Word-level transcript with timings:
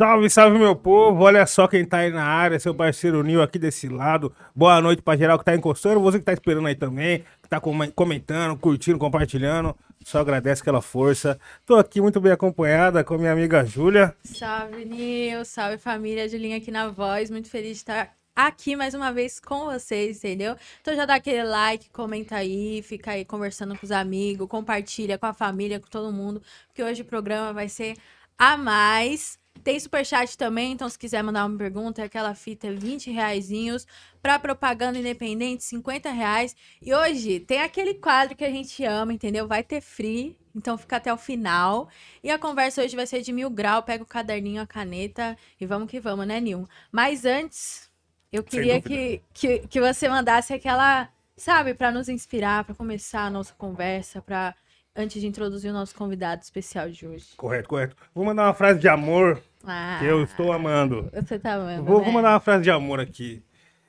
Salve, 0.00 0.30
salve, 0.30 0.58
meu 0.58 0.74
povo. 0.74 1.24
Olha 1.24 1.44
só 1.44 1.68
quem 1.68 1.84
tá 1.84 1.98
aí 1.98 2.10
na 2.10 2.24
área, 2.24 2.58
seu 2.58 2.74
parceiro 2.74 3.22
Nil 3.22 3.42
aqui 3.42 3.58
desse 3.58 3.86
lado. 3.86 4.34
Boa 4.56 4.80
noite 4.80 5.02
pra 5.02 5.14
geral 5.14 5.38
que 5.38 5.44
tá 5.44 5.54
encostando, 5.54 6.00
você 6.00 6.18
que 6.18 6.24
tá 6.24 6.32
esperando 6.32 6.66
aí 6.66 6.74
também, 6.74 7.22
que 7.42 7.48
tá 7.50 7.60
comentando, 7.94 8.58
curtindo, 8.58 8.98
compartilhando. 8.98 9.76
Só 10.02 10.20
agradece 10.20 10.62
aquela 10.62 10.80
força. 10.80 11.38
Tô 11.66 11.76
aqui 11.76 12.00
muito 12.00 12.18
bem 12.18 12.32
acompanhada 12.32 13.04
com 13.04 13.18
minha 13.18 13.30
amiga 13.30 13.62
Júlia. 13.62 14.16
Salve, 14.24 14.86
Nil. 14.86 15.44
Salve, 15.44 15.76
família. 15.76 16.26
Julinha 16.26 16.56
aqui 16.56 16.70
na 16.70 16.88
voz. 16.88 17.30
Muito 17.30 17.50
feliz 17.50 17.72
de 17.72 17.76
estar 17.76 18.16
aqui 18.34 18.74
mais 18.74 18.94
uma 18.94 19.12
vez 19.12 19.38
com 19.38 19.66
vocês, 19.66 20.16
entendeu? 20.16 20.56
Então 20.80 20.96
já 20.96 21.04
dá 21.04 21.16
aquele 21.16 21.44
like, 21.44 21.90
comenta 21.90 22.36
aí, 22.36 22.80
fica 22.80 23.10
aí 23.10 23.26
conversando 23.26 23.76
com 23.76 23.84
os 23.84 23.92
amigos, 23.92 24.48
compartilha 24.48 25.18
com 25.18 25.26
a 25.26 25.34
família, 25.34 25.78
com 25.78 25.88
todo 25.88 26.10
mundo, 26.10 26.40
porque 26.68 26.82
hoje 26.82 27.02
o 27.02 27.04
programa 27.04 27.52
vai 27.52 27.68
ser 27.68 27.98
a 28.38 28.56
mais. 28.56 29.38
Tem 29.62 29.78
superchat 29.78 30.38
também, 30.38 30.72
então 30.72 30.88
se 30.88 30.98
quiser 30.98 31.22
mandar 31.22 31.44
uma 31.44 31.58
pergunta, 31.58 32.00
é 32.00 32.04
aquela 32.06 32.34
fita 32.34 32.72
20 32.72 33.10
reaisinhos. 33.10 33.86
Pra 34.22 34.38
propaganda 34.38 34.98
independente, 34.98 35.64
50 35.64 36.10
reais. 36.10 36.56
E 36.80 36.94
hoje 36.94 37.40
tem 37.40 37.60
aquele 37.60 37.94
quadro 37.94 38.36
que 38.36 38.44
a 38.44 38.50
gente 38.50 38.84
ama, 38.84 39.12
entendeu? 39.12 39.46
Vai 39.46 39.62
ter 39.62 39.80
free, 39.80 40.36
então 40.54 40.78
fica 40.78 40.96
até 40.96 41.12
o 41.12 41.16
final. 41.16 41.88
E 42.22 42.30
a 42.30 42.38
conversa 42.38 42.82
hoje 42.82 42.96
vai 42.96 43.06
ser 43.06 43.22
de 43.22 43.32
mil 43.32 43.50
grau. 43.50 43.82
Pega 43.82 44.02
o 44.02 44.06
caderninho, 44.06 44.62
a 44.62 44.66
caneta 44.66 45.36
e 45.60 45.66
vamos 45.66 45.90
que 45.90 46.00
vamos, 46.00 46.26
né, 46.26 46.40
Nil? 46.40 46.66
Mas 46.90 47.24
antes, 47.24 47.90
eu 48.32 48.42
queria 48.42 48.80
que, 48.80 49.22
que, 49.32 49.60
que 49.66 49.80
você 49.80 50.08
mandasse 50.08 50.52
aquela, 50.54 51.08
sabe, 51.36 51.74
para 51.74 51.90
nos 51.90 52.08
inspirar, 52.08 52.64
para 52.64 52.74
começar 52.74 53.22
a 53.22 53.30
nossa 53.30 53.52
conversa, 53.54 54.22
para 54.22 54.54
antes 54.94 55.20
de 55.20 55.26
introduzir 55.26 55.70
o 55.70 55.74
nosso 55.74 55.94
convidado 55.94 56.42
especial 56.42 56.90
de 56.90 57.06
hoje. 57.06 57.28
Correto, 57.36 57.68
correto. 57.68 57.96
Vou 58.14 58.24
mandar 58.24 58.44
uma 58.44 58.54
frase 58.54 58.80
de 58.80 58.88
amor 58.88 59.42
ah, 59.64 59.96
que 59.98 60.06
eu 60.06 60.24
estou 60.24 60.52
amando. 60.52 61.10
Você 61.12 61.38
tá 61.38 61.54
amando. 61.54 61.84
Vou, 61.84 61.98
né? 61.98 62.04
vou 62.04 62.12
mandar 62.12 62.32
uma 62.32 62.40
frase 62.40 62.64
de 62.64 62.70
amor 62.70 63.00
aqui. 63.00 63.42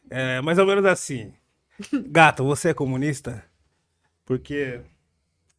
É, 0.10 0.42
mais 0.42 0.58
ou 0.58 0.66
menos 0.66 0.86
assim. 0.86 1.34
Gato, 2.08 2.44
você 2.44 2.70
é 2.70 2.74
comunista? 2.74 3.44
Porque 4.26 4.82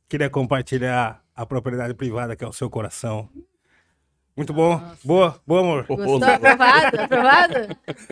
queria 0.09 0.31
compartilhar 0.31 1.23
a 1.35 1.47
propriedade 1.47 1.95
privada 1.95 2.37
que 2.37 2.45
é 2.45 2.49
o 2.49 2.53
seu 2.53 2.69
coração. 2.71 3.29
Muito 4.37 4.53
bom. 4.53 4.79
Nossa. 4.79 4.99
Boa, 5.05 5.41
boa, 5.47 5.61
amor. 5.61 5.87
Gostou? 5.87 6.25
Aprovado? 6.25 7.01
Aprovado? 7.01 7.55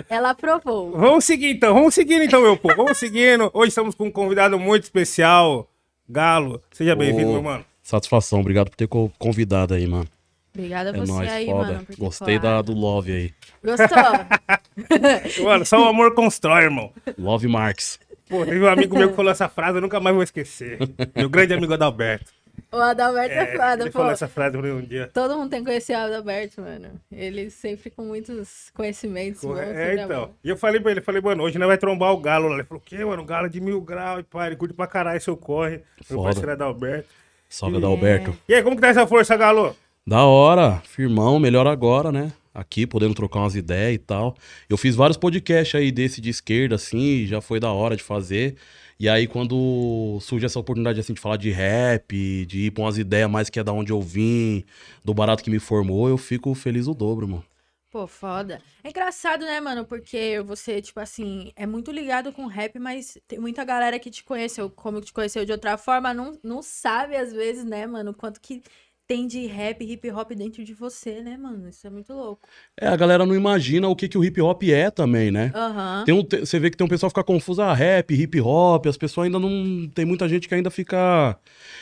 Ela 0.08 0.30
aprovou. 0.30 0.90
Vamos 0.92 1.24
seguir 1.24 1.50
então, 1.50 1.72
vamos 1.72 1.94
seguir 1.94 2.20
então, 2.22 2.42
meu 2.42 2.58
povo. 2.58 2.76
Vamos 2.76 2.98
seguindo. 2.98 3.50
Hoje 3.54 3.68
estamos 3.68 3.94
com 3.94 4.06
um 4.06 4.10
convidado 4.10 4.58
muito 4.58 4.82
especial. 4.82 5.69
Galo, 6.10 6.60
seja 6.72 6.96
bem-vindo, 6.96 7.30
meu 7.30 7.42
mano. 7.42 7.64
Satisfação, 7.80 8.40
obrigado 8.40 8.68
por 8.68 8.74
ter 8.74 8.88
convidado 9.16 9.74
aí, 9.74 9.86
mano. 9.86 10.08
Obrigada 10.52 10.90
a 10.90 10.96
É 10.96 10.98
você 10.98 11.12
nóis, 11.12 11.30
aí, 11.30 11.46
foda. 11.46 11.72
mano. 11.72 11.86
Gostei 11.96 12.38
da, 12.40 12.60
do 12.60 12.72
Love 12.74 13.12
aí. 13.12 13.32
Gostou? 13.64 15.44
Mano, 15.46 15.64
só 15.64 15.80
o 15.80 15.88
amor 15.88 16.12
constrói, 16.14 16.64
irmão. 16.64 16.92
Love 17.16 17.46
Marx. 17.46 18.00
Pô, 18.28 18.44
teve 18.44 18.60
um 18.60 18.66
amigo 18.66 18.98
meu 18.98 19.10
que 19.10 19.14
falou 19.16 19.30
essa 19.30 19.48
frase, 19.48 19.78
eu 19.78 19.82
nunca 19.82 20.00
mais 20.00 20.14
vou 20.14 20.24
esquecer. 20.24 20.78
Meu 21.14 21.28
grande 21.30 21.54
amigo 21.54 21.72
Adalberto. 21.72 22.32
O 22.72 22.76
Adalberto 22.76 23.34
é, 23.34 23.42
É, 23.54 23.56
foda, 23.56 23.82
ele 23.82 23.90
pô. 23.90 23.98
falou 23.98 24.12
essa 24.12 24.28
frase 24.28 24.52
pra 24.56 24.62
mim 24.62 24.70
um 24.70 24.80
dia. 24.82 25.10
Todo 25.12 25.36
mundo 25.36 25.50
tem 25.50 25.60
que 25.60 25.66
conhecer 25.66 25.94
o 25.94 25.98
Adalberto, 25.98 26.60
mano. 26.60 26.88
Ele 27.10 27.50
sempre 27.50 27.90
com 27.90 28.02
muitos 28.04 28.70
conhecimentos. 28.74 29.42
bons, 29.42 29.58
É, 29.58 29.74
sempre 29.74 30.02
então. 30.04 30.26
bom. 30.26 30.34
E 30.44 30.48
eu 30.48 30.56
falei 30.56 30.80
pra 30.80 30.90
ele, 30.90 31.00
falei, 31.00 31.20
mano, 31.20 31.42
hoje 31.42 31.58
nós 31.58 31.68
vai 31.68 31.78
trombar 31.78 32.12
o 32.12 32.18
galo 32.18 32.48
lá. 32.48 32.54
Ele 32.54 32.64
falou, 32.64 32.80
o 32.80 32.84
quê, 32.88 33.04
mano? 33.04 33.24
Galo 33.24 33.48
de 33.48 33.60
mil 33.60 33.80
graus, 33.80 34.20
e 34.20 34.22
pá, 34.22 34.46
ele 34.46 34.56
curte 34.56 34.74
pra 34.74 34.86
caralho 34.86 35.20
seu 35.20 35.36
corre. 35.36 35.80
Meu 36.08 36.22
parceiro 36.22 36.52
Adalberto. 36.52 37.08
Salve, 37.48 37.74
É. 37.76 37.78
Adalberto. 37.78 38.36
E 38.48 38.54
aí, 38.54 38.62
como 38.62 38.76
que 38.76 38.82
tá 38.82 38.88
essa 38.88 39.06
força, 39.06 39.36
Galo? 39.36 39.74
Da 40.06 40.24
hora, 40.24 40.80
firmão, 40.84 41.38
melhor 41.38 41.66
agora, 41.66 42.10
né? 42.12 42.32
Aqui, 42.54 42.86
podendo 42.86 43.14
trocar 43.14 43.40
umas 43.40 43.54
ideias 43.54 43.94
e 43.94 43.98
tal. 43.98 44.36
Eu 44.68 44.76
fiz 44.76 44.94
vários 44.96 45.16
podcasts 45.16 45.74
aí 45.74 45.92
desse 45.92 46.20
de 46.20 46.30
esquerda, 46.30 46.74
assim, 46.74 47.24
já 47.26 47.40
foi 47.40 47.60
da 47.60 47.70
hora 47.72 47.96
de 47.96 48.02
fazer. 48.02 48.56
E 49.00 49.08
aí, 49.08 49.26
quando 49.26 50.18
surge 50.20 50.44
essa 50.44 50.58
oportunidade, 50.60 51.00
assim, 51.00 51.14
de 51.14 51.20
falar 51.22 51.38
de 51.38 51.50
rap, 51.50 52.44
de 52.44 52.66
ir 52.66 52.70
pra 52.70 52.84
umas 52.84 52.98
ideias 52.98 53.30
mais 53.30 53.48
que 53.48 53.58
é 53.58 53.64
da 53.64 53.72
onde 53.72 53.90
eu 53.90 54.02
vim, 54.02 54.62
do 55.02 55.14
barato 55.14 55.42
que 55.42 55.48
me 55.48 55.58
formou, 55.58 56.06
eu 56.06 56.18
fico 56.18 56.54
feliz 56.54 56.86
o 56.86 56.92
dobro, 56.92 57.26
mano. 57.26 57.44
Pô, 57.90 58.06
foda. 58.06 58.60
É 58.84 58.90
engraçado, 58.90 59.42
né, 59.46 59.58
mano? 59.58 59.86
Porque 59.86 60.42
você, 60.42 60.82
tipo 60.82 61.00
assim, 61.00 61.50
é 61.56 61.66
muito 61.66 61.90
ligado 61.90 62.30
com 62.30 62.44
rap, 62.44 62.78
mas 62.78 63.16
tem 63.26 63.38
muita 63.38 63.64
galera 63.64 63.98
que 63.98 64.10
te 64.10 64.22
conheceu, 64.22 64.68
como 64.68 65.00
te 65.00 65.14
conheceu 65.14 65.46
de 65.46 65.52
outra 65.52 65.78
forma, 65.78 66.12
não, 66.12 66.38
não 66.44 66.60
sabe, 66.62 67.16
às 67.16 67.32
vezes, 67.32 67.64
né, 67.64 67.86
mano, 67.86 68.12
quanto 68.12 68.38
que 68.38 68.62
tem 69.10 69.26
de 69.26 69.44
rap, 69.48 69.82
hip 69.84 70.08
hop 70.12 70.30
dentro 70.36 70.62
de 70.62 70.72
você, 70.72 71.20
né, 71.20 71.36
mano? 71.36 71.68
Isso 71.68 71.84
é 71.84 71.90
muito 71.90 72.12
louco. 72.12 72.46
É, 72.80 72.86
a 72.86 72.94
galera 72.94 73.26
não 73.26 73.34
imagina 73.34 73.88
o 73.88 73.96
que, 73.96 74.08
que 74.08 74.16
o 74.16 74.22
hip 74.24 74.40
hop 74.40 74.62
é 74.62 74.88
também, 74.88 75.32
né? 75.32 75.50
Aham. 75.52 76.04
Tem 76.06 76.14
um, 76.14 76.22
te- 76.22 76.38
você 76.46 76.60
vê 76.60 76.70
que 76.70 76.76
tem 76.76 76.84
um 76.84 76.88
pessoal 76.88 77.10
que 77.10 77.18
fica 77.18 77.24
confuso, 77.24 77.60
ah, 77.60 77.74
rap, 77.74 78.14
hip 78.14 78.40
hop, 78.40 78.86
as 78.86 78.96
pessoas 78.96 79.24
ainda 79.24 79.40
não. 79.40 79.88
Tem 79.92 80.04
muita 80.04 80.28
gente 80.28 80.46
que 80.46 80.54
ainda 80.54 80.70
fica. 80.70 81.36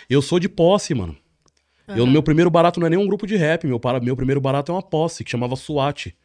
Eu 0.08 0.22
sou 0.22 0.38
de 0.38 0.48
posse, 0.48 0.94
mano. 0.94 1.14
Eu, 1.86 2.04
Aham. 2.04 2.12
meu 2.12 2.22
primeiro 2.22 2.48
barato 2.50 2.80
não 2.80 2.86
é 2.86 2.90
nem 2.90 2.98
um 2.98 3.06
grupo 3.06 3.26
de 3.26 3.36
rap, 3.36 3.66
meu, 3.66 3.78
para, 3.78 4.00
meu 4.00 4.16
primeiro 4.16 4.40
barato 4.40 4.72
é 4.72 4.74
uma 4.74 4.82
posse, 4.82 5.22
que 5.22 5.30
chamava 5.30 5.54
SWAT, 5.54 6.16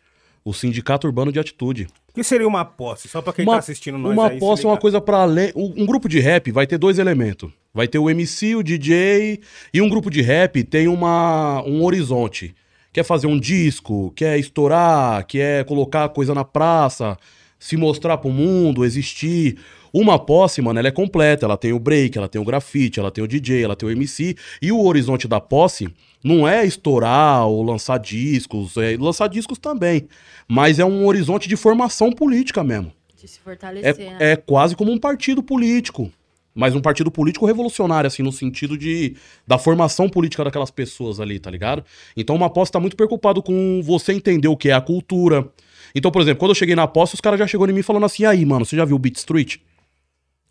o 0.46 0.54
Sindicato 0.54 1.08
Urbano 1.08 1.32
de 1.32 1.40
Atitude. 1.40 1.88
O 2.10 2.14
que 2.14 2.24
seria 2.24 2.48
uma 2.48 2.66
posse? 2.66 3.08
Só 3.08 3.22
pra 3.22 3.34
quem 3.34 3.46
uma 3.46 3.54
tá 3.54 3.60
assistindo 3.60 3.98
nós 3.98 4.14
uma 4.14 4.28
aí. 4.28 4.34
se 4.36 4.40
posse 4.40 4.66
é 4.66 4.68
uma 4.68 4.78
coisa 4.78 5.00
pra 5.00 5.20
além. 5.20 5.52
Um, 5.56 5.84
um 5.84 5.86
grupo 5.86 6.10
de 6.10 6.20
rap 6.20 6.52
vai 6.52 6.68
ter 6.68 6.78
dois 6.78 7.00
elementos. 7.00 7.52
Vai 7.74 7.88
ter 7.88 7.98
o 7.98 8.10
MC, 8.10 8.56
o 8.56 8.62
DJ, 8.62 9.40
e 9.74 9.82
um 9.82 9.90
grupo 9.90 10.10
de 10.10 10.22
rap 10.22 10.64
tem 10.64 10.88
uma, 10.88 11.64
um 11.64 11.84
horizonte. 11.84 12.54
Quer 12.92 13.04
fazer 13.04 13.26
um 13.26 13.40
disco, 13.40 14.12
quer 14.16 14.38
estourar, 14.38 15.26
quer 15.26 15.66
colocar 15.66 16.08
coisa 16.10 16.36
na 16.36 16.44
praça, 16.44 17.18
se 17.58 17.76
mostrar 17.76 18.18
pro 18.18 18.30
mundo, 18.30 18.86
existir. 18.86 19.58
Uma 19.92 20.18
posse, 20.20 20.62
mano, 20.62 20.78
ela 20.80 20.88
é 20.88 20.92
completa. 20.92 21.46
Ela 21.46 21.58
tem 21.58 21.72
o 21.72 21.80
break, 21.80 22.18
ela 22.18 22.28
tem 22.28 22.42
o 22.42 22.46
grafite, 22.46 23.00
ela 23.00 23.10
tem 23.10 23.24
o 23.24 23.28
DJ, 23.28 23.64
ela 23.64 23.76
tem 23.76 23.88
o 23.88 23.92
MC. 23.92 24.36
E 24.62 24.72
o 24.72 24.84
horizonte 24.84 25.28
da 25.28 25.40
posse 25.40 25.88
não 26.24 26.48
é 26.48 26.66
estourar 26.66 27.46
ou 27.48 27.62
lançar 27.64 28.00
discos, 28.00 28.78
é 28.78 28.96
lançar 28.98 29.28
discos 29.28 29.58
também. 29.58 30.08
Mas 30.48 30.80
é 30.80 30.86
um 30.86 31.06
horizonte 31.06 31.50
de 31.50 31.56
formação 31.56 32.12
política 32.12 32.64
mesmo. 32.64 32.92
De 33.20 33.28
se 33.28 33.40
fortalecer, 33.40 33.98
né? 33.98 34.18
É, 34.20 34.32
é 34.32 34.36
quase 34.36 34.76
como 34.76 34.92
um 34.92 34.98
partido 34.98 35.44
político. 35.44 36.12
Mas 36.56 36.76
um 36.76 36.82
partido 36.82 37.10
político 37.10 37.46
revolucionário, 37.46 38.08
assim, 38.08 38.22
no 38.22 38.32
sentido 38.32 38.78
de 38.78 39.16
da 39.46 39.58
formação 39.58 40.08
política 40.08 40.44
daquelas 40.44 40.70
pessoas 40.70 41.20
ali, 41.20 41.40
tá 41.40 41.50
ligado? 41.50 41.84
Então 42.16 42.36
uma 42.36 42.50
posse 42.50 42.72
tá 42.72 42.80
muito 42.80 42.96
preocupado 42.96 43.42
com 43.42 43.82
você 43.84 44.14
entender 44.14 44.48
o 44.48 44.56
que 44.56 44.70
é 44.70 44.74
a 44.74 44.82
cultura. 44.82 45.50
Então, 45.96 46.12
por 46.12 46.22
exemplo, 46.22 46.40
quando 46.40 46.52
eu 46.52 46.56
cheguei 46.56 46.76
na 46.76 46.88
posse, 46.88 47.16
os 47.16 47.22
caras 47.22 47.40
já 47.40 47.48
chegou 47.48 47.68
em 47.68 47.74
mim 47.74 47.82
falando 47.82 48.06
assim, 48.06 48.24
"E 48.24 48.26
aí, 48.26 48.46
mano, 48.46 48.66
você 48.66 48.76
já 48.76 48.86
viu 48.86 49.00
Beat 49.00 49.18
Street? 49.18 49.58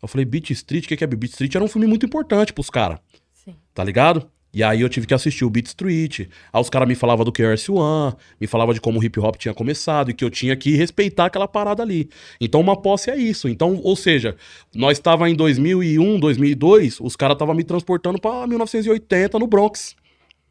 Eu 0.01 0.07
falei, 0.07 0.25
Beat 0.25 0.49
Street, 0.49 0.83
o 0.83 0.87
que 0.89 0.97
que 0.97 1.03
é 1.03 1.07
Beat 1.07 1.31
Street? 1.31 1.55
Era 1.55 1.63
um 1.63 1.69
filme 1.69 1.87
muito 1.87 2.05
importante 2.05 2.51
pros 2.51 2.69
caras 2.69 2.99
Sim. 3.33 3.55
tá 3.73 3.81
ligado? 3.81 4.29
E 4.53 4.61
aí 4.61 4.81
eu 4.81 4.89
tive 4.89 5.07
que 5.07 5.13
assistir 5.15 5.43
o 5.43 5.49
Beat 5.49 5.65
Street. 5.65 6.27
Aí 6.51 6.61
os 6.61 6.69
caras 6.69 6.87
me 6.87 6.93
falavam 6.93 7.25
do 7.25 7.31
KRS-One, 7.31 8.15
me 8.39 8.45
falavam 8.45 8.71
de 8.71 8.79
como 8.79 8.99
o 8.99 9.03
hip 9.03 9.19
hop 9.19 9.35
tinha 9.35 9.53
começado 9.53 10.11
e 10.11 10.13
que 10.13 10.23
eu 10.23 10.29
tinha 10.29 10.55
que 10.55 10.75
respeitar 10.75 11.25
aquela 11.25 11.47
parada 11.47 11.81
ali. 11.81 12.07
Então 12.39 12.61
uma 12.61 12.79
posse 12.79 13.09
é 13.09 13.17
isso. 13.17 13.49
Então, 13.49 13.79
ou 13.83 13.95
seja, 13.95 14.35
nós 14.75 14.99
estava 14.99 15.27
em 15.27 15.33
2001, 15.33 16.19
2002, 16.19 16.99
os 16.99 17.15
caras 17.15 17.33
estavam 17.33 17.55
me 17.55 17.63
transportando 17.63 18.21
pra 18.21 18.45
1980 18.45 19.39
no 19.39 19.47
Bronx. 19.47 19.95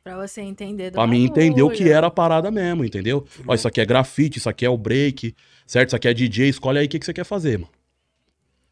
Pra 0.03 0.17
você 0.17 0.41
entender 0.41 0.91
do 0.91 0.95
Pra 0.95 1.07
mim 1.07 1.23
entender 1.25 1.62
o 1.62 1.71
que 1.71 1.89
era 1.89 2.09
a 2.09 2.11
parada 2.11 2.51
mesmo, 2.51 2.85
entendeu? 2.85 3.25
Ó, 3.47 3.55
isso 3.55 3.69
aqui 3.69 3.81
é 3.81 3.87
grafite, 3.87 4.38
isso 4.38 4.49
aqui 4.49 4.67
é 4.67 4.69
o 4.69 4.76
break, 4.76 5.32
certo? 5.65 5.91
Isso 5.91 5.97
aqui 5.97 6.09
é 6.09 6.15
DJ, 6.15 6.49
escolhe 6.49 6.81
aí 6.81 6.87
o 6.87 6.88
que, 6.88 6.99
que 6.99 7.06
você 7.06 7.12
quer 7.12 7.25
fazer, 7.25 7.59
mano. 7.59 7.71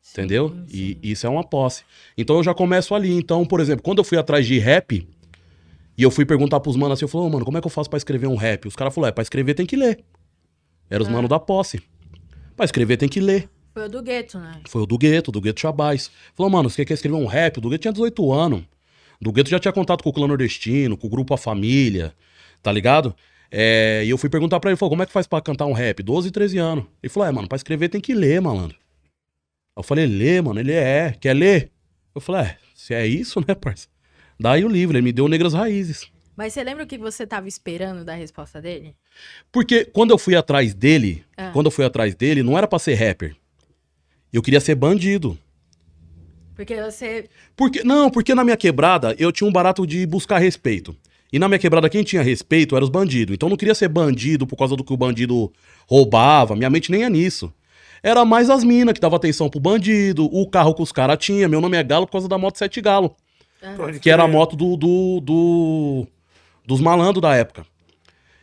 Sim, 0.02 0.22
Entendeu? 0.22 0.48
sim. 0.66 0.98
E 1.02 1.12
isso 1.12 1.24
é 1.24 1.30
uma 1.30 1.44
posse. 1.44 1.84
Então 2.18 2.34
eu 2.36 2.42
já 2.42 2.52
começo 2.52 2.96
ali. 2.96 3.12
Então, 3.12 3.46
por 3.46 3.60
exemplo, 3.60 3.80
quando 3.84 3.98
eu 3.98 4.04
fui 4.04 4.18
atrás 4.18 4.44
de 4.44 4.58
rap, 4.58 5.06
e 6.00 6.02
eu 6.02 6.10
fui 6.10 6.24
perguntar 6.24 6.60
pros 6.60 6.76
manos 6.76 6.94
assim, 6.98 7.04
eu 7.04 7.08
falei, 7.08 7.26
ô, 7.26 7.30
mano, 7.30 7.44
como 7.44 7.58
é 7.58 7.60
que 7.60 7.66
eu 7.66 7.70
faço 7.70 7.90
pra 7.90 7.96
escrever 7.96 8.26
um 8.26 8.36
rap? 8.36 8.66
Os 8.66 8.74
caras 8.74 8.94
falaram, 8.94 9.10
é, 9.10 9.12
pra 9.12 9.22
escrever 9.22 9.54
tem 9.54 9.66
que 9.66 9.76
ler. 9.76 10.02
Era 10.88 11.02
os 11.02 11.08
Ah. 11.08 11.12
manos 11.12 11.28
da 11.28 11.38
posse. 11.38 11.82
Pra 12.56 12.64
escrever 12.64 12.96
tem 12.96 13.08
que 13.08 13.20
ler. 13.20 13.48
Foi 13.72 13.84
o 13.84 13.88
do 13.88 14.02
gueto, 14.02 14.38
né? 14.38 14.60
Foi 14.68 14.82
o 14.82 14.86
do 14.86 14.98
Gueto, 14.98 15.30
do 15.30 15.40
Gueto 15.40 15.60
Chabais. 15.60 16.10
Falou, 16.34 16.50
mano, 16.50 16.68
você 16.68 16.84
quer 16.84 16.94
escrever 16.94 17.16
um 17.16 17.26
rap? 17.26 17.58
O 17.58 17.60
do 17.60 17.68
Gueto 17.70 17.82
tinha 17.82 17.92
18 17.92 18.32
anos. 18.32 18.62
Do 19.20 19.30
Gueto 19.30 19.48
já 19.50 19.58
tinha 19.60 19.72
contato 19.72 20.02
com 20.02 20.10
o 20.10 20.12
clã 20.12 20.26
nordestino, 20.26 20.96
com 20.96 21.06
o 21.06 21.10
grupo 21.10 21.32
A 21.34 21.38
Família, 21.38 22.12
tá 22.62 22.72
ligado? 22.72 23.14
É, 23.50 24.02
e 24.04 24.10
eu 24.10 24.16
fui 24.18 24.28
perguntar 24.28 24.58
pra 24.60 24.70
ele, 24.70 24.76
falou, 24.76 24.90
como 24.90 25.02
é 25.02 25.06
que 25.06 25.12
faz 25.12 25.26
pra 25.26 25.40
cantar 25.40 25.66
um 25.66 25.72
rap? 25.72 26.02
12, 26.02 26.30
13 26.30 26.58
anos. 26.58 26.84
Ele 27.02 27.10
falou, 27.10 27.28
é, 27.28 27.32
mano, 27.32 27.46
pra 27.48 27.56
escrever 27.56 27.88
tem 27.88 28.00
que 28.00 28.14
ler, 28.14 28.40
malandro. 28.40 28.76
Eu 29.76 29.82
falei, 29.82 30.06
lê, 30.06 30.40
mano. 30.40 30.58
Ele 30.58 30.72
é, 30.72 31.12
quer 31.20 31.34
ler? 31.34 31.70
Eu 32.14 32.20
falei, 32.20 32.42
é, 32.42 32.56
se 32.74 32.92
é 32.94 33.06
isso, 33.06 33.40
né, 33.46 33.54
parça? 33.54 33.86
Daí 34.40 34.64
o 34.64 34.68
livro, 34.68 34.96
ele 34.96 35.02
me 35.04 35.12
deu 35.12 35.28
Negras 35.28 35.52
Raízes. 35.52 36.08
Mas 36.34 36.54
você 36.54 36.64
lembra 36.64 36.84
o 36.84 36.86
que 36.86 36.96
você 36.96 37.26
tava 37.26 37.46
esperando 37.46 38.04
da 38.04 38.14
resposta 38.14 38.60
dele? 38.62 38.96
Porque 39.52 39.84
quando 39.84 40.12
eu 40.12 40.18
fui 40.18 40.34
atrás 40.34 40.72
dele, 40.72 41.22
Ah. 41.36 41.50
quando 41.52 41.66
eu 41.66 41.70
fui 41.70 41.84
atrás 41.84 42.14
dele, 42.14 42.42
não 42.42 42.56
era 42.56 42.66
pra 42.66 42.78
ser 42.78 42.94
rapper. 42.94 43.36
Eu 44.32 44.40
queria 44.40 44.60
ser 44.60 44.74
bandido. 44.74 45.36
Porque 46.54 46.80
você. 46.82 47.28
Porque, 47.54 47.84
não, 47.84 48.10
porque 48.10 48.34
na 48.34 48.42
minha 48.44 48.56
quebrada 48.56 49.14
eu 49.18 49.30
tinha 49.30 49.46
um 49.48 49.52
barato 49.52 49.86
de 49.86 50.06
buscar 50.06 50.38
respeito. 50.38 50.96
E 51.32 51.38
na 51.38 51.46
minha 51.46 51.58
quebrada, 51.58 51.88
quem 51.90 52.02
tinha 52.02 52.22
respeito 52.22 52.74
eram 52.74 52.84
os 52.84 52.90
bandidos. 52.90 53.34
Então 53.34 53.48
eu 53.48 53.50
não 53.50 53.56
queria 53.56 53.74
ser 53.74 53.88
bandido 53.88 54.46
por 54.46 54.56
causa 54.56 54.74
do 54.74 54.82
que 54.82 54.92
o 54.92 54.96
bandido 54.96 55.52
roubava. 55.86 56.56
Minha 56.56 56.70
mente 56.70 56.90
nem 56.90 57.04
é 57.04 57.10
nisso. 57.10 57.52
Era 58.02 58.24
mais 58.24 58.48
as 58.48 58.64
minas 58.64 58.94
que 58.94 59.00
davam 59.00 59.16
atenção 59.16 59.48
pro 59.50 59.60
bandido, 59.60 60.24
o 60.24 60.48
carro 60.48 60.74
que 60.74 60.82
os 60.82 60.90
caras 60.90 61.18
tinham. 61.18 61.48
Meu 61.50 61.60
nome 61.60 61.76
é 61.76 61.82
Galo 61.82 62.06
por 62.06 62.12
causa 62.12 62.28
da 62.28 62.38
moto 62.38 62.56
Sete 62.56 62.80
Galo. 62.80 63.14
Que 64.00 64.10
era 64.10 64.22
a 64.22 64.28
moto 64.28 64.56
do, 64.56 64.76
do, 64.76 65.20
do- 65.20 66.06
dos 66.66 66.80
malandros 66.80 67.20
da 67.22 67.34
época. 67.34 67.64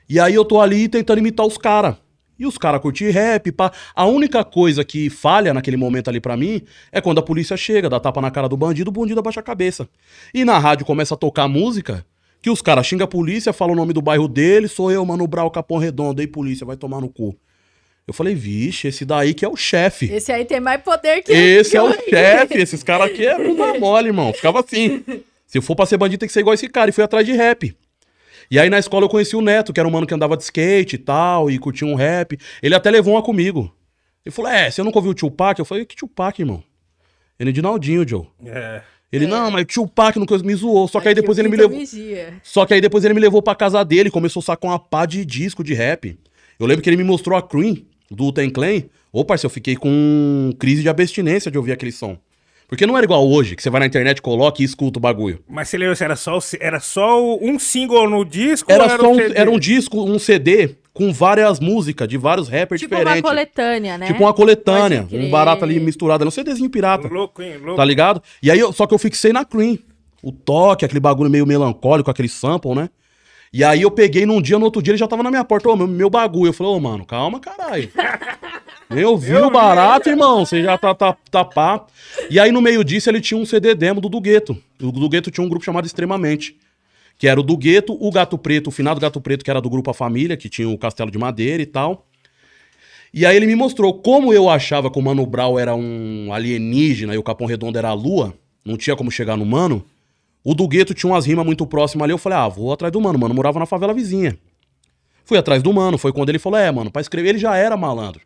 E 0.10 0.20
aí 0.20 0.34
eu 0.34 0.46
tô 0.46 0.62
ali 0.62 0.88
tentando 0.88 1.20
imitar 1.20 1.46
os 1.46 1.58
caras. 1.58 1.96
E 2.40 2.46
os 2.46 2.56
caras 2.58 2.80
curtir 2.82 3.10
rap, 3.10 3.52
pá. 3.52 3.72
A 3.96 4.06
única 4.06 4.44
coisa 4.44 4.84
que 4.86 5.10
falha 5.10 5.54
naquele 5.54 5.76
momento 5.76 6.08
ali 6.08 6.20
pra 6.20 6.38
mim 6.38 6.62
é 6.92 7.02
quando 7.02 7.18
a 7.18 7.24
polícia 7.24 7.58
chega, 7.58 7.90
dá 7.90 8.00
tapa 8.00 8.22
na 8.22 8.30
cara 8.30 8.48
do 8.48 8.56
bandido, 8.56 8.90
o 8.90 8.94
bandido 8.94 9.20
abaixa 9.20 9.40
a 9.40 9.44
cabeça. 9.44 9.90
E 10.34 10.46
na 10.46 10.60
rádio 10.60 10.86
começa 10.86 11.16
a 11.16 11.18
tocar 11.18 11.48
música, 11.48 12.06
que 12.40 12.50
os 12.52 12.62
caras 12.62 12.86
xingam 12.86 13.06
a 13.06 13.08
polícia, 13.08 13.52
falam 13.52 13.74
o 13.74 13.76
nome 13.76 13.92
do 13.92 14.04
bairro 14.04 14.28
dele, 14.28 14.68
sou 14.68 14.92
eu, 14.92 15.04
Mano 15.04 15.26
Brau, 15.26 15.50
Capão 15.50 15.80
Redondo, 15.80 16.22
aí 16.22 16.28
polícia, 16.28 16.64
vai 16.66 16.78
tomar 16.78 17.02
no 17.02 17.10
cu. 17.10 17.36
Eu 18.08 18.14
falei, 18.14 18.34
vixe, 18.34 18.88
esse 18.88 19.04
daí 19.04 19.34
que 19.34 19.44
é 19.44 19.50
o 19.50 19.58
chefe. 19.58 20.10
Esse 20.10 20.32
aí 20.32 20.46
tem 20.46 20.62
mais 20.62 20.82
poder 20.82 21.22
que 21.22 21.32
Esse 21.34 21.72
que 21.72 21.78
é 21.78 21.82
o 21.82 21.92
chefe, 21.92 22.58
esses 22.58 22.82
caras 22.82 23.12
aqui 23.12 23.28
é 23.28 23.38
bunda 23.38 23.78
mole, 23.78 24.08
irmão. 24.08 24.32
Ficava 24.32 24.62
assim. 24.62 25.04
Se 25.46 25.58
eu 25.58 25.62
for 25.62 25.76
pra 25.76 25.86
ser 25.86 25.98
bandido, 25.98 26.22
tem 26.22 26.28
que 26.28 26.34
ser 26.34 26.40
igual 26.40 26.54
esse 26.54 26.70
cara. 26.70 26.90
E 26.90 26.94
fui 26.94 27.04
atrás 27.04 27.26
de 27.26 27.34
rap. 27.34 27.76
E 28.50 28.58
aí 28.58 28.70
na 28.70 28.80
escola 28.80 29.04
eu 29.04 29.10
conheci 29.10 29.36
o 29.36 29.42
Neto, 29.42 29.74
que 29.74 29.80
era 29.80 29.88
um 29.88 29.92
mano 29.92 30.08
que 30.08 30.14
andava 30.14 30.38
de 30.38 30.44
skate 30.44 30.96
e 30.96 31.00
tal, 31.00 31.52
e 31.52 31.60
curtia 31.60 31.86
um 31.86 31.96
rap. 31.96 32.40
Ele 32.64 32.74
até 32.74 32.90
levou 32.90 33.16
uma 33.16 33.22
comigo. 33.22 33.74
Ele 34.26 34.34
falou: 34.34 34.50
É, 34.50 34.72
você 34.72 34.82
nunca 34.82 34.98
ouviu 35.00 35.12
o 35.12 35.16
Tupac? 35.16 35.60
Eu 35.60 35.66
falei: 35.66 35.86
Que 35.86 35.96
Tupac, 35.96 36.42
irmão? 36.42 36.64
Ele 37.38 37.50
é 37.50 37.54
de 37.54 37.62
Naldinho, 37.62 38.08
Joe. 38.08 38.26
É. 38.46 38.82
Ele, 39.12 39.28
não, 39.28 39.52
mas 39.52 39.66
Tupac 39.66 40.18
nunca 40.18 40.38
me 40.40 40.56
zoou. 40.56 40.88
Só 40.88 41.02
que 41.02 41.10
aí 41.10 41.14
depois 41.14 41.38
o 41.38 41.42
ele 41.42 41.50
me 41.50 41.58
levou. 41.58 41.78
Vigia. 41.78 42.36
Só 42.42 42.66
que 42.66 42.74
aí 42.74 42.80
depois 42.82 43.04
ele 43.04 43.14
me 43.14 43.20
levou 43.20 43.42
pra 43.42 43.54
casa 43.54 43.84
dele, 43.84 44.10
começou 44.10 44.40
a 44.40 44.44
sacar 44.44 44.72
uma 44.72 44.80
pá 44.80 45.06
de 45.06 45.26
disco 45.26 45.62
de 45.64 45.74
rap. 45.74 46.18
Eu 46.60 46.66
lembro 46.66 46.82
que 46.82 46.90
ele 46.90 46.98
me 46.98 47.04
mostrou 47.04 47.38
a 47.38 47.42
Cream 47.42 47.76
do 48.10 48.32
Ten 48.32 48.50
Clan. 48.50 48.84
Ô, 49.12 49.24
parceiro, 49.26 49.48
eu 49.52 49.54
fiquei 49.54 49.76
com 49.76 50.52
crise 50.60 50.82
de 50.82 50.90
abstinência 50.90 51.50
de 51.52 51.58
ouvir 51.58 51.72
aquele 51.72 51.92
som. 51.92 52.18
Porque 52.68 52.86
não 52.86 52.98
era 52.98 53.06
igual 53.06 53.26
hoje, 53.28 53.56
que 53.56 53.64
você 53.64 53.70
vai 53.70 53.80
na 53.80 53.86
internet, 53.86 54.22
coloca 54.22 54.62
e 54.62 54.66
escuta 54.66 55.00
o 55.00 55.02
bagulho. 55.02 55.40
Mas 55.48 55.70
você 55.70 55.78
lembra 55.78 55.96
se 55.96 56.04
era 56.04 56.16
só, 56.18 56.38
era 56.60 56.80
só 56.82 57.38
um 57.38 57.58
single 57.58 58.10
no 58.10 58.26
disco? 58.26 58.70
Era 58.70 58.84
ou 58.84 58.90
só 58.90 59.12
um, 59.12 59.16
CD? 59.16 59.38
era 59.40 59.50
um 59.50 59.58
disco, 59.58 60.04
um 60.04 60.20
CD 60.20 60.76
com 60.94 61.14
várias 61.14 61.60
músicas 61.62 62.08
de 62.10 62.18
vários 62.18 62.50
rappers 62.50 62.82
Tipo 62.82 62.96
uma 62.96 63.00
diferentes. 63.04 63.30
coletânea, 63.30 63.98
né? 63.98 64.08
Tipo 64.08 64.24
uma 64.24 64.34
coletânea, 64.34 65.08
um 65.12 65.30
barato 65.30 65.64
ali 65.64 65.80
misturado, 65.80 66.24
era 66.24 66.28
um 66.28 66.32
CDzinho 66.32 66.70
pirata. 66.70 67.08
Louco, 67.08 67.42
hein? 67.42 67.58
Louco. 67.58 67.78
Tá 67.78 67.86
ligado? 67.86 68.22
E 68.44 68.52
aí, 68.52 68.60
eu- 68.60 68.74
só 68.74 68.86
que 68.86 68.94
eu 68.94 68.98
fixei 68.98 69.32
na 69.32 69.46
Cream. 69.46 69.78
O 70.22 70.32
toque, 70.34 70.84
aquele 70.84 71.00
bagulho 71.00 71.30
meio 71.30 71.46
melancólico, 71.46 72.12
aquele 72.12 72.28
sample, 72.28 72.74
né? 72.76 72.90
E 73.52 73.64
aí 73.64 73.82
eu 73.82 73.92
peguei 73.92 74.26
num 74.26 74.42
dia, 74.42 74.60
no 74.60 74.66
outro 74.66 74.82
dia 74.82 74.92
ele 74.92 74.98
já 74.98 75.08
tava 75.08 75.24
na 75.24 75.30
minha 75.30 75.44
porta, 75.44 75.70
ô, 75.70 75.76
meu, 75.76 75.88
meu 75.88 76.10
bagulho. 76.10 76.50
Eu 76.50 76.54
falei, 76.54 76.74
ô, 76.74 76.80
mano, 76.80 77.06
calma, 77.06 77.40
caralho. 77.40 77.90
Eu 78.90 79.18
vi 79.18 79.36
o 79.36 79.50
barato, 79.50 80.08
irmão, 80.08 80.46
você 80.46 80.64
já 80.64 80.78
tá, 80.78 80.96
tá, 80.96 81.16
tá 81.30 81.44
pá. 81.44 81.86
E 82.30 82.40
aí 82.40 82.54
no 82.54 82.62
meio 82.62 82.86
disso 82.86 83.10
ele 83.10 83.20
tinha 83.20 83.38
um 83.38 83.46
CD 83.46 83.76
demo 83.76 84.00
do 84.00 84.08
Dugueto. 84.08 84.56
O 84.82 84.94
Dugueto 84.94 85.30
tinha 85.30 85.46
um 85.46 85.50
grupo 85.50 85.66
chamado 85.66 85.86
Extremamente. 85.86 86.56
Que 87.18 87.28
era 87.28 87.38
o 87.38 87.44
do 87.44 87.58
Gueto, 87.58 87.98
o 88.00 88.10
Gato 88.12 88.38
Preto, 88.38 88.68
o 88.68 88.72
final 88.72 88.96
do 88.96 89.02
Gato 89.02 89.20
Preto, 89.20 89.44
que 89.44 89.50
era 89.50 89.60
do 89.60 89.70
grupo 89.70 89.90
A 89.90 89.94
Família, 89.94 90.38
que 90.38 90.48
tinha 90.48 90.70
o 90.70 90.78
Castelo 90.78 91.12
de 91.12 91.18
Madeira 91.18 91.62
e 91.62 91.66
tal. 91.66 92.08
E 93.14 93.26
aí 93.26 93.36
ele 93.36 93.48
me 93.48 93.56
mostrou 93.56 93.94
como 93.94 94.32
eu 94.32 94.50
achava 94.50 94.92
que 94.92 95.00
o 95.00 95.02
Mano 95.02 95.26
Brown 95.26 95.58
era 95.58 95.76
um 95.76 96.32
alienígena 96.32 97.16
e 97.16 97.18
o 97.18 97.24
Capão 97.24 97.48
Redondo 97.48 97.78
era 97.78 97.90
a 97.90 97.94
lua, 97.94 98.34
não 98.64 98.78
tinha 98.78 98.96
como 98.96 99.10
chegar 99.10 99.36
no 99.36 99.46
Mano. 99.46 99.84
O 100.50 100.56
do 100.56 100.66
Gueto 100.66 100.94
tinha 100.94 101.12
umas 101.12 101.26
rimas 101.26 101.46
muito 101.46 101.68
próximas 101.68 102.06
ali, 102.06 102.14
eu 102.14 102.18
falei, 102.18 102.38
ah, 102.38 102.48
vou 102.48 102.72
atrás 102.72 102.90
do 102.90 103.02
Mano. 103.02 103.20
Mano 103.20 103.34
morava 103.34 103.60
na 103.60 103.66
favela 103.66 103.94
vizinha. 103.94 104.40
Fui 105.26 105.38
atrás 105.38 105.62
do 105.62 105.74
Mano, 105.74 105.98
foi 105.98 106.14
quando 106.14 106.30
ele 106.30 106.40
falou, 106.40 106.58
é, 106.58 106.72
mano, 106.72 106.90
pra 106.90 107.02
escrever, 107.02 107.32
ele 107.32 107.38
já 107.38 107.58
era 107.58 107.76
malandro. 107.76 108.22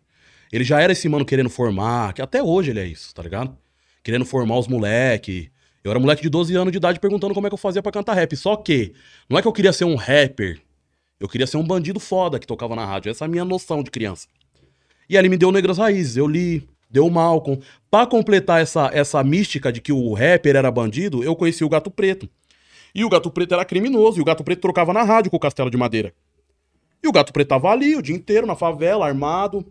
Ele 0.54 0.64
já 0.64 0.80
era 0.80 0.92
esse 0.92 1.10
mano 1.10 1.26
querendo 1.26 1.50
formar, 1.50 2.14
que 2.14 2.22
até 2.22 2.44
hoje 2.44 2.70
ele 2.70 2.80
é 2.80 2.86
isso, 2.86 3.12
tá 3.16 3.24
ligado? 3.24 3.58
Querendo 4.04 4.24
formar 4.24 4.60
os 4.60 4.68
moleque. 4.68 5.50
Eu 5.84 5.90
era 5.90 6.00
moleque 6.00 6.22
de 6.22 6.30
12 6.30 6.56
anos 6.56 6.72
de 6.72 6.78
idade 6.78 7.00
perguntando 7.00 7.34
como 7.34 7.48
é 7.48 7.50
que 7.50 7.56
eu 7.56 7.58
fazia 7.58 7.82
pra 7.82 7.92
cantar 7.92 8.14
rap. 8.14 8.38
Só 8.38 8.56
que, 8.56 8.94
não 9.28 9.40
é 9.40 9.42
que 9.42 9.48
eu 9.48 9.52
queria 9.52 9.74
ser 9.74 9.86
um 9.86 9.96
rapper, 9.96 10.62
eu 11.20 11.28
queria 11.28 11.48
ser 11.48 11.58
um 11.58 11.66
bandido 11.66 12.00
foda 12.00 12.38
que 12.38 12.46
tocava 12.46 12.76
na 12.76 12.86
rádio. 12.86 13.10
Essa 13.10 13.26
é 13.26 13.28
a 13.28 13.30
minha 13.30 13.44
noção 13.44 13.82
de 13.82 13.90
criança. 13.90 14.28
E 15.10 15.18
ele 15.18 15.28
me 15.28 15.38
deu 15.38 15.52
Negras 15.52 15.80
Raízes, 15.80 16.18
eu 16.18 16.28
li, 16.28 16.70
deu 16.92 17.06
o 17.06 17.12
Malcolm. 17.12 17.62
Pra 17.90 18.06
completar 18.06 18.62
essa, 18.62 18.90
essa 18.94 19.24
mística 19.24 19.72
de 19.72 19.82
que 19.82 19.92
o 19.92 20.14
rapper 20.14 20.56
era 20.56 20.72
bandido, 20.72 21.24
eu 21.24 21.36
conheci 21.36 21.64
o 21.64 21.70
Gato 21.70 21.90
Preto. 21.90 22.30
E 22.94 23.06
o 23.06 23.10
Gato 23.10 23.32
Preto 23.32 23.54
era 23.54 23.66
criminoso, 23.66 24.20
e 24.20 24.22
o 24.22 24.26
Gato 24.26 24.44
Preto 24.44 24.62
trocava 24.62 24.94
na 24.94 25.04
rádio 25.04 25.32
com 25.32 25.38
o 25.38 25.40
Castelo 25.40 25.70
de 25.70 25.78
Madeira. 25.78 26.14
E 27.04 27.08
o 27.08 27.12
Gato 27.12 27.32
Preto 27.34 27.48
tava 27.48 27.70
ali 27.70 27.96
o 27.96 28.02
dia 28.02 28.16
inteiro, 28.16 28.46
na 28.46 28.56
favela, 28.56 29.08
armado, 29.08 29.66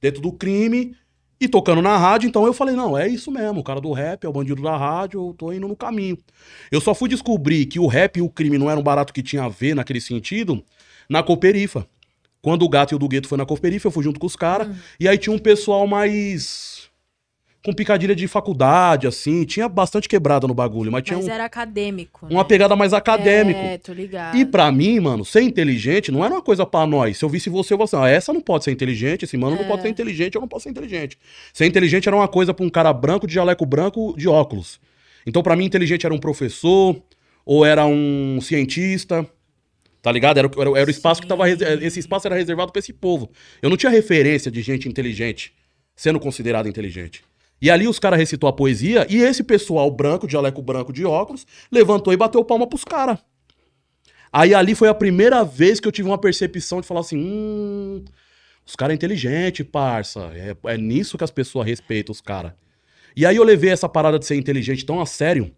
dentro 0.00 0.22
do 0.22 0.32
crime, 0.32 0.94
e 1.40 1.48
tocando 1.48 1.82
na 1.82 1.96
rádio. 1.96 2.28
Então 2.28 2.46
eu 2.46 2.52
falei, 2.52 2.76
não, 2.76 2.96
é 2.96 3.08
isso 3.08 3.30
mesmo, 3.30 3.60
o 3.60 3.64
cara 3.64 3.80
do 3.80 3.92
rap 3.92 4.24
é 4.24 4.28
o 4.28 4.32
bandido 4.32 4.62
da 4.62 4.76
rádio, 4.76 5.28
eu 5.28 5.34
tô 5.34 5.52
indo 5.52 5.66
no 5.66 5.74
caminho. 5.74 6.18
Eu 6.70 6.80
só 6.80 6.94
fui 6.94 7.08
descobrir 7.08 7.66
que 7.66 7.80
o 7.80 7.86
rap 7.86 8.18
e 8.18 8.22
o 8.22 8.28
crime 8.28 8.58
não 8.58 8.70
era 8.70 8.78
um 8.78 8.82
barato 8.82 9.12
que 9.12 9.22
tinha 9.22 9.44
a 9.44 9.48
ver 9.48 9.74
naquele 9.74 10.00
sentido 10.00 10.62
na 11.08 11.22
Cooperifa. 11.22 11.86
Quando 12.42 12.62
o 12.64 12.68
Gato 12.68 12.92
e 12.92 12.96
o 12.96 12.98
do 12.98 13.06
Gueto 13.08 13.28
foi 13.28 13.36
na 13.38 13.44
Cooperifa, 13.44 13.88
eu 13.88 13.92
fui 13.92 14.02
junto 14.02 14.18
com 14.18 14.26
os 14.26 14.36
caras, 14.36 14.68
e 14.98 15.06
aí 15.08 15.18
tinha 15.18 15.34
um 15.34 15.38
pessoal 15.38 15.86
mais... 15.86 16.88
Com 17.62 17.74
picadilha 17.74 18.16
de 18.16 18.26
faculdade, 18.26 19.06
assim, 19.06 19.44
tinha 19.44 19.68
bastante 19.68 20.08
quebrada 20.08 20.46
no 20.46 20.54
bagulho, 20.54 20.90
mas 20.90 21.02
tinha 21.02 21.18
Mas 21.18 21.26
um- 21.26 21.30
era 21.30 21.44
acadêmico. 21.44 22.24
uma 22.30 22.42
né? 22.42 22.48
pegada 22.48 22.74
mais 22.74 22.94
acadêmico. 22.94 23.60
É, 23.60 23.76
tô 23.76 23.92
ligado. 23.92 24.34
E 24.38 24.46
pra 24.46 24.72
mim, 24.72 24.98
mano, 24.98 25.26
ser 25.26 25.42
inteligente 25.42 26.10
não 26.10 26.24
era 26.24 26.32
uma 26.32 26.40
coisa 26.40 26.64
pra 26.64 26.86
nós. 26.86 27.18
Se 27.18 27.24
eu 27.26 27.28
visse 27.28 27.50
você, 27.50 27.74
eu 27.74 27.76
falava 27.76 27.98
assim, 27.98 28.02
ah, 28.02 28.08
essa 28.16 28.32
não 28.32 28.40
pode 28.40 28.64
ser 28.64 28.70
inteligente, 28.70 29.26
esse 29.26 29.36
mano 29.36 29.56
não 29.56 29.64
pode 29.66 29.82
ser 29.82 29.90
inteligente, 29.90 30.36
eu 30.36 30.40
não 30.40 30.48
posso 30.48 30.62
ser 30.62 30.70
inteligente. 30.70 31.18
Ser 31.52 31.66
inteligente 31.66 32.08
era 32.08 32.16
uma 32.16 32.28
coisa 32.28 32.54
pra 32.54 32.64
um 32.64 32.70
cara 32.70 32.94
branco, 32.94 33.26
de 33.26 33.34
jaleco 33.34 33.66
branco, 33.66 34.14
de 34.16 34.26
óculos. 34.26 34.80
Então, 35.26 35.42
pra 35.42 35.54
mim, 35.54 35.66
inteligente 35.66 36.06
era 36.06 36.14
um 36.14 36.18
professor, 36.18 36.96
ou 37.44 37.62
era 37.66 37.84
um 37.84 38.38
cientista, 38.40 39.28
tá 40.02 40.10
ligado? 40.12 40.38
Era, 40.38 40.48
o- 40.48 40.60
era, 40.60 40.80
era 40.80 40.86
o 40.88 40.90
espaço 40.90 41.20
que 41.20 41.26
tava... 41.28 41.48
Esse 41.48 42.00
espaço 42.00 42.26
era 42.26 42.36
reservado 42.36 42.72
pra 42.72 42.78
esse 42.80 42.92
povo. 42.92 43.30
Eu 43.60 43.70
não 43.70 43.76
tinha 43.76 43.90
referência 43.90 44.50
de 44.50 44.62
gente 44.62 44.88
inteligente 44.88 45.52
sendo 45.96 46.18
considerado 46.18 46.66
inteligente. 46.68 47.22
E 47.60 47.70
ali 47.70 47.86
os 47.86 47.98
caras 47.98 48.18
recitou 48.18 48.48
a 48.48 48.52
poesia 48.54 49.06
e 49.10 49.18
esse 49.18 49.42
pessoal 49.44 49.90
branco, 49.90 50.26
de 50.26 50.32
jaleco 50.32 50.62
branco, 50.62 50.92
de 50.94 51.04
óculos, 51.04 51.46
levantou 51.70 52.10
e 52.12 52.16
bateu 52.16 52.42
palma 52.42 52.66
pros 52.66 52.84
caras. 52.84 53.18
Aí 54.32 54.54
ali 54.54 54.74
foi 54.74 54.88
a 54.88 54.94
primeira 54.94 55.44
vez 55.44 55.78
que 55.80 55.86
eu 55.86 55.92
tive 55.92 56.08
uma 56.08 56.16
percepção 56.18 56.80
de 56.80 56.86
falar 56.86 57.00
assim: 57.00 57.18
hum, 57.18 58.04
os 58.66 58.74
caras 58.76 58.92
é 58.92 58.94
inteligente, 58.94 59.62
parça. 59.62 60.30
É, 60.34 60.56
é 60.72 60.78
nisso 60.78 61.18
que 61.18 61.24
as 61.24 61.30
pessoas 61.30 61.66
respeitam 61.66 62.12
os 62.12 62.20
caras. 62.20 62.52
E 63.14 63.26
aí 63.26 63.36
eu 63.36 63.44
levei 63.44 63.70
essa 63.70 63.88
parada 63.88 64.18
de 64.18 64.24
ser 64.24 64.36
inteligente 64.36 64.86
tão 64.86 65.00
a 65.00 65.06
sério 65.06 65.54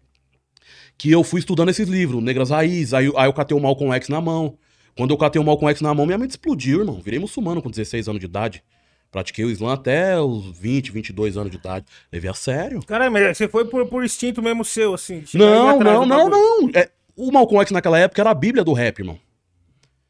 que 1.03 1.11
eu 1.11 1.21
fui 1.21 1.41
estudando 1.41 1.67
esses 1.67 1.89
livros, 1.89 2.23
Negras 2.23 2.49
Raiz, 2.49 2.93
aí, 2.93 3.11
aí 3.17 3.27
eu 3.27 3.33
catei 3.33 3.57
o 3.57 3.59
Malcolm 3.59 3.93
X 3.93 4.07
na 4.07 4.21
mão. 4.21 4.57
Quando 4.95 5.11
eu 5.11 5.17
catei 5.17 5.41
o 5.41 5.43
Malcolm 5.43 5.69
X 5.69 5.81
na 5.81 5.93
mão, 5.93 6.05
minha 6.05 6.17
mente 6.17 6.29
explodiu, 6.29 6.79
irmão. 6.79 7.01
Virei 7.03 7.19
muçulmano 7.19 7.61
com 7.61 7.69
16 7.69 8.07
anos 8.07 8.21
de 8.21 8.25
idade. 8.25 8.63
Pratiquei 9.11 9.43
o 9.43 9.49
Islã 9.49 9.73
até 9.73 10.17
os 10.17 10.57
20, 10.57 10.93
22 10.93 11.35
anos 11.35 11.51
de 11.51 11.57
idade. 11.57 11.85
Levei 12.09 12.31
a 12.31 12.33
sério. 12.33 12.79
Caralho, 12.85 13.11
mas 13.11 13.37
você 13.37 13.49
foi 13.49 13.65
por, 13.65 13.85
por 13.85 14.05
instinto 14.05 14.41
mesmo 14.41 14.63
seu, 14.63 14.93
assim. 14.93 15.25
Não, 15.33 15.77
não, 15.77 16.05
não, 16.05 16.29
não. 16.29 16.69
É, 16.73 16.89
o 17.17 17.29
Malcolm 17.33 17.61
X 17.63 17.71
naquela 17.71 17.99
época 17.99 18.21
era 18.21 18.29
a 18.29 18.33
bíblia 18.33 18.63
do 18.63 18.71
rap, 18.71 18.99
irmão. 18.99 19.19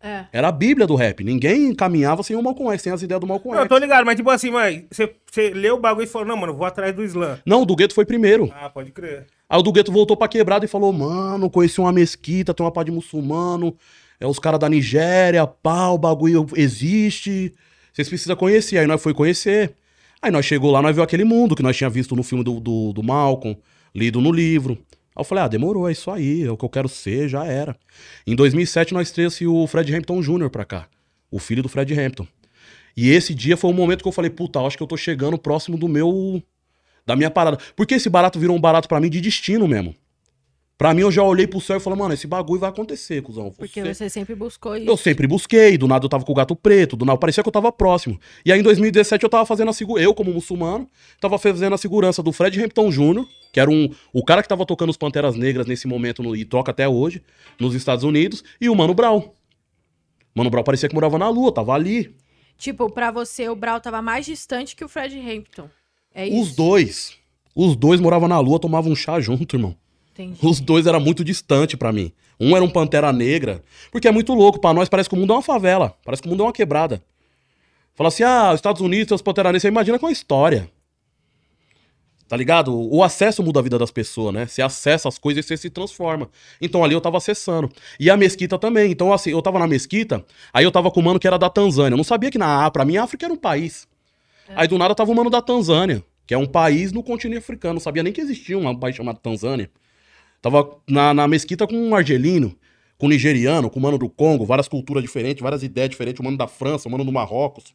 É. 0.03 0.25
Era 0.33 0.49
a 0.49 0.51
bíblia 0.51 0.85
do 0.85 0.95
rap. 0.95 1.23
Ninguém 1.23 1.73
caminhava 1.73 2.21
sem 2.23 2.35
o 2.35 2.43
Malcolm 2.43 2.73
X, 2.73 2.81
sem 2.81 2.91
as 2.91 3.01
ideias 3.01 3.21
do 3.21 3.25
Malcolm 3.25 3.55
Não, 3.55 3.61
eu 3.61 3.65
X. 3.65 3.69
tô 3.69 3.77
ligado, 3.77 4.05
mas 4.05 4.17
tipo 4.17 4.29
assim, 4.29 4.51
mãe, 4.51 4.85
você, 4.91 5.15
você 5.31 5.49
leu 5.51 5.75
o 5.75 5.79
bagulho 5.79 6.03
e 6.03 6.07
falou, 6.07 6.27
não, 6.27 6.35
mano, 6.35 6.53
vou 6.53 6.65
atrás 6.65 6.93
do 6.93 7.03
Islã. 7.03 7.39
Não, 7.45 7.61
o 7.61 7.65
do 7.65 7.73
Gueto 7.73 7.95
foi 7.95 8.03
primeiro. 8.05 8.51
Ah, 8.53 8.69
pode 8.69 8.91
crer. 8.91 9.27
Aí 9.49 9.59
o 9.59 9.61
do 9.61 9.71
Gueto 9.71 9.91
voltou 9.91 10.17
pra 10.17 10.27
quebrada 10.27 10.65
e 10.65 10.67
falou: 10.67 10.91
Mano, 10.91 11.47
conheci 11.47 11.79
uma 11.79 11.91
mesquita, 11.91 12.53
tem 12.55 12.65
uma 12.65 12.71
pá 12.71 12.81
de 12.81 12.91
muçulmano, 12.91 13.75
é 14.19 14.25
os 14.25 14.39
caras 14.39 14.59
da 14.59 14.67
Nigéria, 14.67 15.45
pá, 15.45 15.89
o 15.89 15.97
bagulho 15.97 16.47
existe. 16.55 17.53
Vocês 17.93 18.09
precisam 18.09 18.35
conhecer. 18.35 18.79
Aí 18.79 18.87
nós 18.87 19.01
foi 19.01 19.13
conhecer. 19.13 19.75
Aí 20.19 20.31
nós 20.31 20.45
chegou 20.45 20.71
lá, 20.71 20.81
nós 20.81 20.95
viu 20.95 21.03
aquele 21.03 21.23
mundo 21.23 21.55
que 21.55 21.61
nós 21.61 21.77
tinha 21.77 21.89
visto 21.89 22.15
no 22.15 22.23
filme 22.23 22.43
do, 22.43 22.59
do, 22.59 22.93
do 22.93 23.03
Malcolm, 23.03 23.55
lido 23.93 24.19
no 24.19 24.31
livro. 24.31 24.75
Aí 25.15 25.21
eu 25.21 25.23
falei, 25.23 25.43
ah, 25.43 25.47
demorou, 25.47 25.87
é 25.87 25.91
isso 25.91 26.09
aí, 26.09 26.43
é 26.43 26.51
o 26.51 26.57
que 26.57 26.65
eu 26.65 26.69
quero 26.69 26.89
ser, 26.89 27.29
já 27.29 27.45
era. 27.45 27.75
Em 28.25 28.35
2007 28.35 28.93
nós 28.93 29.11
trouxe 29.11 29.45
o 29.45 29.67
Fred 29.67 29.95
Hampton 29.95 30.21
Jr. 30.21 30.49
pra 30.49 30.65
cá, 30.65 30.87
o 31.29 31.39
filho 31.39 31.61
do 31.61 31.69
Fred 31.69 31.93
Hampton. 31.99 32.27
E 32.95 33.09
esse 33.09 33.33
dia 33.33 33.57
foi 33.57 33.71
o 33.71 33.73
momento 33.73 34.01
que 34.01 34.07
eu 34.07 34.11
falei, 34.11 34.29
puta, 34.29 34.59
acho 34.61 34.77
que 34.77 34.83
eu 34.83 34.87
tô 34.87 34.97
chegando 34.97 35.37
próximo 35.37 35.77
do 35.77 35.87
meu 35.87 36.41
da 37.05 37.15
minha 37.15 37.29
parada. 37.29 37.57
Porque 37.75 37.95
esse 37.95 38.09
barato 38.09 38.39
virou 38.39 38.55
um 38.55 38.61
barato 38.61 38.87
pra 38.87 38.99
mim 38.99 39.09
de 39.09 39.19
destino 39.19 39.67
mesmo. 39.67 39.95
Pra 40.77 40.93
mim, 40.93 41.01
eu 41.01 41.11
já 41.11 41.21
olhei 41.23 41.45
pro 41.47 41.61
céu 41.61 41.77
e 41.77 41.79
falei, 41.79 41.97
mano, 41.99 42.13
esse 42.13 42.25
bagulho 42.25 42.59
vai 42.59 42.69
acontecer, 42.69 43.21
cuzão. 43.21 43.51
Porque 43.51 43.79
Você- 43.81 43.93
você 43.93 44.09
sempre 44.09 44.33
buscou 44.35 44.75
isso. 44.75 44.89
Eu 44.89 44.97
sempre 44.97 45.27
busquei, 45.27 45.77
do 45.77 45.87
nada 45.87 46.03
eu 46.03 46.09
tava 46.09 46.25
com 46.25 46.31
o 46.31 46.35
gato 46.35 46.55
preto, 46.55 46.95
do 46.97 47.05
nada 47.05 47.17
parecia 47.17 47.43
que 47.43 47.47
eu 47.47 47.53
tava 47.53 47.71
próximo. 47.71 48.19
E 48.43 48.51
aí 48.51 48.59
em 48.59 48.63
2017 48.63 49.23
eu 49.23 49.29
tava 49.29 49.45
fazendo 49.45 49.69
a 49.69 49.73
segurança, 49.73 50.03
eu 50.05 50.13
como 50.15 50.33
muçulmano, 50.33 50.89
tava 51.21 51.37
fazendo 51.37 51.73
a 51.73 51.77
segurança 51.77 52.23
do 52.23 52.31
Fred 52.33 52.61
Hampton 52.61 52.89
Jr., 52.89 53.23
que 53.53 53.59
era 53.59 53.69
um, 53.69 53.87
o 54.11 54.25
cara 54.25 54.41
que 54.41 54.49
tava 54.49 54.65
tocando 54.65 54.89
os 54.89 54.97
Panteras 54.97 55.35
Negras 55.35 55.67
nesse 55.67 55.87
momento 55.87 56.23
no- 56.23 56.35
e 56.35 56.43
toca 56.43 56.71
até 56.71 56.89
hoje, 56.89 57.21
nos 57.59 57.75
Estados 57.75 58.03
Unidos, 58.03 58.43
e 58.59 58.67
o 58.67 58.75
Mano 58.75 58.95
Brown. 58.95 59.31
Mano 60.35 60.49
Brown 60.49 60.63
parecia 60.63 60.89
que 60.89 60.95
morava 60.95 61.19
na 61.19 61.29
lua, 61.29 61.51
tava 61.53 61.73
ali. 61.73 62.15
Tipo, 62.57 62.89
pra 62.89 63.11
você, 63.11 63.47
o 63.47 63.55
Brau 63.55 63.79
tava 63.79 64.01
mais 64.01 64.25
distante 64.25 64.75
que 64.75 64.83
o 64.83 64.89
Fred 64.89 65.17
Hampton. 65.19 65.69
É 66.13 66.27
isso? 66.27 66.41
Os 66.41 66.55
dois, 66.55 67.13
os 67.55 67.75
dois 67.75 68.01
moravam 68.01 68.27
na 68.27 68.39
lua, 68.39 68.59
tomavam 68.59 68.91
um 68.91 68.95
chá 68.95 69.19
junto, 69.19 69.55
irmão. 69.55 69.75
Entendi. 70.13 70.39
Os 70.43 70.59
dois 70.59 70.85
era 70.85 70.99
muito 70.99 71.23
distante 71.23 71.75
pra 71.75 71.91
mim. 71.91 72.11
Um 72.39 72.55
era 72.55 72.63
um 72.63 72.69
Pantera 72.69 73.11
Negra, 73.11 73.63
porque 73.91 74.07
é 74.07 74.11
muito 74.11 74.33
louco. 74.33 74.59
Pra 74.59 74.73
nós 74.73 74.87
parece 74.87 75.09
que 75.09 75.15
o 75.15 75.17
mundo 75.17 75.33
é 75.33 75.35
uma 75.35 75.41
favela, 75.41 75.97
parece 76.05 76.21
que 76.21 76.27
o 76.27 76.31
mundo 76.31 76.43
é 76.43 76.45
uma 76.45 76.53
quebrada. 76.53 77.01
Fala 77.95 78.07
assim, 78.07 78.23
ah, 78.23 78.49
os 78.49 78.55
Estados 78.55 78.81
Unidos, 78.81 79.07
seus 79.07 79.21
Pantera 79.21 79.49
Negras, 79.49 79.61
você 79.61 79.67
imagina 79.67 79.99
com 79.99 80.07
a 80.07 80.11
história. 80.11 80.69
Tá 82.27 82.37
ligado? 82.37 82.73
O 82.73 83.03
acesso 83.03 83.43
muda 83.43 83.59
a 83.59 83.63
vida 83.63 83.77
das 83.77 83.91
pessoas, 83.91 84.33
né? 84.33 84.47
Você 84.47 84.61
acessa 84.61 85.07
as 85.07 85.19
coisas 85.19 85.45
e 85.45 85.47
você 85.47 85.57
se 85.57 85.69
transforma. 85.69 86.29
Então 86.59 86.83
ali 86.83 86.93
eu 86.93 87.01
tava 87.01 87.17
acessando. 87.17 87.69
E 87.99 88.09
a 88.09 88.17
mesquita 88.17 88.57
também. 88.57 88.91
Então, 88.91 89.13
assim, 89.13 89.29
eu 89.31 89.41
tava 89.41 89.59
na 89.59 89.67
mesquita, 89.67 90.25
aí 90.51 90.63
eu 90.63 90.71
tava 90.71 90.89
com 90.89 90.99
um 90.99 91.03
mano 91.03 91.19
que 91.19 91.27
era 91.27 91.37
da 91.37 91.49
Tanzânia. 91.49 91.93
Eu 91.93 91.97
não 91.97 92.03
sabia 92.03 92.31
que 92.31 92.37
na 92.37 92.71
pra 92.71 92.85
mim 92.85 92.97
a 92.97 93.03
África 93.03 93.25
era 93.25 93.33
um 93.33 93.37
país. 93.37 93.87
Aí 94.55 94.67
do 94.67 94.77
nada 94.77 94.95
tava 94.95 95.11
um 95.11 95.13
mano 95.13 95.29
da 95.29 95.41
Tanzânia, 95.41 96.03
que 96.25 96.33
é 96.33 96.37
um 96.37 96.47
país 96.47 96.91
no 96.91 97.03
continente 97.03 97.39
africano. 97.39 97.75
Não 97.75 97.81
sabia 97.81 98.01
nem 98.01 98.11
que 98.11 98.21
existia 98.21 98.57
um 98.57 98.75
país 98.75 98.95
chamado 98.95 99.19
Tanzânia. 99.19 99.69
Tava 100.43 100.69
na, 100.85 101.13
na 101.13 101.25
mesquita 101.25 101.65
com 101.65 101.73
um 101.73 101.95
argelino, 101.95 102.53
com 102.97 103.05
um 103.05 103.09
nigeriano, 103.09 103.69
com 103.69 103.79
um 103.79 103.81
mano 103.81 103.97
do 103.97 104.09
Congo, 104.09 104.45
várias 104.45 104.67
culturas 104.67 105.01
diferentes, 105.01 105.41
várias 105.41 105.63
ideias 105.63 105.89
diferentes, 105.89 106.19
um 106.19 106.23
mano 106.25 106.37
da 106.37 106.47
França, 106.49 106.89
um 106.89 106.91
mano 106.91 107.05
do 107.05 107.13
Marrocos. 107.13 107.73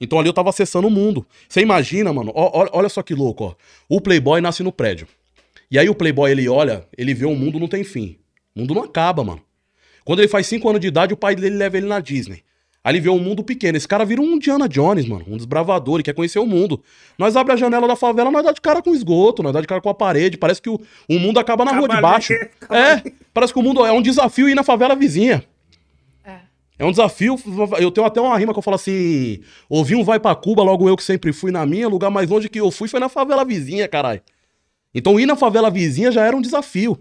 Então 0.00 0.16
ali 0.16 0.28
eu 0.28 0.32
tava 0.32 0.50
acessando 0.50 0.86
o 0.86 0.90
mundo. 0.90 1.26
Você 1.48 1.60
imagina, 1.60 2.12
mano, 2.12 2.30
ó- 2.32 2.68
olha 2.72 2.88
só 2.88 3.02
que 3.02 3.12
louco, 3.12 3.42
ó. 3.44 3.54
O 3.88 4.00
Playboy 4.00 4.40
nasce 4.40 4.62
no 4.62 4.70
prédio. 4.70 5.08
E 5.68 5.80
aí 5.80 5.88
o 5.88 5.94
Playboy, 5.94 6.30
ele 6.30 6.48
olha, 6.48 6.86
ele 6.96 7.12
vê 7.12 7.26
o 7.26 7.34
mundo 7.34 7.58
não 7.58 7.66
tem 7.66 7.82
fim. 7.82 8.16
O 8.54 8.60
mundo 8.60 8.72
não 8.72 8.84
acaba, 8.84 9.24
mano. 9.24 9.42
Quando 10.04 10.20
ele 10.20 10.28
faz 10.28 10.46
5 10.46 10.68
anos 10.68 10.80
de 10.80 10.86
idade, 10.86 11.12
o 11.12 11.16
pai 11.16 11.34
dele 11.34 11.56
leva 11.56 11.76
ele 11.76 11.86
na 11.88 11.98
Disney. 11.98 12.44
Ele 12.88 12.98
vê 13.00 13.10
um 13.10 13.18
mundo 13.18 13.44
pequeno. 13.44 13.76
Esse 13.76 13.86
cara 13.86 14.04
vira 14.04 14.22
um 14.22 14.36
Indiana 14.36 14.66
Jones, 14.66 15.06
mano. 15.06 15.24
Um 15.28 15.36
desbravador, 15.36 15.96
ele 15.96 16.02
quer 16.02 16.14
conhecer 16.14 16.38
o 16.38 16.46
mundo. 16.46 16.82
Nós 17.18 17.36
abre 17.36 17.52
a 17.52 17.56
janela 17.56 17.86
da 17.86 17.94
favela, 17.94 18.30
nós 18.30 18.42
dá 18.42 18.52
de 18.52 18.60
cara 18.60 18.80
com 18.80 18.94
esgoto, 18.94 19.42
nós 19.42 19.52
dá 19.52 19.60
de 19.60 19.66
cara 19.66 19.82
com 19.82 19.90
a 19.90 19.94
parede. 19.94 20.38
Parece 20.38 20.62
que 20.62 20.70
o, 20.70 20.80
o 21.08 21.18
mundo 21.18 21.38
acaba 21.38 21.64
na 21.64 21.72
rua 21.72 21.86
de 21.86 21.92
ali, 21.92 22.02
baixo. 22.02 22.32
É, 22.70 23.02
parece 23.34 23.52
que 23.52 23.58
o 23.58 23.62
mundo 23.62 23.84
é 23.84 23.92
um 23.92 24.00
desafio 24.00 24.48
ir 24.48 24.54
na 24.54 24.62
favela 24.62 24.96
vizinha. 24.96 25.44
É. 26.24 26.36
É 26.78 26.84
um 26.86 26.90
desafio. 26.90 27.36
Eu 27.78 27.90
tenho 27.90 28.06
até 28.06 28.18
uma 28.18 28.36
rima 28.38 28.54
que 28.54 28.58
eu 28.58 28.62
falo 28.62 28.76
assim: 28.76 29.40
ouvi 29.68 29.94
um 29.94 30.02
vai 30.02 30.18
pra 30.18 30.34
Cuba, 30.34 30.62
logo 30.62 30.88
eu 30.88 30.96
que 30.96 31.04
sempre 31.04 31.34
fui 31.34 31.52
na 31.52 31.66
minha. 31.66 31.86
Lugar 31.86 32.10
mais 32.10 32.30
longe 32.30 32.48
que 32.48 32.60
eu 32.60 32.70
fui 32.70 32.88
foi 32.88 32.98
na 32.98 33.10
favela 33.10 33.44
vizinha, 33.44 33.86
caralho. 33.86 34.22
Então 34.94 35.20
ir 35.20 35.26
na 35.26 35.36
favela 35.36 35.70
vizinha 35.70 36.10
já 36.10 36.24
era 36.24 36.34
um 36.34 36.40
desafio. 36.40 36.98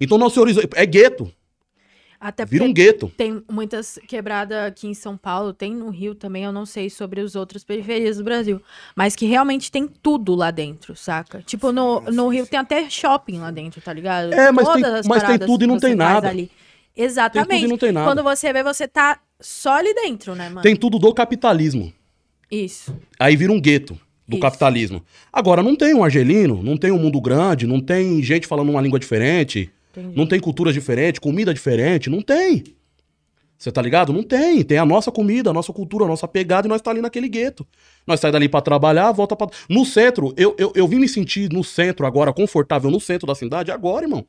Então 0.00 0.16
nosso 0.16 0.40
horizonte. 0.40 0.68
É 0.74 0.86
gueto. 0.86 1.30
Até 2.20 2.44
porque 2.44 2.56
Vira 2.56 2.64
um 2.68 2.72
gueto. 2.72 3.12
tem 3.16 3.42
muitas 3.50 3.98
quebradas 4.08 4.58
aqui 4.66 4.88
em 4.88 4.94
São 4.94 5.16
Paulo, 5.16 5.52
tem 5.52 5.72
no 5.74 5.88
Rio 5.88 6.14
também, 6.16 6.42
eu 6.44 6.50
não 6.52 6.66
sei 6.66 6.90
sobre 6.90 7.20
os 7.20 7.36
outros 7.36 7.62
periferias 7.62 8.16
do 8.16 8.24
Brasil. 8.24 8.60
Mas 8.96 9.14
que 9.14 9.24
realmente 9.26 9.70
tem 9.70 9.86
tudo 9.86 10.34
lá 10.34 10.50
dentro, 10.50 10.96
saca? 10.96 11.42
Tipo, 11.46 11.70
no, 11.70 12.00
no 12.00 12.28
Rio 12.28 12.44
tem 12.46 12.58
até 12.58 12.90
shopping 12.90 13.38
lá 13.38 13.50
dentro, 13.52 13.80
tá 13.80 13.92
ligado? 13.92 14.32
É, 14.34 14.50
mas 14.50 14.68
tem- 14.68 14.84
as 14.84 15.06
mas 15.06 15.18
tem 15.22 15.26
paradas 15.28 15.46
tudo 15.46 15.62
e 15.62 15.66
não 15.68 15.78
tem 15.78 15.94
nada. 15.94 16.28
ali. 16.28 16.50
Exatamente. 16.96 17.48
Tem 17.48 17.58
tudo 17.60 17.68
e 17.68 17.70
não 17.70 17.78
tem 17.78 17.92
nada. 17.92 18.06
Quando 18.10 18.22
você 18.24 18.52
vê, 18.52 18.62
você 18.64 18.88
tá 18.88 19.20
só 19.40 19.74
ali 19.74 19.94
dentro, 19.94 20.34
né, 20.34 20.48
mano? 20.48 20.62
Tem 20.62 20.74
tudo 20.74 20.98
do 20.98 21.14
capitalismo. 21.14 21.92
Isso. 22.50 22.96
Aí 23.18 23.36
vira 23.36 23.52
um 23.52 23.60
gueto 23.60 23.94
do 24.26 24.34
Isso. 24.34 24.40
capitalismo. 24.42 25.04
Agora, 25.32 25.62
não 25.62 25.76
tem 25.76 25.94
um 25.94 26.02
argelino, 26.02 26.62
não 26.62 26.76
tem 26.76 26.90
um 26.90 26.98
mundo 26.98 27.20
grande, 27.20 27.66
não 27.66 27.80
tem 27.80 28.20
gente 28.22 28.46
falando 28.48 28.70
uma 28.70 28.80
língua 28.80 28.98
diferente, 28.98 29.70
Entendi. 29.98 30.16
não 30.16 30.26
tem 30.26 30.40
cultura 30.40 30.72
diferente, 30.72 31.20
comida 31.20 31.52
diferente, 31.52 32.08
não 32.08 32.22
tem. 32.22 32.64
Você 33.58 33.72
tá 33.72 33.82
ligado? 33.82 34.12
Não 34.12 34.22
tem. 34.22 34.62
Tem 34.62 34.78
a 34.78 34.86
nossa 34.86 35.10
comida, 35.10 35.50
a 35.50 35.52
nossa 35.52 35.72
cultura, 35.72 36.04
a 36.04 36.08
nossa 36.08 36.28
pegada 36.28 36.68
e 36.68 36.70
nós 36.70 36.80
tá 36.80 36.92
ali 36.92 37.00
naquele 37.00 37.28
gueto. 37.28 37.66
Nós 38.06 38.20
sai 38.20 38.30
dali 38.30 38.48
pra 38.48 38.60
trabalhar, 38.60 39.10
volta 39.10 39.34
pra. 39.34 39.48
No 39.68 39.84
centro, 39.84 40.32
eu, 40.36 40.54
eu, 40.56 40.72
eu 40.76 40.86
vim 40.86 41.00
me 41.00 41.08
sentir 41.08 41.50
no 41.52 41.64
centro 41.64 42.06
agora, 42.06 42.32
confortável 42.32 42.88
no 42.88 43.00
centro 43.00 43.26
da 43.26 43.34
cidade 43.34 43.72
agora, 43.72 44.04
irmão. 44.04 44.24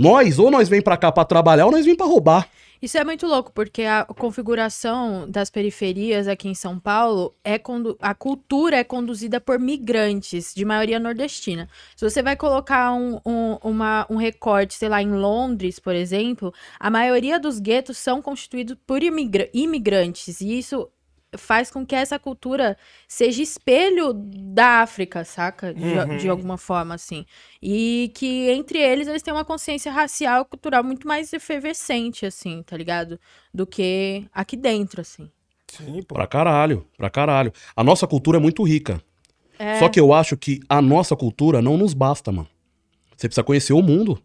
Nós, 0.00 0.38
ou 0.38 0.50
nós 0.50 0.66
vem 0.68 0.80
pra 0.80 0.96
cá 0.96 1.12
pra 1.12 1.26
trabalhar, 1.26 1.66
ou 1.66 1.72
nós 1.72 1.84
vem 1.84 1.94
pra 1.94 2.06
roubar. 2.06 2.48
Isso 2.80 2.96
é 2.96 3.04
muito 3.04 3.26
louco, 3.26 3.52
porque 3.52 3.82
a 3.82 4.06
configuração 4.06 5.30
das 5.30 5.50
periferias 5.50 6.26
aqui 6.26 6.48
em 6.48 6.54
São 6.54 6.78
Paulo 6.80 7.34
é 7.44 7.60
a 8.00 8.14
cultura 8.14 8.76
é 8.78 8.84
conduzida 8.84 9.38
por 9.38 9.58
migrantes, 9.58 10.54
de 10.54 10.64
maioria 10.64 10.98
nordestina. 10.98 11.68
Se 11.94 12.08
você 12.08 12.22
vai 12.22 12.36
colocar 12.36 12.94
um, 12.94 13.20
um, 13.26 13.58
uma- 13.62 14.06
um 14.08 14.16
recorte, 14.16 14.72
sei 14.72 14.88
lá, 14.88 15.02
em 15.02 15.12
Londres, 15.12 15.78
por 15.78 15.94
exemplo, 15.94 16.54
a 16.78 16.88
maioria 16.88 17.38
dos 17.38 17.58
guetos 17.60 17.98
são 17.98 18.22
constituídos 18.22 18.78
por 18.86 19.02
imigra- 19.02 19.50
imigrantes, 19.52 20.40
e 20.40 20.58
isso 20.58 20.88
faz 21.36 21.70
com 21.70 21.84
que 21.86 21.94
essa 21.94 22.18
cultura 22.18 22.76
seja 23.06 23.42
espelho 23.42 24.12
da 24.14 24.80
África, 24.82 25.24
saca? 25.24 25.72
De, 25.72 25.84
Uhum. 25.84 26.16
de 26.16 26.28
alguma 26.28 26.56
forma, 26.58 26.94
assim. 26.94 27.24
E 27.62 28.10
que 28.14 28.48
entre 28.50 28.78
eles 28.78 29.06
eles 29.08 29.22
têm 29.22 29.32
uma 29.32 29.44
consciência 29.44 29.92
racial 29.92 30.42
e 30.42 30.44
cultural 30.44 30.82
muito 30.82 31.06
mais 31.06 31.32
efervescente, 31.32 32.26
assim, 32.26 32.62
tá 32.62 32.76
ligado? 32.76 33.18
Do 33.52 33.66
que 33.66 34.26
aqui 34.32 34.56
dentro, 34.56 35.00
assim. 35.00 35.30
Sim, 35.68 36.02
pô. 36.02 36.14
Pra 36.16 36.26
caralho, 36.26 36.86
pra 36.96 37.08
caralho. 37.08 37.52
A 37.76 37.84
nossa 37.84 38.06
cultura 38.06 38.38
é 38.38 38.40
muito 38.40 38.62
rica. 38.62 39.00
É, 39.58 39.78
Só 39.78 39.88
que 39.88 40.00
eu 40.00 40.12
acho 40.12 40.36
que 40.36 40.60
a 40.68 40.80
nossa 40.82 41.14
cultura 41.14 41.60
não 41.62 41.76
nos 41.76 41.94
basta, 41.94 42.32
mano. 42.32 42.48
Você 43.16 43.28
precisa 43.28 43.44
conhecer 43.44 43.72
o 43.74 43.82
mundo. 43.82 44.20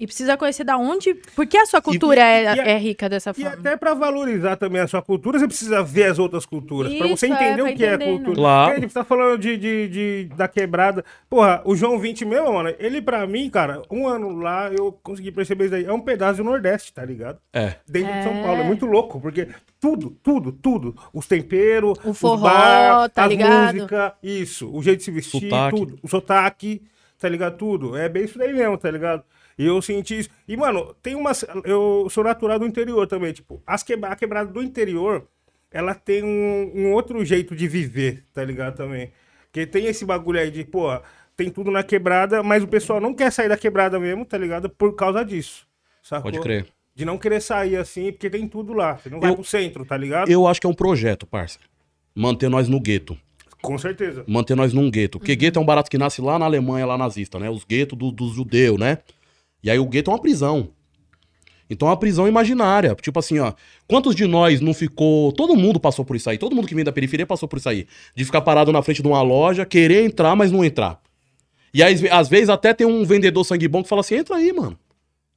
E 0.00 0.06
precisa 0.06 0.36
conhecer 0.36 0.62
da 0.62 0.76
onde. 0.76 1.12
Por 1.34 1.44
que 1.44 1.58
a 1.58 1.66
sua 1.66 1.82
cultura 1.82 2.20
e- 2.20 2.22
é, 2.22 2.42
e 2.44 2.46
a- 2.60 2.64
é 2.68 2.78
rica 2.78 3.08
dessa 3.08 3.30
E 3.30 3.34
forma? 3.34 3.50
até 3.50 3.76
pra 3.76 3.94
valorizar 3.94 4.54
também 4.56 4.80
a 4.80 4.86
sua 4.86 5.02
cultura, 5.02 5.40
você 5.40 5.46
precisa 5.48 5.82
ver 5.82 6.04
as 6.04 6.18
outras 6.20 6.46
culturas. 6.46 6.94
pra 6.94 7.08
você 7.08 7.26
é, 7.26 7.30
entender 7.30 7.62
pra 7.62 7.72
o 7.72 7.76
que 7.76 7.84
é 7.84 7.94
entender, 7.94 8.06
né? 8.06 8.12
cultura. 8.12 8.36
Claro. 8.36 8.74
Gente, 8.76 8.88
você 8.92 8.94
tá 8.94 9.04
falando 9.04 9.38
de, 9.40 9.56
de, 9.56 9.88
de- 9.88 10.24
da 10.36 10.46
quebrada. 10.46 11.04
Porra, 11.28 11.60
o 11.64 11.74
João 11.74 11.98
20 11.98 12.24
meu, 12.24 12.52
mano, 12.52 12.72
ele 12.78 13.02
pra 13.02 13.26
mim, 13.26 13.50
cara, 13.50 13.82
um 13.90 14.06
ano 14.06 14.36
lá 14.38 14.70
eu 14.72 14.92
consegui 15.02 15.32
perceber 15.32 15.64
isso 15.66 15.74
aí. 15.74 15.84
É 15.84 15.92
um 15.92 16.00
pedaço 16.00 16.36
do 16.36 16.44
Nordeste, 16.44 16.92
tá 16.92 17.04
ligado? 17.04 17.38
É. 17.52 17.74
Dentro 17.88 18.12
de 18.12 18.22
São 18.22 18.32
É. 18.34 18.42
Paulo. 18.44 18.60
É 18.60 18.64
muito 18.64 18.86
louco, 18.86 19.20
porque 19.20 19.48
tudo, 19.80 20.16
tudo, 20.22 20.52
tudo. 20.52 20.94
Os 21.12 21.26
temperos, 21.26 21.98
O 22.04 22.10
os 22.10 22.18
forró, 22.20 22.36
bar, 22.48 23.08
tá 23.10 23.24
as 23.24 23.30
ligado? 23.30 23.74
músicas, 23.74 24.12
isso. 24.22 24.70
O 24.72 24.80
jeito 24.80 24.98
de 24.98 25.04
se 25.06 25.10
vestir, 25.10 25.40
Sotaque. 25.50 25.76
tudo. 25.76 25.98
O 26.02 26.08
sotaque, 26.08 26.82
tá 27.18 27.28
ligado? 27.28 27.56
Tudo. 27.56 27.96
É 27.96 28.08
bem 28.08 28.24
isso 28.24 28.38
daí 28.38 28.52
mesmo, 28.52 28.78
tá 28.78 28.90
ligado? 28.90 29.24
E 29.58 29.66
eu 29.66 29.82
senti 29.82 30.20
isso. 30.20 30.30
E, 30.46 30.56
mano, 30.56 30.94
tem 31.02 31.14
umas. 31.16 31.44
Eu 31.64 32.06
sou 32.10 32.22
natural 32.22 32.58
do 32.58 32.66
interior 32.66 33.06
também. 33.06 33.32
Tipo, 33.32 33.60
as 33.66 33.82
quebra... 33.82 34.10
a 34.10 34.16
quebrada 34.16 34.52
do 34.52 34.62
interior, 34.62 35.26
ela 35.70 35.94
tem 35.94 36.22
um, 36.22 36.70
um 36.74 36.92
outro 36.92 37.24
jeito 37.24 37.56
de 37.56 37.66
viver, 37.66 38.22
tá 38.32 38.44
ligado? 38.44 38.76
Também. 38.76 39.10
Porque 39.50 39.66
tem 39.66 39.86
esse 39.86 40.04
bagulho 40.04 40.38
aí 40.38 40.50
de, 40.50 40.64
pô, 40.64 40.88
tem 41.36 41.50
tudo 41.50 41.70
na 41.70 41.82
quebrada, 41.82 42.42
mas 42.42 42.62
o 42.62 42.68
pessoal 42.68 43.00
não 43.00 43.12
quer 43.12 43.32
sair 43.32 43.48
da 43.48 43.56
quebrada 43.56 43.98
mesmo, 43.98 44.24
tá 44.24 44.38
ligado? 44.38 44.68
Por 44.70 44.94
causa 44.94 45.24
disso. 45.24 45.66
Sacou? 46.02 46.30
Pode 46.30 46.40
crer. 46.42 46.66
De 46.94 47.04
não 47.04 47.16
querer 47.18 47.40
sair 47.40 47.76
assim, 47.76 48.12
porque 48.12 48.28
tem 48.30 48.46
tudo 48.46 48.72
lá. 48.72 48.96
Você 48.96 49.08
não 49.10 49.20
vai 49.20 49.30
Eu- 49.30 49.34
pro 49.36 49.44
centro, 49.44 49.84
tá 49.84 49.96
ligado? 49.96 50.30
Eu 50.30 50.46
acho 50.46 50.60
que 50.60 50.66
é 50.66 50.70
um 50.70 50.74
projeto, 50.74 51.26
parça. 51.26 51.58
Manter 52.14 52.48
nós 52.48 52.68
no 52.68 52.80
gueto. 52.80 53.16
Com 53.62 53.76
certeza. 53.78 54.24
Manter 54.26 54.54
nós 54.54 54.72
num 54.72 54.88
gueto. 54.90 55.18
Porque 55.18 55.34
gueto 55.34 55.58
é 55.58 55.62
um 55.62 55.64
barato 55.64 55.90
que 55.90 55.98
nasce 55.98 56.20
lá 56.20 56.38
na 56.38 56.44
Alemanha, 56.46 56.86
lá 56.86 56.96
nazista, 56.98 57.38
né? 57.38 57.50
Os 57.50 57.64
guetos 57.64 57.98
do- 57.98 58.12
dos 58.12 58.32
judeus, 58.34 58.78
né? 58.78 58.98
E 59.62 59.70
aí 59.70 59.78
o 59.78 59.86
gueto 59.86 60.10
é 60.10 60.14
uma 60.14 60.20
prisão. 60.20 60.70
Então 61.70 61.88
é 61.88 61.90
uma 61.90 61.96
prisão 61.96 62.26
imaginária. 62.26 62.94
Tipo 63.00 63.18
assim, 63.18 63.38
ó. 63.38 63.52
Quantos 63.86 64.14
de 64.14 64.26
nós 64.26 64.60
não 64.60 64.72
ficou. 64.72 65.32
Todo 65.32 65.56
mundo 65.56 65.78
passou 65.78 66.04
por 66.04 66.16
isso 66.16 66.30
aí. 66.30 66.38
Todo 66.38 66.54
mundo 66.54 66.66
que 66.66 66.74
vem 66.74 66.84
da 66.84 66.92
periferia 66.92 67.26
passou 67.26 67.48
por 67.48 67.58
isso 67.58 67.68
aí. 67.68 67.86
De 68.14 68.24
ficar 68.24 68.40
parado 68.40 68.72
na 68.72 68.82
frente 68.82 69.02
de 69.02 69.08
uma 69.08 69.22
loja, 69.22 69.66
querer 69.66 70.04
entrar, 70.04 70.34
mas 70.34 70.50
não 70.50 70.64
entrar. 70.64 71.00
E 71.72 71.82
aí, 71.82 72.08
às 72.10 72.28
vezes 72.28 72.48
até 72.48 72.72
tem 72.72 72.86
um 72.86 73.04
vendedor 73.04 73.44
sangue 73.44 73.68
bom 73.68 73.82
que 73.82 73.88
fala 73.88 74.00
assim: 74.00 74.16
entra 74.16 74.36
aí, 74.36 74.52
mano. 74.52 74.78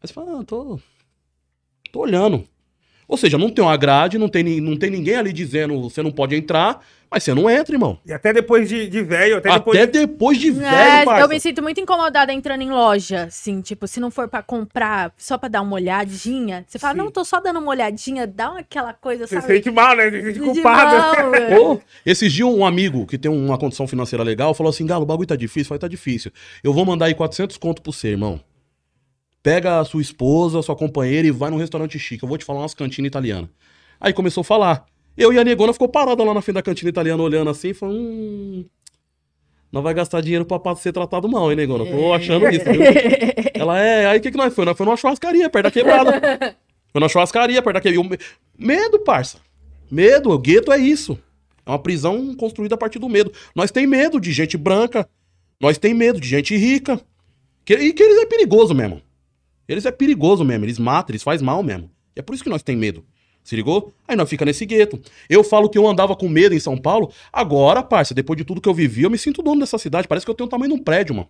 Aí 0.02 0.08
você 0.08 0.14
fala, 0.14 0.40
ah, 0.40 0.44
tô. 0.44 0.80
Tô 1.92 2.00
olhando. 2.00 2.48
Ou 3.08 3.18
seja, 3.18 3.38
não 3.38 3.50
tem 3.50 3.64
uma 3.64 3.76
grade, 3.76 4.18
não 4.18 4.30
tem, 4.30 4.62
não 4.62 4.78
tem 4.78 4.90
ninguém 4.90 5.16
ali 5.16 5.34
dizendo 5.34 5.82
você 5.82 6.02
não 6.02 6.12
pode 6.12 6.34
entrar, 6.34 6.82
mas 7.12 7.24
você 7.24 7.34
não 7.34 7.50
entra, 7.50 7.76
irmão. 7.76 8.00
E 8.06 8.14
até 8.14 8.32
depois 8.32 8.70
de, 8.70 8.88
de 8.88 9.02
velho, 9.04 9.38
até, 9.38 9.52
depois 9.52 9.78
Até 9.78 9.86
de... 9.86 10.00
depois 10.08 10.38
de 10.40 10.50
velho, 10.52 10.66
É, 10.74 11.04
parça. 11.06 11.22
eu 11.24 11.28
me 11.30 11.40
sinto 11.40 11.62
muito 11.62 11.80
incomodada 11.82 12.32
entrando 12.32 12.62
em 12.62 12.70
loja, 12.72 13.24
assim, 13.26 13.60
tipo, 13.62 13.86
se 13.88 14.00
não 14.00 14.10
for 14.10 14.28
pra 14.30 14.42
comprar, 14.42 15.14
só 15.18 15.38
pra 15.38 15.50
dar 15.50 15.62
uma 15.62 15.74
olhadinha, 15.76 16.64
você 16.68 16.80
fala, 16.80 16.94
Sim. 16.94 17.00
não, 17.00 17.12
tô 17.12 17.26
só 17.26 17.40
dando 17.42 17.60
uma 17.60 17.70
olhadinha, 17.70 18.26
dá 18.26 18.52
uma- 18.52 18.60
aquela 18.62 18.94
coisa, 18.94 19.28
Você 19.28 19.36
sabe? 19.42 19.48
sente 19.56 19.70
mal, 19.70 19.96
né? 19.96 20.10
Você 20.10 20.22
sente 20.24 20.40
De 20.40 20.40
culpado. 20.40 20.96
Ô, 21.62 21.82
esses 22.06 22.32
dias 22.32 22.48
um 22.48 22.66
amigo 22.66 23.06
que 23.06 23.18
tem 23.18 23.30
uma 23.30 23.58
condição 23.58 23.86
financeira 23.88 24.24
legal 24.24 24.54
falou 24.54 24.70
assim: 24.70 24.86
Galo, 24.86 25.04
o 25.04 25.06
bagulho 25.06 25.28
tá 25.28 25.36
difícil. 25.36 25.64
Eu 25.64 25.68
falei, 25.68 25.80
tá 25.80 25.88
difícil. 25.90 26.32
Eu 26.64 26.74
vou 26.74 26.86
mandar 26.86 27.06
aí 27.08 27.14
400 27.14 27.58
conto 27.58 27.82
pro 27.82 27.92
você, 27.92 28.08
irmão. 28.10 28.40
pega 29.44 29.80
a 29.80 29.86
sua 29.86 30.02
esposa, 30.02 30.62
sua 30.62 30.76
companheira 30.76 31.28
e 31.28 31.32
vai 31.32 31.50
num 31.50 31.58
restaurante 31.58 31.98
chique. 32.00 32.24
Eu 32.24 32.30
vou 32.30 32.38
te 32.38 32.46
falar 32.46 32.60
umas 32.62 32.74
cantinas 32.74 33.08
italianas. 33.08 33.50
Aí 34.00 34.14
começou 34.14 34.42
a 34.42 34.46
falar. 34.46 34.86
Eu 35.22 35.32
e 35.32 35.38
a 35.38 35.44
negona 35.44 35.72
ficou 35.72 35.88
parada 35.88 36.24
lá 36.24 36.34
na 36.34 36.42
frente 36.42 36.56
da 36.56 36.62
cantina 36.62 36.90
italiana 36.90 37.22
olhando 37.22 37.50
assim 37.50 37.70
e 37.70 37.74
falou: 37.74 37.96
hum. 37.96 38.66
Não 39.72 39.82
vai 39.82 39.94
gastar 39.94 40.20
dinheiro 40.20 40.46
pra 40.46 40.76
ser 40.76 40.92
tratado 40.92 41.30
mal, 41.30 41.50
hein, 41.50 41.56
negona? 41.56 41.86
Tô 41.86 42.14
achando 42.14 42.50
isso, 42.50 42.66
viu? 42.66 42.82
Ela 43.54 43.80
é. 43.80 44.08
Aí 44.08 44.20
o 44.20 44.22
que, 44.22 44.32
que 44.32 44.38
nós 44.38 44.54
foi? 44.54 44.66
Nós 44.66 44.76
foi 44.76 44.86
numa 44.86 44.98
churrascaria 44.98 45.50
perto 45.50 45.64
da 45.66 45.72
quebrada. 45.72 46.12
Foi 46.92 47.00
numa 47.00 47.08
churrascaria 47.08 47.62
perto 47.62 47.76
da 47.76 47.80
quebrada. 47.80 48.18
Medo, 48.58 49.00
parça. 49.00 49.38
Medo. 49.90 50.32
O 50.32 50.38
gueto 50.38 50.74
é 50.74 50.78
isso. 50.78 51.18
É 51.66 51.70
uma 51.70 51.80
prisão 51.80 52.36
construída 52.36 52.76
a 52.76 52.78
partir 52.78 53.00
do 53.00 53.08
medo. 53.08 53.32
Nós 53.56 53.72
tem 53.72 53.88
medo 53.88 54.20
de 54.20 54.34
gente 54.34 54.58
branca. 54.58 55.08
Nós 55.58 55.78
tem 55.78 55.94
medo 55.94 56.20
de 56.20 56.28
gente 56.28 56.54
rica. 56.58 57.00
Que, 57.64 57.76
e 57.76 57.94
que 57.94 58.04
eles 58.04 58.24
é 58.24 58.26
perigoso 58.26 58.76
mesmo. 58.76 59.02
Eles 59.70 59.86
é 59.86 59.92
perigoso 59.92 60.44
mesmo. 60.44 60.66
Eles 60.66 60.78
matam, 60.78 61.14
eles 61.14 61.24
fazem 61.24 61.46
mal 61.46 61.64
mesmo. 61.64 61.90
E 62.14 62.20
é 62.20 62.22
por 62.22 62.36
isso 62.36 62.44
que 62.44 62.50
nós 62.50 62.62
tem 62.62 62.76
medo. 62.76 63.06
Se 63.44 63.56
ligou? 63.56 63.94
Aí 64.08 64.16
nós 64.16 64.30
fica 64.30 64.46
nesse 64.46 64.66
gueto. 64.66 65.02
Eu 65.30 65.44
falo 65.44 65.70
que 65.70 65.78
eu 65.78 65.88
andava 65.88 66.16
com 66.16 66.30
medo 66.30 66.54
em 66.54 66.60
São 66.60 66.78
Paulo. 66.78 67.12
Agora, 67.34 67.82
parça, 67.82 68.14
depois 68.14 68.38
de 68.38 68.46
tudo 68.46 68.62
que 68.62 68.70
eu 68.70 68.74
vivi, 68.74 69.04
eu 69.04 69.10
me 69.10 69.18
sinto 69.18 69.42
dono 69.42 69.60
dessa 69.60 69.78
cidade. 69.78 70.08
Parece 70.08 70.26
que 70.26 70.30
eu 70.30 70.36
tenho 70.36 70.48
o 70.48 70.50
tamanho 70.50 70.74
de 70.74 70.80
um 70.80 70.84
prédio, 70.84 71.16
mano. 71.16 71.30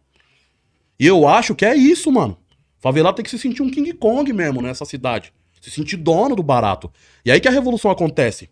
E 0.99 1.07
eu 1.07 1.27
acho 1.27 1.55
que 1.55 1.65
é 1.65 1.75
isso, 1.75 2.11
mano. 2.11 2.37
Favelado 2.79 3.15
tem 3.15 3.23
que 3.23 3.29
se 3.29 3.39
sentir 3.39 3.61
um 3.61 3.69
King 3.69 3.93
Kong 3.93 4.31
mesmo 4.33 4.61
nessa 4.61 4.85
cidade. 4.85 5.33
Se 5.61 5.71
sentir 5.71 5.97
dono 5.97 6.35
do 6.35 6.43
barato. 6.43 6.91
E 7.23 7.31
aí 7.31 7.39
que 7.39 7.47
a 7.47 7.51
revolução 7.51 7.91
acontece. 7.91 8.49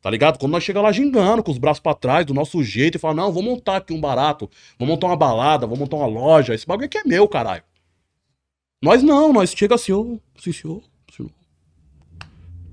Tá 0.00 0.10
ligado? 0.10 0.38
Quando 0.38 0.52
nós 0.52 0.62
chega 0.62 0.82
lá 0.82 0.92
gingando, 0.92 1.42
com 1.42 1.50
os 1.50 1.56
braços 1.56 1.80
pra 1.80 1.94
trás, 1.94 2.26
do 2.26 2.34
nosso 2.34 2.62
jeito, 2.62 2.96
e 2.96 2.98
fala, 2.98 3.14
não, 3.14 3.32
vou 3.32 3.42
montar 3.42 3.76
aqui 3.76 3.94
um 3.94 4.00
barato, 4.00 4.50
vou 4.78 4.86
montar 4.86 5.06
uma 5.06 5.16
balada, 5.16 5.66
vou 5.66 5.78
montar 5.78 5.96
uma 5.96 6.06
loja, 6.06 6.54
esse 6.54 6.66
bagulho 6.66 6.84
aqui 6.84 6.98
é 6.98 7.04
meu, 7.04 7.26
caralho. 7.26 7.62
Nós 8.82 9.02
não, 9.02 9.32
nós 9.32 9.54
chega 9.54 9.76
assim, 9.76 9.92
ô, 9.92 10.20
sim 10.38 10.52
senhor, 10.52 10.82
senhor. 10.82 10.93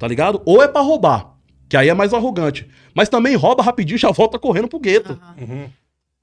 Tá 0.01 0.08
ligado? 0.08 0.41
Ou 0.46 0.63
é 0.63 0.67
pra 0.67 0.81
roubar, 0.81 1.36
que 1.70 1.77
aí 1.77 1.88
é 1.88 1.93
mais 1.93 2.12
arrogante. 2.12 2.67
Mas 2.91 3.08
também 3.08 3.36
rouba 3.36 3.62
rapidinho 3.62 3.98
e 3.98 4.00
já 4.00 4.10
volta 4.10 4.39
correndo 4.39 4.67
pro 4.67 4.79
gueto. 4.79 5.15
Uhum. 5.39 5.70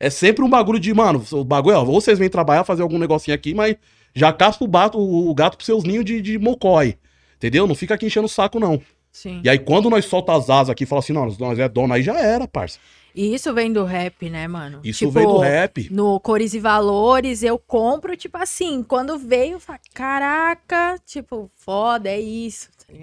É 0.01 0.11
sempre 0.11 0.45
um 0.45 0.51
bagulho 0.51 0.81
de, 0.81 0.93
mano, 0.93 1.25
o 1.31 1.45
bagulho 1.45 1.75
é, 1.75 1.79
ó, 1.79 1.85
ou 1.85 2.01
vocês 2.01 2.19
vêm 2.19 2.29
trabalhar, 2.29 2.65
fazer 2.65 2.83
algum 2.83 2.99
negocinho 2.99 3.37
aqui, 3.37 3.55
mas 3.55 3.77
já 4.13 4.33
caspa 4.33 4.65
o, 4.65 4.67
bato, 4.67 4.99
o 4.99 5.33
gato 5.33 5.57
pros 5.57 5.67
seus 5.67 5.85
ninhos 5.85 6.05
de, 6.05 6.21
de 6.21 6.37
mocói. 6.41 6.97
Entendeu? 7.37 7.69
Não 7.69 7.75
fica 7.77 7.95
aqui 7.95 8.07
enchendo 8.07 8.27
o 8.27 8.29
saco, 8.29 8.59
não. 8.59 8.83
Sim. 9.13 9.41
E 9.45 9.49
aí, 9.49 9.61
quando 9.61 9.89
nós 9.89 10.07
solta 10.07 10.33
as 10.33 10.51
asas 10.51 10.71
aqui 10.71 10.83
e 10.83 10.87
fala 10.87 10.99
assim, 10.99 11.13
não, 11.13 11.27
nós 11.39 11.57
é 11.61 11.69
dono, 11.69 11.95
aí 11.95 12.03
já 12.03 12.19
era, 12.19 12.49
parça. 12.49 12.81
E 13.19 13.35
isso 13.35 13.53
vem 13.53 13.73
do 13.73 13.83
rap, 13.83 14.31
né, 14.31 14.47
mano? 14.47 14.79
Isso 14.85 15.01
Tipo, 15.01 15.11
veio 15.11 15.27
do 15.27 15.39
rap. 15.39 15.93
No 15.93 16.21
Cores 16.21 16.55
e 16.55 16.61
Valores, 16.61 17.43
eu 17.43 17.59
compro, 17.59 18.17
tipo 18.17 18.39
assim, 18.39 18.81
quando 18.81 19.19
veio, 19.19 19.55
eu 19.55 19.61
falo, 19.61 19.81
caraca, 19.93 20.97
tipo, 21.05 21.51
foda, 21.57 22.09
é 22.09 22.21
isso. 22.21 22.69
tá 22.87 22.95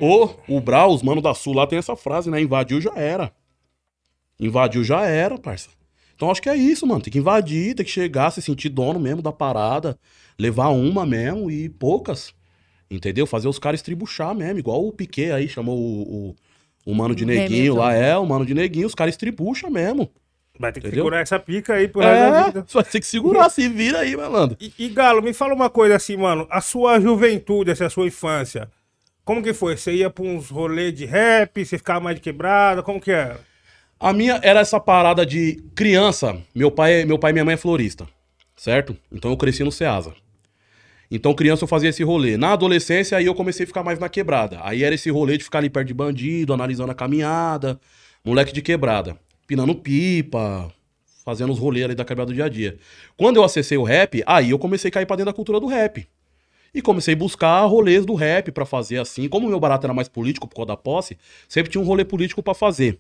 o 0.47 0.61
Brau, 0.61 0.93
os 0.93 1.03
mano 1.03 1.21
da 1.21 1.33
Sul 1.33 1.53
lá 1.53 1.67
tem 1.67 1.77
essa 1.77 1.97
frase, 1.97 2.31
né? 2.31 2.41
Invadiu 2.41 2.79
já 2.79 2.93
era. 2.95 3.29
Invadiu 4.39 4.85
já 4.85 5.01
era, 5.05 5.37
parça. 5.37 5.67
Então 6.15 6.31
acho 6.31 6.41
que 6.41 6.49
é 6.49 6.55
isso, 6.55 6.87
mano. 6.87 7.01
Tem 7.01 7.11
que 7.11 7.19
invadir, 7.19 7.75
tem 7.75 7.85
que 7.85 7.91
chegar, 7.91 8.31
se 8.31 8.41
sentir 8.41 8.69
dono 8.69 8.97
mesmo 8.97 9.21
da 9.21 9.33
parada, 9.33 9.99
levar 10.39 10.69
uma 10.69 11.05
mesmo 11.05 11.51
e 11.51 11.67
poucas. 11.67 12.33
Entendeu? 12.89 13.27
Fazer 13.27 13.49
os 13.49 13.59
caras 13.59 13.81
estribuchar 13.81 14.33
mesmo, 14.33 14.59
igual 14.59 14.87
o 14.87 14.93
Piquet 14.93 15.31
aí 15.33 15.49
chamou 15.49 15.77
o, 15.77 16.29
o, 16.29 16.35
o 16.85 16.93
mano 16.93 17.15
de 17.15 17.25
neguinho 17.25 17.75
lá, 17.75 17.93
é, 17.93 18.15
o 18.17 18.25
mano 18.25 18.45
de 18.45 18.53
neguinho, 18.53 18.87
os 18.87 18.95
caras 18.95 19.13
estribucham 19.13 19.69
mesmo. 19.69 20.09
Vai 20.57 20.71
ter 20.71 20.79
que 20.79 20.87
Entendeu? 20.87 21.03
segurar 21.03 21.19
essa 21.21 21.37
pica 21.37 21.73
aí 21.73 21.87
pro 21.87 21.99
resto 22.01 22.31
da 22.31 22.39
É, 22.39 22.43
vida. 22.45 22.65
só 22.67 22.81
tem 22.81 23.01
que 23.01 23.07
segurar, 23.07 23.49
se 23.49 23.67
vira 23.67 23.99
aí, 23.99 24.15
malandro. 24.15 24.55
E, 24.61 24.71
e, 24.79 24.87
Galo, 24.87 25.21
me 25.21 25.33
fala 25.33 25.53
uma 25.53 25.69
coisa 25.69 25.95
assim, 25.97 26.15
mano. 26.15 26.47
A 26.49 26.61
sua 26.61 26.97
juventude, 26.99 27.71
essa 27.71 27.89
sua 27.89 28.07
infância, 28.07 28.69
como 29.25 29.43
que 29.43 29.53
foi? 29.53 29.75
Você 29.75 29.93
ia 29.95 30.09
pra 30.09 30.23
uns 30.23 30.49
rolês 30.49 30.93
de 30.93 31.03
rap, 31.05 31.65
você 31.65 31.77
ficava 31.77 31.99
mais 31.99 32.15
de 32.15 32.21
quebrada, 32.21 32.81
como 32.81 33.01
que 33.01 33.11
era? 33.11 33.39
A 33.99 34.13
minha 34.13 34.39
era 34.43 34.61
essa 34.61 34.79
parada 34.79 35.25
de 35.25 35.61
criança. 35.75 36.37
Meu 36.53 36.71
pai, 36.71 37.03
meu 37.03 37.17
pai 37.19 37.31
e 37.31 37.33
minha 37.33 37.43
mãe 37.45 37.55
é 37.55 37.57
florista, 37.57 38.07
certo? 38.55 38.95
Então 39.11 39.31
eu 39.31 39.37
cresci 39.37 39.61
no 39.63 39.71
Ceasa. 39.73 40.13
Então 41.09 41.33
criança 41.33 41.63
eu 41.63 41.67
fazia 41.67 41.89
esse 41.89 42.03
rolê. 42.03 42.37
Na 42.37 42.53
adolescência 42.53 43.17
aí 43.17 43.25
eu 43.25 43.35
comecei 43.35 43.63
a 43.63 43.67
ficar 43.67 43.83
mais 43.83 43.99
na 43.99 44.09
quebrada. 44.09 44.59
Aí 44.63 44.83
era 44.83 44.95
esse 44.95 45.09
rolê 45.09 45.37
de 45.37 45.43
ficar 45.43 45.59
ali 45.59 45.69
perto 45.69 45.87
de 45.87 45.93
bandido, 45.93 46.53
analisando 46.53 46.91
a 46.91 46.95
caminhada, 46.95 47.79
moleque 48.23 48.53
de 48.53 48.61
quebrada, 48.61 49.17
pinando 49.47 49.75
pipa, 49.75 50.71
fazendo 51.23 51.53
os 51.53 51.59
rolês 51.59 51.85
ali 51.85 51.95
da 51.95 52.05
quebrada 52.05 52.31
do 52.31 52.35
dia 52.35 52.45
a 52.45 52.49
dia. 52.49 52.77
Quando 53.15 53.37
eu 53.37 53.43
acessei 53.43 53.77
o 53.77 53.83
rap, 53.83 54.23
aí 54.25 54.49
eu 54.49 54.59
comecei 54.59 54.89
a 54.89 54.91
cair 54.91 55.05
pra 55.05 55.15
dentro 55.15 55.31
da 55.31 55.35
cultura 55.35 55.59
do 55.59 55.67
rap. 55.67 56.07
E 56.73 56.81
comecei 56.81 57.13
a 57.13 57.17
buscar 57.17 57.63
rolês 57.65 58.05
do 58.05 58.15
rap 58.15 58.51
pra 58.51 58.65
fazer 58.65 58.97
assim. 58.97 59.29
Como 59.29 59.47
o 59.47 59.49
meu 59.49 59.59
barato 59.59 59.85
era 59.85 59.93
mais 59.93 60.09
político 60.09 60.47
por 60.47 60.55
causa 60.55 60.67
da 60.67 60.77
posse, 60.77 61.17
sempre 61.47 61.71
tinha 61.71 61.81
um 61.81 61.85
rolê 61.85 62.03
político 62.03 62.43
pra 62.43 62.53
fazer 62.53 62.99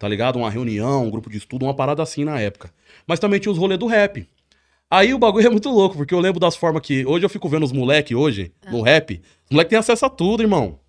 tá 0.00 0.08
ligado? 0.08 0.36
Uma 0.36 0.48
reunião, 0.50 1.04
um 1.04 1.10
grupo 1.10 1.28
de 1.28 1.36
estudo, 1.36 1.66
uma 1.66 1.74
parada 1.74 2.02
assim 2.02 2.24
na 2.24 2.40
época. 2.40 2.72
Mas 3.06 3.20
também 3.20 3.38
tinha 3.38 3.52
os 3.52 3.58
rolês 3.58 3.78
do 3.78 3.86
rap. 3.86 4.26
Aí 4.90 5.14
o 5.14 5.18
bagulho 5.18 5.46
é 5.46 5.50
muito 5.50 5.70
louco, 5.70 5.96
porque 5.96 6.12
eu 6.12 6.20
lembro 6.20 6.40
das 6.40 6.56
formas 6.56 6.82
que. 6.82 7.06
Hoje 7.06 7.24
eu 7.24 7.30
fico 7.30 7.48
vendo 7.48 7.64
os 7.64 7.72
moleque 7.72 8.14
hoje, 8.14 8.52
no 8.70 8.82
rap. 8.82 9.22
Os 9.44 9.50
moleque 9.52 9.70
tem 9.70 9.78
acesso 9.78 10.04
a 10.06 10.10
tudo, 10.10 10.42
irmão. 10.42 10.80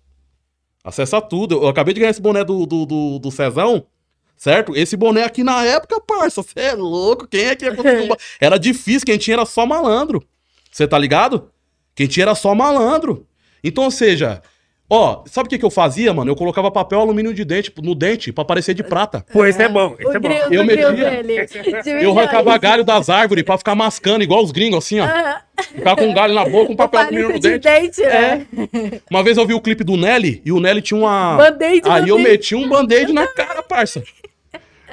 Acesso 0.82 1.16
a 1.16 1.20
tudo. 1.20 1.62
Eu 1.62 1.68
acabei 1.68 1.94
de 1.94 2.00
ganhar 2.00 2.10
esse 2.10 2.20
boné 2.20 2.42
do, 2.42 2.66
do, 2.66 2.84
do, 2.84 3.18
do 3.20 3.30
Cezão, 3.30 3.86
certo? 4.36 4.76
Esse 4.76 4.96
boné 4.96 5.22
aqui 5.22 5.44
na 5.44 5.64
época, 5.64 6.00
parça, 6.00 6.42
você 6.42 6.58
é 6.58 6.74
louco. 6.74 7.28
Quem 7.28 7.44
é 7.44 7.54
que 7.54 7.64
ia 7.64 7.76
conseguir 7.76 8.10
um 8.10 8.16
Era 8.40 8.58
difícil, 8.58 9.06
quem 9.06 9.16
tinha 9.16 9.36
era 9.36 9.46
só 9.46 9.64
malandro. 9.64 10.22
Você 10.70 10.88
tá 10.88 10.98
ligado? 10.98 11.50
Quem 11.94 12.08
tinha 12.08 12.24
era 12.24 12.34
só 12.34 12.54
malandro. 12.54 13.26
Então, 13.62 13.84
ou 13.84 13.90
seja, 13.92 14.42
ó, 14.94 15.22
sabe 15.26 15.46
o 15.46 15.50
que, 15.50 15.58
que 15.58 15.64
eu 15.64 15.70
fazia, 15.70 16.12
mano? 16.12 16.30
Eu 16.30 16.36
colocava 16.36 16.70
papel 16.70 17.00
alumínio 17.00 17.32
de 17.32 17.44
dente 17.44 17.72
no 17.82 17.94
dente 17.94 18.30
pra 18.32 18.44
parecer 18.44 18.74
de 18.74 18.82
prata. 18.82 19.24
Pô, 19.32 19.44
esse 19.46 19.62
é 19.62 19.68
bom, 19.68 19.94
esse 19.98 20.08
O 20.08 20.16
é 20.16 20.18
bom. 20.18 20.28
grilo, 20.28 20.54
Eu 20.54 20.64
metia-. 20.64 21.22
Eu 22.02 22.18
arrancava 22.18 22.56
galho 22.58 22.84
das 22.84 23.08
árvores 23.08 23.42
pra 23.44 23.56
ficar 23.56 23.74
mascando, 23.74 24.22
igual 24.22 24.42
os 24.42 24.50
gringos, 24.50 24.78
assim, 24.84 25.00
ó. 25.00 25.06
Ficar 25.62 25.96
com 25.96 26.04
um 26.04 26.14
galho 26.14 26.34
na 26.34 26.44
boca, 26.44 26.72
um 26.72 26.76
papel 26.76 27.00
alumínio 27.00 27.28
no 27.30 27.38
de 27.40 27.58
dente. 27.58 27.62
dente, 27.62 28.02
né? 28.02 28.46
Uma 29.10 29.22
vez 29.22 29.38
eu 29.38 29.46
vi 29.46 29.54
o 29.54 29.60
clipe 29.60 29.82
do 29.84 29.96
Nelly 29.96 30.42
e 30.44 30.52
o 30.52 30.60
Nelly 30.60 30.82
tinha 30.82 30.98
uma. 30.98 31.36
Band-aid 31.36 31.88
Aí 31.88 32.08
eu 32.08 32.18
meti 32.18 32.54
um 32.54 32.68
band-aid 32.68 33.12
na 33.12 33.26
cara, 33.26 33.62
parça. 33.62 34.02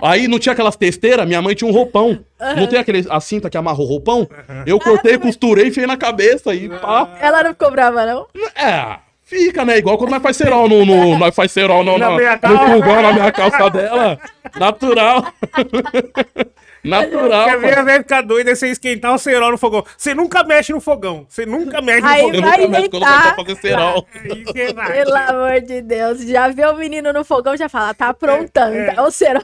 Aí 0.01 0.27
não 0.29 0.39
tinha 0.39 0.53
aquelas 0.53 0.77
testeiras, 0.77 1.27
minha 1.27 1.41
mãe 1.41 1.53
tinha 1.53 1.69
um 1.69 1.73
roupão. 1.73 2.19
Não 2.55 2.67
tem 2.67 2.79
aquele, 2.79 3.05
a 3.09 3.19
cinta 3.19 3.49
que 3.49 3.57
amarra 3.57 3.79
o 3.81 3.85
roupão? 3.85 4.27
Eu 4.65 4.79
cortei, 4.79 5.17
costurei, 5.17 5.67
enfiei 5.67 5.85
na 5.85 5.97
cabeça 5.97 6.53
e 6.53 6.69
pá. 6.69 7.17
Ela 7.21 7.43
não 7.43 7.51
ficou 7.51 7.69
brava, 7.71 8.05
não? 8.05 8.25
É, 8.55 8.97
fica, 9.29 9.63
né? 9.63 9.77
Igual 9.77 9.97
quando 9.97 10.09
nós 10.09 10.23
faz 10.23 10.35
cerol 10.35 10.67
no, 10.67 10.83
no, 10.85 11.17
nós 11.19 11.35
faz 11.35 11.51
cerol 11.51 11.83
no, 11.83 11.97
Na 11.97 12.09
no, 12.09 12.17
no 12.17 12.73
fogão, 12.73 13.01
na 13.01 13.13
minha 13.13 13.31
calça 13.31 13.69
dela. 13.69 14.19
Natural. 14.59 15.33
Natural. 16.81 17.45
Quer 17.45 17.59
ver 17.59 17.83
velha 17.83 17.99
ficar 17.99 18.21
doida 18.21 18.51
é 18.51 18.55
você 18.55 18.69
esquentar 18.69 19.13
o 19.13 19.17
cerol 19.17 19.51
no 19.51 19.57
fogão. 19.57 19.83
Você 19.97 20.13
nunca 20.13 20.43
mexe 20.45 20.71
no 20.71 20.79
fogão. 20.79 21.25
Você 21.27 21.45
nunca 21.45 21.81
mexe 21.81 22.07
Aí 22.07 22.21
no 22.23 22.29
Eu 22.29 22.35
fogão. 22.35 22.49
vai 22.49 22.81
nunca 22.81 22.89
quando 22.89 23.03
eu 23.03 23.45
fazer 23.45 23.61
cerol. 23.61 24.07
Aí 24.15 24.43
você 24.43 24.73
vai. 24.73 24.93
Pelo 24.93 25.15
amor 25.15 25.61
de 25.61 25.81
Deus. 25.81 26.21
Já 26.21 26.47
vê 26.47 26.65
o 26.65 26.77
menino 26.77 27.11
no 27.11 27.25
fogão, 27.25 27.57
já 27.57 27.67
fala, 27.67 27.93
tá 27.93 28.07
aprontando. 28.07 28.75
É, 28.77 28.87
é. 28.87 28.93
Tá 28.93 29.03
o 29.03 29.11
cerol. 29.11 29.43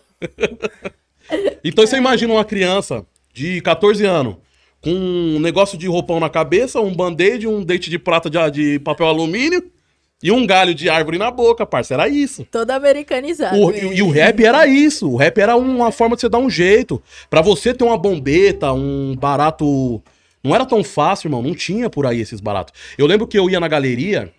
Então 1.63 1.85
você 1.85 1.97
imagina 1.97 2.33
uma 2.33 2.45
criança 2.45 3.05
de 3.33 3.59
14 3.61 4.05
anos 4.05 4.37
com 4.79 4.91
um 4.91 5.39
negócio 5.39 5.77
de 5.77 5.87
roupão 5.87 6.19
na 6.19 6.29
cabeça, 6.29 6.79
um 6.79 6.93
band-aid, 6.93 7.47
um 7.47 7.63
dente 7.63 7.89
de 7.89 7.99
prata 7.99 8.29
de, 8.29 8.51
de 8.51 8.79
papel 8.79 9.07
alumínio 9.07 9.74
e 10.23 10.31
um 10.31 10.45
galho 10.47 10.73
de 10.73 10.89
árvore 10.89 11.17
na 11.17 11.29
boca, 11.29 11.65
parça. 11.65 11.93
Era 11.93 12.07
isso. 12.07 12.45
Todo 12.49 12.71
americanizado. 12.71 13.57
O- 13.59 13.71
e, 13.71 13.97
e 13.97 14.01
o 14.01 14.09
rap 14.09 14.43
era 14.43 14.65
isso. 14.65 15.09
O 15.09 15.15
rap 15.15 15.37
era 15.39 15.55
uma 15.55 15.91
forma 15.91 16.15
de 16.15 16.21
você 16.21 16.29
dar 16.29 16.39
um 16.39 16.49
jeito. 16.49 17.01
Pra 17.29 17.41
você 17.41 17.73
ter 17.73 17.83
uma 17.83 17.97
bombeta, 17.97 18.71
um 18.73 19.15
barato. 19.15 20.01
Não 20.43 20.53
era 20.55 20.65
tão 20.65 20.83
fácil, 20.83 21.27
irmão. 21.27 21.41
Não 21.41 21.53
tinha 21.53 21.89
por 21.89 22.05
aí 22.05 22.21
esses 22.21 22.39
baratos. 22.39 22.73
Eu 22.97 23.05
lembro 23.07 23.27
que 23.27 23.37
eu 23.37 23.49
ia 23.49 23.59
na 23.59 23.67
galeria 23.67 24.31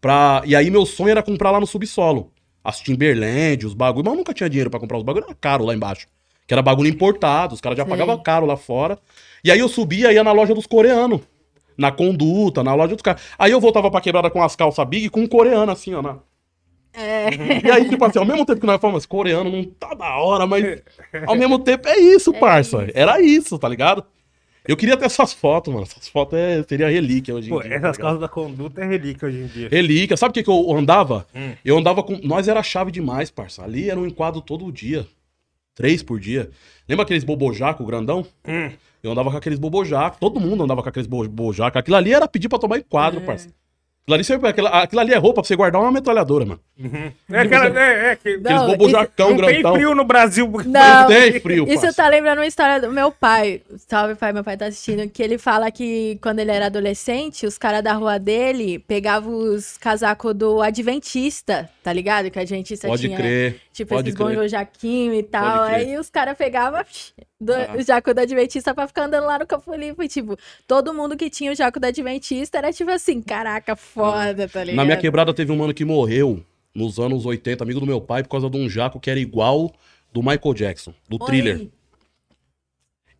pra. 0.00 0.42
E 0.44 0.54
aí 0.54 0.70
meu 0.70 0.84
sonho 0.86 1.10
era 1.10 1.22
comprar 1.22 1.50
lá 1.50 1.60
no 1.60 1.66
subsolo. 1.66 2.30
As 2.62 2.80
Timberland, 2.80 3.66
os 3.66 3.74
bagulho. 3.74 4.04
Mas 4.04 4.12
eu 4.14 4.18
nunca 4.18 4.32
tinha 4.34 4.48
dinheiro 4.48 4.70
pra 4.70 4.80
comprar 4.80 4.96
os 4.98 5.02
bagulho. 5.04 5.24
Era 5.26 5.34
caro 5.34 5.64
lá 5.64 5.74
embaixo. 5.74 6.06
Que 6.46 6.52
era 6.54 6.62
bagulho 6.62 6.88
importado. 6.88 7.54
Os 7.54 7.60
caras 7.60 7.76
já 7.78 7.84
pagavam 7.84 8.18
caro 8.22 8.46
lá 8.46 8.56
fora. 8.56 8.98
E 9.42 9.50
aí 9.50 9.58
eu 9.58 9.68
subia 9.68 10.12
ia 10.12 10.22
na 10.24 10.32
loja 10.32 10.54
dos 10.54 10.66
coreanos. 10.66 11.20
Na 11.76 11.90
conduta, 11.90 12.62
na 12.62 12.74
loja 12.74 12.94
dos 12.94 13.02
caras. 13.02 13.22
Aí 13.38 13.50
eu 13.52 13.60
voltava 13.60 13.90
pra 13.90 14.00
quebrada 14.00 14.30
com 14.30 14.42
as 14.42 14.54
calças 14.54 14.86
big 14.86 15.08
com 15.08 15.20
um 15.20 15.26
coreano 15.26 15.70
assim, 15.72 15.94
ó. 15.94 16.02
Na... 16.02 16.18
É. 16.92 17.28
E 17.64 17.70
aí, 17.70 17.88
tipo 17.88 18.04
assim, 18.04 18.18
ao 18.18 18.24
mesmo 18.24 18.46
tempo 18.46 18.60
que 18.60 18.66
nós 18.66 18.80
falamos, 18.80 19.04
coreano 19.04 19.50
não 19.50 19.64
tá 19.64 19.94
da 19.94 20.16
hora, 20.16 20.46
mas 20.46 20.82
ao 21.26 21.34
mesmo 21.34 21.58
tempo 21.58 21.88
é 21.88 21.98
isso, 21.98 22.32
parça. 22.32 22.86
Era 22.94 23.20
isso, 23.20 23.58
tá 23.58 23.68
ligado? 23.68 24.04
Eu 24.66 24.76
queria 24.76 24.96
ter 24.96 25.04
essas 25.04 25.32
fotos, 25.32 25.72
mano. 25.72 25.84
Essas 25.84 26.08
fotos 26.08 26.38
é, 26.38 26.62
seria 26.62 26.88
relíquia 26.88 27.34
hoje 27.34 27.48
em 27.48 27.50
Pô, 27.50 27.60
dia. 27.60 27.70
tá 27.70 27.76
essas 27.76 27.96
ligado? 27.96 28.00
causas 28.00 28.20
da 28.20 28.28
conduta 28.28 28.80
é 28.80 28.86
relíquia 28.86 29.28
hoje 29.28 29.38
em 29.38 29.46
dia. 29.46 29.68
Relíquia. 29.68 30.16
Sabe 30.16 30.30
o 30.30 30.32
que, 30.32 30.42
que 30.42 30.48
eu 30.48 30.72
andava? 30.74 31.26
Hum. 31.34 31.52
Eu 31.62 31.76
andava 31.76 32.02
com. 32.02 32.18
Nós 32.22 32.48
era 32.48 32.62
chave 32.62 32.90
demais, 32.90 33.30
parça. 33.30 33.62
Ali 33.62 33.90
era 33.90 34.00
um 34.00 34.06
enquadro 34.06 34.40
todo 34.40 34.70
dia. 34.72 35.06
Três 35.74 36.02
por 36.02 36.20
dia. 36.20 36.50
Lembra 36.88 37.04
aqueles 37.04 37.24
bobojaco 37.24 37.84
grandão? 37.84 38.26
Hum. 38.46 38.70
Eu 39.02 39.12
andava 39.12 39.30
com 39.30 39.36
aqueles 39.36 39.58
bobojaco. 39.58 40.16
Todo 40.20 40.40
mundo 40.40 40.62
andava 40.64 40.82
com 40.82 40.88
aqueles 40.88 41.06
bobojaco. 41.06 41.78
Aquilo 41.78 41.96
ali 41.96 42.12
era 42.14 42.26
pedir 42.28 42.48
pra 42.48 42.58
tomar 42.58 42.78
em 42.78 42.82
quadro, 42.82 43.20
parceiro. 43.20 43.54
Aquilo 44.06 44.14
ali, 44.16 44.24
você- 44.24 44.34
aquilo, 44.34 44.66
aquilo 44.68 45.00
ali 45.00 45.14
é 45.14 45.16
roupa 45.16 45.40
pra 45.40 45.48
você 45.48 45.56
guardar 45.56 45.80
uma 45.80 45.90
metralhadora, 45.90 46.44
mano. 46.44 46.60
É 47.32 47.38
aquela. 47.40 47.66
É, 47.80 48.10
é, 48.12 48.16
que, 48.16 48.36
Não, 48.36 48.50
Aqueles 48.50 48.70
bobojacão 48.76 49.30
não 49.30 49.36
tem 49.38 49.46
grandão. 49.62 49.74
frio 49.74 49.94
no 49.94 50.04
Brasil. 50.04 50.46
Não, 50.66 51.06
tem 51.06 51.40
frio, 51.40 51.64
Isso 51.66 51.80
parça. 51.82 52.02
tá 52.02 52.08
lembrando 52.08 52.38
uma 52.38 52.46
história 52.46 52.80
do 52.86 52.92
meu 52.92 53.10
pai. 53.10 53.62
Salve, 53.88 54.14
pai, 54.14 54.30
meu 54.34 54.44
pai 54.44 54.58
tá 54.58 54.66
assistindo. 54.66 55.08
Que 55.08 55.22
ele 55.22 55.38
fala 55.38 55.70
que 55.70 56.18
quando 56.20 56.38
ele 56.38 56.50
era 56.50 56.66
adolescente, 56.66 57.46
os 57.46 57.56
caras 57.56 57.82
da 57.82 57.94
rua 57.94 58.18
dele 58.18 58.78
pegavam 58.78 59.32
os 59.34 59.78
casacos 59.78 60.34
do 60.34 60.60
Adventista, 60.60 61.70
tá 61.82 61.90
ligado? 61.90 62.30
Que 62.30 62.38
a 62.38 62.42
Adventista 62.42 62.86
Pode 62.86 63.02
tinha. 63.06 63.16
crer. 63.16 63.60
Tipo, 63.74 63.96
pode 63.96 64.10
esses 64.10 64.16
crer. 64.18 64.48
jaquinho 64.48 65.12
e 65.12 65.22
tal. 65.24 65.64
Aí 65.64 65.98
os 65.98 66.08
caras 66.08 66.38
pegavam 66.38 66.78
Ah. 66.80 67.76
o 67.76 67.82
jaco 67.82 68.14
da 68.14 68.22
Adventista 68.22 68.72
pra 68.72 68.86
ficar 68.86 69.06
andando 69.06 69.26
lá 69.26 69.36
no 69.36 69.46
Campo 69.48 69.74
Limpo. 69.74 70.00
E, 70.00 70.06
tipo, 70.08 70.36
todo 70.64 70.94
mundo 70.94 71.16
que 71.16 71.28
tinha 71.28 71.50
o 71.50 71.56
jaco 71.56 71.80
da 71.80 71.88
Adventista 71.88 72.58
era 72.58 72.72
tipo 72.72 72.92
assim, 72.92 73.20
caraca, 73.20 73.74
foda, 73.74 74.48
tá 74.48 74.62
ligado? 74.62 74.76
Na 74.76 74.84
minha 74.84 74.96
quebrada 74.96 75.34
teve 75.34 75.50
um 75.50 75.56
mano 75.56 75.74
que 75.74 75.84
morreu 75.84 76.40
nos 76.72 77.00
anos 77.00 77.26
80, 77.26 77.64
amigo 77.64 77.80
do 77.80 77.86
meu 77.86 78.00
pai, 78.00 78.22
por 78.22 78.28
causa 78.28 78.48
de 78.48 78.56
um 78.56 78.68
jaco 78.70 79.00
que 79.00 79.10
era 79.10 79.18
igual 79.18 79.72
do 80.12 80.22
Michael 80.22 80.54
Jackson, 80.54 80.94
do 81.08 81.18
Oi. 81.20 81.26
thriller. 81.26 81.68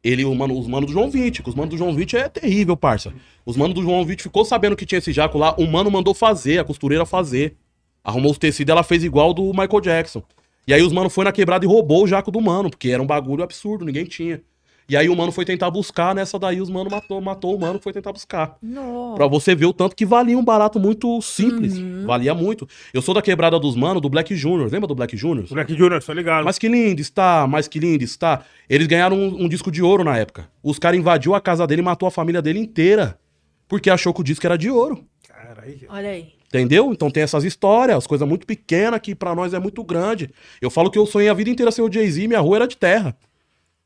Ele, 0.05 0.25
o 0.25 0.35
mano, 0.37 0.57
os 0.57 0.69
manos 0.69 0.87
do 0.87 0.93
João 0.93 1.11
20, 1.11 1.43
que 1.43 1.49
os 1.49 1.55
manos 1.57 1.71
do 1.71 1.79
João 1.79 1.93
20 1.95 2.17
é 2.17 2.29
terrível, 2.29 2.77
parça. 2.77 3.13
Os 3.45 3.57
manos 3.57 3.75
do 3.75 3.83
João 3.83 4.05
20 4.05 4.23
ficou 4.23 4.45
sabendo 4.45 4.77
que 4.77 4.87
tinha 4.87 4.99
esse 4.99 5.13
jaco 5.13 5.37
lá, 5.37 5.55
o 5.59 5.67
mano 5.67 5.91
mandou 5.91 6.15
fazer, 6.15 6.59
a 6.61 6.65
costureira 6.65 7.05
fazer. 7.05 7.57
Arrumou 8.05 8.31
os 8.31 8.39
tecidos, 8.39 8.71
ela 8.71 8.83
fez 8.85 9.03
igual 9.03 9.33
do 9.35 9.45
Michael 9.51 9.81
Jackson. 9.81 10.23
E 10.67 10.73
aí 10.73 10.83
os 10.83 10.93
mano 10.93 11.11
foi 11.11 11.25
na 11.25 11.33
quebrada 11.33 11.65
e 11.65 11.69
roubou 11.69 12.05
o 12.05 12.07
jaco 12.07 12.31
do 12.31 12.41
mano, 12.41 12.71
porque 12.71 12.89
era 12.91 13.03
um 13.03 13.07
bagulho 13.07 13.43
absurdo, 13.43 13.85
ninguém 13.85 14.05
tinha. 14.05 14.41
E 14.87 14.97
aí 14.97 15.09
o 15.09 15.17
mano 15.17 15.33
foi 15.33 15.47
tentar 15.47 15.71
buscar, 15.71 16.15
nessa 16.15 16.39
daí 16.39 16.61
os 16.61 16.69
mano 16.69 16.91
matou, 16.91 17.19
matou 17.21 17.57
o 17.57 17.61
mano, 17.61 17.81
foi 17.83 17.93
tentar 17.93 18.13
buscar. 18.13 18.57
Nossa. 18.61 19.17
Pra 19.17 19.27
você 19.27 19.55
ver 19.55 19.65
o 19.65 19.73
tanto 19.73 19.97
que 19.97 20.05
valia 20.05 20.37
um 20.37 20.45
barato 20.45 20.79
muito 20.79 21.23
simples. 21.23 21.79
Valia 22.05 22.35
muito. 22.35 22.69
Eu 22.93 23.01
sou 23.01 23.15
da 23.15 23.23
quebrada 23.23 23.59
dos 23.59 23.75
manos 23.77 24.03
do 24.03 24.11
Black 24.11 24.35
Junior. 24.37 24.71
Lembra 24.71 24.87
do 24.87 24.95
Black 24.95 25.17
Junior? 25.17 25.47
Black 25.49 25.75
Junior, 25.75 26.03
tô 26.03 26.13
ligado. 26.13 26.45
Mas 26.45 26.59
que 26.59 26.69
lindo 26.69 27.01
está, 27.01 27.47
mas 27.47 27.67
que 27.67 27.79
lindo 27.79 28.05
está. 28.05 28.45
Eles 28.69 28.87
ganharam 28.87 29.17
um, 29.17 29.45
um 29.45 29.49
disco 29.49 29.71
de 29.71 29.83
ouro 29.83 30.05
na 30.05 30.19
época. 30.19 30.51
Os 30.63 30.79
caras 30.79 30.99
invadiu 30.99 31.35
a 31.35 31.41
casa 31.41 31.67
dele 31.67 31.81
e 31.81 31.85
matou 31.85 32.07
a 32.07 32.11
família 32.11 32.43
dele 32.43 32.59
inteira. 32.59 33.19
Porque 33.67 33.89
achou 33.89 34.13
que 34.13 34.21
o 34.21 34.25
disco 34.25 34.47
era 34.47 34.59
de 34.59 34.71
ouro. 34.71 35.03
Caralho. 35.27 35.87
Olha 35.89 36.11
aí. 36.11 36.33
Entendeu? 36.55 36.93
Então 36.93 37.11
tem 37.11 37.25
essas 37.25 37.43
histórias, 37.43 37.97
as 37.99 38.07
coisas 38.07 38.29
muito 38.29 38.47
pequenas 38.47 39.01
que 39.01 39.13
pra 39.13 39.35
nós 39.35 39.53
é 39.53 39.59
muito 39.59 39.83
grande. 39.83 40.31
Eu 40.63 40.71
falo 40.71 40.89
que 40.89 40.97
eu 40.99 41.05
sonhei 41.05 41.29
a 41.29 41.35
vida 41.35 41.51
inteira 41.51 41.73
ser 41.73 41.83
o 41.83 41.91
Jay-Z 41.93 42.23
e 42.23 42.29
minha 42.29 42.39
rua 42.39 42.57
era 42.59 42.69
de 42.69 42.77
terra. 42.77 43.17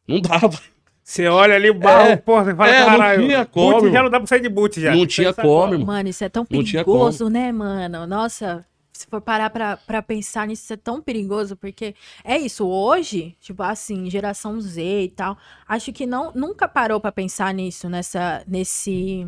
Não 0.07 0.21
dava. 0.21 0.59
Você 1.03 1.27
olha 1.27 1.55
ali 1.55 1.71
o 1.71 1.75
barro, 1.75 2.11
É. 2.11 2.17
porra, 2.17 2.45
você 2.45 2.55
fala, 2.55 2.69
É, 2.71 2.81
não 2.81 2.87
caralho. 2.91 3.27
tinha 3.27 3.47
como, 3.47 3.81
boot 3.81 3.91
já 3.93 4.03
não 4.03 4.11
dá 4.11 4.19
pra 4.21 4.27
sair 4.27 4.43
de 4.43 4.49
boot 4.51 4.79
já. 4.79 4.95
Não 4.95 5.07
tinha 5.07 5.33
como, 5.33 5.73
irmão. 5.73 5.87
Mano, 5.87 6.11
isso 6.11 6.23
é 6.23 6.29
tão 6.29 6.43
Não 6.51 6.63
perigoso, 6.63 7.31
né, 7.31 7.51
mano? 7.51 8.07
Nossa, 8.07 8.63
se 8.93 9.07
for 9.07 9.23
parar 9.23 9.49
pra, 9.49 9.79
pra 9.79 10.03
pensar 10.03 10.47
nisso, 10.47 10.65
isso 10.65 10.73
é 10.75 10.77
tão 10.77 11.01
perigoso, 11.01 11.57
porque 11.57 11.95
é 12.23 12.37
isso, 12.37 12.67
hoje, 12.67 13.35
tipo 13.41 13.63
assim, 13.63 14.11
geração 14.11 14.61
Z 14.61 14.83
e 14.83 15.09
tal, 15.09 15.39
acho 15.67 15.91
que 15.95 16.05
não, 16.05 16.31
nunca 16.35 16.69
parou 16.69 17.01
pra 17.01 17.11
pensar 17.11 17.55
nisso, 17.55 17.89
nessa, 17.89 18.43
nesse, 18.47 19.27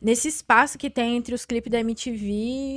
nesse 0.00 0.28
espaço 0.28 0.78
que 0.78 0.88
tem 0.90 1.16
entre 1.16 1.34
os 1.34 1.44
clipes 1.44 1.70
da 1.70 1.80
MTV 1.80 2.26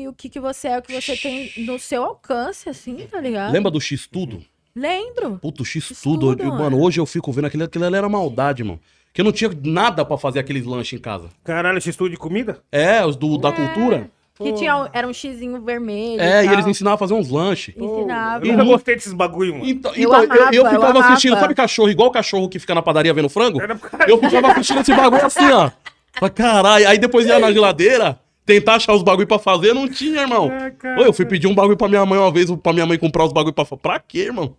e 0.03 0.08
o 0.08 0.13
que, 0.13 0.29
que 0.29 0.39
você 0.39 0.67
é, 0.69 0.77
o 0.77 0.82
que 0.82 0.93
você 0.99 1.15
tem 1.15 1.51
no 1.65 1.77
seu 1.79 2.03
alcance, 2.03 2.69
assim, 2.69 2.95
tá 3.12 3.19
ligado? 3.19 3.51
Lembra 3.53 3.71
do 3.71 3.79
X-Tudo? 3.82 4.41
Lembro. 4.75 5.39
Puto, 5.41 5.65
X 5.65 5.84
X-Tudo, 5.86 6.36
tudo. 6.36 6.43
Eu- 6.43 6.53
mano. 6.53 6.79
Hoje 6.82 6.99
eu 6.99 7.05
fico 7.05 7.32
vendo 7.32 7.45
aquilo, 7.45 7.63
aquilo 7.63 7.86
ali 7.86 7.95
era 7.95 8.08
maldade, 8.08 8.63
mano. 8.63 8.79
Que 9.12 9.21
eu 9.21 9.25
não 9.25 9.32
tinha 9.32 9.49
nada 9.63 10.05
pra 10.05 10.17
fazer 10.17 10.39
aqueles 10.39 10.65
lanches 10.65 10.97
em 10.99 11.01
casa. 11.01 11.29
Caralho, 11.43 11.77
esse 11.79 11.89
estúdio 11.89 12.12
de 12.13 12.17
comida? 12.17 12.62
É, 12.71 13.03
os 13.05 13.15
do, 13.15 13.38
da 13.38 13.51
cultura. 13.51 14.10
Que 14.41 14.53
tinha, 14.53 14.89
era 14.93 15.05
um 15.05 15.12
xizinho 15.12 15.60
vermelho 15.62 16.21
É, 16.21 16.43
e 16.43 16.45
tal. 16.45 16.53
eles 16.53 16.67
ensinavam 16.67 16.95
a 16.95 16.97
fazer 16.97 17.13
uns 17.13 17.29
lanches. 17.29 17.75
Ensinava. 17.75 18.45
Eu 18.47 18.53
nunca 18.53 18.63
gostei 18.63 18.95
desses 18.95 19.12
bagulho, 19.12 19.53
mano. 19.55 19.67
Então, 19.67 19.91
Eu 19.95 20.08
então, 20.08 20.23
eu, 20.23 20.32
amava, 20.32 20.55
eu 20.55 20.63
eu 20.63 20.69
ficava 20.69 20.88
amava. 20.91 21.08
assistindo, 21.10 21.38
sabe 21.38 21.53
cachorro, 21.55 21.89
igual 21.89 22.08
o 22.08 22.12
cachorro 22.12 22.47
que 22.47 22.58
fica 22.58 22.73
na 22.73 22.82
padaria 22.82 23.13
vendo 23.13 23.27
frango? 23.27 23.60
Eu 24.08 24.17
ficava 24.17 24.51
assistindo 24.53 24.79
esse 24.79 24.95
bagulho 24.95 25.25
assim, 25.25 25.51
ó. 25.51 25.69
Falei, 26.13 26.34
caralho. 26.34 26.88
Aí 26.88 26.98
depois 26.98 27.26
ia 27.26 27.39
na 27.39 27.52
geladeira, 27.52 28.19
tentar 28.45 28.76
achar 28.76 28.93
os 28.93 29.04
bagulho 29.04 29.28
pra 29.28 29.39
fazer, 29.39 29.74
não 29.74 29.88
tinha, 29.88 30.22
irmão. 30.22 30.50
Cara. 30.80 31.02
Ô, 31.02 31.04
eu 31.06 31.13
fui 31.13 31.26
pedir 31.26 31.48
um 31.48 31.56
bagulho 31.56 31.78
pra 31.78 31.88
minha 31.88 32.06
mãe 32.06 32.17
uma 32.19 32.32
vez, 32.32 32.50
pra 32.63 32.74
minha 32.74 32.86
mãe 32.86 32.98
comprar 32.98 33.26
os 33.26 33.32
bagulho 33.34 33.54
pra 33.54 33.65
fazer. 33.65 33.82
Pra 33.82 34.00
quê, 34.00 34.19
irmão? 34.24 34.56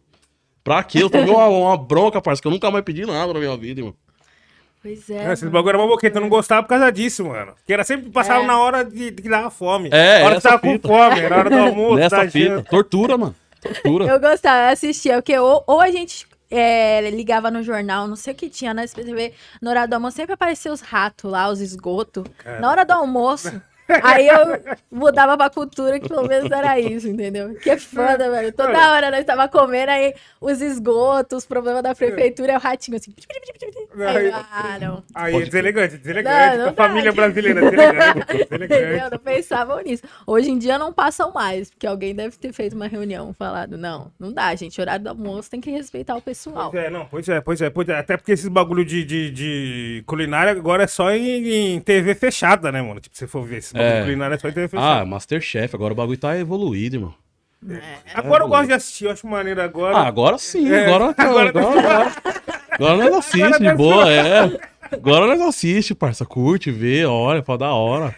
Pra 0.62 0.82
quê? 0.82 1.02
Eu 1.02 1.10
tomei 1.10 1.28
uma, 1.30 1.46
uma 1.48 1.76
bronca, 1.76 2.20
parceiro, 2.20 2.42
que 2.42 2.48
eu 2.48 2.52
nunca 2.52 2.70
mais 2.70 2.84
pedi 2.84 3.04
nada 3.06 3.32
na 3.32 3.38
minha 3.40 3.56
vida, 3.56 3.80
irmão. 3.80 3.94
Pois 4.82 5.10
É, 5.10 5.26
é. 5.28 5.32
esses 5.32 5.48
bagulho 5.50 5.70
era 5.70 5.78
uma 5.78 5.86
boqueta, 5.86 6.16
eu 6.18 6.22
não 6.22 6.28
gostava 6.30 6.62
por 6.62 6.68
causa 6.70 6.90
disso, 6.90 7.24
mano. 7.26 7.52
Que 7.66 7.72
era 7.72 7.84
sempre 7.84 8.08
passava 8.10 8.42
É. 8.44 8.46
na 8.46 8.58
hora 8.58 8.82
de, 8.84 9.10
de 9.10 9.22
que 9.22 9.28
dava 9.28 9.50
fome. 9.50 9.90
É, 9.92 10.22
a 10.22 10.26
hora 10.26 10.36
que 10.36 10.42
tava 10.42 10.58
com 10.58 10.72
fita. 10.72 10.88
fome, 10.88 11.20
era 11.20 11.36
hora 11.38 11.50
do 11.50 11.56
almoço, 11.58 11.96
Nessa 11.96 12.30
fita. 12.30 12.38
janta. 12.56 12.70
Tortura, 12.70 13.18
mano. 13.18 13.34
Tortura. 13.60 14.06
Eu 14.06 14.18
gostava, 14.18 14.68
eu 14.68 14.72
assistia, 14.72 15.16
porque 15.16 15.38
ou, 15.38 15.62
ou 15.66 15.80
a 15.82 15.90
gente 15.90 16.26
é, 16.50 17.08
ligava 17.10 17.50
no 17.50 17.62
jornal, 17.62 18.08
não 18.08 18.16
sei 18.16 18.32
o 18.32 18.36
que 18.36 18.50
tinha 18.50 18.74
na 18.74 18.84
SPTV, 18.84 19.32
na 19.62 19.70
hora 19.70 19.86
do 19.86 19.94
almoço 19.94 20.16
sempre 20.16 20.34
aparecia 20.34 20.72
os 20.72 20.80
ratos 20.80 21.30
lá, 21.30 21.48
os 21.48 21.60
esgotos. 21.60 22.24
Na 22.60 22.68
hora 22.68 22.84
do 22.84 22.92
almoço. 22.92 23.60
Aí 24.02 24.28
eu 24.28 24.76
mudava 24.90 25.36
pra 25.36 25.50
cultura, 25.50 25.98
que 25.98 26.08
pelo 26.08 26.26
menos 26.26 26.50
era 26.50 26.78
isso, 26.78 27.08
entendeu? 27.08 27.54
Que 27.54 27.76
foda, 27.78 28.30
velho. 28.30 28.52
Toda 28.52 28.92
hora 28.92 29.10
nós 29.10 29.24
tava 29.24 29.48
comendo, 29.48 29.90
aí 29.90 30.14
os 30.40 30.60
esgotos, 30.60 31.38
os 31.38 31.46
problemas 31.46 31.82
da 31.82 31.94
prefeitura, 31.94 32.52
e 32.52 32.56
o 32.56 32.58
ratinho 32.58 32.96
assim. 32.96 33.12
Aí, 34.06 34.26
eu, 34.26 34.34
ah, 34.34 34.78
não. 34.80 35.04
Aí, 35.14 35.44
deselegante, 35.44 35.96
deselegante. 35.98 36.58
Não, 36.58 36.66
não 36.66 36.74
família 36.74 37.12
brasileira, 37.12 37.60
deselegante. 37.70 38.48
Deselegante. 38.48 39.10
Não 39.10 39.18
pensavam 39.18 39.80
nisso. 39.82 40.02
Hoje 40.26 40.50
em 40.50 40.58
dia 40.58 40.78
não 40.78 40.92
passam 40.92 41.32
mais, 41.32 41.70
porque 41.70 41.86
alguém 41.86 42.14
deve 42.14 42.36
ter 42.36 42.52
feito 42.52 42.74
uma 42.74 42.86
reunião 42.86 43.32
falado, 43.32 43.76
não, 43.76 44.10
não 44.18 44.32
dá, 44.32 44.54
gente. 44.54 44.80
Horário 44.80 45.04
do 45.04 45.10
almoço 45.10 45.50
tem 45.50 45.60
que 45.60 45.70
respeitar 45.70 46.16
o 46.16 46.22
pessoal. 46.22 46.70
Pois 46.70 46.84
é, 46.84 46.90
não, 46.90 47.06
pois 47.06 47.28
é, 47.28 47.40
pois 47.40 47.60
é, 47.60 47.70
pois 47.70 47.88
é. 47.88 47.98
Até 47.98 48.16
porque 48.16 48.32
esses 48.32 48.48
bagulho 48.48 48.84
de, 48.84 49.04
de, 49.04 49.30
de 49.30 50.02
culinária 50.06 50.52
agora 50.52 50.84
é 50.84 50.86
só 50.86 51.10
em, 51.10 51.74
em 51.74 51.80
TV 51.80 52.14
fechada, 52.14 52.70
né, 52.72 52.80
mano? 52.80 53.00
Tipo, 53.00 53.16
se 53.16 53.20
você 53.20 53.26
for 53.26 53.44
ver, 53.44 53.58
esses 53.58 53.72
É. 53.82 54.02
culinária 54.02 54.34
é 54.34 54.38
só 54.38 54.48
Ah. 54.76 55.04
Masterchef, 55.04 55.74
agora 55.74 55.92
o 55.92 55.96
bagulho 55.96 56.18
tá 56.18 56.36
evoluído, 56.38 56.96
irmão. 56.96 57.14
agora 58.14 58.44
eu 58.44 58.48
gosto 58.48 58.66
de 58.68 58.72
assistir, 58.72 59.04
eu 59.04 59.10
acho 59.10 59.26
maneiro 59.26 59.60
agora. 59.60 59.96
Ah, 59.96 60.06
agora 60.06 60.38
sim, 60.38 60.70
É, 60.72 60.86
agora, 60.86 61.14
agora- 61.18 61.48
agora, 61.50 61.78
agora, 61.80 62.12
agora 62.70 62.96
nós 62.96 63.14
assiste 63.14 63.42
Agora 63.44 63.58
de 63.58 63.74
boa, 63.74 64.10
é. 64.12 64.58
Agora 64.92 65.26
nós 65.26 65.40
assiste, 65.42 65.94
parça, 65.94 66.24
curte, 66.26 66.70
vê, 66.70 67.04
olha, 67.04 67.42
pô, 67.42 67.56
da 67.56 67.72
hora. 67.72 68.14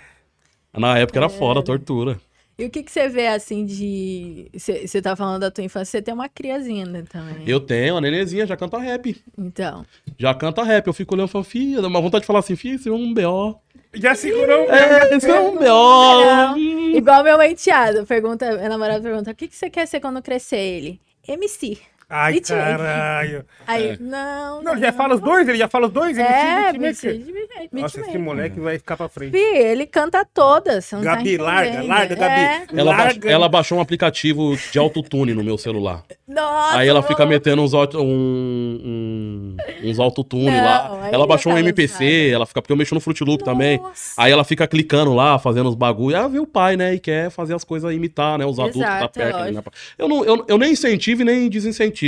Na 0.72 0.96
época 0.98 1.18
era 1.18 1.29
foda, 1.29 1.62
tortura. 1.62 2.18
E 2.59 2.65
o 2.65 2.71
que, 2.71 2.83
que 2.83 2.93
você 2.93 3.09
vê 3.09 3.29
assim 3.29 3.65
de. 3.65 4.51
Você 4.55 5.01
tá 5.01 5.17
falando 5.17 5.41
da 5.41 5.51
tua 5.51 5.65
infância, 5.65 5.99
você 5.99 6.03
tem 6.03 6.12
uma 6.12 6.29
criazinha 6.29 6.85
né, 6.85 7.03
também. 7.11 7.43
Eu 7.47 7.61
tenho, 7.61 7.97
a 7.97 8.01
nenezinha 8.01 8.47
já 8.47 8.57
canta 8.57 8.79
rap. 8.79 9.23
Então. 9.38 9.85
Já 10.19 10.35
canta 10.35 10.62
rap. 10.62 10.87
Eu 10.87 10.93
fico 10.93 11.15
olhando 11.15 11.29
e 11.29 11.33
falo, 11.33 11.45
filha, 11.45 11.81
dá 11.81 11.88
uma 11.88 12.01
vontade 12.01 12.23
de 12.23 12.27
falar 12.27 12.41
assim, 12.41 12.55
filha, 12.55 12.77
isso 12.77 12.88
é 12.88 12.93
um 12.93 13.12
B.O. 13.15 13.57
Já 13.95 14.15
segurou. 14.15 14.71
É, 14.71 15.17
isso 15.17 15.27
é 15.27 15.41
um. 15.41 15.59
B.O. 15.59 16.55
Hum. 16.55 16.97
Igual 16.97 17.25
meu 17.25 17.43
enteado, 17.43 18.07
pergunta, 18.07 18.57
meu 18.57 18.69
namorado 18.69 19.03
pergunta: 19.03 19.31
o 19.31 19.35
que, 19.35 19.49
que 19.49 19.57
você 19.57 19.69
quer 19.69 19.87
ser 19.87 20.01
quando 20.01 20.23
crescer? 20.23 20.57
Ele? 20.57 21.01
MC. 21.27 21.79
Ai, 22.14 22.33
Beatmaker. 22.35 22.77
caralho. 22.77 23.44
Aí, 23.66 23.88
É. 23.90 23.96
não. 23.98 24.62
Não, 24.62 24.72
ele 24.72 24.83
já 24.83 24.92
fala 24.92 25.14
os 25.14 25.20
dois, 25.22 25.48
ele 25.48 25.57
já 25.57 25.66
fala 25.66 25.87
os 25.87 25.92
dois. 25.92 26.18
É, 26.18 26.72
beatmaker. 26.72 27.14
beatmaker. 27.25 27.68
Nossa, 27.72 28.01
esse 28.03 28.18
moleque 28.18 28.61
vai 28.61 28.77
ficar 28.79 28.98
pra 28.98 29.09
frente. 29.09 29.33
Fih, 29.33 29.38
ele 29.38 29.87
canta 29.87 30.22
todas. 30.25 30.85
você 30.85 30.96
não 30.96 31.03
tá 31.03 31.16
Gabi, 31.16 31.38
larga, 31.38 31.83
larga, 31.83 32.14
Gabi. 32.14 32.40
É. 32.40 33.31
Ela, 33.33 33.48
baixou 33.48 33.79
um 33.79 33.81
aplicativo 33.81 34.55
de 34.70 34.79
autotune 34.79 35.33
no 35.33 35.42
meu 35.42 35.57
celular. 35.57 36.03
Nossa, 36.29 36.77
Aí 36.79 36.88
ela 36.88 37.03
fica 37.03 37.25
metendo 37.25 37.62
uns, 37.62 37.72
um, 37.72 37.79
um- 38.05 39.57
uns 39.85 39.98
autotune 39.98 40.51
Não, 40.51 40.64
lá. 40.64 41.09
Ela 41.11 41.25
já 41.25 41.27
baixou 41.27 41.53
um 41.53 41.59
MPC, 41.59 42.31
ela 42.33 42.46
fica, 42.46 42.61
porque 42.61 42.72
eu 42.72 42.77
mexo 42.77 42.94
no 42.94 43.01
Fruit 43.01 43.22
Loop 43.25 43.42
também. 43.44 43.79
Nossa. 43.79 44.14
Aí 44.20 44.31
ela 44.33 44.44
fica 44.44 44.66
clicando 44.66 45.14
lá, 45.14 45.38
fazendo 45.38 45.68
os 45.68 45.75
bagulho. 45.75 46.16
Ela 46.16 46.29
vê 46.29 46.38
o 46.38 46.46
pai, 46.46 46.77
né? 46.77 46.94
E 46.94 46.98
quer 47.01 47.31
fazer 47.31 47.55
as 47.55 47.64
coisas 47.64 47.92
imitar, 47.94 48.38
né? 48.38 48.44
Os 48.46 48.59
adultos 48.59 48.81
que 48.83 48.87
tá 48.87 48.96
Exato, 48.98 49.20
é 49.20 49.33
perto. 49.33 49.53
né? 49.55 49.62
Eu, 49.98 50.09
não, 50.09 50.25
eu, 50.25 50.44
eu 50.48 50.59
nem 50.59 50.72
incentivo 50.72 51.22
e 51.22 51.25
nem 51.25 51.48
desincentivo. 51.48 52.02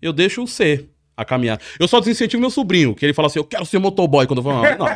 Eu 0.00 0.12
deixo 0.12 0.46
ser 0.46 0.88
a 1.16 1.24
caminhar. 1.24 1.60
Eu 1.78 1.86
só 1.86 1.98
desincentivo 1.98 2.40
meu 2.40 2.50
sobrinho, 2.50 2.94
que 2.94 3.04
ele 3.04 3.12
fala 3.12 3.26
assim: 3.26 3.38
eu 3.38 3.44
quero 3.44 3.66
ser 3.66 3.78
motoboy 3.78 4.26
quando 4.26 4.38
eu 4.38 4.44
falo, 4.44 4.62
não. 4.62 4.86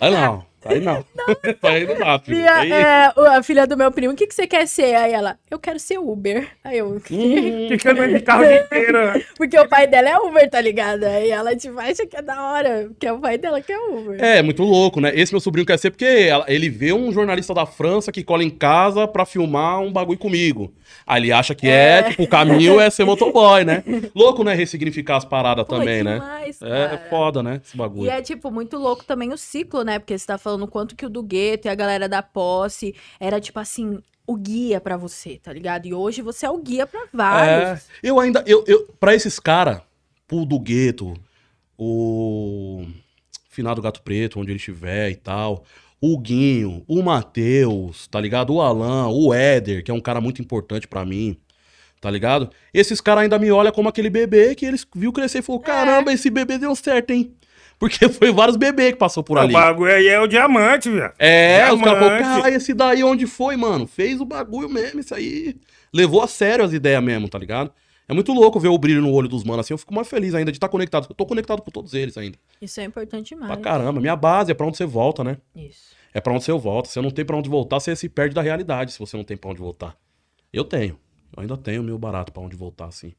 Aí 0.00 0.10
não. 0.10 0.44
Aí 0.64 0.80
não. 0.80 1.04
Aí 1.62 1.86
não 1.86 1.98
dá, 1.98 2.18
filho. 2.18 2.38
Minha, 2.38 2.54
Aí- 2.54 2.72
é, 2.72 3.12
o- 3.16 3.20
a 3.20 3.42
filha 3.42 3.66
do 3.66 3.76
meu 3.76 3.90
primo, 3.92 4.12
o 4.12 4.16
que, 4.16 4.26
que 4.26 4.34
você 4.34 4.46
quer 4.46 4.66
ser? 4.66 4.94
Aí 4.94 5.12
ela, 5.12 5.38
eu 5.50 5.58
quero 5.58 5.78
ser 5.78 5.98
Uber. 5.98 6.48
Aí 6.62 6.78
eu, 6.78 7.00
Hum, 7.10 7.68
Fica 7.68 7.92
andando 7.92 8.14
de 8.14 8.20
carro 8.20 8.42
né? 8.42 8.64
porque 9.36 9.58
o 9.58 9.68
pai 9.68 9.86
dela 9.86 10.08
é 10.10 10.16
Uber, 10.18 10.48
tá 10.50 10.60
ligado? 10.60 11.04
Aí 11.04 11.30
ela 11.30 11.54
tipo, 11.56 11.78
acha 11.78 12.06
que 12.06 12.16
é 12.16 12.22
da 12.22 12.52
hora, 12.52 12.86
porque 12.88 13.06
é 13.06 13.12
o 13.12 13.18
pai 13.18 13.38
dela 13.38 13.60
que 13.60 13.72
é 13.72 13.78
Uber. 13.78 14.22
É, 14.22 14.42
muito 14.42 14.62
louco, 14.62 15.00
né? 15.00 15.12
Esse 15.14 15.32
meu 15.32 15.40
sobrinho 15.40 15.66
quer 15.66 15.78
ser 15.78 15.90
porque 15.90 16.04
ela- 16.04 16.44
ele 16.48 16.68
vê 16.68 16.92
um 16.92 17.12
jornalista 17.12 17.52
da 17.54 17.66
França 17.66 18.10
que 18.12 18.22
cola 18.22 18.42
em 18.44 18.50
casa 18.50 19.06
pra 19.06 19.24
filmar 19.24 19.80
um 19.80 19.92
bagulho 19.92 20.18
comigo. 20.18 20.72
Aí 21.06 21.22
ele 21.22 21.32
acha 21.32 21.54
que 21.54 21.68
é, 21.68 22.02
tipo, 22.04 22.22
o 22.22 22.28
caminho 22.28 22.80
é 22.80 22.88
ser 22.90 23.04
motoboy, 23.06 23.64
né? 23.64 23.82
Louco, 24.14 24.44
né? 24.44 24.54
Ressignificar 24.54 25.16
as 25.16 25.24
paradas 25.24 25.64
Pô, 25.66 25.76
também, 25.78 26.02
né? 26.02 26.14
demais, 26.14 26.60
É 26.62 26.68
cara. 26.88 27.02
foda, 27.10 27.42
né? 27.42 27.60
Esse 27.64 27.74
E 27.74 27.78
bagulho. 27.78 28.10
é, 28.10 28.22
tipo, 28.22 28.50
muito 28.50 28.76
louco 28.76 29.04
também 29.04 29.32
o 29.32 29.36
ciclo, 29.38 29.82
né? 29.82 29.98
Porque 29.98 30.16
você 30.16 30.26
tá 30.26 30.38
falando 30.38 30.53
o 30.62 30.68
quanto 30.68 30.94
que 30.96 31.04
o 31.04 31.10
do 31.10 31.22
gueto 31.22 31.66
e 31.66 31.68
a 31.68 31.74
galera 31.74 32.08
da 32.08 32.22
posse 32.22 32.94
era, 33.18 33.40
tipo 33.40 33.58
assim, 33.58 33.98
o 34.26 34.36
guia 34.36 34.80
pra 34.80 34.96
você, 34.96 35.38
tá 35.42 35.52
ligado? 35.52 35.86
E 35.86 35.92
hoje 35.92 36.22
você 36.22 36.46
é 36.46 36.50
o 36.50 36.56
guia 36.58 36.86
pra 36.86 37.00
É, 37.02 37.06
vários. 37.12 37.86
eu 38.02 38.18
ainda, 38.20 38.42
eu, 38.46 38.64
eu, 38.66 38.86
pra 38.98 39.14
esses 39.14 39.38
caras, 39.38 39.80
pro 40.26 40.44
do 40.44 40.58
gueto, 40.58 41.14
o 41.78 42.86
finado 43.50 43.82
Gato 43.82 44.02
Preto, 44.02 44.40
onde 44.40 44.50
ele 44.50 44.56
estiver 44.58 45.10
e 45.10 45.16
tal, 45.16 45.64
o 46.00 46.18
Guinho, 46.18 46.84
o 46.88 47.02
Matheus, 47.02 48.06
tá 48.08 48.20
ligado? 48.20 48.54
O 48.54 48.60
Alan, 48.60 49.08
o 49.08 49.32
Éder, 49.32 49.82
que 49.84 49.90
é 49.90 49.94
um 49.94 50.00
cara 50.00 50.20
muito 50.20 50.40
importante 50.42 50.86
pra 50.88 51.04
mim, 51.04 51.36
tá 52.00 52.10
ligado? 52.10 52.50
Esses 52.72 53.00
caras 53.00 53.22
ainda 53.22 53.38
me 53.38 53.50
olham 53.50 53.72
como 53.72 53.88
aquele 53.88 54.10
bebê 54.10 54.54
que 54.54 54.66
eles 54.66 54.86
viu 54.94 55.12
crescer 55.12 55.38
e 55.38 55.42
falou, 55.42 55.60
caramba, 55.60 56.12
esse 56.12 56.28
bebê 56.30 56.58
deu 56.58 56.74
certo, 56.74 57.10
hein? 57.10 57.32
Porque 57.88 58.08
foi 58.08 58.32
vários 58.32 58.56
bebês 58.56 58.92
que 58.92 58.98
passou 58.98 59.22
por 59.22 59.36
O 59.36 59.40
ali. 59.40 59.52
bagulho 59.52 59.92
aí 59.92 60.06
é 60.08 60.18
o 60.18 60.26
diamante, 60.26 60.88
velho. 60.88 61.12
É, 61.18 61.70
os 61.72 61.78
caras 61.80 61.80
falaram, 61.80 62.16
Diamante. 62.18 62.42
cara, 62.42 62.54
esse 62.54 62.72
daí 62.72 63.04
onde 63.04 63.26
foi, 63.26 63.56
mano? 63.56 63.86
Fez 63.86 64.20
o 64.20 64.24
bagulho 64.24 64.70
mesmo, 64.70 65.00
isso 65.00 65.14
aí. 65.14 65.54
Levou 65.92 66.22
a 66.22 66.26
sério 66.26 66.64
as 66.64 66.72
ideias 66.72 67.02
mesmo, 67.04 67.28
tá 67.28 67.38
ligado? 67.38 67.70
É 68.08 68.14
muito 68.14 68.32
louco 68.32 68.58
ver 68.58 68.68
o 68.68 68.78
brilho 68.78 69.02
no 69.02 69.12
olho 69.12 69.28
dos 69.28 69.44
manos 69.44 69.66
assim. 69.66 69.74
Eu 69.74 69.78
fico 69.78 69.94
mais 69.94 70.08
feliz 70.08 70.34
ainda 70.34 70.50
de 70.50 70.56
estar 70.56 70.68
conectado. 70.68 71.06
Eu 71.10 71.14
tô 71.14 71.26
conectado 71.26 71.60
com 71.62 71.70
todos 71.70 71.92
eles 71.94 72.16
ainda. 72.16 72.38
Isso 72.60 72.80
é 72.80 72.84
importante 72.84 73.34
demais. 73.34 73.52
Pra 73.52 73.60
caramba. 73.60 74.00
Minha 74.00 74.16
base 74.16 74.50
é 74.50 74.54
pra 74.54 74.66
onde 74.66 74.76
você 74.78 74.86
volta, 74.86 75.22
né? 75.22 75.36
Isso. 75.54 75.94
É 76.14 76.20
pra 76.20 76.32
onde 76.32 76.42
você 76.44 76.52
volta. 76.52 76.88
Se 76.88 76.94
você 76.94 77.00
não 77.02 77.10
tem 77.10 77.24
pra 77.24 77.36
onde 77.36 77.48
voltar, 77.50 77.80
você 77.80 77.94
se 77.94 78.08
perde 78.08 78.34
da 78.34 78.40
realidade 78.42 78.92
se 78.92 78.98
você 78.98 79.16
não 79.16 79.24
tem 79.24 79.36
pra 79.36 79.50
onde 79.50 79.60
voltar. 79.60 79.94
Eu 80.52 80.64
tenho. 80.64 80.98
Eu 81.36 81.42
ainda 81.42 81.56
tenho 81.56 81.82
meu 81.82 81.98
barato 81.98 82.32
pra 82.32 82.42
onde 82.42 82.56
voltar, 82.56 82.86
assim. 82.86 83.12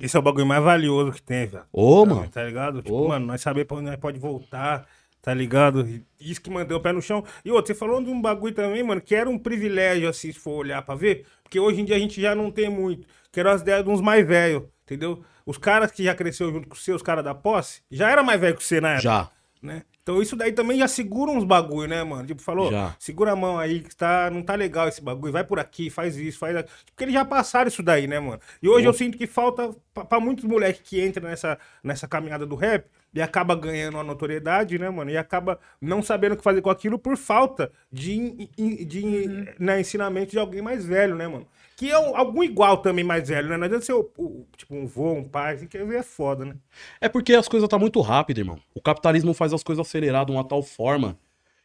Esse 0.00 0.16
é 0.16 0.18
o 0.18 0.22
bagulho 0.22 0.46
mais 0.46 0.62
valioso 0.62 1.12
que 1.12 1.22
tem, 1.22 1.46
velho. 1.46 1.64
Ô, 1.72 2.04
mano. 2.04 2.28
Tá 2.28 2.42
ligado? 2.44 2.82
Tipo, 2.82 2.94
Ô. 2.94 3.08
mano, 3.08 3.26
nós 3.26 3.40
saber 3.40 3.64
pra 3.64 3.76
onde 3.76 3.86
nós 3.86 3.96
pode 3.96 4.18
voltar, 4.18 4.86
tá 5.20 5.32
ligado? 5.32 5.86
Isso 6.20 6.40
que 6.40 6.50
mantém 6.50 6.76
o 6.76 6.80
pé 6.80 6.92
no 6.92 7.00
chão. 7.02 7.24
E 7.44 7.50
outro, 7.50 7.72
você 7.72 7.78
falou 7.78 8.02
de 8.02 8.10
um 8.10 8.20
bagulho 8.20 8.54
também, 8.54 8.82
mano, 8.82 9.00
que 9.00 9.14
era 9.14 9.28
um 9.28 9.38
privilégio, 9.38 10.08
assim, 10.08 10.32
se 10.32 10.38
for 10.38 10.52
olhar 10.52 10.82
pra 10.82 10.94
ver. 10.94 11.26
Porque 11.42 11.60
hoje 11.60 11.80
em 11.80 11.84
dia 11.84 11.96
a 11.96 11.98
gente 11.98 12.20
já 12.20 12.34
não 12.34 12.50
tem 12.50 12.68
muito. 12.68 13.06
Que 13.30 13.40
eram 13.40 13.50
as 13.52 13.60
ideias 13.62 13.84
de 13.84 13.90
uns 13.90 14.00
mais 14.00 14.26
velhos, 14.26 14.64
entendeu? 14.84 15.22
Os 15.46 15.58
caras 15.58 15.90
que 15.90 16.04
já 16.04 16.14
cresceu 16.14 16.52
junto 16.52 16.68
com 16.68 16.74
os 16.74 16.84
seus 16.84 17.02
caras 17.02 17.24
da 17.24 17.34
posse, 17.34 17.82
já 17.90 18.10
era 18.10 18.22
mais 18.22 18.40
velho 18.40 18.56
que 18.56 18.64
você 18.64 18.80
na 18.80 18.90
época. 18.90 19.02
Já. 19.02 19.30
né? 19.62 19.82
Então 20.02 20.20
isso 20.20 20.34
daí 20.34 20.52
também 20.52 20.78
já 20.78 20.88
segura 20.88 21.30
uns 21.30 21.44
bagulho, 21.44 21.88
né, 21.88 22.02
mano? 22.02 22.26
Tipo, 22.26 22.42
falou, 22.42 22.70
Já. 22.70 22.94
segura 22.98 23.32
a 23.32 23.36
mão 23.36 23.56
aí, 23.56 23.80
que 23.80 23.94
tá, 23.94 24.28
não 24.30 24.42
tá 24.42 24.56
legal 24.56 24.88
esse 24.88 25.00
bagulho, 25.00 25.32
vai 25.32 25.44
por 25.44 25.60
aqui, 25.60 25.90
faz 25.90 26.16
isso, 26.16 26.40
faz 26.40 26.56
aquilo. 26.56 26.76
Porque 26.86 27.04
eles 27.04 27.14
já 27.14 27.24
passaram 27.24 27.68
isso 27.68 27.82
daí, 27.84 28.08
né, 28.08 28.18
mano? 28.18 28.40
E 28.60 28.68
hoje 28.68 28.86
eu 28.86 28.92
sinto 28.92 29.16
que 29.16 29.28
falta, 29.28 29.70
pra, 29.94 30.04
pra 30.04 30.20
muitos 30.20 30.44
moleques 30.44 30.82
que 30.84 31.04
entram 31.04 31.28
nessa, 31.28 31.56
nessa 31.84 32.08
caminhada 32.08 32.44
do 32.44 32.56
rap, 32.56 32.84
e 33.14 33.20
acaba 33.20 33.54
ganhando 33.54 33.94
uma 33.94 34.02
notoriedade, 34.02 34.78
né, 34.78 34.88
mano? 34.88 35.10
E 35.10 35.16
acaba 35.16 35.58
não 35.80 36.02
sabendo 36.02 36.32
o 36.32 36.36
que 36.36 36.42
fazer 36.42 36.62
com 36.62 36.70
aquilo 36.70 36.98
por 36.98 37.16
falta 37.16 37.70
de, 37.92 38.48
de 38.86 39.54
né, 39.58 39.80
ensinamento 39.80 40.32
de 40.32 40.38
alguém 40.38 40.62
mais 40.62 40.84
velho, 40.84 41.14
né, 41.14 41.28
mano? 41.28 41.46
Que 41.82 41.90
é 41.90 41.98
um- 41.98 42.16
algum 42.16 42.44
igual 42.44 42.76
também 42.76 43.02
mais 43.02 43.28
velho, 43.28 43.48
né? 43.48 43.56
Não 43.56 43.64
adianta 43.64 43.84
ser 43.84 43.92
o, 43.92 44.08
o- 44.16 44.46
tipo 44.56 44.72
um 44.72 44.86
vô, 44.86 45.14
um 45.14 45.24
pai, 45.24 45.54
assim, 45.54 45.66
que 45.66 45.76
é 45.76 46.02
foda, 46.04 46.44
né? 46.44 46.54
É 47.00 47.08
porque 47.08 47.34
as 47.34 47.48
coisas 47.48 47.68
tá 47.68 47.76
muito 47.76 48.00
rápidas, 48.00 48.40
irmão. 48.40 48.56
O 48.72 48.80
capitalismo 48.80 49.34
faz 49.34 49.52
as 49.52 49.64
coisas 49.64 49.84
aceleradas 49.84 50.26
de 50.28 50.32
uma 50.32 50.44
tal 50.46 50.62
forma. 50.62 51.18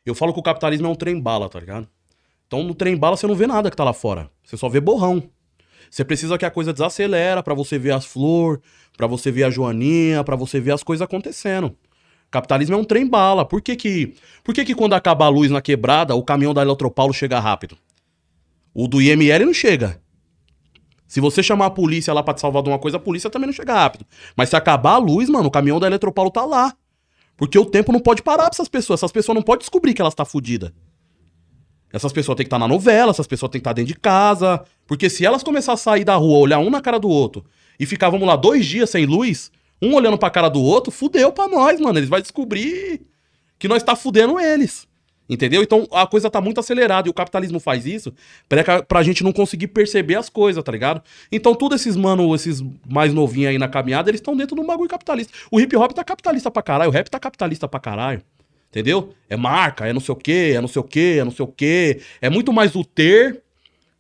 Eu 0.04 0.16
falo 0.16 0.34
que 0.34 0.40
o 0.40 0.42
capitalismo 0.42 0.88
é 0.88 0.90
um 0.90 0.96
trem-bala, 0.96 1.48
tá 1.48 1.60
ligado? 1.60 1.88
Então 2.48 2.64
no 2.64 2.74
trem-bala 2.74 3.16
você 3.16 3.28
não 3.28 3.36
vê 3.36 3.46
nada 3.46 3.70
que 3.70 3.78
tá 3.78 3.84
lá 3.84 3.94
fora. 3.94 4.28
Você 4.44 4.58
só 4.58 4.68
vê 4.68 4.80
borrão. 4.80 5.22
Você 5.88 6.04
precisa 6.04 6.36
que 6.36 6.46
a 6.46 6.50
coisa 6.50 6.74
desacelera 6.74 7.44
pra 7.44 7.54
você 7.54 7.78
ver 7.78 7.92
as 7.92 8.04
flores, 8.04 8.60
pra 8.98 9.06
você 9.06 9.30
ver 9.30 9.44
a 9.44 9.52
joaninha, 9.52 10.24
pra 10.24 10.36
você 10.36 10.60
ver 10.60 10.72
as 10.72 10.82
coisas 10.82 11.04
acontecendo. 11.06 11.78
Capitalismo 12.32 12.74
é 12.76 12.80
um 12.80 12.84
trem-bala. 12.84 13.46
Por 13.46 13.62
que 13.62 13.76
que, 13.76 14.16
por 14.44 14.56
que 14.56 14.66
que 14.66 14.74
quando 14.74 14.94
acaba 14.94 15.26
a 15.26 15.30
luz 15.30 15.52
na 15.52 15.62
quebrada, 15.62 16.16
o 16.16 16.24
caminhão 16.24 16.56
da 16.56 16.64
Eletropaulo 16.64 17.14
chega 17.14 17.40
rápido? 17.40 17.78
O 18.74 18.88
do 18.88 19.00
IML 19.00 19.46
não 19.46 19.54
chega. 19.54 20.02
Se 21.08 21.22
você 21.22 21.42
chamar 21.42 21.68
a 21.68 21.72
polícia 21.72 22.14
lá 22.14 22.22
pra 22.22 22.34
te 22.34 22.42
salvar 22.42 22.62
de 22.62 22.70
uma 22.70 22.78
coisa, 22.78 22.98
a 22.98 23.00
polícia 23.00 23.30
também 23.30 23.48
não 23.48 23.54
chega 23.54 23.74
rápido. 23.74 24.06
Mas 24.36 24.50
se 24.50 24.56
acabar 24.56 24.94
a 24.94 24.98
luz, 24.98 25.30
mano, 25.30 25.48
o 25.48 25.52
caminhão 25.52 25.80
da 25.80 25.88
Eletropaulo 25.88 26.30
tá 26.30 26.44
lá. 26.44 26.76
Porque 27.38 27.58
o 27.58 27.66
tempo 27.66 27.94
não 27.94 28.00
pode 28.00 28.22
parar 28.22 28.46
pra 28.46 28.54
essas 28.54 28.68
pessoas. 28.68 29.00
Essas 29.00 29.12
pessoas 29.12 29.36
não 29.36 29.42
podem 29.42 29.60
descobrir 29.60 29.94
que 29.94 30.02
elas 30.02 30.14
tá 30.14 30.26
fudida. 30.26 30.74
Essas 31.94 32.12
pessoas 32.12 32.36
têm 32.36 32.44
que 32.44 32.48
estar 32.48 32.60
na 32.60 32.68
novela, 32.68 33.12
essas 33.12 33.28
pessoas 33.28 33.50
têm 33.50 33.62
que 33.62 33.64
estar 33.64 33.74
dentro 33.74 33.94
de 33.94 34.00
casa. 34.00 34.64
Porque 34.86 35.10
se 35.10 35.26
elas 35.26 35.44
começarem 35.44 35.76
a 35.76 35.78
sair 35.78 36.04
da 36.04 36.16
rua, 36.16 36.40
olhar 36.40 36.60
um 36.60 36.70
na 36.70 36.82
cara 36.82 37.00
do 37.00 37.08
outro, 37.08 37.46
e 37.80 37.86
ficar, 37.86 38.10
vamos 38.10 38.28
lá, 38.28 38.36
dois 38.36 38.66
dias 38.66 38.90
sem 38.90 39.06
luz, 39.06 39.52
um 39.82 39.94
olhando 39.94 40.18
pra 40.18 40.30
cara 40.30 40.50
do 40.50 40.62
outro, 40.62 40.92
fudeu 40.92 41.32
pra 41.32 41.48
nós, 41.48 41.80
mano. 41.80 41.98
Eles 41.98 42.10
vão 42.10 42.20
descobrir 42.20 43.02
que 43.58 43.68
nós 43.68 43.84
tá 43.84 43.96
fudendo 43.96 44.40
eles. 44.40 44.87
Entendeu? 45.30 45.62
Então 45.62 45.86
a 45.92 46.08
coisa 46.08 46.30
tá 46.30 46.40
muito 46.40 46.60
acelerada 46.60 47.08
e 47.08 47.12
o 47.12 47.14
capitalismo 47.14 47.60
faz 47.60 47.86
isso 47.86 48.14
pra, 48.48 48.82
pra 48.82 49.04
gente 49.04 49.24
não 49.24 49.34
conseguir 49.34 49.68
perceber 49.68 50.16
as 50.16 50.30
coisas, 50.30 50.64
tá 50.64 50.72
ligado? 50.72 51.02
Então, 51.32 51.54
todos 51.54 51.82
esses 51.82 51.98
mano, 51.98 52.34
esses 52.34 52.64
mais 52.88 53.14
novinhos 53.14 53.50
aí 53.50 53.58
na 53.58 53.68
caminhada, 53.68 54.10
eles 54.10 54.22
estão 54.22 54.38
dentro 54.38 54.56
do 54.56 54.64
bagulho 54.64 54.90
capitalista. 54.90 55.34
O 55.52 55.60
hip 55.60 55.76
hop 55.76 55.92
tá 55.92 56.04
capitalista 56.04 56.50
pra 56.50 56.62
caralho, 56.62 56.90
o 56.90 56.94
rap 56.94 57.10
tá 57.10 57.20
capitalista 57.20 57.68
pra 57.68 57.80
caralho. 57.80 58.22
Entendeu? 58.70 59.14
É 59.30 59.36
marca, 59.36 59.88
é 59.88 59.94
não 59.94 60.00
sei 60.00 60.14
o 60.14 60.16
quê, 60.16 60.54
é 60.56 60.62
não 60.62 60.68
sei 60.68 60.80
o 60.80 60.84
quê, 60.84 61.18
é 61.20 61.24
não 61.24 61.32
sei 61.32 61.44
o 61.44 61.48
quê. 61.48 62.02
É 62.22 62.30
muito 62.30 62.54
mais 62.54 62.76
o 62.76 62.84
ter, 62.84 63.42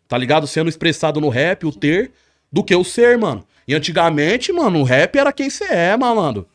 tá 0.07 0.17
ligado? 0.17 0.47
Sendo 0.47 0.69
expressado 0.69 1.19
no 1.19 1.29
rap, 1.29 1.65
o 1.65 1.71
ter, 1.71 2.11
do 2.51 2.63
que 2.63 2.75
o 2.75 2.83
ser, 2.83 3.17
mano. 3.17 3.45
E 3.67 3.75
antigamente, 3.75 4.53
mano, 4.53 4.79
o 4.79 4.83
rap 4.83 5.17
era 5.17 5.33
quem 5.33 5.49
você 5.49 5.65
é, 5.65 5.97
malandro. 5.97 6.47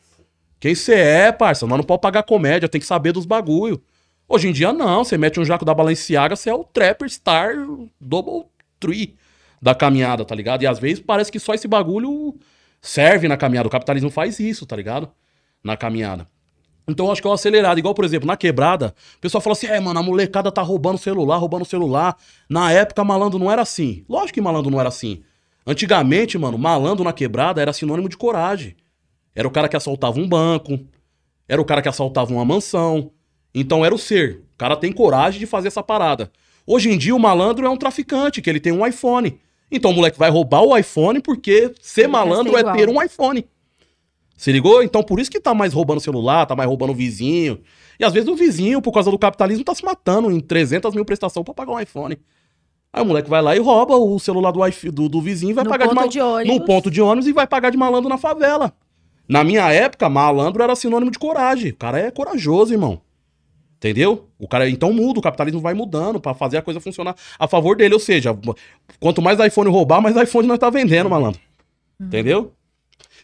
Quem 0.59 0.73
você 0.73 0.93
é, 0.93 1.31
parça. 1.31 1.67
Nós 1.67 1.77
não 1.77 1.83
pode 1.83 2.01
pagar 2.01 2.23
comédia, 2.23 2.69
tem 2.69 2.81
que 2.81 2.87
saber 2.87 3.11
dos 3.11 3.25
bagulho. 3.25 3.81
Hoje 4.27 4.47
em 4.47 4.51
dia, 4.51 4.73
não. 4.73 5.03
Você 5.03 5.17
mete 5.17 5.39
um 5.39 5.45
jaco 5.45 5.65
da 5.65 5.73
Balenciaga, 5.73 6.35
você 6.35 6.49
é 6.49 6.53
o 6.53 6.63
trapper 6.63 7.09
star 7.09 7.55
double 7.99 8.45
tree 8.79 9.15
da 9.61 9.73
caminhada, 9.73 10.25
tá 10.25 10.35
ligado? 10.35 10.63
E 10.63 10.67
às 10.67 10.79
vezes 10.79 10.99
parece 10.99 11.31
que 11.31 11.39
só 11.39 11.53
esse 11.53 11.67
bagulho 11.67 12.35
serve 12.81 13.27
na 13.27 13.37
caminhada. 13.37 13.67
O 13.67 13.71
capitalismo 13.71 14.09
faz 14.09 14.39
isso, 14.39 14.65
tá 14.65 14.75
ligado? 14.75 15.09
Na 15.63 15.77
caminhada. 15.77 16.27
Então 16.87 17.05
eu 17.05 17.11
acho 17.11 17.21
que 17.21 17.27
é 17.27 17.31
o 17.31 17.33
acelerado. 17.33 17.79
Igual, 17.79 17.93
por 17.93 18.03
exemplo, 18.03 18.27
na 18.27 18.35
quebrada, 18.35 18.93
o 19.17 19.19
pessoal 19.21 19.41
fala 19.41 19.53
assim: 19.53 19.67
é, 19.67 19.79
mano, 19.79 19.99
a 19.99 20.03
molecada 20.03 20.51
tá 20.51 20.61
roubando 20.61 20.97
celular, 20.97 21.37
roubando 21.37 21.63
celular. 21.63 22.17
Na 22.49 22.71
época, 22.71 23.03
malandro 23.03 23.39
não 23.39 23.49
era 23.49 23.61
assim. 23.61 24.03
Lógico 24.09 24.33
que 24.33 24.41
malandro 24.41 24.69
não 24.69 24.79
era 24.79 24.89
assim. 24.89 25.23
Antigamente, 25.65 26.37
mano, 26.37 26.57
malandro 26.57 27.05
na 27.05 27.13
quebrada 27.13 27.61
era 27.61 27.71
sinônimo 27.71 28.09
de 28.09 28.17
coragem. 28.17 28.75
Era 29.33 29.47
o 29.47 29.51
cara 29.51 29.69
que 29.69 29.77
assaltava 29.77 30.19
um 30.19 30.27
banco, 30.27 30.77
era 31.47 31.61
o 31.61 31.65
cara 31.65 31.81
que 31.81 31.87
assaltava 31.87 32.31
uma 32.33 32.43
mansão. 32.43 33.11
Então 33.53 33.85
era 33.85 33.93
o 33.93 33.97
ser. 33.97 34.41
O 34.53 34.57
cara 34.57 34.75
tem 34.75 34.91
coragem 34.91 35.39
de 35.39 35.45
fazer 35.45 35.67
essa 35.67 35.83
parada. 35.83 36.31
Hoje 36.65 36.89
em 36.89 36.97
dia, 36.97 37.15
o 37.15 37.19
malandro 37.19 37.65
é 37.65 37.69
um 37.69 37.77
traficante, 37.77 38.41
que 38.41 38.49
ele 38.49 38.59
tem 38.59 38.71
um 38.71 38.85
iPhone. 38.85 39.37
Então 39.71 39.91
o 39.91 39.93
moleque 39.93 40.17
vai 40.17 40.29
roubar 40.29 40.61
o 40.61 40.77
iPhone 40.77 41.19
porque 41.19 41.73
ser 41.81 42.07
malandro 42.07 42.55
é 42.57 42.63
ter 42.73 42.89
um 42.89 43.01
iPhone. 43.01 43.45
Se 44.37 44.51
ligou? 44.51 44.83
Então 44.83 45.03
por 45.03 45.19
isso 45.19 45.31
que 45.31 45.39
tá 45.39 45.53
mais 45.53 45.73
roubando 45.73 45.99
celular, 45.99 46.45
tá 46.45 46.55
mais 46.55 46.67
roubando 46.67 46.91
o 46.91 46.95
vizinho. 46.95 47.59
E 47.99 48.05
às 48.05 48.13
vezes 48.13 48.29
o 48.29 48.35
vizinho, 48.35 48.81
por 48.81 48.91
causa 48.91 49.09
do 49.11 49.17
capitalismo, 49.17 49.63
tá 49.63 49.73
se 49.73 49.83
matando 49.83 50.31
em 50.31 50.39
300 50.39 50.93
mil 50.93 51.05
prestação 51.05 51.43
pra 51.43 51.53
pagar 51.53 51.73
um 51.73 51.79
iPhone. 51.79 52.17
Aí 52.91 53.01
o 53.01 53.05
moleque 53.05 53.29
vai 53.29 53.41
lá 53.41 53.55
e 53.55 53.59
rouba 53.59 53.95
o 53.95 54.19
celular 54.19 54.51
do, 54.51 54.59
do, 54.91 55.09
do 55.09 55.21
vizinho 55.21 55.51
e 55.51 55.53
vai 55.53 55.63
No 55.63 55.69
pagar 55.69 55.87
de, 55.87 55.95
ponto 55.95 56.09
de 56.09 56.21
ônibus. 56.21 56.53
no 56.59 56.65
ponto 56.65 56.91
de 56.91 57.01
ônibus 57.01 57.27
e 57.27 57.33
vai 57.33 57.47
pagar 57.47 57.71
de 57.71 57.77
malandro 57.77 58.07
na 58.07 58.17
favela. 58.17 58.71
Na 59.27 59.43
minha 59.43 59.71
época, 59.71 60.07
malandro 60.09 60.61
era 60.61 60.75
sinônimo 60.75 61.09
de 61.09 61.17
coragem. 61.17 61.71
O 61.71 61.75
cara 61.75 61.99
é 61.99 62.11
corajoso, 62.11 62.73
irmão. 62.73 63.01
Entendeu? 63.83 64.29
O 64.39 64.47
cara 64.47 64.69
então 64.69 64.93
muda, 64.93 65.19
o 65.19 65.21
capitalismo 65.21 65.59
vai 65.59 65.73
mudando 65.73 66.17
pra 66.17 66.33
fazer 66.33 66.55
a 66.55 66.61
coisa 66.61 66.79
funcionar 66.79 67.17
a 67.37 67.49
favor 67.49 67.75
dele. 67.75 67.93
Ou 67.93 67.99
seja, 67.99 68.33
quanto 68.97 69.21
mais 69.21 69.37
iPhone 69.41 69.69
roubar, 69.69 70.01
mais 70.01 70.15
iPhone 70.15 70.47
nós 70.47 70.57
tá 70.57 70.69
vendendo, 70.69 71.09
malandro. 71.09 71.41
Entendeu? 71.99 72.53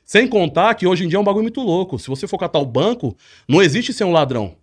Sem 0.04 0.28
contar 0.28 0.76
que 0.76 0.86
hoje 0.86 1.06
em 1.06 1.08
dia 1.08 1.18
é 1.18 1.20
um 1.22 1.24
bagulho 1.24 1.44
muito 1.44 1.62
louco. 1.62 1.98
Se 1.98 2.10
você 2.10 2.28
for 2.28 2.38
catar 2.38 2.60
o 2.60 2.66
banco, 2.66 3.16
não 3.48 3.62
existe 3.62 3.94
ser 3.94 4.04
um 4.04 4.12
ladrão. 4.12 4.54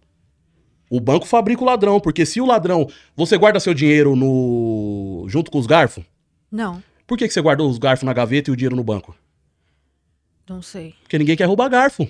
O 0.90 1.00
banco 1.00 1.24
fabrica 1.24 1.62
o 1.62 1.66
ladrão, 1.66 1.98
porque 1.98 2.26
se 2.26 2.42
o 2.42 2.46
ladrão. 2.46 2.86
Você 3.16 3.38
guarda 3.38 3.58
seu 3.58 3.72
dinheiro 3.72 4.14
no. 4.14 5.24
junto 5.28 5.50
com 5.50 5.58
os 5.58 5.66
garfos? 5.66 6.04
Não, 6.52 6.82
Por 7.06 7.16
que, 7.16 7.26
que 7.26 7.32
você 7.32 7.40
guardou 7.40 7.70
os 7.70 7.78
garfos 7.78 8.04
na 8.04 8.12
gaveta 8.12 8.50
e 8.50 8.52
o 8.52 8.56
dinheiro 8.56 8.76
no 8.76 8.84
banco? 8.84 9.16
não 10.46 10.60
sei. 10.60 10.94
Porque 11.02 11.18
ninguém 11.18 11.36
quer 11.36 11.46
roubar 11.46 11.70
garfo. 11.70 12.06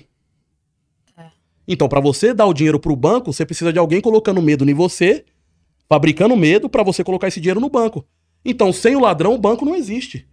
Então, 1.67 1.89
pra 1.89 1.99
você 1.99 2.33
dar 2.33 2.45
o 2.45 2.53
dinheiro 2.53 2.79
pro 2.79 2.95
banco, 2.95 3.33
você 3.33 3.45
precisa 3.45 3.73
de 3.73 3.79
alguém 3.79 3.99
colocando 3.99 4.41
medo 4.41 4.67
em 4.69 4.73
você, 4.73 5.25
fabricando 5.89 6.35
medo 6.37 6.69
pra 6.69 6.83
você 6.83 7.03
colocar 7.03 7.27
esse 7.27 7.41
dinheiro 7.41 7.59
no 7.59 7.69
banco. 7.69 8.05
Então, 8.45 8.71
sem 8.71 8.95
o 8.95 9.01
ladrão, 9.01 9.33
o 9.33 9.37
banco 9.37 9.65
não 9.65 9.75
existe. 9.75 10.25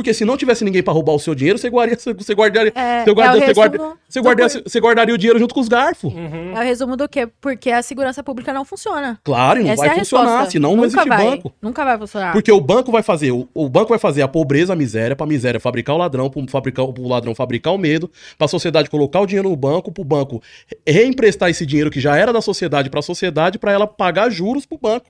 Porque 0.00 0.14
se 0.14 0.24
não 0.24 0.34
tivesse 0.34 0.64
ninguém 0.64 0.82
pra 0.82 0.94
roubar 0.94 1.12
o 1.12 1.18
seu 1.18 1.34
dinheiro, 1.34 1.58
você 1.58 1.68
guardaria, 1.68 1.98
você 2.16 2.34
guardaria, 2.34 2.72
É, 2.74 3.04
você, 3.04 3.12
guarda- 3.12 3.36
é 3.38 3.42
o 3.42 3.44
você 3.46 3.52
guarda- 3.52 3.76
resumo 3.76 3.98
você 4.08 4.18
do 4.20 4.24
guardaria- 4.24 4.62
por- 4.62 4.70
você 4.70 4.80
guardaria 4.80 5.14
o 5.14 5.18
dinheiro 5.18 5.38
junto 5.38 5.54
com 5.54 5.60
os 5.60 5.68
garfos. 5.68 6.12
Uhum. 6.14 6.56
É 6.56 6.60
o 6.60 6.62
resumo 6.64 6.96
do 6.96 7.06
quê? 7.06 7.28
Porque 7.40 7.70
a 7.70 7.82
segurança 7.82 8.22
pública 8.24 8.50
não 8.52 8.64
funciona. 8.64 9.20
Claro, 9.22 9.60
e 9.60 9.64
não 9.64 9.70
Essa 9.72 9.82
vai 9.84 9.94
é 9.94 9.98
funcionar, 9.98 10.24
resposta. 10.30 10.50
senão 10.52 10.70
não 10.70 10.76
Nunca 10.76 10.86
existe 10.86 11.08
vai. 11.08 11.24
banco. 11.26 11.52
Nunca 11.60 11.84
vai 11.84 11.98
funcionar. 11.98 12.32
Porque 12.32 12.50
o 12.50 12.60
banco 12.62 12.90
vai 12.90 13.02
fazer, 13.02 13.30
o, 13.30 13.46
o 13.52 13.68
banco 13.68 13.90
vai 13.90 13.98
fazer 13.98 14.22
a 14.22 14.28
pobreza, 14.28 14.72
a 14.72 14.76
miséria, 14.76 15.14
pra 15.14 15.26
miséria 15.26 15.60
fabricar 15.60 15.94
o 15.94 15.98
ladrão, 15.98 16.30
pro, 16.30 16.42
fabricar, 16.48 16.86
pro 16.88 17.06
ladrão 17.06 17.34
fabricar 17.34 17.74
o 17.74 17.78
medo, 17.78 18.10
pra 18.38 18.48
sociedade 18.48 18.88
colocar 18.88 19.20
o 19.20 19.26
dinheiro 19.26 19.50
no 19.50 19.56
banco, 19.56 19.92
pro 19.92 20.02
banco 20.02 20.42
reemprestar 20.88 21.50
esse 21.50 21.66
dinheiro 21.66 21.90
que 21.90 22.00
já 22.00 22.16
era 22.16 22.32
da 22.32 22.40
sociedade 22.40 22.88
pra 22.88 23.02
sociedade, 23.02 23.58
pra 23.58 23.70
ela 23.72 23.86
pagar 23.86 24.30
juros 24.30 24.64
pro 24.64 24.78
banco. 24.78 25.06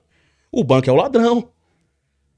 O 0.51 0.63
banco 0.65 0.89
é 0.89 0.91
o 0.93 0.95
ladrão. 0.97 1.47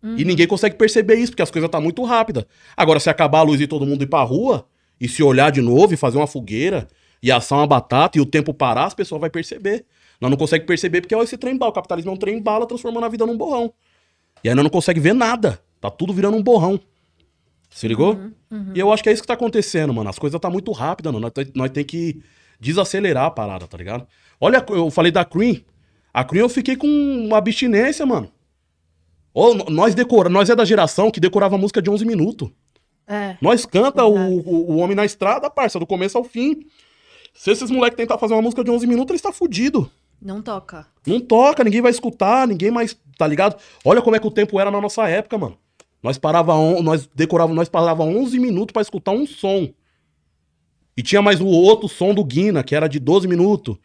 E 0.04 0.26
ninguém 0.26 0.46
consegue 0.46 0.76
perceber 0.76 1.16
isso, 1.16 1.32
porque 1.32 1.42
as 1.42 1.50
coisas 1.50 1.70
tá 1.70 1.80
muito 1.80 2.04
rápidas. 2.04 2.46
Agora, 2.76 3.00
se 3.00 3.10
acabar 3.10 3.39
a 3.39 3.44
luz 3.44 3.62
e 3.62 3.68
todo 3.68 3.86
mundo 3.86 4.04
ir 4.04 4.08
pra 4.08 4.22
rua, 4.22 4.66
e 5.00 5.08
se 5.08 5.24
olhar 5.24 5.50
de 5.50 5.62
novo, 5.62 5.94
e 5.94 5.98
fazer 5.98 6.18
uma 6.18 6.28
fogueira, 6.28 6.88
e 7.22 7.32
assar 7.32 7.60
uma 7.60 7.68
batata, 7.68 8.18
e 8.18 8.22
o 8.22 8.26
tempo 8.26 8.54
parar, 8.54 8.86
as 8.86 8.94
pessoas 8.94 9.22
vão 9.22 9.30
perceber. 9.30 9.86
Nós 10.20 10.30
não 10.30 10.38
conseguimos 10.38 10.68
perceber 10.68 11.02
porque 11.02 11.16
é 11.16 11.20
esse 11.20 11.38
trem 11.38 11.58
bala. 11.58 11.72
O 11.72 11.74
capitalismo 11.74 12.12
é 12.12 12.13
um 12.13 12.18
trem 12.18 12.42
bala 12.42 12.66
transformando 12.66 13.06
a 13.06 13.10
vida 13.10 13.26
num 13.26 13.38
borrão. 13.38 13.74
E 14.44 14.50
aí 14.50 14.56
nós 14.56 14.63
não 14.63 14.70
consegue 14.70 15.00
ver 15.00 15.13
nada. 15.13 15.60
Tá 15.80 15.89
tudo 15.89 16.13
virando 16.13 16.38
um 16.38 16.44
borrão. 16.44 16.80
Se 17.70 17.88
ligou? 17.88 18.13
E 18.76 18.80
eu 18.80 18.92
acho 18.92 19.02
que 19.02 19.10
é 19.10 19.12
isso 19.12 19.22
que 19.22 19.28
tá 19.28 19.34
acontecendo, 19.34 19.94
mano. 19.94 20.10
As 20.10 20.20
coisas 20.20 20.39
tá 20.39 20.50
muito 20.50 20.72
rápidas, 20.72 21.12
mano. 21.12 21.32
Nós, 21.36 21.48
nós 21.56 21.72
tem 21.72 21.84
que 21.84 22.22
desacelerar 22.60 23.26
a 23.26 23.32
parada, 23.32 23.68
tá 23.68 23.78
ligado? 23.78 24.08
Olha, 24.39 24.63
eu 24.70 24.92
falei 24.92 25.12
da 25.12 25.26
Cream. 25.26 25.62
A 26.13 26.24
Cream 26.24 26.44
eu 26.44 26.50
fiquei 26.50 26.76
com 26.76 26.88
uma 26.88 27.38
abstinência, 27.38 28.06
mano. 28.06 28.32
N- 29.36 29.65
nós 29.69 29.96
decora, 29.96 30.30
nós 30.30 30.50
é 30.50 30.56
da 30.56 30.65
geração 30.65 31.10
que 31.12 31.19
decorava 31.19 31.58
música 31.58 31.82
de 31.82 31.89
11 31.89 32.06
minutos. 32.06 32.50
É. 33.08 33.36
Nós 33.41 33.65
canta 33.65 34.06
o, 34.06 34.15
o, 34.15 34.72
o 34.74 34.78
Homem 34.78 34.96
na 34.96 35.04
Estrada, 35.06 35.50
parça, 35.50 35.80
do 35.80 35.86
começo 35.88 36.17
ao 36.17 36.24
fim. 36.24 36.65
Se 37.34 37.52
esses 37.52 37.69
moleques 37.72 37.98
tentar 37.98 38.17
fazer 38.17 38.34
uma 38.34 38.41
música 38.41 38.63
de 38.63 38.69
11 38.72 38.86
minutos, 38.88 39.10
eles 39.12 39.22
tá 39.22 39.32
fudido. 39.34 39.89
Não 40.22 40.41
toca. 40.41 40.88
Não 41.06 41.19
toca, 41.19 41.63
ninguém 41.63 41.82
vai 41.82 41.91
escutar, 41.91 42.48
ninguém 42.48 42.72
mais, 42.72 42.98
tá 43.17 43.28
ligado? 43.28 43.58
Olha 43.84 44.02
como 44.02 44.15
é 44.15 44.19
que 44.19 44.28
o 44.28 44.32
tempo 44.32 44.60
era 44.60 44.72
na 44.72 44.80
nossa 44.80 45.08
época, 45.10 45.38
mano. 45.38 45.58
Nós 46.02 46.17
parava, 46.17 46.54
on, 46.54 46.82
nós 46.82 47.10
decorava, 47.13 47.54
nós 47.54 47.67
parava 47.67 48.04
11 48.04 48.39
minutos 48.39 48.72
pra 48.72 48.82
escutar 48.82 49.12
um 49.12 49.26
som. 49.26 49.69
E 50.96 51.02
tinha 51.02 51.22
mais 51.22 51.41
o 51.41 51.48
outro 51.48 51.89
som 51.89 52.13
do 52.13 52.24
Guina, 52.24 52.63
que 52.63 52.76
era 52.76 52.88
de 52.88 53.00
12 53.00 53.28
minutos. 53.28 53.78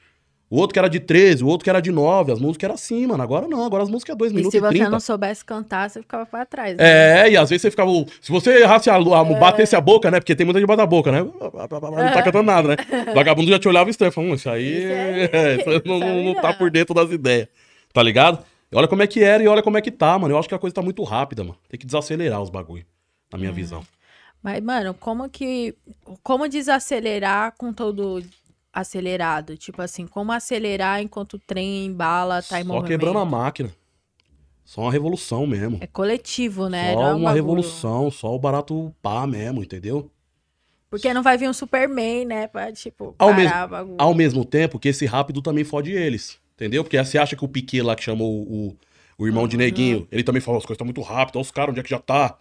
O 0.50 0.56
outro 0.58 0.72
que 0.72 0.78
era 0.78 0.88
de 0.88 0.98
13, 0.98 1.44
o 1.44 1.46
outro 1.46 1.64
que 1.64 1.68
era 1.68 1.80
de 1.80 1.90
9. 1.92 2.32
As 2.32 2.40
músicas 2.40 2.64
eram 2.64 2.74
assim, 2.74 3.06
mano. 3.06 3.22
Agora 3.22 3.46
não, 3.46 3.64
agora 3.64 3.82
as 3.82 3.90
músicas 3.90 4.14
é 4.14 4.16
2 4.16 4.32
E 4.32 4.34
minutos 4.34 4.52
se 4.52 4.56
e 4.56 4.60
você 4.60 4.68
30. 4.78 4.88
não 4.90 4.98
soubesse 5.00 5.44
cantar, 5.44 5.90
você 5.90 6.00
ficava 6.00 6.24
pra 6.24 6.46
trás. 6.46 6.74
né? 6.76 7.26
É, 7.26 7.30
e 7.30 7.36
às 7.36 7.50
vezes 7.50 7.62
você 7.62 7.70
ficava. 7.70 7.90
Se 8.20 8.32
você 8.32 8.62
errasse 8.62 8.88
a, 8.88 8.94
a 8.96 9.24
batesse 9.24 9.76
a 9.76 9.80
boca, 9.80 10.10
né? 10.10 10.20
Porque 10.20 10.34
tem 10.34 10.46
muita 10.46 10.58
gente 10.58 10.66
bate 10.68 10.80
a 10.80 10.86
boca, 10.86 11.12
né? 11.12 11.20
Não 11.22 11.50
tá 12.12 12.22
cantando 12.22 12.44
nada, 12.44 12.68
né? 12.68 12.76
O 13.10 13.12
vagabundo 13.14 13.50
já 13.50 13.58
te 13.58 13.68
olhava 13.68 13.90
estranho. 13.90 14.10
Falava, 14.12 14.32
hum, 14.32 14.36
isso 14.36 14.48
aí. 14.48 14.84
É, 15.32 15.56
isso 15.56 15.68
aí 15.68 15.82
não, 15.84 16.02
aí 16.02 16.24
não 16.24 16.34
tá 16.34 16.48
não. 16.48 16.54
por 16.54 16.70
dentro 16.70 16.94
das 16.94 17.10
ideias. 17.10 17.48
Tá 17.92 18.02
ligado? 18.02 18.42
E 18.72 18.76
olha 18.76 18.88
como 18.88 19.02
é 19.02 19.06
que 19.06 19.22
era 19.22 19.42
e 19.42 19.48
olha 19.48 19.62
como 19.62 19.76
é 19.76 19.82
que 19.82 19.90
tá, 19.90 20.18
mano. 20.18 20.32
Eu 20.34 20.38
acho 20.38 20.48
que 20.48 20.54
a 20.54 20.58
coisa 20.58 20.74
tá 20.74 20.80
muito 20.82 21.02
rápida, 21.02 21.42
mano. 21.44 21.56
Tem 21.68 21.78
que 21.78 21.84
desacelerar 21.86 22.40
os 22.40 22.48
bagulho, 22.50 22.84
na 23.32 23.36
É. 23.36 23.40
minha 23.40 23.52
visão. 23.52 23.82
Mas, 24.42 24.62
mano, 24.62 24.94
como 24.94 25.28
que. 25.28 25.74
Como 26.22 26.48
desacelerar 26.48 27.52
com 27.58 27.72
todo 27.72 28.22
acelerado? 28.72 29.56
Tipo 29.56 29.82
assim, 29.82 30.06
como 30.06 30.32
acelerar 30.32 31.00
enquanto 31.02 31.34
o 31.34 31.38
trem, 31.38 31.92
bala, 31.92 32.42
tá 32.42 32.60
em 32.60 32.64
Só 32.64 32.68
movimento? 32.68 32.88
quebrando 32.88 33.18
a 33.18 33.24
máquina. 33.24 33.70
Só 34.64 34.82
uma 34.82 34.92
revolução 34.92 35.46
mesmo. 35.46 35.78
É 35.80 35.86
coletivo, 35.86 36.68
né? 36.68 36.92
Não 36.92 36.98
Só 36.98 37.02
é 37.02 37.06
um 37.06 37.16
uma 37.16 37.24
bagulho. 37.30 37.34
revolução, 37.34 38.10
só 38.10 38.34
o 38.34 38.38
barato 38.38 38.94
pá 39.00 39.26
mesmo, 39.26 39.62
entendeu? 39.62 40.10
Porque 40.90 41.12
não 41.12 41.22
vai 41.22 41.36
vir 41.38 41.48
um 41.48 41.52
Superman, 41.52 42.24
né? 42.26 42.46
Pra, 42.48 42.72
tipo, 42.72 43.14
Ao 43.18 43.28
parar 43.28 43.68
mesmo-. 43.68 43.94
Ao 43.98 44.14
mesmo 44.14 44.44
tempo 44.44 44.78
que 44.78 44.88
esse 44.88 45.06
rápido 45.06 45.40
também 45.42 45.64
fode 45.64 45.92
eles. 45.92 46.38
Entendeu? 46.54 46.82
Porque 46.82 47.02
você 47.02 47.16
acha 47.18 47.36
que 47.36 47.44
o 47.44 47.48
Piquet 47.48 47.82
lá 47.82 47.94
que 47.94 48.02
chamou 48.02 48.42
o, 48.42 48.76
o 49.16 49.26
irmão 49.26 49.46
de 49.46 49.56
Neguinho, 49.56 50.08
ele 50.10 50.22
também 50.24 50.40
falou, 50.40 50.58
as 50.58 50.64
coisas 50.66 50.74
estão 50.76 50.86
muito 50.86 51.00
rápidas, 51.02 51.36
olha 51.36 51.42
os 51.42 51.50
caras, 51.50 51.70
onde 51.70 51.80
é 51.80 51.82
que 51.82 51.90
já 51.90 52.00
tá? 52.00 52.36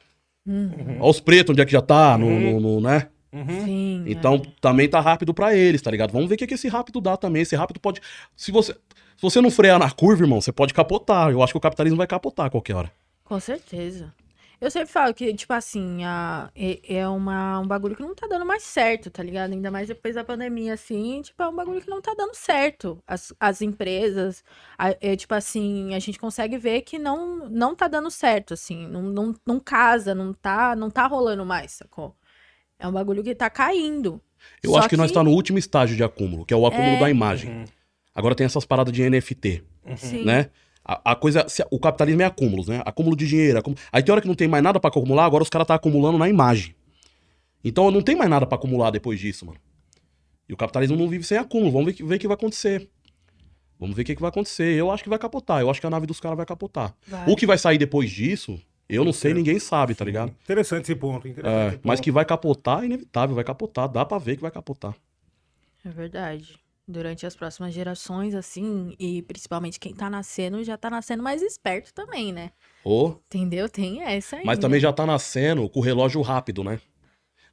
Uhum. 0.45 0.97
Olha 0.99 1.09
os 1.11 1.19
pretos, 1.19 1.51
onde 1.53 1.61
é 1.61 1.65
que 1.65 1.71
já 1.71 1.81
tá? 1.81 2.17
No, 2.17 2.27
no- 2.39 2.59
no- 2.59 2.81
né? 2.81 3.09
Sim. 3.33 4.03
Então 4.07 4.35
é. 4.35 4.41
também 4.61 4.89
tá 4.89 4.99
rápido 4.99 5.33
pra 5.33 5.53
eles, 5.55 5.81
tá 5.81 5.91
ligado? 5.91 6.11
Vamos 6.11 6.29
ver 6.29 6.35
o 6.35 6.37
que, 6.37 6.47
que 6.47 6.53
esse 6.53 6.67
rápido 6.67 7.01
dá 7.01 7.17
também. 7.17 7.41
Esse 7.41 7.55
rápido 7.55 7.79
pode. 7.79 8.01
Se 8.35 8.51
você, 8.51 8.73
se 8.73 9.21
você 9.21 9.41
não 9.41 9.51
frear 9.51 9.77
na 9.79 9.91
curva, 9.91 10.23
irmão, 10.23 10.41
você 10.41 10.51
pode 10.51 10.73
capotar. 10.73 11.31
Eu 11.31 11.43
acho 11.43 11.53
que 11.53 11.57
o 11.57 11.61
capitalismo 11.61 11.97
vai 11.97 12.07
capotar 12.07 12.45
a 12.47 12.49
qualquer 12.49 12.75
hora. 12.75 12.91
Com 13.23 13.39
certeza. 13.39 14.13
Eu 14.59 14.71
sempre 14.71 14.91
falo 14.91 15.13
que, 15.13 15.31
tipo 15.35 15.53
assim, 15.53 16.03
a, 16.03 16.49
é, 16.55 16.95
é 16.97 17.07
uma, 17.07 17.59
um 17.59 17.67
bagulho 17.67 17.95
que 17.95 18.01
não 18.01 18.15
tá 18.15 18.25
dando 18.27 18.43
mais 18.43 18.63
certo, 18.63 19.11
tá 19.11 19.21
ligado? 19.21 19.51
Ainda 19.53 19.69
mais 19.69 19.87
depois 19.87 20.15
da 20.15 20.23
pandemia, 20.23 20.73
assim, 20.73 21.21
tipo, 21.21 21.43
é 21.43 21.47
um 21.47 21.55
bagulho 21.55 21.79
que 21.79 21.87
não 21.89 22.01
tá 22.01 22.15
dando 22.17 22.33
certo. 22.33 22.97
As, 23.05 23.31
as 23.39 23.61
empresas, 23.61 24.43
a- 24.75 24.95
é, 24.99 25.15
tipo 25.15 25.35
assim, 25.35 25.93
a 25.93 25.99
gente 25.99 26.17
consegue 26.17 26.57
ver 26.57 26.81
que 26.81 26.97
não, 26.97 27.47
não 27.49 27.75
tá 27.75 27.87
dando 27.87 28.09
certo, 28.09 28.55
assim, 28.55 28.87
não, 28.87 29.03
não, 29.03 29.35
não 29.45 29.59
casa, 29.59 30.15
não 30.15 30.33
tá, 30.33 30.75
não 30.75 30.89
tá 30.89 31.05
rolando 31.05 31.45
mais, 31.45 31.73
sacou? 31.73 32.15
É 32.79 32.87
um 32.87 32.91
bagulho 32.91 33.23
que 33.23 33.33
tá 33.35 33.49
caindo. 33.49 34.21
Eu 34.63 34.71
Só 34.71 34.79
acho 34.79 34.89
que, 34.89 34.97
nós 34.97 35.11
tá 35.11 35.23
no 35.23 35.31
último 35.31 35.57
estágio 35.57 35.95
de 35.95 36.03
acúmulo, 36.03 36.45
que 36.45 36.53
é 36.53 36.57
o 36.57 36.65
acúmulo 36.65 36.95
É. 36.97 36.99
da 36.99 37.09
imagem. 37.09 37.65
Agora 38.13 38.35
tem 38.35 38.45
essas 38.45 38.65
paradas 38.65 38.93
de 38.93 39.01
NFT, 39.09 39.63
Sim. 39.95 40.23
né? 40.25 40.49
A, 40.85 41.11
a 41.11 41.15
coisa, 41.15 41.47
se- 41.49 41.65
o 41.71 41.79
capitalismo 41.79 42.21
é 42.21 42.25
acúmulos, 42.25 42.67
né? 42.67 42.81
Acúmulo 42.85 43.15
de 43.15 43.27
dinheiro. 43.27 43.59
acúmulo- 43.59 43.81
Aí 43.91 44.01
tem 44.03 44.11
hora 44.11 44.21
que 44.21 44.27
não 44.27 44.35
tem 44.35 44.47
mais 44.47 44.63
nada 44.63 44.79
pra 44.79 44.89
acumular, 44.89 45.25
agora 45.25 45.43
os 45.43 45.49
caras 45.49 45.67
tá 45.67 45.75
acumulando 45.75 46.17
na 46.17 46.29
imagem. 46.29 46.75
Então 47.63 47.91
não 47.91 48.01
tem 48.01 48.15
mais 48.15 48.29
nada 48.29 48.45
pra 48.45 48.57
acumular 48.57 48.91
depois 48.91 49.19
disso, 49.19 49.45
mano. 49.45 49.59
E 50.47 50.53
o 50.53 50.57
capitalismo 50.57 50.95
não 50.95 51.09
vive 51.09 51.23
sem 51.23 51.37
acúmulo. 51.37 51.71
Vamos 51.71 51.87
ver, 51.87 51.93
que- 51.93 52.03
ver 52.03 52.15
o 52.15 52.19
que 52.19 52.27
vai 52.27 52.35
acontecer. 52.35 52.89
Vamos 53.79 53.95
ver 53.95 54.03
o 54.03 54.05
que, 54.05 54.15
que 54.15 54.21
vai 54.21 54.29
acontecer. 54.29 54.73
Eu 54.75 54.89
acho 54.89 55.03
que 55.03 55.09
vai 55.09 55.19
capotar. 55.19 55.59
Eu 55.61 55.69
acho 55.69 55.81
que 55.81 55.85
a 55.85 55.89
nave 55.89 56.07
dos 56.07 56.19
caras 56.19 56.37
vai 56.37 56.45
capotar. 56.45 56.95
Vai. 57.07 57.29
O 57.29 57.35
que 57.35 57.45
vai 57.45 57.57
sair 57.57 57.77
depois 57.77 58.09
disso, 58.09 58.59
eu 58.95 59.03
não 59.05 59.13
sei, 59.13 59.33
ninguém 59.33 59.59
sabe, 59.59 59.93
tá 59.95 60.05
ligado? 60.05 60.33
Interessante 60.43 60.83
esse 60.83 60.95
ponto. 60.95 61.27
Interessante 61.27 61.55
É, 61.55 61.67
esse 61.69 61.79
mas 61.83 61.99
ponto. 61.99 62.03
que 62.05 62.11
vai 62.11 62.25
capotar 62.25 62.83
é 62.83 62.85
inevitável, 62.85 63.35
vai 63.35 63.43
capotar. 63.43 63.87
Dá 63.89 64.05
pra 64.05 64.17
ver 64.17 64.35
que 64.37 64.41
vai 64.41 64.51
capotar. 64.51 64.95
É 65.85 65.89
verdade. 65.89 66.57
Durante 66.89 67.25
as 67.25 67.35
próximas 67.35 67.73
gerações, 67.73 68.33
assim, 68.33 68.95
e 68.97 69.21
principalmente 69.23 69.77
quem 69.77 69.93
tá 69.93 70.09
nascendo, 70.09 70.63
já 70.63 70.77
tá 70.77 70.89
nascendo 70.89 71.21
mais 71.21 71.41
esperto 71.41 71.93
também, 71.93 72.31
né? 72.31 72.51
Ô, 72.83 73.15
Entendeu? 73.27 73.67
Tem 73.67 74.01
essa 74.03 74.37
aí. 74.37 74.43
mas 74.45 74.57
também 74.57 74.79
já 74.79 74.93
tá 74.93 75.05
nascendo 75.05 75.67
com 75.67 75.79
o 75.81 75.83
relógio 75.83 76.21
rápido, 76.21 76.63
né? 76.63 76.79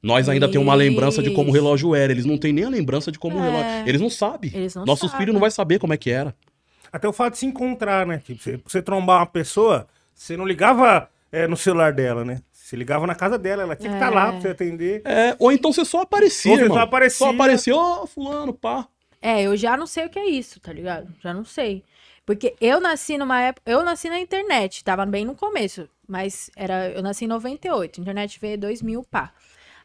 Nós 0.01 0.29
ainda 0.29 0.47
temos 0.47 0.65
uma 0.65 0.75
lembrança 0.75 1.21
de 1.21 1.31
como 1.31 1.47
o 1.47 1.53
Isso. 1.53 1.55
relógio 1.55 1.95
era. 1.95 2.13
Eles 2.13 2.25
não 2.25 2.37
têm 2.37 2.53
nem 2.53 2.63
a 2.63 2.69
lembrança 2.69 3.11
de 3.11 3.19
como 3.19 3.37
o 3.37 3.39
É. 3.43 3.49
relógio. 3.49 3.89
Eles 3.89 3.99
não 3.99 4.09
sabem. 4.09 4.51
Eles 4.53 4.75
não 4.75 4.85
Nossos 4.85 5.09
sabem. 5.11 5.25
filhos 5.25 5.33
não 5.33 5.41
vão 5.41 5.49
saber 5.49 5.79
como 5.79 5.93
é 5.93 5.97
que 5.97 6.11
era. 6.11 6.33
Até 6.93 7.07
o 7.07 7.11
fato 7.11 7.33
de 7.33 7.39
se 7.39 7.45
encontrar, 7.45 8.05
né? 8.05 8.19
Tipo, 8.23 8.41
você, 8.41 8.57
você 8.65 8.81
trombar 8.81 9.19
uma 9.19 9.25
pessoa, 9.25 9.87
você 10.13 10.37
não 10.37 10.45
ligava 10.45 11.09
é, 11.43 11.47
no 11.47 11.57
celular 11.57 11.93
dela, 11.93 12.23
né? 12.25 12.39
Você 12.51 12.75
ligava 12.75 13.05
na 13.05 13.13
casa 13.15 13.37
dela, 13.37 13.63
ela 13.63 13.75
tinha 13.75 13.89
que 13.91 13.95
estar 13.95 14.09
lá 14.09 14.27
É. 14.27 14.31
pra 14.31 14.41
você 14.41 14.47
atender. 14.49 15.01
É, 15.05 15.35
ou 15.37 15.51
então 15.51 15.71
você 15.71 15.85
só 15.85 16.01
aparecia, 16.01 16.51
Ou 16.51 16.57
você 16.57 16.63
irmão. 16.63 16.77
só 16.77 16.83
aparecia. 16.83 17.17
Só 17.27 17.29
apareceu, 17.33 17.77
ô, 17.77 18.07
fulano, 18.07 18.53
pá. 18.53 18.87
É, 19.21 19.43
eu 19.43 19.55
já 19.55 19.75
não 19.77 19.85
sei 19.87 20.05
o 20.05 20.09
que 20.09 20.17
é 20.19 20.27
isso, 20.29 20.59
tá 20.59 20.71
ligado? 20.73 21.07
Já 21.21 21.33
não 21.33 21.45
sei. 21.45 21.83
Porque 22.25 22.55
eu 22.59 22.79
nasci 22.79 23.17
numa 23.19 23.39
época. 23.41 23.69
Eu 23.69 23.83
nasci 23.83 24.09
na 24.09 24.19
internet, 24.19 24.83
tava 24.83 25.05
bem 25.05 25.25
no 25.25 25.35
começo. 25.35 25.87
Mas 26.07 26.49
era, 26.55 26.89
eu 26.89 27.01
nasci 27.03 27.25
em 27.25 27.27
98, 27.27 27.99
a 27.99 28.01
internet 28.01 28.39
veio 28.39 28.55
em 28.55 28.59
2000, 28.59 29.03
pá. 29.09 29.31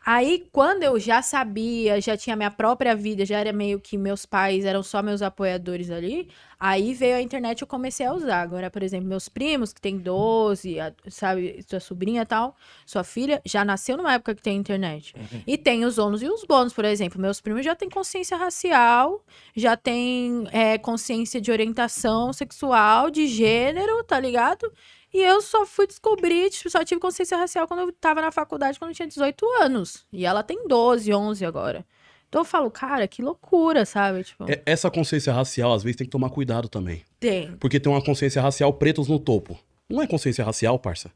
Aí, 0.05 0.49
quando 0.51 0.83
eu 0.83 0.99
já 0.99 1.21
sabia, 1.21 2.01
já 2.01 2.17
tinha 2.17 2.35
minha 2.35 2.51
própria 2.51 2.97
vida, 2.97 3.25
já 3.27 3.39
era 3.39 3.53
meio 3.53 3.79
que 3.79 3.99
meus 3.99 4.25
pais 4.25 4.65
eram 4.65 4.83
só 4.83 5.03
meus 5.03 5.21
apoiadores 5.21 5.91
ali, 5.91 6.29
aí 6.59 6.95
veio 6.95 7.17
a 7.17 7.21
internet 7.23 7.61
e 7.61 7.63
eu 7.63 7.67
comecei 7.67 8.07
a 8.07 8.13
usar. 8.15 8.41
Agora, 8.41 8.71
por 8.71 8.83
exemplo, 8.83 9.07
meus 9.07 9.29
primos, 9.29 9.73
que 9.75 9.81
tem 9.81 9.99
12, 9.99 10.81
a- 10.81 10.93
sabe, 11.09 11.63
sua 11.69 11.81
sobrinha 11.81 12.23
e 12.23 12.27
tal, 12.27 12.57
sua 12.87 13.05
filha, 13.05 13.43
já 13.45 13.63
nasceu 13.63 13.97
numa 13.97 14.15
época 14.15 14.35
que 14.35 14.43
tem 14.43 14.57
internet. 14.57 15.15
E 15.47 15.59
tem 15.59 15.85
os 15.85 15.99
ônus 15.99 16.23
e 16.23 16.29
os 16.29 16.45
bônus, 16.45 16.73
por 16.73 16.85
exemplo. 16.87 17.21
Meus 17.21 17.41
primos 17.41 17.63
já 17.65 17.75
têm 17.77 17.91
consciência 17.91 18.37
racial, 18.39 19.23
já 19.55 19.77
tem 19.77 20.45
é, 20.51 20.79
consciência 20.79 21.41
de 21.41 21.53
orientação 21.53 22.33
sexual, 22.33 23.11
de 23.11 23.27
gênero, 23.27 24.03
tá 24.05 24.19
ligado? 24.19 24.73
E 25.13 25.19
eu 25.21 25.41
só 25.43 25.67
fui 25.67 25.87
descobrir, 25.87 26.51
tipo, 26.51 26.71
só 26.71 26.85
tive 26.85 27.01
consciência 27.01 27.37
racial 27.37 27.67
quando 27.67 27.81
eu 27.81 27.93
tava 27.93 28.21
na 28.21 28.31
faculdade, 28.31 28.79
quando 28.79 28.91
eu 28.91 28.95
tinha 28.95 29.09
18 29.09 29.45
anos. 29.61 30.07
E 30.13 30.25
ela 30.25 30.43
tem 30.43 30.67
12, 30.69 31.13
11 31.13 31.45
agora. 31.45 31.85
Então 32.29 32.43
eu 32.43 32.45
falo, 32.45 32.71
cara, 32.71 33.09
que 33.09 33.21
loucura, 33.21 33.85
sabe? 33.85 34.23
Tipo, 34.23 34.49
É- 34.49 34.63
Essa 34.65 34.89
consciência 34.89 35.33
racial, 35.33 35.73
às 35.73 35.83
vezes, 35.83 35.97
tem 35.97 36.07
que 36.07 36.11
tomar 36.13 36.31
cuidado 36.31 36.69
também. 36.69 37.03
tem. 37.19 37.57
Porque 37.57 37.81
tem 37.81 37.91
uma 37.93 38.03
consciência 38.05 38.41
racial 38.41 38.73
pretos 38.73 39.09
no 39.09 39.19
topo. 39.19 39.59
Não 39.89 40.01
é 40.01 40.07
consciência 40.07 40.45
racial, 40.45 40.79
parça. 40.79 41.11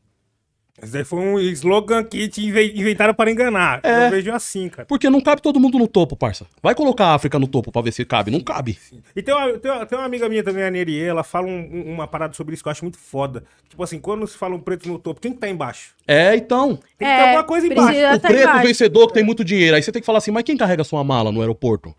Esse 0.82 0.92
daí 0.92 1.04
foi 1.04 1.20
um 1.20 1.38
slogan 1.38 2.02
que 2.02 2.26
te 2.28 2.44
inve- 2.44 2.72
inventaram 2.74 3.14
para 3.14 3.30
enganar. 3.30 3.78
É. 3.82 4.06
Eu 4.06 4.10
vejo 4.10 4.32
assim, 4.32 4.68
cara. 4.68 4.84
Porque 4.86 5.08
não 5.08 5.20
cabe 5.20 5.40
todo 5.40 5.60
mundo 5.60 5.78
no 5.78 5.86
topo, 5.86 6.16
parça. 6.16 6.46
Vai 6.60 6.74
colocar 6.74 7.06
a 7.06 7.14
África 7.14 7.38
no 7.38 7.46
topo 7.46 7.70
pra 7.70 7.80
ver 7.80 7.92
se 7.92 8.04
cabe. 8.04 8.30
Não 8.32 8.40
cabe. 8.40 8.76
E 9.14 9.22
tem 9.22 9.32
uma, 9.32 9.56
tem 9.58 9.70
uma, 9.70 9.86
tem 9.86 9.96
uma 9.96 10.04
amiga 10.04 10.28
minha 10.28 10.42
também, 10.42 10.64
a 10.64 10.70
Nerie, 10.70 11.00
ela 11.00 11.22
fala 11.22 11.46
um- 11.46 11.70
um- 11.72 11.92
uma 11.94 12.08
parada 12.08 12.34
sobre 12.34 12.54
isso 12.54 12.62
que 12.62 12.68
eu 12.68 12.72
acho 12.72 12.84
muito 12.84 12.98
foda. 12.98 13.44
Tipo 13.68 13.82
assim, 13.84 14.00
quando 14.00 14.26
se 14.26 14.36
fala 14.36 14.54
um 14.56 14.60
preto 14.60 14.88
no 14.88 14.98
topo, 14.98 15.20
quem 15.20 15.32
que 15.32 15.38
tá 15.38 15.48
embaixo? 15.48 15.94
É, 16.08 16.34
então. 16.34 16.76
Tem 16.98 17.06
que 17.08 17.14
ter 17.14 17.20
alguma 17.22 17.44
coisa 17.44 17.66
embaixo. 17.68 17.98
O 17.98 18.20
tá 18.20 18.28
preto 18.28 18.42
embaixo. 18.42 18.66
vencedor 18.66 19.06
que 19.06 19.14
tem 19.14 19.24
muito 19.24 19.44
dinheiro. 19.44 19.76
Aí 19.76 19.82
você 19.82 19.92
tem 19.92 20.02
que 20.02 20.06
falar 20.06 20.18
assim, 20.18 20.32
mas 20.32 20.42
quem 20.42 20.56
carrega 20.56 20.82
sua 20.82 21.04
mala 21.04 21.30
no 21.30 21.40
aeroporto? 21.40 21.94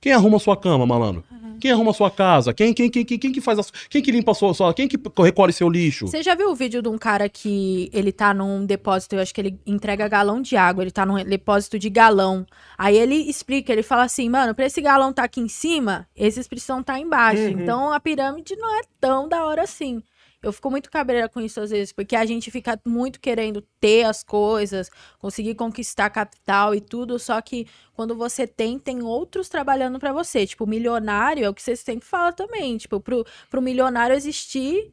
Quem 0.00 0.12
arruma 0.12 0.38
sua 0.38 0.56
cama, 0.56 0.86
malandro? 0.86 1.24
Quem 1.60 1.72
arruma 1.72 1.92
sua 1.92 2.10
casa? 2.10 2.54
Quem, 2.54 2.72
quem, 2.72 2.88
quem, 2.88 3.04
quem, 3.04 3.18
quem 3.18 3.32
que 3.32 3.40
faz 3.40 3.58
a, 3.58 3.64
Quem 3.90 4.00
que 4.00 4.12
limpa 4.12 4.30
a 4.30 4.34
sua, 4.34 4.54
sua... 4.54 4.72
Quem 4.72 4.86
que 4.86 4.96
recolhe 5.20 5.52
seu 5.52 5.68
lixo? 5.68 6.06
Você 6.06 6.22
já 6.22 6.34
viu 6.34 6.50
o 6.50 6.54
vídeo 6.54 6.80
de 6.80 6.88
um 6.88 6.96
cara 6.96 7.28
que 7.28 7.90
ele 7.92 8.12
tá 8.12 8.32
num 8.32 8.64
depósito, 8.64 9.16
eu 9.16 9.20
acho 9.20 9.34
que 9.34 9.40
ele 9.40 9.60
entrega 9.66 10.08
galão 10.08 10.40
de 10.40 10.56
água, 10.56 10.84
ele 10.84 10.90
tá 10.90 11.04
num 11.04 11.22
depósito 11.24 11.78
de 11.78 11.90
galão. 11.90 12.46
Aí 12.76 12.96
ele 12.96 13.16
explica, 13.16 13.72
ele 13.72 13.82
fala 13.82 14.04
assim, 14.04 14.28
mano, 14.28 14.54
pra 14.54 14.66
esse 14.66 14.80
galão 14.80 15.12
tá 15.12 15.24
aqui 15.24 15.40
em 15.40 15.48
cima, 15.48 16.06
esses 16.14 16.46
precisam 16.46 16.82
tá 16.82 16.98
embaixo. 16.98 17.42
Uhum. 17.42 17.48
Então 17.48 17.92
a 17.92 17.98
pirâmide 17.98 18.54
não 18.56 18.78
é 18.78 18.82
tão 19.00 19.28
da 19.28 19.44
hora 19.44 19.62
assim. 19.62 20.02
Eu 20.42 20.52
fico 20.52 20.70
muito 20.70 20.88
cabreira 20.90 21.28
com 21.28 21.40
isso 21.40 21.60
às 21.60 21.70
vezes, 21.70 21.92
porque 21.92 22.14
a 22.14 22.24
gente 22.24 22.50
fica 22.50 22.80
muito 22.86 23.20
querendo 23.20 23.60
ter 23.80 24.04
as 24.04 24.22
coisas, 24.22 24.88
conseguir 25.18 25.56
conquistar 25.56 26.10
capital 26.10 26.74
e 26.74 26.80
tudo, 26.80 27.18
só 27.18 27.40
que 27.40 27.66
quando 27.92 28.14
você 28.14 28.46
tem, 28.46 28.78
tem 28.78 29.02
outros 29.02 29.48
trabalhando 29.48 29.98
pra 29.98 30.12
você. 30.12 30.46
Tipo, 30.46 30.66
milionário 30.66 31.44
é 31.44 31.48
o 31.48 31.54
que 31.54 31.62
você 31.62 31.74
sempre 31.74 32.06
fala 32.06 32.32
também. 32.32 32.76
Tipo, 32.76 33.00
pro, 33.00 33.26
pro 33.50 33.60
milionário 33.60 34.14
existir, 34.14 34.92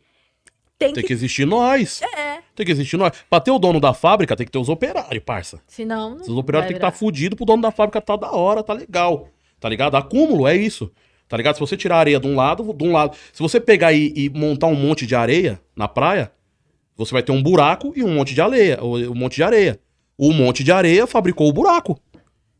tem, 0.77 0.91
Tem 0.91 1.03
que 1.03 1.07
que 1.07 1.13
existir 1.13 1.45
nós. 1.45 2.01
é, 2.01 2.41
Tem 2.53 2.65
que 2.65 2.71
existir 2.71 2.97
nós. 2.97 3.13
Pra 3.29 3.39
ter 3.39 3.51
o 3.51 3.59
dono 3.59 3.79
da 3.79 3.93
fábrica, 3.93 4.35
tem 4.35 4.45
que 4.45 4.51
ter 4.51 4.59
os 4.59 4.67
operários, 4.67 5.23
parça. 5.23 5.61
senão. 5.67 6.15
Os 6.15 6.27
operários 6.29 6.67
têm 6.67 6.77
que 6.77 6.85
estar 6.85 6.91
fudidos 6.91 7.37
pro 7.37 7.45
dono 7.45 7.61
da 7.61 7.71
fábrica 7.71 8.01
tá 8.01 8.15
da 8.15 8.31
hora, 8.31 8.61
tá 8.63 8.73
legal. 8.73 9.29
Tá 9.59 9.69
ligado? 9.69 9.95
Acúmulo, 9.95 10.47
é 10.47 10.55
isso. 10.55 10.91
Tá 11.27 11.37
ligado? 11.37 11.55
Se 11.55 11.59
você 11.59 11.75
tirar 11.75 11.97
areia 11.97 12.19
de 12.19 12.27
um 12.27 12.35
lado, 12.35 12.73
de 12.73 12.83
um 12.83 12.91
lado. 12.91 13.15
Se 13.33 13.41
você 13.41 13.59
pegar 13.59 13.93
e, 13.93 14.13
e 14.15 14.29
montar 14.29 14.67
um 14.67 14.75
monte 14.75 15.07
de 15.07 15.15
areia 15.15 15.59
na 15.75 15.87
praia, 15.87 16.31
você 16.95 17.11
vai 17.11 17.23
ter 17.23 17.31
um 17.31 17.41
buraco 17.41 17.93
e 17.95 18.03
um 18.03 18.13
monte 18.13 18.33
de 18.33 18.41
areia. 18.41 18.79
Um 18.83 19.15
monte 19.15 19.35
de 19.35 19.43
areia. 19.43 19.79
O 20.17 20.31
monte 20.31 20.63
de 20.63 20.71
areia 20.71 21.05
fabricou 21.07 21.49
o 21.49 21.53
buraco. 21.53 21.99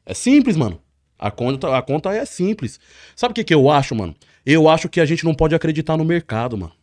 É 0.06 0.14
simples, 0.14 0.58
mano. 0.58 0.80
A 1.18 1.32
conta, 1.32 1.78
a 1.78 1.82
conta 1.82 2.14
é 2.14 2.26
simples. 2.26 2.80
Sabe 3.16 3.32
o 3.32 3.36
que, 3.36 3.44
que 3.44 3.54
eu 3.54 3.70
acho, 3.70 3.96
mano? 3.96 4.14
Eu 4.46 4.68
acho 4.68 4.90
que 4.90 5.00
a 5.00 5.06
gente 5.06 5.24
não 5.24 5.34
pode 5.34 5.56
acreditar 5.56 5.96
no 5.96 6.04
mercado, 6.04 6.58
mano. 6.58 6.74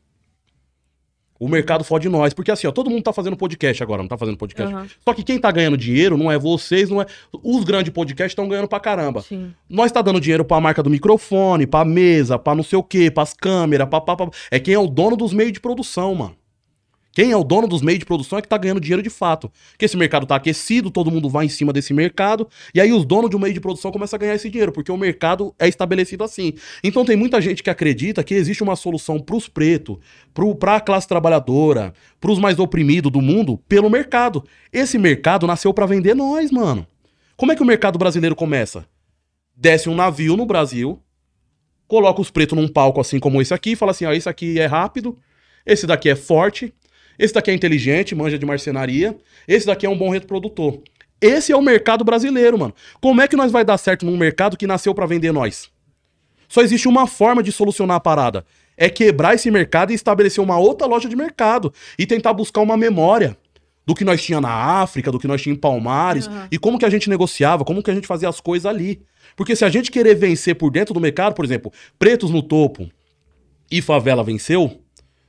O 1.45 1.49
mercado 1.49 1.83
fode 1.83 2.09
nós. 2.09 2.33
Porque 2.33 2.51
assim, 2.51 2.67
ó, 2.67 2.71
todo 2.71 2.89
mundo 2.89 3.03
tá 3.03 3.13
fazendo 3.13 3.37
podcast 3.37 3.83
agora, 3.83 4.01
não 4.03 4.09
tá 4.09 4.17
fazendo 4.17 4.37
podcast. 4.37 4.73
Aham. 4.73 4.87
Só 5.05 5.13
que 5.13 5.23
quem 5.25 5.39
tá 5.39 5.51
ganhando 5.51 5.77
dinheiro 5.77 6.17
não 6.17 6.31
é 6.31 6.39
vocês, 6.39 6.89
não 6.89 7.03
é. 7.03 7.07
Os 7.43 7.65
grandes 7.65 7.93
podcasts 7.93 8.33
estão 8.33 8.47
ganhando 8.49 8.69
pra 8.69 8.79
caramba. 8.79 9.23
Sim. 9.23 9.53
Nós 9.69 9.91
tá 9.91 10.01
dando 10.03 10.21
dinheiro 10.21 10.45
pra 10.45 10.61
marca 10.61 10.83
do 10.83 10.89
microfone, 10.91 11.67
pra 11.67 11.85
mesa, 11.85 12.39
pra 12.39 12.55
não 12.55 12.63
sei 12.63 12.79
o 12.79 12.83
quê, 12.83 13.11
pras 13.11 13.35
câmeras, 13.35 13.89
pra, 13.89 14.01
pra, 14.01 14.17
pra- 14.17 14.31
É 14.51 14.61
quem 14.61 14.75
é 14.75 14.79
o 14.79 14.87
dono 14.87 15.17
dos 15.17 15.33
meios 15.33 15.53
de 15.53 15.61
produção, 15.61 16.15
mano. 16.15 16.37
Quem 17.13 17.31
é 17.31 17.37
o 17.37 17.45
dono 17.45 17.69
dos 17.69 17.83
meios 17.83 17.99
de 17.99 18.07
produção 18.07 18.39
é 18.39 18.43
que 18.43 18.49
tá 18.49 18.57
ganhando 18.57 18.81
dinheiro 18.81 19.03
de 19.03 19.11
fato. 19.11 19.53
Porque 19.71 19.85
esse 19.85 19.97
mercado 19.97 20.27
tá 20.27 20.37
aquecido, 20.37 20.91
todo 20.91 21.11
mundo 21.11 21.29
vai 21.29 21.45
em 21.45 21.49
cima 21.49 21.73
desse 21.73 21.93
mercado, 21.93 22.49
e 22.75 22.81
aí 22.81 22.91
os 22.93 23.05
donos 23.05 23.29
de 23.29 23.37
um 23.37 23.39
meio 23.39 23.53
de 23.53 23.61
produção 23.61 23.93
começam 23.93 24.17
a 24.17 24.21
ganhar 24.21 24.35
esse 24.35 24.49
dinheiro, 24.49 24.73
porque 24.73 24.91
o 24.91 24.97
mercado 24.97 25.55
é 25.59 25.69
estabelecido 25.69 26.25
assim. 26.25 26.55
Então 26.83 27.05
tem 27.05 27.15
muita 27.15 27.41
gente 27.41 27.63
que 27.63 27.69
acredita 27.69 28.25
que 28.25 28.35
existe 28.35 28.63
uma 28.63 28.77
solução 28.77 29.21
pros 29.21 29.47
pretos, 29.47 29.99
pro, 30.33 30.55
pra 30.55 30.81
classe 30.81 31.07
trabalhadora, 31.07 31.93
pros 32.19 32.39
mais 32.39 32.59
oprimidos 32.59 33.13
do 33.13 33.21
mundo, 33.21 33.59
pelo 33.69 33.91
mercado. 33.91 34.43
Esse 34.73 34.97
mercado 34.97 35.47
nasceu 35.47 35.75
pra 35.75 35.85
vender 35.85 36.15
nós, 36.15 36.51
mano. 36.51 36.87
Como 37.37 37.53
é 37.53 37.57
que 37.57 37.63
o 37.63 37.67
mercado 37.67 37.99
brasileiro 37.99 38.35
começa? 38.35 38.87
Desce 39.55 39.89
um 39.89 39.95
navio 39.95 40.35
no 40.37 40.47
Brasil, 40.47 40.99
coloca 41.87 42.23
os 42.23 42.31
pretos 42.31 42.57
num 42.57 42.69
palco 42.69 43.01
assim 43.01 43.21
como 43.21 43.43
esse 43.43 43.53
aqui, 43.53 43.73
e 43.73 43.77
fala 43.77 43.91
assim: 43.91 44.07
ó, 44.07 44.13
esse 44.13 44.29
aqui 44.29 44.59
é 44.59 44.65
rápido, 44.65 45.19
esse 45.67 45.87
daqui 45.87 46.09
é 46.09 46.17
forte, 46.17 46.73
esse 47.19 47.35
daqui 47.35 47.51
é 47.51 47.55
inteligente, 47.55 48.15
manja 48.15 48.39
de 48.39 48.47
marcenaria, 48.47 49.17
esse 49.47 49.67
daqui 49.67 49.87
é 49.87 49.89
um 49.89 49.97
bom 49.97 50.11
reprodutor. 50.11 50.81
Esse 51.21 51.53
é 51.53 51.57
o 51.57 51.63
mercado 51.63 52.05
brasileiro, 52.05 52.59
mano. 52.59 52.75
Como 53.01 53.21
é 53.21 53.29
que 53.29 53.37
nós 53.37 53.53
vai 53.53 53.65
dar 53.65 53.79
certo 53.79 54.05
num 54.05 54.17
mercado 54.17 54.57
que 54.57 54.67
nasceu 54.67 54.93
pra 54.93 55.07
vender 55.07 55.31
nós? 55.31 55.71
Só 56.49 56.61
existe 56.61 56.89
uma 56.89 57.07
forma 57.07 57.43
de 57.43 57.53
solucionar 57.53 57.97
a 57.97 58.01
parada. 58.01 58.45
É 58.77 58.91
quebrar 58.91 59.35
esse 59.35 59.51
mercado 59.51 59.93
e 59.93 59.95
estabelecer 59.95 60.43
uma 60.43 60.59
outra 60.59 60.87
loja 60.87 61.09
de 61.09 61.15
mercado. 61.15 61.73
E 61.97 62.05
tentar 62.07 62.33
buscar 62.33 62.61
uma 62.61 62.77
memória 62.77 63.37
do 63.87 63.95
que 63.95 64.05
nós 64.05 64.23
tinha 64.23 64.41
na 64.41 64.51
África, 64.51 65.13
do 65.13 65.19
que 65.19 65.29
nós 65.29 65.41
tinha 65.41 65.55
em 65.55 65.59
Palmares, 65.59 66.27
Aham. 66.27 66.49
e 66.51 66.59
como 66.59 66.79
que 66.79 66.85
a 66.85 66.91
gente 66.91 67.09
negociava, 67.09 67.65
como 67.65 67.83
que 67.83 67.91
a 67.91 67.95
gente 67.95 68.07
fazia 68.07 68.29
as 68.29 68.41
coisas 68.41 68.67
ali. 68.67 69.01
Porque 69.37 69.57
se 69.57 69.65
a 69.65 69.69
gente 69.69 69.91
querer 69.91 70.15
vencer 70.15 70.57
por 70.57 70.71
dentro 70.71 70.93
do 70.93 71.01
mercado, 71.01 71.35
por 71.35 71.45
exemplo, 71.45 71.73
pretos 71.99 72.31
no 72.31 72.43
topo 72.43 72.91
e 73.71 73.81
favela 73.81 74.25
venceu, 74.25 74.82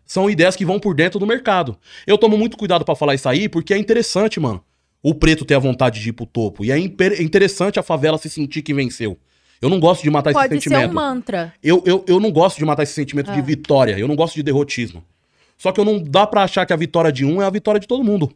são 0.05 0.29
ideias 0.29 0.55
que 0.55 0.65
vão 0.65 0.79
por 0.79 0.93
dentro 0.95 1.19
do 1.19 1.27
mercado. 1.27 1.77
Eu 2.05 2.17
tomo 2.17 2.37
muito 2.37 2.57
cuidado 2.57 2.85
pra 2.85 2.95
falar 2.95 3.15
isso 3.15 3.27
aí, 3.27 3.47
porque 3.47 3.73
é 3.73 3.77
interessante, 3.77 4.39
mano. 4.39 4.63
O 5.01 5.13
preto 5.13 5.43
ter 5.43 5.55
a 5.55 5.59
vontade 5.59 5.99
de 5.99 6.09
ir 6.09 6.13
pro 6.13 6.25
topo. 6.25 6.63
E 6.63 6.71
é 6.71 6.75
é 6.77 7.21
interessante 7.21 7.79
a 7.79 7.83
favela 7.83 8.17
se 8.17 8.29
sentir 8.29 8.61
que 8.61 8.73
venceu. 8.73 9.17
Eu 9.61 9.69
não 9.69 9.79
gosto 9.79 10.03
de 10.03 10.09
matar 10.09 10.33
Pode 10.33 10.55
esse 10.55 10.63
ser 10.63 10.69
um 10.69 10.79
sentimento. 10.79 10.93
mantra. 10.93 11.53
Eu, 11.63 11.81
eu, 11.85 12.03
eu 12.07 12.19
não 12.19 12.31
gosto 12.31 12.57
de 12.57 12.65
matar 12.65 12.83
esse 12.83 12.93
sentimento 12.93 13.31
de 13.31 13.41
vitória. 13.41 13.97
Eu 13.97 14.07
não 14.07 14.15
gosto 14.15 14.35
de 14.35 14.43
derrotismo. 14.43 15.03
Só 15.57 15.71
que 15.71 15.79
eu 15.79 15.85
não 15.85 16.03
dá 16.03 16.27
pra 16.27 16.43
achar 16.43 16.65
que 16.65 16.73
a 16.73 16.75
vitória 16.75 17.11
de 17.11 17.23
um 17.23 17.41
é 17.41 17.45
a 17.45 17.49
vitória 17.49 17.79
de 17.79 17.87
todo 17.87 18.03
mundo. 18.03 18.29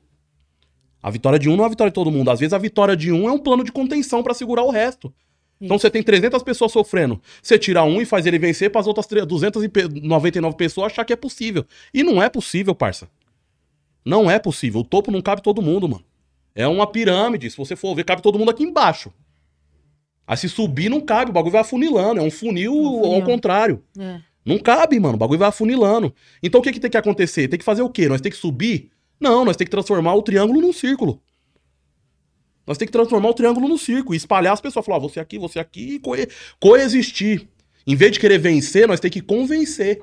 A 1.04 1.10
vitória 1.10 1.38
de 1.38 1.50
um 1.50 1.56
não 1.58 1.64
é 1.64 1.68
a 1.68 1.70
vitória 1.70 1.92
de 1.92 1.96
todo 1.96 2.12
mundo. 2.12 2.32
Às 2.32 2.40
vezes 2.40 2.54
a 2.54 2.58
vitória 2.58 2.96
de 2.96 3.12
um 3.12 3.28
é 3.28 3.32
um 3.32 3.40
plano 3.40 3.64
de 3.64 3.72
contenção 3.72 4.24
pra 4.24 4.34
segurar 4.34 4.64
o 4.64 4.72
resto. 4.72 5.14
Então 5.60 5.78
você 5.80 5.90
tem 5.90 6.04
300 6.04 6.44
pessoas 6.44 6.72
sofrendo. 6.72 7.20
Você 7.42 7.58
tira 7.58 7.84
um 7.84 8.00
e 8.02 8.06
faz 8.06 8.26
ele 8.26 8.38
vencer 8.38 8.70
para 8.70 8.82
as 8.82 8.88
outras 8.88 9.08
299 9.08 10.56
pessoas 10.56 10.92
achar 10.92 11.04
que 11.06 11.14
é 11.14 11.16
possível. 11.16 11.66
E 11.94 12.04
não 12.04 12.22
é 12.22 12.30
possível, 12.30 12.76
parça. 12.76 13.10
Não 14.06 14.30
é 14.30 14.40
possível. 14.40 14.82
O 14.82 14.84
topo 14.84 15.12
não 15.12 15.22
cabe 15.22 15.42
todo 15.42 15.62
mundo, 15.62 15.90
mano. 15.90 16.04
É 16.56 16.68
uma 16.68 16.88
pirâmide. 16.88 17.50
Se 17.52 17.58
você 17.58 17.76
for 17.76 17.94
ver, 17.96 18.04
cabe 18.06 18.22
todo 18.22 18.38
mundo 18.40 18.52
aqui 18.52 18.64
embaixo. 18.64 19.12
Aí 20.26 20.38
se 20.38 20.48
subir, 20.50 20.90
não 20.90 21.02
cabe. 21.02 21.32
O 21.32 21.34
bagulho 21.34 21.52
vai 21.52 21.62
afunilando. 21.62 22.20
É 22.20 22.24
um 22.24 22.32
funil, 22.32 22.74
Um 22.74 23.02
funil. 23.02 23.14
ao 23.16 23.22
contrário. 23.24 23.84
É. 23.98 24.20
Não 24.46 24.58
cabe, 24.60 25.00
mano. 25.00 25.16
O 25.16 25.18
bagulho 25.18 25.40
vai 25.40 25.50
afunilando. 25.50 26.14
Então 26.42 26.60
o 26.60 26.64
que, 26.64 26.72
que 26.72 26.80
tem 26.80 26.90
que 26.92 26.98
acontecer? 26.98 27.48
Tem 27.48 27.60
que 27.60 27.66
fazer 27.66 27.82
o 27.82 27.90
quê? 27.90 28.08
Nós 28.08 28.22
tem 28.22 28.32
que 28.32 28.38
subir? 28.38 28.90
Não, 29.20 29.44
nós 29.44 29.58
tem 29.58 29.66
que 29.66 29.72
transformar 29.72 30.14
o 30.14 30.22
triângulo 30.22 30.62
num 30.62 30.72
círculo. 30.74 31.22
Nós 32.68 32.78
tem 32.78 32.86
que 32.86 32.92
transformar 32.92 33.30
o 33.30 33.34
triângulo 33.34 33.68
num 33.70 33.78
círculo 33.78 34.14
e 34.14 34.18
espalhar 34.18 34.54
as 34.54 34.60
pessoas. 34.62 34.86
Falar, 34.86 34.98
ó, 34.98 35.00
você 35.00 35.20
aqui, 35.22 35.40
você 35.40 35.58
aqui 35.58 35.96
e 35.96 36.00
coe- 36.00 36.28
coexistir. 36.60 37.48
Em 37.88 37.96
vez 37.96 38.12
de 38.12 38.20
querer 38.20 38.38
vencer, 38.38 38.86
nós 38.88 39.00
tem 39.00 39.10
que 39.10 39.22
convencer. 39.22 40.02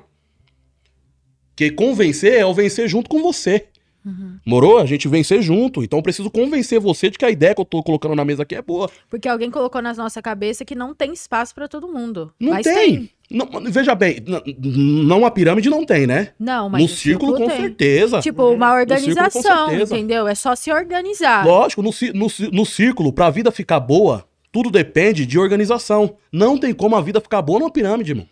Porque 1.49 1.69
convencer 1.71 2.33
é 2.33 2.45
o 2.45 2.53
vencer 2.53 2.89
junto 2.89 3.09
com 3.09 3.21
você. 3.21 3.67
Morou? 4.45 4.77
A 4.77 4.85
gente 4.85 5.07
vencer 5.07 5.41
junto. 5.41 5.83
Então 5.83 5.99
eu 5.99 6.03
preciso 6.03 6.29
convencer 6.29 6.79
você 6.79 7.09
de 7.09 7.17
que 7.17 7.25
a 7.25 7.29
ideia 7.29 7.55
que 7.55 7.61
eu 7.61 7.65
tô 7.65 7.81
colocando 7.81 8.15
na 8.15 8.25
mesa 8.25 8.43
aqui 8.43 8.55
é 8.55 8.61
boa. 8.61 8.89
Porque 9.09 9.27
alguém 9.27 9.49
colocou 9.49 9.81
na 9.81 9.93
nossa 9.93 10.21
cabeça 10.21 10.63
que 10.63 10.75
não 10.75 10.93
tem 10.93 11.13
espaço 11.13 11.53
pra 11.55 11.67
todo 11.67 11.87
mundo. 11.87 12.31
Não 12.39 12.53
Mas 12.53 12.63
tem. 12.63 13.09
Não, 13.29 13.49
veja 13.71 13.95
bem, 13.95 14.17
não 14.55 15.25
a 15.25 15.31
pirâmide 15.31 15.67
não 15.67 15.83
tem, 15.83 16.05
né? 16.05 16.29
Não, 16.39 16.69
mas 16.69 16.79
no 16.79 16.85
o 16.85 16.89
círculo, 16.89 17.33
com 17.35 17.47
tem. 17.47 17.57
certeza. 17.57 18.19
Tipo, 18.21 18.43
uma 18.51 18.77
círculo, 18.77 18.79
organização, 18.81 19.69
certeza. 19.69 19.95
entendeu? 19.95 20.27
É 20.27 20.35
só 20.35 20.55
se 20.55 20.71
organizar. 20.71 21.43
Lógico, 21.43 21.81
no, 21.81 21.89
no, 22.13 22.27
no 22.51 22.65
círculo, 22.65 23.11
pra 23.11 23.31
vida 23.31 23.51
ficar 23.51 23.79
boa, 23.79 24.27
tudo 24.51 24.69
depende 24.69 25.25
de 25.25 25.39
organização. 25.39 26.17
Não 26.31 26.55
tem 26.55 26.71
como 26.71 26.95
a 26.95 27.01
vida 27.01 27.19
ficar 27.19 27.41
boa 27.41 27.57
numa 27.57 27.71
pirâmide, 27.71 28.13
mano. 28.13 28.29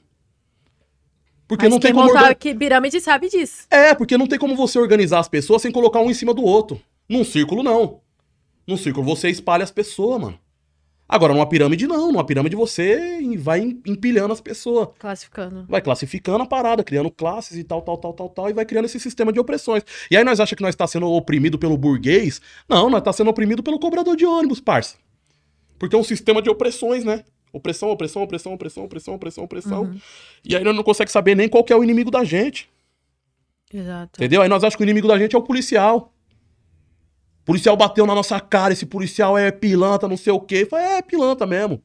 Porque 1.53 1.65
Mas 1.65 1.71
não 1.73 1.79
tem 1.79 1.93
como. 1.93 2.07
montar 2.07 2.33
que 2.33 2.55
pirâmide 2.55 2.99
sabe 2.99 3.29
disso. 3.29 3.67
É, 3.69 3.93
porque 3.93 4.17
não 4.17 4.25
tem 4.25 4.39
como 4.39 4.55
você 4.55 4.79
organizar 4.79 5.19
as 5.19 5.27
pessoas 5.27 5.61
sem 5.61 5.71
colocar 5.71 5.99
um 5.99 6.09
em 6.09 6.13
cima 6.15 6.33
do 6.33 6.41
outro. 6.43 6.81
Num 7.07 7.23
círculo, 7.23 7.61
não. 7.61 7.99
Num 8.65 8.75
círculo, 8.75 9.05
você 9.05 9.29
espalha 9.29 9.63
as 9.63 9.69
pessoas, 9.69 10.19
mano. 10.19 10.39
Agora, 11.07 11.31
numa 11.31 11.45
pirâmide, 11.47 11.85
não. 11.85 12.11
Numa 12.11 12.25
pirâmide, 12.25 12.55
você 12.55 13.19
vai 13.37 13.59
em- 13.59 13.79
empilhando 13.85 14.33
as 14.33 14.41
pessoas. 14.41 14.87
Classificando. 14.97 15.63
Vai 15.69 15.79
classificando 15.79 16.43
a 16.43 16.47
parada, 16.47 16.83
criando 16.83 17.11
classes 17.11 17.55
e 17.55 17.63
tal, 17.63 17.83
tal, 17.83 17.97
tal, 17.97 18.13
tal, 18.13 18.29
tal, 18.29 18.49
e 18.49 18.53
vai 18.53 18.65
criando 18.65 18.85
esse 18.85 18.99
sistema 18.99 19.31
de 19.31 19.39
opressões. 19.39 19.83
E 20.09 20.17
aí 20.17 20.23
nós 20.23 20.39
achamos 20.39 20.57
que 20.57 20.63
nós 20.63 20.73
está 20.73 20.87
sendo 20.87 21.05
oprimido 21.07 21.59
pelo 21.59 21.77
burguês. 21.77 22.41
Não, 22.67 22.89
nós 22.89 22.99
está 23.01 23.13
sendo 23.13 23.29
oprimido 23.29 23.61
pelo 23.61 23.77
cobrador 23.77 24.15
de 24.15 24.25
ônibus, 24.25 24.59
parça. 24.59 24.95
Porque 25.77 25.95
é 25.95 25.99
um 25.99 26.03
sistema 26.03 26.41
de 26.41 26.49
opressões, 26.49 27.03
né? 27.03 27.23
Opressão, 27.53 27.89
opressão, 27.91 28.23
opressão, 28.23 28.53
opressão, 28.53 28.83
opressão, 28.83 29.13
opressão, 29.13 29.43
opressão. 29.43 29.95
E 30.43 30.55
aí 30.55 30.63
nós 30.63 30.75
não 30.75 30.81
consegue 30.81 31.11
saber 31.11 31.35
nem 31.35 31.47
qual 31.47 31.63
que 31.63 31.71
é 31.71 31.75
o 31.77 31.83
inimigo 31.83 32.09
da 32.09 32.23
gente. 32.23 32.67
Exato. 33.71 34.19
Entendeu? 34.19 34.41
Aí 34.41 34.49
nós 34.49 34.63
achamos 34.63 34.75
que 34.75 34.81
o 34.81 34.85
inimigo 34.85 35.07
da 35.07 35.19
gente 35.19 35.35
é 35.35 35.39
o 35.39 35.43
policial. 35.43 36.11
O 37.41 37.45
policial 37.45 37.77
bateu 37.77 38.07
na 38.07 38.15
nossa 38.15 38.39
cara, 38.39 38.73
esse 38.73 38.87
policial 38.87 39.37
é 39.37 39.51
pilantra, 39.51 40.09
não 40.09 40.17
sei 40.17 40.33
o 40.33 40.39
quê. 40.39 40.65
Falei, 40.65 40.97
é, 40.97 41.01
pilantra 41.03 41.45
mesmo. 41.45 41.79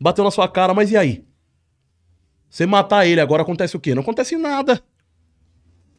Bateu 0.00 0.24
na 0.24 0.30
sua 0.30 0.48
cara, 0.48 0.72
mas 0.72 0.90
e 0.90 0.96
aí? 0.96 1.22
Você 2.48 2.64
matar 2.64 3.06
ele, 3.06 3.20
agora 3.20 3.42
acontece 3.42 3.76
o 3.76 3.80
quê? 3.80 3.94
Não 3.94 4.02
acontece 4.02 4.36
nada. 4.36 4.82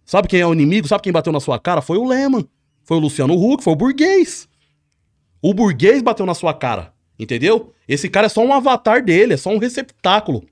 Sabe 0.03 0.27
quem 0.27 0.41
é 0.41 0.47
o 0.47 0.53
inimigo? 0.53 0.87
Sabe 0.87 1.03
quem 1.03 1.13
bateu 1.13 1.31
na 1.31 1.39
sua 1.39 1.59
cara? 1.59 1.81
Foi 1.81 1.97
o 1.97 2.07
Lehman. 2.07 2.47
Foi 2.83 2.97
o 2.97 2.99
Luciano 2.99 3.35
Huck, 3.35 3.63
foi 3.63 3.73
o 3.73 3.75
burguês. 3.75 4.49
O 5.41 5.53
burguês 5.53 6.01
bateu 6.01 6.25
na 6.25 6.33
sua 6.33 6.53
cara, 6.53 6.93
entendeu? 7.19 7.73
Esse 7.87 8.09
cara 8.09 8.25
é 8.27 8.29
só 8.29 8.41
um 8.41 8.53
avatar 8.53 9.03
dele, 9.03 9.33
é 9.33 9.37
só 9.37 9.49
um 9.49 9.57
receptáculo. 9.57 10.43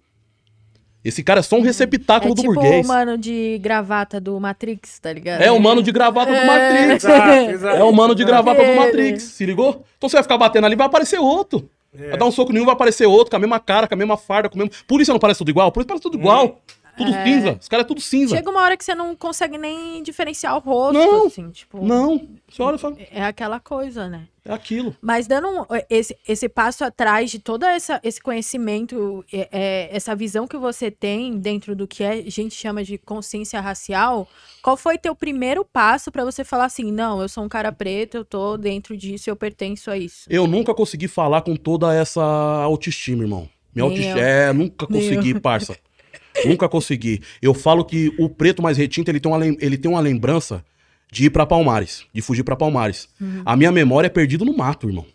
Esse 1.03 1.23
cara 1.23 1.39
é 1.39 1.43
só 1.43 1.55
um 1.55 1.61
receptáculo 1.61 2.33
É 2.33 2.35
do 2.35 2.41
tipo 2.41 2.53
burguês. 2.53 2.85
o 2.85 2.89
mano 2.89 3.17
de 3.17 3.57
gravata 3.59 4.19
do 4.19 4.37
Matrix, 4.39 4.99
tá 4.99 5.13
ligado? 5.13 5.41
É 5.41 5.49
o 5.49 5.59
mano 5.59 5.81
de 5.81 5.91
gravata 5.93 6.31
do 6.31 6.45
Matrix. 6.45 7.03
Exato, 7.05 7.51
exato. 7.51 7.77
É 7.77 7.83
o 7.83 7.91
mano 7.93 8.13
de 8.13 8.25
gravata 8.25 8.61
do 8.61 8.67
Ele. 8.69 8.79
Matrix, 8.79 9.23
se 9.23 9.45
ligou? 9.45 9.85
Então 9.97 10.09
você 10.09 10.17
vai 10.17 10.23
ficar 10.23 10.37
batendo 10.37 10.65
ali, 10.65 10.75
vai 10.75 10.87
aparecer 10.87 11.17
outro. 11.17 11.69
É. 11.97 12.09
Vai 12.09 12.17
dar 12.19 12.25
um 12.25 12.31
soco 12.31 12.51
nenhum, 12.51 12.65
vai 12.65 12.73
aparecer 12.73 13.05
outro, 13.05 13.29
com 13.31 13.37
a 13.37 13.39
mesma 13.39 13.59
cara, 13.61 13.87
com 13.87 13.93
a 13.93 13.97
mesma 13.97 14.17
farda, 14.17 14.49
com 14.49 14.55
o 14.55 14.59
mesmo... 14.59 14.73
Por 14.85 14.99
isso 14.99 15.11
não 15.11 15.19
parece 15.19 15.37
tudo 15.39 15.49
igual? 15.49 15.71
Por 15.71 15.79
isso 15.79 15.87
parece 15.87 16.03
tudo 16.03 16.17
igual. 16.17 16.59
Tudo 16.97 17.13
cinza. 17.23 17.57
Os 17.61 17.69
caras 17.69 17.85
é 17.85 17.87
tudo 17.87 18.01
cinza. 18.01 18.35
Chega 18.35 18.49
uma 18.49 18.61
hora 18.61 18.75
que 18.75 18.83
você 18.83 18.93
não 18.93 19.15
consegue 19.15 19.57
nem 19.57 20.03
diferenciar 20.03 20.57
o 20.57 20.59
rosto, 20.59 20.97
Não, 20.99 21.27
assim, 21.27 21.49
tipo... 21.49 21.83
Não. 21.83 22.27
Você 22.51 22.61
olha 22.61 22.77
fala, 22.77 22.97
É 23.09 23.23
aquela 23.23 23.57
coisa, 23.57 24.09
né? 24.09 24.23
É 24.49 24.53
aquilo. 24.53 24.95
Mas 24.99 25.27
dando 25.27 25.47
um- 25.47 25.65
esse, 25.89 26.17
esse 26.27 26.49
passo 26.49 26.83
atrás 26.83 27.29
de 27.29 27.37
todo 27.37 27.63
essa, 27.65 27.99
esse 28.03 28.19
conhecimento, 28.19 29.23
é, 29.31 29.47
é, 29.51 29.89
essa 29.95 30.15
visão 30.15 30.47
que 30.47 30.57
você 30.57 30.89
tem 30.89 31.37
dentro 31.37 31.75
do 31.75 31.87
que 31.87 32.03
a 32.03 32.21
gente 32.29 32.55
chama 32.55 32.83
de 32.83 32.97
consciência 32.97 33.61
racial, 33.61 34.27
qual 34.63 34.75
foi 34.75 34.97
teu 34.97 35.15
primeiro 35.15 35.63
passo 35.63 36.11
pra 36.11 36.25
você 36.25 36.43
falar 36.43 36.65
assim, 36.65 36.91
não, 36.91 37.21
eu 37.21 37.29
sou 37.29 37.43
um 37.43 37.49
cara 37.49 37.71
preto, 37.71 38.17
eu 38.17 38.25
tô 38.25 38.57
dentro 38.57 38.97
disso, 38.97 39.29
eu 39.29 39.35
pertenço 39.35 39.91
a 39.91 39.97
isso? 39.97 40.25
Eu 40.29 40.47
nunca 40.47 40.73
consegui 40.73 41.07
falar 41.07 41.41
com 41.41 41.55
toda 41.55 41.93
essa 41.93 42.23
autoestima, 42.23 43.23
irmão. 43.23 43.47
Minha 43.73 43.85
autoestima. 43.85 44.19
É, 44.19 44.51
nunca 44.51 44.87
consegui, 44.87 45.31
eu. 45.31 45.41
parça. 45.41 45.77
nunca 46.43 46.67
consegui. 46.67 47.21
Eu 47.39 47.53
falo 47.53 47.85
que 47.85 48.11
o 48.17 48.27
preto 48.27 48.63
mais 48.63 48.77
retinto, 48.77 49.11
ele 49.11 49.19
tem 49.19 49.31
uma, 49.31 49.45
ele 49.45 49.77
tem 49.77 49.91
uma 49.91 49.99
lembrança 49.99 50.65
de 51.11 51.25
ir 51.25 51.29
pra 51.29 51.45
Palmares, 51.45 52.05
de 52.13 52.21
fugir 52.21 52.43
pra 52.43 52.55
Palmares. 52.55 53.09
Uhum. 53.19 53.41
A 53.45 53.55
minha 53.55 53.71
memória 53.71 54.07
é 54.07 54.09
perdido 54.09 54.45
no 54.45 54.55
mato, 54.55 54.87
irmão. 54.87 55.05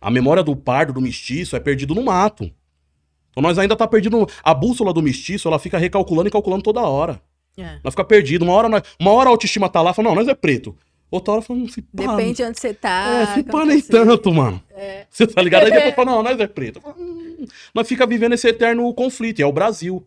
A 0.00 0.10
memória 0.10 0.42
do 0.42 0.56
pardo, 0.56 0.92
do 0.92 1.00
mestiço, 1.00 1.54
é 1.54 1.60
perdido 1.60 1.94
no 1.94 2.02
mato. 2.02 2.50
Então 3.30 3.42
nós 3.42 3.58
ainda 3.58 3.76
tá 3.76 3.86
perdido. 3.86 4.26
A 4.42 4.52
bússola 4.52 4.92
do 4.92 5.00
mestiço, 5.00 5.46
ela 5.48 5.58
fica 5.58 5.78
recalculando 5.78 6.28
e 6.28 6.32
calculando 6.32 6.62
toda 6.62 6.80
hora. 6.80 7.20
É. 7.56 7.78
Nós 7.84 7.92
fica 7.94 8.04
perdido. 8.04 8.42
Uma 8.44 8.52
hora, 8.54 8.68
nós- 8.68 8.82
uma 9.00 9.12
hora 9.12 9.28
a 9.28 9.32
autoestima 9.32 9.68
tá 9.68 9.80
lá, 9.80 9.92
fala, 9.94 10.08
não, 10.08 10.14
nós 10.16 10.26
é 10.28 10.34
preto. 10.34 10.76
Outra 11.10 11.34
hora 11.34 11.42
fala, 11.42 11.58
não 11.60 11.68
se 11.68 11.82
pá, 11.82 11.88
Depende 12.16 12.38
de 12.38 12.42
onde 12.42 12.58
você 12.58 12.72
tá. 12.74 13.26
é, 13.30 13.34
se 13.34 13.42
pá 13.44 13.64
nem 13.64 13.78
você- 13.80 13.92
tanto, 13.92 14.32
mano. 14.32 14.60
É. 14.70 15.06
Você 15.10 15.26
tá 15.26 15.40
ligado? 15.42 15.66
Aí 15.66 15.70
depois 15.70 15.94
fala, 15.94 16.10
não, 16.10 16.22
nós 16.22 16.40
é 16.40 16.46
preto. 16.46 16.80
Falo, 16.80 16.96
hum. 16.98 17.46
Nós 17.74 17.86
fica 17.86 18.06
vivendo 18.06 18.32
esse 18.32 18.48
eterno 18.48 18.92
conflito, 18.94 19.38
e 19.38 19.42
é 19.42 19.46
o 19.46 19.52
Brasil. 19.52 20.04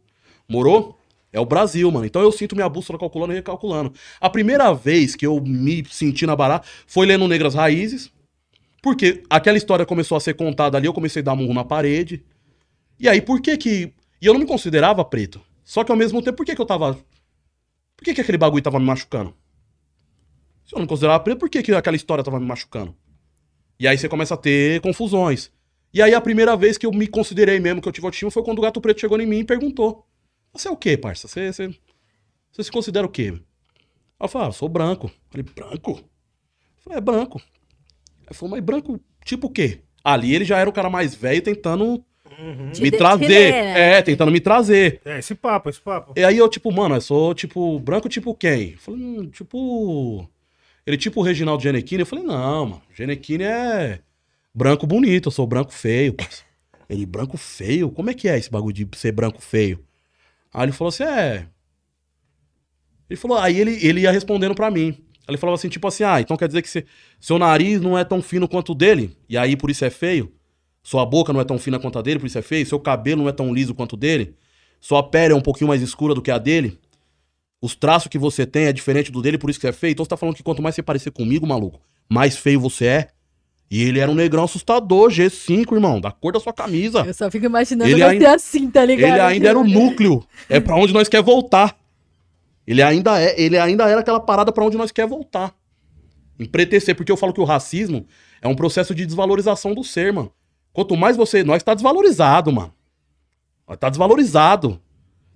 Morou? 0.49 0.97
É 1.35 1.39
o 1.39 1.45
Brasil, 1.45 1.91
mano. 1.91 2.05
Então 2.05 2.21
eu 2.21 2.31
sinto 2.31 2.55
minha 2.55 2.69
bússola 2.69 2.97
calculando 2.97 3.33
e 3.33 3.35
recalculando. 3.35 3.93
A 4.21 4.29
primeira 4.29 4.73
vez 4.73 5.17
que 5.17 5.27
eu 5.27 5.41
me 5.41 5.83
senti 5.89 6.25
na 6.25 6.33
barata 6.33 6.65
foi 6.87 7.05
lendo 7.05 7.27
Negras 7.27 7.53
Raízes, 7.53 8.09
porque 8.81 9.21
aquela 9.29 9.57
história 9.57 9.85
começou 9.85 10.15
a 10.15 10.21
ser 10.21 10.35
contada 10.35 10.77
ali, 10.77 10.87
eu 10.87 10.93
comecei 10.93 11.21
a 11.21 11.25
dar 11.25 11.35
murro 11.35 11.53
na 11.53 11.65
parede. 11.65 12.23
E 12.97 13.09
aí, 13.09 13.21
por 13.21 13.41
que 13.41 13.57
que... 13.57 13.91
E 14.21 14.25
eu 14.25 14.31
não 14.31 14.39
me 14.39 14.45
considerava 14.45 15.03
preto. 15.03 15.41
Só 15.61 15.83
que 15.83 15.91
ao 15.91 15.97
mesmo 15.97 16.21
tempo, 16.21 16.37
por 16.37 16.45
que 16.45 16.55
que 16.55 16.61
eu 16.61 16.65
tava... 16.65 16.93
Por 17.97 18.05
que 18.05 18.13
que 18.13 18.21
aquele 18.21 18.37
bagulho 18.37 18.63
tava 18.63 18.79
me 18.79 18.85
machucando? 18.85 19.33
Se 20.65 20.73
eu 20.73 20.77
não 20.77 20.83
me 20.83 20.87
considerava 20.87 21.21
preto, 21.21 21.39
por 21.39 21.49
que 21.49 21.61
que 21.61 21.73
aquela 21.73 21.97
história 21.97 22.23
tava 22.23 22.39
me 22.39 22.45
machucando? 22.45 22.95
E 23.77 23.89
aí 23.89 23.97
você 23.97 24.07
começa 24.07 24.35
a 24.35 24.37
ter 24.37 24.79
confusões. 24.79 25.51
E 25.93 26.01
aí 26.01 26.13
a 26.13 26.21
primeira 26.21 26.55
vez 26.55 26.77
que 26.77 26.85
eu 26.85 26.93
me 26.93 27.07
considerei 27.07 27.59
mesmo 27.59 27.81
que 27.81 27.89
eu 27.89 27.91
tive 27.91 28.07
autoestima 28.07 28.31
foi 28.31 28.41
quando 28.41 28.59
o 28.59 28.61
gato 28.61 28.79
preto 28.79 29.01
chegou 29.01 29.19
em 29.19 29.25
mim 29.25 29.39
e 29.39 29.43
perguntou: 29.43 30.04
Você 30.55 30.67
é 30.67 30.71
o 30.71 30.77
quê, 30.77 30.97
parça? 30.97 31.27
Você, 31.27 31.51
você, 31.51 31.69
você 32.51 32.63
se 32.63 32.71
considera 32.71 33.05
o 33.05 33.09
quê? 33.09 33.33
Eu 34.19 34.27
falei, 34.27 34.47
ah, 34.47 34.49
eu 34.49 34.53
sou 34.53 34.69
branco. 34.69 35.07
Eu 35.07 35.13
falei, 35.29 35.45
branco? 35.53 35.91
Eu 35.91 36.83
falei, 36.83 36.97
é 36.97 37.01
branco. 37.01 37.41
Aí 38.21 38.27
ele 38.29 38.35
falou, 38.35 38.51
mas 38.55 38.63
branco, 38.63 38.99
tipo 39.23 39.47
o 39.47 39.49
quê? 39.49 39.81
Ali 40.03 40.33
ele 40.33 40.45
já 40.45 40.57
era 40.57 40.69
o 40.69 40.73
cara 40.73 40.89
mais 40.89 41.13
velho 41.13 41.41
tentando 41.41 42.03
Te 42.73 42.81
me 42.81 42.89
de- 42.91 42.97
trazer. 42.97 43.51
né? 43.51 43.97
É, 43.97 44.01
tentando 44.01 44.31
me 44.31 44.39
trazer. 44.39 45.01
É, 45.03 45.19
esse 45.19 45.35
papo, 45.35 45.69
esse 45.69 45.81
papo. 45.81 46.13
E 46.15 46.23
aí 46.23 46.37
eu, 46.37 46.47
tipo, 46.47 46.71
mano, 46.71 46.95
eu 46.95 47.01
sou, 47.01 47.33
tipo, 47.33 47.79
branco 47.79 48.07
tipo 48.07 48.33
quem? 48.33 48.71
Eu 48.71 48.77
falei, 48.77 49.01
hum, 49.01 49.29
tipo. 49.29 50.27
Ele, 50.85 50.97
tipo 50.97 51.19
o 51.19 51.23
Reginaldo 51.23 51.63
Genequini. 51.63 52.01
Eu 52.01 52.05
falei, 52.05 52.23
não, 52.23 52.65
mano, 52.67 52.81
Genequini 52.93 53.43
é 53.43 53.99
branco 54.53 54.85
bonito, 54.87 55.27
eu 55.27 55.31
sou 55.31 55.45
branco 55.47 55.73
feio, 55.73 56.13
parça. 56.13 56.43
Ele, 56.87 57.05
branco 57.05 57.35
feio? 57.37 57.89
Como 57.89 58.09
é 58.09 58.13
que 58.13 58.29
é 58.29 58.37
esse 58.37 58.49
bagulho 58.49 58.73
de 58.73 58.87
ser 58.95 59.11
branco 59.11 59.41
feio? 59.41 59.83
Aí 60.55 60.63
ele 60.63 60.71
falou 60.71 60.87
assim, 60.87 61.03
é. 61.03 61.47
Ele 63.09 63.17
falou, 63.17 63.37
aí 63.37 63.59
ele, 63.59 63.77
ele 63.85 64.01
ia 64.01 64.11
respondendo 64.11 64.55
pra 64.55 64.71
mim. 64.71 64.97
Ele 65.27 65.37
falava 65.37 65.55
assim, 65.55 65.67
tipo 65.67 65.85
assim, 65.85 66.05
ah, 66.05 66.21
então 66.21 66.37
quer 66.37 66.47
dizer 66.47 66.61
que 66.61 66.85
seu 67.19 67.37
nariz 67.37 67.81
não 67.81 67.97
é 67.97 68.05
tão 68.05 68.21
fino 68.21 68.47
quanto 68.47 68.71
o 68.71 68.75
dele? 68.75 69.17
E 69.27 69.37
aí 69.37 69.57
por 69.57 69.69
isso 69.69 69.83
é 69.83 69.89
feio? 69.89 70.31
Sua 70.81 71.05
boca 71.05 71.33
não 71.33 71.41
é 71.41 71.43
tão 71.43 71.59
fina 71.59 71.77
quanto 71.77 71.99
a 71.99 72.01
dele, 72.01 72.19
por 72.19 72.27
isso 72.27 72.37
é 72.37 72.41
feio? 72.41 72.65
Seu 72.65 72.79
cabelo 72.79 73.23
não 73.23 73.29
é 73.29 73.33
tão 73.33 73.53
liso 73.53 73.73
quanto 73.73 73.93
o 73.93 73.97
dele? 73.97 74.35
Sua 74.79 75.03
pele 75.03 75.33
é 75.33 75.35
um 75.35 75.41
pouquinho 75.41 75.67
mais 75.67 75.81
escura 75.81 76.13
do 76.13 76.21
que 76.21 76.31
a 76.31 76.37
dele? 76.37 76.79
Os 77.61 77.75
traços 77.75 78.07
que 78.07 78.17
você 78.17 78.45
tem 78.45 78.65
é 78.65 78.73
diferente 78.73 79.11
do 79.11 79.21
dele, 79.21 79.37
por 79.37 79.49
isso 79.49 79.59
que 79.59 79.67
é 79.67 79.73
feio? 79.73 79.91
Então 79.91 80.05
você 80.05 80.09
tá 80.09 80.17
falando 80.17 80.35
que 80.35 80.43
quanto 80.43 80.61
mais 80.61 80.75
você 80.75 80.83
parecer 80.83 81.11
comigo, 81.11 81.45
maluco, 81.45 81.81
mais 82.07 82.37
feio 82.37 82.61
você 82.61 82.85
é? 82.85 83.07
E 83.69 83.81
ele 83.83 83.99
era 83.99 84.09
um 84.09 84.15
negrão 84.15 84.43
assustador, 84.43 85.09
G5, 85.09 85.73
irmão, 85.73 85.99
da 85.99 86.11
cor 86.11 86.31
da 86.33 86.39
sua 86.39 86.53
camisa. 86.53 87.01
Eu 87.05 87.13
só 87.13 87.31
fico 87.31 87.45
imaginando 87.45 87.89
Ele 87.89 88.03
ainda- 88.03 88.35
assim, 88.35 88.69
tá 88.69 88.85
ligado? 88.85 89.11
Ele 89.13 89.19
ainda 89.21 89.49
era 89.49 89.59
o 89.59 89.63
núcleo. 89.63 90.23
É 90.47 90.59
pra 90.59 90.75
onde 90.75 90.93
nós 90.93 91.09
quer 91.09 91.23
voltar. 91.23 91.75
Ele 92.67 92.81
ainda 92.81 93.19
é, 93.19 93.39
ele 93.39 93.57
ainda 93.57 93.87
era 93.89 94.01
aquela 94.01 94.19
parada 94.19 94.51
pra 94.51 94.63
onde 94.63 94.77
nós 94.77 94.91
quer 94.91 95.07
voltar. 95.07 95.53
Empretecer, 96.39 96.95
porque 96.95 97.11
eu 97.11 97.17
falo 97.17 97.33
que 97.33 97.41
o 97.41 97.45
racismo 97.45 98.05
é 98.41 98.47
um 98.47 98.55
processo 98.55 98.93
de 98.93 99.05
desvalorização 99.05 99.73
do 99.73 99.83
ser, 99.83 100.11
mano. 100.13 100.31
Quanto 100.73 100.95
mais 100.95 101.15
você, 101.15 101.43
nós 101.43 101.63
tá 101.63 101.73
desvalorizado, 101.73 102.51
mano. 102.51 102.73
Nós 103.67 103.77
tá 103.77 103.89
desvalorizado. 103.89 104.79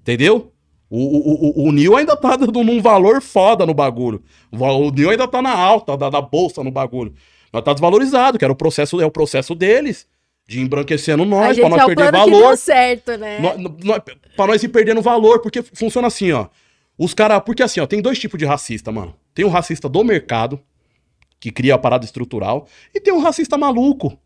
Entendeu? 0.02 0.52
O, 0.90 0.98
o, 0.98 1.64
o, 1.66 1.68
o 1.68 1.72
Nil 1.72 1.96
ainda 1.96 2.16
tá 2.18 2.36
dando 2.36 2.64
num 2.64 2.82
valor 2.82 3.22
foda 3.22 3.66
no 3.66 3.74
bagulho. 3.74 4.22
O 4.52 4.92
Nil 4.92 5.12
ainda 5.12 5.28
tá 5.28 5.42
na 5.42 5.56
alta 5.56 5.96
da, 5.96 6.10
da 6.10 6.22
bolsa 6.22 6.64
no 6.64 6.72
bagulho. 6.72 7.14
Nós 7.52 7.64
tá 7.64 7.74
desvalorizado, 7.74 8.38
que 8.38 8.46
era 8.46 8.52
o 8.52 8.56
processo, 8.56 9.02
é 9.02 9.06
o 9.06 9.12
processo 9.12 9.56
deles 9.56 10.08
de 10.48 10.60
embranquecendo 10.60 11.24
nós, 11.26 11.60
pra 11.60 11.70
nós 11.70 11.80
é 11.80 11.84
o 11.84 11.88
perder 11.88 12.12
valor. 12.12 12.48
deu 12.48 12.58
certo, 12.58 13.18
né? 13.18 13.40
Pra 14.36 14.48
nós 14.48 14.64
ir 14.64 14.70
perdendo 14.70 15.00
valor, 15.00 15.42
porque 15.42 15.62
funciona 15.62 16.08
assim, 16.08 16.32
ó. 16.32 16.48
Os 16.98 17.14
caras. 17.14 17.42
Porque 17.46 17.62
assim, 17.62 17.80
ó, 17.80 17.86
tem 17.86 18.02
dois 18.02 18.18
tipos 18.18 18.38
de 18.40 18.46
racista, 18.46 18.92
mano. 18.92 19.16
Tem 19.34 19.46
um 19.46 19.50
racista 19.50 19.88
do 19.88 20.04
mercado, 20.04 20.60
que 21.40 21.52
cria 21.52 21.76
a 21.76 21.78
parada 21.78 22.04
estrutural, 22.04 22.68
e 22.94 23.00
tem 23.00 23.14
um 23.14 23.20
racista 23.20 23.58
maluco. 23.58 24.18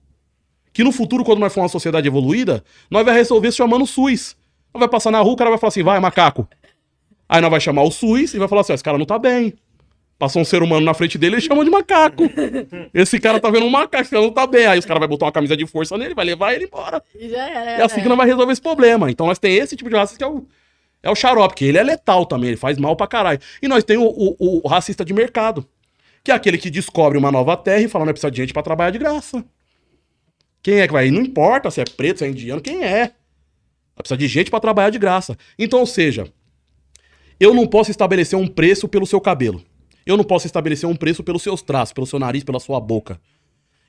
Que 0.72 0.84
no 0.84 0.92
futuro, 0.92 1.26
quando 1.26 1.40
nós 1.40 1.54
for 1.54 1.60
uma 1.60 1.70
sociedade 1.70 2.08
evoluída, 2.08 2.64
nós 2.90 3.06
vai 3.06 3.14
resolver 3.14 3.52
se 3.52 3.58
chamando 3.58 3.86
SUS. 3.86 4.36
Nós 4.74 4.80
vai 4.80 4.90
passar 4.90 5.12
na 5.12 5.20
rua, 5.20 5.34
o 5.34 5.36
cara 5.36 5.50
vai 5.50 5.60
falar 5.60 5.70
assim, 5.70 5.84
vai, 5.84 6.00
macaco. 6.00 6.48
Aí 7.28 7.42
nós 7.42 7.52
vai 7.52 7.60
chamar 7.60 7.84
o 7.84 7.92
SUS 7.92 8.34
e 8.34 8.40
vai 8.40 8.48
falar 8.48 8.62
assim, 8.62 8.72
ó, 8.72 8.76
esse 8.76 8.84
cara 8.84 8.98
não 8.98 9.06
tá 9.06 9.20
bem. 9.20 9.54
Passou 10.18 10.42
um 10.42 10.46
ser 10.46 10.62
humano 10.64 10.86
na 10.86 10.94
frente 10.94 11.18
dele, 11.18 11.36
ele 11.36 11.42
chama 11.42 11.66
de 11.66 11.70
macaco. 11.72 12.24
Esse 12.94 13.20
cara 13.20 13.40
tá 13.40 13.50
vendo 13.50 13.66
um 13.66 13.70
macaco, 13.70 14.02
esse 14.04 14.12
cara 14.12 14.24
não 14.24 14.32
tá 14.32 14.48
bem. 14.48 14.66
Aí 14.68 14.80
os 14.80 14.86
caras 14.86 15.00
vão 15.02 15.10
botar 15.10 15.26
uma 15.26 15.32
camisa 15.32 15.58
de 15.58 15.66
força 15.66 15.98
nele, 15.98 16.14
vai 16.14 16.24
levar 16.24 16.54
ele 16.54 16.66
embora. 16.66 17.04
Já 17.20 17.50
era. 17.50 17.82
É 17.82 17.84
assim 17.84 18.02
que 18.02 18.08
não 18.08 18.16
vai 18.16 18.28
resolver 18.28 18.54
esse 18.54 18.62
problema. 18.62 19.10
Então 19.12 19.26
nós 19.28 19.40
tem 19.40 19.56
esse 19.56 19.76
tipo 19.76 19.90
de 19.90 19.96
racista 19.96 20.18
que 20.20 20.24
é 20.24 20.28
o, 20.28 20.46
é 21.02 21.10
o 21.10 21.16
xarope, 21.16 21.56
que 21.56 21.66
ele 21.66 21.78
é 21.78 21.84
letal 21.84 22.26
também, 22.26 22.50
ele 22.52 22.58
faz 22.58 22.78
mal 22.78 22.96
pra 22.96 23.08
caralho. 23.08 23.40
E 23.62 23.68
nós 23.68 23.84
tem 23.84 23.98
o, 23.98 24.06
o- 24.06 24.62
o 24.64 24.68
racista 24.68 25.04
de 25.04 25.14
mercado, 25.14 25.66
que 26.24 26.32
é 26.32 26.34
aquele 26.36 26.58
que 26.58 26.70
descobre 26.70 27.18
uma 27.18 27.32
nova 27.32 27.58
terra 27.58 27.82
e 27.82 27.88
fala, 27.90 28.06
não 28.06 28.14
precisa 28.14 28.32
de 28.32 28.38
gente 28.38 28.54
pra 28.54 28.62
trabalhar 28.64 28.92
de 28.92 29.00
graça. 29.00 29.44
Quem 30.62 30.76
é 30.80 30.88
que 30.88 30.94
vai? 30.94 31.12
Não 31.12 31.22
importa 31.22 31.70
se 31.70 31.82
é 31.82 31.84
preto, 31.84 32.20
se 32.20 32.26
é 32.26 32.30
indiano, 32.30 32.62
quem 32.62 32.84
é. 32.86 33.12
Precisa 33.96 34.18
de 34.18 34.28
gente 34.28 34.50
pra 34.50 34.60
trabalhar 34.62 34.90
de 34.92 34.98
graça. 35.00 35.38
Então, 35.60 35.80
ou 35.80 35.86
seja, 35.86 36.26
eu 37.40 37.54
não 37.54 37.68
posso 37.68 37.92
estabelecer 37.92 38.40
um 38.40 38.48
preço 38.48 38.88
pelo 38.88 39.06
seu 39.06 39.20
cabelo. 39.20 39.62
Eu 40.06 40.18
não 40.18 40.24
posso 40.24 40.46
estabelecer 40.46 40.88
um 40.88 40.96
preço 40.96 41.24
pelos 41.24 41.42
seus 41.42 41.62
traços, 41.62 41.94
pelo 41.94 42.06
seu 42.06 42.20
nariz, 42.20 42.44
pela 42.44 42.60
sua 42.60 42.80
boca. 42.80 43.20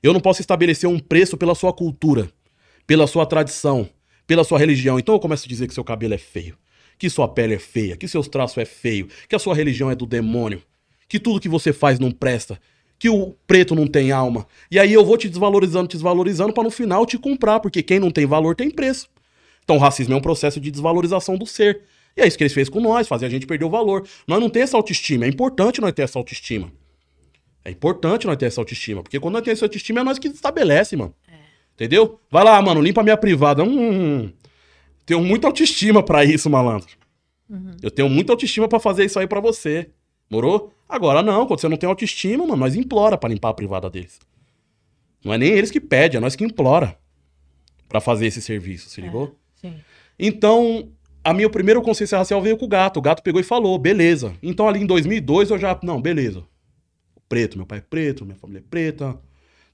Eu 0.03 0.13
não 0.13 0.21
posso 0.21 0.41
estabelecer 0.41 0.89
um 0.89 0.99
preço 0.99 1.37
pela 1.37 1.55
sua 1.55 1.73
cultura, 1.73 2.31
pela 2.87 3.07
sua 3.07 3.27
tradição, 3.27 3.89
pela 4.27 4.45
sua 4.45 4.59
religião. 4.59 4.99
Então 4.99 5.15
eu 5.15 5.21
começo 5.21 5.47
a 5.47 5.49
dizer 5.49 5.67
que 5.67 5.75
seu 5.75 5.85
cabelo 5.85 6.15
é 6.15 6.19
feio, 6.19 6.57
que 6.99 7.11
sua 7.11 7.27
pele 7.27 7.55
é 7.55 7.59
feia, 7.59 7.97
que 7.97 8.07
seus 8.07 8.29
traços 8.29 8.59
é 8.59 8.65
feio, 8.65 9.09
que 9.29 9.35
a 9.35 9.39
sua 9.39 9.55
religião 9.55 9.91
é 9.91 9.95
do 9.95 10.07
demônio, 10.07 10.63
que 11.09 11.19
tudo 11.19 11.41
que 11.41 11.49
você 11.49 11.73
faz 11.73 11.99
não 11.99 12.11
presta, 12.11 12.61
que 12.99 13.09
o 13.09 13.35
preto 13.47 13.75
não 13.75 13.87
tem 13.87 14.13
alma. 14.13 14.47
E 14.71 14.79
aí 14.79 14.93
eu 14.93 15.05
vou 15.05 15.17
te 15.17 15.29
desvalorizando, 15.29 15.89
te 15.89 15.97
desvalorizando 15.97 16.53
pra 16.53 16.63
no 16.63 16.71
final 16.71 17.05
te 17.05 17.19
comprar, 17.19 17.61
porque 17.61 17.83
quem 17.83 17.99
não 17.99 18.11
tem 18.11 18.27
valor 18.27 18.55
tem 18.55 18.71
preço. 18.71 19.09
Então 19.65 19.79
racismo 19.79 20.15
é 20.15 20.17
um 20.17 20.23
processo 20.23 20.61
de 20.61 20.71
desvalorização 20.71 21.37
do 21.37 21.47
ser. 21.47 21.83
E 22.17 22.23
é 22.23 22.27
isso 22.27 22.37
que 22.37 22.45
eles 22.45 22.53
fez 22.53 22.69
com 22.69 22.81
nós, 22.81 23.09
fazer 23.09 23.27
a 23.27 23.29
gente 23.29 23.47
perder 23.47 23.65
o 23.65 23.71
valor. 23.71 24.07
Nós 24.27 24.41
não 24.41 24.49
temos 24.49 24.71
essa 24.71 24.77
autoestima, 24.77 25.25
é 25.25 25.29
importante 25.29 25.81
nós 25.81 25.93
ter 25.93 26.03
essa 26.03 26.19
autoestima. 26.19 26.73
É 27.65 27.71
importante 27.71 28.27
nós 28.27 28.37
ter 28.37 28.47
essa 28.47 28.61
autoestima, 28.61 29.03
porque 29.03 29.19
quando 29.19 29.35
nós 29.35 29.43
temos 29.43 29.59
essa 29.59 29.65
autoestima 29.65 30.01
é 30.01 30.05
nós 30.05 30.19
que 30.19 30.29
estabelece, 30.29 30.97
mano. 30.97 31.15
Entendeu? 31.75 32.21
Vai 32.31 32.45
lá, 32.45 32.61
mano, 32.63 32.81
limpa 32.81 33.03
minha 33.03 33.17
privada. 33.17 33.65
Hum, 33.65 34.31
tenho 35.05 35.23
muita 35.23 35.49
autoestima 35.49 36.03
pra 36.03 36.25
isso, 36.25 36.49
malandro. 36.49 36.89
Eu 37.83 37.91
tenho 37.91 38.09
muita 38.09 38.33
autoestima 38.33 38.69
pra 38.69 38.79
fazer 38.79 39.05
isso 39.05 39.19
aí 39.19 39.27
pra 39.27 39.41
você. 39.41 39.91
Morou? 40.31 40.73
Agora 40.89 41.23
não, 41.23 41.47
quando 41.47 41.61
você 41.61 41.69
não 41.69 41.77
tem 41.77 41.89
autoestima, 41.89 42.47
mano, 42.47 42.57
nós 42.57 42.77
implora 42.77 43.19
pra 43.19 43.29
limpar 43.29 43.51
a 43.51 43.55
privada 43.55 43.91
deles. 43.91 44.21
Não 45.25 45.33
é 45.33 45.39
nem 45.39 45.51
eles 45.51 45.71
que 45.71 45.81
pedem, 45.81 46.19
é 46.19 46.21
nós 46.21 46.37
que 46.37 46.45
implora 46.45 46.97
pra 47.89 48.01
fazer 48.01 48.27
esse 48.27 48.41
serviço, 48.41 48.89
se 48.89 49.01
ligou? 49.01 49.37
Sim. 49.55 49.75
Então, 50.19 50.89
a 51.25 51.33
minha 51.33 51.49
primeira 51.49 51.81
consciência 51.81 52.19
racial 52.19 52.41
veio 52.43 52.57
com 52.57 52.67
o 52.67 52.69
gato. 52.69 52.99
O 52.99 53.03
gato 53.03 53.23
pegou 53.23 53.41
e 53.41 53.45
falou, 53.45 53.79
beleza. 53.79 54.35
Então, 54.43 54.69
ali 54.69 54.81
em 54.81 54.87
2002, 54.87 55.51
eu 55.51 55.59
já. 55.59 55.79
Não, 55.83 56.01
beleza. 56.01 56.45
Preto, 57.29 57.57
meu 57.57 57.67
pai 57.67 57.79
é 57.79 57.83
preto, 57.83 58.25
minha 58.25 58.37
família 58.37 58.61
é 58.61 58.65
preta. 58.69 59.19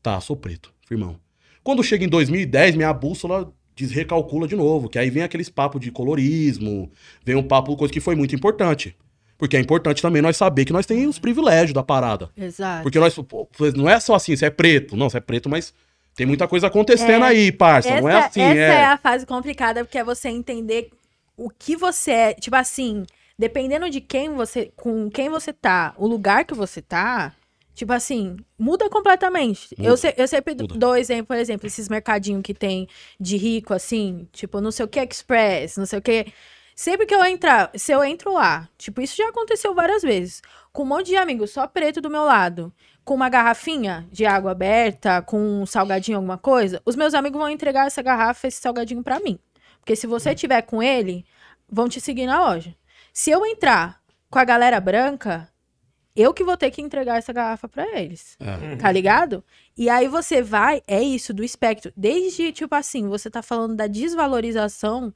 Tá, 0.02 0.20
sou 0.20 0.36
preto, 0.36 0.72
firmão. 0.86 1.16
Quando 1.62 1.82
chega 1.82 2.04
em 2.04 2.08
2010, 2.08 2.76
minha 2.76 2.92
bússola 2.92 3.52
desrecalcula 3.76 4.46
de 4.46 4.56
novo. 4.56 4.88
Que 4.88 4.98
aí 4.98 5.10
vem 5.10 5.22
aqueles 5.22 5.50
papos 5.50 5.80
de 5.80 5.90
colorismo, 5.90 6.90
vem 7.24 7.36
um 7.36 7.42
papo, 7.42 7.76
coisa 7.76 7.92
que 7.92 8.00
foi 8.00 8.14
muito 8.14 8.34
importante. 8.34 8.96
Porque 9.36 9.56
é 9.56 9.60
importante 9.60 10.00
também 10.02 10.20
nós 10.22 10.36
saber 10.36 10.64
que 10.66 10.72
nós 10.72 10.86
temos 10.86 11.06
os 11.16 11.18
privilégios 11.18 11.72
da 11.72 11.82
parada. 11.82 12.30
Exato. 12.36 12.82
Porque 12.82 12.98
nós. 12.98 13.14
Não 13.74 13.88
é 13.88 13.98
só 13.98 14.14
assim, 14.14 14.36
você 14.36 14.46
é 14.46 14.50
preto. 14.50 14.96
Não, 14.96 15.08
você 15.10 15.16
é 15.16 15.20
preto, 15.20 15.48
mas 15.48 15.72
tem 16.14 16.26
muita 16.26 16.46
coisa 16.46 16.66
acontecendo 16.66 17.24
É, 17.24 17.28
aí, 17.28 17.52
parça. 17.52 18.00
não 18.00 18.08
é 18.08 18.18
Essa- 18.18 18.26
assim, 18.28 18.40
essa 18.42 18.58
é. 18.60 18.82
é 18.82 18.84
a 18.84 18.98
fase 18.98 19.24
complicada, 19.26 19.84
porque 19.84 19.96
é 19.98 20.04
você 20.04 20.28
entender 20.28 20.90
o 21.46 21.50
que 21.50 21.76
você 21.76 22.10
é. 22.12 22.34
Tipo 22.34 22.56
assim, 22.56 23.04
dependendo 23.38 23.88
de 23.90 24.00
quem 24.00 24.30
você. 24.34 24.72
Com 24.76 25.10
quem 25.10 25.28
você 25.28 25.52
tá, 25.52 25.94
o 25.96 26.06
lugar 26.06 26.44
que 26.44 26.54
você 26.54 26.80
tá. 26.82 27.34
Tipo 27.74 27.92
assim, 27.94 28.36
muda 28.58 28.90
completamente. 28.90 29.68
Muda, 29.78 29.88
Eu, 29.88 29.96
se- 29.96 30.14
eu 30.16 30.28
sempre 30.28 30.54
muda. 30.54 30.74
dou 30.76 30.96
exemplo, 30.96 31.26
por 31.28 31.36
exemplo, 31.36 31.66
esses 31.66 31.88
mercadinhos 31.88 32.42
que 32.42 32.52
tem 32.52 32.86
de 33.18 33.36
rico, 33.38 33.72
assim, 33.72 34.28
tipo, 34.32 34.60
não 34.60 34.70
sei 34.70 34.84
o 34.84 34.88
que 34.88 35.00
Express, 35.00 35.76
não 35.78 35.86
sei 35.86 35.98
o 35.98 36.02
que. 36.02 36.26
Sempre 36.76 37.06
que 37.06 37.14
eu 37.14 37.24
entrar, 37.24 37.70
se 37.74 37.92
eu 37.92 38.02
entro 38.04 38.34
lá, 38.34 38.68
tipo, 38.76 39.00
isso 39.00 39.16
já 39.16 39.28
aconteceu 39.28 39.74
várias 39.74 40.02
vezes, 40.02 40.42
com 40.72 40.82
um 40.82 40.86
monte 40.86 41.06
de 41.08 41.16
amigos 41.16 41.50
só 41.52 41.66
preto 41.66 42.00
do 42.00 42.10
meu 42.10 42.24
lado, 42.24 42.72
com 43.04 43.14
uma 43.14 43.28
garrafinha 43.28 44.06
de 44.10 44.24
água 44.26 44.52
aberta, 44.52 45.20
com 45.22 45.38
um 45.62 45.66
salgadinho, 45.66 46.16
alguma 46.18 46.38
coisa, 46.38 46.80
os 46.86 46.96
meus 46.96 47.12
amigos 47.14 47.38
vão 47.38 47.48
entregar 47.50 47.86
essa 47.86 48.00
garrafa, 48.02 48.46
esse 48.48 48.60
salgadinho 48.60 49.02
pra 49.02 49.20
mim. 49.20 49.38
Porque 49.80 49.96
se 49.96 50.06
você 50.06 50.34
tiver 50.34 50.62
com 50.62 50.82
ele, 50.82 51.24
vão 51.68 51.88
te 51.88 52.00
seguir 52.00 52.26
na 52.26 52.40
loja. 52.40 52.74
Se 53.12 53.30
eu 53.30 53.44
entrar 53.44 54.00
com 54.28 54.38
a 54.38 54.44
galera 54.44 54.80
branca, 54.80 55.48
eu 56.14 56.34
que 56.34 56.44
vou 56.44 56.56
ter 56.56 56.70
que 56.70 56.82
entregar 56.82 57.18
essa 57.18 57.32
garrafa 57.32 57.68
pra 57.68 57.86
eles. 57.98 58.36
É. 58.40 58.76
Tá 58.76 58.90
ligado? 58.90 59.44
E 59.76 59.88
aí 59.88 60.08
você 60.08 60.42
vai, 60.42 60.82
é 60.86 61.02
isso, 61.02 61.32
do 61.32 61.42
espectro. 61.42 61.92
Desde, 61.96 62.52
tipo 62.52 62.74
assim, 62.74 63.08
você 63.08 63.30
tá 63.30 63.42
falando 63.42 63.76
da 63.76 63.86
desvalorização. 63.86 65.14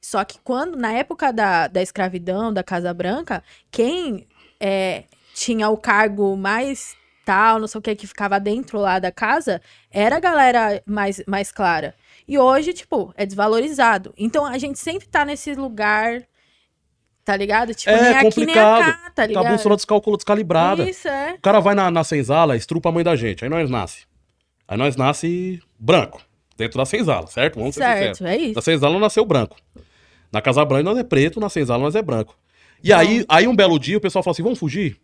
Só 0.00 0.24
que 0.24 0.38
quando, 0.42 0.76
na 0.76 0.92
época 0.92 1.32
da, 1.32 1.68
da 1.68 1.82
escravidão, 1.82 2.52
da 2.52 2.62
Casa 2.62 2.92
Branca, 2.94 3.42
quem 3.70 4.26
é, 4.58 5.04
tinha 5.34 5.68
o 5.68 5.76
cargo 5.76 6.36
mais 6.36 6.96
tal, 7.24 7.58
não 7.58 7.66
sei 7.68 7.78
o 7.78 7.82
que, 7.82 7.94
que 7.94 8.06
ficava 8.06 8.40
dentro 8.40 8.78
lá 8.78 8.98
da 8.98 9.12
casa, 9.12 9.60
era 9.90 10.16
a 10.16 10.20
galera 10.20 10.82
mais, 10.84 11.22
mais 11.26 11.52
clara. 11.52 11.94
E 12.32 12.38
hoje, 12.38 12.72
tipo, 12.72 13.12
é 13.14 13.26
desvalorizado. 13.26 14.14
Então 14.16 14.46
a 14.46 14.56
gente 14.56 14.78
sempre 14.78 15.06
tá 15.06 15.22
nesse 15.22 15.54
lugar, 15.54 16.22
tá 17.22 17.36
ligado? 17.36 17.74
Tipo, 17.74 17.90
É 17.90 18.00
nem 18.00 18.10
aqui 18.12 18.22
nem 18.22 18.30
complicado. 18.30 18.80
acá, 18.82 18.92
tá 18.92 19.10
Tá 19.10 19.22
a 19.22 19.26
ligado? 19.26 19.48
bússola 19.48 19.76
descalcula, 19.76 20.16
descalibrada. 20.16 20.88
Isso, 20.88 21.06
é. 21.08 21.34
O 21.34 21.40
cara 21.42 21.60
vai 21.60 21.74
na, 21.74 21.90
na 21.90 22.02
senzala, 22.02 22.56
estrupa 22.56 22.88
a 22.88 22.92
mãe 22.92 23.04
da 23.04 23.14
gente. 23.16 23.44
Aí 23.44 23.50
nós 23.50 23.68
nasce. 23.68 24.06
Aí 24.66 24.78
nós 24.78 24.96
nasce 24.96 25.62
branco. 25.78 26.22
Dentro 26.56 26.78
da 26.78 26.86
senzala, 26.86 27.26
certo? 27.26 27.58
Vamos 27.58 27.74
ser 27.74 27.84
sinceros. 27.84 28.18
Certo, 28.18 28.30
é 28.30 28.36
isso. 28.38 28.54
Na 28.54 28.62
senzala 28.62 28.98
nasceu 28.98 29.26
branco. 29.26 29.56
Na 30.32 30.40
Casa 30.40 30.64
Branca 30.64 30.84
nós 30.84 30.96
é 30.96 31.04
preto, 31.04 31.38
na 31.38 31.50
senzala 31.50 31.82
nós 31.82 31.94
é 31.94 32.00
branco. 32.00 32.34
E 32.82 32.94
aí, 32.94 33.26
aí 33.28 33.46
um 33.46 33.54
belo 33.54 33.78
dia 33.78 33.98
o 33.98 34.00
pessoal 34.00 34.22
fala 34.22 34.32
assim, 34.32 34.42
vamos 34.42 34.58
fugir? 34.58 34.96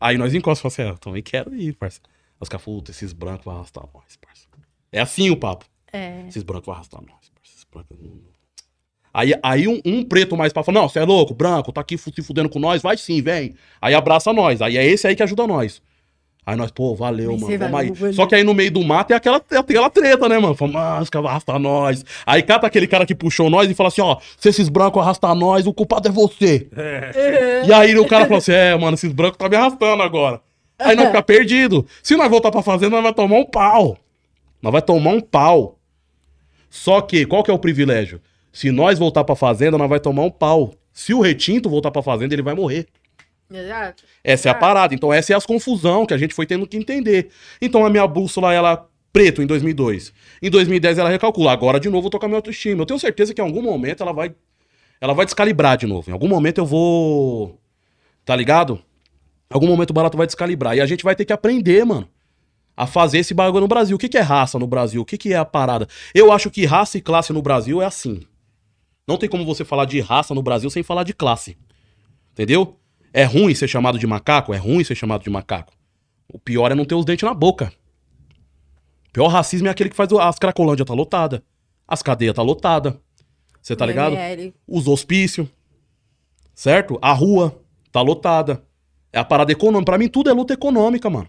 Aí 0.00 0.18
nós 0.18 0.34
encostamos 0.34 0.74
assim, 0.74 0.82
ah, 0.88 0.92
eu 0.94 0.98
também 0.98 1.22
quero 1.22 1.54
ir, 1.54 1.72
parça. 1.74 2.00
Os 2.40 2.48
caras 2.48 2.64
falam, 2.64 2.80
"Puta, 2.80 2.90
esses 2.90 3.12
brancos 3.12 3.44
vão 3.44 3.54
arrastar 3.54 3.84
nós, 3.94 4.16
parça. 4.16 4.48
É 4.90 5.00
assim 5.00 5.30
o 5.30 5.36
papo. 5.36 5.64
É. 5.96 6.24
Esses 6.28 6.42
brancos 6.42 6.66
vão 6.66 6.74
arrastar 6.74 7.00
nós. 7.00 7.30
Esses 7.44 7.64
brancos 7.72 7.96
não- 8.02 8.34
Aí, 9.16 9.32
aí 9.44 9.68
um, 9.68 9.80
um 9.84 10.02
preto 10.02 10.36
mais 10.36 10.52
pra 10.52 10.64
falar, 10.64 10.80
não, 10.80 10.88
você 10.88 10.98
é 10.98 11.04
louco, 11.04 11.32
branco, 11.32 11.70
tá 11.72 11.80
aqui 11.80 11.96
se 11.96 12.20
fudendo 12.20 12.48
com 12.48 12.58
nós, 12.58 12.82
vai 12.82 12.96
sim, 12.96 13.22
vem. 13.22 13.54
Aí 13.80 13.94
abraça 13.94 14.32
nós. 14.32 14.60
Aí 14.60 14.76
é 14.76 14.84
esse 14.84 15.06
aí 15.06 15.14
que 15.14 15.22
ajuda 15.22 15.46
nós. 15.46 15.80
Aí 16.44 16.56
nós, 16.56 16.72
pô, 16.72 16.94
valeu, 16.96 17.30
mano. 17.40 17.46
Vamos 17.70 17.80
aí. 17.80 17.86
Só 18.16 18.26
que 18.26 18.34
aí 18.34 18.42
no 18.42 18.52
meio 18.52 18.72
do 18.72 18.82
mato 18.82 19.08
tem 19.08 19.16
aquela, 19.16 19.38
tem 19.38 19.56
aquela 19.56 19.88
treta, 19.88 20.28
né, 20.28 20.36
mano? 20.38 20.54
Fala, 20.56 20.72
mano, 20.72 21.02
os 21.02 21.08
caras 21.08 21.30
arrastar 21.30 21.58
nós. 21.60 22.04
Aí 22.26 22.42
cata 22.42 22.66
aquele 22.66 22.86
cara 22.88 23.06
que 23.06 23.14
puxou 23.14 23.48
nós 23.48 23.70
e 23.70 23.74
fala 23.74 23.86
assim, 23.88 24.02
ó, 24.02 24.18
se 24.36 24.48
esses 24.48 24.68
brancos 24.68 25.00
arrastar 25.00 25.34
nós, 25.34 25.64
o 25.66 25.72
culpado 25.72 26.08
é 26.08 26.10
você. 26.10 26.68
E 27.68 27.72
aí 27.72 27.96
o 27.96 28.06
cara 28.06 28.26
fala 28.26 28.38
assim, 28.38 28.52
é, 28.52 28.76
mano, 28.76 28.94
esses 28.94 29.12
brancos 29.12 29.38
tá 29.38 29.48
me 29.48 29.54
arrastando 29.56 30.02
agora. 30.02 30.40
Aí 30.78 30.96
nós 30.96 31.06
fica 31.06 31.22
perdido. 31.22 31.86
Se 32.02 32.16
nós 32.16 32.28
voltar 32.28 32.50
pra 32.50 32.62
fazenda, 32.62 32.90
nós 32.96 33.02
vai 33.04 33.14
tomar 33.14 33.36
um 33.36 33.44
pau. 33.46 33.96
Nós 34.60 34.72
vai 34.72 34.82
tomar 34.82 35.12
um 35.12 35.20
pau. 35.20 35.78
Só 36.74 37.00
que, 37.00 37.24
qual 37.24 37.44
que 37.44 37.52
é 37.52 37.54
o 37.54 37.58
privilégio? 37.58 38.20
Se 38.52 38.72
nós 38.72 38.98
voltar 38.98 39.22
pra 39.22 39.36
fazenda, 39.36 39.78
nós 39.78 39.88
vai 39.88 40.00
tomar 40.00 40.22
um 40.22 40.30
pau. 40.30 40.74
Se 40.92 41.14
o 41.14 41.20
retinto 41.20 41.70
voltar 41.70 41.92
pra 41.92 42.02
fazenda, 42.02 42.34
ele 42.34 42.42
vai 42.42 42.52
morrer. 42.52 42.88
Exato. 43.48 44.02
Essa 44.24 44.48
é 44.48 44.50
a 44.50 44.54
Ah. 44.56 44.58
parada. 44.58 44.92
Então, 44.92 45.12
essa 45.12 45.32
é 45.32 45.36
as 45.36 45.46
confusão 45.46 46.04
que 46.04 46.12
a 46.12 46.18
gente 46.18 46.34
foi 46.34 46.46
tendo 46.46 46.66
que 46.66 46.76
entender. 46.76 47.28
Então, 47.62 47.86
a 47.86 47.90
minha 47.90 48.04
bússola, 48.08 48.52
ela 48.52 48.88
preto 49.12 49.40
em 49.40 49.46
2002. 49.46 50.12
Em 50.42 50.50
2010, 50.50 50.98
ela 50.98 51.08
recalcula. 51.08 51.52
Agora, 51.52 51.78
de 51.78 51.88
novo, 51.88 52.08
eu 52.08 52.10
tô 52.10 52.18
com 52.18 52.26
a 52.26 52.28
minha 52.28 52.38
autoestima. 52.38 52.82
Eu 52.82 52.86
tenho 52.86 52.98
certeza 52.98 53.32
que 53.32 53.40
em 53.40 53.44
algum 53.44 53.62
momento 53.62 54.02
ela 54.02 54.12
vai, 54.12 54.34
ela 55.00 55.14
vai 55.14 55.24
descalibrar 55.24 55.76
de 55.76 55.86
novo. 55.86 56.10
Em 56.10 56.12
algum 56.12 56.26
momento 56.26 56.58
eu 56.58 56.66
vou. 56.66 57.56
Tá 58.24 58.34
ligado? 58.34 58.82
Em 59.48 59.54
algum 59.54 59.68
momento 59.68 59.90
o 59.90 59.94
barato 59.94 60.16
vai 60.16 60.26
descalibrar. 60.26 60.76
E 60.76 60.80
a 60.80 60.86
gente 60.86 61.04
vai 61.04 61.14
ter 61.14 61.24
que 61.24 61.32
aprender, 61.32 61.84
mano. 61.84 62.08
A 62.76 62.86
fazer 62.86 63.18
esse 63.18 63.32
bagulho 63.32 63.60
no 63.62 63.68
Brasil. 63.68 63.94
O 63.96 63.98
que, 63.98 64.08
que 64.08 64.18
é 64.18 64.20
raça 64.20 64.58
no 64.58 64.66
Brasil? 64.66 65.00
O 65.02 65.04
que, 65.04 65.16
que 65.16 65.32
é 65.32 65.36
a 65.36 65.44
parada? 65.44 65.86
Eu 66.14 66.32
acho 66.32 66.50
que 66.50 66.64
raça 66.66 66.98
e 66.98 67.00
classe 67.00 67.32
no 67.32 67.40
Brasil 67.40 67.80
é 67.80 67.86
assim. 67.86 68.22
Não 69.06 69.16
tem 69.16 69.28
como 69.28 69.44
você 69.44 69.64
falar 69.64 69.84
de 69.84 70.00
raça 70.00 70.34
no 70.34 70.42
Brasil 70.42 70.68
sem 70.70 70.82
falar 70.82 71.04
de 71.04 71.12
classe. 71.14 71.56
Entendeu? 72.32 72.78
É 73.12 73.22
ruim 73.24 73.54
ser 73.54 73.68
chamado 73.68 73.98
de 73.98 74.06
macaco? 74.06 74.52
É 74.52 74.56
ruim 74.56 74.82
ser 74.82 74.94
chamado 74.96 75.22
de 75.22 75.30
macaco. 75.30 75.72
O 76.32 76.38
pior 76.38 76.72
é 76.72 76.74
não 76.74 76.84
ter 76.84 76.94
os 76.96 77.04
dentes 77.04 77.22
na 77.28 77.34
boca. 77.34 77.72
O 79.08 79.12
pior 79.12 79.28
racismo 79.28 79.68
é 79.68 79.70
aquele 79.70 79.90
que 79.90 79.96
faz 79.96 80.10
o- 80.10 80.18
as 80.18 80.38
cracolândia 80.38 80.84
tá 80.84 80.94
lotada. 80.94 81.44
As 81.86 82.02
cadeias 82.02 82.34
tá 82.34 82.42
lotada. 82.42 83.00
Você 83.62 83.76
tá 83.76 83.86
ligado? 83.86 84.16
Os 84.66 84.88
hospícios. 84.88 85.46
Certo? 86.54 86.98
A 87.00 87.12
rua 87.12 87.60
tá 87.92 88.00
lotada. 88.02 88.64
É 89.12 89.18
a 89.20 89.24
parada 89.24 89.52
econômica. 89.52 89.84
Pra 89.92 89.98
mim, 89.98 90.08
tudo 90.08 90.28
é 90.28 90.32
luta 90.32 90.54
econômica, 90.54 91.08
mano. 91.08 91.28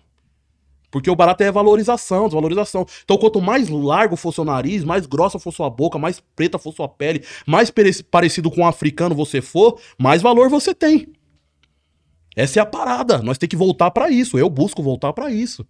Porque 0.95 1.11
o 1.11 1.15
barato 1.15 1.43
é 1.43 1.51
valorização, 1.51 2.23
desvalorização. 2.23 2.85
Então, 3.03 3.17
quanto 3.17 3.41
mais 3.41 3.67
largo 3.67 4.15
for 4.15 4.33
seu 4.33 4.45
nariz, 4.45 4.81
mais 4.81 5.05
grossa 5.05 5.37
for 5.37 5.51
sua 5.51 5.69
boca, 5.69 5.99
mais 5.99 6.23
preta 6.37 6.57
for 6.57 6.73
sua 6.73 6.87
pele, 6.87 7.21
mais 7.45 7.69
parecido 8.09 8.49
com 8.49 8.61
um 8.61 8.65
africano 8.65 9.13
você 9.13 9.41
for, 9.41 9.77
mais 9.99 10.21
valor 10.21 10.47
você 10.49 10.73
tem. 10.73 11.13
Essa 12.33 12.61
é 12.61 12.63
a 12.63 12.65
parada. 12.65 13.17
Nós 13.17 13.37
temos 13.37 13.49
que 13.49 13.57
voltar 13.57 13.91
pra 13.91 14.09
isso. 14.09 14.39
Eu 14.39 14.49
busco 14.49 14.81
voltar 14.81 15.11
pra 15.11 15.29
isso. 15.29 15.67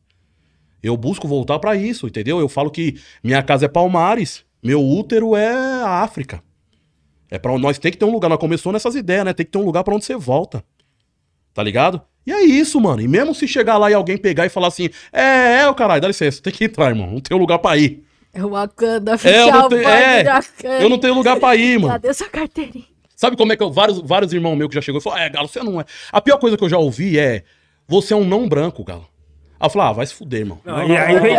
Eu 0.83 0.95
busco 0.95 1.27
voltar 1.27 1.57
pra 1.57 1.75
isso, 1.75 2.05
entendeu? 2.05 2.39
Eu 2.39 2.47
falo 2.47 2.69
que 2.69 2.93
minha 3.23 3.41
casa 3.41 3.65
é 3.65 3.67
Palmares, 3.67 4.45
meu 4.61 4.79
útero 4.79 5.35
é 5.35 5.51
a 5.81 6.03
África. 6.03 6.43
É 7.31 7.39
para 7.39 7.57
nós 7.57 7.79
tem 7.79 7.91
que 7.91 7.97
ter 7.97 8.05
um 8.05 8.11
lugar. 8.11 8.29
Nós 8.29 8.37
começou 8.37 8.71
nessas 8.71 8.93
ideias, 8.93 9.25
né? 9.25 9.33
Tem 9.33 9.43
que 9.43 9.51
ter 9.51 9.57
um 9.57 9.65
lugar 9.65 9.83
pra 9.83 9.95
onde 9.95 10.05
você 10.05 10.15
volta. 10.15 10.63
Tá 11.51 11.63
ligado? 11.63 11.99
E 12.25 12.31
é 12.31 12.43
isso, 12.43 12.79
mano. 12.81 13.01
E 13.01 13.07
mesmo 13.07 13.35
se 13.35 13.47
chegar 13.47 13.77
lá 13.77 13.89
e 13.91 13.93
alguém 13.93 14.17
pegar 14.17 14.45
e 14.45 14.49
falar 14.49 14.67
assim: 14.69 14.89
"É, 15.13 15.61
é, 15.61 15.69
o 15.69 15.75
caralho, 15.75 16.01
dá 16.01 16.07
licença, 16.07 16.41
tem 16.41 16.51
que 16.51 16.65
entrar, 16.65 16.89
irmão. 16.89 17.11
Não 17.11 17.19
tem 17.19 17.37
lugar 17.37 17.59
pra 17.59 17.77
ir. 17.77 18.03
É 18.33 18.43
o 18.43 18.49
Wakanda 18.49 19.11
É, 19.11 19.13
eu 19.13 19.15
oficial. 19.15 19.51
não 19.61 19.69
pode 19.69 19.85
é, 19.85 20.23
eu 20.83 20.89
não 20.89 20.97
tenho 20.97 21.13
lugar 21.13 21.39
pra 21.39 21.55
ir, 21.55 21.79
mano. 21.79 21.93
Cadê 21.93 22.13
sua 22.13 22.27
carteirinha? 22.27 22.85
Sabe 23.15 23.37
como 23.37 23.53
é 23.53 23.55
que 23.55 23.63
eu, 23.63 23.71
vários, 23.71 24.01
vários 24.01 24.33
irmãos 24.33 24.55
meus 24.57 24.67
que 24.69 24.75
já 24.75 24.81
chegou 24.81 24.99
e 24.99 25.03
falaram, 25.03 25.23
é, 25.23 25.29
Galo, 25.29 25.47
você 25.47 25.63
não 25.63 25.79
é. 25.79 25.85
A 26.11 26.19
pior 26.19 26.37
coisa 26.37 26.57
que 26.57 26.63
eu 26.63 26.67
já 26.69 26.77
ouvi 26.77 27.17
é, 27.17 27.43
você 27.87 28.13
é 28.13 28.17
um 28.17 28.25
não 28.25 28.49
branco, 28.49 28.83
Galo. 28.83 29.07
Aí 29.57 29.67
eu 29.67 29.69
falei, 29.69 29.87
ah, 29.87 29.93
vai 29.93 30.05
se 30.05 30.13
fuder, 30.13 30.41
irmão. 30.41 30.59
Não, 30.65 30.85
e 30.85 30.97
aí 30.97 31.17
vem- 31.21 31.37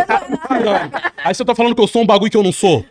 Aí 1.23 1.35
você 1.35 1.45
tá 1.45 1.53
falando 1.53 1.75
que 1.75 1.81
eu 1.81 1.87
sou 1.87 2.01
um 2.01 2.05
bagulho 2.05 2.31
que 2.31 2.37
eu 2.37 2.41
não 2.43 2.51
sou? 2.51 2.83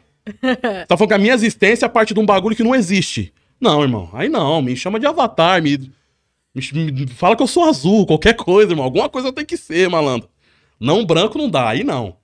Tá 0.86 0.96
falando 0.96 1.08
que 1.08 1.14
a 1.14 1.18
minha 1.18 1.34
existência 1.34 1.86
é 1.86 1.88
parte 1.88 2.14
de 2.14 2.20
um 2.20 2.26
bagulho 2.26 2.54
que 2.54 2.62
não 2.62 2.74
existe. 2.76 3.32
Não, 3.60 3.82
irmão. 3.82 4.08
Aí 4.12 4.28
não, 4.28 4.62
me 4.62 4.76
chama 4.76 5.00
de 5.00 5.06
avatar, 5.06 5.60
me, 5.62 5.90
me- 6.72 7.06
fala 7.08 7.36
que 7.36 7.42
eu 7.42 7.46
sou 7.46 7.64
azul, 7.64 8.06
qualquer 8.06 8.34
coisa, 8.34 8.72
irmão. 8.72 8.84
Alguma 8.84 9.08
coisa 9.08 9.32
tem 9.32 9.44
que 9.44 9.56
ser, 9.56 9.88
malandro. 9.88 10.28
Não 10.78 11.04
branco 11.04 11.38
não 11.38 11.48
dá, 11.48 11.68
aí 11.68 11.82
não. 11.84 12.16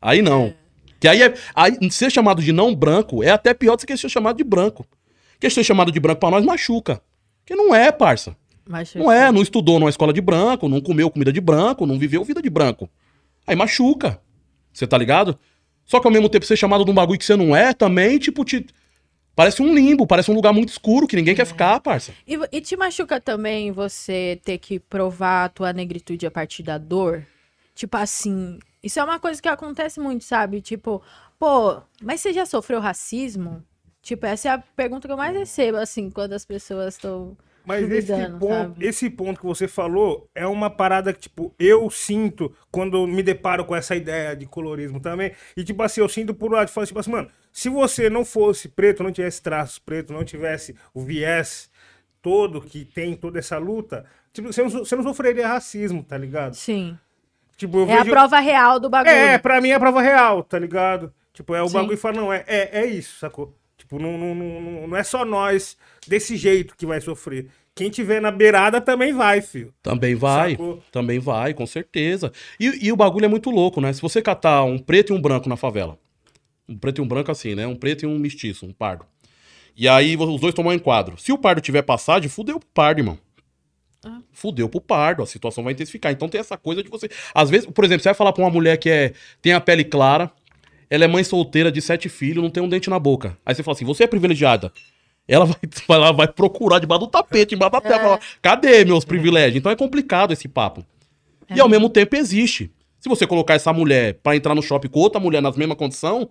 Aí 0.00 0.22
não. 0.22 0.54
Que 0.98 1.08
aí 1.08 1.22
é. 1.22 1.34
Aí, 1.54 1.76
ser 1.90 2.10
chamado 2.10 2.42
de 2.42 2.52
não 2.52 2.74
branco 2.74 3.22
é 3.22 3.30
até 3.30 3.54
pior 3.54 3.76
do 3.76 3.86
que 3.86 3.96
ser 3.96 4.08
chamado 4.08 4.36
de 4.36 4.44
branco. 4.44 4.86
Porque 5.32 5.48
ser 5.50 5.64
chamado 5.64 5.90
de 5.90 5.98
branco 5.98 6.20
pra 6.20 6.30
nós 6.30 6.44
machuca. 6.44 7.00
Que 7.46 7.54
não 7.54 7.74
é, 7.74 7.90
parça. 7.90 8.36
Mas, 8.68 8.94
Não 8.94 9.10
é, 9.10 9.32
não 9.32 9.42
estudou 9.42 9.80
numa 9.80 9.90
escola 9.90 10.12
de 10.12 10.20
branco, 10.20 10.68
não 10.68 10.80
comeu 10.80 11.10
comida 11.10 11.32
de 11.32 11.40
branco, 11.40 11.86
não 11.86 11.98
viveu 11.98 12.22
vida 12.22 12.40
de 12.40 12.48
branco. 12.48 12.88
Aí 13.46 13.56
machuca. 13.56 14.20
Você 14.72 14.86
tá 14.86 14.96
ligado? 14.96 15.36
Só 15.84 15.98
que 15.98 16.06
ao 16.06 16.12
mesmo 16.12 16.28
tempo 16.28 16.46
ser 16.46 16.56
chamado 16.56 16.84
de 16.84 16.90
um 16.90 16.94
bagulho 16.94 17.18
que 17.18 17.24
você 17.24 17.34
não 17.34 17.56
é, 17.56 17.72
também, 17.72 18.18
tipo, 18.18 18.44
te. 18.44 18.64
Parece 19.40 19.62
um 19.62 19.74
limbo, 19.74 20.06
parece 20.06 20.30
um 20.30 20.34
lugar 20.34 20.52
muito 20.52 20.68
escuro 20.68 21.06
que 21.06 21.16
ninguém 21.16 21.34
quer 21.34 21.46
ficar, 21.46 21.80
parça. 21.80 22.12
E, 22.28 22.38
e 22.52 22.60
te 22.60 22.76
machuca 22.76 23.18
também 23.18 23.72
você 23.72 24.38
ter 24.44 24.58
que 24.58 24.78
provar 24.78 25.46
a 25.46 25.48
tua 25.48 25.72
negritude 25.72 26.26
a 26.26 26.30
partir 26.30 26.62
da 26.62 26.76
dor? 26.76 27.26
Tipo 27.74 27.96
assim, 27.96 28.58
isso 28.82 29.00
é 29.00 29.02
uma 29.02 29.18
coisa 29.18 29.40
que 29.40 29.48
acontece 29.48 29.98
muito, 29.98 30.24
sabe? 30.24 30.60
Tipo, 30.60 31.00
pô, 31.38 31.80
mas 32.02 32.20
você 32.20 32.34
já 32.34 32.44
sofreu 32.44 32.80
racismo? 32.80 33.64
Tipo, 34.02 34.26
essa 34.26 34.48
é 34.48 34.52
a 34.52 34.58
pergunta 34.58 35.08
que 35.08 35.12
eu 35.12 35.16
mais 35.16 35.34
recebo, 35.34 35.78
assim, 35.78 36.10
quando 36.10 36.34
as 36.34 36.44
pessoas 36.44 36.96
estão. 36.96 37.34
Mas 37.64 37.90
esse 37.90 38.12
ponto, 38.38 38.48
sabe? 38.48 38.86
esse 38.86 39.08
ponto 39.08 39.40
que 39.40 39.46
você 39.46 39.66
falou 39.66 40.28
é 40.34 40.46
uma 40.46 40.68
parada 40.68 41.14
que, 41.14 41.20
tipo, 41.20 41.54
eu 41.58 41.88
sinto 41.88 42.54
quando 42.70 43.06
me 43.06 43.22
deparo 43.22 43.64
com 43.64 43.74
essa 43.74 43.96
ideia 43.96 44.36
de 44.36 44.44
colorismo 44.44 45.00
também. 45.00 45.32
E, 45.56 45.64
tipo 45.64 45.82
assim, 45.82 46.02
eu 46.02 46.08
sinto 46.10 46.34
por 46.34 46.52
lado 46.52 46.66
de 46.66 46.74
falar, 46.74 46.86
tipo 46.86 46.98
assim, 46.98 47.10
mano, 47.10 47.30
se 47.52 47.68
você 47.68 48.08
não 48.10 48.24
fosse 48.24 48.68
preto, 48.68 49.02
não 49.02 49.12
tivesse 49.12 49.42
traços 49.42 49.78
preto, 49.78 50.12
não 50.12 50.24
tivesse 50.24 50.74
o 50.94 51.02
viés 51.02 51.70
todo 52.22 52.60
que 52.60 52.84
tem 52.84 53.14
toda 53.14 53.38
essa 53.38 53.58
luta, 53.58 54.04
tipo, 54.32 54.52
você 54.52 54.62
não, 54.62 54.70
você 54.70 54.96
não 54.96 55.02
sofreria 55.02 55.48
racismo, 55.48 56.02
tá 56.02 56.16
ligado? 56.18 56.54
Sim. 56.54 56.96
Tipo, 57.56 57.78
eu 57.80 57.90
É 57.90 57.98
a 57.98 58.04
prova 58.04 58.38
real 58.40 58.78
do 58.80 58.88
bagulho. 58.88 59.14
É, 59.14 59.36
pra 59.38 59.60
mim 59.60 59.70
é 59.70 59.74
a 59.74 59.80
prova 59.80 60.00
real, 60.00 60.42
tá 60.42 60.58
ligado? 60.58 61.12
Tipo, 61.32 61.54
é 61.54 61.62
o 61.62 61.68
Sim. 61.68 61.74
bagulho 61.74 61.94
e 61.94 61.96
fala, 61.96 62.16
não, 62.16 62.32
é, 62.32 62.44
é, 62.46 62.80
é 62.80 62.86
isso, 62.86 63.18
sacou? 63.18 63.54
Tipo, 63.76 63.98
não, 63.98 64.16
não, 64.18 64.34
não, 64.34 64.60
não- 64.60 64.86
não 64.88 64.96
é 64.96 65.02
só 65.02 65.24
nós 65.24 65.76
desse 66.06 66.36
jeito 66.36 66.74
que 66.76 66.86
vai 66.86 67.00
sofrer. 67.00 67.48
Quem 67.74 67.88
tiver 67.88 68.20
na 68.20 68.30
beirada 68.30 68.80
também 68.80 69.12
vai, 69.12 69.40
filho. 69.40 69.72
Também 69.82 70.14
vai, 70.14 70.50
Sacou? 70.52 70.82
também 70.92 71.18
vai, 71.18 71.54
com 71.54 71.66
certeza. 71.66 72.30
E, 72.58 72.86
e 72.88 72.92
o 72.92 72.96
bagulho 72.96 73.24
é 73.24 73.28
muito 73.28 73.48
louco, 73.50 73.80
né? 73.80 73.92
Se 73.92 74.02
você 74.02 74.20
catar 74.20 74.64
um 74.64 74.78
preto 74.78 75.12
e 75.12 75.16
um 75.16 75.20
branco 75.20 75.48
na 75.48 75.56
favela, 75.56 75.98
um 76.70 76.78
preto 76.78 76.98
e 76.98 77.02
um 77.02 77.08
branco 77.08 77.30
assim, 77.30 77.54
né? 77.54 77.66
Um 77.66 77.74
preto 77.74 78.04
e 78.04 78.06
um 78.06 78.18
mestiço, 78.18 78.64
um 78.64 78.72
pardo. 78.72 79.04
E 79.76 79.88
aí 79.88 80.16
os 80.16 80.40
dois 80.40 80.54
tomam 80.54 80.72
um 80.72 80.76
enquadro. 80.76 81.18
Se 81.18 81.32
o 81.32 81.38
pardo 81.38 81.60
tiver 81.60 81.82
passagem, 81.82 82.28
fudeu 82.28 82.60
pro 82.60 82.68
pardo, 82.72 83.00
irmão. 83.00 83.18
Ah. 84.04 84.20
Fudeu 84.32 84.68
pro 84.68 84.80
pardo, 84.80 85.22
a 85.22 85.26
situação 85.26 85.64
vai 85.64 85.72
intensificar. 85.72 86.12
Então 86.12 86.28
tem 86.28 86.40
essa 86.40 86.56
coisa 86.56 86.82
de 86.82 86.88
você. 86.88 87.10
Às 87.34 87.50
vezes, 87.50 87.66
por 87.66 87.84
exemplo, 87.84 88.02
você 88.02 88.08
vai 88.08 88.14
falar 88.14 88.32
pra 88.32 88.44
uma 88.44 88.50
mulher 88.50 88.76
que 88.76 88.88
é, 88.88 89.12
tem 89.42 89.52
a 89.52 89.60
pele 89.60 89.84
clara, 89.84 90.30
ela 90.88 91.04
é 91.04 91.08
mãe 91.08 91.24
solteira 91.24 91.70
de 91.72 91.80
sete 91.82 92.08
filhos, 92.08 92.42
não 92.42 92.50
tem 92.50 92.62
um 92.62 92.68
dente 92.68 92.88
na 92.88 92.98
boca. 92.98 93.36
Aí 93.44 93.54
você 93.54 93.62
fala 93.62 93.74
assim: 93.74 93.84
você 93.84 94.04
é 94.04 94.06
privilegiada. 94.06 94.72
Ela 95.26 95.44
vai, 95.44 95.56
ela 95.88 96.12
vai 96.12 96.28
procurar 96.28 96.78
debaixo 96.78 97.06
do 97.06 97.10
tapete, 97.10 97.54
embaixo 97.54 97.72
da 97.72 97.80
terra. 97.80 98.00
falar, 98.00 98.20
Cadê 98.40 98.84
meus 98.84 99.04
privilégios? 99.04 99.56
Então 99.56 99.72
é 99.72 99.76
complicado 99.76 100.32
esse 100.32 100.48
papo. 100.48 100.84
E 101.54 101.60
ao 101.60 101.68
mesmo 101.68 101.90
tempo 101.90 102.14
existe. 102.16 102.70
Se 103.00 103.08
você 103.08 103.26
colocar 103.26 103.54
essa 103.54 103.72
mulher 103.72 104.18
pra 104.22 104.36
entrar 104.36 104.54
no 104.54 104.62
shopping 104.62 104.88
com 104.88 105.00
outra 105.00 105.18
mulher 105.18 105.40
nas 105.40 105.56
mesma 105.56 105.74
condição, 105.74 106.30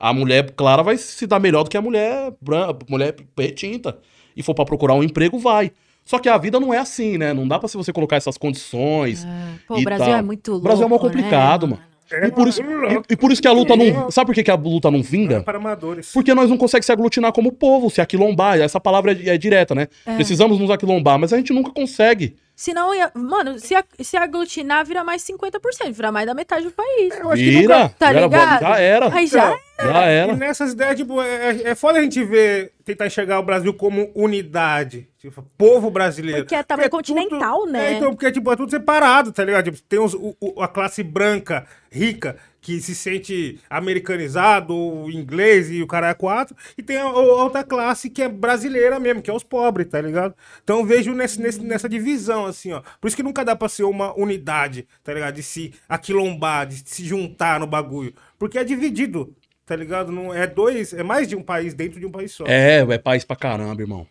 a 0.00 0.14
mulher 0.14 0.50
clara 0.52 0.82
vai 0.82 0.96
se 0.96 1.26
dar 1.26 1.38
melhor 1.38 1.62
do 1.62 1.70
que 1.70 1.76
a 1.76 1.82
mulher 1.82 2.32
branca, 2.40 2.78
mulher 2.88 3.14
retinta. 3.38 3.98
E 4.34 4.42
for 4.42 4.54
pra 4.54 4.64
procurar 4.64 4.94
um 4.94 5.04
emprego, 5.04 5.38
vai. 5.38 5.70
Só 6.04 6.18
que 6.18 6.28
a 6.28 6.38
vida 6.38 6.58
não 6.58 6.72
é 6.72 6.78
assim, 6.78 7.18
né? 7.18 7.34
Não 7.34 7.46
dá 7.46 7.58
pra 7.58 7.68
se 7.68 7.76
você 7.76 7.92
colocar 7.92 8.16
essas 8.16 8.38
condições. 8.38 9.26
Pô, 9.68 9.76
e 9.76 9.82
o 9.82 9.84
Brasil 9.84 10.06
tal. 10.06 10.14
é 10.14 10.22
muito 10.22 10.50
louco. 10.50 10.60
O 10.60 10.64
Brasil 10.64 10.86
é 10.86 10.88
muito 10.88 11.04
né, 11.04 11.08
complicado, 11.08 11.68
mano. 11.68 11.82
E 12.26 12.32
por, 12.32 12.48
isso, 12.48 12.60
e, 12.60 13.12
e 13.12 13.16
por 13.16 13.30
isso 13.30 13.40
que 13.40 13.46
a 13.46 13.52
luta 13.52 13.76
não. 13.76 14.10
Sabe 14.10 14.26
por 14.26 14.34
que, 14.34 14.42
que 14.42 14.50
a 14.50 14.56
luta 14.56 14.90
não 14.90 15.02
vinga? 15.02 15.42
Para 15.42 15.58
amadores. 15.58 16.10
Porque 16.12 16.34
nós 16.34 16.50
não 16.50 16.56
conseguimos 16.56 16.86
se 16.86 16.92
aglutinar 16.92 17.32
como 17.32 17.52
povo, 17.52 17.88
se 17.88 18.00
aquilombar. 18.00 18.58
Essa 18.58 18.80
palavra 18.80 19.12
é, 19.12 19.28
é 19.28 19.38
direta, 19.38 19.74
né? 19.74 19.86
Precisamos 20.16 20.58
nos 20.58 20.70
aquilombar, 20.70 21.18
mas 21.18 21.32
a 21.32 21.36
gente 21.36 21.52
nunca 21.52 21.70
consegue. 21.70 22.34
Senão, 22.60 22.94
ia... 22.94 23.10
mano, 23.14 23.58
se, 23.58 23.74
a- 23.74 23.82
se 24.02 24.18
aglutinar, 24.18 24.84
vira 24.84 25.02
mais 25.02 25.22
50%, 25.24 25.92
vira 25.92 26.12
mais 26.12 26.26
da 26.26 26.34
metade 26.34 26.64
do 26.66 26.70
país. 26.70 27.18
Eu 27.18 27.30
acho 27.30 27.42
que 27.42 27.50
Vira, 27.50 27.78
nunca- 27.84 27.94
Tá 27.98 28.12
já, 28.12 28.20
ligado? 28.20 28.60
já 28.60 28.78
era. 28.78 29.14
Aí 29.14 29.26
já. 29.26 29.58
Já 29.82 30.06
E 30.06 30.14
era. 30.14 30.36
nessas 30.36 30.72
ideias, 30.72 30.94
tipo, 30.94 31.22
é, 31.22 31.62
é 31.70 31.74
foda 31.74 31.98
a 31.98 32.02
gente 32.02 32.22
ver, 32.22 32.74
tentar 32.84 33.06
enxergar 33.06 33.38
o 33.38 33.42
Brasil 33.42 33.72
como 33.72 34.10
unidade. 34.14 35.08
Tipo, 35.18 35.42
povo 35.56 35.90
brasileiro. 35.90 36.42
Porque 36.42 36.54
é 36.54 36.62
tamanho 36.62 36.90
tudo- 36.90 36.98
continental, 36.98 37.64
né? 37.66 37.92
É, 37.94 37.96
então, 37.96 38.10
porque 38.10 38.30
tipo, 38.30 38.52
é 38.52 38.56
tudo 38.56 38.68
separado, 38.70 39.32
tá 39.32 39.42
ligado? 39.42 39.64
Tipo, 39.64 39.80
tem 39.88 39.98
os- 39.98 40.12
o- 40.12 40.36
o- 40.38 40.62
a 40.62 40.68
classe 40.68 41.02
branca, 41.02 41.66
rica, 41.90 42.36
que 42.60 42.80
se 42.80 42.94
sente 42.94 43.58
americanizado, 43.70 44.74
inglês 45.10 45.70
e 45.70 45.82
o 45.82 45.86
cara 45.86 46.10
é 46.10 46.14
quatro, 46.14 46.54
e 46.76 46.82
tem 46.82 46.96
a, 46.96 47.02
a 47.04 47.18
outra 47.18 47.64
classe 47.64 48.10
que 48.10 48.22
é 48.22 48.28
brasileira 48.28 48.98
mesmo, 49.00 49.22
que 49.22 49.30
é 49.30 49.32
os 49.34 49.42
pobres, 49.42 49.86
tá 49.88 50.00
ligado? 50.00 50.34
Então 50.62 50.78
eu 50.80 50.84
vejo 50.84 51.12
nesse, 51.14 51.40
nesse- 51.40 51.60
nessa 51.62 51.88
divisão, 51.88 52.46
assim, 52.46 52.72
ó. 52.72 52.82
Por 53.00 53.08
isso 53.08 53.16
que 53.16 53.22
nunca 53.22 53.44
dá 53.44 53.56
pra 53.56 53.68
ser 53.68 53.84
uma 53.84 54.14
unidade, 54.18 54.86
tá 55.02 55.12
ligado? 55.14 55.34
De 55.34 55.42
se 55.42 55.72
aquilombar, 55.88 56.66
de 56.66 56.82
se 56.84 57.04
juntar 57.04 57.58
no 57.60 57.66
bagulho. 57.66 58.12
Porque 58.38 58.58
é 58.58 58.64
dividido, 58.64 59.34
tá 59.64 59.74
ligado? 59.76 60.12
Não, 60.12 60.32
é 60.34 60.46
dois, 60.46 60.92
é 60.92 61.02
mais 61.02 61.26
de 61.28 61.36
um 61.36 61.42
país 61.42 61.74
dentro 61.74 61.98
de 61.98 62.06
um 62.06 62.10
país 62.10 62.32
só. 62.32 62.44
É, 62.46 62.80
é 62.80 62.98
país 62.98 63.24
pra 63.24 63.36
caramba, 63.36 63.80
irmão. 63.82 64.06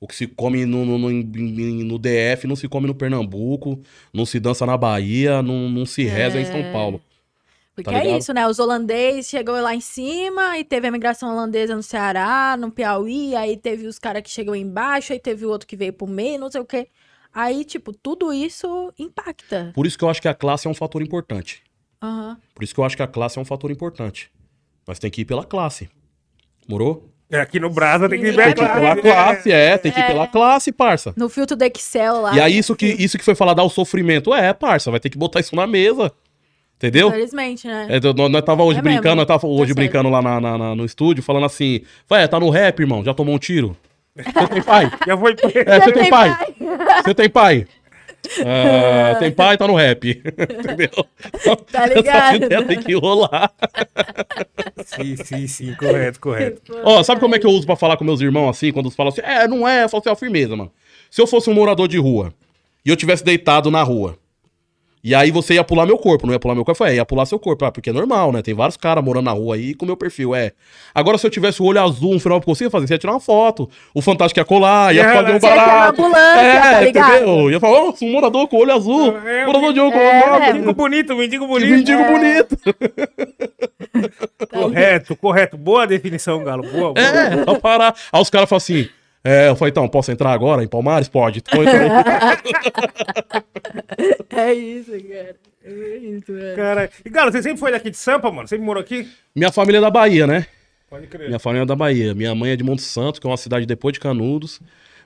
O 0.00 0.06
que 0.06 0.14
se 0.14 0.26
come 0.26 0.66
no, 0.66 0.84
no, 0.84 0.98
no, 0.98 1.10
no 1.10 1.98
DF 1.98 2.46
não 2.46 2.56
se 2.56 2.68
come 2.68 2.86
no 2.86 2.94
Pernambuco, 2.94 3.80
não 4.12 4.26
se 4.26 4.38
dança 4.38 4.66
na 4.66 4.76
Bahia, 4.76 5.40
não, 5.42 5.70
não 5.70 5.86
se 5.86 6.04
reza 6.04 6.38
em 6.38 6.44
São 6.44 6.62
Paulo. 6.72 7.00
Porque 7.74 7.90
Tá 7.90 8.04
é 8.04 8.16
isso, 8.16 8.32
né? 8.32 8.46
Os 8.46 8.58
holandeses 8.60 9.26
chegou 9.26 9.60
lá 9.60 9.74
em 9.74 9.80
cima 9.80 10.56
e 10.58 10.64
teve 10.64 10.86
a 10.86 10.88
imigração 10.88 11.32
holandesa 11.32 11.74
no 11.74 11.82
Ceará, 11.82 12.56
no 12.56 12.70
Piauí, 12.70 13.34
aí 13.34 13.56
teve 13.56 13.86
os 13.86 13.98
caras 13.98 14.22
que 14.22 14.30
chegou 14.30 14.54
embaixo, 14.54 15.12
aí 15.12 15.18
teve 15.18 15.44
o 15.44 15.48
outro 15.48 15.66
que 15.66 15.76
veio 15.76 15.92
pro 15.92 16.06
meio, 16.06 16.38
não 16.38 16.50
sei 16.50 16.60
o 16.60 16.64
quê. 16.64 16.88
Aí, 17.34 17.64
tipo, 17.64 17.92
tudo 17.92 18.32
isso 18.32 18.92
impacta. 18.96 19.72
Por 19.74 19.86
isso 19.86 19.98
que 19.98 20.04
eu 20.04 20.08
acho 20.08 20.22
que 20.22 20.28
a 20.28 20.34
classe 20.34 20.68
é 20.68 20.70
um 20.70 20.74
fator 20.74 21.02
importante. 21.02 21.64
Aham. 22.00 22.38
Por 22.54 22.62
isso 22.62 22.72
que 22.72 22.78
eu 22.78 22.84
acho 22.84 22.96
que 22.96 23.02
a 23.02 23.08
classe 23.08 23.38
é 23.38 23.42
um 23.42 23.44
fator 23.44 23.72
importante. 23.72 24.30
Nós 24.86 25.00
tem 25.00 25.10
que 25.10 25.22
ir 25.22 25.24
pela 25.24 25.44
classe. 25.44 25.90
Morou? 26.68 27.10
É, 27.28 27.40
aqui 27.40 27.58
no 27.58 27.70
Brasa 27.70 28.08
tem 28.08 28.20
que 28.20 28.28
ir 28.28 28.34
pela 28.36 28.96
classe, 28.96 29.50
é. 29.50 29.76
Tem 29.76 29.90
que 29.90 29.98
ir 29.98 30.06
pela 30.06 30.28
classe, 30.28 30.70
parça. 30.70 31.12
No 31.16 31.28
filtro 31.28 31.56
do 31.56 31.62
Excel 31.64 32.20
lá. 32.20 32.36
E 32.36 32.40
aí, 32.40 32.56
isso 32.56 32.76
que, 32.76 32.86
isso 32.86 33.18
que 33.18 33.24
foi 33.24 33.34
falar 33.34 33.54
dar 33.54 33.64
o 33.64 33.68
sofrimento, 33.68 34.32
é, 34.32 34.52
parça, 34.52 34.92
vai 34.92 35.00
ter 35.00 35.10
que 35.10 35.18
botar 35.18 35.40
isso 35.40 35.56
na 35.56 35.66
mesa. 35.66 36.12
Entendeu? 36.84 37.08
Infelizmente, 37.08 37.66
né? 37.66 37.86
É, 37.88 38.00
nós, 38.12 38.30
nós 38.30 38.42
tava 38.42 38.62
hoje 38.62 38.78
É 38.78 38.82
brincando, 38.82 39.04
mesmo. 39.04 39.16
nós 39.16 39.26
tava 39.26 39.46
hoje 39.46 39.72
Tá 39.74 39.80
brincando 39.80 40.10
lá 40.10 40.20
na, 40.20 40.38
na- 40.40 40.58
na- 40.58 40.74
no 40.74 40.84
estúdio, 40.84 41.22
falando 41.22 41.46
assim, 41.46 41.80
vai, 42.06 42.28
tá 42.28 42.38
no 42.38 42.50
rap, 42.50 42.78
irmão, 42.80 43.02
já 43.02 43.14
tomou 43.14 43.34
um 43.34 43.38
tiro? 43.38 43.74
Você 44.14 44.48
tem 44.48 44.62
pai? 44.62 44.90
Já 45.08 45.16
foi. 45.16 45.34
É, 45.66 45.80
você 45.80 45.92
tem 45.92 46.10
pai? 46.10 46.36
Você 47.04 47.14
tem 47.14 47.28
pai? 47.30 47.66
Ah, 48.46 49.16
tem 49.18 49.32
pai, 49.32 49.56
tá 49.56 49.66
no 49.66 49.74
rap. 49.74 50.08
Entendeu? 50.22 50.90
Tá 51.72 51.86
ligado? 51.86 52.34
Essa 52.36 52.36
ideia 52.36 52.62
tem 52.64 52.78
que 52.80 52.94
rolar. 52.94 53.50
Sim, 54.84 55.16
sim, 55.16 55.46
sim, 55.48 55.74
correto, 55.74 56.20
correto. 56.20 56.62
Ó, 56.84 57.02
sabe 57.02 57.20
como 57.20 57.34
é 57.34 57.38
que 57.38 57.46
eu 57.46 57.50
uso 57.50 57.66
pra 57.66 57.74
falar 57.76 57.96
com 57.96 58.04
meus 58.04 58.20
irmãos 58.20 58.50
assim, 58.50 58.70
quando 58.70 58.86
eles 58.86 58.94
falam 58.96 59.12
assim, 59.12 59.22
é, 59.22 59.48
não 59.48 59.66
é, 59.66 59.88
só 59.88 60.00
ter 60.00 60.14
firmeza, 60.16 60.54
mano. 60.54 60.70
Se 61.10 61.20
eu 61.20 61.26
fosse 61.26 61.50
um 61.50 61.54
morador 61.54 61.88
de 61.88 61.98
rua 61.98 62.32
e 62.84 62.90
eu 62.90 62.96
tivesse 62.96 63.24
deitado 63.24 63.70
na 63.70 63.82
rua, 63.82 64.16
e 65.04 65.14
aí 65.14 65.30
você 65.30 65.54
ia 65.54 65.62
pular 65.62 65.84
meu 65.84 65.98
corpo, 65.98 66.26
não 66.26 66.32
ia 66.32 66.40
pular 66.40 66.54
meu 66.54 66.64
corpo? 66.64 66.72
Eu 66.72 66.76
falei, 66.78 66.94
é, 66.94 66.96
ia 66.96 67.04
pular 67.04 67.26
seu 67.26 67.38
corpo, 67.38 67.62
ah, 67.66 67.70
porque 67.70 67.90
é 67.90 67.92
normal, 67.92 68.32
né? 68.32 68.40
Tem 68.40 68.54
vários 68.54 68.76
caras 68.78 69.04
morando 69.04 69.26
na 69.26 69.32
rua 69.32 69.54
aí 69.56 69.74
com 69.74 69.84
meu 69.84 69.96
perfil, 69.98 70.34
é. 70.34 70.52
Agora, 70.94 71.18
se 71.18 71.26
eu 71.26 71.30
tivesse 71.30 71.60
o 71.60 71.66
olho 71.66 71.80
azul, 71.82 72.14
um 72.14 72.18
final 72.18 72.40
que 72.40 72.46
você 72.46 72.64
ia 72.64 72.70
fazer, 72.70 72.86
você 72.86 72.94
ia 72.94 72.98
tirar 72.98 73.12
uma 73.12 73.20
foto. 73.20 73.68
O 73.94 74.00
Fantástico 74.00 74.40
ia 74.40 74.44
colar, 74.46 74.94
ia 74.94 75.02
É, 75.02 75.12
fazer 75.14 75.30
um 75.30 75.34
ia 75.34 75.38
barato. 75.40 75.70
a 75.70 75.88
ambulância, 76.06 76.40
é, 76.40 76.60
tá 76.60 76.80
ligado? 76.80 77.12
entendeu? 77.16 77.50
Ia 77.50 77.60
falar, 77.60 77.78
ó, 77.80 77.94
um 78.02 78.10
morador 78.12 78.48
com 78.48 78.56
olho 78.56 78.72
azul, 78.72 79.16
É, 79.18 79.44
morador 79.46 79.72
de 79.74 79.80
olho 79.80 79.92
é, 79.94 80.22
com 80.22 80.40
Mendigo 80.54 80.72
bonito, 80.72 81.14
mendigo 81.16 81.46
bonito. 81.46 81.70
mendigo 81.70 82.04
bonito. 82.08 82.56
Correto, 84.50 85.16
correto. 85.16 85.56
Boa 85.56 85.86
definição, 85.86 86.42
Galo. 86.42 86.62
Boa, 86.62 86.92
boa. 86.94 86.98
É, 86.98 87.44
só 87.44 87.58
parar. 87.58 87.94
Aí 88.12 88.20
os 88.22 88.30
caras 88.30 88.48
falam 88.48 88.58
assim, 88.58 88.88
é, 89.24 89.48
eu 89.48 89.56
falei, 89.56 89.70
então, 89.70 89.88
posso 89.88 90.12
entrar 90.12 90.32
agora 90.32 90.62
em 90.62 90.68
Palmares? 90.68 91.08
Pode. 91.08 91.40
Então. 91.40 91.60
É 94.36 94.52
isso, 94.52 94.90
cara. 94.90 95.36
É 95.64 95.96
isso, 95.96 96.32
velho. 96.32 96.56
Cara, 96.56 96.90
e 97.04 97.08
Galo, 97.08 97.32
você 97.32 97.42
sempre 97.42 97.58
foi 97.58 97.70
daqui 97.70 97.88
de 97.90 97.96
Sampa, 97.96 98.30
mano? 98.30 98.46
Sempre 98.48 98.66
morou 98.66 98.80
aqui? 98.80 99.08
Minha 99.34 99.50
família 99.50 99.78
é 99.78 99.80
da 99.80 99.90
Bahia, 99.90 100.26
né? 100.26 100.46
Pode 100.90 101.06
crer. 101.06 101.28
Minha 101.28 101.38
família 101.38 101.62
é 101.62 101.66
da 101.66 101.76
Bahia. 101.76 102.14
Minha 102.14 102.34
mãe 102.34 102.50
é 102.50 102.56
de 102.56 102.64
Monte 102.64 102.82
Santo, 102.82 103.20
que 103.20 103.26
é 103.26 103.30
uma 103.30 103.36
cidade 103.36 103.64
depois 103.64 103.92
de 103.92 104.00
Canudos. 104.00 104.60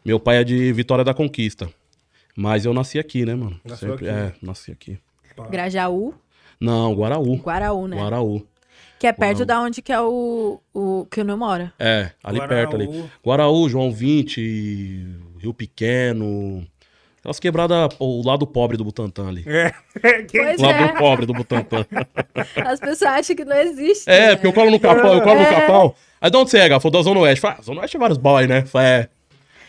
Meu 0.04 0.18
pai 0.18 0.38
é 0.38 0.44
de 0.44 0.72
Vitória 0.72 1.04
da 1.04 1.14
Conquista. 1.14 1.68
Mas 2.34 2.64
eu 2.64 2.72
nasci 2.72 2.98
aqui, 2.98 3.24
né, 3.24 3.34
mano? 3.34 3.60
Nasceu 3.64 3.94
aqui. 3.94 4.08
É, 4.08 4.32
nasci 4.42 4.72
aqui. 4.72 4.98
Grajaú, 5.50 6.14
Não, 6.60 6.92
Guaraú. 6.94 7.36
Guaraú, 7.36 7.86
né? 7.86 7.96
Guaraú. 7.96 8.44
Que 8.98 9.06
é 9.06 9.12
perto 9.12 9.38
Guaraú. 9.40 9.46
da 9.46 9.60
onde 9.60 9.80
que 9.82 9.92
é 9.92 10.00
o, 10.00 10.60
o 10.74 11.06
que 11.10 11.20
o 11.20 11.24
não 11.24 11.36
mora. 11.36 11.72
É, 11.78 12.10
ali 12.22 12.38
Guaraú. 12.38 12.48
perto 12.48 12.76
ali. 12.76 13.04
Guaraú, 13.24 13.68
João 13.68 13.92
20, 13.92 15.06
Rio 15.38 15.54
Pequeno. 15.54 16.66
Aquelas 17.20 17.40
quebradas, 17.40 17.88
o 17.98 18.22
lado 18.26 18.46
pobre 18.46 18.76
do 18.76 18.84
Butantã 18.84 19.28
ali. 19.28 19.44
É. 19.46 19.72
Pois 20.30 20.60
O 20.60 20.62
lado 20.64 20.84
é. 20.84 20.98
pobre 20.98 21.26
do 21.26 21.32
Butantã. 21.32 21.84
As 22.64 22.78
pessoas 22.78 23.02
acham 23.02 23.34
que 23.36 23.44
não 23.44 23.56
existe. 23.56 24.08
É, 24.08 24.28
né? 24.28 24.34
porque 24.36 24.46
eu 24.46 24.52
colo 24.52 24.70
no 24.70 24.78
capão, 24.80 25.14
eu 25.14 25.22
colo 25.22 25.40
no 25.40 25.46
É. 25.46 25.60
capão. 25.60 25.94
Aí 26.20 26.30
de 26.30 26.36
onde 26.36 26.50
você 26.50 26.58
é, 26.58 26.68
Gafo? 26.68 26.90
Da 26.90 27.02
Zona 27.02 27.20
Oeste. 27.20 27.40
Fala, 27.40 27.56
ah, 27.58 27.62
Zona 27.62 27.80
Oeste 27.80 27.96
é 27.96 28.00
vários 28.00 28.18
boy, 28.18 28.46
né? 28.46 28.62
Fala, 28.64 28.84
É. 28.84 29.08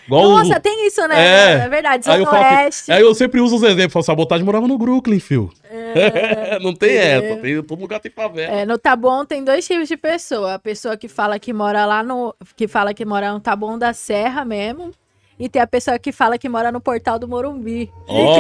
Igual 0.10 0.26
o- 0.26 0.38
Nossa, 0.40 0.60
tem 0.60 0.88
isso, 0.88 1.08
né? 1.08 1.62
É, 1.66 1.70
verdade. 1.70 2.10
Aí 2.10 2.20
eu, 2.20 2.26
falo 2.26 2.44
assim- 2.44 2.56
Oeste. 2.64 2.92
aí 2.92 3.02
eu 3.02 3.14
sempre 3.14 3.40
uso 3.40 3.58
os 3.58 3.62
exemplos. 3.64 3.94
Falo, 3.94 4.04
sabotagem 4.04 4.44
morava 4.44 4.68
no 4.68 4.76
Brooklyn, 4.76 5.20
fio. 5.20 5.52
É. 5.70 6.58
não 6.60 6.74
tem 6.74 6.98
essa. 6.98 7.36
Tem, 7.38 7.62
todo 7.62 7.80
lugar 7.80 8.00
tem 8.00 8.12
favela. 8.12 8.52
É, 8.52 8.66
no 8.66 8.80
Taboão 8.80 9.24
tem 9.24 9.44
dois 9.44 9.68
tipos 9.68 9.88
de 9.88 9.96
pessoa. 9.96 10.56
A 10.56 10.60
pessoa 10.60 10.98
que 10.98 11.08
fala 11.08 11.38
que 11.38 11.54
mora 11.54 11.86
lá 11.86 12.02
no. 12.02 12.34
que 12.56 12.68
fala 12.68 12.92
que 12.92 13.06
mora 13.06 13.32
no 13.32 13.40
Taboão 13.40 13.78
da 13.78 13.94
Serra 13.94 14.44
mesmo. 14.44 14.92
E 15.40 15.48
tem 15.48 15.62
a 15.62 15.68
pessoa 15.68 15.98
que 15.98 16.12
fala 16.12 16.38
que 16.38 16.50
mora 16.50 16.70
no 16.70 16.82
portal 16.82 17.18
do 17.18 17.26
Morumbi. 17.26 17.90
Ó, 18.10 18.40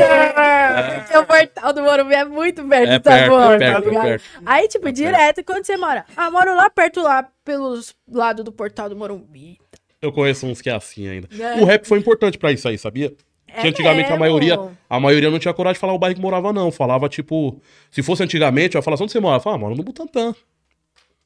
Porque 0.98 1.18
o 1.18 1.26
portal 1.26 1.72
do 1.72 1.82
Morumbi 1.82 2.14
é 2.14 2.26
muito 2.26 2.62
perto 2.68 2.90
é 2.92 3.00
do 3.00 3.04
Taboão, 3.04 3.58
perto, 3.58 3.64
é 3.64 3.68
tá 3.68 3.74
perto, 3.74 3.86
é 3.86 3.90
ligado? 3.90 4.04
perto. 4.04 4.24
Aí, 4.46 4.68
tipo, 4.68 4.92
direto, 4.92 5.44
quando 5.46 5.66
você 5.66 5.78
mora. 5.78 6.04
Ah, 6.18 6.30
moro 6.30 6.54
lá 6.56 6.70
perto, 6.70 7.02
lá, 7.02 7.26
pelos 7.46 7.96
lados 8.12 8.44
do 8.44 8.52
portal 8.52 8.90
do 8.90 8.98
Morumbi. 8.98 9.58
Eu 10.02 10.12
conheço 10.12 10.46
uns 10.48 10.62
que 10.62 10.70
é 10.70 10.74
assim 10.74 11.08
ainda. 11.08 11.28
É. 11.38 11.62
O 11.62 11.66
rap 11.66 11.86
foi 11.86 12.00
importante 12.00 12.38
pra 12.38 12.52
isso 12.52 12.68
aí, 12.68 12.78
sabia? 12.78 13.14
É 13.48 13.62
Que 13.62 13.68
antigamente 13.68 14.06
a 14.08 14.12
mesmo? 14.12 14.20
maioria, 14.20 14.60
a 14.90 15.00
maioria 15.00 15.30
não 15.32 15.40
tinha 15.40 15.54
coragem 15.54 15.74
de 15.74 15.80
falar 15.80 15.94
o 15.94 15.98
bairro 16.00 16.16
que 16.16 16.22
morava, 16.22 16.54
não. 16.54 16.72
Falava, 16.72 17.10
tipo, 17.10 17.60
se 17.92 18.02
fosse 18.04 18.24
antigamente, 18.24 18.76
eu 18.76 18.80
ia 18.80 18.84
falar, 18.84 18.96
onde 19.02 19.12
você 19.12 19.20
mora? 19.20 19.38
Eu 19.38 19.42
falava, 19.42 19.60
ah, 19.60 19.62
moro 19.66 19.76
no 19.76 19.84
Butantã. 19.84 20.34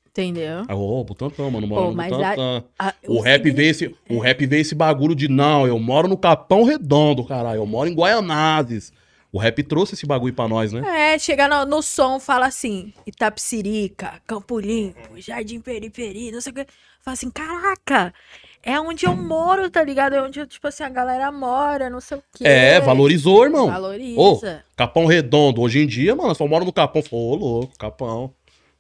Entendeu? 0.09 0.63
Ô, 0.69 1.03
Butantã, 1.03 1.49
mano, 1.49 1.65
moro 1.67 1.91
no 1.91 1.95
Butantã. 2.03 2.63
a- 2.77 2.93
O 3.07 3.19
rap 3.19 3.49
veio 3.51 3.69
esse, 3.71 3.95
o 4.09 4.19
rap 4.19 4.45
veio 4.45 4.61
esse 4.61 4.75
bagulho 4.75 5.15
de 5.15 5.27
não, 5.27 5.65
eu 5.67 5.77
moro 5.79 6.07
no 6.07 6.15
Capão 6.17 6.63
Redondo, 6.63 7.25
caralho, 7.25 7.57
eu 7.57 7.65
moro 7.65 7.89
em 7.89 7.93
Guaianazes. 7.95 8.93
O 9.31 9.39
rap 9.39 9.63
trouxe 9.63 9.95
esse 9.95 10.05
bagulho 10.05 10.33
pra 10.33 10.47
nós, 10.47 10.71
né? 10.71 11.13
É, 11.15 11.17
chega 11.17 11.47
no, 11.47 11.65
no 11.65 11.81
som, 11.81 12.19
fala 12.19 12.45
assim, 12.45 12.93
Itapsirica, 13.07 14.21
Campo 14.27 14.59
Limpo, 14.59 15.19
Jardim 15.19 15.59
Periferi, 15.59 16.31
não 16.31 16.39
sei 16.39 16.51
o 16.51 16.55
que. 16.55 16.67
Fala 17.01 17.13
assim, 17.15 17.31
caraca, 17.31 18.13
é 18.63 18.79
onde 18.79 19.05
eu 19.05 19.15
moro, 19.15 19.69
tá 19.69 19.83
ligado? 19.83 20.13
É 20.15 20.21
onde, 20.21 20.45
tipo 20.47 20.67
assim, 20.67 20.83
a 20.83 20.89
galera 20.89 21.31
mora, 21.31 21.89
não 21.89 21.99
sei 21.99 22.17
o 22.17 22.23
que. 22.33 22.47
É, 22.47 22.79
valorizou, 22.79 23.43
irmão. 23.43 23.67
Valoriza. 23.69 24.19
Ô, 24.19 24.41
Capão 24.75 25.05
Redondo, 25.05 25.61
hoje 25.61 25.79
em 25.83 25.87
dia, 25.87 26.15
mano, 26.15 26.33
só 26.33 26.47
moro 26.47 26.63
no 26.65 26.71
Capão. 26.73 27.03
Ô, 27.11 27.35
louco, 27.35 27.77
Capão. 27.77 28.31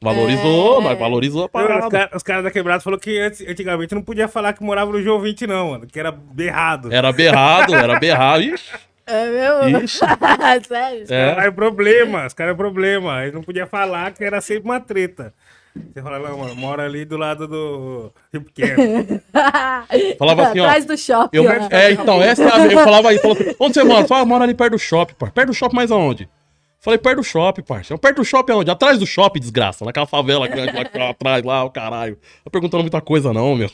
Valorizou, 0.01 0.81
É. 0.81 0.83
mas 0.83 0.99
valorizou 0.99 1.43
a 1.43 1.45
Os 1.45 1.51
parada. 1.51 1.89
caras 1.89 2.23
cara 2.23 2.41
da 2.43 2.51
quebrada 2.51 2.81
falaram 2.81 2.99
que 2.99 3.17
antes, 3.19 3.39
antigamente 3.47 3.95
não 3.95 4.01
podia 4.01 4.27
falar 4.27 4.51
que 4.51 4.61
morava 4.61 4.91
no 4.91 5.01
João 5.01 5.21
20, 5.21 5.47
não, 5.47 5.71
mano. 5.71 5.87
Que 5.87 5.97
era 5.99 6.11
berrado. 6.11 6.91
Era 6.93 7.11
berrado, 7.13 7.73
era 7.73 7.97
berrado. 7.99 8.43
Ixi, 8.43 8.69
É 9.07 9.25
mesmo? 9.29 9.79
Ixi. 9.83 9.99
Sério? 10.67 11.03
É. 11.09 11.35
Cara, 11.35 11.45
é 11.47 11.51
problema, 11.51 12.25
os 12.27 12.33
caras 12.33 12.53
é 12.53 12.57
problema. 12.57 13.15
Aí 13.19 13.31
não 13.31 13.41
podia 13.41 13.65
falar 13.65 14.11
que 14.13 14.23
era 14.25 14.41
sempre 14.41 14.65
uma 14.65 14.79
treta. 14.81 15.33
Você 15.75 16.01
fala, 16.01 16.19
não, 16.19 16.37
mano, 16.37 16.55
mora 16.55 16.85
ali 16.85 17.03
do 17.03 17.17
lado 17.17 17.47
do 17.47 18.11
Rio 18.31 18.43
Pequeno. 18.43 19.21
Falava 20.19 20.47
assim, 20.47 20.59
ó, 20.59 20.65
Atrás 20.65 20.85
do 20.85 20.97
shopping. 20.97 21.37
Eu, 21.37 21.45
ó. 21.45 21.67
é, 21.71 21.91
então, 21.91 22.21
essa 22.21 22.43
é 22.43 22.53
a. 22.53 22.65
Eu 22.65 22.83
falava 22.83 23.09
aí, 23.09 23.19
falou 23.19 23.35
assim, 23.35 23.55
onde 23.59 23.73
você 23.73 23.83
mora? 23.83 24.07
Fala, 24.07 24.25
mora 24.25 24.43
ali 24.43 24.53
perto 24.53 24.73
do 24.73 24.79
shopping, 24.79 25.15
par. 25.15 25.31
Perto 25.31 25.47
do 25.47 25.53
shopping, 25.53 25.75
mais 25.75 25.91
aonde? 25.91 26.29
Falei, 26.79 26.99
perto 26.99 27.17
do 27.17 27.23
shopping, 27.23 27.63
parceiro. 27.63 27.99
Perto 27.99 28.17
do 28.17 28.25
shopping 28.25 28.51
aonde? 28.51 28.69
Atrás 28.69 28.99
do 28.99 29.07
shopping, 29.07 29.39
desgraça. 29.39 29.85
Naquela 29.85 30.05
favela 30.05 30.47
grande 30.47 30.75
lá, 30.75 30.85
tá 30.85 31.09
atrás, 31.09 31.43
lá, 31.43 31.63
o 31.63 31.71
caralho. 31.71 32.17
Tá 32.43 32.51
perguntando 32.51 32.83
muita 32.83 33.01
coisa, 33.01 33.33
não, 33.33 33.55
meu. 33.55 33.69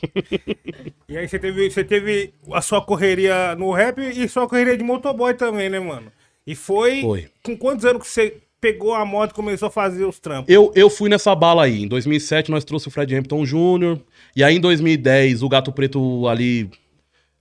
E 1.07 1.17
aí 1.17 1.27
você 1.27 1.39
teve, 1.39 1.69
você 1.69 1.83
teve 1.83 2.33
a 2.53 2.61
sua 2.61 2.81
correria 2.81 3.55
no 3.55 3.71
rap 3.71 3.99
e 3.99 4.29
sua 4.29 4.47
correria 4.47 4.77
de 4.77 4.83
motoboy 4.83 5.33
também, 5.33 5.69
né, 5.69 5.79
mano? 5.79 6.11
E 6.45 6.55
foi, 6.55 7.01
Foi. 7.01 7.29
com 7.43 7.57
quantos 7.57 7.83
anos 7.83 8.03
que 8.03 8.07
você 8.07 8.37
pegou 8.59 8.93
a 8.93 9.05
moto 9.05 9.31
e 9.31 9.33
começou 9.33 9.67
a 9.67 9.71
fazer 9.71 10.05
os 10.05 10.19
trampos? 10.19 10.53
Eu, 10.53 10.71
eu 10.75 10.89
fui 10.89 11.09
nessa 11.09 11.33
bala 11.33 11.63
aí. 11.63 11.83
Em 11.83 11.87
2007, 11.87 12.51
nós 12.51 12.63
trouxe 12.63 12.87
o 12.87 12.91
Fred 12.91 13.15
Hampton 13.15 13.43
Jr. 13.45 13.99
E 14.35 14.43
aí, 14.43 14.57
em 14.57 14.59
2010, 14.59 15.43
o 15.43 15.49
Gato 15.49 15.71
Preto 15.71 16.27
ali 16.27 16.69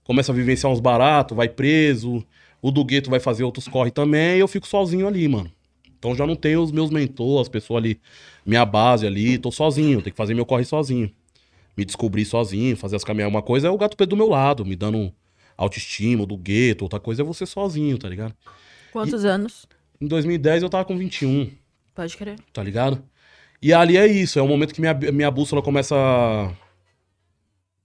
começa 0.04 0.32
a 0.32 0.34
vivenciar 0.34 0.72
uns 0.72 0.80
baratos, 0.80 1.36
vai 1.36 1.48
preso. 1.48 2.24
O 2.60 2.70
do 2.70 2.84
Gueto 2.84 3.10
vai 3.10 3.20
fazer 3.20 3.44
outros 3.44 3.68
corre 3.68 3.90
também. 3.90 4.36
E 4.36 4.40
eu 4.40 4.48
fico 4.48 4.66
sozinho 4.66 5.06
ali, 5.06 5.28
mano. 5.28 5.50
Então 5.98 6.14
já 6.14 6.26
não 6.26 6.36
tenho 6.36 6.62
os 6.62 6.70
meus 6.70 6.90
mentores, 6.90 7.42
as 7.42 7.48
pessoas 7.48 7.82
ali, 7.82 8.00
minha 8.46 8.64
base 8.64 9.06
ali. 9.06 9.36
Tô 9.36 9.50
sozinho, 9.50 10.00
tenho 10.00 10.12
que 10.12 10.16
fazer 10.16 10.34
meu 10.34 10.46
corre 10.46 10.64
sozinho. 10.64 11.10
Me 11.76 11.84
descobrir 11.84 12.24
sozinho, 12.24 12.76
fazer 12.76 12.96
as 12.96 13.04
caminhadas. 13.04 13.34
Uma 13.34 13.42
coisa 13.42 13.68
é 13.68 13.70
o 13.70 13.78
Gato 13.78 13.96
Preto 13.96 14.10
do 14.10 14.16
meu 14.16 14.28
lado, 14.28 14.64
me 14.64 14.74
dando 14.74 15.12
autoestima, 15.56 16.22
o 16.22 16.26
do 16.26 16.36
Gueto. 16.36 16.84
Outra 16.84 16.98
coisa 16.98 17.22
é 17.22 17.24
você 17.24 17.44
sozinho, 17.44 17.98
tá 17.98 18.08
ligado? 18.08 18.34
Quantos 18.92 19.24
anos? 19.24 19.66
Em 20.00 20.06
2010 20.06 20.62
eu 20.62 20.68
tava 20.70 20.84
com 20.84 20.96
21 20.96 21.50
Pode 21.94 22.16
crer. 22.16 22.36
tá 22.52 22.62
ligado? 22.62 23.02
E 23.60 23.72
ali 23.72 23.96
é 23.96 24.06
isso, 24.06 24.38
é 24.38 24.42
o 24.42 24.46
momento 24.46 24.72
que 24.72 24.80
minha, 24.80 24.94
minha 24.94 25.30
bússola 25.30 25.60
começa 25.60 25.96
a 25.96 26.52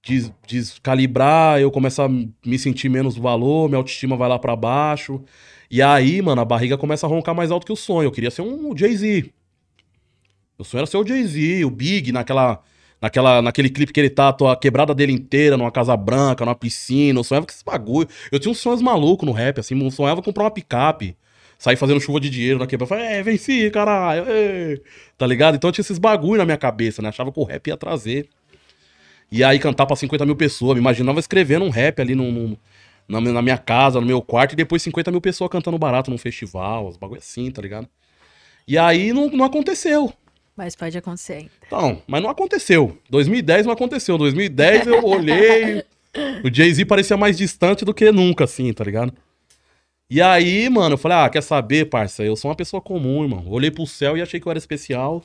des- 0.06 0.32
descalibrar, 0.48 1.60
eu 1.60 1.72
começo 1.72 2.02
a 2.02 2.08
me 2.10 2.60
sentir 2.60 2.90
menos 2.90 3.16
valor, 3.18 3.68
minha 3.68 3.78
autoestima 3.80 4.16
vai 4.16 4.30
lá 4.30 4.38
pra 4.38 4.56
baixo. 4.56 5.22
E 5.72 5.82
aí, 5.82 6.22
mano, 6.22 6.42
a 6.42 6.46
barriga 6.46 6.78
começa 6.78 7.08
a 7.08 7.10
roncar 7.10 7.34
mais 7.34 7.50
alto 7.50 7.66
que 7.66 7.72
o 7.74 7.76
sonho. 7.76 8.06
Eu 8.08 8.12
queria 8.12 8.30
ser 8.30 8.44
um 8.44 8.78
Jay-Z. 8.78 9.32
O 10.60 10.64
sonho 10.64 10.82
era 10.82 10.86
ser 10.88 10.98
o 10.98 11.08
Jay-Z, 11.08 11.66
o 11.66 11.72
Big, 11.72 12.12
naquela, 12.12 12.62
naquela, 13.02 13.42
naquele 13.42 13.70
clipe 13.72 13.92
que 13.92 14.00
ele 14.00 14.10
tá, 14.12 14.30
a 14.30 14.56
quebrada 14.56 14.94
dele 14.94 15.12
inteira, 15.12 15.58
numa 15.58 15.72
casa 15.72 15.98
branca, 15.98 16.46
numa 16.46 16.54
piscina. 16.54 17.18
Eu 17.20 17.24
sonhava 17.24 17.48
com 17.48 17.52
esse 17.52 17.66
bagulho. 17.66 18.08
Eu 18.32 18.40
tinha 18.40 18.52
uns 18.52 18.60
sonhos 18.60 18.82
malucos 18.84 19.26
no 19.26 19.32
rap, 19.32 19.60
assim, 19.60 19.82
eu 19.84 19.90
sonhava 19.90 20.22
comprar 20.22 20.44
uma 20.44 20.52
picape. 20.52 21.18
Sair 21.64 21.78
fazendo 21.78 22.02
chuva 22.02 22.20
de 22.20 22.30
dinheiro 22.30 22.60
na 22.60 22.68
quebrada. 22.68 22.90
Falei, 22.90 23.06
é, 23.06 23.24
venci, 23.24 23.70
caralho. 23.72 24.26
é. 24.28 24.82
Tá 25.18 25.26
ligado? 25.26 25.56
Então 25.56 25.70
eu 25.70 25.72
tinha 25.72 25.82
esses 25.82 25.98
bagulho 25.98 26.40
na 26.40 26.44
minha 26.46 26.58
cabeça, 26.58 27.02
né? 27.02 27.08
Achava 27.08 27.32
que 27.32 27.40
o 27.40 27.44
rap 27.46 27.66
ia 27.68 27.78
trazer. 27.78 28.28
E 29.32 29.44
aí 29.46 29.58
cantar 29.60 29.86
pra 29.86 29.96
50 29.96 30.26
mil 30.26 30.36
pessoas. 30.36 30.74
Me 30.76 30.82
imaginava 30.82 31.22
escrevendo 31.22 31.64
um 31.64 31.70
rap 31.70 32.02
ali 32.02 32.16
num, 32.16 32.32
num- 32.34 32.58
na, 33.08 33.22
minha- 33.22 33.34
na 33.34 33.42
minha 33.42 33.58
casa, 33.58 34.02
no 34.02 34.06
meu 34.06 34.22
quarto, 34.22 34.52
e 34.52 34.56
depois 34.58 34.82
50 34.84 35.10
mil 35.10 35.22
pessoas 35.22 35.50
cantando 35.50 35.78
barato 35.78 36.12
num 36.12 36.18
festival, 36.18 36.86
os 36.90 36.98
bagulho 36.98 37.20
assim, 37.20 37.50
tá 37.50 37.62
ligado? 37.62 37.88
E 38.68 38.78
aí 38.78 39.14
não, 39.14 39.30
não 39.30 39.46
aconteceu. 39.46 40.12
Mas 40.58 40.76
pode 40.76 40.98
acontecer 40.98 41.34
ainda. 41.34 41.52
Então, 41.66 42.02
mas 42.06 42.22
não 42.22 42.30
aconteceu. 42.30 42.98
2010 43.10 43.66
não 43.66 43.74
aconteceu. 43.74 44.18
2010 44.18 44.88
eu 44.88 45.06
olhei. 45.06 45.82
o 46.44 46.54
Jay-Z 46.54 46.84
parecia 46.86 47.16
mais 47.16 47.38
distante 47.38 47.86
do 47.86 47.94
que 47.94 48.12
nunca, 48.12 48.44
assim, 48.44 48.72
tá 48.74 48.84
ligado? 48.84 49.14
E 50.10 50.22
aí, 50.22 50.70
mano, 50.70 50.94
eu 50.94 50.98
falei, 50.98 51.18
ah, 51.18 51.30
quer 51.30 51.42
saber, 51.42 51.90
parça? 51.90 52.24
Eu 52.24 52.36
sou 52.36 52.50
uma 52.50 52.56
pessoa 52.56 52.82
comum, 52.82 53.24
irmão. 53.24 53.46
Olhei 53.48 53.72
pro 53.72 53.88
céu 53.88 54.18
e 54.18 54.22
achei 54.22 54.40
que 54.40 54.48
eu 54.48 54.52
era 54.52 54.60
especial. 54.60 55.24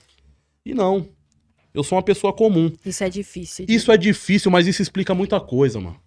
E 0.64 0.74
não. 0.74 1.08
Eu 1.74 1.84
sou 1.84 1.96
uma 1.96 2.02
pessoa 2.02 2.32
comum. 2.32 2.72
Isso 2.84 3.04
é 3.04 3.10
difícil. 3.10 3.66
Isso 3.68 3.92
é 3.92 3.96
difícil, 3.96 4.50
mas 4.50 4.66
isso 4.66 4.82
explica 4.82 5.14
muita 5.14 5.38
coisa, 5.40 5.80
mano. 5.80 6.00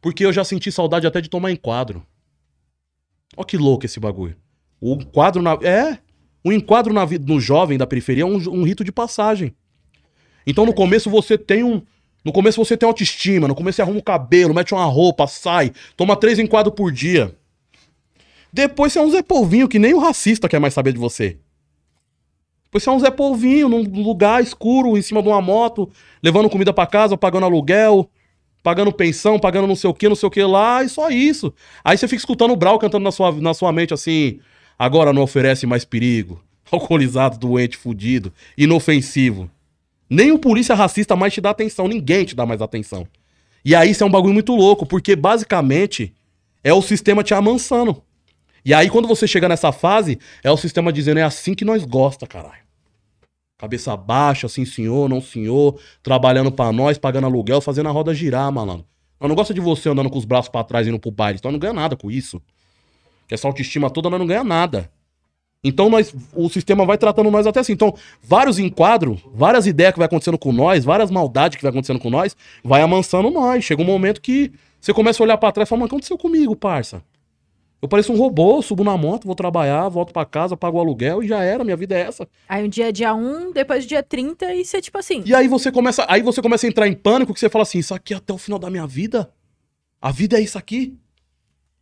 Porque 0.00 0.24
eu 0.24 0.32
já 0.32 0.44
senti 0.44 0.70
saudade 0.70 1.06
até 1.06 1.20
de 1.20 1.28
tomar 1.28 1.50
enquadro. 1.50 2.06
Ó 3.36 3.44
que 3.44 3.56
louco 3.56 3.84
esse 3.84 4.00
bagulho. 4.00 4.36
O 4.80 4.94
enquadro 4.94 5.42
na. 5.42 5.52
É. 5.62 5.98
O 6.42 6.52
enquadro 6.52 6.92
na 6.92 7.04
vida 7.04 7.30
no 7.30 7.38
jovem 7.38 7.76
da 7.76 7.86
periferia 7.86 8.22
é 8.22 8.26
um, 8.26 8.36
um 8.36 8.62
rito 8.62 8.82
de 8.82 8.90
passagem. 8.90 9.54
Então 10.46 10.64
no 10.64 10.72
começo 10.72 11.10
você 11.10 11.36
tem 11.36 11.62
um. 11.62 11.82
No 12.24 12.32
começo 12.32 12.62
você 12.62 12.76
tem 12.76 12.86
autoestima, 12.86 13.48
no 13.48 13.54
começo 13.54 13.76
você 13.76 13.82
arruma 13.82 13.98
o 13.98 14.02
cabelo, 14.02 14.54
mete 14.54 14.74
uma 14.74 14.84
roupa, 14.84 15.26
sai, 15.26 15.72
toma 15.96 16.16
três 16.16 16.38
enquadros 16.38 16.74
por 16.74 16.92
dia. 16.92 17.34
Depois 18.52 18.92
você 18.92 18.98
é 18.98 19.02
um 19.02 19.10
Zé 19.10 19.22
Polvinho 19.22 19.68
que 19.68 19.78
nem 19.78 19.94
o 19.94 19.98
racista 19.98 20.48
quer 20.48 20.58
mais 20.58 20.74
saber 20.74 20.92
de 20.92 20.98
você. 20.98 21.38
Depois 22.64 22.82
você 22.82 22.88
é 22.90 22.92
um 22.92 23.00
Zé 23.00 23.10
Polvinho 23.10 23.68
num 23.68 24.02
lugar 24.02 24.42
escuro, 24.42 24.96
em 24.96 25.02
cima 25.02 25.22
de 25.22 25.28
uma 25.28 25.40
moto, 25.40 25.90
levando 26.22 26.48
comida 26.48 26.72
pra 26.72 26.86
casa, 26.86 27.16
pagando 27.16 27.46
aluguel, 27.46 28.08
pagando 28.62 28.92
pensão, 28.92 29.38
pagando 29.38 29.66
não 29.66 29.76
sei 29.76 29.90
o 29.90 29.94
que, 29.94 30.08
não 30.08 30.16
sei 30.16 30.26
o 30.26 30.30
que 30.30 30.42
lá, 30.42 30.82
e 30.84 30.88
só 30.88 31.10
isso. 31.10 31.52
Aí 31.84 31.96
você 31.96 32.06
fica 32.06 32.20
escutando 32.20 32.52
o 32.52 32.56
Brau 32.56 32.78
cantando 32.78 33.04
na 33.04 33.12
sua, 33.12 33.32
na 33.32 33.54
sua 33.54 33.72
mente 33.72 33.94
assim: 33.94 34.38
agora 34.78 35.12
não 35.12 35.22
oferece 35.22 35.66
mais 35.66 35.84
perigo. 35.84 36.42
Alcoolizado, 36.70 37.38
doente, 37.38 37.76
fudido, 37.76 38.32
inofensivo. 38.56 39.50
Nem 40.08 40.32
o 40.32 40.38
polícia 40.38 40.74
racista 40.74 41.14
mais 41.16 41.32
te 41.32 41.40
dá 41.40 41.50
atenção, 41.50 41.86
ninguém 41.86 42.24
te 42.24 42.34
dá 42.34 42.44
mais 42.44 42.60
atenção. 42.60 43.06
E 43.64 43.74
aí 43.74 43.90
isso 43.90 44.02
é 44.02 44.06
um 44.06 44.10
bagulho 44.10 44.34
muito 44.34 44.54
louco, 44.54 44.86
porque 44.86 45.14
basicamente 45.14 46.12
é 46.62 46.72
o 46.72 46.82
sistema 46.82 47.22
te 47.22 47.34
amansando. 47.34 48.02
E 48.64 48.74
aí 48.74 48.90
quando 48.90 49.08
você 49.08 49.26
chega 49.26 49.48
nessa 49.48 49.72
fase, 49.72 50.18
é 50.42 50.50
o 50.50 50.56
sistema 50.56 50.92
dizendo 50.92 51.18
é 51.18 51.22
assim 51.22 51.54
que 51.54 51.64
nós 51.64 51.84
gosta, 51.84 52.26
caralho. 52.26 52.60
Cabeça 53.58 53.94
baixa, 53.96 54.46
assim, 54.46 54.64
senhor, 54.64 55.08
não 55.08 55.20
senhor, 55.20 55.78
trabalhando 56.02 56.50
pra 56.50 56.72
nós, 56.72 56.96
pagando 56.96 57.26
aluguel, 57.26 57.60
fazendo 57.60 57.88
a 57.88 57.92
roda 57.92 58.14
girar, 58.14 58.50
malandro. 58.50 58.86
Nós 59.20 59.28
não 59.28 59.36
gosta 59.36 59.52
de 59.52 59.60
você 59.60 59.90
andando 59.90 60.08
com 60.08 60.18
os 60.18 60.24
braços 60.24 60.48
pra 60.48 60.64
trás 60.64 60.88
indo 60.88 60.98
pro 60.98 61.10
baile, 61.10 61.38
então 61.38 61.52
não 61.52 61.58
ganha 61.58 61.74
nada 61.74 61.94
com 61.94 62.10
isso. 62.10 62.40
Que 63.28 63.34
essa 63.34 63.46
autoestima 63.46 63.90
toda 63.90 64.08
nós 64.08 64.18
não 64.18 64.26
ganha 64.26 64.42
nada. 64.42 64.90
Então 65.62 65.90
nós, 65.90 66.14
o 66.34 66.48
sistema 66.48 66.86
vai 66.86 66.96
tratando 66.96 67.30
nós 67.30 67.46
até 67.46 67.60
assim. 67.60 67.72
Então, 67.72 67.94
vários 68.22 68.58
enquadros, 68.58 69.20
várias 69.30 69.66
ideias 69.66 69.92
que 69.92 69.98
vai 69.98 70.06
acontecendo 70.06 70.38
com 70.38 70.52
nós, 70.52 70.84
várias 70.84 71.10
maldades 71.10 71.56
que 71.56 71.62
vai 71.62 71.70
acontecendo 71.70 72.00
com 72.00 72.08
nós, 72.08 72.34
vai 72.64 72.80
amansando 72.80 73.30
nós. 73.30 73.62
Chega 73.62 73.82
um 73.82 73.84
momento 73.84 74.22
que 74.22 74.50
você 74.80 74.94
começa 74.94 75.22
a 75.22 75.24
olhar 75.24 75.36
pra 75.36 75.52
trás 75.52 75.68
e 75.68 75.70
fala, 75.70 75.80
mano, 75.80 75.86
o 75.86 75.88
que 75.90 75.94
aconteceu 75.96 76.16
comigo, 76.16 76.56
parça? 76.56 77.02
Eu 77.82 77.88
pareço 77.88 78.12
um 78.12 78.16
robô, 78.16 78.60
subo 78.60 78.84
na 78.84 78.96
moto, 78.96 79.24
vou 79.26 79.34
trabalhar, 79.34 79.88
volto 79.88 80.12
pra 80.12 80.26
casa, 80.26 80.56
pago 80.56 80.76
o 80.76 80.80
aluguel 80.80 81.22
e 81.22 81.28
já 81.28 81.42
era, 81.42 81.64
minha 81.64 81.76
vida 81.76 81.96
é 81.96 82.02
essa. 82.02 82.28
Aí 82.46 82.64
um 82.64 82.68
dia 82.68 82.88
é 82.90 82.92
dia 82.92 83.14
1, 83.14 83.52
depois 83.52 83.86
dia 83.86 84.02
30, 84.02 84.54
e 84.54 84.64
você, 84.64 84.82
tipo 84.82 84.98
assim. 84.98 85.22
E 85.24 85.34
aí 85.34 85.48
você 85.48 85.72
começa, 85.72 86.04
aí 86.06 86.20
você 86.20 86.42
começa 86.42 86.66
a 86.66 86.68
entrar 86.68 86.86
em 86.86 86.92
pânico 86.92 87.32
que 87.32 87.40
você 87.40 87.48
fala 87.48 87.62
assim, 87.62 87.78
isso 87.78 87.94
aqui 87.94 88.12
é 88.12 88.18
até 88.18 88.32
o 88.34 88.38
final 88.38 88.58
da 88.58 88.68
minha 88.68 88.86
vida? 88.86 89.32
A 90.00 90.10
vida 90.10 90.38
é 90.38 90.42
isso 90.42 90.58
aqui? 90.58 90.98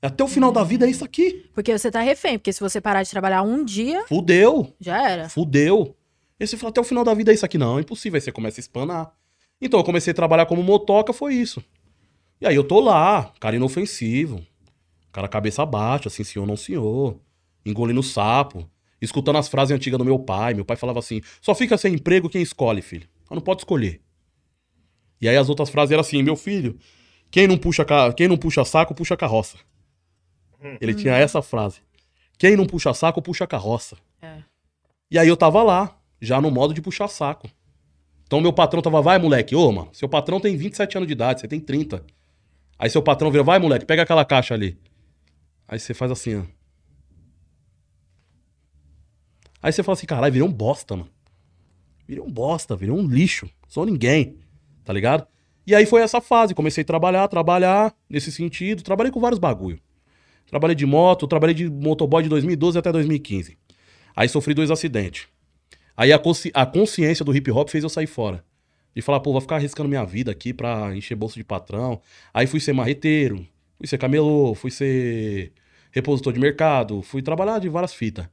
Até 0.01 0.23
o 0.23 0.29
final 0.29 0.53
da 0.53 0.63
vida 0.63 0.87
é 0.87 0.91
isso 0.91 1.05
aqui. 1.05 1.51
Porque 1.53 1.77
você 1.77 1.91
tá 1.91 2.01
refém, 2.01 2.39
porque 2.39 2.53
se 2.53 2.61
você 2.61 2.81
parar 2.81 3.03
de 3.03 3.11
trabalhar 3.11 3.43
um 3.43 3.65
dia, 3.65 4.05
Fudeu. 4.07 4.73
já 4.81 5.11
era. 5.11 5.29
Fudeu. 5.29 5.97
E 6.39 6.47
você 6.47 6.57
fala, 6.57 6.71
até 6.71 6.81
o 6.81 6.85
final 6.85 7.03
da 7.03 7.13
vida 7.15 7.33
é 7.33 7.35
isso 7.35 7.45
aqui. 7.45 7.59
Não, 7.59 7.79
é 7.79 7.81
impossível. 7.81 8.17
Aí 8.17 8.21
você 8.21 8.31
começa 8.31 8.61
a 8.61 8.63
espanar. 8.63 9.13
Então 9.61 9.81
eu 9.81 9.85
comecei 9.85 10.13
a 10.13 10.15
trabalhar 10.15 10.47
como 10.47 10.63
motoca, 10.63 11.13
foi 11.13 11.35
isso. 11.35 11.63
E 12.41 12.47
aí 12.47 12.55
eu 12.55 12.63
tô 12.63 12.79
lá, 12.79 13.33
cara 13.41 13.57
inofensivo. 13.57 14.41
Cara 15.19 15.27
cabeça 15.27 15.67
baixa, 15.67 16.07
assim, 16.07 16.23
senhor, 16.23 16.47
não 16.47 16.57
senhor. 16.57 17.19
Engolindo 17.67 18.05
sapo. 18.05 18.71
Escutando 19.03 19.37
as 19.39 19.49
frases 19.49 19.75
antigas 19.75 19.99
do 19.99 20.05
meu 20.05 20.17
pai. 20.17 20.55
Meu 20.55 20.65
pai 20.65 20.77
falava 20.77 21.01
assim: 21.01 21.21
só 21.41 21.57
fica 21.57 21.77
sem 21.77 21.95
emprego 21.95 22.29
quem 22.29 22.41
escolhe, 22.41 22.81
filho. 22.81 23.09
Mas 23.29 23.37
não 23.37 23.43
pode 23.43 23.63
escolher. 23.63 24.01
E 25.21 25.29
aí 25.29 25.37
as 25.37 25.49
outras 25.49 25.71
frases 25.71 25.91
eram 25.91 26.03
assim: 26.03 26.23
meu 26.23 26.37
filho, 26.37 26.79
quem 27.33 27.49
não 27.49 27.59
puxa, 27.59 27.85
quem 28.17 28.29
não 28.29 28.37
puxa 28.37 28.65
saco, 28.65 28.95
puxa 28.95 29.17
carroça. 29.17 29.59
Ele 30.81 30.95
tinha 30.95 31.17
essa 31.17 31.43
frase. 31.43 31.81
Quem 32.39 32.57
não 32.57 32.65
puxa 32.65 32.95
saco, 32.95 33.21
puxa 33.21 33.45
carroça. 33.45 33.97
É. 34.23 34.45
E 35.11 35.19
aí 35.19 35.27
eu 35.27 35.37
tava 35.37 35.65
lá, 35.65 35.99
já 36.21 36.41
no 36.41 36.49
modo 36.49 36.73
de 36.73 36.81
puxar 36.81 37.09
saco. 37.09 37.51
Então 38.25 38.41
meu 38.41 38.53
patrão 38.53 38.81
tava, 38.81 39.03
vai 39.03 39.19
moleque, 39.19 39.57
ô 39.57 39.73
mano, 39.73 39.89
seu 39.93 40.09
patrão 40.09 40.39
tem 40.39 40.57
27 40.57 40.97
anos 40.97 41.09
de 41.09 41.13
idade, 41.13 41.41
você 41.41 41.49
tem 41.49 41.59
30. 41.59 42.05
Aí 42.79 42.89
seu 42.89 43.03
patrão 43.03 43.33
vira, 43.33 43.43
vai 43.43 43.59
moleque, 43.59 43.85
pega 43.85 44.05
aquela 44.05 44.25
caixa 44.25 44.55
ali. 44.55 44.79
Aí 45.69 45.79
você 45.79 45.93
faz 45.93 46.11
assim, 46.11 46.37
ó. 46.37 46.43
Aí 49.63 49.73
você 49.73 49.83
fala 49.83 49.95
assim, 49.97 50.07
caralho, 50.07 50.33
virei 50.33 50.49
um 50.49 50.53
bosta, 50.53 50.97
mano. 50.97 51.11
Virei 52.07 52.23
um 52.23 52.31
bosta, 52.31 52.75
virei 52.77 52.95
um 52.95 53.07
lixo. 53.07 53.49
Sou 53.69 53.85
ninguém, 53.85 54.39
tá 54.85 54.93
ligado? 54.93 55.27
E 55.67 55.75
aí 55.75 55.85
foi 55.85 56.01
essa 56.01 56.21
fase, 56.21 56.55
comecei 56.55 56.83
a 56.83 56.87
trabalhar, 56.87 57.29
trabalhar 57.29 57.95
nesse 58.09 58.33
sentido. 58.33 58.83
Trabalhei 58.83 59.13
com 59.13 59.21
vários 59.21 59.39
bagulho. 59.39 59.79
Trabalhei 60.47 60.75
de 60.75 60.87
moto, 60.87 61.27
trabalhei 61.27 61.55
de 61.55 61.69
motoboy 61.69 62.23
de 62.23 62.29
2012 62.31 62.79
até 62.79 62.91
2015. 62.91 63.59
Aí 64.17 64.29
sofri 64.29 64.55
dois 64.55 64.71
acidentes. 64.71 65.29
Aí 65.95 66.13
a, 66.13 66.19
consci- 66.19 66.53
a 66.55 66.65
consciência 66.65 67.25
do 67.25 67.37
hip 67.37 67.51
hop 67.51 67.69
fez 67.69 67.85
eu 67.85 67.91
sair 67.91 68.07
fora. 68.07 68.43
De 68.95 69.03
falar, 69.03 69.21
pô, 69.21 69.33
vou 69.33 69.41
ficar 69.41 69.57
arriscando 69.57 69.89
minha 69.89 70.05
vida 70.05 70.31
aqui 70.31 70.55
pra 70.55 70.97
encher 70.97 71.15
bolso 71.15 71.35
de 71.37 71.45
patrão. 71.45 72.01
Aí 72.33 72.47
fui 72.47 72.61
ser 72.61 72.73
marreteiro, 72.73 73.47
fui 73.79 73.87
ser 73.87 73.99
camelô, 73.99 74.55
fui 74.55 74.71
ser 74.71 75.53
repositor 75.93 76.33
de 76.33 76.41
mercado, 76.41 77.01
fui 77.03 77.23
trabalhar 77.23 77.59
de 77.59 77.69
várias 77.69 77.95
fitas. 77.95 78.29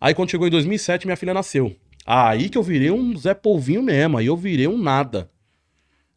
Aí 0.00 0.14
quando 0.14 0.30
chegou 0.30 0.46
em 0.46 0.50
2007, 0.50 1.06
minha 1.06 1.16
filha 1.16 1.32
nasceu. 1.32 1.74
Aí 2.04 2.48
que 2.48 2.58
eu 2.58 2.62
virei 2.62 2.90
um 2.90 3.16
Zé 3.16 3.34
Polvinho 3.34 3.82
mesmo, 3.82 4.18
aí 4.18 4.26
eu 4.26 4.36
virei 4.36 4.66
um 4.66 4.78
nada. 4.78 5.30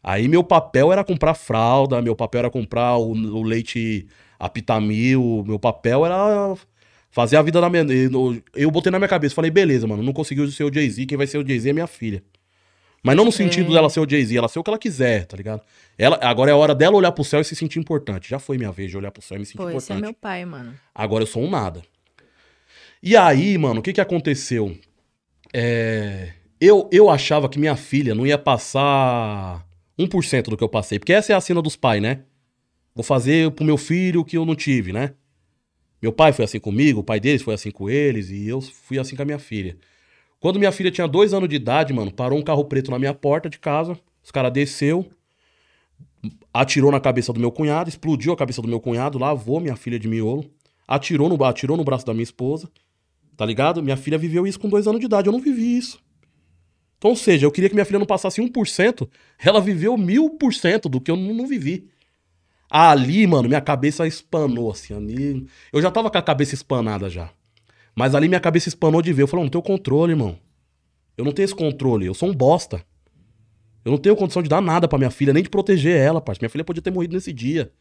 Aí 0.04 0.28
meu 0.28 0.44
papel 0.44 0.92
era 0.92 1.04
comprar 1.04 1.36
fralda, 1.36 2.02
meu 2.02 2.16
papel 2.16 2.40
era 2.40 2.50
comprar 2.50 2.98
o, 2.98 3.12
o 3.12 3.44
leite 3.44 4.08
Apitamil, 4.40 5.44
meu 5.46 5.60
papel 5.60 6.06
era 6.06 6.56
fazer 7.12 7.38
a 7.38 7.42
vida 7.42 7.62
da 7.62 7.70
minha. 7.70 7.84
Eu, 7.84 8.42
eu 8.56 8.72
botei 8.72 8.92
na 8.92 8.98
minha 8.98 9.08
cabeça, 9.08 9.36
falei, 9.36 9.52
beleza, 9.52 9.86
mano, 9.86 10.02
não 10.02 10.14
conseguiu 10.14 10.48
ser 10.50 10.64
o 10.64 10.74
Jay-Z, 10.74 11.06
quem 11.06 11.18
vai 11.18 11.28
ser 11.28 11.38
o 11.38 11.48
Jay-Z 11.48 11.70
é 11.70 11.74
minha 11.74 11.88
filha. 11.88 12.24
Mas 13.04 13.16
não 13.16 13.26
no 13.26 13.32
sentido 13.32 13.74
dela 13.74 13.90
ser 13.90 14.00
o 14.00 14.08
Jay-Z, 14.08 14.38
ela 14.38 14.48
ser 14.48 14.60
o 14.60 14.64
que 14.64 14.70
ela 14.70 14.78
quiser, 14.78 15.26
tá 15.26 15.36
ligado? 15.36 15.62
Ela, 15.98 16.20
agora 16.22 16.52
é 16.52 16.54
a 16.54 16.58
hora 16.58 16.76
dela 16.76 16.96
olhar 16.96 17.12
pro 17.12 17.24
céu 17.24 17.42
e 17.42 17.44
se 17.44 17.56
sentir 17.56 17.80
importante. 17.80 18.30
Já 18.30 18.38
foi 18.38 18.58
minha 18.58 18.72
vez 18.72 18.92
de 18.92 18.98
olhar 18.98 19.10
pro 19.12 19.22
céu 19.24 19.38
e 19.38 19.40
me 19.40 19.46
sentir 19.46 19.58
Pô, 19.58 19.70
é 19.70 19.72
importante. 19.72 20.02
meu 20.02 20.14
pai, 20.14 20.46
mano. 20.46 20.76
Agora 20.94 21.24
eu 21.24 21.28
sou 21.28 21.44
um 21.44 21.50
nada. 21.50 21.82
E 23.02 23.18
aí, 23.18 23.58
mano, 23.58 23.80
o 23.80 23.84
que 23.84 23.94
que 23.94 24.02
aconteceu? 24.02 24.78
É, 25.52 26.34
Eu, 26.60 26.88
eu 26.92 27.10
achava 27.10 27.50
que 27.50 27.58
minha 27.58 27.76
filha 27.76 28.14
não 28.14 28.26
ia 28.28 28.38
passar 28.38 29.66
1% 29.98 30.44
do 30.50 30.58
que 30.58 30.64
eu 30.64 30.70
passei. 30.70 31.00
Porque 31.00 31.14
essa 31.14 31.34
é 31.34 31.36
a 31.36 31.42
cena 31.42 31.62
dos 31.62 31.76
pais, 31.76 32.02
né? 32.02 32.22
Vou 32.94 33.04
fazer 33.04 33.50
pro 33.52 33.66
meu 33.66 33.78
filho 33.78 34.22
o 34.22 34.26
que 34.26 34.38
eu 34.38 34.46
não 34.46 34.54
tive, 34.56 34.94
né? 34.94 35.14
Meu 36.02 36.12
pai 36.12 36.34
foi 36.34 36.46
assim 36.46 36.60
comigo, 36.60 37.00
o 37.00 37.04
pai 37.04 37.20
deles 37.20 37.42
foi 37.42 37.54
assim 37.54 37.72
com 37.72 37.90
eles, 37.90 38.30
e 38.30 38.48
eu 38.48 38.60
fui 38.60 38.98
assim 38.98 39.16
com 39.16 39.22
a 39.22 39.26
minha 39.26 39.40
filha. 39.40 39.78
Quando 40.42 40.58
minha 40.58 40.72
filha 40.72 40.90
tinha 40.90 41.08
dois 41.08 41.36
anos 41.36 41.48
de 41.48 41.56
idade, 41.56 41.94
mano, 41.94 42.12
parou 42.12 42.38
um 42.38 42.42
carro 42.42 42.66
preto 42.66 42.90
na 42.90 42.98
minha 42.98 43.14
porta 43.14 43.48
de 43.48 43.60
casa, 43.60 43.96
os 44.24 44.32
caras 44.32 44.52
desceu, 44.52 45.06
atirou 46.52 46.92
na 46.92 47.00
cabeça 47.00 47.32
do 47.32 47.40
meu 47.40 47.52
cunhado, 47.52 47.88
explodiu 47.90 48.34
a 48.34 48.36
cabeça 48.36 48.60
do 48.60 48.68
meu 48.68 48.80
cunhado, 48.80 49.20
lavou 49.20 49.60
minha 49.60 49.76
filha 49.76 50.00
de 50.00 50.08
miolo, 50.08 50.50
atirou 50.88 51.30
no, 51.30 51.42
atirou 51.46 51.78
no 51.78 51.84
braço 51.84 52.08
da 52.08 52.12
minha 52.12 52.24
esposa, 52.24 52.68
tá 53.38 53.46
ligado? 53.46 53.84
Minha 53.84 53.96
filha 53.96 54.18
viveu 54.18 54.48
isso 54.48 54.60
com 54.60 54.68
dois 54.68 54.88
anos 54.88 55.00
de 55.00 55.06
idade, 55.06 55.28
eu 55.28 55.32
não 55.32 55.40
vivi 55.40 55.78
isso. 55.78 56.00
Então, 56.98 57.12
ou 57.12 57.16
seja, 57.16 57.46
eu 57.46 57.52
queria 57.52 57.70
que 57.70 57.76
minha 57.76 57.86
filha 57.86 58.00
não 58.00 58.06
passasse 58.08 58.42
1%, 58.42 59.08
ela 59.38 59.62
viveu 59.62 59.96
mil 59.96 60.32
por 60.32 60.56
cento 60.56 60.90
do 60.90 61.00
que 61.00 61.12
eu 61.12 61.16
não, 61.16 61.36
não 61.36 61.46
vivi. 61.46 61.88
Ali, 62.68 63.28
mano, 63.28 63.48
minha 63.48 63.62
cabeça 63.62 64.08
espanou, 64.08 64.72
assim, 64.72 64.96
ali... 64.96 65.46
Eu 65.72 65.82
já 65.84 65.92
tava 65.92 66.10
com 66.10 66.18
a 66.18 66.22
cabeça 66.22 66.56
espanada 66.56 67.12
já. 67.12 67.30
Mas 67.96 68.16
ali 68.16 68.28
minha 68.28 68.40
cabeça 68.40 68.70
espanou 68.70 69.02
de 69.02 69.14
ver. 69.14 69.24
Eu 69.24 69.28
falei, 69.28 69.44
não 69.46 69.50
tenho 69.50 69.62
controle, 69.62 70.14
irmão. 70.14 70.38
Eu 71.18 71.26
não 71.26 71.32
tenho 71.32 71.46
esse 71.46 71.56
controle, 71.56 72.06
eu 72.06 72.14
sou 72.14 72.30
um 72.30 72.34
bosta. 72.34 72.84
Eu 73.84 73.92
não 73.92 73.98
tenho 73.98 74.16
condição 74.16 74.42
de 74.42 74.50
dar 74.50 74.62
nada 74.62 74.88
pra 74.88 74.98
minha 74.98 75.12
filha, 75.12 75.34
nem 75.34 75.44
de 75.44 75.50
proteger 75.50 75.98
ela, 75.98 76.22
parceiro. 76.22 76.44
Minha 76.44 76.50
filha 76.50 76.64
podia 76.64 76.82
ter 76.82 76.92
morrido 76.92 77.14
nesse 77.14 77.34
dia. 77.34 77.72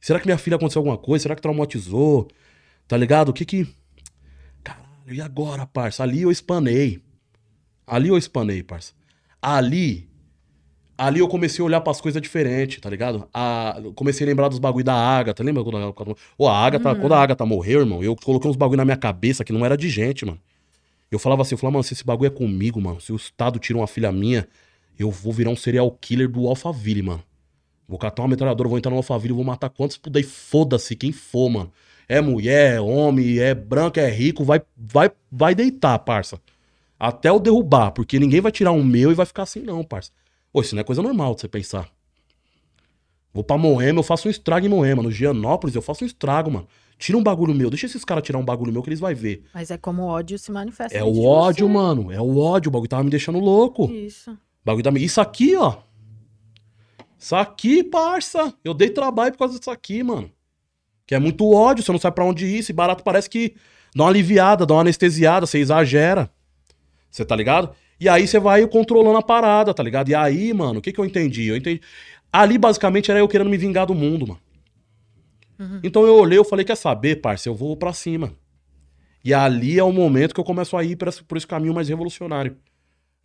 Será 0.00 0.18
que 0.18 0.26
minha 0.26 0.38
filha 0.38 0.56
aconteceu 0.56 0.80
alguma 0.80 0.96
coisa? 0.96 1.22
Será 1.22 1.36
que 1.36 1.42
traumatizou? 1.42 2.28
Tá 2.88 2.96
ligado? 2.96 3.28
O 3.28 3.32
que 3.32 3.44
que. 3.44 3.68
Caralho, 4.64 5.12
e 5.12 5.20
agora, 5.20 5.66
parça? 5.66 6.02
Ali 6.02 6.22
eu 6.22 6.30
espanei. 6.30 7.02
Ali 7.86 8.08
eu 8.08 8.16
espanei, 8.16 8.62
parça. 8.62 8.94
Ali. 9.40 10.09
Ali 11.02 11.20
eu 11.20 11.28
comecei 11.28 11.62
a 11.62 11.64
olhar 11.64 11.80
pras 11.80 11.98
coisas 11.98 12.20
diferentes, 12.20 12.78
tá 12.78 12.90
ligado? 12.90 13.26
A, 13.32 13.80
comecei 13.94 14.26
a 14.26 14.28
lembrar 14.28 14.48
dos 14.48 14.58
bagulho 14.58 14.84
da 14.84 14.92
Agatha. 14.92 15.42
Lembra 15.42 15.64
quando 15.64 15.78
a, 15.78 15.92
quando, 15.94 16.14
Ô, 16.36 16.46
a 16.46 16.54
Agatha, 16.54 16.94
quando 16.94 17.14
a 17.14 17.22
Agatha 17.22 17.46
morreu, 17.46 17.80
irmão, 17.80 18.04
eu 18.04 18.14
coloquei 18.14 18.50
uns 18.50 18.54
bagulho 18.54 18.76
na 18.76 18.84
minha 18.84 18.98
cabeça 18.98 19.42
que 19.42 19.50
não 19.50 19.64
era 19.64 19.78
de 19.78 19.88
gente, 19.88 20.26
mano. 20.26 20.38
Eu 21.10 21.18
falava 21.18 21.40
assim, 21.40 21.54
eu 21.54 21.58
falava, 21.58 21.72
mano, 21.72 21.84
se 21.84 21.94
esse 21.94 22.04
bagulho 22.04 22.26
é 22.26 22.30
comigo, 22.30 22.78
mano, 22.82 23.00
se 23.00 23.14
o 23.14 23.16
Estado 23.16 23.58
tira 23.58 23.78
uma 23.78 23.86
filha 23.86 24.12
minha, 24.12 24.46
eu 24.98 25.10
vou 25.10 25.32
virar 25.32 25.48
um 25.48 25.56
serial 25.56 25.90
killer 25.90 26.28
do 26.28 26.46
Alphaville, 26.46 27.00
mano. 27.00 27.22
Vou 27.88 27.98
catar 27.98 28.20
uma 28.20 28.28
metralhadora, 28.28 28.68
vou 28.68 28.76
entrar 28.76 28.90
no 28.90 28.98
Alphaville, 28.98 29.32
vou 29.32 29.42
matar 29.42 29.70
quantos 29.70 29.96
puder 29.96 30.20
e 30.20 30.22
foda-se 30.22 30.94
quem 30.94 31.12
for, 31.12 31.48
mano. 31.48 31.72
É 32.06 32.20
mulher, 32.20 32.74
é 32.74 32.80
homem, 32.80 33.38
é 33.38 33.54
branco, 33.54 33.98
é 33.98 34.10
rico, 34.10 34.44
vai, 34.44 34.60
vai, 34.76 35.10
vai 35.32 35.54
deitar, 35.54 35.98
parça. 36.00 36.38
Até 36.98 37.30
eu 37.30 37.40
derrubar, 37.40 37.90
porque 37.92 38.18
ninguém 38.18 38.42
vai 38.42 38.52
tirar 38.52 38.72
um 38.72 38.84
meu 38.84 39.10
e 39.10 39.14
vai 39.14 39.24
ficar 39.24 39.44
assim, 39.44 39.60
não, 39.60 39.82
parça. 39.82 40.10
Pô, 40.52 40.60
isso 40.60 40.74
não 40.74 40.80
é 40.80 40.84
coisa 40.84 41.02
normal 41.02 41.34
de 41.34 41.42
você 41.42 41.48
pensar. 41.48 41.88
Vou 43.32 43.44
pra 43.44 43.56
Moema, 43.56 44.00
eu 44.00 44.02
faço 44.02 44.26
um 44.26 44.30
estrago 44.30 44.66
em 44.66 44.68
Moema. 44.68 45.02
No 45.02 45.10
Gianópolis, 45.10 45.76
eu 45.76 45.82
faço 45.82 46.04
um 46.04 46.06
estrago, 46.06 46.50
mano. 46.50 46.66
Tira 46.98 47.16
um 47.16 47.22
bagulho 47.22 47.54
meu, 47.54 47.70
deixa 47.70 47.86
esses 47.86 48.04
caras 48.04 48.22
tirar 48.24 48.38
um 48.38 48.44
bagulho 48.44 48.72
meu 48.72 48.82
que 48.82 48.88
eles 48.90 49.00
vão 49.00 49.14
ver. 49.14 49.44
Mas 49.54 49.70
é 49.70 49.78
como 49.78 50.02
o 50.02 50.06
ódio 50.06 50.38
se 50.38 50.52
manifesta. 50.52 50.96
É 50.96 51.02
o 51.02 51.22
ódio, 51.22 51.66
você. 51.66 51.72
mano. 51.72 52.12
É 52.12 52.20
o 52.20 52.36
ódio. 52.38 52.68
O 52.68 52.72
bagulho 52.72 52.90
tava 52.90 53.04
me 53.04 53.10
deixando 53.10 53.38
louco. 53.38 53.90
Isso. 53.90 54.32
O 54.32 54.38
bagulho 54.64 54.84
tava 54.84 54.94
me... 54.94 55.04
Isso 55.04 55.20
aqui, 55.20 55.56
ó. 55.56 55.78
Isso 57.18 57.34
aqui, 57.36 57.82
parça. 57.84 58.52
Eu 58.64 58.74
dei 58.74 58.90
trabalho 58.90 59.32
por 59.32 59.38
causa 59.38 59.58
disso 59.58 59.70
aqui, 59.70 60.02
mano. 60.02 60.30
Que 61.06 61.14
é 61.14 61.18
muito 61.18 61.50
ódio, 61.50 61.82
você 61.82 61.92
não 61.92 61.98
sabe 61.98 62.16
pra 62.16 62.24
onde 62.24 62.44
ir. 62.44 62.58
Esse 62.58 62.72
barato 62.72 63.02
parece 63.02 63.30
que 63.30 63.54
dá 63.94 64.04
uma 64.04 64.10
aliviada, 64.10 64.66
dá 64.66 64.74
uma 64.74 64.80
anestesiada, 64.82 65.46
você 65.46 65.58
exagera. 65.58 66.30
Você 67.10 67.24
tá 67.24 67.34
ligado? 67.34 67.74
E 68.00 68.08
aí 68.08 68.26
você 68.26 68.38
vai 68.38 68.66
controlando 68.66 69.18
a 69.18 69.22
parada, 69.22 69.74
tá 69.74 69.82
ligado? 69.82 70.08
E 70.08 70.14
aí, 70.14 70.54
mano, 70.54 70.78
o 70.78 70.82
que 70.82 70.92
que 70.92 70.98
eu 70.98 71.04
entendi? 71.04 71.46
Eu 71.46 71.56
entendi. 71.56 71.82
Ali, 72.32 72.56
basicamente, 72.56 73.10
era 73.10 73.20
eu 73.20 73.28
querendo 73.28 73.50
me 73.50 73.58
vingar 73.58 73.86
do 73.86 73.94
mundo, 73.94 74.26
mano. 74.26 74.40
Então 75.84 76.06
eu 76.06 76.14
olhei, 76.14 76.38
eu 76.38 76.44
falei, 76.44 76.64
quer 76.64 76.76
saber, 76.76 77.16
parça, 77.16 77.46
eu 77.46 77.54
vou 77.54 77.76
pra 77.76 77.92
cima. 77.92 78.32
E 79.22 79.34
ali 79.34 79.78
é 79.78 79.84
o 79.84 79.92
momento 79.92 80.32
que 80.32 80.40
eu 80.40 80.44
começo 80.44 80.74
a 80.74 80.82
ir 80.82 80.96
por 80.96 81.08
esse, 81.08 81.22
por 81.22 81.36
esse 81.36 81.46
caminho 81.46 81.74
mais 81.74 81.90
revolucionário. 81.90 82.56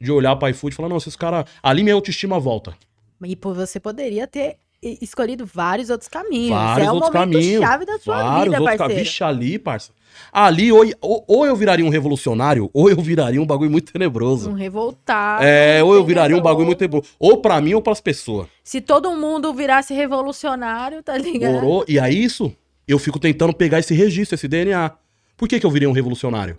De 0.01 0.11
olhar 0.11 0.35
pra 0.35 0.49
iFood 0.49 0.73
e 0.73 0.75
falar, 0.75 0.89
não, 0.89 0.97
esses 0.97 1.15
caras... 1.15 1.45
Ali 1.63 1.81
minha 1.81 1.95
autoestima 1.95 2.37
volta. 2.37 2.75
E 3.23 3.35
pô, 3.37 3.53
você 3.53 3.79
poderia 3.79 4.27
ter 4.27 4.57
escolhido 4.81 5.45
vários 5.45 5.89
outros 5.89 6.09
caminhos. 6.09 6.49
Vários 6.49 6.87
é 6.87 6.91
o 6.91 6.95
outros 6.95 7.13
momento 7.13 7.33
caminhos. 7.33 7.61
chave 7.61 7.85
da 7.85 7.97
sua 7.97 8.15
vários 8.17 8.43
vida, 8.43 8.61
outros 8.61 8.77
parceiro. 8.77 8.77
caminhos. 8.77 9.07
Vixe, 9.07 9.23
ali, 9.23 9.57
parça. 9.57 9.93
Ali, 10.31 10.71
ou, 10.71 10.85
ou, 11.01 11.45
eu 11.45 11.55
viraria 11.55 11.85
um 11.85 11.89
revolucionário, 11.89 12.69
ou 12.73 12.89
eu 12.89 12.99
viraria 13.01 13.41
um 13.41 13.45
bagulho 13.45 13.69
muito 13.71 13.91
tenebroso. 13.91 14.49
Um 14.49 14.53
revoltado. 14.53 15.43
É, 15.43 15.83
ou 15.83 15.93
eu 15.95 16.03
viraria 16.05 16.35
um 16.37 16.41
bagulho 16.41 16.65
muito 16.67 16.79
tenebroso. 16.79 17.07
Ou 17.19 17.37
pra 17.37 17.59
mim, 17.61 17.73
ou 17.73 17.81
pras 17.81 17.99
pessoas. 18.01 18.47
Se 18.63 18.81
todo 18.81 19.11
mundo 19.15 19.53
virasse 19.53 19.93
revolucionário, 19.93 21.01
tá 21.03 21.17
ligado? 21.17 21.53
Morou. 21.53 21.85
E 21.87 21.99
aí, 21.99 22.23
isso, 22.23 22.51
eu 22.87 22.97
fico 22.99 23.19
tentando 23.19 23.53
pegar 23.53 23.79
esse 23.79 23.93
registro, 23.93 24.35
esse 24.35 24.47
DNA. 24.47 24.91
Por 25.37 25.47
que, 25.47 25.59
que 25.59 25.65
eu 25.65 25.71
virei 25.71 25.87
um 25.87 25.91
revolucionário? 25.91 26.57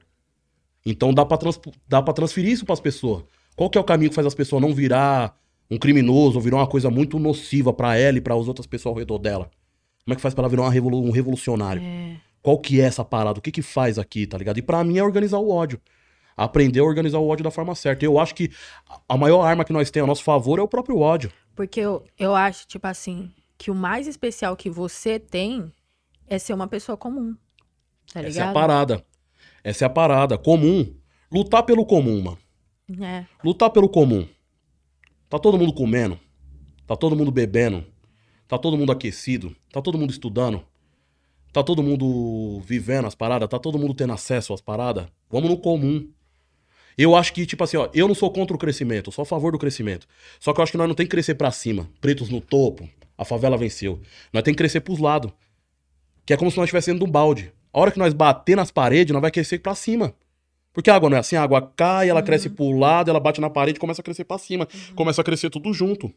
Então 0.84 1.12
dá 1.12 1.24
pra, 1.24 1.36
trans, 1.36 1.58
dá 1.88 2.00
pra 2.00 2.12
transferir 2.14 2.50
isso 2.52 2.64
pras 2.64 2.80
pessoas. 2.80 3.24
Qual 3.56 3.68
que 3.70 3.78
é 3.78 3.80
o 3.80 3.84
caminho 3.84 4.10
que 4.10 4.14
faz 4.14 4.26
as 4.26 4.34
pessoas 4.34 4.62
não 4.62 4.72
virar 4.74 5.34
um 5.70 5.78
criminoso 5.78 6.36
ou 6.36 6.40
virar 6.40 6.58
uma 6.58 6.66
coisa 6.66 6.90
muito 6.90 7.18
nociva 7.18 7.72
pra 7.72 7.96
ela 7.96 8.18
e 8.18 8.20
para 8.20 8.34
as 8.34 8.46
outras 8.46 8.66
pessoas 8.66 8.92
ao 8.94 8.98
redor 8.98 9.18
dela? 9.18 9.50
Como 10.04 10.12
é 10.12 10.14
que 10.14 10.22
faz 10.22 10.34
pra 10.34 10.42
ela 10.42 10.48
virar 10.48 10.62
uma 10.62 10.70
revolu- 10.70 11.02
um 11.02 11.10
revolucionário? 11.10 11.82
É. 11.82 12.16
Qual 12.46 12.60
que 12.60 12.80
é 12.80 12.84
essa 12.84 13.04
parada? 13.04 13.40
O 13.40 13.42
que 13.42 13.50
que 13.50 13.60
faz 13.60 13.98
aqui, 13.98 14.24
tá 14.24 14.38
ligado? 14.38 14.56
E 14.56 14.62
pra 14.62 14.84
mim 14.84 14.98
é 14.98 15.02
organizar 15.02 15.38
o 15.38 15.50
ódio. 15.50 15.80
Aprender 16.36 16.78
a 16.78 16.84
organizar 16.84 17.18
o 17.18 17.26
ódio 17.26 17.42
da 17.42 17.50
forma 17.50 17.74
certa. 17.74 18.04
Eu 18.04 18.20
acho 18.20 18.36
que 18.36 18.52
a 19.08 19.16
maior 19.16 19.42
arma 19.42 19.64
que 19.64 19.72
nós 19.72 19.90
temos 19.90 20.06
a 20.06 20.10
nosso 20.10 20.22
favor 20.22 20.60
é 20.60 20.62
o 20.62 20.68
próprio 20.68 21.00
ódio. 21.00 21.32
Porque 21.56 21.80
eu, 21.80 22.04
eu 22.16 22.36
acho, 22.36 22.64
tipo 22.68 22.86
assim, 22.86 23.32
que 23.58 23.68
o 23.68 23.74
mais 23.74 24.06
especial 24.06 24.56
que 24.56 24.70
você 24.70 25.18
tem 25.18 25.72
é 26.28 26.38
ser 26.38 26.54
uma 26.54 26.68
pessoa 26.68 26.96
comum. 26.96 27.34
Tá 28.12 28.20
Essa 28.20 28.20
é 28.20 28.26
a 28.26 28.28
ligado? 28.28 28.54
parada. 28.54 29.04
Essa 29.64 29.84
é 29.84 29.86
a 29.86 29.90
parada. 29.90 30.38
Comum. 30.38 30.94
Lutar 31.32 31.64
pelo 31.64 31.84
comum, 31.84 32.22
mano. 32.22 32.38
É. 33.04 33.24
Lutar 33.42 33.70
pelo 33.70 33.88
comum. 33.88 34.24
Tá 35.28 35.36
todo 35.36 35.58
mundo 35.58 35.72
comendo. 35.72 36.16
Tá 36.86 36.94
todo 36.94 37.16
mundo 37.16 37.32
bebendo. 37.32 37.84
Tá 38.46 38.56
todo 38.56 38.78
mundo 38.78 38.92
aquecido. 38.92 39.52
Tá 39.72 39.82
todo 39.82 39.98
mundo 39.98 40.12
estudando. 40.12 40.64
Tá 41.56 41.62
todo 41.62 41.82
mundo 41.82 42.60
vivendo 42.66 43.06
as 43.06 43.14
paradas. 43.14 43.48
Tá 43.48 43.58
todo 43.58 43.78
mundo 43.78 43.94
tendo 43.94 44.12
acesso 44.12 44.52
às 44.52 44.60
paradas. 44.60 45.06
Vamos 45.30 45.48
no 45.48 45.56
comum. 45.56 46.06
Eu 46.98 47.16
acho 47.16 47.32
que, 47.32 47.46
tipo 47.46 47.64
assim, 47.64 47.78
ó, 47.78 47.88
eu 47.94 48.06
não 48.06 48.14
sou 48.14 48.30
contra 48.30 48.54
o 48.54 48.58
crescimento, 48.58 49.08
eu 49.08 49.12
sou 49.12 49.22
a 49.22 49.24
favor 49.24 49.52
do 49.52 49.58
crescimento. 49.58 50.06
Só 50.38 50.52
que 50.52 50.60
eu 50.60 50.62
acho 50.62 50.72
que 50.72 50.76
nós 50.76 50.86
não 50.86 50.94
tem 50.94 51.06
que 51.06 51.10
crescer 51.12 51.34
pra 51.34 51.50
cima. 51.50 51.88
Pretos 51.98 52.28
no 52.28 52.42
topo, 52.42 52.86
a 53.16 53.24
favela 53.24 53.56
venceu. 53.56 53.98
Nós 54.34 54.42
tem 54.42 54.52
que 54.52 54.58
crescer 54.58 54.82
pros 54.82 54.98
lados. 54.98 55.32
Que 56.26 56.34
é 56.34 56.36
como 56.36 56.50
se 56.50 56.58
nós 56.58 56.64
estivéssemos 56.64 57.00
dentro 57.00 57.10
do 57.10 57.10
balde. 57.10 57.50
A 57.72 57.80
hora 57.80 57.90
que 57.90 57.98
nós 57.98 58.12
bater 58.12 58.54
nas 58.54 58.70
paredes, 58.70 59.14
nós 59.14 59.22
vai 59.22 59.30
crescer 59.30 59.58
pra 59.58 59.74
cima. 59.74 60.12
Porque 60.74 60.90
a 60.90 60.94
água 60.94 61.08
não 61.08 61.16
é 61.16 61.20
assim, 61.20 61.36
a 61.36 61.42
água 61.42 61.72
cai, 61.74 62.10
ela 62.10 62.22
cresce 62.22 62.50
pro 62.50 62.70
lado, 62.72 63.08
ela 63.08 63.18
bate 63.18 63.40
na 63.40 63.48
parede 63.48 63.78
e 63.78 63.80
começa 63.80 64.02
a 64.02 64.04
crescer 64.04 64.24
pra 64.24 64.36
cima. 64.36 64.68
Começa 64.94 65.22
a 65.22 65.24
crescer 65.24 65.48
tudo 65.48 65.72
junto. 65.72 66.12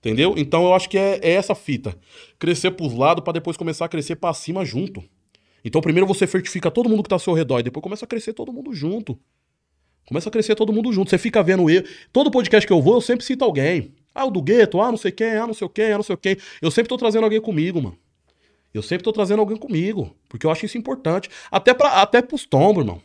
Entendeu? 0.00 0.34
Então 0.36 0.64
eu 0.64 0.74
acho 0.74 0.88
que 0.88 0.96
é, 0.96 1.20
é 1.22 1.32
essa 1.32 1.54
fita. 1.54 1.94
Crescer 2.38 2.70
pros 2.70 2.94
lados 2.94 3.22
pra 3.22 3.34
depois 3.34 3.56
começar 3.56 3.84
a 3.84 3.88
crescer 3.88 4.16
pra 4.16 4.32
cima 4.32 4.64
junto. 4.64 5.04
Então 5.62 5.80
primeiro 5.82 6.06
você 6.06 6.26
fortifica 6.26 6.70
todo 6.70 6.88
mundo 6.88 7.02
que 7.02 7.08
tá 7.08 7.16
ao 7.16 7.20
seu 7.20 7.34
redor 7.34 7.60
e 7.60 7.64
depois 7.64 7.82
começa 7.82 8.06
a 8.06 8.08
crescer 8.08 8.32
todo 8.32 8.52
mundo 8.52 8.74
junto. 8.74 9.18
Começa 10.06 10.28
a 10.28 10.32
crescer 10.32 10.54
todo 10.54 10.72
mundo 10.72 10.90
junto. 10.92 11.10
Você 11.10 11.18
fica 11.18 11.42
vendo 11.42 11.68
eu. 11.68 11.84
Todo 12.12 12.30
podcast 12.30 12.66
que 12.66 12.72
eu 12.72 12.80
vou, 12.80 12.94
eu 12.94 13.00
sempre 13.00 13.24
cito 13.24 13.44
alguém. 13.44 13.94
Ah, 14.14 14.24
o 14.24 14.30
do 14.30 14.42
gueto, 14.42 14.80
ah, 14.80 14.90
não 14.90 14.96
sei 14.96 15.12
quem, 15.12 15.36
ah, 15.36 15.46
não 15.46 15.54
sei 15.54 15.68
quem, 15.68 15.92
ah, 15.92 15.96
não 15.98 16.02
sei 16.02 16.16
quem. 16.16 16.36
Eu 16.60 16.70
sempre 16.70 16.88
tô 16.88 16.96
trazendo 16.96 17.24
alguém 17.24 17.40
comigo, 17.40 17.80
mano. 17.80 17.96
Eu 18.72 18.82
sempre 18.82 19.04
tô 19.04 19.12
trazendo 19.12 19.40
alguém 19.40 19.56
comigo. 19.56 20.16
Porque 20.28 20.46
eu 20.46 20.50
acho 20.50 20.64
isso 20.64 20.78
importante. 20.78 21.28
Até, 21.50 21.74
pra, 21.74 22.00
até 22.00 22.22
pros 22.22 22.46
tombos, 22.46 22.82
irmão. 22.82 23.00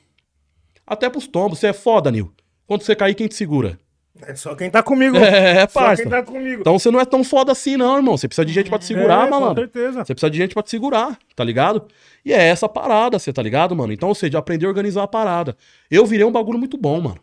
Até 0.87 1.09
pros 1.09 1.27
tombos. 1.27 1.59
Você 1.59 1.67
é 1.67 1.73
foda, 1.73 2.09
Nil. 2.09 2.33
Quando 2.65 2.81
você 2.81 2.95
cair, 2.95 3.13
quem 3.13 3.27
te 3.27 3.35
segura? 3.35 3.79
É 4.21 4.35
só 4.35 4.55
quem 4.55 4.69
tá 4.69 4.81
comigo. 4.81 5.17
É, 5.25 5.67
só 5.67 5.81
parça. 5.81 6.01
quem 6.01 6.09
tá 6.09 6.23
comigo. 6.23 6.61
Então 6.61 6.77
você 6.79 6.89
não 6.89 6.99
é 6.99 7.05
tão 7.05 7.23
foda 7.23 7.51
assim, 7.51 7.75
não, 7.75 7.97
irmão. 7.97 8.17
Você 8.17 8.27
precisa 8.27 8.45
de 8.45 8.53
gente 8.53 8.69
pra 8.69 8.79
te 8.79 8.85
segurar, 8.85 9.27
é, 9.27 9.29
malandro. 9.29 9.55
Com 9.55 9.73
certeza. 9.73 10.05
Você 10.05 10.13
precisa 10.13 10.29
de 10.29 10.37
gente 10.37 10.53
pra 10.53 10.63
te 10.63 10.69
segurar, 10.69 11.17
tá 11.35 11.43
ligado? 11.43 11.85
E 12.23 12.31
é 12.31 12.47
essa 12.47 12.69
parada, 12.69 13.19
você 13.19 13.33
tá 13.33 13.41
ligado, 13.41 13.75
mano? 13.75 13.91
Então, 13.91 14.09
ou 14.09 14.15
seja, 14.15 14.37
aprender 14.37 14.65
a 14.65 14.69
organizar 14.69 15.03
a 15.03 15.07
parada. 15.07 15.57
Eu 15.91 16.05
virei 16.05 16.25
um 16.25 16.31
bagulho 16.31 16.57
muito 16.57 16.77
bom, 16.77 17.01
mano. 17.01 17.19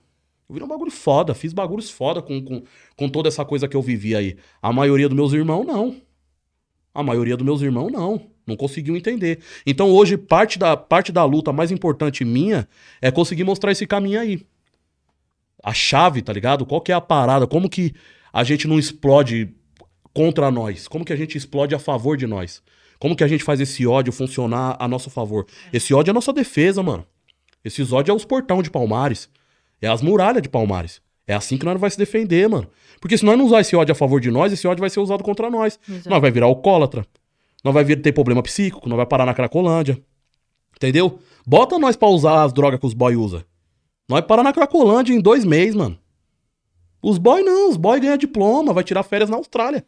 Eu 0.48 0.54
virei 0.54 0.66
um 0.66 0.68
bagulho 0.68 0.90
foda, 0.90 1.34
fiz 1.34 1.52
bagulhos 1.52 1.90
foda 1.90 2.20
com, 2.20 2.42
com, 2.44 2.62
com 2.96 3.08
toda 3.08 3.28
essa 3.28 3.44
coisa 3.44 3.66
que 3.66 3.76
eu 3.76 3.82
vivi 3.82 4.14
aí. 4.14 4.36
A 4.60 4.72
maioria 4.72 5.08
dos 5.08 5.16
meus 5.16 5.32
irmãos, 5.32 5.64
não. 5.64 5.96
A 6.94 7.02
maioria 7.02 7.36
dos 7.36 7.44
meus 7.44 7.62
irmãos, 7.62 7.90
não. 7.90 8.20
Não 8.46 8.56
conseguiu 8.56 8.96
entender. 8.96 9.38
Então, 9.64 9.90
hoje, 9.90 10.18
parte 10.18 10.58
da, 10.58 10.76
parte 10.76 11.10
da 11.12 11.24
luta 11.24 11.52
mais 11.52 11.70
importante 11.70 12.24
minha 12.24 12.68
é 13.00 13.10
conseguir 13.10 13.44
mostrar 13.44 13.72
esse 13.72 13.86
caminho 13.86 14.20
aí. 14.20 14.42
A 15.62 15.72
chave, 15.72 16.22
tá 16.22 16.32
ligado? 16.32 16.66
Qual 16.66 16.80
que 16.80 16.90
é 16.90 16.94
a 16.94 17.00
parada? 17.00 17.46
Como 17.46 17.68
que 17.68 17.94
a 18.32 18.42
gente 18.42 18.66
não 18.66 18.78
explode 18.78 19.54
contra 20.12 20.50
nós? 20.50 20.88
Como 20.88 21.04
que 21.04 21.12
a 21.12 21.16
gente 21.16 21.38
explode 21.38 21.74
a 21.74 21.78
favor 21.78 22.16
de 22.16 22.26
nós? 22.26 22.62
Como 22.98 23.16
que 23.16 23.24
a 23.24 23.28
gente 23.28 23.44
faz 23.44 23.60
esse 23.60 23.86
ódio 23.86 24.12
funcionar 24.12 24.76
a 24.78 24.86
nosso 24.86 25.10
favor? 25.10 25.46
Esse 25.72 25.92
ódio 25.92 26.10
é 26.10 26.12
a 26.12 26.14
nossa 26.14 26.32
defesa, 26.32 26.82
mano. 26.82 27.04
Esses 27.64 27.92
ódios 27.92 28.14
é 28.14 28.16
os 28.16 28.24
portão 28.24 28.62
de 28.62 28.70
Palmares. 28.70 29.28
É 29.80 29.88
as 29.88 30.02
muralhas 30.02 30.42
de 30.42 30.48
Palmares. 30.48 31.00
É 31.26 31.34
assim 31.34 31.56
que 31.56 31.64
nós 31.64 31.80
vai 31.80 31.90
se 31.90 31.98
defender, 31.98 32.48
mano. 32.48 32.68
Porque 33.00 33.16
se 33.16 33.24
nós 33.24 33.38
não 33.38 33.46
usar 33.46 33.60
esse 33.60 33.74
ódio 33.74 33.92
a 33.92 33.96
favor 33.96 34.20
de 34.20 34.30
nós, 34.30 34.52
esse 34.52 34.66
ódio 34.66 34.80
vai 34.80 34.90
ser 34.90 35.00
usado 35.00 35.22
contra 35.22 35.50
nós. 35.50 35.78
Exato. 35.88 36.10
Nós 36.10 36.20
vai 36.20 36.30
virar 36.30 36.46
alcoólatra. 36.46 37.06
Nós 37.64 37.72
vai 37.72 37.84
vir 37.84 38.00
ter 38.00 38.12
problema 38.12 38.42
psíquico, 38.42 38.88
nós 38.88 38.96
vai 38.96 39.06
parar 39.06 39.24
na 39.24 39.34
Cracolândia. 39.34 40.00
Entendeu? 40.76 41.20
Bota 41.46 41.78
nós 41.78 41.96
pra 41.96 42.08
usar 42.08 42.42
as 42.42 42.52
drogas 42.52 42.80
que 42.80 42.86
os 42.86 42.94
boy 42.94 43.14
usa. 43.14 43.44
Nós 44.12 44.26
parar 44.26 44.42
na 44.42 44.52
Cracolândia 44.52 45.14
em 45.14 45.20
dois 45.20 45.42
meses, 45.42 45.74
mano. 45.74 45.98
Os 47.02 47.16
boy 47.16 47.42
não, 47.42 47.70
os 47.70 47.78
boy 47.78 47.98
ganham 47.98 48.18
diploma, 48.18 48.74
vai 48.74 48.84
tirar 48.84 49.02
férias 49.02 49.30
na 49.30 49.38
Austrália. 49.38 49.86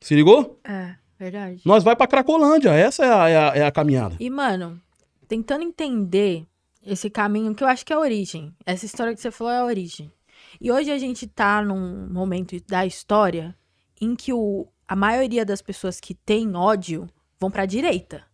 Se 0.00 0.16
ligou? 0.16 0.58
É, 0.64 0.96
verdade. 1.16 1.62
Nós 1.64 1.84
vai 1.84 1.94
pra 1.94 2.08
Cracolândia, 2.08 2.70
essa 2.70 3.04
é 3.04 3.12
a, 3.12 3.28
é 3.28 3.36
a, 3.36 3.56
é 3.58 3.66
a 3.66 3.70
caminhada. 3.70 4.16
E, 4.18 4.28
mano, 4.28 4.80
tentando 5.28 5.62
entender 5.62 6.44
esse 6.84 7.08
caminho, 7.08 7.54
que 7.54 7.62
eu 7.62 7.68
acho 7.68 7.86
que 7.86 7.92
é 7.92 7.96
a 7.96 8.00
origem. 8.00 8.52
Essa 8.66 8.84
história 8.84 9.14
que 9.14 9.20
você 9.20 9.30
falou 9.30 9.52
é 9.52 9.58
a 9.58 9.64
origem. 9.64 10.12
E 10.60 10.72
hoje 10.72 10.90
a 10.90 10.98
gente 10.98 11.24
tá 11.28 11.62
num 11.62 12.08
momento 12.10 12.56
da 12.66 12.84
história 12.84 13.54
em 14.00 14.16
que 14.16 14.32
o, 14.32 14.66
a 14.88 14.96
maioria 14.96 15.44
das 15.44 15.62
pessoas 15.62 16.00
que 16.00 16.14
tem 16.14 16.56
ódio 16.56 17.08
vão 17.38 17.48
pra 17.48 17.64
direita. 17.64 18.24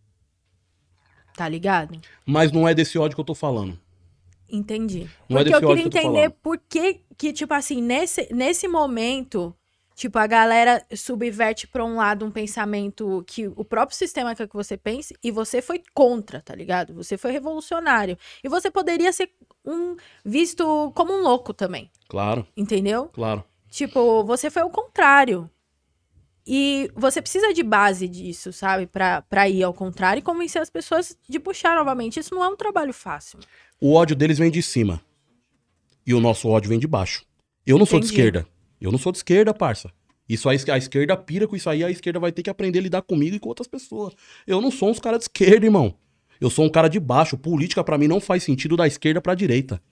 Tá 1.36 1.46
ligado? 1.46 2.00
Mas 2.24 2.50
não 2.50 2.66
é 2.66 2.72
desse 2.72 2.98
ódio 2.98 3.14
que 3.14 3.20
eu 3.20 3.26
tô 3.26 3.34
falando. 3.34 3.78
Entendi. 4.49 5.09
Não 5.28 5.38
é 5.38 5.45
Porque 5.45 5.53
desse 5.53 5.64
eu 5.64 5.68
queria 5.68 5.90
que 5.90 5.99
eu 5.99 6.01
entender 6.01 6.30
por 6.42 6.59
que, 6.68 7.01
que, 7.16 7.32
tipo 7.32 7.55
assim, 7.55 7.80
nesse, 7.82 8.28
nesse 8.32 8.68
momento, 8.68 9.55
tipo, 9.95 10.18
a 10.18 10.26
galera 10.26 10.84
subverte 10.95 11.66
pra 11.66 11.84
um 11.84 11.97
lado 11.97 12.24
um 12.24 12.30
pensamento 12.30 13.24
que 13.26 13.49
o 13.49 13.64
próprio 13.64 13.97
sistema 13.97 14.34
quer 14.34 14.47
que 14.49 14.55
você 14.55 14.76
pense 14.76 15.16
e 15.22 15.30
você 15.30 15.62
foi 15.62 15.82
contra, 15.95 16.40
tá 16.40 16.55
ligado? 16.55 16.95
Você 16.95 17.16
foi 17.16 17.32
revolucionário. 17.32 18.18
E 18.42 18.49
você 18.49 18.70
poderia 18.70 19.12
ser 19.12 19.30
um 19.64 19.97
visto 20.24 20.92
como 20.95 21.12
um 21.12 21.22
louco 21.22 21.53
também, 21.55 21.90
Claro, 22.09 22.47
entendeu? 22.57 23.09
claro. 23.12 23.42
Tipo, 23.70 24.22
você 24.24 24.51
foi 24.51 24.62
o 24.62 24.70
contrário. 24.70 25.51
E 26.47 26.90
você 26.95 27.22
precisa 27.22 27.55
de 27.55 27.62
base 27.62 28.07
disso, 28.07 28.53
sabe? 28.53 28.86
Pra, 28.86 29.22
pra 29.22 29.49
ir 29.49 29.62
ao 29.62 29.72
contrário 29.72 30.20
e 30.20 30.22
convencer 30.22 30.61
as 30.61 30.68
pessoas 30.68 31.16
de 31.26 31.40
puxar 31.40 31.74
novamente. 31.74 32.20
Isso 32.20 32.34
não 32.34 32.45
é 32.45 32.49
um 32.49 32.57
trabalho 32.57 32.92
fácil. 32.92 33.38
O 33.87 33.93
ódio 33.93 34.16
deles 34.16 34.39
vem 34.39 34.51
de 34.51 34.62
cima. 34.62 34.99
E 36.07 36.14
o 36.14 36.18
nosso 36.18 36.49
ódio 36.49 36.70
vem 36.70 36.78
de 36.78 36.87
baixo. 36.87 37.22
Eu 37.66 37.76
não 37.76 37.85
sou 37.85 38.01
de 38.01 38.07
Entendi. 38.07 38.18
esquerda. 38.18 38.49
Eu 38.80 38.91
não 38.91 38.99
sou 38.99 39.12
de 39.12 39.18
esquerda, 39.18 39.53
parça. 39.53 39.93
Isso 40.26 40.49
aí, 40.49 40.59
a 40.72 40.78
esquerda 40.78 41.14
pira 41.18 41.47
com 41.47 41.55
isso 41.55 41.68
aí, 41.68 41.85
a 41.85 41.91
esquerda 41.91 42.18
vai 42.18 42.32
ter 42.32 42.43
que 42.43 42.49
aprender 42.49 42.78
a 42.78 42.82
lidar 42.82 43.03
comigo 43.03 43.37
e 43.37 43.39
com 43.39 43.51
outras 43.51 43.68
pessoas. 43.68 44.14
Eu 44.47 44.62
não 44.62 44.70
sou 44.70 44.89
uns 44.89 44.99
caras 44.99 45.18
de 45.18 45.24
esquerda, 45.24 45.66
irmão. 45.66 45.95
Eu 46.41 46.49
sou 46.49 46.64
um 46.64 46.70
cara 46.70 46.89
de 46.89 46.99
baixo. 46.99 47.37
Política 47.37 47.85
pra 47.85 47.99
mim 47.99 48.09
não 48.09 48.20
faz 48.20 48.43
sentido 48.43 48.74
da 48.74 48.87
esquerda 48.87 49.20
pra 49.20 49.35
direita. 49.35 49.82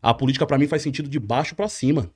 A 0.00 0.14
política 0.14 0.46
pra 0.46 0.56
mim 0.56 0.68
faz 0.68 0.82
sentido 0.82 1.08
de 1.08 1.18
baixo 1.18 1.56
pra 1.56 1.68
cima. 1.68 2.08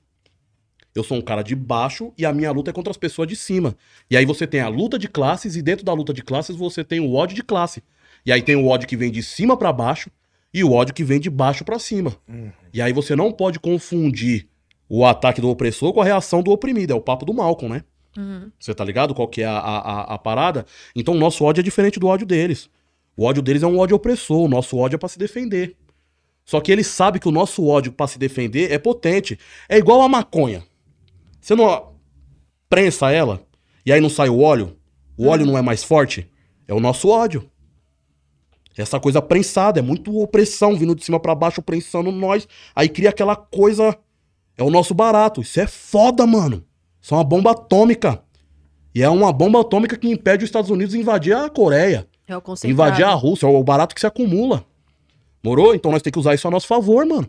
Eu 0.95 1.03
sou 1.03 1.19
um 1.19 1.21
cara 1.21 1.43
de 1.43 1.57
baixo 1.57 2.13
e 2.17 2.25
a 2.25 2.33
minha 2.33 2.53
luta 2.53 2.71
é 2.71 2.73
contra 2.73 2.93
as 2.93 2.97
pessoas 2.97 3.27
de 3.27 3.35
cima. 3.35 3.77
E 4.09 4.17
aí 4.17 4.25
você 4.25 4.47
tem 4.47 4.61
a 4.61 4.69
luta 4.69 5.01
de 5.01 5.09
classes 5.09 5.57
e 5.57 5.63
dentro 5.63 5.85
da 5.85 5.93
luta 5.93 6.15
de 6.15 6.23
classes 6.23 6.55
você 6.55 6.85
tem 6.85 7.01
o 7.01 7.13
ódio 7.13 7.35
de 7.35 7.43
classe. 7.43 7.83
E 8.25 8.31
aí 8.31 8.41
tem 8.41 8.55
o 8.55 8.69
ódio 8.69 8.87
que 8.87 8.97
vem 8.97 9.11
de 9.11 9.21
cima 9.21 9.57
pra 9.57 9.73
baixo 9.73 10.13
e 10.59 10.65
o 10.65 10.73
ódio 10.73 10.95
que 10.95 11.05
vem 11.05 11.21
de 11.21 11.29
baixo 11.29 11.65
pra 11.65 11.79
cima. 11.79 12.17
E 12.73 12.81
aí 12.81 12.93
você 12.93 13.15
não 13.15 13.31
pode 13.31 13.59
confundir 13.61 14.49
o 14.89 15.05
ataque 15.05 15.41
do 15.41 15.51
opressor 15.51 15.93
com 15.93 16.01
a 16.01 16.05
reação 16.05 16.43
do 16.43 16.51
oprimido. 16.51 16.93
É 16.93 16.97
o 16.97 17.01
papo 17.01 17.25
do 17.27 17.35
Malcolm, 17.35 17.75
né? 17.75 17.85
Você 18.59 18.75
tá 18.75 18.83
ligado 18.85 19.15
qual 19.15 19.29
que 19.29 19.43
é 19.43 19.47
a, 19.47 19.59
a, 19.59 20.15
a- 20.15 20.19
parada? 20.19 20.65
Então 20.95 21.13
o 21.15 21.19
nosso 21.19 21.45
ódio 21.45 21.61
é 21.61 21.63
diferente 21.65 22.01
do 22.01 22.07
ódio 22.07 22.27
deles. 22.27 22.71
O 23.17 23.25
ódio 23.25 23.43
deles 23.43 23.63
é 23.63 23.67
um 23.67 23.79
ódio 23.79 23.97
opressor, 23.97 24.39
o 24.45 24.49
nosso 24.49 24.77
ódio 24.79 24.97
é 24.97 24.99
pra 24.99 25.09
se 25.09 25.19
defender. 25.19 25.77
Só 26.45 26.61
que 26.61 26.71
eles 26.73 26.87
sabem 26.87 27.21
que 27.21 27.29
o 27.29 27.33
nosso 27.33 27.67
ódio 27.67 27.93
pra 27.93 28.07
se 28.07 28.19
defender 28.19 28.73
é 28.73 28.79
potente. 28.79 29.39
É 29.69 29.77
igual 29.77 30.01
a 30.01 30.09
maconha. 30.09 30.63
Você 31.41 31.55
não 31.55 31.93
prensa 32.69 33.11
ela 33.11 33.43
e 33.85 33.93
aí 33.93 34.01
não 34.01 34.09
sai 34.09 34.29
o 34.31 34.41
óleo? 34.41 34.77
O 35.17 35.27
óleo 35.27 35.45
não 35.45 35.59
é 35.59 35.63
mais 35.63 35.83
forte? 35.85 36.31
É 36.69 36.73
o 36.75 36.81
nosso 36.81 37.09
ódio. 37.09 37.51
Essa 38.77 39.01
coisa 39.01 39.23
prensada, 39.23 39.79
é 39.81 39.83
muito 39.83 40.17
opressão 40.21 40.77
vindo 40.77 40.95
de 40.95 41.05
cima 41.05 41.19
pra 41.19 41.35
baixo, 41.35 41.63
prensando 41.63 42.13
nós. 42.13 42.47
Aí 42.75 42.89
cria 42.89 43.11
aquela 43.11 43.35
coisa. 43.35 43.97
É 44.57 44.63
o 44.63 44.71
nosso 44.71 44.93
barato. 44.95 45.41
Isso 45.41 45.59
é 45.61 45.67
foda, 45.67 46.27
mano. 46.27 46.63
Isso 47.01 47.15
é 47.15 47.17
uma 47.17 47.25
bomba 47.25 47.53
atômica. 47.53 48.23
E 48.95 49.03
é 49.03 49.09
uma 49.09 49.33
bomba 49.33 49.61
atômica 49.61 49.97
que 49.97 50.09
impede 50.09 50.45
os 50.45 50.49
Estados 50.49 50.71
Unidos 50.71 50.93
de 50.95 51.01
invadir 51.01 51.35
a 51.35 51.49
Coreia. 51.49 52.07
É 52.27 52.37
o. 52.37 52.41
Invadir 52.73 53.05
a 53.05 53.13
Rússia. 53.15 53.47
É 53.47 53.49
o 53.49 53.63
barato 53.63 53.95
que 53.95 54.01
se 54.01 54.07
acumula. 54.07 54.65
Morou? 55.43 55.75
Então 55.75 55.91
nós 55.93 56.03
temos 56.03 56.13
que 56.15 56.19
usar 56.19 56.35
isso 56.35 56.49
a 56.49 56.51
nosso 56.51 56.67
favor, 56.67 57.07
mano. 57.07 57.29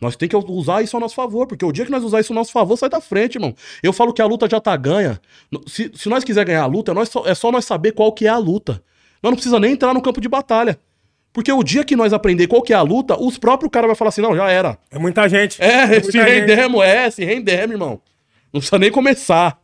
Nós 0.00 0.14
temos 0.14 0.44
que 0.44 0.52
usar 0.52 0.82
isso 0.82 0.96
a 0.96 1.00
nosso 1.00 1.14
favor, 1.14 1.46
porque 1.46 1.64
o 1.64 1.72
dia 1.72 1.84
que 1.86 1.90
nós 1.90 2.04
usar 2.04 2.20
isso 2.20 2.32
a 2.32 2.36
nosso 2.36 2.52
favor, 2.52 2.76
sai 2.76 2.88
da 2.90 3.00
frente, 3.00 3.36
irmão. 3.36 3.54
Eu 3.82 3.92
falo 3.94 4.12
que 4.12 4.20
a 4.20 4.26
luta 4.26 4.46
já 4.48 4.60
tá 4.60 4.76
ganha. 4.76 5.18
Se, 5.66 5.90
se 5.94 6.08
nós 6.10 6.22
quiser 6.22 6.44
ganhar 6.44 6.62
a 6.62 6.66
luta, 6.66 6.92
nós 6.92 7.08
só- 7.08 7.26
é 7.26 7.34
só 7.34 7.50
nós 7.50 7.64
saber 7.64 7.92
qual 7.92 8.12
que 8.12 8.26
é 8.26 8.28
a 8.28 8.36
luta. 8.38 8.82
Nós 9.26 9.32
não 9.32 9.36
precisa 9.36 9.58
nem 9.58 9.72
entrar 9.72 9.92
no 9.92 10.00
campo 10.00 10.20
de 10.20 10.28
batalha. 10.28 10.78
Porque 11.32 11.50
o 11.50 11.64
dia 11.64 11.84
que 11.84 11.96
nós 11.96 12.12
aprender 12.12 12.46
qual 12.46 12.62
que 12.62 12.72
é 12.72 12.76
a 12.76 12.82
luta, 12.82 13.20
os 13.20 13.36
próprios 13.36 13.72
caras 13.72 13.88
vão 13.88 13.96
falar 13.96 14.10
assim, 14.10 14.20
não, 14.20 14.36
já 14.36 14.48
era. 14.48 14.78
É 14.88 15.00
muita 15.00 15.28
gente. 15.28 15.60
É, 15.60 15.84
muita 15.86 16.04
se 16.04 16.12
gente. 16.12 16.24
rendemos, 16.24 16.84
é, 16.84 17.10
se 17.10 17.24
rendemos, 17.24 17.72
irmão. 17.72 18.00
Não 18.52 18.60
precisa 18.60 18.78
nem 18.78 18.88
começar. 18.88 19.60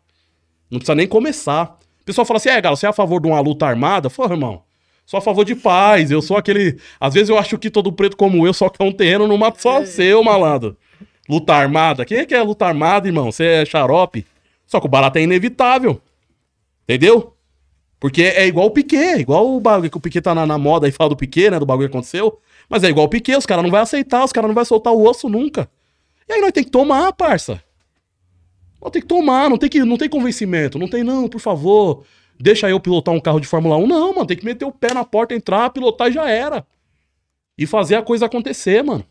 Não 0.68 0.80
precisa 0.80 0.97
nem 0.97 1.06
começar. 1.06 1.78
O 2.01 2.05
pessoal 2.05 2.24
fala 2.24 2.39
assim, 2.39 2.48
é, 2.48 2.60
Galo, 2.60 2.76
você 2.76 2.86
é 2.86 2.89
a 2.89 2.93
favor 2.93 3.20
de 3.20 3.28
uma 3.28 3.39
luta 3.39 3.64
armada? 3.64 4.10
Pô, 4.10 4.24
irmão, 4.24 4.64
sou 5.06 5.18
a 5.18 5.20
favor 5.20 5.44
de 5.44 5.55
paz. 5.55 6.10
Eu 6.10 6.20
sou 6.20 6.36
aquele... 6.36 6.76
Às 6.98 7.14
vezes 7.14 7.28
eu 7.28 7.39
acho 7.39 7.56
que 7.56 7.70
todo 7.70 7.93
preto 7.93 8.16
como 8.16 8.44
eu 8.44 8.52
só 8.52 8.68
quer 8.68 8.82
um 8.82 8.93
terreno 8.93 9.28
no 9.28 9.39
mato 9.39 9.62
só 9.62 9.84
seu, 9.86 10.24
malandro. 10.24 10.76
Luta 11.28 11.55
armada. 11.55 12.05
Quem 12.05 12.18
é 12.18 12.26
que 12.26 12.34
é 12.34 12.43
luta 12.43 12.66
armada, 12.66 13.06
irmão? 13.06 13.30
Você 13.30 13.44
é 13.44 13.64
xarope? 13.64 14.26
Só 14.66 14.80
que 14.80 14.86
o 14.86 14.90
barato 14.90 15.18
é 15.18 15.22
inevitável. 15.22 16.02
Entendeu? 16.82 17.32
Porque 18.03 18.23
é 18.23 18.49
igual 18.49 18.66
o 18.66 18.70
Piquet, 18.73 19.20
igual 19.20 19.55
o 19.55 19.61
bagulho 19.61 19.89
que 19.89 19.97
o 19.97 20.01
Piquet 20.01 20.20
tá 20.20 20.35
na, 20.35 20.45
na 20.45 20.59
moda 20.59 20.89
e 20.89 20.91
fala 20.91 21.11
do 21.11 21.16
Piquet, 21.16 21.51
né? 21.51 21.61
Do 21.61 21.65
bagulho 21.65 21.89
que 21.89 21.97
aconteceu. 21.97 22.37
Mas 22.69 22.83
é 22.83 22.89
igual 22.89 23.07
o 23.07 23.09
Piquet, 23.09 23.37
os 23.37 23.47
caras 23.47 23.62
não 23.62 23.70
vão 23.70 23.79
aceitar, 23.79 24.24
os 24.24 24.33
caras 24.33 24.49
não 24.49 24.55
vão 24.57 24.65
soltar 24.65 24.93
o 24.93 25.09
osso 25.09 25.29
nunca. 25.29 25.70
E 26.29 26.33
aí 26.33 26.41
nós 26.41 26.51
tem 26.51 26.65
que 26.65 26.70
tomar, 26.70 27.12
parça. 27.12 27.62
Nós 28.83 28.91
tem 28.91 29.01
que 29.01 29.07
tomar, 29.07 29.49
não 29.49 29.57
tem, 29.57 29.69
que, 29.69 29.85
não 29.85 29.97
tem 29.97 30.09
convencimento. 30.09 30.81
Não 30.81 30.89
tem, 30.89 31.05
não, 31.05 31.29
por 31.29 31.41
favor, 31.41 32.03
deixa 32.41 32.69
eu 32.69 32.81
pilotar 32.81 33.15
um 33.15 33.20
carro 33.20 33.39
de 33.39 33.47
Fórmula 33.47 33.77
1. 33.77 33.87
Não, 33.87 34.12
mano, 34.12 34.27
tem 34.27 34.37
que 34.37 34.45
meter 34.45 34.65
o 34.65 34.73
pé 34.73 34.93
na 34.93 35.05
porta, 35.05 35.33
entrar, 35.33 35.70
pilotar 35.70 36.09
e 36.09 36.12
já 36.12 36.29
era. 36.29 36.66
E 37.57 37.69
fazer 37.69 37.95
a 37.95 38.03
coisa 38.03 38.27
acontecer, 38.27 38.83
mano. 38.83 39.05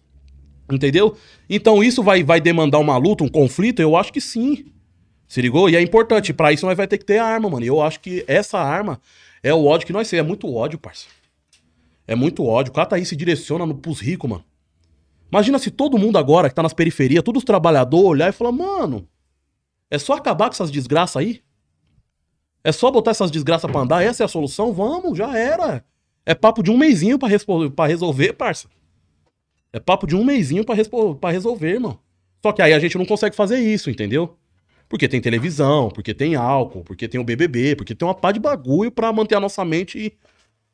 Entendeu? 0.70 1.16
Então 1.50 1.82
isso 1.82 2.04
vai, 2.04 2.26
vai 2.26 2.42
demandar 2.42 2.80
uma 2.80 2.98
luta, 2.98 3.24
um 3.24 3.30
conflito? 3.30 3.82
Eu 3.82 3.96
acho 3.96 4.12
que 4.12 4.20
sim. 4.20 4.66
Se 5.32 5.42
ligou? 5.42 5.70
E 5.70 5.78
é 5.78 5.82
importante. 5.82 6.34
Pra 6.34 6.52
isso 6.52 6.66
nós 6.66 6.76
vai 6.76 6.86
ter 6.86 6.98
que 6.98 7.06
ter 7.06 7.18
arma, 7.18 7.50
mano. 7.50 7.64
E 7.64 7.68
eu 7.68 7.82
acho 7.82 8.02
que 8.02 8.22
essa 8.28 8.60
arma 8.60 9.00
é 9.42 9.54
o 9.54 9.66
ódio 9.66 9.88
que 9.88 9.94
nós 9.94 10.10
temos. 10.10 10.26
É 10.26 10.28
muito 10.28 10.54
ódio, 10.54 10.78
parça. 10.78 11.08
É 12.06 12.14
muito 12.14 12.44
ódio. 12.44 12.70
O 12.70 12.74
cara 12.74 12.86
tá 12.86 12.98
aí 12.98 13.06
se 13.06 13.16
direciona 13.16 13.66
no, 13.66 13.74
pros 13.74 14.02
ricos, 14.02 14.30
mano. 14.30 14.44
Imagina 15.32 15.58
se 15.58 15.72
todo 15.72 15.98
mundo 15.98 16.18
agora 16.18 16.50
que 16.50 16.56
tá 16.56 16.62
nas 16.62 16.74
periferias, 16.74 17.24
todos 17.24 17.40
os 17.40 17.46
trabalhadores, 17.46 18.10
olhar 18.10 18.28
e 18.28 18.34
falar, 18.34 18.52
mano, 18.52 19.08
é 19.90 19.98
só 19.98 20.16
acabar 20.16 20.50
com 20.50 20.54
essas 20.54 20.70
desgraças 20.70 21.16
aí? 21.16 21.42
É 22.62 22.74
só 22.74 22.92
botar 22.92 23.12
essas 23.12 23.32
desgraças 23.32 23.72
pra 23.72 23.80
andar? 23.80 24.04
Essa 24.04 24.24
é 24.24 24.26
a 24.26 24.28
solução? 24.28 24.74
Vamos, 24.74 25.18
já 25.18 25.38
era. 25.38 25.82
É 26.26 26.36
papo 26.36 26.62
de 26.62 26.70
um 26.70 26.78
mêsinho 26.78 27.18
pra, 27.18 27.30
pra 27.74 27.88
resolver, 27.88 28.34
parça. 28.34 28.68
É 29.72 29.80
papo 29.80 30.06
de 30.06 30.14
um 30.14 30.26
mêsinho 30.26 30.66
pra, 30.66 30.76
pra 31.22 31.32
resolver, 31.32 31.76
irmão. 31.76 31.98
Só 32.44 32.52
que 32.52 32.62
aí 32.62 32.74
a 32.74 32.80
gente 32.80 32.98
não 32.98 33.06
consegue 33.06 33.34
fazer 33.34 33.60
isso, 33.60 33.90
entendeu? 33.90 34.38
Porque 34.92 35.08
tem 35.08 35.22
televisão, 35.22 35.88
porque 35.88 36.14
tem 36.14 36.36
álcool, 36.36 36.84
porque 36.84 37.08
tem 37.08 37.18
o 37.18 37.24
BBB, 37.24 37.78
porque 37.78 37.96
tem 37.96 38.06
uma 38.06 38.14
pá 38.14 38.30
de 38.34 38.42
bagulho 38.42 38.92
pra 38.92 39.14
manter 39.14 39.36
a 39.36 39.40
nossa 39.40 39.64
mente 39.64 40.12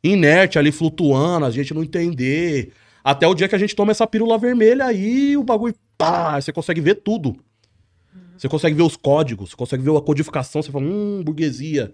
inerte 0.04 0.58
ali, 0.58 0.72
flutuando, 0.72 1.46
a 1.46 1.52
gente 1.52 1.72
não 1.72 1.84
entender. 1.84 2.74
Até 3.04 3.28
o 3.28 3.36
dia 3.36 3.48
que 3.48 3.54
a 3.54 3.60
gente 3.60 3.76
toma 3.76 3.92
essa 3.92 4.08
pílula 4.08 4.36
vermelha 4.40 4.86
aí, 4.86 5.38
o 5.38 5.44
bagulho, 5.44 5.76
pá, 5.96 6.42
você 6.42 6.52
consegue 6.52 6.82
ver 6.82 6.96
tudo. 6.96 7.36
Você 8.36 8.50
consegue 8.50 8.76
ver 8.76 8.82
os 8.82 8.98
códigos, 8.98 9.52
você 9.52 9.56
consegue 9.56 9.84
ver 9.84 9.96
a 9.96 10.02
codificação, 10.02 10.64
você 10.64 10.72
fala, 10.72 10.84
hum, 10.84 11.22
burguesia. 11.24 11.94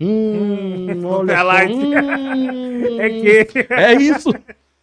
Hum, 0.00 0.86
olha 1.04 1.36
só, 1.36 1.66
hum, 1.74 1.92
é 2.98 3.44
que... 3.44 3.66
É 3.68 3.92
isso. 4.00 4.32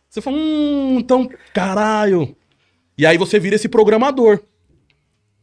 Você 0.08 0.22
fala, 0.22 0.38
hum, 0.38 0.98
então, 1.00 1.28
caralho. 1.52 2.38
E 2.96 3.04
aí 3.04 3.18
você 3.18 3.40
vira 3.40 3.56
esse 3.56 3.68
programador. 3.68 4.44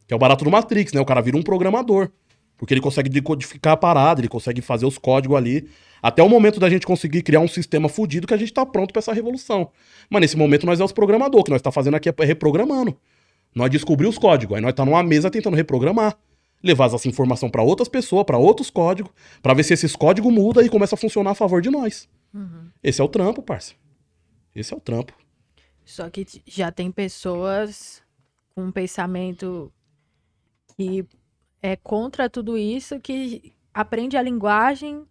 Que 0.07 0.15
é 0.15 0.17
o 0.17 0.19
barato 0.19 0.45
do 0.45 0.51
Matrix, 0.51 0.93
né? 0.93 1.01
O 1.01 1.05
cara 1.05 1.21
vira 1.21 1.37
um 1.37 1.43
programador. 1.43 2.11
Porque 2.57 2.73
ele 2.73 2.81
consegue 2.81 3.09
decodificar 3.09 3.73
a 3.73 3.77
parada, 3.77 4.21
ele 4.21 4.29
consegue 4.29 4.61
fazer 4.61 4.87
os 4.87 4.99
códigos 4.99 5.37
ali. 5.37 5.69
Até 6.03 6.23
o 6.23 6.29
momento 6.29 6.61
da 6.61 6.69
gente 6.69 6.87
conseguir 6.87 7.23
criar 7.23 7.41
um 7.41 7.49
sistema 7.49 7.89
fudido 7.89 8.27
que 8.27 8.35
a 8.35 8.37
gente 8.37 8.53
tá 8.53 8.65
pronto 8.65 8.93
para 8.93 9.01
essa 9.01 9.13
revolução. 9.13 9.71
Mas 10.11 10.21
nesse 10.21 10.37
momento 10.37 10.67
nós 10.67 10.79
é 10.79 10.85
os 10.85 10.93
programadores, 10.93 11.45
que 11.45 11.51
nós 11.51 11.63
tá 11.63 11.73
fazendo 11.73 11.95
aqui 11.95 12.09
é 12.09 12.25
reprogramando. 12.25 12.97
Nós 13.55 13.71
descobrimos 13.71 14.17
os 14.17 14.19
códigos, 14.21 14.57
aí 14.57 14.63
nós 14.63 14.75
tá 14.75 14.85
numa 14.85 15.03
mesa 15.03 15.31
tentando 15.31 15.57
reprogramar. 15.57 16.17
Levar 16.63 16.87
essa 16.87 17.09
informação 17.09 17.51
para 17.51 17.63
outras 17.63 17.89
pessoas, 17.89 18.25
para 18.25 18.39
outros 18.39 18.71
códigos, 18.71 19.13
para 19.43 19.53
ver 19.53 19.65
se 19.65 19.75
esses 19.75 19.95
códigos 19.95 20.33
mudam 20.33 20.65
e 20.65 20.69
começa 20.69 20.95
a 20.95 20.99
funcionar 20.99 21.33
a 21.33 21.35
favor 21.35 21.61
de 21.61 21.71
nós. 21.71 22.09
Uhum. 22.33 22.69
Esse 22.83 23.01
é 23.03 23.05
o 23.05 23.09
trampo, 23.09 23.43
parça. 23.43 23.75
Esse 24.55 24.73
é 24.73 24.77
o 24.77 24.81
trampo. 24.81 25.13
Só 25.85 26.09
que 26.09 26.27
já 26.47 26.73
tem 26.73 26.91
pessoas 26.91 28.03
com 28.55 28.65
um 28.65 28.73
pensamento 28.73 29.71
que 30.77 31.05
é 31.63 31.77
contra 31.77 32.29
tudo 32.29 32.59
isso, 32.59 33.01
que 33.01 33.53
aprende 33.73 34.17
a 34.17 34.23
linguagem, 34.23 35.03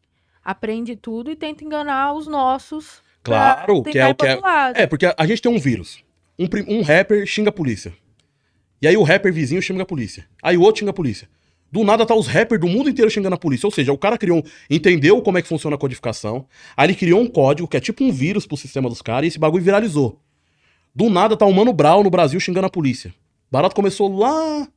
aprende 0.43 0.95
tudo 0.95 1.31
e 1.31 1.35
tenta 1.35 1.63
enganar 1.63 2.13
os 2.13 2.27
nossos. 2.27 3.01
Claro, 3.23 3.83
que 3.83 3.97
é 3.97 4.07
o 4.07 4.15
que 4.15 4.27
é. 4.27 4.39
É, 4.75 4.87
porque 4.87 5.05
a, 5.05 5.15
a, 5.17 5.25
gente 5.25 5.41
tem 5.41 5.51
um 5.51 5.59
vírus. 5.59 6.03
Um, 6.37 6.47
um 6.67 6.81
rapper 6.81 7.25
xinga 7.25 7.49
a 7.49 7.53
polícia. 7.53 7.93
E 8.81 8.87
aí 8.87 8.97
o 8.97 9.03
rapper 9.03 9.31
vizinho 9.31 9.61
xinga 9.61 9.83
a 9.83 9.85
polícia. 9.85 10.27
Aí 10.41 10.57
o 10.57 10.61
outro 10.61 10.79
xinga 10.79 10.91
a 10.91 10.93
polícia. 10.93 11.29
Do 11.71 11.83
nada 11.83 12.05
tá 12.05 12.13
os 12.13 12.27
rappers 12.27 12.61
do 12.61 12.67
mundo 12.67 12.87
inteiro 12.87 13.09
xingando 13.09 13.33
a 13.33 13.37
polícia. 13.39 13.65
Ou 13.65 13.71
seja, 13.71 13.91
o 13.91 13.97
cara 13.97 14.15
criou, 14.15 14.45
entendeu 14.69 15.19
como 15.23 15.39
é 15.39 15.41
que 15.41 15.47
funciona 15.47 15.75
a 15.75 15.79
codificação. 15.79 16.45
Aí 16.77 16.85
ele 16.85 16.95
criou 16.95 17.19
um 17.19 17.27
código 17.27 17.67
que 17.67 17.75
é 17.75 17.79
tipo 17.79 18.03
um 18.03 18.11
vírus 18.11 18.45
pro 18.45 18.55
sistema 18.55 18.87
dos 18.87 19.01
caras 19.01 19.25
e 19.25 19.27
esse 19.29 19.39
bagulho 19.39 19.63
viralizou. 19.63 20.19
Do 20.93 21.09
nada 21.09 21.35
tá 21.35 21.47
o 21.47 21.51
Mano 21.51 21.73
Brown 21.73 22.03
no 22.03 22.11
Brasil 22.11 22.39
xingando 22.39 22.67
a 22.67 22.69
polícia. 22.69 23.11
Barato 23.49 23.75
começou 23.75 24.15
lá. 24.15 24.67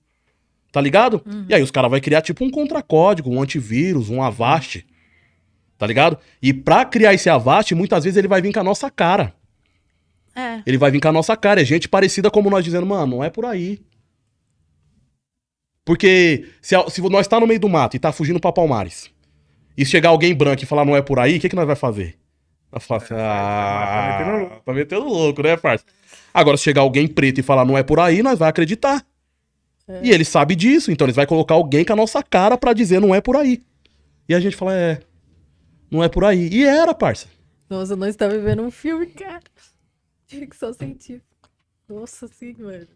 Tá 0.77 0.83
ligado? 0.83 1.23
Uhum. 1.25 1.47
E 1.49 1.55
aí 1.55 1.63
os 1.63 1.71
caras 1.71 1.91
vão 1.91 1.99
criar 1.99 2.21
tipo 2.21 2.45
um 2.45 2.51
contracódigo, 2.51 3.31
um 3.31 3.41
antivírus, 3.41 4.11
um 4.11 4.21
Avast. 4.21 4.85
Tá 5.79 5.87
ligado? 5.87 6.19
E 6.43 6.53
pra 6.53 6.85
criar 6.85 7.15
esse 7.15 7.31
Avast, 7.31 7.75
muitas 7.75 8.05
vezes 8.05 8.19
ele 8.19 8.29
vai 8.29 8.43
vir 8.43 8.53
com 8.53 8.61
a 8.61 8.63
nossa 8.63 8.91
cara. 8.91 9.33
É. 10.35 10.61
Ele 10.67 10.77
vai 10.77 10.91
vir 10.91 11.01
com 11.01 11.09
a 11.09 11.13
nossa 11.13 11.35
cara. 11.35 11.63
É 11.63 11.65
gente 11.65 11.89
parecida 11.89 12.31
como 12.31 12.51
nós 12.51 12.63
dizendo, 12.63 12.85
mano, 12.85 13.17
não 13.17 13.25
é 13.25 13.31
por 13.31 13.47
aí. 13.47 13.81
Porque 15.83 16.47
se, 16.61 16.77
se 16.91 17.01
nós 17.09 17.27
tá 17.27 17.41
no 17.41 17.47
meio 17.47 17.59
do 17.59 17.71
mato 17.71 17.97
e 17.97 17.99
tá 17.99 18.13
fugindo 18.13 18.39
pra 18.39 18.53
Palmares, 18.53 19.11
e 19.79 19.83
chegar 19.87 20.11
alguém 20.11 20.35
branco 20.35 20.63
e 20.63 20.67
falar 20.67 20.85
não 20.85 20.95
é 20.95 21.01
por 21.01 21.19
aí, 21.19 21.39
o 21.39 21.41
que, 21.41 21.49
que 21.49 21.57
nós 21.57 21.67
vai 21.67 21.77
fazer? 21.77 22.19
Vai 22.71 22.81
falar 22.83 23.03
assim, 23.03 23.15
ah, 23.17 24.61
tá 24.63 24.75
metendo 24.75 25.07
louco, 25.07 25.43
né, 25.43 25.57
parça? 25.57 25.87
Agora, 26.35 26.59
se 26.59 26.65
chegar 26.65 26.83
alguém 26.83 27.09
preto 27.09 27.41
e 27.41 27.43
falar 27.43 27.65
não 27.65 27.79
é 27.79 27.83
por 27.83 27.99
aí, 27.99 28.23
nós 28.23 28.39
vai 28.39 28.51
acreditar. 28.51 29.03
É. 29.89 30.01
E 30.05 30.11
ele 30.11 30.25
sabe 30.25 30.57
disso, 30.57 30.91
então 30.91 31.07
eles 31.07 31.17
vai 31.17 31.27
colocar 31.27 31.55
alguém 31.55 31.85
com 31.85 31.93
a 31.93 31.97
nossa 31.97 32.23
cara 32.23 32.59
para 32.59 32.73
dizer 32.73 33.01
não 33.01 33.15
é 33.15 33.21
por 33.21 33.37
aí. 33.37 33.63
E 34.29 34.35
a 34.35 34.41
gente 34.41 34.57
fala, 34.57 34.75
é, 34.75 35.01
não 35.91 36.03
é 36.03 36.09
por 36.09 36.25
aí. 36.25 36.49
E 36.49 36.65
era, 36.65 36.93
parça. 36.93 37.29
Nossa, 37.69 37.95
nós 37.95 38.11
estamos 38.11 38.37
vivendo 38.37 38.63
um 38.63 38.71
filme, 38.71 39.07
cara. 39.07 39.43
De 40.27 40.39
ficção 40.39 40.73
científica. 40.73 41.25
Nossa, 41.89 42.27
sim, 42.27 42.57
mano. 42.59 42.87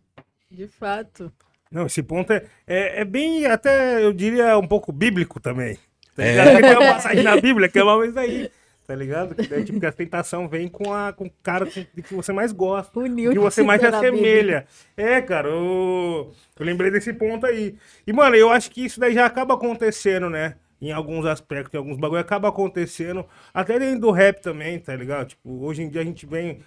De 0.50 0.66
fato. 0.66 1.32
Não, 1.70 1.86
esse 1.86 2.02
ponto 2.02 2.32
é, 2.32 2.44
é, 2.66 3.00
é, 3.00 3.04
bem, 3.04 3.46
até 3.46 4.04
eu 4.04 4.12
diria, 4.12 4.58
um 4.58 4.66
pouco 4.66 4.90
bíblico 4.90 5.38
também. 5.38 5.78
Tá 6.16 6.24
é. 6.24 6.60
Tem 6.60 6.76
uma 6.76 6.94
passagem 6.94 7.22
na 7.22 7.40
Bíblia 7.40 7.68
que 7.68 7.78
é 7.78 7.84
uma 7.84 8.00
vez 8.00 8.16
aí. 8.16 8.50
Tá 8.90 8.96
ligado? 8.96 9.36
Que, 9.36 9.62
tipo, 9.62 9.78
que 9.78 9.86
a 9.86 9.92
tentação 9.92 10.48
vem 10.48 10.66
com, 10.66 10.92
a, 10.92 11.12
com 11.12 11.26
o 11.26 11.30
cara 11.44 11.64
que, 11.64 11.84
que 11.84 12.12
você 12.12 12.32
mais 12.32 12.50
gosta. 12.50 12.98
O 12.98 13.04
que 13.04 13.38
você 13.38 13.62
mais 13.62 13.80
se 13.80 13.86
assemelha. 13.86 14.66
É, 14.96 15.22
cara, 15.22 15.46
eu, 15.48 16.32
eu 16.58 16.66
lembrei 16.66 16.90
desse 16.90 17.12
ponto 17.12 17.46
aí. 17.46 17.76
E, 18.04 18.12
mano, 18.12 18.34
eu 18.34 18.50
acho 18.50 18.68
que 18.68 18.84
isso 18.84 18.98
daí 18.98 19.14
já 19.14 19.24
acaba 19.24 19.54
acontecendo, 19.54 20.28
né? 20.28 20.56
Em 20.82 20.90
alguns 20.90 21.24
aspectos, 21.24 21.72
em 21.72 21.76
alguns 21.76 21.98
bagulho, 21.98 22.20
acaba 22.20 22.48
acontecendo. 22.48 23.24
Até 23.54 23.78
dentro 23.78 24.00
do 24.00 24.10
rap 24.10 24.42
também, 24.42 24.76
tá 24.80 24.96
ligado? 24.96 25.28
Tipo, 25.28 25.64
hoje 25.64 25.82
em 25.82 25.88
dia 25.88 26.00
a 26.00 26.04
gente 26.04 26.26
vem 26.26 26.58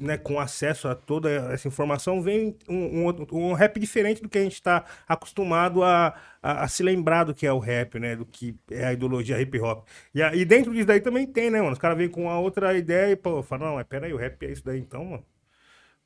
né, 0.00 0.16
com 0.16 0.40
acesso 0.40 0.88
a 0.88 0.94
toda 0.94 1.30
essa 1.52 1.68
informação, 1.68 2.22
vem 2.22 2.56
um, 2.68 3.08
um, 3.08 3.26
um 3.32 3.52
rap 3.52 3.78
diferente 3.78 4.22
do 4.22 4.28
que 4.28 4.38
a 4.38 4.42
gente 4.42 4.54
está 4.54 4.84
acostumado 5.06 5.82
a, 5.82 6.14
a, 6.42 6.64
a, 6.64 6.68
se 6.68 6.82
lembrar 6.82 7.24
do 7.24 7.34
que 7.34 7.46
é 7.46 7.52
o 7.52 7.58
rap, 7.58 7.98
né? 7.98 8.16
Do 8.16 8.24
que 8.24 8.56
é 8.70 8.86
a 8.86 8.92
ideologia 8.92 9.40
hip 9.40 9.60
hop. 9.60 9.86
E, 10.14 10.22
a, 10.22 10.34
e 10.34 10.44
dentro 10.44 10.72
disso 10.72 10.86
daí 10.86 11.00
também 11.00 11.26
tem, 11.26 11.50
né, 11.50 11.60
mano? 11.60 11.72
Os 11.72 11.78
caras 11.78 11.98
vêm 11.98 12.08
com 12.08 12.30
a 12.30 12.38
outra 12.38 12.76
ideia 12.76 13.12
e, 13.12 13.16
pô, 13.16 13.42
falam, 13.42 13.68
não, 13.68 13.74
mas 13.76 13.86
peraí, 13.86 14.12
o 14.12 14.16
rap 14.16 14.44
é 14.46 14.50
isso 14.50 14.64
daí 14.64 14.80
então, 14.80 15.04
mano. 15.04 15.24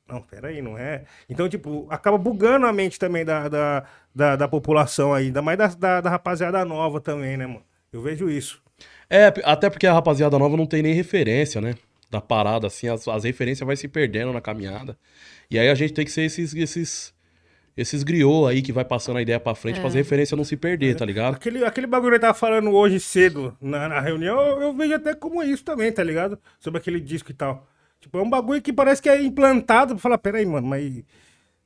Não, 0.07 0.21
peraí, 0.21 0.61
não 0.61 0.77
é. 0.77 1.05
Então, 1.27 1.49
tipo, 1.49 1.87
acaba 1.89 2.17
bugando 2.17 2.67
a 2.67 2.73
mente 2.73 2.99
também 2.99 3.25
da, 3.25 3.49
da, 3.49 3.85
da, 4.13 4.35
da 4.35 4.47
população 4.47 5.13
aí, 5.13 5.27
ainda 5.27 5.41
mais 5.41 5.57
da, 5.57 5.67
da, 5.67 6.01
da 6.01 6.09
rapaziada 6.11 6.63
nova 6.63 7.01
também, 7.01 7.37
né, 7.37 7.47
mano? 7.47 7.63
Eu 7.91 8.01
vejo 8.01 8.29
isso. 8.29 8.61
É, 9.09 9.33
até 9.43 9.69
porque 9.69 9.87
a 9.87 9.93
rapaziada 9.93 10.37
nova 10.37 10.57
não 10.57 10.65
tem 10.65 10.83
nem 10.83 10.93
referência, 10.93 11.59
né? 11.61 11.75
Da 12.15 12.21
parada, 12.21 12.67
assim, 12.67 12.87
as, 12.87 13.05
as 13.07 13.23
referências 13.25 13.65
vai 13.65 13.75
se 13.75 13.87
perdendo 13.87 14.31
na 14.31 14.39
caminhada. 14.39 14.97
E 15.51 15.59
aí 15.59 15.67
a 15.69 15.75
gente 15.75 15.93
tem 15.93 16.05
que 16.05 16.11
ser 16.11 16.21
esses, 16.21 16.55
esses, 16.55 17.13
esses 17.75 18.03
griô 18.03 18.47
aí 18.47 18.61
que 18.61 18.71
vai 18.71 18.85
passando 18.85 19.17
a 19.17 19.21
ideia 19.21 19.39
pra 19.39 19.53
frente 19.53 19.77
é. 19.77 19.79
pra 19.79 19.89
as 19.89 19.93
referências 19.93 20.37
não 20.37 20.45
se 20.45 20.55
perder, 20.55 20.95
tá 20.95 21.05
ligado? 21.05 21.35
Aquele, 21.35 21.63
aquele 21.65 21.87
bagulho 21.87 22.13
que 22.13 22.19
tava 22.19 22.33
falando 22.33 22.71
hoje 22.71 22.99
cedo 23.01 23.55
na, 23.61 23.89
na 23.89 23.99
reunião, 23.99 24.39
eu, 24.39 24.61
eu, 24.61 24.73
vejo 24.73 24.95
até 24.95 25.13
como 25.13 25.43
isso 25.43 25.63
também, 25.63 25.91
tá 25.91 26.03
ligado? 26.03 26.39
Sobre 26.59 26.79
aquele 26.79 27.01
disco 27.01 27.31
e 27.31 27.33
tal. 27.33 27.67
Tipo, 27.99 28.17
é 28.17 28.21
um 28.21 28.29
bagulho 28.29 28.61
que 28.61 28.71
parece 28.71 29.01
que 29.01 29.09
é 29.09 29.21
implantado 29.21 29.95
pra 29.95 30.01
falar, 30.01 30.17
peraí, 30.17 30.45
mano, 30.45 30.67
mas 30.67 31.03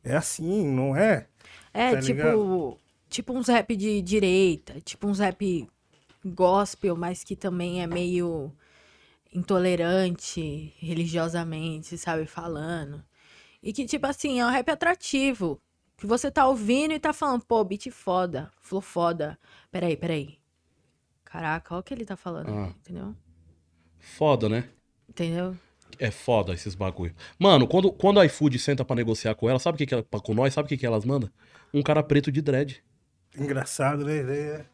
é 0.04 0.16
assim, 0.16 0.66
não 0.66 0.96
é? 0.96 1.28
É, 1.72 1.92
tá 1.92 2.02
tipo, 2.02 2.78
tipo 3.08 3.34
uns 3.34 3.48
rap 3.48 3.76
de 3.76 4.02
direita, 4.02 4.82
tipo 4.82 5.08
uns 5.08 5.20
rap 5.20 5.68
gospel, 6.26 6.96
mas 6.96 7.24
que 7.24 7.36
também 7.36 7.84
é 7.84 7.88
meio 7.88 8.52
intolerante 9.34 10.74
religiosamente, 10.80 11.98
sabe, 11.98 12.26
falando. 12.26 13.04
E 13.62 13.74
que, 13.74 13.86
tipo 13.86 14.08
assim, 14.08 14.40
é 14.40 14.46
um 14.46 14.50
rap 14.50 14.70
atrativo. 14.70 15.62
Que 15.98 16.08
você 16.08 16.32
tá 16.32 16.48
ouvindo 16.48 16.94
e 16.94 17.00
tá 17.00 17.12
falando, 17.12 17.44
pô, 17.46 17.64
beat 17.64 17.92
foda, 17.92 18.50
flow 18.62 18.82
foda. 18.82 19.38
Peraí, 19.70 19.98
peraí. 19.98 20.38
Caraca, 21.26 21.76
olha 21.76 21.82
o 21.82 21.84
que 21.84 21.94
ele 21.94 22.06
tá 22.06 22.16
falando, 22.16 22.50
ah. 22.50 22.74
entendeu? 22.80 23.16
Foda, 24.00 24.48
né? 24.48 24.70
Entendeu? 25.08 25.56
É 26.00 26.10
foda 26.10 26.54
esses 26.54 26.74
bagulho. 26.74 27.14
Mano, 27.38 27.68
quando, 27.68 27.92
quando 27.92 28.20
a 28.20 28.26
iFood 28.26 28.58
senta 28.58 28.86
pra 28.86 28.96
negociar 28.96 29.36
com 29.36 29.50
ela, 29.50 29.60
sabe 29.60 29.76
o 29.76 29.78
que, 29.78 29.86
que 29.86 29.94
ela, 29.94 30.04
com 30.04 30.34
nós, 30.34 30.54
sabe 30.54 30.66
o 30.66 30.70
que, 30.70 30.78
que 30.78 30.86
elas 30.86 31.04
mandam? 31.04 31.30
Um 31.74 31.84
cara 31.84 32.02
preto 32.02 32.32
de 32.32 32.42
dread. 32.42 32.82
Engraçado, 33.38 34.06
né? 34.06 34.66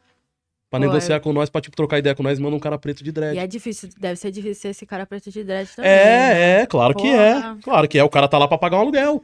É 0.75 0.79
Pra 0.79 0.87
Pô, 0.87 0.93
negociar 0.93 1.15
é- 1.15 1.19
com 1.19 1.31
nós, 1.33 1.49
pra 1.49 1.61
tipo, 1.61 1.75
trocar 1.75 1.99
ideia 1.99 2.13
com 2.15 2.23
nós, 2.23 2.37
manda 2.39 2.55
um 2.55 2.59
cara 2.59 2.77
preto 2.77 3.03
de 3.03 3.11
dread. 3.11 3.35
E 3.35 3.39
é 3.39 3.47
difícil, 3.47 3.89
deve 3.99 4.15
ser 4.17 4.31
difícil 4.31 4.61
ser 4.61 4.67
esse 4.69 4.85
cara 4.85 5.05
preto 5.05 5.31
de 5.31 5.43
dread 5.43 5.69
também. 5.75 5.89
né? 5.91 5.97
É, 5.97 6.61
é, 6.61 6.65
claro 6.65 6.93
que 6.95 7.07
é. 7.07 7.41
Claro 7.63 7.87
que 7.87 7.97
é. 7.99 8.03
O 8.03 8.09
cara 8.09 8.27
tá 8.27 8.37
lá 8.37 8.47
pra 8.47 8.57
pagar 8.57 8.77
um 8.77 8.81
aluguel. 8.81 9.23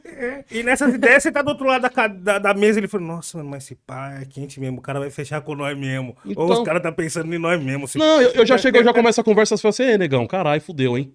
E 0.50 0.62
nessas 0.62 0.94
ideias, 0.94 1.22
você 1.22 1.30
tá 1.32 1.42
do 1.42 1.48
outro 1.50 1.66
lado 1.66 1.82
da, 1.88 2.06
da, 2.08 2.38
da 2.38 2.54
mesa 2.54 2.78
ele 2.80 2.88
falou, 2.88 3.06
nossa, 3.06 3.36
mano, 3.38 3.50
mas 3.50 3.64
esse 3.64 3.74
pá 3.74 4.18
é 4.20 4.24
quente 4.24 4.58
mesmo, 4.60 4.78
o 4.78 4.82
cara 4.82 4.98
vai 5.00 5.10
fechar 5.10 5.40
com 5.40 5.54
nós 5.54 5.76
mesmo. 5.78 6.16
Ou 6.24 6.32
Então- 6.32 6.48
os 6.50 6.62
caras 6.62 6.82
tá 6.82 6.90
pensando 6.92 7.32
em 7.34 7.38
nós 7.38 7.62
mesmo. 7.62 7.86
se- 7.86 7.98
Não, 7.98 8.20
eu, 8.20 8.30
eu 8.32 8.46
já 8.46 8.56
chego, 8.56 8.78
eu 8.78 8.84
já 8.84 8.92
começo 8.94 9.20
a 9.20 9.24
conversa 9.24 9.54
assim, 9.54 9.62
você, 9.62 9.98
negão, 9.98 10.26
caralho, 10.26 10.60
fudeu, 10.60 10.96
hein? 10.96 11.12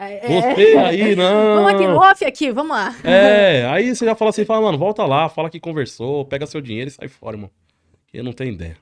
É, 0.00 0.32
é. 0.32 0.54
Você 0.54 0.76
aí, 0.78 1.16
não. 1.16 1.56
Vamos 1.64 1.74
aqui 1.74 1.86
no 1.86 1.96
off 1.98 2.24
aqui, 2.24 2.52
vamos 2.52 2.76
lá. 2.76 2.94
É, 3.02 3.66
aí 3.66 3.94
você 3.94 4.04
já 4.04 4.14
fala 4.14 4.28
assim, 4.30 4.44
fala, 4.44 4.60
mano, 4.62 4.78
volta 4.78 5.04
lá, 5.04 5.28
fala 5.28 5.50
que 5.50 5.58
conversou, 5.58 6.24
pega 6.24 6.46
seu 6.46 6.60
dinheiro 6.60 6.88
e 6.88 6.92
sai 6.92 7.08
fora, 7.08 7.36
irmão. 7.36 7.50
Eu 8.14 8.22
não 8.24 8.32
tenho 8.32 8.52
ideia. 8.54 8.76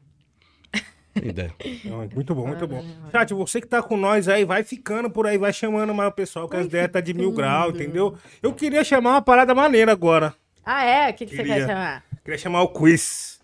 Ideia. 1.23 1.53
É 1.61 2.15
muito 2.15 2.35
bom, 2.35 2.47
muito 2.47 2.67
bom. 2.67 2.85
Chat, 3.11 3.33
você 3.35 3.61
que 3.61 3.67
tá 3.67 3.83
com 3.83 3.97
nós 3.97 4.29
aí, 4.29 4.45
vai 4.45 4.63
ficando 4.63 5.11
por 5.11 5.27
aí, 5.27 5.39
vai 5.39 5.53
chamando 5.53 5.95
mais 5.95 6.11
o 6.11 6.13
pessoal, 6.13 6.49
que 6.49 6.57
as 6.57 6.67
ideias 6.67 6.91
tá 6.91 7.01
de 7.01 7.15
mil 7.15 7.33
graus, 7.33 7.75
entendeu? 7.75 8.15
Eu 8.43 8.53
queria 8.53 8.85
chamar 8.85 9.11
uma 9.13 9.23
parada 9.23 9.55
maneira 9.55 9.93
agora. 9.93 10.35
Ah, 10.65 10.85
é? 10.85 11.11
O 11.11 11.15
que, 11.15 11.27
que 11.27 11.31
você 11.31 11.37
Queria. 11.43 11.55
quer 11.55 11.67
chamar? 11.69 12.05
Queria 12.25 12.39
chamar 12.39 12.63
o 12.63 12.69
quiz. 12.69 13.37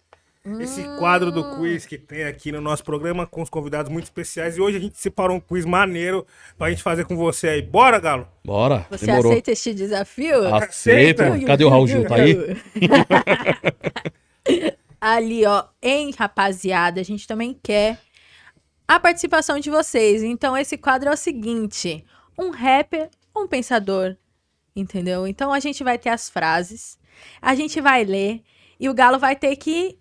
Esse 0.59 0.81
Hum. 0.81 0.97
quadro 0.99 1.31
do 1.31 1.57
quiz 1.57 1.87
que 1.87 1.97
tem 1.97 2.25
aqui 2.25 2.51
no 2.51 2.61
nosso 2.61 2.83
programa 2.83 3.25
com 3.29 3.43
os 3.43 3.49
convidados 3.49 3.93
muito 3.93 4.07
especiais. 4.07 4.57
E 4.57 4.61
hoje 4.61 4.77
a 4.77 4.81
gente 4.81 4.99
separou 4.99 5.37
um 5.37 5.41
quiz 5.41 5.65
maneiro 5.65 6.27
pra 6.59 6.69
gente 6.69 6.83
fazer 6.83 7.05
com 7.05 7.17
você 7.17 7.49
aí. 7.49 7.63
Bora, 7.63 8.01
Galo? 8.01 8.27
Bora, 8.45 8.85
Você 8.91 9.07
demorou. 9.07 9.31
aceita 9.31 9.53
este 9.53 9.73
desafio? 9.73 10.53
Aceita. 10.53 11.29
Aceita. 11.29 11.47
Cadê 11.47 11.65
o 11.65 11.69
Raul 11.69 11.87
Gil? 11.87 12.05
Tá 12.09 12.17
aí? 12.17 12.35
Ali, 15.05 15.45
ó, 15.45 15.65
em 15.83 16.13
rapaziada, 16.13 17.01
a 17.01 17.05
gente 17.05 17.27
também 17.27 17.59
quer 17.61 17.99
a 18.87 19.01
participação 19.01 19.59
de 19.59 19.69
vocês. 19.69 20.23
Então, 20.23 20.57
esse 20.57 20.79
quadro 20.79 21.09
é 21.09 21.13
o 21.13 21.17
seguinte: 21.17 22.07
um 22.39 22.51
rapper, 22.51 23.11
um 23.37 23.49
pensador. 23.49 24.17
Entendeu? 24.77 25.27
Então, 25.27 25.53
a 25.53 25.59
gente 25.59 25.83
vai 25.83 25.99
ter 25.99 26.09
as 26.11 26.31
frases, 26.31 26.97
a 27.43 27.53
gente 27.57 27.81
vai 27.81 28.05
ler 28.05 28.43
e 28.79 28.89
o 28.89 28.95
Galo 28.95 29.19
vai 29.19 29.35
ter 29.35 29.57
que 29.57 29.99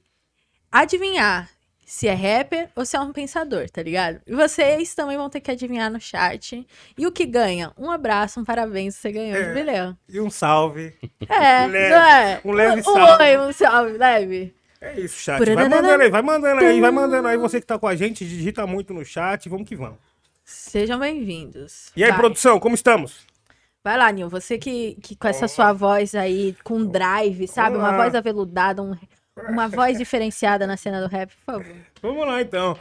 adivinhar 0.71 1.49
se 1.83 2.07
é 2.07 2.13
rapper 2.13 2.69
ou 2.73 2.85
se 2.85 2.95
é 2.95 2.99
um 3.01 3.11
pensador, 3.11 3.69
tá 3.69 3.81
ligado? 3.83 4.21
E 4.25 4.33
vocês 4.33 4.95
também 4.95 5.17
vão 5.17 5.29
ter 5.29 5.41
que 5.41 5.51
adivinhar 5.51 5.91
no 5.91 5.99
chat. 5.99 6.65
E 6.97 7.05
o 7.07 7.11
que 7.11 7.25
ganha? 7.25 7.73
Um 7.77 7.91
abraço, 7.91 8.39
um 8.39 8.45
parabéns, 8.45 8.95
você 8.95 9.11
ganhou 9.11 9.35
É. 9.35 9.47
de 9.47 9.53
bilhão. 9.53 9.97
E 10.07 10.21
um 10.21 10.29
salve. 10.29 10.93
É, 11.27 11.65
leve- 11.67 11.93
é? 11.93 12.41
um 12.45 12.51
leve 12.53 12.79
um, 12.79 12.83
salve. 12.83 13.23
oi, 13.23 13.37
um 13.39 13.51
salve, 13.51 13.97
leve. 13.97 14.55
É 14.81 14.99
isso, 14.99 15.19
chat. 15.19 15.37
Vai 15.53 15.69
mandando 15.69 16.01
aí, 16.01 16.09
vai 16.09 16.21
mandando 16.23 16.61
aí, 16.65 16.81
vai 16.81 16.91
mandando 16.91 17.27
aí. 17.27 17.37
Você 17.37 17.61
que 17.61 17.67
tá 17.67 17.77
com 17.77 17.87
a 17.87 17.95
gente, 17.95 18.25
digita 18.27 18.65
muito 18.65 18.93
no 18.93 19.05
chat. 19.05 19.47
Vamos 19.47 19.67
que 19.69 19.75
vamos. 19.75 19.97
Sejam 20.43 20.97
bem-vindos. 20.99 21.91
E 21.95 22.03
aí, 22.03 22.09
Vai. 22.09 22.19
produção, 22.19 22.59
como 22.59 22.73
estamos? 22.73 23.19
Vai 23.83 23.95
lá, 23.97 24.11
Nil. 24.11 24.27
Você 24.29 24.57
que, 24.57 24.97
que 25.01 25.15
com 25.15 25.27
essa 25.27 25.47
sua 25.47 25.71
voz 25.71 26.15
aí, 26.15 26.55
com 26.63 26.83
drive, 26.83 27.47
sabe? 27.47 27.77
Uma 27.77 27.95
voz 27.95 28.15
aveludada, 28.15 28.81
um- 28.81 28.97
uma 29.49 29.67
voz 29.67 29.97
diferenciada 29.99 30.65
na 30.65 30.75
cena 30.75 30.99
do 30.99 31.07
rap, 31.07 31.31
por 31.45 31.53
favor. 31.53 31.75
Vamos 32.01 32.27
lá, 32.27 32.41
então. 32.41 32.77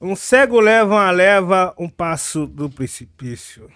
Um 0.00 0.14
cego 0.16 0.60
leva 0.60 0.94
uma 0.94 1.10
leva, 1.10 1.74
um 1.78 1.88
passo 1.88 2.46
do 2.46 2.70
precipício. 2.70 3.68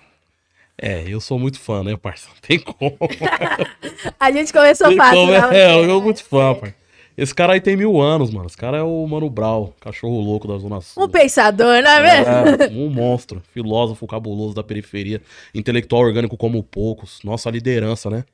É, 0.78 1.04
eu 1.06 1.20
sou 1.20 1.38
muito 1.38 1.58
fã, 1.58 1.82
né, 1.82 1.96
parça? 1.96 2.28
Não 2.28 2.36
tem 2.40 2.58
como. 2.60 2.96
A 4.20 4.30
gente 4.30 4.52
começou 4.52 4.94
fácil, 4.96 5.16
como, 5.20 5.32
né? 5.32 5.58
é, 5.58 5.74
eu 5.84 5.84
sou 5.88 6.02
muito 6.02 6.24
fã, 6.24 6.54
parça. 6.54 6.85
Esse 7.16 7.34
cara 7.34 7.54
aí 7.54 7.60
tem 7.60 7.76
mil 7.76 8.00
anos, 8.00 8.30
mano. 8.30 8.46
Esse 8.46 8.56
cara 8.56 8.76
é 8.76 8.82
o 8.82 9.06
Mano 9.06 9.30
Brown, 9.30 9.72
cachorro 9.80 10.20
louco 10.20 10.46
da 10.46 10.58
Zona 10.58 10.80
Sul. 10.82 11.04
Um 11.04 11.08
pensador, 11.08 11.82
não 11.82 11.90
é 11.90 12.00
mesmo? 12.02 12.62
É, 12.62 12.68
um 12.70 12.90
monstro, 12.90 13.42
filósofo 13.52 14.06
cabuloso 14.06 14.54
da 14.54 14.62
periferia, 14.62 15.22
intelectual 15.54 16.02
orgânico 16.02 16.36
como 16.36 16.62
poucos, 16.62 17.20
nossa 17.24 17.48
liderança, 17.50 18.10
né? 18.10 18.24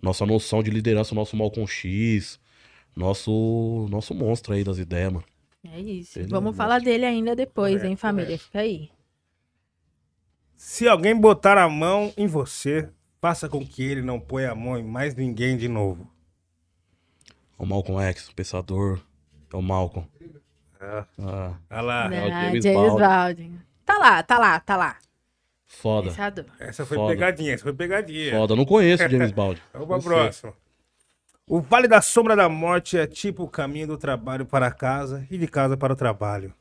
Nossa 0.00 0.24
noção 0.24 0.62
de 0.62 0.70
liderança, 0.70 1.14
nosso 1.14 1.36
Malcolm 1.36 1.66
X, 1.66 2.40
nosso 2.96 3.86
nosso 3.90 4.14
monstro 4.14 4.54
aí 4.54 4.64
das 4.64 4.78
ideias, 4.78 5.12
mano. 5.12 5.24
É 5.70 5.78
isso. 5.80 6.18
Ele 6.18 6.26
é 6.26 6.28
Vamos 6.30 6.44
monstro. 6.50 6.64
falar 6.64 6.80
dele 6.80 7.04
ainda 7.04 7.36
depois, 7.36 7.74
Correto, 7.74 7.86
hein, 7.90 7.96
família? 7.96 8.38
Fica 8.38 8.60
aí. 8.60 8.88
Se 10.54 10.88
alguém 10.88 11.14
botar 11.14 11.58
a 11.58 11.68
mão 11.68 12.12
em 12.16 12.26
você, 12.26 12.88
faça 13.20 13.46
com 13.46 13.64
que 13.66 13.82
ele 13.82 14.00
não 14.00 14.18
ponha 14.18 14.52
a 14.52 14.54
mão 14.54 14.78
em 14.78 14.82
mais 14.84 15.14
ninguém 15.14 15.56
de 15.56 15.68
novo. 15.68 16.10
O 17.58 17.64
Malcolm 17.66 18.00
X, 18.02 18.28
o 18.28 18.34
pensador, 18.34 19.00
é 19.52 19.56
o 19.56 19.62
Malcolm. 19.62 20.06
É. 20.80 21.04
Ah, 21.20 21.54
Olha 21.70 21.80
lá. 21.80 22.14
É 22.14 22.20
o 22.28 22.32
Ah, 22.32 22.42
James 22.44 22.64
James 22.64 22.78
Baldwin. 22.78 23.00
Baldwin. 23.06 23.60
Tá 23.84 23.98
lá, 23.98 24.22
tá 24.22 24.38
lá, 24.38 24.60
tá 24.60 24.76
lá. 24.76 24.96
foda, 25.66 26.08
Pensador. 26.10 26.44
Essa 26.60 26.84
foi 26.86 26.96
Foda. 26.96 27.12
pegadinha, 27.14 27.54
essa 27.54 27.62
foi 27.62 27.72
pegadinha. 27.72 28.32
foda. 28.32 28.54
Não 28.56 28.64
conheço 28.64 29.04
o 29.04 29.08
James 29.08 29.30
Baldwin. 29.32 29.62
Vamos 29.72 29.88
pra 30.04 30.14
próxima. 30.14 30.52
O 31.48 31.60
Vale 31.60 31.86
da 31.88 32.00
Sombra 32.02 32.34
da 32.34 32.48
Morte 32.48 32.98
é 32.98 33.06
tipo 33.06 33.44
o 33.44 33.48
caminho 33.48 33.86
do 33.86 33.96
trabalho 33.96 34.44
para 34.44 34.70
casa 34.70 35.26
e 35.30 35.38
de 35.38 35.46
casa 35.46 35.76
para 35.76 35.92
o 35.92 35.96
trabalho. 35.96 36.52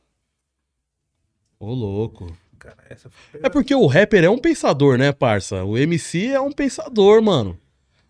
Ô, 1.60 1.74
louco. 1.74 2.28
Cara, 2.60 2.78
essa 2.90 3.10
foi 3.10 3.42
É 3.44 3.50
porque 3.50 3.74
o 3.76 3.88
rapper 3.88 4.24
é 4.24 4.30
um 4.30 4.38
pensador, 4.38 4.98
né, 4.98 5.12
parça? 5.12 5.64
O 5.64 5.78
MC 5.78 6.28
é 6.28 6.40
um 6.40 6.52
pensador, 6.52 7.22
mano. 7.22 7.58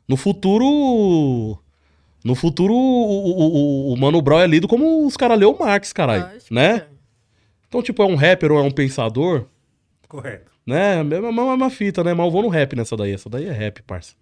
No 0.08 0.18
futuro. 0.18 1.58
No 2.26 2.34
futuro, 2.34 2.74
o, 2.74 2.78
o, 2.78 3.90
o- 3.92 3.94
o 3.94 3.98
Mano 3.98 4.20
Brown 4.22 4.40
é 4.40 4.48
lido 4.48 4.68
como 4.68 5.06
os 5.06 5.16
caras 5.16 5.38
leu 5.40 5.56
Marx, 5.58 5.94
caralho. 5.94 6.24
Lógico. 6.34 6.54
Né? 6.54 6.88
Então, 7.68 7.84
tipo, 7.84 8.02
é 8.02 8.06
um 8.06 8.16
rapper 8.16 8.52
ou 8.52 8.58
é 8.58 8.62
um 8.64 8.72
pensador, 8.72 9.46
correto. 10.08 10.52
né? 10.66 10.96
É 10.96 11.00
a 11.00 11.04
mesma, 11.04 11.32
mesma 11.32 11.70
fita, 11.70 12.04
né? 12.04 12.14
Mas 12.16 12.26
eu 12.26 12.32
vou 12.32 12.42
no 12.42 12.48
rap 12.50 12.76
nessa 12.76 12.98
daí. 12.98 13.14
Essa 13.14 13.30
daí 13.30 13.46
é 13.46 13.52
rap, 13.52 13.82
parça. 13.84 14.16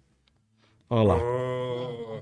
Olha 0.90 1.02
lá. 1.02 1.16
Oh, 1.16 2.20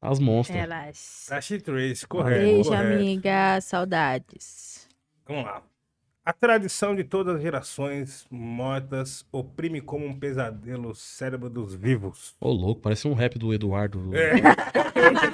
As 0.00 0.18
monstras. 0.18 0.58
Elas. 0.62 1.26
Trace, 1.28 2.06
correto. 2.08 2.40
Beijo, 2.42 2.70
correto. 2.70 2.92
amiga. 2.94 3.60
Saudades. 3.60 4.88
Vamos 5.28 5.44
lá. 5.44 5.62
A 6.24 6.32
tradição 6.32 6.94
de 6.94 7.02
todas 7.02 7.34
as 7.36 7.42
gerações 7.42 8.24
mortas 8.30 9.26
oprime 9.32 9.80
como 9.80 10.06
um 10.06 10.16
pesadelo 10.16 10.90
o 10.90 10.94
cérebro 10.94 11.50
dos 11.50 11.74
vivos. 11.74 12.36
Ô, 12.40 12.48
louco, 12.52 12.80
parece 12.80 13.08
um 13.08 13.12
rap 13.12 13.36
do 13.38 13.52
Eduardo. 13.52 14.10
É. 14.14 14.34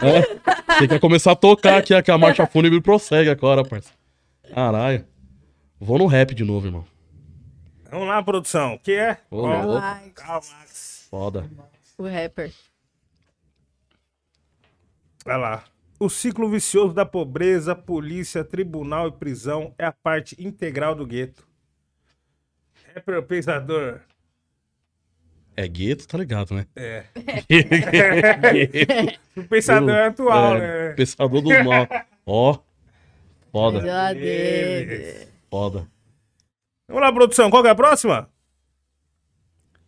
É. 0.01 0.75
Você 0.79 0.89
quer 0.89 1.01
começar 1.01 1.33
a 1.33 1.37
tocar 1.37 1.79
aqui, 1.79 2.01
que 2.03 2.11
a 2.11 2.19
marcha 2.19 2.47
fúnebre 2.47 2.81
prossegue 2.81 3.29
agora, 3.29 3.65
parça. 3.65 3.91
Caralho. 4.55 5.05
Vou 5.79 5.99
no 5.99 6.07
rap 6.07 6.35
de 6.35 6.43
novo, 6.43 6.67
irmão. 6.67 6.85
Vamos 7.91 8.09
lá, 8.09 8.23
produção. 8.23 8.75
O 8.75 8.79
que 8.79 8.93
é? 8.93 9.19
Ô, 9.31 9.47
louco. 9.47 9.83
Foda. 11.11 11.51
o 11.99 12.05
rapper. 12.05 12.53
Vai 15.25 15.39
lá. 15.39 15.65
O 16.01 16.09
ciclo 16.09 16.49
vicioso 16.49 16.95
da 16.95 17.05
pobreza, 17.05 17.75
polícia, 17.75 18.45
tribunal 18.45 19.09
e 19.09 19.13
prisão 19.13 19.75
é 19.77 19.85
a 19.85 19.93
parte 19.93 20.37
integral 20.39 20.95
do 20.95 21.05
gueto. 21.07 21.47
Rapper 22.95 23.23
pensador. 23.25 24.01
É 25.57 25.67
gueto, 25.67 26.07
tá 26.07 26.17
ligado, 26.17 26.55
né? 26.55 26.67
É. 26.77 27.05
O 29.37 29.43
pensador 29.45 29.91
é 29.91 30.07
atual, 30.07 30.57
É, 30.57 30.89
né? 30.89 30.95
Pensador 30.95 31.43
do 31.43 31.49
mal. 31.65 31.87
Ó. 32.27 32.59
Foda, 33.51 33.81
foda. 35.51 35.89
Vamos 36.87 37.03
lá, 37.03 37.13
produção. 37.13 37.51
Qual 37.51 37.63
que 37.63 37.69
é 37.69 37.73
a 37.73 37.75
próxima? 37.75 38.29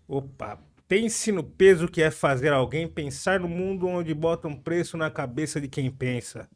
Opa. 0.09 0.59
Pense 0.91 1.31
no 1.31 1.45
peso 1.45 1.87
que 1.87 2.03
é 2.03 2.11
fazer 2.11 2.53
alguém 2.53 2.89
pensar 2.89 3.39
no 3.39 3.47
mundo 3.47 3.87
onde 3.87 4.13
bota 4.13 4.49
um 4.49 4.57
preço 4.57 4.97
na 4.97 5.09
cabeça 5.09 5.61
de 5.61 5.69
quem 5.69 5.89
pensa. 5.89 6.51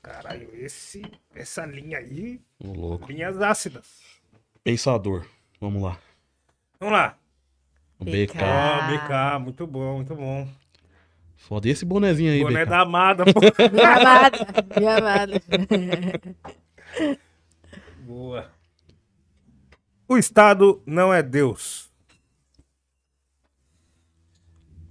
Caralho, 0.00 0.48
esse, 0.54 1.02
essa 1.34 1.66
linha 1.66 1.98
aí, 1.98 2.40
louco. 2.62 3.10
linhas 3.10 3.42
ácidas. 3.42 4.02
Pensador. 4.62 5.26
Vamos 5.60 5.82
lá. 5.82 5.98
Vamos 6.78 6.94
lá. 6.94 7.18
O 7.98 8.04
BK. 8.04 8.38
Ó, 8.38 8.86
BK, 8.86 9.42
muito 9.42 9.66
bom, 9.66 9.96
muito 9.96 10.14
bom. 10.14 10.48
Foda. 11.34 11.68
Esse 11.68 11.84
bonezinho 11.84 12.30
aí, 12.30 12.42
Boné 12.42 12.64
BK? 12.64 12.70
da 12.70 12.80
amada, 12.82 13.24
pô. 13.24 13.40
Minha 13.72 13.96
amada. 13.96 14.38
Minha 14.78 14.96
amada. 14.96 15.42
Boa. 17.98 18.48
O 20.06 20.16
Estado 20.16 20.80
não 20.86 21.12
é 21.12 21.20
Deus. 21.20 21.89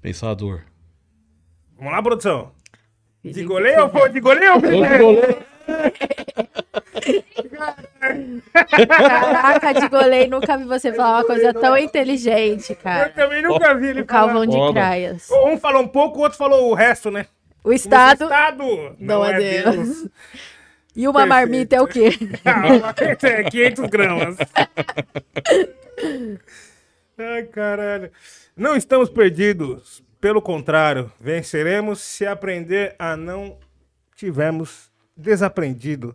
Pensador. 0.02 0.62
Vamos 1.78 1.92
lá, 1.94 2.02
produção. 2.02 2.52
De 3.24 3.44
goleiro 3.44 3.84
ou 3.84 3.90
foi 3.90 4.10
de 4.10 4.20
goleiro? 4.20 4.58
Ô, 4.58 4.62
goleiro. 4.62 5.44
Caraca, 8.88 9.74
de 9.74 9.88
goleiro, 9.90 10.32
nunca 10.32 10.58
vi 10.58 10.64
você 10.66 10.94
falar 10.94 11.18
uma 11.20 11.26
coisa 11.26 11.54
tão 11.54 11.78
inteligente, 11.78 12.72
Eu 12.72 12.76
cara. 12.78 13.10
também 13.10 13.42
nunca 13.42 13.76
vi 13.76 13.88
ele 13.88 14.02
O 14.02 14.06
Calvão 14.06 14.46
de 14.46 14.56
Foda. 14.56 14.74
Craias. 14.80 15.28
falar. 15.28 15.52
Um 15.52 15.58
falou 15.58 15.82
um 15.84 15.88
pouco, 15.88 16.20
o 16.20 16.22
outro 16.22 16.38
falou 16.38 16.70
o 16.72 16.74
resto, 16.74 17.12
né? 17.12 17.26
O 17.64 17.74
Estado. 17.74 18.24
Estado 18.24 18.96
Não 19.00 19.24
é 19.26 19.38
Deus. 19.38 20.08
E 20.96 21.08
uma 21.08 21.26
marmita 21.26 21.76
é 21.76 21.82
o 21.82 21.88
quê? 21.88 22.10
é 23.24 23.44
500 23.44 23.86
gramas. 23.90 24.38
Ai, 27.18 27.44
caralho. 27.44 28.12
Não 28.60 28.76
estamos 28.76 29.10
perdidos. 29.10 30.03
Pelo 30.19 30.41
contrário, 30.41 31.10
venceremos 31.18 32.02
se 32.02 32.26
aprender 32.27 32.94
a 32.99 33.15
não 33.15 33.57
tivermos 34.18 34.91
desaprendido. 35.15 36.14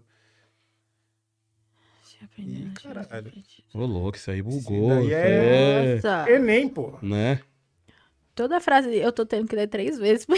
Ih, 2.37 2.71
caralho. 2.83 3.33
Ô, 3.73 3.87
louco, 3.87 4.19
isso 4.19 4.31
aí 4.31 4.43
bugou. 4.43 5.01
isso 5.05 5.15
é- 5.15 5.81
aí 5.81 5.95
Nossa. 5.95 6.31
Enem, 6.31 6.69
pô. 6.69 6.99
Né? 7.01 7.41
Toda 8.35 8.61
frase 8.61 8.95
eu 8.95 9.11
tô 9.13 9.25
tendo 9.25 9.49
que 9.49 9.57
ler 9.57 9.69
três 9.69 9.99
vezes. 9.99 10.27
pra 10.27 10.37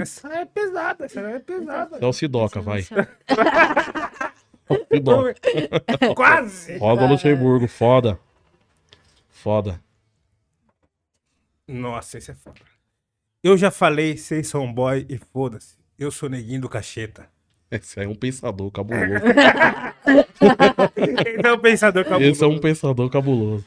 Essa 0.00 0.28
é 0.28 0.44
pesada, 0.44 1.06
essa 1.06 1.20
é 1.20 1.38
pesada. 1.40 1.98
É 2.00 2.06
o 2.06 2.12
Sidoca, 2.12 2.60
vai. 2.60 2.82
Sidoca. 2.82 3.18
Quase. 6.14 6.76
Roda 6.78 7.06
Luxemburgo, 7.06 7.66
foda. 7.66 8.20
Foda. 9.28 9.80
Nossa, 11.68 12.18
esse 12.18 12.30
é 12.30 12.34
foda. 12.34 12.60
Eu 13.44 13.56
já 13.56 13.70
falei, 13.70 14.16
vocês 14.16 14.48
são 14.48 14.72
boy 14.72 15.06
e 15.08 15.18
foda-se. 15.18 15.76
Eu 15.98 16.10
sou 16.10 16.28
neguinho 16.28 16.62
do 16.62 16.68
cacheta. 16.68 17.28
Esse 17.70 18.00
aí 18.00 18.06
é 18.06 18.08
um 18.08 18.14
pensador 18.14 18.70
cabuloso. 18.70 19.04
Esse 20.96 21.46
é 21.46 21.52
o 21.52 21.58
pensador 21.58 22.04
cabuloso. 22.04 22.30
Esse 22.30 22.42
é 22.42 22.46
um 22.46 22.58
pensador 22.58 23.10
cabuloso. 23.10 23.66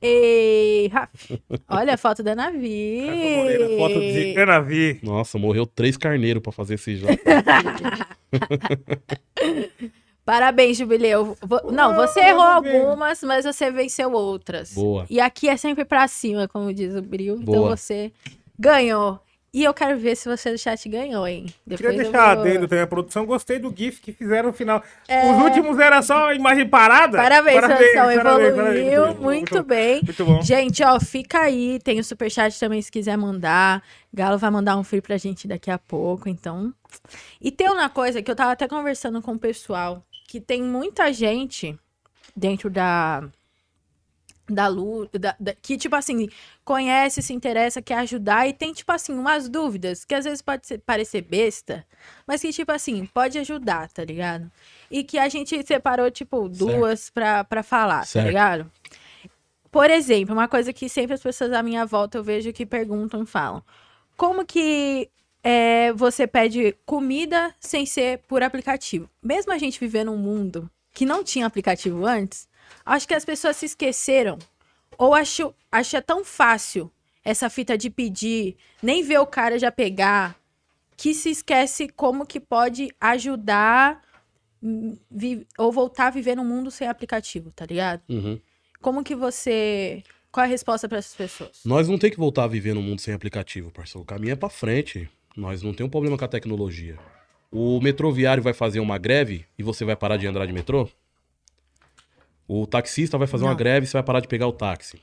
Ei, 0.00 0.86
Raf. 0.88 1.42
Olha 1.68 1.94
a 1.94 1.96
foto 1.96 2.22
da 2.22 2.36
Navi. 2.36 3.06
Rafa 3.06 3.36
Moreira, 3.36 3.68
foto 3.76 3.98
de 3.98 4.34
Canavi. 4.34 5.00
Nossa, 5.02 5.36
morreu 5.38 5.66
três 5.66 5.96
carneiros 5.96 6.40
pra 6.42 6.52
fazer 6.52 6.74
esse 6.74 6.94
jogo. 6.96 7.14
Parabéns, 10.24 10.78
Jubileu. 10.78 11.36
Não, 11.70 11.94
você 11.94 12.20
errou 12.20 12.42
algumas, 12.42 13.22
mas 13.22 13.44
você 13.44 13.70
venceu 13.70 14.10
outras. 14.12 14.72
Boa. 14.72 15.04
E 15.10 15.20
aqui 15.20 15.48
é 15.48 15.56
sempre 15.56 15.84
pra 15.84 16.08
cima, 16.08 16.48
como 16.48 16.72
diz 16.72 16.94
o 16.94 17.02
Bril. 17.02 17.38
Então 17.42 17.64
você 17.64 18.10
ganhou. 18.58 19.20
E 19.52 19.62
eu 19.62 19.72
quero 19.72 19.96
ver 19.96 20.16
se 20.16 20.28
você 20.28 20.50
do 20.50 20.58
chat 20.58 20.88
ganhou, 20.88 21.28
hein? 21.28 21.46
Queria 21.68 21.90
eu 21.90 21.96
deixar 21.96 22.34
vou- 22.34 22.42
adendo 22.44 22.66
também 22.66 22.82
a 22.82 22.86
produção. 22.88 23.24
Gostei 23.24 23.56
do 23.60 23.72
GIF 23.72 24.00
que 24.00 24.12
fizeram 24.12 24.48
no 24.48 24.52
final. 24.52 24.82
É. 25.06 25.30
Os 25.30 25.42
últimos 25.44 25.78
era 25.78 26.02
só 26.02 26.32
imagem 26.32 26.68
parada. 26.68 27.16
Parabéns, 27.18 27.58
produção. 27.60 27.86
parabéns, 27.94 28.48
Evoluiu 28.48 28.56
parabéns. 29.02 29.20
muito, 29.20 29.62
bem. 29.62 30.00
Muito 30.02 30.24
bom. 30.24 30.42
Gente, 30.42 30.82
ó, 30.82 30.98
fica 30.98 31.38
aí. 31.42 31.78
Tem 31.84 32.00
o 32.00 32.04
superchat 32.04 32.58
também 32.58 32.82
se 32.82 32.90
quiser 32.90 33.16
mandar. 33.16 33.80
Galo 34.12 34.38
vai 34.38 34.50
mandar 34.50 34.76
um 34.76 34.82
free 34.82 35.00
pra 35.00 35.16
gente 35.18 35.46
daqui 35.46 35.70
a 35.70 35.78
pouco, 35.78 36.28
então. 36.28 36.74
E 37.40 37.52
tem 37.52 37.70
uma 37.70 37.88
coisa 37.88 38.20
que 38.20 38.28
eu 38.28 38.34
tava 38.34 38.50
até 38.52 38.66
conversando 38.66 39.22
com 39.22 39.34
o 39.34 39.38
pessoal, 39.38 40.02
que 40.34 40.40
tem 40.40 40.60
muita 40.64 41.12
gente 41.12 41.78
dentro 42.34 42.68
da 42.68 43.22
da 44.48 44.66
luta, 44.66 45.16
da- 45.18 45.36
da- 45.40 45.54
que 45.54 45.76
tipo 45.78 45.94
assim, 45.96 46.28
conhece, 46.64 47.22
se 47.22 47.32
interessa, 47.32 47.80
quer 47.80 47.98
ajudar 48.00 48.46
e 48.48 48.52
tem 48.52 48.72
tipo 48.74 48.90
assim 48.92 49.14
umas 49.14 49.48
dúvidas 49.48 50.04
que 50.04 50.12
às 50.12 50.24
vezes 50.24 50.42
pode 50.42 50.66
ser- 50.66 50.78
parecer 50.80 51.22
besta, 51.22 51.86
mas 52.26 52.40
que 52.42 52.52
tipo 52.52 52.70
assim, 52.72 53.06
pode 53.06 53.38
ajudar, 53.38 53.88
tá 53.90 54.04
ligado? 54.04 54.50
E 54.90 55.02
que 55.04 55.18
a 55.18 55.28
gente 55.28 55.64
separou 55.64 56.10
tipo 56.10 56.48
duas 56.48 57.08
pra, 57.10 57.44
pra 57.44 57.62
falar, 57.62 58.00
tá 58.00 58.04
Certo. 58.06 58.26
ligado? 58.26 58.70
Por 59.70 59.88
exemplo, 59.88 60.34
uma 60.34 60.48
coisa 60.48 60.72
que 60.72 60.88
sempre 60.88 61.14
as 61.14 61.22
pessoas 61.22 61.52
à 61.52 61.62
minha 61.62 61.86
volta 61.86 62.18
eu 62.18 62.24
vejo 62.24 62.52
que 62.52 62.66
perguntam 62.66 63.22
e 63.22 63.26
falam: 63.26 63.62
como 64.16 64.44
que 64.44 65.08
é, 65.44 65.92
você 65.92 66.26
pede 66.26 66.74
comida 66.86 67.54
sem 67.60 67.84
ser 67.84 68.20
por 68.26 68.42
aplicativo? 68.42 69.10
Mesmo 69.22 69.52
a 69.52 69.58
gente 69.58 69.78
viver 69.78 70.02
num 70.02 70.16
mundo 70.16 70.70
que 70.94 71.04
não 71.04 71.22
tinha 71.22 71.44
aplicativo 71.44 72.06
antes, 72.06 72.48
acho 72.84 73.06
que 73.06 73.12
as 73.12 73.26
pessoas 73.26 73.56
se 73.58 73.66
esqueceram 73.66 74.38
ou 74.96 75.12
achou, 75.12 75.54
acha 75.70 76.00
tão 76.00 76.24
fácil 76.24 76.90
essa 77.22 77.50
fita 77.50 77.76
de 77.76 77.90
pedir, 77.90 78.56
nem 78.82 79.02
ver 79.02 79.18
o 79.18 79.26
cara 79.26 79.58
já 79.58 79.70
pegar, 79.70 80.34
que 80.96 81.12
se 81.12 81.30
esquece 81.30 81.88
como 81.88 82.24
que 82.24 82.40
pode 82.40 82.88
ajudar 83.00 84.02
ou 85.58 85.70
voltar 85.70 86.06
a 86.06 86.10
viver 86.10 86.36
num 86.36 86.44
mundo 86.44 86.70
sem 86.70 86.88
aplicativo, 86.88 87.50
tá 87.50 87.66
ligado? 87.66 88.00
Uhum. 88.08 88.40
Como 88.80 89.04
que 89.04 89.14
você. 89.14 90.02
Qual 90.32 90.44
é 90.44 90.46
a 90.46 90.50
resposta 90.50 90.88
para 90.88 90.98
essas 90.98 91.14
pessoas? 91.14 91.60
Nós 91.64 91.88
não 91.88 91.98
tem 91.98 92.10
que 92.10 92.16
voltar 92.16 92.44
a 92.44 92.48
viver 92.48 92.74
num 92.74 92.82
mundo 92.82 93.00
sem 93.00 93.12
aplicativo, 93.12 93.70
parceiro. 93.70 94.02
O 94.02 94.06
caminho 94.06 94.32
é 94.32 94.36
pra 94.36 94.48
frente. 94.48 95.08
Nós 95.36 95.62
não 95.62 95.72
tem 95.74 95.84
um 95.84 95.88
problema 95.90 96.16
com 96.16 96.24
a 96.24 96.28
tecnologia. 96.28 96.96
O 97.50 97.80
metroviário 97.80 98.42
vai 98.42 98.52
fazer 98.52 98.80
uma 98.80 98.98
greve 98.98 99.44
e 99.58 99.62
você 99.62 99.84
vai 99.84 99.96
parar 99.96 100.16
de 100.16 100.26
andar 100.26 100.46
de 100.46 100.52
metrô? 100.52 100.88
O 102.46 102.66
taxista 102.66 103.16
vai 103.16 103.26
fazer 103.26 103.44
uma 103.44 103.50
Não. 103.50 103.56
greve 103.56 103.84
e 103.84 103.88
você 103.88 103.94
vai 103.94 104.02
parar 104.02 104.20
de 104.20 104.28
pegar 104.28 104.46
o 104.46 104.52
táxi. 104.52 105.00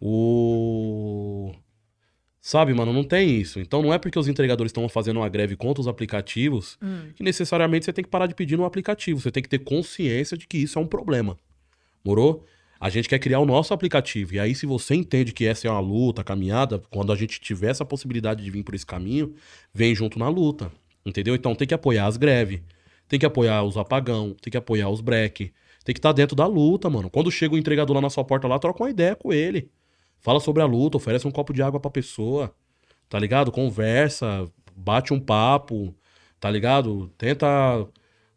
O. 0.00 1.52
Sabe, 2.40 2.72
mano, 2.72 2.92
não 2.92 3.02
tem 3.02 3.28
isso. 3.40 3.58
Então 3.58 3.82
não 3.82 3.92
é 3.92 3.98
porque 3.98 4.18
os 4.18 4.28
entregadores 4.28 4.70
estão 4.70 4.88
fazendo 4.88 5.16
uma 5.18 5.28
greve 5.28 5.56
contra 5.56 5.80
os 5.80 5.88
aplicativos 5.88 6.78
Hum. 6.82 7.10
que 7.14 7.22
necessariamente 7.22 7.84
você 7.84 7.92
tem 7.92 8.04
que 8.04 8.10
parar 8.10 8.26
de 8.26 8.34
pedir 8.34 8.56
no 8.56 8.64
aplicativo. 8.64 9.20
Você 9.20 9.30
tem 9.32 9.42
que 9.42 9.48
ter 9.48 9.58
consciência 9.60 10.36
de 10.36 10.46
que 10.46 10.58
isso 10.58 10.78
é 10.78 10.82
um 10.82 10.86
problema. 10.86 11.36
Morou? 12.04 12.44
A 12.78 12.90
gente 12.90 13.08
quer 13.08 13.18
criar 13.18 13.40
o 13.40 13.46
nosso 13.46 13.72
aplicativo. 13.72 14.34
E 14.34 14.40
aí, 14.40 14.54
se 14.54 14.66
você 14.66 14.94
entende 14.94 15.32
que 15.32 15.46
essa 15.46 15.66
é 15.66 15.70
uma 15.70 15.80
luta, 15.80 16.22
caminhada, 16.22 16.82
quando 16.90 17.12
a 17.12 17.16
gente 17.16 17.40
tiver 17.40 17.70
essa 17.70 17.84
possibilidade 17.84 18.44
de 18.44 18.50
vir 18.50 18.62
por 18.62 18.74
esse 18.74 18.84
caminho, 18.84 19.34
vem 19.72 19.94
junto 19.94 20.18
na 20.18 20.28
luta. 20.28 20.70
Entendeu? 21.04 21.34
Então 21.34 21.54
tem 21.54 21.66
que 21.66 21.74
apoiar 21.74 22.06
as 22.06 22.16
greves, 22.16 22.60
tem 23.08 23.18
que 23.18 23.24
apoiar 23.24 23.62
os 23.62 23.76
apagão, 23.76 24.34
tem 24.42 24.50
que 24.50 24.56
apoiar 24.56 24.88
os 24.88 25.00
break, 25.00 25.52
tem 25.84 25.94
que 25.94 25.98
estar 25.98 26.12
dentro 26.12 26.34
da 26.34 26.46
luta, 26.46 26.90
mano. 26.90 27.08
Quando 27.08 27.30
chega 27.30 27.54
o 27.54 27.58
entregador 27.58 27.94
lá 27.94 28.02
na 28.02 28.10
sua 28.10 28.24
porta 28.24 28.48
lá, 28.48 28.58
troca 28.58 28.82
uma 28.82 28.90
ideia 28.90 29.14
com 29.14 29.32
ele. 29.32 29.70
Fala 30.18 30.40
sobre 30.40 30.62
a 30.62 30.66
luta, 30.66 30.96
oferece 30.96 31.26
um 31.26 31.30
copo 31.30 31.52
de 31.52 31.62
água 31.62 31.78
pra 31.78 31.90
pessoa, 31.90 32.52
tá 33.08 33.18
ligado? 33.18 33.52
Conversa, 33.52 34.50
bate 34.74 35.14
um 35.14 35.20
papo, 35.20 35.94
tá 36.40 36.50
ligado? 36.50 37.08
Tenta 37.16 37.86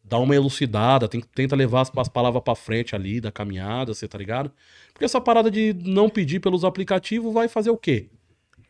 dar 0.10 0.18
uma 0.20 0.36
elucidada, 0.36 1.08
tem- 1.08 1.22
tenta 1.36 1.56
levar 1.56 1.82
as, 1.82 1.92
as 1.96 2.08
palavras 2.10 2.42
pra 2.44 2.56
frente 2.56 2.96
ali 2.96 3.22
da 3.22 3.32
caminhada, 3.32 3.94
você 3.94 4.08
tá 4.08 4.18
ligado? 4.18 4.52
Porque 4.92 5.06
essa 5.06 5.22
parada 5.22 5.50
de 5.52 5.74
não 5.86 6.10
pedir 6.10 6.40
pelos 6.40 6.66
aplicativos 6.66 7.34
vai 7.34 7.48
fazer 7.48 7.70
o 7.70 7.78
quê? 7.78 8.08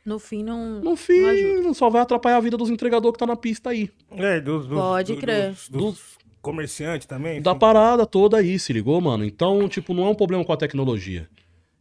No 0.05 0.17
fim, 0.19 0.43
não. 0.43 0.79
No 0.81 0.95
fim, 0.95 1.21
não 1.61 1.73
só 1.73 1.89
vai 1.89 2.01
atrapalhar 2.01 2.37
a 2.37 2.41
vida 2.41 2.57
dos 2.57 2.69
entregadores 2.69 3.13
que 3.13 3.19
tá 3.19 3.27
na 3.27 3.35
pista 3.35 3.69
aí. 3.69 3.89
É, 4.11 4.39
dos, 4.39 4.65
dos, 4.67 4.77
Pode 4.77 5.13
dos- 5.13 5.21
crer. 5.21 5.49
Dos, 5.51 5.69
dos 5.69 6.01
comerciantes 6.41 7.05
também. 7.05 7.41
Da 7.41 7.51
enfim. 7.51 7.59
parada 7.59 8.05
toda 8.05 8.37
aí, 8.37 8.57
se 8.57 8.71
ligou, 8.73 8.99
mano? 9.01 9.23
Então, 9.25 9.67
tipo, 9.67 9.93
não 9.93 10.05
é 10.07 10.09
um 10.09 10.15
problema 10.15 10.43
com 10.43 10.53
a 10.53 10.57
tecnologia. 10.57 11.27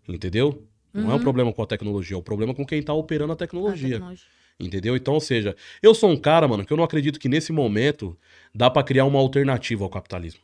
Entendeu? 0.06 0.62
Não 0.93 1.12
é 1.12 1.14
um 1.14 1.20
problema 1.20 1.52
com 1.52 1.62
a 1.62 1.66
tecnologia, 1.66 2.16
é 2.16 2.18
um 2.18 2.22
problema 2.22 2.55
com 2.55 2.64
quem 2.64 2.82
tá 2.82 2.93
operando 2.93 3.32
a 3.32 3.36
tecnologia. 3.36 3.90
tecnologia. 3.97 4.24
Entendeu? 4.60 4.97
Então, 4.97 5.14
ou 5.14 5.20
seja, 5.20 5.55
eu 5.80 5.94
sou 5.94 6.10
um 6.10 6.16
cara, 6.16 6.48
mano, 6.48 6.64
que 6.64 6.72
eu 6.72 6.76
não 6.76 6.85
acredito 6.85 7.20
que 7.20 7.28
nesse 7.28 7.52
momento 7.52 8.18
dá 8.52 8.68
pra 8.68 8.82
criar 8.82 9.05
uma 9.05 9.18
alternativa 9.18 9.85
ao 9.85 9.90
capitalismo. 9.90 10.40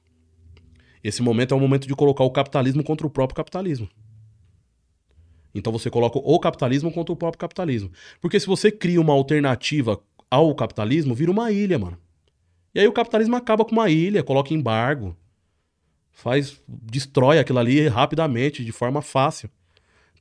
Esse 1.03 1.21
momento 1.21 1.53
é 1.53 1.57
o 1.57 1.61
momento 1.61 1.89
de 1.89 1.95
colocar 1.95 2.25
o 2.25 2.31
capitalismo 2.31 2.85
contra 2.85 3.07
o 3.07 3.11
próprio 3.11 3.37
capitalismo. 3.37 3.89
Então 5.55 5.73
você 5.73 5.91
coloca 5.91 6.19
o 6.19 6.39
capitalismo 6.39 6.93
contra 6.93 7.13
o 7.13 7.17
próprio 7.17 7.39
capitalismo. 7.39 7.91
Porque 8.21 8.41
se 8.41 8.47
você 8.47 8.71
cria 8.71 9.01
uma 9.01 9.13
alternativa 9.13 10.01
ao 10.31 10.55
capitalismo, 10.55 11.15
vira 11.15 11.31
uma 11.31 11.51
ilha, 11.53 11.79
mano. 11.79 11.99
E 12.75 12.81
aí 12.81 12.89
o 12.89 12.93
capitalismo 12.93 13.37
acaba 13.37 13.65
com 13.65 13.73
uma 13.73 13.89
ilha, 13.89 14.23
coloca 14.25 14.53
embargo, 14.53 15.17
faz, 16.11 16.61
destrói 16.67 17.39
aquilo 17.39 17.59
ali 17.59 17.87
rapidamente, 17.87 18.65
de 18.65 18.73
forma 18.73 19.01
fácil. 19.01 19.49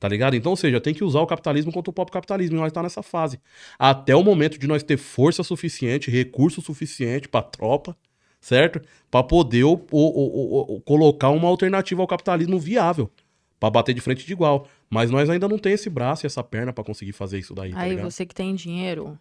Tá 0.04 0.08
ligado? 0.08 0.36
Então, 0.36 0.52
ou 0.52 0.56
seja, 0.56 0.78
tem 0.82 0.92
que 0.92 1.02
usar 1.02 1.20
o 1.22 1.26
capitalismo 1.26 1.72
contra 1.72 1.88
o 1.90 1.92
próprio 1.94 2.12
capitalismo. 2.12 2.58
E 2.58 2.60
nós 2.60 2.70
tá 2.70 2.82
nessa 2.82 3.02
fase. 3.02 3.40
Até 3.78 4.14
o 4.14 4.22
momento 4.22 4.58
de 4.58 4.66
nós 4.66 4.82
ter 4.82 4.98
força 4.98 5.42
suficiente, 5.42 6.10
recurso 6.10 6.60
suficiente 6.60 7.26
pra 7.26 7.40
tropa, 7.40 7.96
certo? 8.38 8.82
Pra 9.10 9.22
poder 9.22 9.64
o- 9.64 9.80
o- 9.90 10.74
o- 10.76 10.80
colocar 10.82 11.30
uma 11.30 11.48
alternativa 11.48 12.02
ao 12.02 12.06
capitalismo 12.06 12.58
viável. 12.58 13.10
Pra 13.58 13.70
bater 13.70 13.94
de 13.94 14.02
frente 14.02 14.26
de 14.26 14.32
igual. 14.34 14.68
Mas 14.90 15.10
nós 15.10 15.30
ainda 15.30 15.48
não 15.48 15.56
tem 15.58 15.72
esse 15.72 15.88
braço 15.88 16.26
e 16.26 16.28
essa 16.28 16.44
perna 16.44 16.70
pra 16.70 16.84
conseguir 16.84 17.12
fazer 17.12 17.38
isso 17.38 17.54
daí, 17.54 17.72
tá 17.72 17.80
Aí 17.80 17.92
ligado? 17.92 18.10
você 18.10 18.26
que 18.26 18.34
tem 18.34 18.54
dinheiro. 18.54 19.18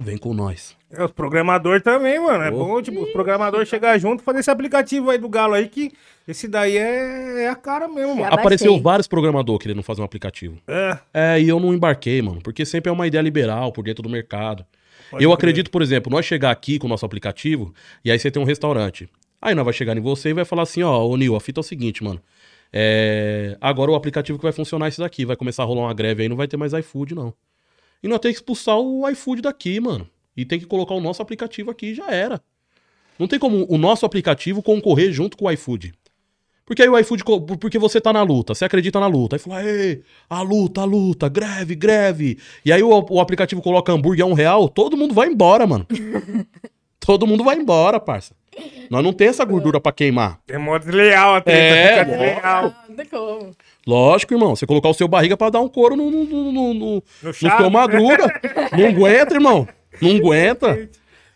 Vem 0.00 0.18
com 0.18 0.34
nós. 0.34 0.76
É, 0.90 1.02
os 1.02 1.10
programadores 1.10 1.82
também, 1.82 2.20
mano. 2.20 2.44
É 2.44 2.50
bom, 2.50 2.80
tipo, 2.82 3.02
os 3.02 3.10
programadores 3.12 3.68
chegar 3.68 3.96
junto 3.98 4.20
e 4.20 4.24
fazer 4.24 4.40
esse 4.40 4.50
aplicativo 4.50 5.10
aí 5.10 5.16
do 5.16 5.28
Galo 5.28 5.54
aí, 5.54 5.68
que 5.68 5.92
esse 6.28 6.46
daí 6.46 6.76
é, 6.76 7.44
é 7.44 7.48
a 7.48 7.56
cara 7.56 7.88
mesmo, 7.88 8.16
mano. 8.16 8.32
Apareceu 8.32 8.78
vários 8.80 9.06
programadores 9.08 9.62
querendo 9.62 9.82
fazer 9.82 10.02
um 10.02 10.04
aplicativo. 10.04 10.58
É, 10.68 10.98
É, 11.14 11.40
e 11.40 11.48
eu 11.48 11.58
não 11.58 11.72
embarquei, 11.72 12.20
mano, 12.20 12.40
porque 12.42 12.66
sempre 12.66 12.90
é 12.90 12.92
uma 12.92 13.06
ideia 13.06 13.22
liberal 13.22 13.72
por 13.72 13.84
dentro 13.84 14.02
do 14.02 14.08
mercado. 14.10 14.66
pode 15.10 15.24
eu 15.24 15.30
crer. 15.30 15.34
acredito, 15.34 15.70
por 15.70 15.80
exemplo, 15.80 16.12
nós 16.12 16.26
chegar 16.26 16.50
aqui 16.50 16.78
com 16.78 16.86
o 16.86 16.90
nosso 16.90 17.06
aplicativo 17.06 17.72
e 18.04 18.10
aí 18.10 18.18
você 18.18 18.30
tem 18.30 18.42
um 18.42 18.46
restaurante. 18.46 19.08
Aí 19.40 19.54
nós 19.54 19.64
vai 19.64 19.72
chegar 19.72 19.96
em 19.96 20.00
você 20.00 20.30
e 20.30 20.34
vai 20.34 20.44
falar 20.44 20.64
assim, 20.64 20.82
ó, 20.82 21.06
ô 21.06 21.16
Nil, 21.16 21.36
a 21.36 21.40
fita 21.40 21.60
é 21.60 21.62
o 21.62 21.64
seguinte, 21.64 22.04
mano. 22.04 22.20
É, 22.70 23.56
agora 23.60 23.90
o 23.90 23.94
aplicativo 23.94 24.38
que 24.38 24.42
vai 24.42 24.52
funcionar 24.52 24.86
é 24.86 24.88
esse 24.88 24.98
daqui, 24.98 25.24
vai 25.24 25.36
começar 25.36 25.62
a 25.62 25.66
rolar 25.66 25.82
uma 25.82 25.94
greve 25.94 26.22
aí, 26.22 26.28
não 26.28 26.36
vai 26.36 26.46
ter 26.46 26.56
mais 26.58 26.74
iFood, 26.74 27.14
não. 27.14 27.32
E 28.02 28.08
nós 28.08 28.18
temos 28.18 28.36
que 28.36 28.42
expulsar 28.42 28.78
o 28.78 29.08
iFood 29.08 29.42
daqui, 29.42 29.80
mano. 29.80 30.08
E 30.36 30.44
tem 30.44 30.58
que 30.58 30.66
colocar 30.66 30.94
o 30.94 31.00
nosso 31.00 31.22
aplicativo 31.22 31.70
aqui 31.70 31.86
e 31.86 31.94
já 31.94 32.10
era. 32.10 32.40
Não 33.18 33.26
tem 33.26 33.38
como 33.38 33.66
o 33.68 33.78
nosso 33.78 34.04
aplicativo 34.04 34.62
concorrer 34.62 35.12
junto 35.12 35.36
com 35.36 35.46
o 35.46 35.50
iFood. 35.50 35.94
Porque 36.66 36.82
aí 36.82 36.88
o 36.88 36.98
iFood, 36.98 37.22
porque 37.60 37.78
você 37.78 38.00
tá 38.00 38.12
na 38.12 38.22
luta, 38.22 38.52
você 38.52 38.64
acredita 38.64 38.98
na 38.98 39.06
luta. 39.06 39.36
Aí 39.36 39.40
fala, 39.40 39.64
ei, 39.64 40.02
a 40.28 40.42
luta, 40.42 40.80
a 40.80 40.84
luta, 40.84 41.28
greve, 41.28 41.76
greve. 41.76 42.38
E 42.64 42.72
aí 42.72 42.82
o, 42.82 43.06
o 43.08 43.20
aplicativo 43.20 43.62
coloca 43.62 43.92
hambúrguer 43.92 44.24
a 44.24 44.28
um 44.28 44.32
real, 44.34 44.68
todo 44.68 44.96
mundo 44.96 45.14
vai 45.14 45.28
embora, 45.28 45.64
mano. 45.64 45.86
todo 46.98 47.26
mundo 47.26 47.44
vai 47.44 47.56
embora, 47.56 48.00
parça. 48.00 48.34
Nós 48.90 49.04
não 49.04 49.12
tem 49.12 49.28
essa 49.28 49.44
gordura 49.44 49.80
pra 49.80 49.92
queimar. 49.92 50.40
É 50.48 50.58
mó 50.58 50.76
desleal 50.76 51.36
a 51.36 51.40
treta, 51.40 51.60
É, 51.60 51.88
fica 51.90 52.04
desleal. 52.04 52.66
Ah, 52.66 52.84
não 52.88 52.96
tem 52.96 53.06
como. 53.06 53.50
Lógico, 53.86 54.34
irmão. 54.34 54.56
Você 54.56 54.66
colocar 54.66 54.88
o 54.88 54.94
seu 54.94 55.06
barriga 55.06 55.36
pra 55.36 55.50
dar 55.50 55.60
um 55.60 55.68
couro 55.68 55.94
no, 55.94 56.10
no, 56.10 56.24
no, 56.24 56.52
no, 56.52 56.74
no, 56.74 57.02
No 57.22 57.32
seu 57.34 57.70
madruga. 57.70 58.26
não 58.76 58.86
aguenta, 58.88 59.34
irmão. 59.34 59.68
Não 60.02 60.16
aguenta. 60.16 60.88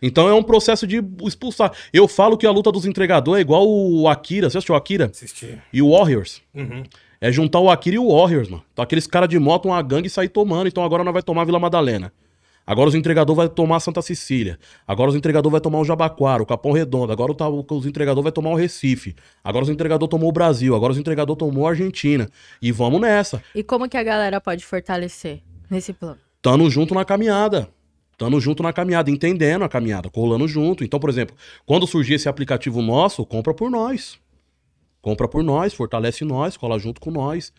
Então 0.02 0.28
é 0.28 0.35
um 0.35 0.43
processo 0.43 0.86
de 0.86 1.02
expulsar. 1.24 1.72
Eu 1.93 2.09
falo 2.09 2.36
que 2.36 2.47
a 2.47 2.51
luta 2.51 2.72
dos 2.72 2.86
entregadores 2.86 3.39
é 3.39 3.43
igual 3.43 3.68
o 3.68 4.09
Akira. 4.09 4.48
Você 4.51 4.59
assistiu 4.59 4.74
o 4.74 4.78
Akira? 4.78 5.06
Assisti. 5.06 5.59
E 5.72 5.81
o 5.82 5.90
Warriors. 5.90 6.43
Uhum. 6.55 6.82
É 7.20 7.31
juntar 7.31 7.60
o 7.60 7.70
Akira 7.70 7.97
e 7.97 7.98
o 7.98 8.16
Warriors, 8.16 8.48
mano. 8.48 8.64
Então 8.72 8.82
aqueles 8.82 9.06
caras 9.06 9.28
de 9.28 9.39
moto, 9.39 9.66
uma 9.66 9.81
gangue 9.82 10.06
e 10.06 10.10
sair 10.10 10.28
tomando. 10.28 10.68
Então 10.68 10.82
agora 10.82 11.05
nós 11.05 11.12
vai 11.12 11.22
tomar 11.22 11.44
Vila 11.44 11.59
Madalena. 11.59 12.12
Agora 12.66 12.88
os 12.88 12.94
entregadores 12.94 13.36
vai 13.36 13.48
tomar 13.48 13.80
Santa 13.80 14.00
Cecília. 14.00 14.58
Agora 14.86 15.10
os 15.10 15.16
entregadores 15.16 15.52
vai 15.52 15.60
tomar 15.60 15.80
o 15.80 15.84
Jabaquara, 15.84 16.42
o 16.42 16.46
Capão 16.46 16.72
Redondo. 16.72 17.12
Agora 17.12 17.32
os 17.32 17.86
entregadores 17.86 18.22
vai 18.22 18.32
tomar 18.32 18.50
o 18.50 18.54
Recife. 18.54 19.16
Agora 19.42 19.64
os 19.64 19.70
entregadores 19.70 20.10
tomou 20.10 20.28
o 20.28 20.32
Brasil. 20.32 20.74
Agora 20.74 20.92
os 20.92 20.98
entregadores 20.98 21.38
tomou 21.38 21.66
a 21.66 21.70
Argentina. 21.70 22.28
E 22.62 22.70
vamos 22.70 23.00
nessa. 23.00 23.42
E 23.54 23.64
como 23.64 23.88
que 23.88 23.96
a 23.96 24.02
galera 24.02 24.40
pode 24.40 24.64
fortalecer 24.64 25.42
nesse 25.68 25.92
plano? 25.92 26.18
Tando 26.40 26.70
junto 26.70 26.94
na 26.94 27.04
caminhada. 27.04 27.68
Tando 28.16 28.38
junto 28.38 28.62
na 28.62 28.72
caminhada, 28.72 29.10
entendendo 29.10 29.64
a 29.64 29.68
caminhada, 29.68 30.10
colando 30.10 30.46
junto. 30.46 30.84
Então, 30.84 31.00
por 31.00 31.08
exemplo, 31.08 31.34
quando 31.64 31.86
surgir 31.86 32.14
esse 32.14 32.28
aplicativo 32.28 32.82
nosso, 32.82 33.24
compra 33.24 33.54
por 33.54 33.70
nós. 33.70 34.18
Compra 35.00 35.26
por 35.26 35.42
nós, 35.42 35.72
fortalece 35.72 36.22
nós, 36.22 36.54
cola 36.54 36.78
junto 36.78 37.00
com 37.00 37.10
nós. 37.10 37.50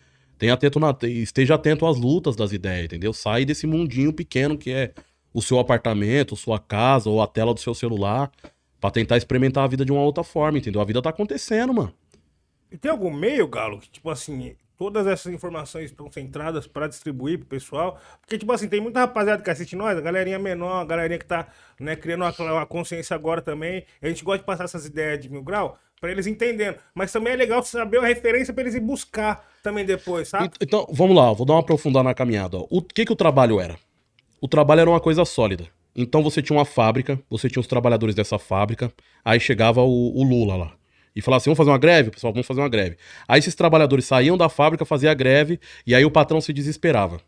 Tenha 0.42 0.54
atento 0.54 0.80
na- 0.80 0.92
esteja 1.04 1.54
atento 1.54 1.86
às 1.86 1.96
lutas 1.96 2.34
das 2.34 2.52
ideias, 2.52 2.86
entendeu? 2.86 3.12
Sai 3.12 3.44
desse 3.44 3.64
mundinho 3.64 4.12
pequeno 4.12 4.58
que 4.58 4.72
é 4.72 4.92
o 5.32 5.40
seu 5.40 5.60
apartamento, 5.60 6.34
sua 6.34 6.58
casa 6.58 7.08
ou 7.08 7.22
a 7.22 7.28
tela 7.28 7.54
do 7.54 7.60
seu 7.60 7.72
celular, 7.76 8.28
pra 8.80 8.90
tentar 8.90 9.16
experimentar 9.16 9.62
a 9.62 9.68
vida 9.68 9.84
de 9.84 9.92
uma 9.92 10.00
outra 10.02 10.24
forma, 10.24 10.58
entendeu? 10.58 10.80
A 10.80 10.84
vida 10.84 11.00
tá 11.00 11.10
acontecendo, 11.10 11.72
mano. 11.72 11.94
E 12.72 12.76
tem 12.76 12.90
algum 12.90 13.12
meio, 13.12 13.46
Galo, 13.46 13.78
que, 13.78 13.88
tipo 13.88 14.10
assim, 14.10 14.56
todas 14.82 15.06
essas 15.06 15.32
informações 15.32 15.90
estão 15.90 16.10
centradas 16.10 16.66
pra 16.66 16.88
distribuir 16.88 17.38
pro 17.38 17.46
pessoal? 17.46 18.00
Porque, 18.20 18.36
tipo 18.36 18.50
assim, 18.52 18.66
tem 18.68 18.80
muita 18.80 18.98
rapaziada 18.98 19.40
que 19.40 19.48
assiste 19.48 19.76
nós, 19.76 19.96
a 19.96 20.00
galerinha 20.00 20.40
menor, 20.40 20.80
a 20.80 20.84
galerinha 20.84 21.18
que 21.20 21.24
tá, 21.24 21.46
né, 21.78 21.94
criando 21.94 22.24
uma, 22.24 22.66
consciência 22.66 23.14
agora 23.14 23.40
também. 23.40 23.84
A 24.02 24.08
gente 24.08 24.24
gosta 24.24 24.38
de 24.40 24.44
passar 24.44 24.64
essas 24.64 24.84
ideias 24.84 25.20
de 25.20 25.28
mil 25.30 25.40
grau 25.42 25.78
pra 26.00 26.10
eles 26.10 26.26
entendendo. 26.26 26.78
Mas 26.94 27.12
também 27.12 27.32
é 27.32 27.36
legal 27.36 27.62
saber 27.62 27.98
a 27.98 28.06
referência 28.06 28.52
pra 28.52 28.64
eles 28.64 28.74
ir 28.74 28.80
buscar 28.80 29.48
também 29.62 29.84
depois, 29.84 30.26
sabe? 30.28 30.46
Ent- 30.46 30.56
Então, 30.60 30.84
vamos 30.90 31.14
lá, 31.14 31.32
vou 31.32 31.46
dar 31.46 31.52
uma 31.54 31.60
aprofundada 31.60 32.02
na 32.02 32.14
caminhada. 32.14 32.58
O 32.68 32.82
que, 32.82 33.04
que 33.04 33.12
o 33.12 33.16
trabalho 33.16 33.60
era? 33.60 33.76
O 34.40 34.48
trabalho 34.48 34.80
era 34.80 34.90
uma 34.90 35.00
coisa 35.00 35.24
sólida. 35.24 35.68
Então 35.94 36.22
você 36.22 36.42
tinha 36.42 36.58
uma 36.58 36.64
fábrica, 36.64 37.20
você 37.30 37.48
tinha 37.48 37.60
os 37.60 37.66
trabalhadores 37.68 38.14
dessa 38.16 38.38
fábrica, 38.38 38.92
aí 39.24 39.38
chegava 39.38 39.82
o, 39.82 40.18
o 40.18 40.22
Lula 40.24 40.56
lá. 40.56 40.72
E 41.14 41.20
falava 41.20 41.38
assim: 41.38 41.50
vamos 41.50 41.58
fazer 41.58 41.70
uma 41.70 41.78
greve? 41.78 42.10
Pessoal, 42.10 42.32
vamos 42.32 42.46
fazer 42.46 42.60
uma 42.60 42.68
greve. 42.68 42.96
Aí 43.28 43.38
esses 43.38 43.54
trabalhadores 43.54 44.04
saíam 44.04 44.36
da 44.36 44.48
fábrica, 44.48 44.84
faziam 44.84 45.10
a 45.10 45.14
greve, 45.14 45.58
e 45.86 45.94
aí 45.94 46.04
o 46.04 46.10
patrão 46.10 46.40
se 46.40 46.52
desesperava. 46.52 47.20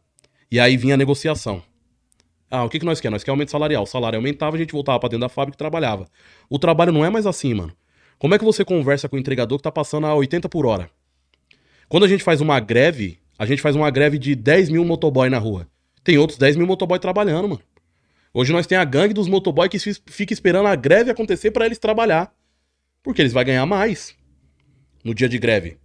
E 0.50 0.58
aí 0.60 0.76
vinha 0.76 0.94
a 0.94 0.96
negociação. 0.96 1.62
Ah, 2.50 2.64
o 2.64 2.68
que, 2.68 2.78
que 2.78 2.84
nós 2.84 3.00
queremos? 3.00 3.16
Nós 3.16 3.24
queremos 3.24 3.38
aumento 3.38 3.50
salarial. 3.50 3.82
O 3.82 3.86
salário 3.86 4.16
aumentava, 4.16 4.54
a 4.56 4.58
gente 4.58 4.72
voltava 4.72 5.00
pra 5.00 5.08
dentro 5.08 5.22
da 5.22 5.28
fábrica 5.28 5.56
e 5.56 5.58
trabalhava. 5.58 6.06
O 6.48 6.58
trabalho 6.58 6.92
não 6.92 7.04
é 7.04 7.10
mais 7.10 7.26
assim, 7.26 7.52
mano. 7.52 7.72
Como 8.18 8.34
é 8.34 8.38
que 8.38 8.44
você 8.44 8.64
conversa 8.64 9.08
com 9.08 9.16
o 9.16 9.18
entregador 9.18 9.58
que 9.58 9.64
tá 9.64 9.72
passando 9.72 10.06
a 10.06 10.14
80 10.14 10.48
por 10.48 10.64
hora? 10.64 10.88
Quando 11.88 12.04
a 12.04 12.08
gente 12.08 12.22
faz 12.22 12.40
uma 12.40 12.60
greve, 12.60 13.18
a 13.38 13.44
gente 13.44 13.60
faz 13.60 13.74
uma 13.74 13.90
greve 13.90 14.18
de 14.18 14.34
10 14.36 14.68
mil 14.70 14.84
motoboy 14.84 15.28
na 15.28 15.38
rua. 15.38 15.66
Tem 16.04 16.16
outros 16.16 16.38
10 16.38 16.56
mil 16.56 16.66
motoboy 16.66 16.98
trabalhando, 16.98 17.48
mano. 17.48 17.60
Hoje 18.32 18.52
nós 18.52 18.66
tem 18.66 18.78
a 18.78 18.84
gangue 18.84 19.14
dos 19.14 19.26
motoboy 19.28 19.68
que 19.68 19.78
fi- 19.78 20.00
fica 20.06 20.32
esperando 20.32 20.66
a 20.66 20.74
greve 20.76 21.10
acontecer 21.10 21.50
pra 21.50 21.66
eles 21.66 21.78
trabalhar. 21.78 22.32
Porque 23.04 23.22
eles 23.22 23.32
vão 23.32 23.44
ganhar 23.44 23.64
mais 23.66 24.16
no 25.04 25.14
dia 25.14 25.28
de 25.28 25.38
greve. 25.38 25.76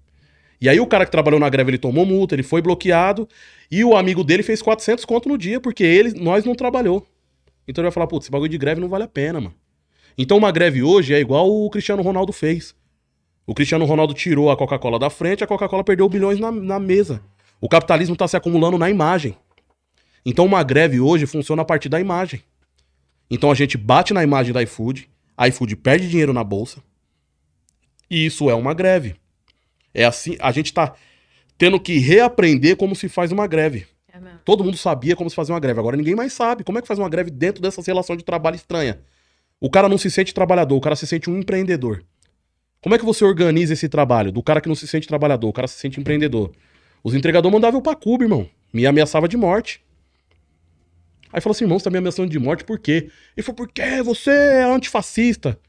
E 0.62 0.68
aí 0.68 0.80
o 0.80 0.88
cara 0.88 1.06
que 1.06 1.12
trabalhou 1.12 1.40
na 1.40 1.50
greve, 1.50 1.72
ele 1.72 1.78
tomou 1.78 2.06
multa, 2.06 2.34
ele 2.34 2.44
foi 2.44 2.62
bloqueado, 2.62 3.28
e 3.70 3.84
o 3.84 3.96
amigo 3.96 4.24
dele 4.24 4.42
fez 4.42 4.62
400 4.62 5.06
conto 5.06 5.30
no 5.30 5.38
dia, 5.38 5.60
porque 5.60 5.84
ele, 5.84 6.20
nós 6.20 6.44
não 6.44 6.56
trabalhou. 6.56 7.06
Então 7.68 7.82
ele 7.82 7.90
vai 7.90 7.94
falar, 7.94 8.08
putz, 8.08 8.26
esse 8.26 8.32
bagulho 8.32 8.50
de 8.50 8.58
greve 8.58 8.82
não 8.82 8.90
vale 8.90 9.04
a 9.04 9.08
pena, 9.08 9.40
mano. 9.40 9.56
Então 10.18 10.38
uma 10.38 10.52
greve 10.52 10.82
hoje 10.82 11.14
é 11.14 11.20
igual 11.20 11.50
o 11.50 11.70
Cristiano 11.70 12.02
Ronaldo 12.02 12.34
fez. 12.34 12.76
O 13.46 13.54
Cristiano 13.54 13.86
Ronaldo 13.86 14.14
tirou 14.14 14.50
a 14.50 14.58
Coca-Cola 14.58 14.98
da 14.98 15.10
frente, 15.10 15.44
a 15.44 15.48
Coca-Cola 15.48 15.84
perdeu 15.84 16.08
bilhões 16.10 16.40
na, 16.40 16.52
na 16.52 16.80
mesa. 16.80 17.22
O 17.62 17.70
capitalismo 17.70 18.14
está 18.14 18.28
se 18.28 18.38
acumulando 18.38 18.78
na 18.78 18.90
imagem. 18.90 19.36
Então 20.26 20.46
uma 20.46 20.64
greve 20.64 21.00
hoje 21.00 21.26
funciona 21.26 21.62
a 21.62 21.66
partir 21.66 21.90
da 21.90 22.00
imagem. 22.00 22.42
Então 23.30 23.52
a 23.52 23.56
gente 23.56 23.78
bate 23.78 24.14
na 24.14 24.24
imagem 24.24 24.54
da 24.54 24.62
iFood, 24.64 25.10
a 25.38 25.48
iFood 25.48 25.76
perde 25.78 26.10
dinheiro 26.10 26.34
na 26.34 26.44
bolsa. 26.44 26.84
E 28.10 28.26
isso 28.26 28.50
é 28.50 28.56
uma 28.56 28.74
greve. 28.74 29.16
É 29.94 30.06
assim, 30.06 30.36
a 30.40 30.52
gente 30.52 30.74
tá 30.74 30.94
tendo 31.58 31.80
que 31.80 31.98
reaprender 32.00 32.76
como 32.78 32.96
se 32.96 33.10
faz 33.10 33.32
uma 33.32 33.46
greve. 33.48 33.86
É. 34.12 34.20
Todo 34.44 34.64
mundo 34.64 34.78
sabia 34.78 35.16
como 35.16 35.30
se 35.30 35.36
fazia 35.36 35.54
uma 35.54 35.60
greve, 35.60 35.80
agora 35.80 35.98
ninguém 35.98 36.16
mais 36.16 36.34
sabe. 36.34 36.64
Como 36.64 36.78
é 36.78 36.82
que 36.82 36.88
faz 36.88 37.00
uma 37.00 37.10
greve 37.10 37.30
dentro 37.30 37.62
dessa 37.62 37.82
relação 37.82 38.16
de 38.16 38.24
trabalho 38.24 38.56
estranha? 38.56 39.00
O 39.60 39.70
cara 39.70 39.90
não 39.90 39.98
se 39.98 40.10
sente 40.10 40.34
trabalhador, 40.34 40.76
o 40.78 40.82
cara 40.82 40.96
se 40.96 41.06
sente 41.06 41.30
um 41.30 41.38
empreendedor. 41.38 42.04
Como 42.82 42.96
é 42.96 42.98
que 42.98 43.06
você 43.06 43.26
organiza 43.26 43.74
esse 43.74 43.90
trabalho 43.90 44.32
do 44.32 44.42
cara 44.42 44.62
que 44.62 44.70
não 44.70 44.76
se 44.76 44.88
sente 44.88 45.08
trabalhador, 45.08 45.50
o 45.50 45.54
cara 45.54 45.68
se 45.68 45.78
sente 45.78 46.00
empreendedor? 46.00 46.52
Os 47.04 47.14
entregadores 47.14 47.54
mandavam 47.54 47.80
eu 47.80 47.82
pra 47.82 47.96
Cuba, 47.96 48.24
irmão. 48.24 48.50
Me 48.72 48.86
ameaçava 48.86 49.28
de 49.28 49.36
morte. 49.36 49.84
Aí 51.32 51.42
falou 51.42 51.52
assim, 51.54 51.66
irmão, 51.66 51.78
você 51.78 51.84
tá 51.84 51.90
me 51.90 51.98
ameaçando 51.98 52.30
de 52.30 52.40
morte 52.40 52.64
por 52.64 52.80
quê? 52.80 53.10
Ele 53.36 53.44
falou, 53.44 53.58
porque 53.58 54.02
você 54.02 54.32
é 54.32 54.64
antifascista. 54.64 55.60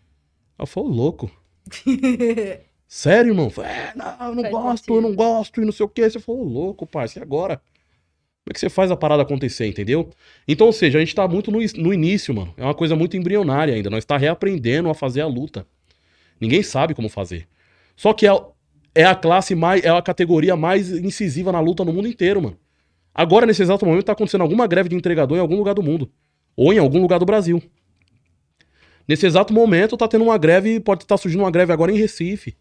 Eu 0.58 0.66
falei, 0.66 0.88
"Ô, 0.88 0.92
louco. 0.92 1.30
Sério, 2.88 3.30
irmão? 3.30 3.50
Falei, 3.50 3.70
é, 3.70 3.92
não, 3.94 4.28
eu 4.28 4.34
não 4.34 4.42
Faz 4.42 4.52
gosto, 4.52 4.78
sentido. 4.84 4.94
eu 4.96 5.00
não 5.00 5.14
gosto 5.14 5.62
e 5.62 5.64
não 5.64 5.72
sei 5.72 5.86
o 5.86 5.88
quê. 5.88 6.10
Você 6.10 6.18
falou, 6.18 6.40
"Ô, 6.42 6.44
louco, 6.44 6.86
parceiro, 6.86 7.24
e 7.24 7.26
agora? 7.26 7.56
Como 7.58 8.50
é 8.50 8.54
que 8.54 8.60
você 8.60 8.68
faz 8.70 8.90
a 8.90 8.96
parada 8.96 9.22
acontecer, 9.22 9.66
entendeu? 9.66 10.10
Então, 10.48 10.66
ou 10.66 10.72
seja, 10.72 10.98
a 10.98 11.00
gente 11.00 11.14
tá 11.14 11.28
muito 11.28 11.50
no, 11.52 11.58
no 11.76 11.94
início, 11.94 12.34
mano. 12.34 12.52
É 12.56 12.64
uma 12.64 12.74
coisa 12.74 12.96
muito 12.96 13.16
embrionária 13.16 13.74
ainda. 13.74 13.90
Nós 13.90 14.04
tá 14.04 14.16
reaprendendo 14.16 14.88
a 14.88 14.94
fazer 14.94 15.20
a 15.20 15.26
luta. 15.26 15.66
Ninguém 16.40 16.62
sabe 16.62 16.94
como 16.94 17.08
fazer. 17.08 17.46
Só 17.94 18.12
que 18.12 18.26
é, 18.26 18.30
é 18.94 19.04
a 19.04 19.14
classe 19.14 19.54
mais, 19.54 19.84
é 19.84 19.90
a 19.90 20.02
categoria 20.02 20.56
mais 20.56 20.90
incisiva 20.90 21.52
na 21.52 21.60
luta 21.60 21.84
no 21.84 21.92
mundo 21.92 22.08
inteiro, 22.08 22.42
mano. 22.42 22.56
Agora, 23.14 23.46
nesse 23.46 23.62
exato 23.62 23.84
momento, 23.86 24.04
tá 24.04 24.12
acontecendo 24.12 24.42
alguma 24.42 24.66
greve 24.66 24.88
de 24.88 24.96
entregador 24.96 25.36
em 25.36 25.40
algum 25.40 25.56
lugar 25.56 25.74
do 25.74 25.82
mundo. 25.82 26.10
Ou 26.56 26.72
em 26.72 26.78
algum 26.78 27.00
lugar 27.00 27.18
do 27.18 27.26
Brasil. 27.26 27.62
Nesse 29.10 29.26
exato 29.26 29.52
momento, 29.52 29.96
tá 29.96 30.06
tendo 30.06 30.22
uma 30.22 30.38
greve, 30.38 30.78
pode 30.78 31.02
estar 31.02 31.16
surgindo 31.16 31.40
uma 31.40 31.50
greve 31.50 31.72
agora 31.72 31.90
em 31.90 31.96
Recife. 31.96 32.56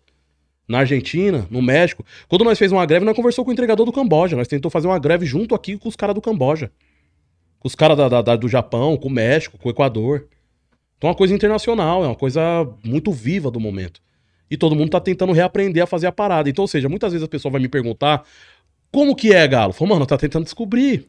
Na 0.68 0.80
Argentina, 0.80 1.48
no 1.52 1.62
México. 1.62 2.04
Quando 2.28 2.44
nós 2.44 2.58
fez 2.58 2.72
uma 2.72 2.84
greve, 2.88 3.06
nós 3.06 3.16
conversou 3.16 3.46
com 3.46 3.52
o 3.52 3.54
entregador 3.54 3.86
do 3.86 3.92
Camboja. 3.92 4.36
Nós 4.36 4.48
tentou 4.48 4.72
fazer 4.72 4.88
uma 4.88 4.98
greve 4.98 5.28
junto 5.28 5.54
aqui 5.54 5.78
com 5.78 5.88
os 5.88 5.96
caras 5.96 6.16
do 6.16 6.22
Camboja. 6.22 6.72
Com 7.60 7.68
os 7.68 7.76
caras 7.76 7.96
do 8.40 8.48
Japão, 8.48 8.98
com 8.98 9.10
o 9.10 9.12
México, 9.12 9.60
com 9.60 9.70
o 9.70 9.72
Equador. 9.72 10.28
Então 10.98 11.10
é 11.10 11.12
uma 11.12 11.16
coisa 11.16 11.36
internacional, 11.36 12.04
é 12.04 12.08
uma 12.08 12.16
coisa 12.16 12.68
muito 12.84 13.12
viva 13.12 13.52
do 13.52 13.60
momento. 13.60 14.02
E 14.50 14.58
todo 14.58 14.76
mundo 14.76 14.90
tá 14.90 15.00
tentando 15.00 15.34
reaprender 15.34 15.84
a 15.84 15.86
fazer 15.86 16.08
a 16.08 16.12
parada. 16.12 16.50
Então, 16.50 16.64
ou 16.64 16.68
seja, 16.68 16.90
muitas 16.90 17.12
vezes 17.12 17.24
a 17.24 17.30
pessoa 17.30 17.52
vai 17.52 17.62
me 17.62 17.70
perguntar 17.70 18.26
como 18.92 19.16
que 19.16 19.32
é, 19.34 19.48
Galo? 19.48 19.72
Falei, 19.72 19.94
mano, 19.94 20.08
tá 20.08 20.18
tentando 20.18 20.46
descobrir. 20.46 21.08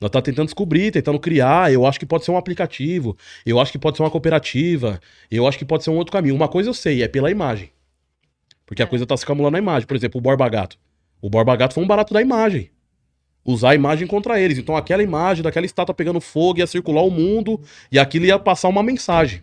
Nós 0.00 0.10
tá 0.10 0.20
tentando 0.20 0.46
descobrir, 0.46 0.90
tentando 0.90 1.18
criar. 1.18 1.72
Eu 1.72 1.86
acho 1.86 1.98
que 1.98 2.06
pode 2.06 2.24
ser 2.24 2.30
um 2.30 2.36
aplicativo. 2.36 3.16
Eu 3.46 3.58
acho 3.60 3.72
que 3.72 3.78
pode 3.78 3.96
ser 3.96 4.02
uma 4.02 4.10
cooperativa. 4.10 5.00
Eu 5.30 5.46
acho 5.46 5.58
que 5.58 5.64
pode 5.64 5.84
ser 5.84 5.90
um 5.90 5.96
outro 5.96 6.12
caminho. 6.12 6.34
Uma 6.34 6.48
coisa 6.48 6.68
eu 6.68 6.74
sei, 6.74 7.02
é 7.02 7.08
pela 7.08 7.30
imagem. 7.30 7.70
Porque 8.66 8.82
a 8.82 8.86
coisa 8.86 9.06
tá 9.06 9.16
se 9.16 9.24
camulando 9.24 9.52
na 9.52 9.58
imagem. 9.58 9.86
Por 9.86 9.96
exemplo, 9.96 10.18
o 10.18 10.22
Borba 10.22 10.48
Gato. 10.48 10.78
O 11.20 11.30
Borba 11.30 11.54
Gato 11.56 11.74
foi 11.74 11.84
um 11.84 11.86
barato 11.86 12.12
da 12.12 12.20
imagem. 12.20 12.70
Usar 13.44 13.70
a 13.70 13.74
imagem 13.74 14.06
contra 14.06 14.40
eles. 14.40 14.58
Então 14.58 14.76
aquela 14.76 15.02
imagem 15.02 15.42
daquela 15.42 15.66
estátua 15.66 15.94
pegando 15.94 16.20
fogo 16.20 16.58
ia 16.58 16.66
circular 16.66 17.02
o 17.02 17.10
mundo 17.10 17.60
e 17.92 17.98
aquilo 17.98 18.24
ia 18.26 18.38
passar 18.38 18.68
uma 18.68 18.82
mensagem. 18.82 19.42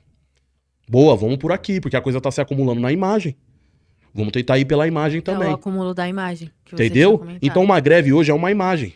Boa, 0.89 1.15
vamos 1.15 1.37
por 1.37 1.51
aqui, 1.51 1.79
porque 1.79 1.95
a 1.95 2.01
coisa 2.01 2.19
tá 2.19 2.29
se 2.31 2.41
acumulando 2.41 2.81
na 2.81 2.91
imagem. 2.91 3.35
Vamos 4.13 4.31
tentar 4.33 4.57
ir 4.57 4.65
pela 4.65 4.87
imagem 4.87 5.19
É 5.19 5.21
também. 5.21 5.49
o 5.49 5.53
acúmulo 5.53 5.93
da 5.93 6.07
imagem. 6.07 6.51
Entendeu? 6.71 7.25
Então 7.41 7.63
uma 7.63 7.79
greve 7.79 8.11
hoje 8.11 8.29
é 8.29 8.33
uma 8.33 8.51
imagem. 8.51 8.95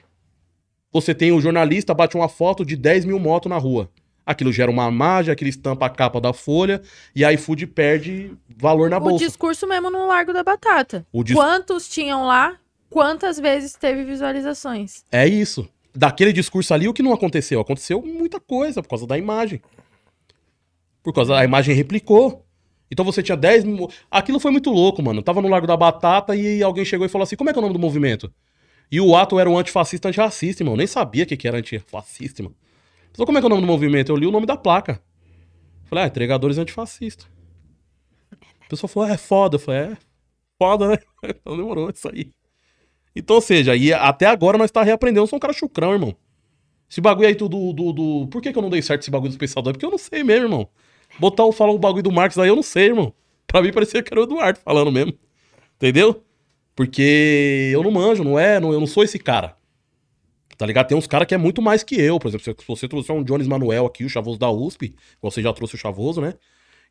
Você 0.95 1.13
tem 1.13 1.33
o 1.33 1.41
jornalista, 1.41 1.93
bate 1.93 2.15
uma 2.15 2.29
foto 2.29 2.63
de 2.63 2.77
10 2.77 3.03
mil 3.03 3.19
motos 3.19 3.49
na 3.49 3.57
rua. 3.57 3.89
Aquilo 4.25 4.49
gera 4.53 4.71
uma 4.71 4.87
imagem, 4.87 5.29
aquilo 5.29 5.49
estampa 5.49 5.85
a 5.87 5.89
capa 5.89 6.21
da 6.21 6.31
folha 6.31 6.81
e 7.13 7.25
a 7.25 7.33
iFood 7.33 7.67
perde 7.67 8.31
valor 8.55 8.89
na 8.89 8.95
o 8.95 9.01
bolsa. 9.01 9.25
discurso 9.25 9.67
mesmo 9.67 9.89
no 9.91 10.07
Largo 10.07 10.31
da 10.31 10.41
Batata. 10.41 11.05
O 11.11 11.21
dis- 11.21 11.35
Quantos 11.35 11.89
tinham 11.89 12.25
lá? 12.25 12.55
Quantas 12.89 13.37
vezes 13.37 13.73
teve 13.73 14.05
visualizações? 14.05 15.03
É 15.11 15.27
isso. 15.27 15.67
Daquele 15.93 16.31
discurso 16.31 16.73
ali, 16.73 16.87
o 16.87 16.93
que 16.93 17.03
não 17.03 17.11
aconteceu? 17.11 17.59
Aconteceu 17.59 18.01
muita 18.01 18.39
coisa 18.39 18.81
por 18.81 18.87
causa 18.87 19.05
da 19.05 19.17
imagem. 19.17 19.61
Por 21.03 21.11
causa 21.13 21.33
da 21.33 21.43
imagem 21.43 21.75
replicou. 21.75 22.45
Então 22.89 23.03
você 23.03 23.21
tinha 23.21 23.35
10 23.35 23.65
mil. 23.65 23.89
Aquilo 24.09 24.39
foi 24.39 24.49
muito 24.51 24.69
louco, 24.69 25.03
mano. 25.03 25.19
Eu 25.19 25.23
tava 25.23 25.41
no 25.41 25.49
Largo 25.49 25.67
da 25.67 25.75
Batata 25.75 26.37
e 26.37 26.63
alguém 26.63 26.85
chegou 26.85 27.05
e 27.05 27.09
falou 27.09 27.23
assim: 27.23 27.35
como 27.35 27.49
é 27.49 27.53
que 27.53 27.59
é 27.59 27.61
o 27.61 27.63
nome 27.63 27.73
do 27.73 27.79
movimento? 27.79 28.31
E 28.95 29.01
o 29.01 29.13
ato 29.13 29.37
era 29.37 29.49
um 29.49 29.57
antifascista 29.57 30.07
antirracista, 30.07 30.63
irmão. 30.63 30.75
Eu 30.75 30.77
nem 30.77 30.87
sabia 30.87 31.25
o 31.25 31.27
que, 31.27 31.35
que 31.35 31.45
era 31.45 31.57
antifascista, 31.57 32.41
mano. 32.41 32.55
Falou, 33.11 33.25
como 33.25 33.37
é 33.37 33.41
que 33.41 33.45
é 33.45 33.47
o 33.47 33.49
nome 33.49 33.61
do 33.61 33.67
movimento? 33.67 34.09
Eu 34.09 34.15
li 34.15 34.25
o 34.25 34.31
nome 34.31 34.45
da 34.45 34.55
placa. 34.55 35.01
Falei, 35.83 36.05
ah, 36.05 36.07
entregadores 36.07 36.57
antifascistas. 36.57 37.27
A 38.31 38.69
pessoa 38.69 38.87
falou, 38.87 39.09
ah, 39.09 39.13
é 39.13 39.17
foda. 39.17 39.57
Eu 39.57 39.59
falei, 39.59 39.81
é 39.81 39.97
foda, 40.57 40.87
né? 40.87 40.97
Então 41.27 41.57
demorou 41.57 41.89
isso 41.89 42.07
aí. 42.07 42.31
Então, 43.13 43.35
ou 43.35 43.41
seja, 43.41 43.75
e 43.75 43.91
até 43.91 44.27
agora 44.27 44.57
nós 44.57 44.71
tá 44.71 44.81
reaprendendo. 44.81 45.23
Eu 45.23 45.27
sou 45.27 45.35
um 45.35 45.41
cara 45.41 45.51
chucrão, 45.51 45.91
irmão. 45.91 46.15
Esse 46.89 47.01
bagulho 47.01 47.27
aí 47.27 47.35
do, 47.35 47.49
do, 47.49 47.91
do. 47.91 48.27
Por 48.27 48.41
que, 48.41 48.53
que 48.53 48.57
eu 48.57 48.61
não 48.61 48.69
dei 48.69 48.81
certo 48.81 49.01
esse 49.01 49.11
bagulho 49.11 49.29
dos 49.29 49.37
pensadores? 49.37 49.75
Porque 49.75 49.85
eu 49.85 49.91
não 49.91 49.97
sei 49.97 50.23
mesmo, 50.23 50.45
irmão. 50.45 50.69
Botar 51.19 51.43
o 51.43 51.51
falar 51.51 51.73
o 51.73 51.77
bagulho 51.77 52.03
do 52.03 52.13
Marx 52.13 52.37
aí, 52.37 52.47
eu 52.47 52.55
não 52.55 52.63
sei, 52.63 52.85
irmão. 52.85 53.13
Pra 53.45 53.61
mim 53.61 53.73
parecia 53.73 54.01
que 54.01 54.13
era 54.13 54.21
o 54.21 54.23
Eduardo 54.23 54.57
falando 54.63 54.89
mesmo. 54.89 55.13
Entendeu? 55.75 56.24
Porque 56.75 57.71
eu 57.73 57.81
não 57.83 57.91
manjo, 57.91 58.23
não 58.23 58.37
é? 58.37 58.59
Não, 58.59 58.73
eu 58.73 58.79
não 58.79 58.87
sou 58.87 59.03
esse 59.03 59.17
cara. 59.17 59.55
Tá 60.57 60.65
ligado? 60.65 60.87
Tem 60.87 60.97
uns 60.97 61.07
caras 61.07 61.27
que 61.27 61.33
é 61.33 61.37
muito 61.37 61.61
mais 61.61 61.83
que 61.83 61.95
eu. 61.99 62.19
Por 62.19 62.27
exemplo, 62.27 62.45
se 62.59 62.67
você 62.67 62.87
trouxer 62.87 63.15
um 63.15 63.23
Jones 63.23 63.47
Manuel 63.47 63.85
aqui, 63.85 64.03
o 64.05 64.09
Chavoso 64.09 64.37
da 64.39 64.49
USP, 64.49 64.95
você 65.21 65.41
já 65.41 65.51
trouxe 65.53 65.75
o 65.75 65.77
Chavoso, 65.77 66.21
né? 66.21 66.33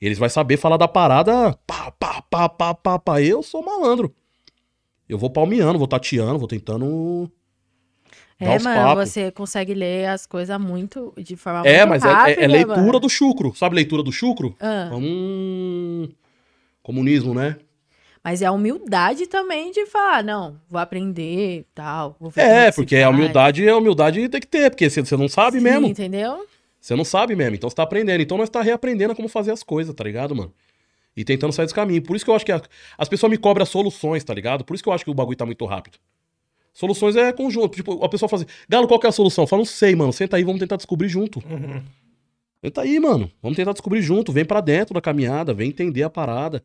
Eles 0.01 0.19
vai 0.19 0.28
saber 0.28 0.56
falar 0.56 0.77
da 0.77 0.89
parada 0.89 1.56
pá, 1.66 1.90
pá, 1.93 2.20
pá, 2.23 2.48
pá, 2.48 2.74
pá, 2.74 2.98
pá. 2.98 3.23
Eu 3.23 3.43
sou 3.43 3.65
malandro. 3.65 4.15
Eu 5.09 5.19
vou 5.19 5.31
palmeando, 5.31 5.78
vou 5.78 5.86
tateando, 5.89 6.39
vou 6.39 6.48
tentando. 6.48 7.31
É, 8.39 8.59
mano, 8.59 8.81
papos. 8.82 9.11
você 9.11 9.31
consegue 9.31 9.73
ler 9.74 10.06
as 10.09 10.27
coisas 10.27 10.59
muito 10.61 11.15
de 11.16 11.36
forma 11.36 11.66
É, 11.66 11.86
muito 11.86 11.89
mas 11.90 12.05
é- 12.05 12.09
é, 12.09 12.12
rápida, 12.12 12.40
é 12.43 12.47
leitura 12.47 12.77
mano. 12.77 13.01
do 13.01 13.09
chucro. 13.09 13.55
Sabe 13.55 13.77
leitura 13.77 14.02
do 14.02 14.11
chucro? 14.11 14.56
Ah, 14.61 14.90
Hum, 14.93 16.09
comunismo, 16.82 17.32
né? 17.32 17.56
Mas 18.25 18.41
é 18.43 18.47
a 18.47 18.53
humildade 18.53 19.27
também 19.27 19.71
de 19.71 19.85
falar, 19.87 20.25
não, 20.25 20.59
vou 20.69 20.81
aprender 20.81 21.59
e 21.61 21.67
tal. 21.75 22.17
Vou 22.19 22.33
É, 22.35 22.73
porque 22.73 22.97
a 22.97 23.03
faz. 23.07 23.15
humildade, 23.15 23.69
a 23.69 23.77
humildade 23.77 24.29
tem 24.29 24.41
que 24.41 24.47
ter, 24.47 24.71
porque 24.71 24.89
você 24.89 25.03
você 25.05 25.17
não 25.17 25.29
sabe 25.29 25.59
Sim, 25.59 25.65
mesmo. 25.65 25.87
entendeu? 25.87 26.47
Você 26.81 26.97
não 26.97 27.05
sabe 27.05 27.37
mesmo, 27.37 27.55
então 27.55 27.69
você 27.71 27.77
tá 27.77 27.83
aprendendo. 27.83 28.23
Então 28.23 28.37
nós 28.39 28.49
tá 28.51 28.61
reaprendendo 28.63 29.15
como 29.15 29.29
fazer 29.29 29.53
as 29.53 29.63
coisas, 29.63 29.95
tá 29.95 30.03
ligado, 30.03 30.35
mano? 30.35 30.53
E 31.17 31.25
tentando 31.25 31.53
sair 31.53 31.67
desse 31.67 31.75
caminho. 31.75 32.03
Por 32.03 32.17
isso 32.17 32.25
que 32.25 32.31
eu 32.31 32.35
acho 32.35 32.45
que 32.45 32.51
a- 32.53 32.61
as 32.99 33.09
pessoas 33.09 33.31
me 33.31 33.39
cobram 33.39 33.65
soluções, 33.65 34.25
tá 34.25 34.35
ligado? 34.35 34.65
Por 34.65 34.75
isso 34.75 34.83
que 34.83 34.89
eu 34.89 34.93
acho 34.93 35.05
que 35.05 35.11
o 35.11 35.15
bagulho 35.15 35.37
tá 35.37 35.47
muito 35.47 35.65
rápido. 35.65 35.97
Soluções 36.73 37.15
é 37.15 37.33
conjunto. 37.33 37.77
Tipo, 37.77 38.05
a 38.05 38.09
pessoa 38.09 38.29
fala 38.29 38.43
assim, 38.43 38.53
Galo, 38.69 38.89
qual 38.89 38.99
que 38.99 39.07
é 39.07 39.09
a 39.11 39.13
solução? 39.13 39.45
Eu 39.45 39.49
falo, 39.49 39.61
não 39.61 39.67
sei, 39.67 39.95
mano. 39.95 40.13
Senta 40.13 40.37
aí, 40.37 40.43
vamos 40.43 40.59
tentar 40.59 40.75
descobrir 40.77 41.09
junto. 41.09 41.41
Senta 42.63 42.81
aí, 42.83 42.99
mano. 42.99 43.31
Vamos 43.43 43.57
tentar 43.57 43.73
descobrir 43.73 44.03
junto. 44.03 44.33
Vem 44.33 44.45
pra 44.45 44.61
dentro 44.61 44.95
da 44.95 45.01
caminhada, 45.01 45.55
vem 45.55 45.69
entender 45.69 46.03
a 46.03 46.11
parada. 46.11 46.65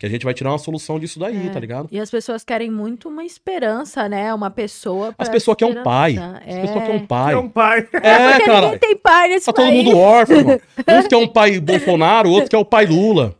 Que 0.00 0.06
a 0.06 0.08
gente 0.08 0.24
vai 0.24 0.32
tirar 0.32 0.50
uma 0.50 0.58
solução 0.58 0.98
disso 0.98 1.18
daí, 1.20 1.46
É. 1.46 1.50
tá 1.50 1.60
ligado? 1.60 1.86
E 1.92 2.00
as 2.00 2.10
pessoas 2.10 2.42
querem 2.42 2.70
muito 2.70 3.10
uma 3.10 3.22
esperança, 3.22 4.08
né? 4.08 4.32
Uma 4.32 4.50
pessoa. 4.50 5.14
As 5.18 5.28
pessoas 5.28 5.58
querem 5.58 5.78
um 5.78 5.82
pai. 5.82 6.12
esperançar. 6.12 6.36
As 6.48 6.54
pessoas 6.58 6.82
querem 6.84 6.90
um 7.00 7.02
É 7.04 7.06
pai. 7.06 7.34
um 7.36 7.48
pai. 7.50 7.78
É, 7.80 8.28
Porque 8.30 8.44
cara. 8.46 8.60
ninguém 8.62 8.78
tem 8.78 8.96
pai 8.96 9.28
nesse 9.28 9.44
Tá 9.46 9.52
todo 9.52 9.66
país. 9.66 9.84
mundo 9.84 9.98
órfão, 9.98 10.36
irmão. 10.38 10.60
Uns 10.98 11.06
quer 11.06 11.16
um 11.18 11.28
pai 11.28 11.60
Bolsonaro, 11.60 12.30
outro 12.30 12.48
quer 12.48 12.56
o 12.56 12.64
pai 12.64 12.86
Lula. 12.86 13.36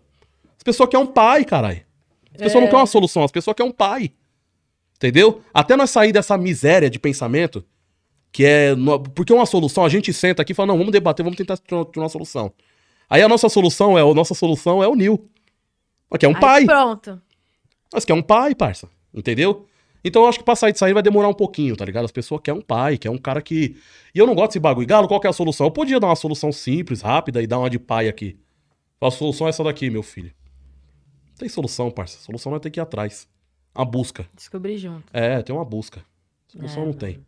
As 0.58 0.62
pessoas 0.62 0.86
querem 0.90 1.02
um 1.06 1.08
pai, 1.10 1.46
caralho. 1.46 1.80
As 2.34 2.36
pessoas 2.42 2.62
não 2.62 2.68
querem 2.68 2.80
uma 2.80 2.86
solução, 2.86 3.24
as 3.24 3.32
pessoas 3.32 3.56
querem 3.56 3.70
um 3.70 3.74
pai. 3.74 4.10
Entendeu? 4.96 5.40
Até 5.54 5.76
nós 5.76 5.88
sair 5.88 6.12
dessa 6.12 6.36
miséria 6.36 6.90
de 6.90 6.98
pensamento, 6.98 7.64
que 8.30 8.44
é. 8.44 8.74
no- 8.74 9.00
Porque 9.00 9.32
uma 9.32 9.46
solução, 9.46 9.82
a 9.82 9.88
gente 9.88 10.12
senta 10.12 10.42
aqui 10.42 10.52
e 10.52 10.54
fala, 10.54 10.66
não, 10.68 10.76
vamos 10.78 10.92
debater, 10.92 11.24
vamos 11.24 11.38
tentar 11.38 11.56
tirar 11.56 11.86
tirar 11.86 12.02
uma 12.02 12.08
solução. 12.10 12.52
Aí 13.08 13.22
a 13.22 13.28
nossa 13.28 13.48
solução 13.48 13.96
é, 13.98 14.02
a 14.02 14.14
nossa 14.14 14.34
solução 14.34 14.82
é 14.82 14.86
o 14.88 14.94
Nil. 14.94 15.24
Que 16.18 16.26
é 16.26 16.28
um 16.28 16.34
Aí 16.34 16.40
pai. 16.40 16.64
Pronto. 16.64 17.20
Mas 17.92 18.04
quer 18.04 18.14
um 18.14 18.22
pai, 18.22 18.54
parça. 18.54 18.88
Entendeu? 19.12 19.66
Então 20.04 20.22
eu 20.22 20.28
acho 20.28 20.38
que 20.38 20.44
pra 20.44 20.56
sair 20.56 20.72
disso 20.72 20.84
aí 20.84 20.92
vai 20.92 21.02
demorar 21.02 21.28
um 21.28 21.34
pouquinho, 21.34 21.76
tá 21.76 21.84
ligado? 21.84 22.04
As 22.04 22.12
pessoas 22.12 22.40
querem 22.42 22.58
um 22.58 22.62
pai, 22.62 22.96
quer 22.96 23.10
um 23.10 23.18
cara 23.18 23.42
que. 23.42 23.76
E 24.14 24.18
eu 24.18 24.26
não 24.26 24.34
gosto 24.34 24.48
desse 24.48 24.60
bagulho. 24.60 24.86
Galo, 24.86 25.06
qual 25.06 25.20
que 25.20 25.26
é 25.26 25.30
a 25.30 25.32
solução? 25.32 25.66
Eu 25.66 25.70
podia 25.70 26.00
dar 26.00 26.08
uma 26.08 26.16
solução 26.16 26.50
simples, 26.50 27.02
rápida 27.02 27.42
e 27.42 27.46
dar 27.46 27.58
uma 27.58 27.68
de 27.68 27.78
pai 27.78 28.08
aqui. 28.08 28.38
A 29.00 29.10
solução 29.10 29.46
é 29.46 29.50
essa 29.50 29.62
daqui, 29.62 29.90
meu 29.90 30.02
filho. 30.02 30.32
Não 31.28 31.34
tem 31.36 31.48
solução, 31.48 31.90
parça. 31.90 32.18
A 32.18 32.20
solução 32.20 32.50
vai 32.50 32.60
ter 32.60 32.70
que 32.70 32.80
ir 32.80 32.82
atrás. 32.82 33.28
A 33.74 33.84
busca. 33.84 34.28
Descobri 34.34 34.76
junto. 34.76 35.04
É, 35.12 35.42
tem 35.42 35.54
uma 35.54 35.64
busca. 35.64 36.04
Solução 36.48 36.82
É, 36.82 36.86
não 36.86 36.92
tem. 36.92 37.24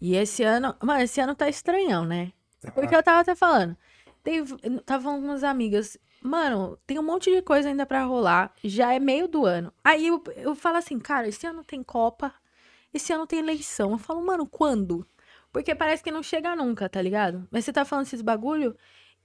E 0.00 0.14
esse 0.14 0.42
ano. 0.42 0.74
Mano, 0.82 1.02
esse 1.02 1.20
ano 1.20 1.34
tá 1.34 1.48
estranhão, 1.48 2.04
né? 2.04 2.32
Porque 2.74 2.94
eu 2.94 3.02
tava 3.02 3.20
até 3.20 3.34
falando. 3.34 3.76
Tem, 4.22 4.44
tava 4.84 5.04
com 5.04 5.18
umas 5.18 5.44
amigas. 5.44 5.98
Mano, 6.22 6.78
tem 6.86 6.98
um 6.98 7.02
monte 7.02 7.30
de 7.30 7.42
coisa 7.42 7.68
ainda 7.68 7.86
pra 7.86 8.04
rolar. 8.04 8.52
Já 8.62 8.92
é 8.92 8.98
meio 8.98 9.28
do 9.28 9.46
ano. 9.46 9.72
Aí 9.84 10.06
eu, 10.06 10.22
eu 10.36 10.54
falo 10.54 10.76
assim, 10.76 10.98
cara, 10.98 11.28
esse 11.28 11.46
ano 11.46 11.62
tem 11.64 11.82
Copa. 11.82 12.32
Esse 12.92 13.12
ano 13.12 13.26
tem 13.26 13.38
eleição. 13.38 13.92
Eu 13.92 13.98
falo, 13.98 14.24
mano, 14.24 14.46
quando? 14.46 15.06
Porque 15.52 15.74
parece 15.74 16.02
que 16.02 16.10
não 16.10 16.22
chega 16.22 16.56
nunca, 16.56 16.88
tá 16.88 17.00
ligado? 17.00 17.46
Mas 17.50 17.64
você 17.64 17.72
tá 17.72 17.84
falando 17.84 18.06
esses 18.06 18.22
bagulho. 18.22 18.76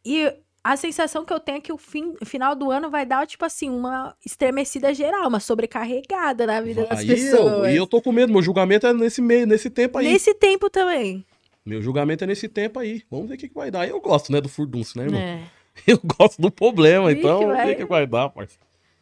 E 0.06 0.32
a 0.64 0.78
sensação 0.78 1.26
que 1.26 1.34
eu 1.34 1.40
tenho 1.40 1.58
é 1.58 1.62
que 1.62 1.74
o 1.74 1.78
fim, 1.78 2.14
final 2.24 2.56
do 2.56 2.72
ano 2.72 2.90
vai 2.90 3.06
dar, 3.06 3.28
tipo 3.28 3.44
assim, 3.44 3.70
uma 3.70 4.16
estremecida 4.26 4.94
geral, 4.94 5.28
uma 5.28 5.40
sobrecarregada 5.40 6.48
na 6.48 6.62
vida 6.62 6.86
das 6.86 7.00
Aí 7.00 7.08
pessoas. 7.08 7.66
eu, 7.66 7.70
e 7.70 7.76
eu 7.76 7.86
tô 7.88 8.02
com 8.02 8.12
medo. 8.12 8.32
Meu 8.32 8.42
julgamento 8.42 8.88
é 8.88 8.94
nesse 8.94 9.22
meio, 9.22 9.46
nesse 9.46 9.70
tempo 9.70 9.98
aí. 9.98 10.12
Nesse 10.12 10.34
tempo 10.34 10.70
também. 10.70 11.26
Meu 11.66 11.82
julgamento 11.82 12.24
é 12.24 12.28
nesse 12.28 12.48
tempo 12.48 12.80
aí. 12.80 13.04
Vamos 13.10 13.28
ver 13.28 13.36
o 13.36 13.38
que, 13.38 13.50
que 13.50 13.56
vai 13.56 13.72
dar. 13.72 13.88
Eu 13.88 14.00
gosto, 14.00 14.32
né, 14.32 14.40
do 14.40 14.50
furdunço, 14.50 14.98
né, 14.98 15.06
irmão? 15.06 15.20
É. 15.20 15.44
Eu 15.88 16.00
gosto 16.04 16.42
do 16.42 16.52
problema, 16.52 17.12
então 17.12 17.48
vai- 17.48 17.74
o 17.74 17.78
que 17.78 17.86
vai 17.86 18.08
dar, 18.08 18.30
parça. 18.30 18.58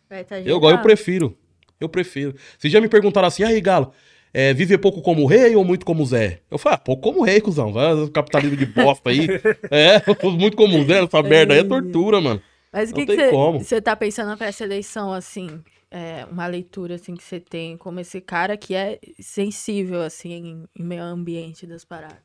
Vai 0.10 0.24
tá 0.24 0.40
Eu 0.40 0.62
eu 0.62 0.82
prefiro. 0.82 1.38
Eu 1.80 1.90
prefiro. 1.90 2.36
Vocês 2.58 2.72
já 2.72 2.80
me 2.80 2.88
perguntaram 2.88 3.28
assim, 3.28 3.44
aí, 3.44 3.60
Galo, 3.60 3.92
é, 4.34 4.54
viver 4.54 4.78
pouco 4.78 5.02
como 5.02 5.26
rei 5.26 5.56
ou 5.56 5.66
muito 5.66 5.86
como 5.86 6.06
Zé? 6.06 6.42
Eu 6.50 6.58
falei, 6.58 6.76
ah, 6.76 6.78
pouco 6.78 7.02
como 7.02 7.24
rei, 7.24 7.42
cuzão. 7.42 7.74
Vai, 7.74 8.08
capitalismo 8.10 8.56
de 8.56 8.66
bosta 8.66 9.10
aí. 9.10 9.28
é, 9.70 10.02
muito 10.38 10.56
como 10.56 10.84
Zé, 10.86 11.04
essa 11.04 11.22
merda 11.22 11.54
aí 11.54 11.60
é 11.60 11.64
tortura, 11.64 12.22
mano. 12.22 12.42
Mas 12.72 12.92
o 12.92 12.94
que 12.94 13.06
tem 13.06 13.32
você 13.60 13.82
tá 13.82 13.96
pensando 13.96 14.38
pra 14.38 14.48
essa 14.48 14.64
eleição, 14.64 15.12
assim? 15.12 15.62
É, 15.90 16.26
uma 16.32 16.48
leitura, 16.48 16.96
assim, 16.96 17.16
que 17.16 17.24
você 17.24 17.38
tem 17.38 17.76
como 17.76 18.00
esse 18.00 18.22
cara 18.22 18.56
que 18.56 18.74
é 18.74 18.98
sensível, 19.20 20.02
assim, 20.02 20.32
em, 20.32 20.66
em 20.80 20.84
meio 20.86 21.04
ambiente 21.04 21.68
das 21.68 21.84
paradas. 21.84 22.20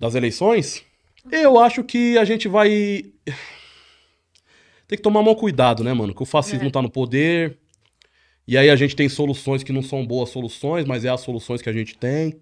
Das 0.00 0.14
eleições, 0.14 0.82
eu 1.30 1.58
acho 1.58 1.84
que 1.84 2.16
a 2.18 2.24
gente 2.24 2.48
vai. 2.48 2.68
Tem 4.88 4.96
que 4.96 5.02
tomar 5.02 5.22
mau 5.22 5.36
cuidado, 5.36 5.82
né, 5.82 5.92
mano? 5.92 6.14
Que 6.14 6.22
o 6.22 6.26
fascismo 6.26 6.68
É. 6.68 6.70
tá 6.70 6.82
no 6.82 6.90
poder. 6.90 7.58
E 8.46 8.58
aí 8.58 8.68
a 8.68 8.76
gente 8.76 8.96
tem 8.96 9.08
soluções 9.08 9.62
que 9.62 9.72
não 9.72 9.82
são 9.82 10.04
boas 10.06 10.30
soluções, 10.30 10.84
mas 10.84 11.04
é 11.04 11.08
as 11.08 11.20
soluções 11.20 11.62
que 11.62 11.68
a 11.68 11.72
gente 11.72 11.96
tem. 11.96 12.40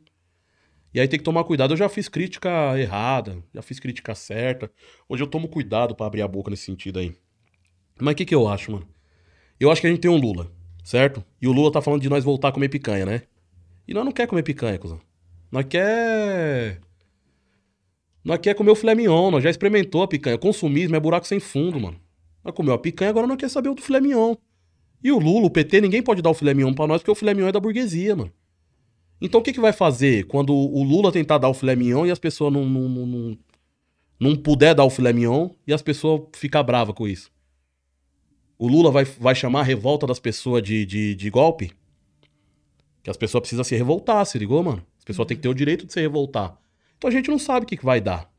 E 0.93 0.99
aí 1.01 1.07
tem 1.07 1.19
que 1.19 1.25
tomar 1.25 1.45
cuidado. 1.45 1.73
Eu 1.75 1.77
já 1.77 1.89
fiz 1.89 2.09
crítica 2.09 2.51
errada, 2.79 3.39
já 3.55 3.63
fiz 3.63 3.79
crítica 3.79 4.15
certa. 4.15 4.71
Hoje 5.09 5.23
eu 5.23 5.27
tomo 5.27 5.47
cuidado 5.47 5.95
pra 5.95 6.07
abrir 6.07 6.23
a 6.23 6.29
boca 6.29 6.51
nesse 6.51 6.65
sentido 6.65 6.99
aí. 6.99 7.15
Mas 8.01 8.15
o 8.15 8.17
que 8.17 8.25
que 8.25 8.35
eu 8.35 8.49
acho, 8.49 8.73
mano? 8.73 8.89
Eu 9.61 9.71
acho 9.71 9.81
que 9.81 9.87
a 9.87 9.91
gente 9.91 10.01
tem 10.01 10.11
um 10.11 10.17
Lula, 10.17 10.51
certo? 10.83 11.23
E 11.41 11.47
o 11.47 11.53
Lula 11.53 11.71
tá 11.71 11.81
falando 11.83 12.01
de 12.01 12.09
nós 12.09 12.25
voltar 12.25 12.49
a 12.49 12.53
comer 12.53 12.71
picanha, 12.71 13.05
né? 13.07 13.23
E 13.87 13.93
nós 13.95 14.05
não 14.05 14.11
quer 14.11 14.27
comer 14.27 14.43
picanha, 14.43 14.79
cuzão. 14.79 14.99
Nós 15.53 15.67
quer... 15.69 16.81
Nós 18.25 18.39
quer 18.39 18.55
comer 18.55 18.71
o 18.71 18.75
filé 18.75 18.95
mignon, 18.95 19.31
nós 19.31 19.43
já 19.43 19.51
experimentou 19.51 20.03
a 20.03 20.09
picanha. 20.09 20.37
Consumismo 20.37 20.95
é 20.95 21.01
buraco 21.01 21.27
sem 21.27 21.41
fundo, 21.41 21.81
mano. 21.81 21.99
Nós 22.45 22.55
comeu 22.55 22.75
a 22.75 22.79
picanha, 22.79 23.11
agora 23.11 23.27
nós 23.27 23.37
quer 23.37 23.49
saber 23.49 23.71
o 23.71 23.75
do 23.75 23.83
filé 23.83 24.01
mignon. 24.01 24.35
E 25.03 25.11
o 25.11 25.19
Lula, 25.19 25.47
o 25.47 25.51
PT, 25.51 25.81
ninguém 25.81 26.03
pode 26.03 26.21
dar 26.21 26.31
o 26.31 26.35
filé 26.35 26.53
mignon 26.53 26.75
pra 26.75 26.87
nós, 26.87 27.01
porque 27.01 27.11
o 27.11 27.15
filé 27.15 27.33
mignon 27.33 27.49
é 27.49 27.53
da 27.53 27.61
burguesia, 27.61 28.15
mano. 28.15 28.33
Então 29.21 29.41
o 29.41 29.43
que, 29.43 29.53
que 29.53 29.61
vai 29.61 29.73
fazer 29.73 30.25
quando 30.27 30.55
o 30.55 30.83
Lula 30.83 31.13
tentar 31.13 31.39
dar 31.39 31.49
o 31.49 31.55
filé 31.55 31.77
mignon 31.77 32.07
e 32.07 32.11
as 32.11 32.19
pessoas 32.19 32.53
não, 32.53 32.65
não, 32.65 32.89
não, 32.89 33.07
não, 33.07 33.39
não 34.19 34.37
puder 34.37 34.75
dar 34.75 34.85
o 34.85 34.91
filé 34.91 35.13
mignon 35.13 35.51
e 35.67 35.73
as 35.73 35.83
pessoas 35.83 36.23
ficar 36.35 36.63
bravas 36.63 36.95
com 36.95 37.07
isso? 37.07 37.31
O 38.59 38.67
Lula 38.67 38.91
vai, 38.91 39.05
vai 39.05 39.35
chamar 39.35 39.61
a 39.61 39.65
revolta 39.65 40.07
das 40.07 40.19
pessoas 40.19 40.63
de, 40.63 40.85
de, 40.85 41.15
de 41.15 41.31
golpe? 41.31 41.73
Que 43.03 43.11
as 43.11 43.17
pessoas 43.17 43.41
precisam 43.41 43.65
se 43.65 43.75
revoltar, 43.75 44.25
se 44.27 44.39
ligou, 44.39 44.63
mano? 44.63 44.87
As 44.99 45.05
pessoas 45.05 45.27
têm 45.27 45.37
que 45.37 45.43
ter 45.43 45.49
o 45.49 45.55
direito 45.55 45.87
de 45.87 45.93
se 45.93 46.01
revoltar. 46.01 46.59
Então 47.01 47.09
a 47.09 47.11
gente 47.11 47.31
não 47.31 47.39
sabe 47.39 47.65
o 47.65 47.67
que, 47.67 47.79
que 47.79 47.85
vai 47.85 47.99
dar. 47.99 48.31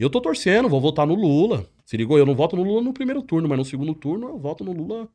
Eu 0.00 0.08
tô 0.08 0.18
torcendo, 0.18 0.66
vou 0.66 0.80
votar 0.80 1.06
no 1.06 1.14
Lula. 1.14 1.66
Se 1.84 1.94
ligou? 1.94 2.16
Eu 2.16 2.24
não 2.24 2.34
voto 2.34 2.56
no 2.56 2.62
Lula 2.62 2.80
no 2.80 2.90
primeiro 2.90 3.20
turno, 3.20 3.46
mas 3.46 3.58
no 3.58 3.66
segundo 3.66 3.94
turno 3.94 4.28
eu 4.28 4.38
voto 4.38 4.64
no 4.64 4.72
Lula 4.72 5.06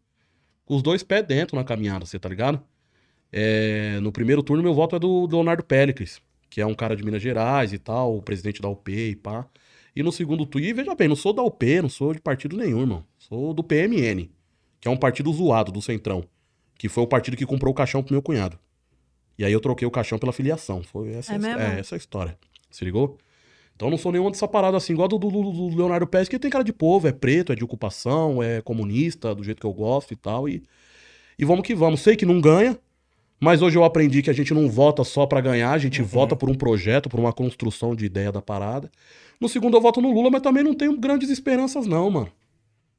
com 0.64 0.76
os 0.76 0.84
dois 0.84 1.02
pés 1.02 1.26
dentro 1.26 1.56
na 1.56 1.64
caminhada, 1.64 2.06
você 2.06 2.20
tá 2.20 2.30
ligado? 2.30 2.62
É, 3.32 4.00
no 4.00 4.12
primeiro 4.12 4.44
turno, 4.44 4.62
meu 4.62 4.76
voto 4.76 4.96
é 4.96 5.00
do, 5.00 5.26
do 5.26 5.38
Leonardo 5.38 5.64
Péricles, 5.64 6.22
que 6.52 6.62
é 6.62 6.66
um 6.66 6.76
cara 6.76 6.96
de 6.96 7.04
Minas 7.04 7.20
Gerais 7.20 7.74
e 7.74 7.80
tal, 7.80 8.16
o 8.16 8.22
presidente 8.22 8.62
da 8.62 8.70
UP 8.70 8.92
e 8.92 9.16
pá. 9.16 9.48
E 9.96 10.04
no 10.04 10.12
segundo 10.12 10.46
turno, 10.46 10.68
e 10.68 10.72
veja 10.72 10.94
bem, 10.94 11.08
não 11.08 11.16
sou 11.16 11.34
da 11.34 11.42
UP, 11.42 11.82
não 11.82 11.90
sou 11.90 12.14
de 12.14 12.22
partido 12.22 12.56
nenhum, 12.56 12.82
irmão. 12.82 13.04
Sou 13.18 13.56
do 13.56 13.64
PMN, 13.64 14.30
que 14.80 14.88
é 14.88 14.92
um 14.92 14.98
partido 14.98 15.34
zoado 15.34 15.72
do 15.72 15.82
Centrão, 15.82 16.24
que 16.78 16.88
foi 16.88 17.04
o 17.04 17.08
partido 17.08 17.36
que 17.36 17.46
comprou 17.48 17.72
o 17.72 17.76
caixão 17.76 18.04
pro 18.04 18.14
meu 18.14 18.22
cunhado. 18.22 18.60
E 19.36 19.44
aí 19.44 19.52
eu 19.52 19.60
troquei 19.60 19.88
o 19.88 19.92
caixão 19.92 20.20
pela 20.20 20.32
filiação. 20.32 20.84
Foi 20.84 21.12
essa, 21.14 21.34
É 21.34 21.38
é, 21.78 21.80
essa 21.80 21.96
a 21.96 21.98
história. 21.98 22.38
Se 22.72 22.84
ligou? 22.86 23.18
Então 23.76 23.88
eu 23.88 23.92
não 23.92 23.98
sou 23.98 24.12
nenhuma 24.12 24.32
dessa 24.32 24.48
parada 24.48 24.78
assim, 24.78 24.94
igual 24.94 25.08
do, 25.08 25.18
do- 25.18 25.30
do- 25.30 25.52
do 25.52 25.76
Leonardo 25.76 26.06
Pérez, 26.08 26.30
que 26.30 26.38
tem 26.40 26.52
cara 26.52 26.64
de 26.64 26.72
povo, 26.74 27.08
é 27.08 27.12
preto, 27.12 27.52
é 27.52 27.56
de 27.56 27.64
ocupação, 27.64 28.42
é 28.42 28.62
comunista, 28.62 29.34
do 29.34 29.44
jeito 29.44 29.60
que 29.60 29.66
eu 29.66 29.74
gosto 29.74 30.12
e 30.14 30.16
tal. 30.16 30.48
E, 30.48 30.62
e 31.38 31.44
vamos 31.46 31.66
que 31.66 31.74
vamos. 31.74 32.02
Sei 32.02 32.16
que 32.16 32.26
não 32.26 32.40
ganha, 32.40 32.78
mas 33.40 33.62
hoje 33.62 33.78
eu 33.78 33.84
aprendi 33.84 34.22
que 34.22 34.30
a 34.30 34.34
gente 34.34 34.54
não 34.54 34.70
vota 34.70 35.04
só 35.04 35.26
pra 35.26 35.42
ganhar, 35.42 35.72
a 35.72 35.78
gente 35.80 36.02
vota 36.02 36.36
por 36.36 36.50
um 36.50 36.54
projeto, 36.54 37.10
por 37.10 37.20
uma 37.20 37.34
construção 37.34 37.96
de 37.96 38.06
ideia 38.06 38.32
da 38.32 38.42
parada. 38.42 38.92
No 39.40 39.50
segundo 39.50 39.76
eu 39.76 39.82
voto 39.82 40.00
no 40.00 40.12
Lula, 40.14 40.30
mas 40.30 40.42
também 40.42 40.64
não 40.64 40.76
tenho 40.76 40.96
grandes 40.98 41.30
esperanças 41.32 41.88
não, 41.88 42.10
mano. 42.12 42.32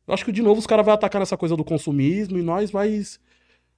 Eu 0.08 0.14
acho 0.14 0.24
que 0.24 0.32
de 0.32 0.42
novo 0.42 0.58
os 0.58 0.66
caras 0.66 0.84
vão 0.84 0.92
atacar 0.94 1.20
nessa 1.20 1.36
coisa 1.36 1.56
do 1.56 1.62
consumismo 1.62 2.36
e 2.36 2.42
nós 2.42 2.72
vai 2.72 2.88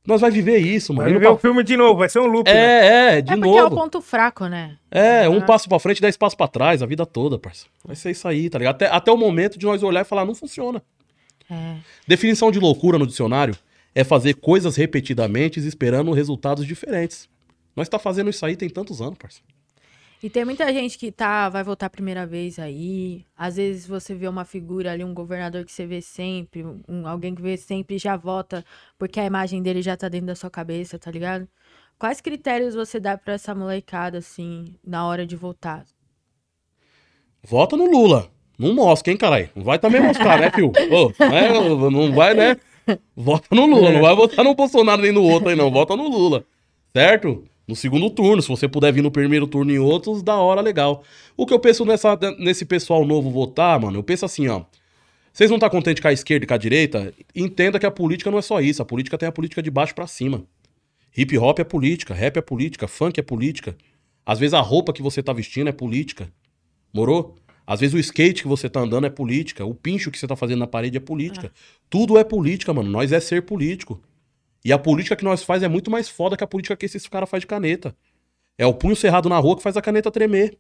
nós 0.07 0.21
vai 0.21 0.31
viver 0.31 0.59
isso, 0.59 0.93
mano. 0.93 1.05
Vai 1.09 1.11
Indo 1.13 1.21
ver 1.21 1.29
o 1.29 1.39
filme 1.39 1.63
de 1.65 1.77
novo, 1.77 1.99
vai 1.99 2.09
ser 2.09 2.19
um 2.21 2.27
loop. 2.27 2.47
né? 2.51 2.55
É, 2.57 3.19
é, 3.19 3.21
de 3.23 3.33
é 3.33 3.37
porque 3.37 3.49
é 3.49 3.61
o 3.63 3.65
novo. 3.65 3.77
ponto 3.77 4.01
fraco, 4.03 4.47
né? 4.47 4.77
É, 4.91 5.29
um 5.29 5.39
Ah. 5.39 5.43
passo 5.43 5.69
pra 5.69 5.79
frente, 5.79 6.01
dez 6.01 6.17
passos 6.17 6.35
pra 6.37 6.47
trás, 6.49 6.83
a 6.83 6.87
vida 6.87 7.05
toda, 7.07 7.39
parça. 7.39 7.67
Vai 7.85 7.97
ser 7.97 8.11
isso 8.11 8.27
aí, 8.29 8.49
tá 8.51 8.59
ligado? 8.59 8.75
Até, 8.77 8.87
até 8.89 9.11
o 9.11 9.17
momento 9.17 9.59
de 9.59 9.65
nós 9.67 9.83
olhar 9.83 10.03
e 10.03 10.05
falar, 10.05 10.25
não 10.25 10.35
funciona. 10.35 10.83
É. 11.51 11.77
Definição 12.07 12.51
de 12.51 12.59
loucura 12.59 12.99
no 12.99 13.07
dicionário 13.07 13.57
é 13.95 14.03
fazer 14.05 14.35
coisas 14.35 14.77
repetidamente 14.77 15.59
esperando 15.61 16.11
resultados 16.13 16.67
diferentes. 16.67 17.29
Nós 17.77 17.89
tá 17.89 17.99
fazendo 17.99 18.31
isso 18.31 18.45
aí 18.47 18.57
tem 18.57 18.69
tantos 18.69 19.01
anos, 19.01 19.17
parça. 19.19 19.41
E 20.25 20.31
tem 20.31 20.43
muita 20.43 20.73
gente 20.73 20.97
que 20.97 21.13
tá, 21.13 21.51
vai 21.51 21.63
votar 21.63 21.87
a 21.87 21.91
primeira 21.91 22.27
vez 22.27 22.59
aí. 22.59 23.27
Às 23.37 23.57
vezes 23.57 23.87
você 23.87 24.15
vê 24.15 24.27
uma 24.27 24.47
figura 24.47 24.91
ali, 24.91 25.05
um 25.05 25.13
governador 25.13 25.67
que 25.67 25.71
você 25.71 25.85
vê 25.85 26.01
sempre, 26.01 26.65
um, 26.65 27.07
alguém 27.07 27.35
que 27.35 27.43
vê 27.43 27.59
sempre 27.59 27.97
e 27.97 27.99
já 27.99 28.17
vota 28.17 28.65
porque 28.99 29.21
a 29.21 29.27
imagem 29.27 29.63
dele 29.63 29.83
já 29.83 29.95
tá 29.99 30.09
dentro 30.09 30.29
da 30.29 30.35
sua 30.35 30.49
cabeça, 30.49 30.99
tá 30.99 31.11
ligado? 31.11 31.47
Quais 31.99 32.23
critérios 32.23 32.75
você 32.75 32.99
dá 32.99 33.19
pra 33.19 33.35
essa 33.35 33.55
molecada, 33.55 34.17
assim, 34.17 34.65
na 34.83 35.07
hora 35.07 35.27
de 35.27 35.37
votar? 35.37 35.85
Vota 37.43 37.77
no 37.77 37.85
Lula. 37.85 38.31
Não 38.59 38.73
mosca, 38.73 39.11
hein, 39.11 39.19
caralho? 39.19 39.51
Não 39.55 39.63
vai 39.63 39.79
também 39.79 40.01
mostrar, 40.01 40.41
né? 40.41 40.51
Ô, 40.91 41.13
né? 41.23 41.91
Não 41.91 42.15
vai, 42.15 42.33
né? 42.33 42.57
Vota 43.15 43.55
no 43.55 43.67
Lula. 43.67 43.93
Não 43.93 44.01
vai 44.01 44.17
votar 44.17 44.43
no 44.43 44.55
Bolsonaro 44.55 45.03
nem 45.03 45.13
no 45.13 45.23
outro 45.23 45.51
aí, 45.51 45.55
não. 45.55 45.71
Vota 45.71 45.95
no 45.95 46.09
Lula. 46.09 46.47
Certo? 46.95 47.45
No 47.67 47.75
segundo 47.75 48.11
turno. 48.11 48.43
Se 48.43 48.49
você 48.49 48.69
puder 48.69 48.93
vir 48.93 49.03
no 49.03 49.11
primeiro 49.11 49.47
turno 49.47 49.73
em 49.73 49.79
outros, 49.79 50.23
da 50.23 50.37
hora, 50.37 50.61
legal. 50.61 51.03
O 51.37 51.47
que 51.47 51.55
eu 51.55 51.59
penso 51.59 51.85
nessa, 51.85 52.19
nesse 52.39 52.65
pessoal 52.65 53.05
novo 53.07 53.31
votar, 53.31 53.81
mano, 53.81 53.99
eu 53.99 54.03
penso 54.03 54.25
assim, 54.25 54.49
ó. 54.49 54.65
Vocês 55.33 55.51
não 55.51 55.59
tá 55.59 55.69
contentes 55.69 56.01
com 56.01 56.07
a 56.07 56.13
esquerda 56.13 56.45
e 56.45 56.47
com 56.47 56.55
a 56.55 56.59
direita? 56.59 57.13
Entenda 57.35 57.79
que 57.79 57.87
a 57.87 57.91
política 57.91 58.31
não 58.31 58.39
é 58.39 58.43
só 58.43 58.61
isso. 58.61 58.81
A 58.81 58.85
política 58.85 59.19
tem 59.19 59.29
a 59.29 59.33
política 59.33 59.63
de 59.63 59.71
baixo 59.71 59.95
pra 59.95 60.07
cima. 60.07 60.45
Hip 61.17 61.37
hop 61.39 61.59
é 61.59 61.65
política, 61.65 62.15
rap 62.15 62.37
é 62.37 62.41
política, 62.41 62.87
funk 62.87 63.19
é 63.19 63.23
política. 63.23 63.77
Às 64.25 64.39
vezes 64.39 64.55
a 64.55 64.61
roupa 64.61 64.93
que 64.93 65.03
você 65.03 65.23
tá 65.23 65.33
vestindo 65.33 65.69
é 65.69 65.73
política. 65.73 66.33
Morou? 66.93 67.37
Às 67.67 67.81
vezes 67.81 67.95
o 67.95 67.99
skate 67.99 68.43
que 68.43 68.49
você 68.49 68.69
tá 68.69 68.81
andando 68.81 69.07
é 69.07 69.11
política, 69.11 69.65
o 69.65 69.75
pincho 69.75 70.11
que 70.11 70.19
você 70.19 70.27
tá 70.27 70.37
fazendo 70.37 70.59
na 70.61 70.67
parede 70.67 70.99
é 70.99 71.01
política. 71.01 71.51
Tudo 71.89 72.19
é 72.19 72.25
política, 72.25 72.73
mano. 72.75 72.91
Nós 72.91 73.11
é 73.11 73.21
ser 73.21 73.43
político. 73.43 74.01
E 74.65 74.73
a 74.73 74.79
política 74.79 75.15
que 75.15 75.25
nós 75.25 75.43
faz 75.43 75.63
é 75.63 75.69
muito 75.69 75.91
mais 75.91 76.09
foda 76.09 76.37
que 76.37 76.45
a 76.45 76.47
política 76.47 76.77
que 76.77 76.87
esses 76.87 77.07
caras 77.07 77.29
faz 77.29 77.43
de 77.43 77.47
caneta. 77.47 77.95
É 78.57 78.65
o 78.67 78.73
punho 78.73 78.97
cerrado 78.97 79.29
na 79.29 79.39
rua 79.39 79.57
que 79.57 79.63
faz 79.63 79.77
a 79.77 79.83
caneta 79.83 80.11
tremer. 80.11 80.59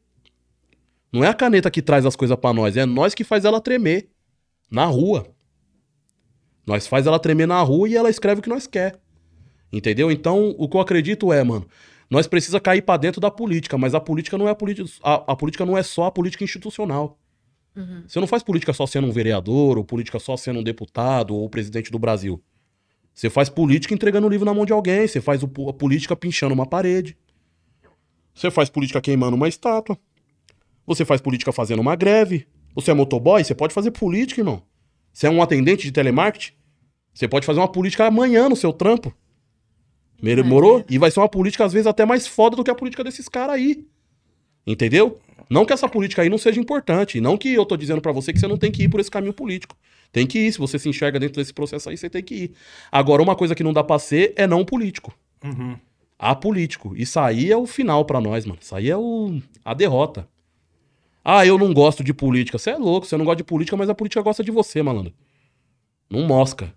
Não 1.12 1.24
é 1.24 1.28
a 1.28 1.35
caneta 1.35 1.70
que 1.70 1.81
traz 1.81 2.05
as 2.05 2.16
coisas 2.16 2.36
pra 2.36 2.52
nós, 2.52 2.76
é 2.76 2.85
nós 2.85 3.14
que 3.14 3.24
faz 3.24 3.44
ela 3.44 3.60
tremer. 3.60 4.10
Na 4.70 4.85
rua. 4.86 5.26
Nós 6.66 6.86
faz 6.86 7.06
ela 7.06 7.18
tremer 7.18 7.47
na 7.47 7.60
rua 7.62 7.89
e 7.89 7.94
ela 7.94 8.10
escreve 8.10 8.40
o 8.40 8.43
que 8.43 8.48
nós 8.48 8.66
quer. 8.66 8.98
Entendeu? 9.72 10.10
Então, 10.10 10.55
o 10.59 10.68
que 10.68 10.76
eu 10.76 10.81
acredito 10.81 11.32
é, 11.32 11.43
mano, 11.44 11.66
nós 12.10 12.26
precisa 12.26 12.60
cair 12.60 12.82
pra 12.82 12.97
dentro 12.97 13.20
da 13.20 13.31
política, 13.31 13.78
mas 13.78 13.94
a 13.94 14.01
política 14.01 14.36
não 14.36 14.48
é 14.48 14.51
a 14.51 14.55
política, 14.55 14.89
a, 15.02 15.32
a 15.32 15.36
política 15.36 15.64
não 15.64 15.76
é 15.76 15.82
só 15.82 16.05
a 16.05 16.10
política 16.10 16.44
institucional. 16.44 17.18
Você 18.06 18.20
não 18.20 18.26
faz 18.26 18.43
política 18.43 18.72
só 18.72 18.86
sendo 18.86 19.06
um 19.06 19.12
vereador, 19.12 19.78
ou 19.78 19.85
política 19.85 20.18
só 20.18 20.36
sendo 20.36 20.60
um 20.60 20.62
deputado, 20.62 21.35
ou 21.35 21.48
presidente 21.48 21.90
do 21.90 21.98
Brasil. 21.98 22.43
Você 23.15 23.31
faz 23.31 23.49
política 23.49 23.95
entregando 23.95 24.27
o 24.27 24.31
livro 24.31 24.45
na 24.45 24.53
mão 24.53 24.66
de 24.66 24.73
alguém, 24.73 25.07
você 25.07 25.20
faz 25.20 25.43
a 25.43 25.73
política 25.73 26.16
pinchando 26.16 26.53
uma 26.53 26.66
parede. 26.66 27.16
Você 28.35 28.51
faz 28.51 28.69
política 28.69 29.01
queimando 29.01 29.36
uma 29.36 29.49
estátua. 29.49 29.97
Você 30.86 31.05
faz 31.05 31.20
política 31.20 31.53
fazendo 31.53 31.78
uma 31.81 31.95
greve. 31.95 32.47
Você 32.74 32.91
é 32.91 32.95
motoboy, 32.95 33.45
você 33.45 33.55
pode 33.55 33.73
fazer 33.73 33.93
política, 33.93 34.41
irmão. 34.41 34.62
Você 35.12 35.28
é 35.28 35.31
um 35.31 35.41
atendente 35.41 35.85
de 35.85 35.93
telemarketing, 35.93 36.53
você 37.15 37.28
pode 37.28 37.47
fazer 37.47 37.61
uma 37.61 37.70
política 37.70 38.05
amanhã 38.05 38.49
no 38.49 38.57
seu 38.57 38.73
trampo. 38.73 39.15
Demorou? 40.20 40.85
E 40.91 40.99
vai 40.99 41.11
ser 41.11 41.20
uma 41.20 41.28
política, 41.28 41.65
às 41.65 41.73
vezes, 41.73 41.86
até 41.86 42.05
mais 42.05 42.27
foda 42.27 42.57
do 42.57 42.65
que 42.65 42.70
a 42.70 42.74
política 42.74 43.05
desses 43.05 43.28
caras 43.28 43.55
aí. 43.55 43.86
Entendeu? 44.66 45.20
Não 45.49 45.65
que 45.65 45.73
essa 45.73 45.89
política 45.89 46.23
aí 46.23 46.28
não 46.28 46.39
seja 46.39 46.59
importante. 46.59 47.20
Não 47.20 47.36
que 47.36 47.53
eu 47.53 47.65
tô 47.65 47.77
dizendo 47.77 48.01
pra 48.01 48.11
você 48.11 48.32
que 48.32 48.41
você 48.41 48.49
não 48.49 48.57
tem 48.57 48.73
que 48.73 48.82
ir 48.82 48.89
por 48.89 48.99
esse 48.99 49.11
caminho 49.11 49.32
político. 49.32 49.77
Tem 50.15 50.28
que 50.28 50.39
ir. 50.39 50.53
Se 50.53 50.59
você 50.61 50.78
se 50.78 50.89
enxerga 50.89 51.19
dentro 51.19 51.43
desse 51.43 51.53
processo 51.53 51.91
aí, 51.91 51.97
você 51.97 52.09
tem 52.09 52.23
que 52.23 52.35
ir. 52.35 52.53
Agora, 52.91 53.20
uma 53.20 53.35
coisa 53.35 53.53
que 53.53 53.65
não 53.65 53.73
dá 53.73 53.82
pra 53.82 53.99
ser 53.99 54.32
é 54.36 54.47
não 54.47 54.65
político. 54.65 55.12
Uhum. 55.43 55.77
Apolítico. 56.16 56.95
Isso 56.97 57.19
aí 57.19 57.51
é 57.51 57.57
o 57.57 57.66
final 57.66 58.05
pra 58.05 58.20
nós, 58.20 58.47
mano. 58.47 58.61
Isso 58.62 58.77
aí 58.77 58.89
é 58.89 58.97
o... 58.97 59.43
a 59.65 59.74
derrota. 59.74 60.28
Ah, 61.24 61.45
eu 61.45 61.59
não 61.59 61.74
gosto 61.74 62.05
de 62.05 62.15
política. 62.15 62.57
Você 62.59 62.70
é 62.70 62.77
louco, 62.77 63.09
você 63.09 63.16
não 63.16 63.24
gosta 63.24 63.39
de 63.39 63.45
política, 63.45 63.77
mas 63.77 63.91
a 63.91 63.95
política 63.95 64.23
gosta 64.23 64.45
de 64.45 64.53
você, 64.53 64.85
malandro. 64.85 65.12
Não 66.09 66.23
mosca. 66.28 66.73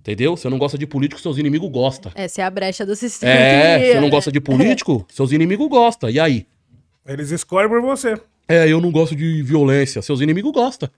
Entendeu? 0.00 0.36
Você 0.36 0.50
não 0.50 0.58
gosta 0.58 0.76
de 0.76 0.86
político, 0.86 1.18
seus 1.18 1.38
inimigos 1.38 1.70
gostam. 1.70 2.12
Essa 2.14 2.42
é 2.42 2.44
a 2.44 2.50
brecha 2.50 2.84
do 2.84 2.94
sistema. 2.94 3.32
É, 3.32 3.94
você 3.94 4.00
não 4.00 4.10
gosta 4.10 4.30
de 4.30 4.42
político, 4.42 5.06
seus 5.10 5.32
inimigos 5.32 5.68
gostam. 5.70 6.10
E 6.10 6.20
aí? 6.20 6.46
Eles 7.06 7.30
escolhem 7.30 7.70
por 7.70 7.80
você. 7.80 8.20
É, 8.46 8.68
eu 8.68 8.78
não 8.78 8.92
gosto 8.92 9.16
de 9.16 9.42
violência, 9.42 10.02
seus 10.02 10.20
inimigos 10.20 10.52
gostam. 10.52 10.90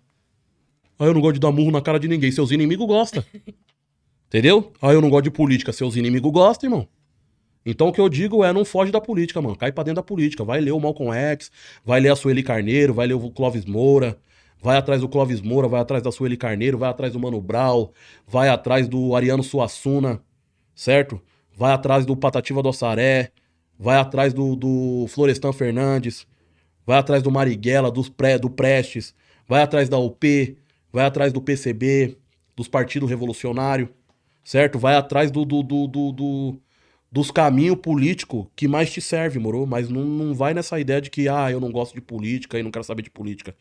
Ah, 0.98 1.04
eu 1.04 1.14
não 1.14 1.20
gosto 1.20 1.34
de 1.34 1.40
dar 1.40 1.52
murro 1.52 1.70
na 1.70 1.80
cara 1.80 1.98
de 1.98 2.08
ninguém, 2.08 2.32
seus 2.32 2.50
inimigos 2.50 2.86
gostam. 2.86 3.24
Entendeu? 4.26 4.72
Ah, 4.82 4.92
eu 4.92 5.00
não 5.00 5.08
gosto 5.08 5.24
de 5.24 5.30
política, 5.30 5.72
seus 5.72 5.96
inimigos 5.96 6.32
gostam, 6.32 6.68
irmão. 6.68 6.88
Então 7.64 7.88
o 7.88 7.92
que 7.92 8.00
eu 8.00 8.08
digo 8.08 8.44
é, 8.44 8.52
não 8.52 8.64
foge 8.64 8.90
da 8.90 9.00
política, 9.00 9.40
mano. 9.40 9.56
Cai 9.56 9.70
pra 9.70 9.84
dentro 9.84 9.96
da 9.96 10.02
política. 10.02 10.44
Vai 10.44 10.60
ler 10.60 10.72
o 10.72 10.80
Malcolm 10.80 11.14
X, 11.14 11.50
vai 11.84 12.00
ler 12.00 12.10
a 12.10 12.16
Sueli 12.16 12.42
Carneiro, 12.42 12.94
vai 12.94 13.06
ler 13.06 13.14
o 13.14 13.30
Clóvis 13.30 13.64
Moura, 13.64 14.18
vai 14.60 14.76
atrás 14.76 15.00
do 15.00 15.08
Clóvis 15.08 15.40
Moura, 15.40 15.68
vai 15.68 15.80
atrás 15.80 16.02
da 16.02 16.10
Sueli 16.10 16.36
Carneiro, 16.36 16.78
vai 16.78 16.90
atrás 16.90 17.12
do 17.12 17.20
Mano 17.20 17.40
Brau, 17.40 17.92
vai 18.26 18.48
atrás 18.48 18.88
do 18.88 19.14
Ariano 19.14 19.42
Suassuna, 19.42 20.20
certo? 20.74 21.20
Vai 21.56 21.72
atrás 21.72 22.06
do 22.06 22.16
Patativa 22.16 22.62
do 22.62 22.68
Assaré, 22.68 23.32
vai 23.78 23.98
atrás 23.98 24.32
do, 24.32 24.56
do 24.56 25.06
Florestan 25.08 25.52
Fernandes, 25.52 26.26
vai 26.86 26.98
atrás 26.98 27.22
do 27.22 27.30
Marighella, 27.30 27.90
dos 27.90 28.08
pré, 28.08 28.38
do 28.38 28.48
Prestes, 28.48 29.14
vai 29.46 29.62
atrás 29.62 29.88
da 29.88 29.98
UP, 29.98 30.56
vai 30.98 31.06
atrás 31.06 31.32
do 31.32 31.40
PCB, 31.40 32.16
dos 32.56 32.66
partidos 32.68 33.08
revolucionários, 33.08 33.88
certo? 34.44 34.78
Vai 34.78 34.96
atrás 34.96 35.30
do, 35.30 35.44
do, 35.44 35.62
do, 35.62 35.86
do- 35.86 36.12
do- 36.12 36.60
dos 37.10 37.30
caminhos 37.30 37.76
políticos 37.76 38.46
que 38.56 38.66
mais 38.68 38.92
te 38.92 39.00
serve, 39.00 39.38
moro? 39.38 39.64
Mas 39.66 39.88
não, 39.88 40.02
não 40.04 40.34
vai 40.34 40.52
nessa 40.52 40.78
ideia 40.78 41.00
de 41.00 41.08
que, 41.08 41.28
ah, 41.28 41.50
eu 41.50 41.60
não 41.60 41.70
gosto 41.70 41.94
de 41.94 42.00
política 42.00 42.58
e 42.58 42.62
não 42.62 42.70
quero 42.70 42.84
saber 42.84 43.02
de 43.02 43.10
política. 43.10 43.54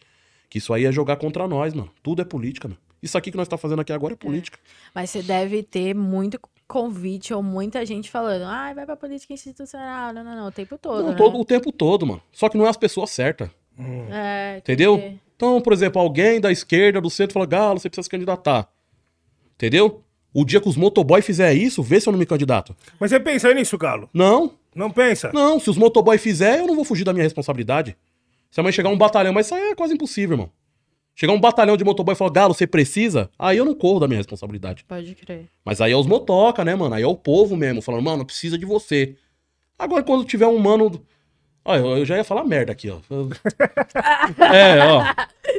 Que 0.49 0.57
isso 0.57 0.73
aí 0.73 0.85
é 0.85 0.91
jogar 0.91 1.15
contra 1.17 1.47
nós, 1.47 1.73
mano. 1.73 1.89
Tudo 2.03 2.21
é 2.21 2.25
política, 2.25 2.67
mano. 2.67 2.79
Isso 3.01 3.17
aqui 3.17 3.29
que 3.31 3.37
nós 3.37 3.47
tá 3.47 3.57
fazendo 3.57 3.79
aqui 3.81 3.93
agora 3.93 4.13
é 4.13 4.17
política. 4.17 4.57
Mas 4.95 5.11
você 5.11 5.21
deve 5.21 5.61
ter 5.61 5.93
muito 5.93 6.39
convite 6.67 7.33
ou 7.33 7.41
muita 7.43 7.85
gente 7.85 8.09
falando, 8.09 8.43
ai, 8.45 8.73
vai 8.73 8.85
pra 8.85 8.97
política 8.97 9.33
institucional. 9.33 10.11
Não, 10.13 10.23
não, 10.23 10.35
não, 10.35 10.47
o 10.47 10.51
tempo 10.51 10.77
todo. 10.77 11.03
Não, 11.03 11.09
né? 11.11 11.15
todo, 11.15 11.39
o 11.39 11.45
tempo 11.45 11.71
todo, 11.71 12.05
mano. 12.07 12.21
Só 12.33 12.49
que 12.49 12.57
não 12.57 12.65
é 12.65 12.69
as 12.69 12.75
pessoas 12.77 13.11
certas. 13.11 13.49
É, 14.09 14.59
tem 14.61 14.73
Entendeu? 14.73 14.97
que- 14.97 15.26
Então, 15.37 15.61
por 15.61 15.71
exemplo, 15.71 16.01
alguém 16.01 16.41
da 16.41 16.51
esquerda, 16.51 16.99
do 16.99 17.09
centro, 17.09 17.35
fala, 17.35 17.45
Galo, 17.45 17.79
você 17.79 17.87
precisa 17.89 18.03
se 18.03 18.09
candidatar. 18.09 18.67
Entendeu? 19.55 20.03
O 20.33 20.43
dia 20.43 20.59
que 20.59 20.67
os 20.67 20.75
motoboy 20.75 21.21
fizer 21.21 21.53
isso, 21.53 21.81
vê 21.81 22.01
se 22.01 22.09
eu 22.09 22.11
não 22.11 22.19
me 22.19 22.25
candidato. 22.25 22.75
Mas 22.99 23.11
você 23.11 23.19
pensa 23.19 23.53
nisso, 23.53 23.77
Galo? 23.77 24.09
Não, 24.13 24.53
Não 24.75 24.91
pensa? 24.91 25.31
não. 25.33 25.59
Se 25.59 25.69
os 25.69 25.77
motoboy 25.77 26.17
fizer, 26.17 26.59
eu 26.59 26.67
não 26.67 26.75
vou 26.75 26.83
fugir 26.83 27.03
da 27.03 27.13
minha 27.13 27.23
responsabilidade. 27.23 27.95
Se 28.51 28.59
amanhã 28.59 28.71
chegar 28.71 28.89
um 28.89 28.97
batalhão, 28.97 29.31
mas 29.33 29.45
isso 29.45 29.55
aí 29.55 29.71
é 29.71 29.75
quase 29.75 29.93
impossível, 29.93 30.33
irmão. 30.33 30.51
Chegar 31.15 31.33
um 31.33 31.39
batalhão 31.39 31.77
de 31.77 31.83
motoboy 31.83 32.13
e 32.13 32.17
falar, 32.17 32.31
Galo, 32.31 32.53
você 32.53 32.67
precisa? 32.67 33.29
Aí 33.39 33.57
eu 33.57 33.65
não 33.65 33.73
corro 33.73 33.99
da 33.99 34.07
minha 34.07 34.19
responsabilidade. 34.19 34.83
Pode 34.87 35.15
crer. 35.15 35.45
Mas 35.65 35.81
aí 35.81 35.91
é 35.91 35.97
os 35.97 36.05
motoca, 36.05 36.63
né, 36.65 36.75
mano? 36.75 36.93
Aí 36.93 37.03
é 37.03 37.07
o 37.07 37.15
povo 37.15 37.55
mesmo, 37.55 37.81
falando, 37.81 38.03
mano, 38.03 38.25
precisa 38.25 38.57
de 38.57 38.65
você. 38.65 39.15
Agora, 39.77 40.03
quando 40.03 40.25
tiver 40.25 40.47
um 40.47 40.57
mano. 40.59 40.99
Olha, 41.69 41.81
eu 41.99 42.05
já 42.05 42.15
ia 42.15 42.23
falar 42.23 42.45
merda 42.45 42.71
aqui, 42.71 42.89
ó. 42.89 42.99
é, 44.53 44.79
ó. 44.87 45.03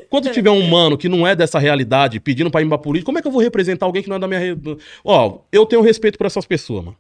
Quando 0.08 0.30
tiver 0.30 0.50
um 0.50 0.66
mano 0.66 0.96
que 0.96 1.08
não 1.08 1.26
é 1.26 1.36
dessa 1.36 1.58
realidade 1.58 2.18
pedindo 2.18 2.50
pra 2.50 2.62
ir 2.62 2.68
pra 2.68 2.78
política, 2.78 3.06
como 3.06 3.18
é 3.18 3.22
que 3.22 3.28
eu 3.28 3.32
vou 3.32 3.42
representar 3.42 3.84
alguém 3.84 4.02
que 4.02 4.08
não 4.08 4.16
é 4.16 4.18
da 4.18 4.26
minha. 4.26 4.40
re- 4.40 4.56
Ó, 5.04 5.40
eu 5.52 5.66
tenho 5.66 5.82
respeito 5.82 6.16
por 6.16 6.26
essas 6.26 6.46
pessoas, 6.46 6.84
mano. 6.84 6.96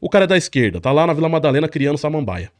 O 0.00 0.08
cara 0.08 0.24
é 0.24 0.28
da 0.28 0.36
esquerda, 0.36 0.80
tá 0.80 0.92
lá 0.92 1.06
na 1.06 1.12
Vila 1.12 1.28
Madalena 1.28 1.68
criando 1.68 1.98
samambaia. 1.98 2.52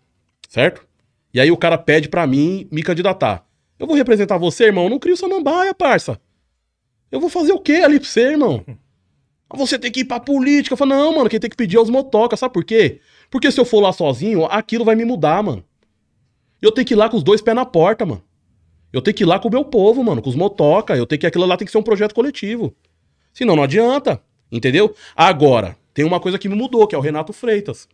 Certo? 0.49 0.85
E 1.33 1.41
aí 1.41 1.51
o 1.53 1.57
cara 1.57 1.79
pede 1.79 2.09
pra 2.09 2.27
mim 2.27 2.67
me 2.71 2.83
candidatar. 2.83 3.45
Eu 3.79 3.87
vou 3.87 3.97
representar 3.97 4.39
você, 4.39 4.65
irmão? 4.65 4.85
Eu 4.85 4.91
não 4.91 4.99
crio 4.99 5.17
samambaia, 5.17 5.73
parça. 5.73 6.21
Eu 7.11 7.21
vou 7.21 7.31
fazer 7.31 7.53
o 7.53 7.61
quê 7.61 7.75
ali 7.85 7.99
pra 8.01 8.09
você, 8.09 8.31
irmão? 8.33 8.65
Ah, 9.49 9.57
Você 9.57 9.79
tem 9.79 9.91
que 9.91 10.01
ir 10.01 10.05
pra 10.05 10.19
política. 10.21 10.73
Eu 10.75 10.77
falo, 10.77 10.91
não, 10.91 11.15
mano, 11.17 11.29
quem 11.31 11.39
tem 11.41 11.49
que 11.51 11.57
pedir 11.57 11.77
é 11.77 11.81
os 11.81 11.91
motocas, 11.91 12.41
sabe 12.41 12.53
por 12.55 12.65
quê? 12.65 13.01
Porque 13.31 13.51
se 13.53 13.61
eu 13.61 13.65
for 13.65 13.81
lá 13.81 13.93
sozinho, 13.93 14.45
aquilo 14.47 14.85
vai 14.85 14.95
me 14.95 15.05
mudar, 15.05 15.43
mano. 15.43 15.65
Eu 16.63 16.71
tenho 16.73 16.87
que 16.87 16.95
ir 16.95 16.97
lá 16.97 17.09
com 17.09 17.17
os 17.17 17.25
dois 17.25 17.43
pés 17.43 17.55
na 17.55 17.67
porta, 17.67 18.07
mano. 18.07 18.23
Eu 18.93 19.03
tenho 19.03 19.15
que 19.15 19.25
ir 19.25 19.27
lá 19.27 19.39
com 19.39 19.49
o 19.49 19.51
meu 19.51 19.65
povo, 19.65 20.05
mano, 20.05 20.23
com 20.23 20.31
os 20.31 20.37
motoca. 20.37 20.97
Eu 20.97 21.05
tenho 21.05 21.19
que 21.19 21.27
aquilo 21.27 21.45
lá 21.45 21.57
tem 21.57 21.67
que 21.67 21.73
ser 21.73 21.79
um 21.79 21.83
projeto 21.83 22.15
coletivo. 22.15 22.75
Senão 23.33 23.57
não 23.57 23.63
adianta, 23.65 24.23
entendeu? 24.51 24.95
Agora, 25.17 25.77
tem 25.93 26.05
uma 26.05 26.21
coisa 26.21 26.39
que 26.39 26.49
me 26.49 26.55
mudou, 26.55 26.87
que 26.87 26.95
é 26.95 26.99
o 26.99 27.01
Renato 27.01 27.33
Freitas. 27.33 27.89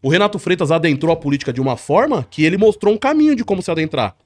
O 0.00 0.08
Renato 0.08 0.38
Freitas 0.38 0.70
adentrou 0.70 1.12
a 1.12 1.16
política 1.16 1.52
de 1.52 1.60
uma 1.60 1.76
forma 1.76 2.26
que 2.30 2.44
ele 2.44 2.56
mostrou 2.56 2.94
um 2.94 2.98
caminho 2.98 3.34
de 3.34 3.44
como 3.44 3.62
se 3.62 3.70
adentrar. 3.70 4.16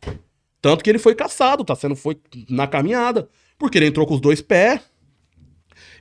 Tanto 0.60 0.85
que 0.85 0.90
ele 0.90 0.98
foi 0.98 1.14
caçado, 1.14 1.64
tá 1.64 1.74
sendo 1.74 1.97
foi 1.97 2.18
na 2.48 2.66
caminhada, 2.66 3.28
porque 3.59 3.78
ele 3.78 3.86
entrou 3.86 4.06
com 4.06 4.14
os 4.14 4.20
dois 4.20 4.43
pés. 4.43 4.80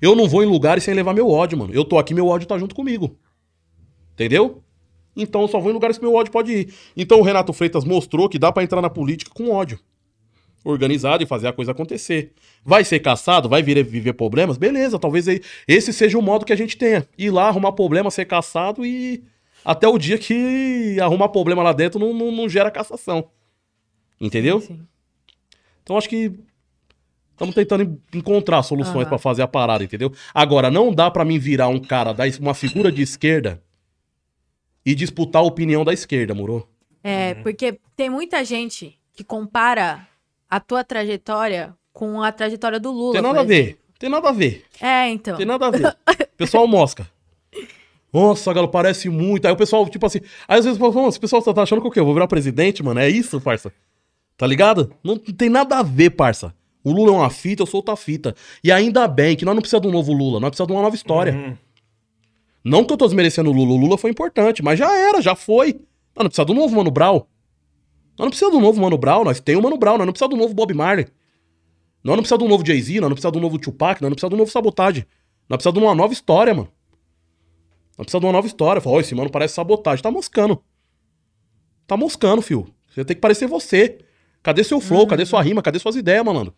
Eu 0.01 0.15
não 0.15 0.27
vou 0.27 0.43
em 0.43 0.47
lugares 0.47 0.83
sem 0.83 0.93
levar 0.93 1.13
meu 1.13 1.29
ódio, 1.29 1.57
mano. 1.57 1.73
Eu 1.73 1.85
tô 1.85 1.97
aqui, 1.97 2.13
meu 2.13 2.27
ódio 2.27 2.47
tá 2.47 2.57
junto 2.57 2.75
comigo. 2.75 3.17
Entendeu? 4.13 4.63
Então 5.17 5.41
eu 5.41 5.47
só 5.47 5.59
vou 5.59 5.71
em 5.71 5.73
lugares 5.73 5.97
que 5.97 6.03
meu 6.05 6.13
ódio 6.13 6.31
pode 6.31 6.51
ir. 6.51 6.73
Então 6.95 7.19
o 7.19 7.23
Renato 7.23 7.51
Freitas 7.51 7.83
mostrou 7.83 8.29
que 8.29 8.37
dá 8.37 8.51
pra 8.51 8.63
entrar 8.63 8.81
na 8.81 8.89
política 8.89 9.31
com 9.33 9.49
ódio. 9.51 9.79
Organizado 10.63 11.23
e 11.23 11.25
fazer 11.25 11.47
a 11.47 11.53
coisa 11.53 11.71
acontecer. 11.71 12.33
Vai 12.63 12.83
ser 12.83 12.99
caçado? 12.99 13.47
Vai 13.49 13.63
vir 13.63 13.83
viver 13.85 14.13
problemas? 14.13 14.57
Beleza, 14.57 14.99
talvez 14.99 15.27
aí- 15.27 15.41
esse 15.67 15.91
seja 15.93 16.17
o 16.17 16.21
modo 16.21 16.45
que 16.45 16.53
a 16.53 16.57
gente 16.57 16.77
tenha. 16.77 17.07
Ir 17.17 17.31
lá, 17.31 17.47
arrumar 17.47 17.71
problema, 17.71 18.11
ser 18.11 18.25
caçado 18.25 18.85
e. 18.85 19.23
Até 19.65 19.87
o 19.87 19.97
dia 19.97 20.17
que 20.17 20.97
arrumar 21.01 21.29
problema 21.29 21.63
lá 21.63 21.73
dentro 21.73 21.99
não, 21.99 22.13
não, 22.13 22.31
não 22.31 22.47
gera 22.49 22.69
cassação. 22.71 23.29
Entendeu? 24.19 24.61
Sim. 24.61 24.79
Então 25.83 25.97
acho 25.97 26.09
que 26.09 26.31
estamos 27.31 27.53
tentando 27.55 27.83
en- 27.83 28.17
encontrar 28.17 28.61
soluções 28.63 28.95
Aham. 29.01 29.09
pra 29.09 29.17
fazer 29.17 29.41
a 29.43 29.47
parada, 29.47 29.83
entendeu? 29.83 30.11
Agora, 30.33 30.69
não 30.71 30.91
dá 30.93 31.09
pra 31.09 31.23
mim 31.25 31.37
virar 31.39 31.67
um 31.69 31.79
cara, 31.79 32.15
uma 32.39 32.53
figura 32.53 32.91
de 32.91 33.01
esquerda 33.01 33.61
e 34.87 34.95
disputar 34.95 35.41
a 35.41 35.45
opinião 35.45 35.83
da 35.83 35.91
esquerda, 35.91 36.33
moro? 36.33 36.65
É, 37.03 37.33
porque 37.33 37.77
tem 37.93 38.09
muita 38.09 38.45
gente 38.45 38.97
que 39.13 39.21
compara 39.21 40.07
a 40.49 40.61
tua 40.61 40.81
trajetória 40.81 41.75
com 41.91 42.23
a 42.23 42.31
trajetória 42.31 42.79
do 42.79 42.89
Lula. 42.89 43.11
Tem 43.11 43.21
nada 43.21 43.41
a 43.41 43.43
ver. 43.43 43.77
Tem 43.99 44.09
nada 44.09 44.29
a 44.29 44.31
ver. 44.31 44.63
É, 44.79 45.09
então. 45.09 45.35
Tem 45.35 45.45
nada 45.45 45.67
a 45.67 45.71
ver. 45.71 45.97
Pessoal 46.37 46.65
mosca. 46.65 47.05
Nossa, 48.13 48.53
Galo, 48.53 48.69
parece 48.69 49.09
muito. 49.09 49.45
Aí 49.45 49.51
o 49.51 49.57
pessoal, 49.57 49.85
tipo 49.89 50.05
assim. 50.05 50.21
Aí 50.47 50.57
às 50.57 50.63
vezes 50.63 50.79
fala, 50.79 50.93
"Nossa, 50.93 51.09
esse 51.09 51.19
pessoal 51.19 51.41
tá 51.41 51.63
achando 51.63 51.81
que 51.81 51.87
o 51.89 51.91
quê? 51.91 51.99
Eu 51.99 52.05
vou 52.05 52.13
virar 52.13 52.27
presidente, 52.27 52.81
mano? 52.81 53.01
É 53.01 53.09
isso, 53.09 53.41
parça? 53.41 53.73
Tá 54.37 54.47
ligado? 54.47 54.93
Não 55.03 55.17
tem 55.17 55.49
nada 55.49 55.79
a 55.79 55.83
ver, 55.83 56.11
parça. 56.11 56.55
O 56.81 56.93
Lula 56.93 57.09
é 57.11 57.15
uma 57.15 57.29
fita, 57.29 57.63
eu 57.63 57.67
sou 57.67 57.79
outra 57.79 57.97
fita. 57.97 58.33
E 58.63 58.71
ainda 58.71 59.05
bem 59.05 59.35
que 59.35 59.43
nós 59.43 59.53
não 59.53 59.61
precisamos 59.61 59.85
de 59.85 59.89
um 59.89 59.97
novo 59.97 60.13
Lula, 60.13 60.39
nós 60.39 60.51
precisamos 60.51 60.69
de 60.69 60.73
uma 60.77 60.83
nova 60.83 60.95
história. 60.95 61.33
Uhum. 61.33 61.57
Não 62.67 62.83
que 62.83 62.91
eu 62.91 62.97
tô 62.97 63.05
desmerecendo 63.05 63.49
o 63.49 63.53
Lula, 63.53 63.71
o 63.71 63.77
Lula 63.77 63.97
foi 63.97 64.11
importante, 64.11 64.61
mas 64.61 64.77
já 64.77 64.93
era, 64.93 65.21
já 65.21 65.35
foi. 65.35 65.79
Nós 66.13 66.23
não 66.23 66.25
precisamos 66.25 66.53
do 66.53 66.59
novo 66.59 66.75
Mano 66.75 66.91
Brown. 66.91 67.21
Nós 68.17 68.25
não 68.25 68.29
precisamos 68.29 68.55
do 68.55 68.61
novo 68.61 68.81
Mano 68.81 68.97
Brown, 68.97 69.23
nós 69.23 69.39
temos 69.39 69.61
o 69.61 69.63
Mano 69.63 69.77
Brown, 69.77 69.97
nós 69.97 70.05
não 70.05 70.11
precisamos 70.11 70.35
do 70.35 70.41
novo 70.41 70.53
Bob 70.53 70.73
Marley. 70.73 71.07
Nós 72.03 72.17
não 72.17 72.23
precisamos 72.23 72.45
do 72.45 72.49
novo 72.49 72.65
Jay-Z, 72.65 72.99
nós 72.99 73.09
não 73.09 73.15
precisamos 73.15 73.37
do 73.37 73.41
novo 73.41 73.57
Tupac, 73.57 74.01
nós 74.01 74.09
não 74.09 74.15
precisamos 74.15 74.35
do 74.35 74.37
novo 74.37 74.51
Sabotagem. 74.51 75.05
Nós 75.47 75.57
precisamos 75.57 75.79
de 75.79 75.85
uma 75.85 75.95
nova 75.95 76.11
história, 76.11 76.53
mano. 76.53 76.67
Nós 77.97 78.05
precisamos 78.05 78.21
de 78.21 78.25
uma 78.25 78.33
nova 78.33 78.47
história. 78.47 78.81
Fala, 78.81 78.97
ó, 78.97 78.99
esse 78.99 79.15
mano 79.15 79.29
parece 79.29 79.53
sabotagem. 79.53 80.03
Tá 80.03 80.11
moscando. 80.11 80.61
Tá 81.87 81.95
moscando, 81.95 82.41
fio. 82.41 82.67
Você 82.89 83.05
tem 83.05 83.15
que 83.15 83.21
parecer 83.21 83.47
você. 83.47 83.97
Cadê 84.43 84.61
seu 84.63 84.81
flow? 84.81 85.07
Cadê 85.07 85.25
sua 85.25 85.41
rima? 85.41 85.61
Cadê 85.61 85.79
suas 85.79 85.95
ideias, 85.95 86.23
malandro? 86.23 86.53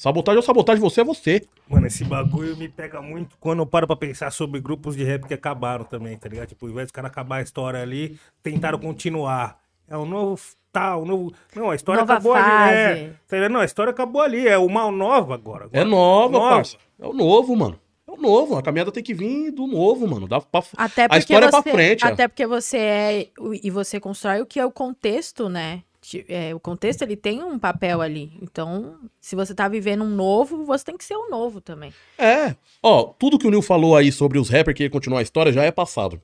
Sabotagem 0.00 0.38
é 0.38 0.42
sabotagem, 0.42 0.80
você 0.80 1.02
é 1.02 1.04
você. 1.04 1.42
Mano, 1.68 1.86
esse 1.86 2.04
bagulho 2.04 2.56
me 2.56 2.70
pega 2.70 3.02
muito 3.02 3.36
quando 3.38 3.58
eu 3.58 3.66
paro 3.66 3.86
pra 3.86 3.94
pensar 3.94 4.30
sobre 4.30 4.58
grupos 4.58 4.96
de 4.96 5.04
rap 5.04 5.26
que 5.28 5.34
acabaram 5.34 5.84
também, 5.84 6.16
tá 6.16 6.26
ligado? 6.26 6.48
Tipo, 6.48 6.64
ao 6.64 6.72
invés 6.72 6.86
dos 6.86 6.92
caras 6.92 7.10
acabar 7.10 7.36
a 7.36 7.42
história 7.42 7.82
ali, 7.82 8.18
tentaram 8.42 8.78
continuar. 8.78 9.58
É 9.86 9.98
um 9.98 10.06
novo 10.06 10.40
tal, 10.72 11.02
um 11.02 11.04
novo. 11.04 11.34
Não, 11.54 11.68
a 11.70 11.74
história 11.76 12.00
Nova 12.00 12.14
acabou 12.14 12.32
fase. 12.32 12.48
ali. 12.50 13.00
É, 13.30 13.40
tá? 13.42 13.48
Não, 13.50 13.60
a 13.60 13.64
história 13.66 13.90
acabou 13.90 14.22
ali. 14.22 14.48
É 14.48 14.56
uma 14.56 14.90
nova 14.90 15.34
agora. 15.34 15.64
É 15.70 15.80
agora. 15.80 15.84
nova, 15.84 16.32
Nova. 16.32 16.54
parça. 16.54 16.76
É 16.98 17.06
o 17.06 17.12
novo, 17.12 17.54
mano. 17.54 17.78
É 18.08 18.10
o 18.10 18.16
novo. 18.16 18.56
A 18.56 18.62
caminhada 18.62 18.90
tem 18.90 19.02
que 19.02 19.12
vir 19.12 19.50
do 19.50 19.66
novo, 19.66 20.08
mano. 20.08 20.26
Dá 20.26 20.40
pra... 20.40 20.62
Até 20.78 21.08
porque 21.08 21.14
a 21.14 21.18
história 21.18 21.50
você, 21.50 21.58
é 21.58 21.62
pra 21.62 21.72
frente. 21.72 22.06
ó. 22.06 22.08
Até 22.08 22.26
porque 22.26 22.46
você 22.46 22.78
é 22.78 23.28
o- 23.38 23.52
e 23.52 23.68
você 23.68 24.00
constrói 24.00 24.40
o 24.40 24.46
que 24.46 24.58
é 24.58 24.64
o 24.64 24.72
contexto, 24.72 25.50
né? 25.50 25.82
É, 26.28 26.54
o 26.54 26.60
contexto 26.60 27.02
ele 27.02 27.16
tem 27.16 27.42
um 27.42 27.58
papel 27.58 28.00
ali. 28.00 28.32
Então, 28.42 28.98
se 29.20 29.36
você 29.36 29.54
tá 29.54 29.68
vivendo 29.68 30.02
um 30.04 30.08
novo, 30.08 30.64
você 30.64 30.84
tem 30.84 30.96
que 30.96 31.04
ser 31.04 31.16
um 31.16 31.28
novo 31.30 31.60
também. 31.60 31.92
É. 32.18 32.54
Ó, 32.82 33.04
tudo 33.04 33.38
que 33.38 33.46
o 33.46 33.50
Nil 33.50 33.62
falou 33.62 33.96
aí 33.96 34.10
sobre 34.10 34.38
os 34.38 34.48
rappers 34.48 34.76
que 34.76 34.82
ia 34.84 34.90
continuar 34.90 35.20
a 35.20 35.22
história 35.22 35.52
já 35.52 35.62
é 35.64 35.70
passado. 35.70 36.20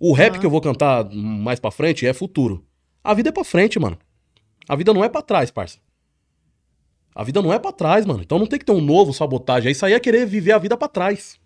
O 0.00 0.12
rap 0.12 0.36
Ah. 0.36 0.38
que 0.38 0.46
eu 0.46 0.50
vou 0.50 0.60
cantar 0.60 1.08
mais 1.10 1.58
pra 1.60 1.70
frente 1.70 2.06
é 2.06 2.12
futuro. 2.12 2.64
A 3.02 3.14
vida 3.14 3.28
é 3.28 3.32
pra 3.32 3.44
frente, 3.44 3.78
mano. 3.78 3.98
A 4.68 4.76
vida 4.76 4.92
não 4.92 5.02
é 5.02 5.08
pra 5.08 5.22
trás, 5.22 5.50
parça. 5.50 5.78
A 7.14 7.24
vida 7.24 7.42
não 7.42 7.52
é 7.52 7.58
pra 7.58 7.72
trás, 7.72 8.06
mano. 8.06 8.22
Então 8.22 8.38
não 8.38 8.46
tem 8.46 8.58
que 8.58 8.64
ter 8.64 8.72
um 8.72 8.80
novo 8.80 9.12
sabotagem. 9.12 9.72
Isso 9.72 9.84
aí 9.84 9.92
é 9.92 9.98
querer 10.00 10.24
viver 10.26 10.52
a 10.52 10.58
vida 10.58 10.76
pra 10.76 10.86
trás. 10.88 11.38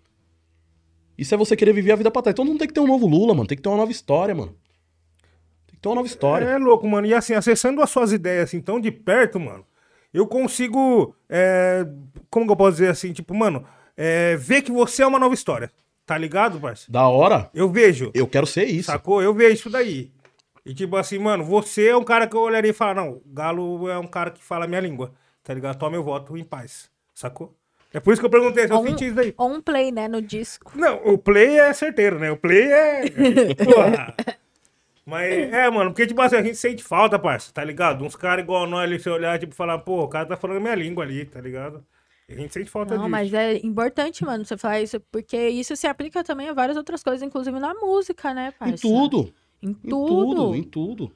Isso 1.17 1.35
é 1.35 1.37
você 1.37 1.55
querer 1.57 1.73
viver 1.73 1.93
a 1.93 1.97
vida 1.97 2.11
pra 2.11 2.21
trás. 2.21 2.35
Então 2.35 2.45
não 2.45 2.59
tem 2.59 2.67
que 2.69 2.75
ter 2.75 2.81
um 2.81 2.87
novo 2.87 3.07
Lula, 3.07 3.33
mano. 3.35 3.47
Tem 3.47 3.57
que 3.57 3.63
ter 3.63 3.69
uma 3.69 3.79
nova 3.79 3.91
história, 3.93 4.35
mano. 4.35 4.55
Que 5.83 5.89
ter 5.89 5.89
uma 5.89 5.97
nova 5.97 6.07
história. 6.07 6.45
É 6.47 6.59
louco, 6.59 6.87
mano. 6.89 7.07
E 7.07 7.13
assim, 7.15 7.35
acessando 7.35 7.83
as 7.83 7.91
suas 7.91 8.13
ideias 8.13 8.45
assim 8.45 8.61
tão 8.61 8.81
de 8.81 8.91
perto, 8.93 9.41
mano, 9.41 9.65
eu 10.15 10.27
consigo. 10.27 11.15
é, 11.29 11.85
como 12.31 12.47
que 12.47 12.53
eu 12.53 12.57
posso 12.57 12.73
dizer 12.73 12.89
assim? 12.89 13.13
Tipo, 13.13 13.35
mano, 13.35 13.65
é, 13.97 14.37
ver 14.37 14.63
que 14.63 14.71
você 14.71 15.03
é 15.03 15.07
uma 15.07 15.19
nova 15.19 15.35
história. 15.35 15.71
Tá 16.07 16.17
ligado, 16.19 16.59
parceiro? 16.61 16.93
Da 16.93 17.07
hora, 17.09 17.49
Eu 17.55 17.69
vejo. 17.69 18.11
eu 18.15 18.27
quero 18.27 18.47
ser 18.47 18.65
isso. 18.65 18.91
Sacou? 18.91 19.23
Eu 19.23 19.33
vejo 19.35 19.55
isso 19.55 19.71
daí. 19.71 20.11
E 20.65 20.75
tipo 20.75 20.97
assim, 20.97 21.19
mano, 21.19 21.45
você 21.45 21.89
é 21.89 21.97
um 21.97 22.05
cara 22.05 22.27
que 22.27 22.37
eu 22.37 22.41
olharia 22.41 22.71
e 22.71 22.75
falar, 22.75 22.95
não, 22.95 23.11
o 23.15 23.23
Galo 23.27 23.89
é 23.89 23.99
um 23.99 24.07
cara 24.07 24.31
que 24.31 24.43
fala 24.43 24.65
a 24.65 24.69
minha 24.69 24.81
língua. 24.81 25.13
Tá 25.43 25.53
ligado? 25.55 25.77
Toma 25.79 25.91
meu 25.93 26.05
voto 26.05 26.37
em 26.37 26.45
paz. 26.45 26.89
Sacou? 27.15 27.55
É 27.93 27.99
por 28.01 28.13
isso 28.13 28.21
que 28.23 28.27
eu 28.27 28.31
perguntei 28.31 28.67
se 28.67 28.73
eu 28.73 28.79
um- 28.79 28.87
senti 28.87 29.07
isso 29.07 29.15
daí. 29.15 29.35
Ou 29.37 29.49
um 29.51 29.61
play, 29.61 29.91
né, 29.93 30.07
no 30.09 30.23
disco. 30.23 30.73
Não, 30.75 30.97
o 31.05 31.19
play 31.19 31.59
é 31.59 31.73
certeiro, 31.73 32.19
né? 32.19 32.31
O 32.31 32.37
play 32.37 32.63
é. 32.71 33.03
Porra. 33.65 34.15
Mas 35.13 35.33
é, 35.53 35.71
mano, 35.71 35.91
porque, 35.91 36.07
tipo 36.07 36.21
assim, 36.23 36.37
a 36.37 36.43
gente 36.43 36.57
sente 36.57 36.83
falta, 36.83 37.19
parça, 37.19 37.53
tá 37.53 37.63
ligado? 37.63 38.05
Uns 38.05 38.17
caras 38.17 38.43
igual 38.43 38.67
nós 38.67 38.83
ali, 38.85 38.99
você 38.99 39.11
olhar, 39.11 39.39
tipo, 39.39 39.55
falar, 39.55 39.79
pô, 39.79 40.03
o 40.03 40.09
cara 40.09 40.27
tá 40.27 40.37
falando 40.37 40.57
a 40.57 40.61
minha 40.61 40.75
língua 40.75 41.05
ali, 41.05 41.25
tá 41.25 41.41
ligado? 41.41 41.85
A 42.29 42.35
gente 42.35 42.53
sente 42.55 42.71
falta 42.71 42.95
Não, 42.95 43.03
disso. 43.03 43.11
mas 43.11 43.35
é 43.35 43.59
importante, 43.59 44.25
mano, 44.25 44.45
você 44.45 44.57
falar 44.57 44.81
isso, 44.81 44.99
porque 45.13 45.37
isso 45.51 45.77
se 45.77 45.87
aplica 45.87 46.25
também 46.25 46.49
a 46.49 46.55
várias 46.55 46.77
outras 46.79 47.03
coisas, 47.03 47.21
inclusive 47.23 47.59
na 47.61 47.75
música, 47.75 48.33
né, 48.33 48.49
Em 48.49 48.53
parça? 48.59 48.77
tudo. 48.81 49.33
Em 49.63 49.69
Em 49.71 49.75
tudo. 49.75 50.07
tudo, 50.07 50.55
em 50.57 50.63
tudo. 50.63 51.13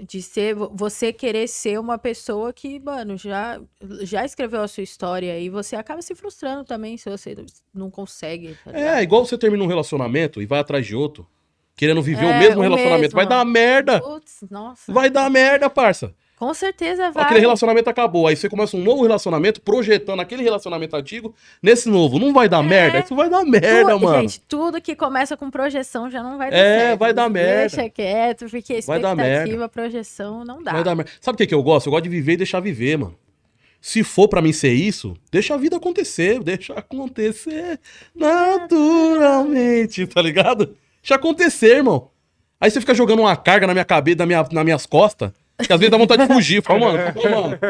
De 0.00 0.22
ser, 0.22 0.54
vo- 0.54 0.70
você 0.72 1.12
querer 1.12 1.48
ser 1.48 1.80
uma 1.80 1.98
pessoa 1.98 2.52
que, 2.52 2.78
mano, 2.78 3.16
já, 3.16 3.60
já 4.02 4.24
escreveu 4.24 4.60
a 4.60 4.68
sua 4.68 4.82
história 4.84 5.40
e 5.40 5.48
você 5.48 5.74
acaba 5.74 6.00
se 6.02 6.14
frustrando 6.14 6.64
também 6.64 6.96
se 6.96 7.10
você 7.10 7.34
não 7.74 7.90
consegue. 7.90 8.56
tá? 8.64 8.70
É, 8.78 9.02
igual 9.02 9.24
você 9.24 9.36
termina 9.36 9.64
um 9.64 9.66
relacionamento 9.66 10.40
e 10.40 10.46
vai 10.46 10.60
atrás 10.60 10.86
de 10.86 10.94
outro, 10.94 11.26
querendo 11.78 12.02
viver 12.02 12.24
É, 12.24 12.26
o 12.26 12.38
mesmo 12.38 12.58
o 12.58 12.62
relacionamento. 12.62 13.00
mesmo. 13.02 13.16
Vai 13.16 13.26
dar 13.26 13.42
merda. 13.46 14.00
Putz, 14.00 14.40
nossa. 14.50 14.92
Vai 14.92 15.08
dar 15.08 15.30
merda, 15.30 15.70
parça. 15.70 16.12
Com 16.36 16.52
certeza 16.54 17.10
vai. 17.10 17.24
Aquele 17.24 17.40
relacionamento 17.40 17.90
acabou. 17.90 18.26
Aí 18.28 18.36
você 18.36 18.48
começa 18.48 18.76
um 18.76 18.80
novo 18.80 19.02
relacionamento, 19.02 19.60
projetando 19.60 20.20
aquele 20.20 20.42
relacionamento 20.42 20.94
antigo 20.94 21.34
nesse 21.60 21.88
novo. 21.88 22.16
Não 22.20 22.32
vai 22.32 22.48
dar 22.48 22.62
merda? 22.62 23.00
Isso 23.00 23.14
vai 23.16 23.28
dar 23.28 23.44
merda, 23.44 23.92
Tu- 23.98 24.00
mano. 24.00 24.20
Gente, 24.20 24.40
tudo 24.42 24.80
que 24.80 24.94
começa 24.94 25.36
com 25.36 25.50
projeção 25.50 26.08
já 26.08 26.22
não 26.22 26.38
vai 26.38 26.50
dar 26.50 26.56
É, 26.56 26.78
certo. 26.80 26.98
vai 27.00 27.12
dar 27.12 27.28
merda. 27.28 27.76
Deixa 27.76 27.90
quieto, 27.90 28.46
porque 28.48 28.80
Vai 28.86 29.00
dar 29.00 29.16
expectativa, 29.18 29.68
projeção, 29.68 30.44
não 30.44 30.62
dá. 30.62 30.72
Vai 30.74 30.84
dar 30.84 30.94
merda. 30.94 31.10
Sabe 31.20 31.34
o 31.34 31.38
que, 31.38 31.46
que 31.48 31.54
eu 31.54 31.62
gosto? 31.62 31.88
Eu 31.88 31.90
gosto 31.92 32.04
de 32.04 32.10
viver 32.10 32.34
e 32.34 32.36
deixar 32.36 32.60
viver, 32.60 32.96
mano. 32.98 33.16
Se 33.80 34.04
for 34.04 34.28
pra 34.28 34.40
mim 34.42 34.52
ser 34.52 34.72
isso, 34.72 35.16
deixa 35.32 35.54
a 35.54 35.56
vida 35.56 35.76
acontecer. 35.76 36.40
Deixa 36.42 36.72
acontecer 36.74 37.80
naturalmente, 38.14 40.06
tá 40.06 40.22
ligado? 40.22 40.76
Deixa 41.02 41.14
acontecer, 41.14 41.76
irmão. 41.76 42.10
Aí 42.60 42.70
você 42.70 42.80
fica 42.80 42.94
jogando 42.94 43.20
uma 43.20 43.36
carga 43.36 43.66
na 43.66 43.72
minha 43.72 43.84
cabeça, 43.84 44.18
na 44.18 44.26
minha, 44.26 44.44
nas 44.50 44.64
minhas 44.64 44.84
costas, 44.86 45.30
que 45.64 45.72
às 45.72 45.78
vezes 45.78 45.90
dá 45.90 45.96
vontade 45.98 46.26
de 46.26 46.32
fugir. 46.34 46.62
Fala, 46.62 46.80
mano, 46.80 46.98
fala, 47.22 47.40
mano. 47.42 47.58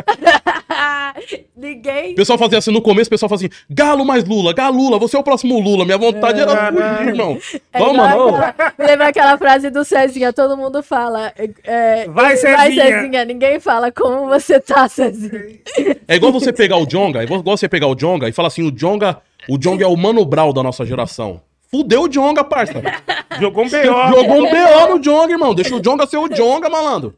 Ninguém. 1.56 2.12
O 2.12 2.14
pessoal 2.16 2.38
fazia 2.38 2.58
assim 2.58 2.70
no 2.72 2.80
começo, 2.80 3.08
o 3.08 3.10
pessoal 3.10 3.28
fazia 3.28 3.48
assim: 3.48 3.64
Galo 3.68 4.04
mais 4.04 4.24
Lula, 4.24 4.52
Galo 4.52 4.76
Lula, 4.76 4.98
você 4.98 5.16
é 5.16 5.18
o 5.18 5.22
próximo 5.22 5.58
Lula. 5.60 5.84
Minha 5.84 5.98
vontade 5.98 6.40
era 6.40 6.72
fugir, 6.72 7.08
irmão. 7.08 7.38
É 7.72 7.78
Vamos, 7.78 7.96
mano. 7.96 8.36
aquela- 8.36 8.72
Me 8.78 8.86
lembra 8.86 9.08
aquela 9.08 9.36
frase 9.36 9.68
do 9.70 9.84
Cezinha, 9.84 10.32
todo 10.32 10.56
mundo 10.56 10.82
fala. 10.82 11.32
é, 11.64 12.06
Vai, 12.08 12.36
Vai, 12.36 12.36
Cezinha. 12.36 12.84
Cezinha. 13.00 13.24
Ninguém 13.24 13.58
fala 13.58 13.90
como 13.90 14.28
você 14.28 14.60
tá, 14.60 14.88
Cezinha. 14.88 15.58
É 16.06 16.14
igual 16.16 16.30
você 16.32 16.52
pegar 16.52 16.76
o 16.76 16.86
Jonga, 16.86 17.20
é 17.20 17.24
igual 17.24 17.42
você 17.44 17.68
pegar 17.68 17.88
o 17.88 17.94
Jonga 17.96 18.28
e 18.28 18.32
falar 18.32 18.48
assim: 18.48 18.62
o 18.62 18.70
Jonga, 18.70 19.20
o 19.48 19.58
Jonga 19.58 19.84
é 19.84 19.88
o 19.88 19.96
Mano 19.96 20.24
Brown 20.24 20.52
da 20.52 20.62
nossa 20.62 20.84
geração. 20.86 21.40
Fudeu 21.70 22.02
o 22.02 22.08
Jonga, 22.08 22.42
parça. 22.42 22.74
Jogou 23.40 23.64
um 23.64 23.68
B.O. 23.68 23.82
Jogou 24.08 24.46
um 24.46 24.50
BO 24.50 24.94
no 24.94 24.98
Jonga, 25.00 25.32
irmão. 25.32 25.54
Deixa 25.54 25.74
o 25.76 25.80
Jonga 25.80 26.06
ser 26.06 26.16
o 26.16 26.28
Jonga, 26.28 26.68
malandro. 26.68 27.14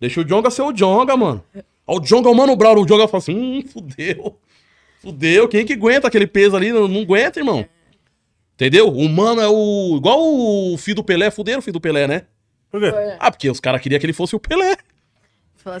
Deixa 0.00 0.20
o 0.20 0.24
Jonga 0.24 0.50
ser 0.50 0.62
o 0.62 0.72
Jonga, 0.72 1.16
mano. 1.16 1.42
Ó, 1.86 1.96
O 1.96 2.00
Jonga 2.00 2.28
é 2.28 2.32
o 2.32 2.34
Mano 2.34 2.56
Brown. 2.56 2.80
O 2.80 2.86
Jonga 2.86 3.08
fala 3.08 3.18
assim: 3.18 3.34
hum, 3.36 3.64
fudeu. 3.66 4.36
Fudeu. 5.00 5.48
Quem 5.48 5.66
que 5.66 5.72
aguenta 5.74 6.08
aquele 6.08 6.26
peso 6.26 6.56
ali? 6.56 6.72
Não, 6.72 6.86
não 6.88 7.02
aguenta, 7.02 7.38
irmão. 7.40 7.64
Entendeu? 8.54 8.88
O 8.88 9.08
Mano 9.08 9.40
é 9.40 9.48
o. 9.48 9.96
Igual 9.96 10.20
o 10.22 10.76
filho 10.78 10.96
do 10.96 11.04
Pelé. 11.04 11.30
Fuderam 11.30 11.58
o 11.58 11.62
filho 11.62 11.74
do 11.74 11.80
Pelé, 11.80 12.06
né? 12.06 12.22
Por 12.70 12.80
quê? 12.80 12.92
Ah, 13.18 13.30
porque 13.30 13.50
os 13.50 13.60
caras 13.60 13.80
queriam 13.80 13.98
que 13.98 14.06
ele 14.06 14.12
fosse 14.12 14.34
o 14.36 14.40
Pelé. 14.40 14.76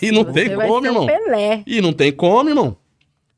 E 0.00 0.10
não 0.10 0.24
"Você 0.24 0.32
tem 0.48 0.56
como, 0.56 0.86
irmão. 0.86 1.06
Pelé. 1.06 1.62
E 1.66 1.80
não 1.80 1.92
tem 1.92 2.10
como, 2.12 2.48
irmão. 2.48 2.76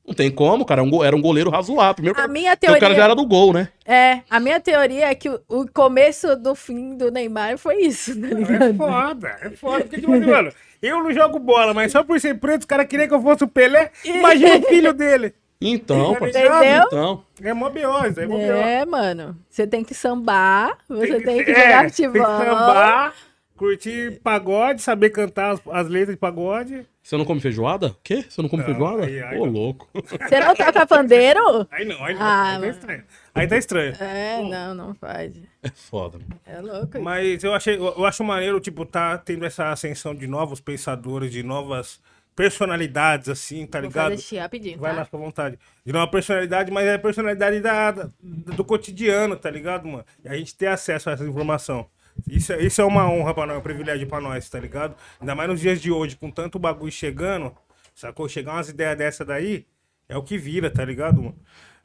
Não 0.06 0.14
tem 0.14 0.30
como, 0.30 0.64
cara. 0.64 0.82
Era 1.04 1.16
um 1.16 1.20
goleiro 1.20 1.50
razoável. 1.50 1.94
Primeiro, 1.94 2.18
A 2.20 2.22
que- 2.24 2.28
minha 2.32 2.50
porque 2.56 2.66
o 2.66 2.68
cara 2.70 2.78
teoria- 2.80 2.96
já 2.96 3.04
era 3.04 3.14
do 3.14 3.26
gol, 3.26 3.52
né? 3.52 3.68
É, 3.84 4.20
a 4.30 4.38
minha 4.38 4.60
teoria 4.60 5.06
é 5.10 5.14
que 5.14 5.28
o, 5.28 5.40
o 5.48 5.66
começo 5.72 6.36
do 6.36 6.54
fim 6.54 6.96
do 6.96 7.10
Neymar 7.10 7.58
foi 7.58 7.82
isso, 7.82 8.12
tá 8.20 8.26
É 8.66 8.72
foda, 8.74 9.36
é 9.42 9.50
foda. 9.50 9.80
Porque, 9.84 10.00
tipo 10.00 10.12
assim, 10.12 10.26
mano, 10.26 10.52
eu 10.80 11.02
não 11.02 11.12
jogo 11.12 11.38
bola, 11.38 11.74
mas 11.74 11.90
só 11.92 12.04
por 12.04 12.20
ser 12.20 12.38
preto, 12.38 12.60
os 12.60 12.66
caras 12.66 12.86
queriam 12.86 13.08
que 13.08 13.14
eu 13.14 13.22
fosse 13.22 13.42
o 13.44 13.48
Pelé. 13.48 13.90
Imagina 14.04 14.56
o 14.58 14.62
filho 14.68 14.92
dele. 14.92 15.34
Então, 15.60 16.12
Tá 16.12 16.20
parceiro. 16.20 16.54
Então. 16.86 17.22
É 17.42 17.52
mó 17.54 17.68
é 17.74 18.26
mó. 18.26 18.38
É, 18.38 18.84
mano. 18.84 19.36
Você 19.48 19.66
tem 19.66 19.82
que 19.82 19.94
sambar, 19.94 20.76
você 20.88 21.18
tem 21.20 21.42
que 21.42 21.50
é, 21.50 21.54
jogar 21.54 21.80
Tem 21.80 21.90
que 21.90 21.96
futebol. 22.06 22.26
sambar, 22.26 23.14
curtir 23.56 24.20
pagode, 24.22 24.82
saber 24.82 25.10
cantar 25.10 25.52
as, 25.54 25.60
as 25.72 25.88
letras 25.88 26.14
de 26.16 26.20
pagode. 26.20 26.86
Você 27.02 27.16
não 27.16 27.24
come 27.24 27.40
feijoada? 27.40 27.96
Quê? 28.02 28.24
Você 28.28 28.42
não 28.42 28.48
come 28.48 28.62
Não, 28.62 28.68
feijoada? 28.68 29.04
aí- 29.06 29.22
aí 29.22 29.38
Ô, 29.38 29.46
não. 29.46 29.52
louco. 29.52 29.88
Você 29.94 30.40
não 30.40 30.54
toca 30.56 30.84
pandeiro? 30.86 31.40
Aí 31.70 31.84
não, 31.84 32.04
aí 32.04 32.14
não. 32.14 32.22
Ah, 32.22 32.42
aí 32.48 32.52
tá 32.54 32.58
mano. 32.60 32.72
estranho. 32.72 33.04
Aí 33.34 33.46
tá 33.46 33.56
estranho. 33.56 33.94
É, 34.00 34.42
não, 34.42 34.74
não 34.74 34.94
faz. 34.94 35.32
É 35.62 35.68
foda. 35.70 36.18
É 36.44 36.60
louco. 36.60 37.00
Mas 37.00 37.44
eu, 37.44 37.54
achei, 37.54 37.76
eu, 37.76 37.94
eu 37.96 38.04
acho 38.04 38.24
maneiro, 38.24 38.58
tipo, 38.58 38.84
tá 38.84 39.16
tendo 39.18 39.44
essa 39.46 39.70
ascensão 39.70 40.14
de 40.14 40.26
novos 40.26 40.60
pensadores, 40.60 41.30
de 41.30 41.42
novas 41.44 42.00
personalidades, 42.34 43.28
assim, 43.28 43.66
tá 43.66 43.78
Vou 43.80 43.88
ligado? 43.88 44.10
fazer 44.10 44.16
xixi 44.22 44.36
rapidinho, 44.38 44.78
Vai 44.78 44.90
tá? 44.92 44.98
lá, 44.98 45.04
fica 45.04 45.16
à 45.16 45.20
vontade. 45.20 45.58
De 45.84 45.92
nova 45.92 46.10
personalidade, 46.10 46.70
mas 46.70 46.86
é 46.86 46.94
a 46.94 46.98
personalidade 46.98 47.60
da, 47.60 47.90
da- 47.92 48.10
do 48.22 48.64
cotidiano, 48.64 49.36
tá 49.36 49.50
ligado, 49.50 49.86
mano? 49.88 50.04
E 50.24 50.28
a 50.28 50.36
gente 50.36 50.54
ter 50.54 50.66
acesso 50.66 51.08
a 51.08 51.12
essa 51.14 51.24
informação. 51.24 51.86
Isso, 52.28 52.52
é- 52.52 52.62
isso 52.62 52.80
é 52.80 52.84
uma 52.84 53.08
honra 53.10 53.34
pra 53.34 53.46
nós, 53.46 53.58
um 53.58 53.62
privilégio 53.62 54.06
pra 54.06 54.20
nós, 54.20 54.48
tá 54.48 54.58
ligado? 54.58 54.94
Ainda 55.20 55.34
mais 55.34 55.48
nos 55.48 55.60
dias 55.60 55.80
de 55.80 55.90
hoje, 55.90 56.16
com 56.16 56.30
tanto 56.30 56.58
bagulho 56.58 56.90
chegando, 56.92 57.52
sacou? 57.94 58.28
Chegar 58.28 58.52
umas 58.54 58.68
ideias 58.68 58.96
dessa 58.96 59.24
daí, 59.24 59.66
é 60.08 60.16
o 60.16 60.22
que 60.22 60.36
vira, 60.38 60.70
tá 60.70 60.84
ligado, 60.84 61.22
mano? 61.22 61.36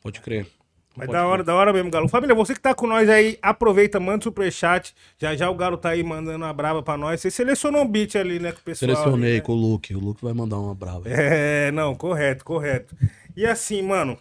Pode 0.01 0.19
crer. 0.21 0.47
Mas 0.95 1.05
Pode 1.05 1.17
da 1.17 1.25
hora, 1.25 1.43
da 1.43 1.55
hora 1.55 1.71
mesmo, 1.71 1.89
Galo. 1.89 2.09
Família, 2.09 2.35
você 2.35 2.53
que 2.53 2.59
tá 2.59 2.75
com 2.75 2.85
nós 2.85 3.07
aí, 3.07 3.37
aproveita, 3.41 3.97
manda 3.97 4.23
superchat. 4.25 4.93
Já 5.17 5.33
já 5.35 5.49
o 5.49 5.55
Galo 5.55 5.77
tá 5.77 5.89
aí 5.91 6.03
mandando 6.03 6.43
uma 6.43 6.51
braba 6.51 6.83
pra 6.83 6.97
nós. 6.97 7.21
Você 7.21 7.31
selecionou 7.31 7.83
um 7.83 7.87
beat 7.87 8.15
ali, 8.17 8.39
né, 8.39 8.51
com 8.51 8.59
o 8.59 8.61
pessoal. 8.63 8.89
Selecionei 8.89 9.29
ali, 9.29 9.39
né? 9.39 9.45
com 9.45 9.53
o 9.53 9.55
Luke. 9.55 9.95
O 9.95 9.99
Luke 9.99 10.21
vai 10.21 10.33
mandar 10.33 10.57
uma 10.59 10.75
brava. 10.75 11.03
É, 11.07 11.71
não, 11.71 11.95
correto, 11.95 12.43
correto. 12.43 12.93
E 13.37 13.45
assim, 13.45 13.81
mano, 13.81 14.17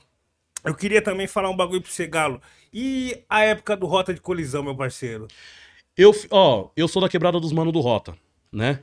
eu 0.65 0.73
queria 0.73 1.03
também 1.03 1.27
falar 1.27 1.51
um 1.51 1.57
bagulho 1.57 1.83
pra 1.83 1.91
você, 1.91 2.07
Galo. 2.07 2.41
E 2.73 3.21
a 3.29 3.43
época 3.43 3.77
do 3.77 3.87
Rota 3.87 4.15
de 4.15 4.21
Colisão, 4.21 4.63
meu 4.63 4.77
parceiro? 4.77 5.27
Eu, 6.01 6.15
ó, 6.31 6.71
eu 6.75 6.89
sou 6.89 7.03
da 7.03 7.11
quebrada 7.11 7.39
dos 7.39 7.53
manos 7.53 7.75
do 7.75 7.81
Rota, 7.81 8.17
né? 8.51 8.81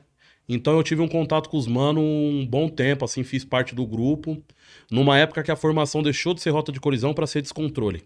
Então 0.48 0.76
eu 0.76 0.84
tive 0.84 1.02
um 1.02 1.08
contato 1.08 1.48
com 1.48 1.56
os 1.56 1.66
manos 1.66 2.00
um 2.00 2.46
bom 2.46 2.68
tempo, 2.68 3.04
assim, 3.04 3.24
fiz 3.24 3.44
parte 3.44 3.74
do 3.74 3.84
grupo, 3.84 4.40
numa 4.88 5.18
época 5.18 5.42
que 5.42 5.50
a 5.50 5.56
formação 5.56 6.00
deixou 6.00 6.32
de 6.32 6.40
ser 6.40 6.50
Rota 6.50 6.70
de 6.70 6.78
Colisão 6.78 7.12
pra 7.12 7.26
ser 7.26 7.42
Descontrole. 7.42 8.04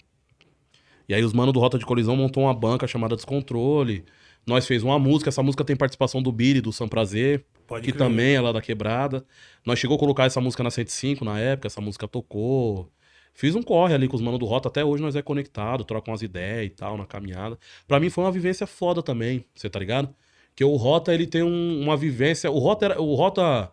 E 1.07 1.13
aí 1.13 1.23
os 1.23 1.35
manos 1.35 1.53
do 1.53 1.61
Rota 1.61 1.79
de 1.79 1.85
Colisão 1.85 2.17
montou 2.17 2.45
uma 2.45 2.55
banca 2.55 2.87
chamada 2.87 3.15
Descontrole. 3.15 4.03
Nós 4.47 4.67
fez 4.67 4.83
uma 4.83 4.99
música, 4.99 5.29
essa 5.29 5.43
música 5.43 5.63
tem 5.63 5.77
participação 5.77 6.23
do 6.23 6.33
Billy, 6.33 6.63
do 6.63 6.73
Sam 6.73 6.89
Prazer, 6.89 7.45
Pode 7.67 7.85
que 7.85 7.93
crer. 7.93 7.99
também 7.99 8.35
é 8.35 8.41
lá 8.41 8.51
da 8.51 8.63
quebrada. 8.63 9.27
Nós 9.67 9.79
chegou 9.79 9.97
a 9.97 10.01
colocar 10.01 10.25
essa 10.25 10.41
música 10.41 10.63
na 10.63 10.71
105 10.71 11.23
na 11.23 11.39
época, 11.39 11.67
essa 11.67 11.83
música 11.83 12.09
tocou. 12.09 12.91
Fiz 13.35 13.55
um 13.55 13.63
corre 13.63 13.95
ali 13.95 14.09
com 14.09 14.17
os 14.17 14.23
manos 14.23 14.39
do 14.39 14.47
Rota, 14.47 14.69
até 14.69 14.85
hoje 14.85 15.03
nós 15.03 15.17
é 15.17 15.23
conectado, 15.23 15.85
troca 15.85 16.11
umas 16.11 16.23
ideias 16.23 16.67
e 16.67 16.71
tal 16.71 16.97
na 16.97 17.07
caminhada. 17.07 17.59
Pra 17.89 17.99
mim 17.99 18.11
foi 18.11 18.25
uma 18.25 18.33
vivência 18.33 18.67
foda 18.67 19.03
também, 19.03 19.45
você 19.55 19.71
tá 19.71 19.79
ligado? 19.79 20.11
Que 20.55 20.65
o 20.65 20.77
Rota, 20.77 21.15
ele 21.15 21.27
tem 21.27 21.43
um- 21.43 21.81
uma 21.83 21.97
vivência, 21.97 22.51
o 22.51 22.59
Rota 22.59 22.85
era, 22.87 23.01
o 23.01 23.15
Rota 23.15 23.73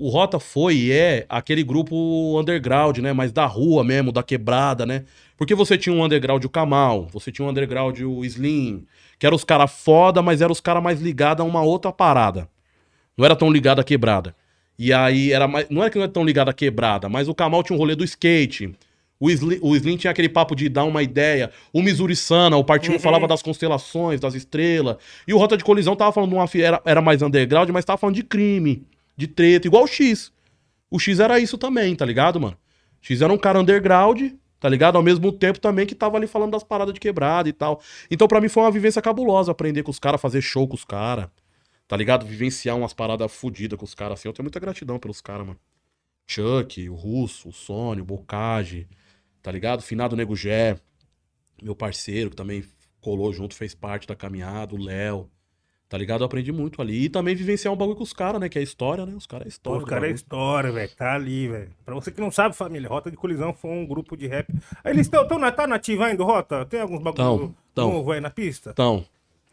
o 0.00 0.08
Rota 0.10 0.38
foi 0.38 0.76
e 0.76 0.92
é 0.92 1.26
aquele 1.28 1.64
grupo 1.64 2.38
underground, 2.38 2.98
né, 2.98 3.12
mais 3.12 3.32
da 3.32 3.46
rua 3.46 3.82
mesmo, 3.82 4.12
da 4.12 4.22
quebrada, 4.22 4.86
né? 4.86 5.04
Porque 5.36 5.56
você 5.56 5.76
tinha 5.76 5.92
um 5.92 6.04
underground 6.04 6.44
o 6.44 6.48
Kamal, 6.48 7.08
você 7.10 7.32
tinha 7.32 7.44
um 7.44 7.50
underground 7.50 7.98
o 8.02 8.24
Slim, 8.24 8.86
que 9.18 9.26
eram 9.26 9.34
os 9.34 9.42
caras 9.42 9.72
foda, 9.72 10.22
mas 10.22 10.40
eram 10.40 10.52
os 10.52 10.60
caras 10.60 10.80
mais 10.82 11.00
ligados 11.00 11.44
a 11.44 11.48
uma 11.48 11.62
outra 11.62 11.90
parada. 11.92 12.48
Não 13.16 13.24
era 13.24 13.34
tão 13.34 13.50
ligado 13.50 13.80
à 13.80 13.84
quebrada. 13.84 14.36
E 14.78 14.92
aí 14.92 15.32
era 15.32 15.48
mais. 15.48 15.68
Não 15.68 15.82
era 15.82 15.90
que 15.90 15.96
não 15.96 16.04
era 16.04 16.12
tão 16.12 16.24
ligado 16.24 16.48
à 16.48 16.52
quebrada, 16.52 17.08
mas 17.08 17.28
o 17.28 17.34
Kamal 17.34 17.62
tinha 17.62 17.76
um 17.76 17.78
rolê 17.78 17.96
do 17.96 18.04
skate. 18.04 18.72
O 19.20 19.28
Slim, 19.30 19.58
o 19.60 19.74
Slim 19.74 19.96
tinha 19.96 20.12
aquele 20.12 20.28
papo 20.28 20.54
de 20.54 20.68
dar 20.68 20.84
uma 20.84 21.02
ideia. 21.02 21.50
O 21.72 21.82
Missouri 21.82 22.14
Sana, 22.14 22.56
o 22.56 22.62
Partido 22.62 23.00
falava 23.00 23.26
das 23.26 23.42
constelações, 23.42 24.20
das 24.20 24.34
estrelas. 24.34 24.96
E 25.26 25.34
o 25.34 25.38
Rota 25.38 25.56
de 25.56 25.64
Colisão 25.64 25.96
tava 25.96 26.12
falando 26.12 26.30
de 26.30 26.36
uma. 26.36 26.48
Era, 26.54 26.80
era 26.84 27.02
mais 27.02 27.20
underground, 27.20 27.68
mas 27.70 27.84
tava 27.84 27.98
falando 27.98 28.14
de 28.14 28.22
crime, 28.22 28.86
de 29.16 29.26
treta, 29.26 29.66
igual 29.66 29.82
o 29.82 29.88
X. 29.88 30.30
O 30.88 30.98
X 30.98 31.18
era 31.18 31.40
isso 31.40 31.58
também, 31.58 31.96
tá 31.96 32.04
ligado, 32.04 32.40
mano? 32.40 32.56
O 33.02 33.06
X 33.06 33.20
era 33.20 33.32
um 33.32 33.38
cara 33.38 33.60
underground, 33.60 34.32
tá 34.60 34.68
ligado? 34.68 34.94
Ao 34.94 35.02
mesmo 35.02 35.32
tempo 35.32 35.58
também 35.58 35.84
que 35.84 35.96
tava 35.96 36.16
ali 36.16 36.28
falando 36.28 36.52
das 36.52 36.62
paradas 36.62 36.94
de 36.94 37.00
quebrada 37.00 37.48
e 37.48 37.52
tal. 37.52 37.80
Então, 38.08 38.28
pra 38.28 38.40
mim, 38.40 38.48
foi 38.48 38.62
uma 38.62 38.70
vivência 38.70 39.02
cabulosa 39.02 39.50
aprender 39.50 39.82
com 39.82 39.90
os 39.90 39.98
caras, 39.98 40.20
fazer 40.20 40.40
show 40.40 40.66
com 40.68 40.76
os 40.76 40.84
caras. 40.84 41.26
Tá 41.88 41.96
ligado? 41.96 42.26
Vivenciar 42.26 42.76
umas 42.76 42.92
paradas 42.92 43.32
fodidas 43.32 43.78
com 43.78 43.84
os 43.86 43.94
caras 43.94 44.20
assim. 44.20 44.28
Eu 44.28 44.32
tenho 44.34 44.44
muita 44.44 44.60
gratidão 44.60 44.98
pelos 44.98 45.20
caras, 45.22 45.46
mano. 45.46 45.58
Chuck, 46.26 46.88
o 46.88 46.94
Russo, 46.94 47.48
o 47.48 47.52
Sônia, 47.52 48.02
o 48.02 48.06
Bocage, 48.06 48.86
tá 49.42 49.50
ligado? 49.50 49.80
Finado 49.82 50.14
Nego 50.14 50.36
Gé, 50.36 50.78
meu 51.62 51.74
parceiro, 51.74 52.28
que 52.28 52.36
também 52.36 52.62
colou 53.00 53.32
junto, 53.32 53.54
fez 53.54 53.74
parte 53.74 54.06
da 54.06 54.14
caminhada, 54.14 54.74
o 54.74 54.78
Léo. 54.78 55.30
Tá 55.88 55.96
ligado? 55.96 56.20
Eu 56.20 56.26
aprendi 56.26 56.52
muito 56.52 56.82
ali. 56.82 57.04
E 57.04 57.08
também 57.08 57.34
vivenciar 57.34 57.72
um 57.72 57.76
bagulho 57.76 57.96
com 57.96 58.02
os 58.02 58.12
caras, 58.12 58.38
né? 58.38 58.50
Que 58.50 58.58
é 58.58 58.62
história, 58.62 59.06
né? 59.06 59.14
Os 59.16 59.26
caras 59.26 59.46
é 59.46 59.48
história. 59.48 59.78
Os 59.78 59.84
do 59.84 59.88
caras 59.88 60.10
é 60.10 60.12
história, 60.12 60.70
velho. 60.70 60.94
Tá 60.94 61.14
ali, 61.14 61.48
velho. 61.48 61.70
Pra 61.82 61.94
você 61.94 62.12
que 62.12 62.20
não 62.20 62.30
sabe, 62.30 62.54
família, 62.54 62.90
Rota 62.90 63.10
de 63.10 63.16
Colisão 63.16 63.54
foi 63.54 63.70
um 63.70 63.86
grupo 63.86 64.14
de 64.14 64.26
rap. 64.26 64.52
Aí 64.84 64.92
Eles 64.92 65.06
estão 65.06 65.26
tão, 65.26 65.40
tá 65.50 65.66
nativa 65.66 66.04
ainda, 66.04 66.22
Rota? 66.22 66.66
Tem 66.66 66.82
alguns 66.82 66.98
bagulho 67.02 67.16
Tão, 67.16 67.54
tão. 67.74 67.90
novo 67.90 68.12
aí 68.12 68.20
na 68.20 68.28
pista? 68.28 68.74
Tão, 68.74 69.02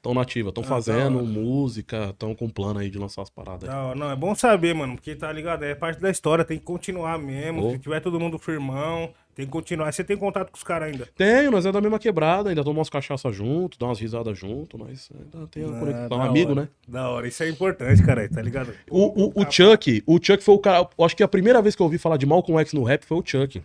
tão 0.06 0.14
nativa, 0.14 0.52
tão 0.52 0.64
Ah, 0.64 0.68
fazendo 0.68 1.24
música, 1.26 2.14
tão 2.20 2.36
com 2.36 2.48
plano 2.48 2.80
aí 2.80 2.92
de 2.92 3.00
lançar 3.00 3.24
as 3.24 3.30
paradas. 3.32 3.68
aí. 3.68 3.76
Não, 3.76 3.96
não, 3.96 4.12
é 4.12 4.16
bom 4.16 4.36
saber, 4.36 4.76
mano, 4.76 4.94
porque 4.94 5.16
tá 5.16 5.32
ligado? 5.32 5.64
É 5.64 5.74
parte 5.74 6.00
da 6.00 6.12
história, 6.12 6.46
tem 6.46 6.60
que 6.60 6.64
continuar 6.64 7.18
mesmo. 7.18 7.66
Oh. 7.66 7.72
Se 7.72 7.80
tiver 7.80 8.00
todo 8.02 8.20
mundo 8.20 8.38
firmão, 8.38 9.10
tem 9.34 9.48
que 9.48 9.52
continuar. 9.52 9.92
Você 9.92 10.04
tem 10.04 10.16
contato 10.16 10.52
com 10.52 10.58
os 10.58 10.64
caras 10.64 10.92
ainda? 10.92 11.10
Tenho, 11.18 11.50
nós 11.50 11.66
é 11.66 11.72
da 11.72 11.82
mesma 11.82 11.98
quebrada, 11.98 12.50
ainda 12.50 12.62
tomamos 12.64 12.82
umas 12.82 12.90
cachaça 12.92 13.32
junto, 13.32 13.80
dá 13.80 13.88
umas 13.88 14.00
risadas 14.00 14.38
junto, 14.38 14.78
nós 14.78 15.10
ainda 15.12 15.48
tem 15.48 15.66
uma 15.66 15.76
Ah, 15.76 15.80
conexão, 15.80 16.10
da 16.10 16.16
um 16.18 16.22
amigo, 16.22 16.52
hora. 16.52 16.62
né? 16.62 16.68
Da 16.88 17.10
hora, 17.10 17.28
isso 17.28 17.42
é 17.42 17.50
importante, 17.50 18.04
cara, 18.06 18.30
tá 18.30 18.44
ligado? 18.44 18.72
O, 18.92 19.26
o, 19.40 19.42
o 19.42 19.52
Chuck, 19.52 20.04
o 20.06 20.20
Chuck 20.22 20.44
foi 20.44 20.54
o 20.54 20.60
cara. 20.60 20.88
Acho 21.02 21.16
que 21.18 21.24
a 21.24 21.28
primeira 21.28 21.64
vez 21.64 21.76
que 21.76 21.82
eu 21.82 21.86
ouvi 21.86 21.98
falar 21.98 22.18
de 22.18 22.28
Malcolm 22.28 22.60
X 22.62 22.74
no 22.74 22.84
rap 22.84 23.04
foi 23.06 23.18
o 23.18 23.24
Chuck. 23.26 23.60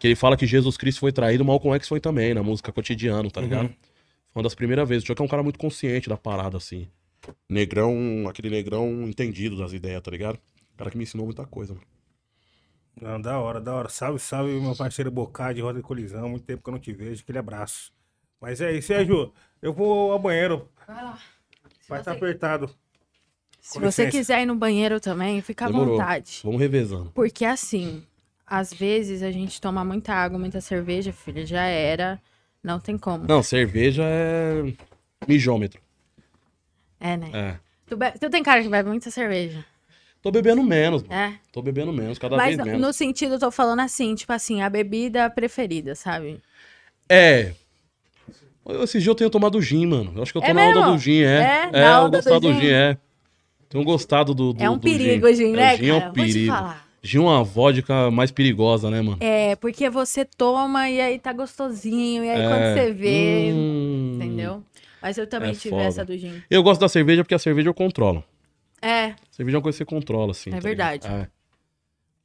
Que 0.00 0.08
ele 0.08 0.16
fala 0.16 0.36
que 0.36 0.44
Jesus 0.48 0.76
Cristo 0.76 0.98
foi 0.98 1.12
traído, 1.12 1.44
Malcolm 1.44 1.72
X 1.76 1.86
foi 1.86 2.00
também, 2.00 2.34
na 2.34 2.42
música 2.42 2.72
cotidiano, 2.72 3.30
tá 3.30 3.40
ligado? 3.40 3.70
Foi 4.32 4.40
uma 4.40 4.42
das 4.44 4.54
primeiras 4.54 4.88
vezes. 4.88 5.04
O 5.04 5.06
Chuck 5.06 5.20
é 5.20 5.24
um 5.24 5.28
cara 5.28 5.42
muito 5.42 5.58
consciente 5.58 6.08
da 6.08 6.16
parada, 6.16 6.56
assim. 6.56 6.88
Negrão, 7.48 8.26
aquele 8.28 8.50
negrão 8.50 9.02
entendido 9.08 9.56
das 9.56 9.72
ideias, 9.72 10.02
tá 10.02 10.10
ligado? 10.10 10.38
Cara 10.76 10.90
que 10.90 10.96
me 10.96 11.04
ensinou 11.04 11.26
muita 11.26 11.44
coisa, 11.46 11.74
mano. 11.74 11.86
Não, 13.00 13.20
da 13.20 13.38
hora, 13.38 13.60
da 13.60 13.74
hora. 13.74 13.88
Salve, 13.88 14.18
salve, 14.18 14.52
meu 14.60 14.74
parceiro 14.76 15.10
Bocade, 15.10 15.60
Roda 15.60 15.78
de 15.78 15.84
Colisão. 15.84 16.28
Muito 16.28 16.44
tempo 16.44 16.62
que 16.62 16.68
eu 16.68 16.72
não 16.72 16.80
te 16.80 16.92
vejo. 16.92 17.22
Aquele 17.22 17.38
abraço. 17.38 17.92
Mas 18.40 18.60
é 18.60 18.72
isso, 18.72 18.92
é, 18.92 19.04
Ju. 19.04 19.32
Eu 19.60 19.72
vou 19.72 20.12
ao 20.12 20.18
banheiro. 20.18 20.68
Vai 21.88 22.00
estar 22.00 22.12
apertado. 22.12 22.68
Se 23.60 23.74
Com 23.74 23.80
você 23.80 24.06
licença. 24.06 24.10
quiser 24.18 24.42
ir 24.42 24.46
no 24.46 24.56
banheiro 24.56 24.98
também, 24.98 25.40
fica 25.40 25.66
à 25.66 25.68
Demorou. 25.68 25.96
vontade. 25.96 26.40
Vamos 26.42 26.60
revezando. 26.60 27.12
Porque 27.14 27.44
assim, 27.44 28.04
às 28.44 28.72
vezes 28.74 29.22
a 29.22 29.30
gente 29.30 29.60
toma 29.60 29.84
muita 29.84 30.12
água, 30.12 30.38
muita 30.38 30.60
cerveja, 30.60 31.12
filha, 31.12 31.46
já 31.46 31.62
era. 31.64 32.20
Não 32.62 32.78
tem 32.78 32.96
como. 32.96 33.26
Não, 33.26 33.42
cerveja 33.42 34.02
é 34.04 34.62
mijômetro. 35.26 35.80
É, 37.00 37.16
né? 37.16 37.30
É. 37.32 37.56
Tu, 37.86 37.96
be- 37.96 38.12
tu 38.18 38.30
tem 38.30 38.42
cara 38.42 38.62
que 38.62 38.68
bebe 38.68 38.88
muita 38.88 39.10
cerveja. 39.10 39.64
Tô 40.22 40.30
bebendo 40.30 40.62
menos, 40.62 41.02
mano. 41.02 41.14
É. 41.14 41.34
Tô 41.50 41.60
bebendo 41.60 41.92
menos, 41.92 42.16
cada 42.18 42.36
Mas 42.36 42.54
vez 42.56 42.64
menos. 42.64 42.80
no 42.80 42.92
sentido, 42.92 43.34
eu 43.34 43.38
tô 43.40 43.50
falando 43.50 43.80
assim, 43.80 44.14
tipo 44.14 44.32
assim, 44.32 44.62
a 44.62 44.70
bebida 44.70 45.28
preferida, 45.28 45.96
sabe? 45.96 46.40
É. 47.08 47.52
Esse 48.82 49.00
dia 49.00 49.10
eu 49.10 49.14
tenho 49.16 49.28
tomado 49.28 49.60
gin, 49.60 49.86
mano. 49.86 50.12
Eu 50.14 50.22
acho 50.22 50.30
que 50.30 50.38
eu 50.38 50.42
tô 50.42 50.48
É 50.48 50.52
na 50.52 50.62
onda 50.62 50.78
mesmo? 50.80 50.92
do 50.92 50.98
gin, 50.98 51.22
é. 51.22 51.26
É? 51.26 51.62
É, 51.64 51.70
Na 51.72 51.98
eu 51.98 52.04
onda 52.04 52.10
do 52.10 52.14
gostado 52.22 52.40
do 52.40 52.54
gin? 52.54 52.60
gin, 52.60 52.66
é. 52.68 52.98
Tenho 53.68 53.84
gostado 53.84 54.34
do, 54.34 54.52
do 54.52 54.62
é 54.62 54.70
um 54.70 54.74
do 54.74 54.80
perigo, 54.80 55.26
gin, 55.28 55.34
gin, 55.34 55.52
né, 55.52 55.74
É, 55.74 55.76
gin 55.76 55.88
é 55.88 55.94
um 55.94 56.00
Vou 56.02 56.12
te 56.12 56.32
perigo. 56.32 56.52
falar. 56.52 56.88
É 57.04 57.18
uma 57.18 57.42
vodka 57.42 58.10
mais 58.10 58.30
perigosa, 58.30 58.88
né, 58.90 59.00
mano? 59.02 59.16
É, 59.20 59.56
porque 59.56 59.90
você 59.90 60.24
toma 60.24 60.88
e 60.88 61.00
aí 61.00 61.18
tá 61.18 61.32
gostosinho, 61.32 62.24
e 62.24 62.30
aí 62.30 62.40
É. 62.42 62.48
quando 62.48 62.74
você 62.74 62.92
vê, 62.92 63.52
Hum. 63.52 64.12
entendeu? 64.16 64.62
Mas 65.00 65.18
eu 65.18 65.26
também 65.26 65.50
É 65.50 65.54
tive 65.54 65.70
foda. 65.70 65.82
essa 65.82 66.04
do 66.04 66.16
gin. 66.16 66.40
Eu 66.48 66.62
gosto 66.62 66.80
da 66.80 66.88
cerveja 66.88 67.24
porque 67.24 67.34
a 67.34 67.38
cerveja 67.38 67.68
eu 67.68 67.74
controlo. 67.74 68.22
É, 68.80 69.14
Cerveja 69.30 69.56
é 69.56 69.58
uma 69.58 69.62
coisa 69.62 69.76
que 69.76 69.78
você 69.78 69.84
controla, 69.84 70.30
assim. 70.32 70.50
É 70.50 70.54
tá 70.54 70.60
verdade. 70.60 71.06
É. 71.08 71.28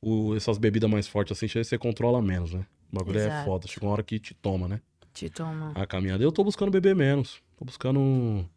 O- 0.02 0.36
essas 0.36 0.58
bebidas 0.60 0.90
mais 0.90 1.08
fortes, 1.08 1.32
assim, 1.36 1.48
você 1.48 1.78
controla 1.78 2.22
menos, 2.22 2.54
né? 2.54 2.66
O 2.92 2.96
bagulho 2.98 3.18
é 3.20 3.26
Exato. 3.26 3.46
foda. 3.46 3.68
Chega 3.68 3.86
uma 3.86 3.94
hora 3.94 4.04
que 4.04 4.20
te 4.20 4.34
toma, 4.36 4.68
né? 4.68 4.80
te 5.14 5.28
toma. 5.32 5.72
A 5.74 5.88
caminhada. 5.88 6.24
Eu 6.24 6.32
tô 6.32 6.44
buscando 6.44 6.70
beber 6.70 6.96
menos. 6.96 7.42
Tô 7.58 7.66
buscando 7.66 8.48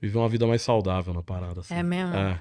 viver 0.00 0.16
uma 0.18 0.28
vida 0.28 0.46
mais 0.46 0.62
saudável 0.62 1.12
na 1.12 1.20
parada, 1.22 1.60
assim. 1.60 1.74
É 1.74 1.82
mesmo? 1.82 2.14
É. 2.14 2.40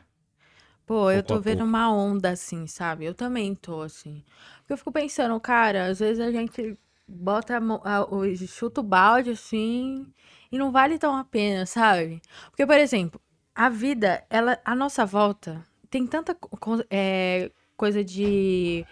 Pô, 0.86 1.10
eu 1.12 1.24
Pouco 1.24 1.28
tô 1.28 1.36
a 1.36 1.40
vendo 1.40 1.64
pouco. 1.64 1.70
uma 1.70 1.92
onda 1.94 2.30
assim, 2.32 2.68
sabe? 2.68 3.06
Eu 3.06 3.14
também 3.14 3.56
tô 3.56 3.82
assim. 3.82 4.24
Porque 4.60 4.74
eu 4.74 4.78
fico 4.78 4.92
pensando, 4.92 5.40
cara, 5.40 5.88
às 5.88 6.00
vezes 6.00 6.20
a 6.20 6.32
gente 6.32 6.78
bota 7.08 7.58
a 7.58 7.60
mão- 7.62 7.82
a- 7.84 8.04
o 8.14 8.36
chuta 8.48 8.82
o 8.82 8.84
balde 8.84 9.32
assim 9.32 10.06
e 10.52 10.58
não 10.58 10.72
vale 10.72 10.98
tão 11.00 11.16
a 11.16 11.24
pena, 11.24 11.66
sabe? 11.66 12.22
Porque, 12.50 12.66
por 12.66 12.78
exemplo, 12.78 13.20
a 13.56 13.70
vida, 13.70 14.24
ela, 14.30 14.60
a 14.66 14.76
nossa 14.76 15.06
volta 15.06 15.64
tem 15.90 16.06
tanta 16.08 16.36
co- 16.36 16.50
co- 16.58 16.84
é, 16.90 17.50
coisa 17.78 18.04
de 18.04 18.86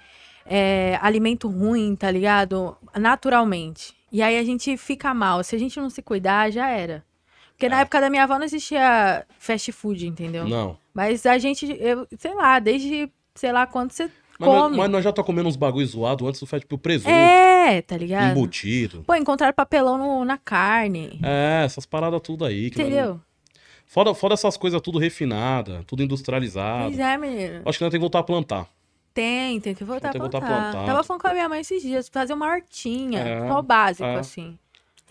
é, 0.45 0.97
alimento 1.01 1.47
ruim, 1.49 1.95
tá 1.95 2.09
ligado? 2.11 2.77
Naturalmente. 2.95 3.95
E 4.11 4.21
aí 4.21 4.37
a 4.37 4.43
gente 4.43 4.75
fica 4.77 5.13
mal. 5.13 5.43
Se 5.43 5.55
a 5.55 5.59
gente 5.59 5.79
não 5.79 5.89
se 5.89 6.01
cuidar, 6.01 6.51
já 6.51 6.67
era. 6.69 7.03
Porque 7.61 7.69
na 7.69 7.77
É. 7.77 7.81
época 7.81 8.01
da 8.01 8.09
minha 8.09 8.23
avó 8.23 8.39
não 8.39 8.45
existia 8.45 9.23
fast 9.37 9.71
food, 9.71 10.07
entendeu? 10.07 10.47
Não. 10.47 10.75
Mas 10.91 11.27
a 11.27 11.37
gente, 11.37 11.65
eu, 11.79 12.07
sei 12.17 12.33
lá, 12.33 12.57
desde 12.57 13.07
sei 13.35 13.51
lá 13.51 13.67
quando 13.67 13.91
você 13.91 14.09
Mas, 14.39 14.49
nós- 14.49 14.63
come. 14.63 14.77
mas 14.77 14.89
nós 14.89 15.03
já 15.03 15.13
tá 15.13 15.23
comendo 15.23 15.47
uns 15.47 15.55
bagulho 15.55 15.85
zoado 15.85 16.27
antes 16.27 16.39
do 16.41 16.47
fast 16.47 16.61
tipo 16.65 16.75
presunto, 16.79 17.11
É, 17.11 17.83
tá 17.83 17.95
ligado? 17.95 18.31
embutido. 18.31 19.03
Pô, 19.05 19.13
encontraram 19.13 19.53
papelão 19.53 19.95
no- 19.95 20.25
na 20.25 20.39
carne. 20.39 21.19
É, 21.21 21.61
essas 21.63 21.85
paradas 21.85 22.19
tudo 22.23 22.45
aí. 22.45 22.71
que 22.71 22.79
nós- 22.79 22.87
Entendeu? 22.87 23.21
Foda, 23.85 24.13
foda 24.15 24.33
essas 24.33 24.57
coisas 24.57 24.81
tudo 24.81 24.97
refinada, 24.97 25.83
tudo 25.85 26.01
industrializado. 26.01 26.85
Pois 26.85 26.97
é, 26.97 27.15
menino. 27.15 27.61
Acho 27.63 27.77
que 27.77 27.83
nós 27.83 27.91
temos 27.91 27.93
que 27.93 27.99
voltar 27.99 28.19
a 28.19 28.23
plantar. 28.23 28.67
Tem, 29.13 29.59
tem 29.59 29.75
que 29.75 29.83
voltar 29.83 30.09
a 30.09 30.11
Tem 30.13 30.19
que 30.19 30.23
voltar 30.23 30.37
a 30.39 30.41
plantar. 30.41 30.71
plantar. 30.71 30.85
Tava 30.87 31.03
falando 31.03 31.21
com 31.21 31.27
a 31.27 31.33
minha 31.33 31.47
mãe 31.47 31.59
esses 31.61 31.81
dias, 31.83 32.09
fazer 32.09 32.33
uma 32.33 32.47
hortinha. 32.47 33.19
É, 33.19 33.47
Só 33.47 33.59
o 33.59 33.61
básico, 33.61 34.03
é. 34.05 34.15
assim. 34.15 34.57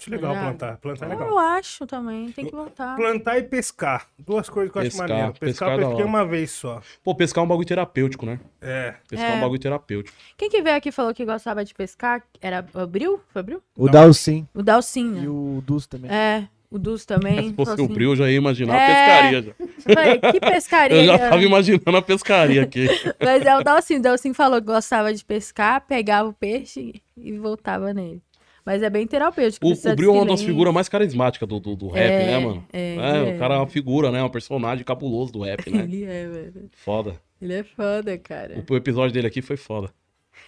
Acho 0.00 0.10
legal 0.10 0.30
Obrigado. 0.30 0.56
plantar. 0.58 0.76
Plantar 0.78 1.06
é 1.10 1.14
Eu 1.14 1.18
legal. 1.18 1.38
acho 1.38 1.86
também, 1.86 2.32
tem 2.32 2.46
que 2.46 2.52
voltar. 2.54 2.96
Plantar 2.96 3.38
e 3.38 3.42
pescar. 3.42 4.06
Duas 4.18 4.48
coisas 4.48 4.72
que 4.72 4.78
eu 4.78 4.82
acho 4.82 4.90
Pescar. 4.92 5.08
maneiro. 5.08 5.32
Pescar, 5.32 5.48
Pescar 5.48 5.68
é 5.68 5.74
eu 5.74 5.78
da 5.80 5.86
pesquei 5.88 6.04
uma 6.04 6.24
vez 6.24 6.50
só. 6.52 6.80
Pô, 7.04 7.14
pescar 7.14 7.42
é 7.42 7.44
um 7.44 7.48
bagulho 7.48 7.66
terapêutico, 7.68 8.24
né? 8.24 8.40
É. 8.62 8.94
Pescar 9.08 9.30
é, 9.30 9.34
um 9.34 9.36
É. 9.36 9.40
bagulho 9.42 9.60
terapêutico. 9.60 10.16
Quem 10.38 10.48
que 10.48 10.62
veio 10.62 10.76
aqui 10.76 10.88
e 10.88 10.92
falou 10.92 11.12
que 11.12 11.24
gostava 11.24 11.64
de 11.64 11.74
pescar? 11.74 12.22
Era 12.40 12.64
o 12.74 12.86
Bril? 12.86 13.20
Foi 13.32 13.42
o 13.42 13.44
Bril? 13.44 13.62
O 13.76 13.88
Dalcin 13.88 14.48
O 14.54 14.62
Dalcin, 14.62 15.00
e 15.16 15.20
né? 15.20 15.28
o 15.28 15.62
Dus 15.66 15.86
também. 15.86 16.10
É, 16.10 16.48
o 16.70 16.78
Dus 16.78 17.04
também. 17.04 17.50
Se 17.50 17.54
fosse 17.54 17.70
falou 17.72 17.82
o 17.82 17.84
assim. 17.86 17.94
Bril, 17.94 18.10
eu 18.12 18.16
já 18.16 18.30
ia 18.30 18.36
imaginar 18.38 18.74
É. 18.76 18.84
a 18.84 18.86
pescaria. 18.86 19.42
Já. 19.42 19.52
Eu 19.58 19.94
falei, 19.94 20.18
que 20.32 20.40
pescaria. 20.40 20.96
Eu 20.96 21.04
já 21.04 21.18
que 21.18 21.24
é? 21.24 21.28
tava 21.30 21.42
imaginando 21.42 21.96
a 21.96 22.02
pescaria 22.02 22.62
aqui. 22.62 22.86
Mas 23.22 23.44
é 23.44 23.56
o 23.58 23.62
Dalcin. 23.62 23.96
O 23.96 24.02
Dalcin 24.02 24.32
falou 24.32 24.60
que 24.60 24.66
gostava 24.66 25.12
de 25.12 25.24
pescar, 25.24 25.84
pegava 25.86 26.28
o 26.28 26.32
peixe 26.32 27.02
e 27.16 27.38
voltava 27.38 27.92
nele. 27.92 28.22
Mas 28.64 28.82
é 28.82 28.90
bem 28.90 29.06
terapêutico. 29.06 29.66
O, 29.66 29.72
o 29.72 29.96
Bril 29.96 30.10
é 30.10 30.14
uma 30.14 30.26
das 30.26 30.42
figuras 30.42 30.72
mais 30.72 30.88
carismáticas 30.88 31.48
do, 31.48 31.58
do, 31.58 31.74
do 31.76 31.88
rap, 31.88 32.10
É, 32.10 32.26
né, 32.26 32.38
mano? 32.38 32.66
é, 32.72 32.94
É, 32.96 33.30
é. 33.30 33.34
o 33.34 33.38
cara 33.38 33.54
é 33.54 33.58
uma 33.58 33.66
figura, 33.66 34.10
né? 34.10 34.22
Um 34.22 34.28
personagem 34.28 34.84
cabuloso 34.84 35.32
do 35.32 35.40
rap, 35.42 35.68
né? 35.70 35.82
Ele 35.84 36.04
é, 36.04 36.26
velho. 36.28 36.70
Foda. 36.72 37.16
Ele 37.40 37.54
é 37.54 37.62
foda, 37.64 38.18
cara. 38.18 38.62
O, 38.68 38.72
o 38.72 38.76
episódio 38.76 39.12
dele 39.12 39.26
aqui 39.26 39.40
foi 39.42 39.56
foda. 39.56 39.90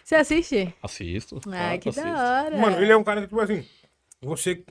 Você 0.05 0.14
assiste? 0.14 0.74
Assisto. 0.82 1.40
Ah, 1.51 1.76
que 1.78 1.89
assisto. 1.89 2.09
da 2.09 2.43
hora. 2.44 2.56
Mano, 2.56 2.80
ele 2.80 2.93
é 2.93 2.97
um 2.97 3.05
cara 3.05 3.20
que, 3.22 3.28
tipo 3.28 3.40
assim, 3.40 3.64
você 4.20 4.62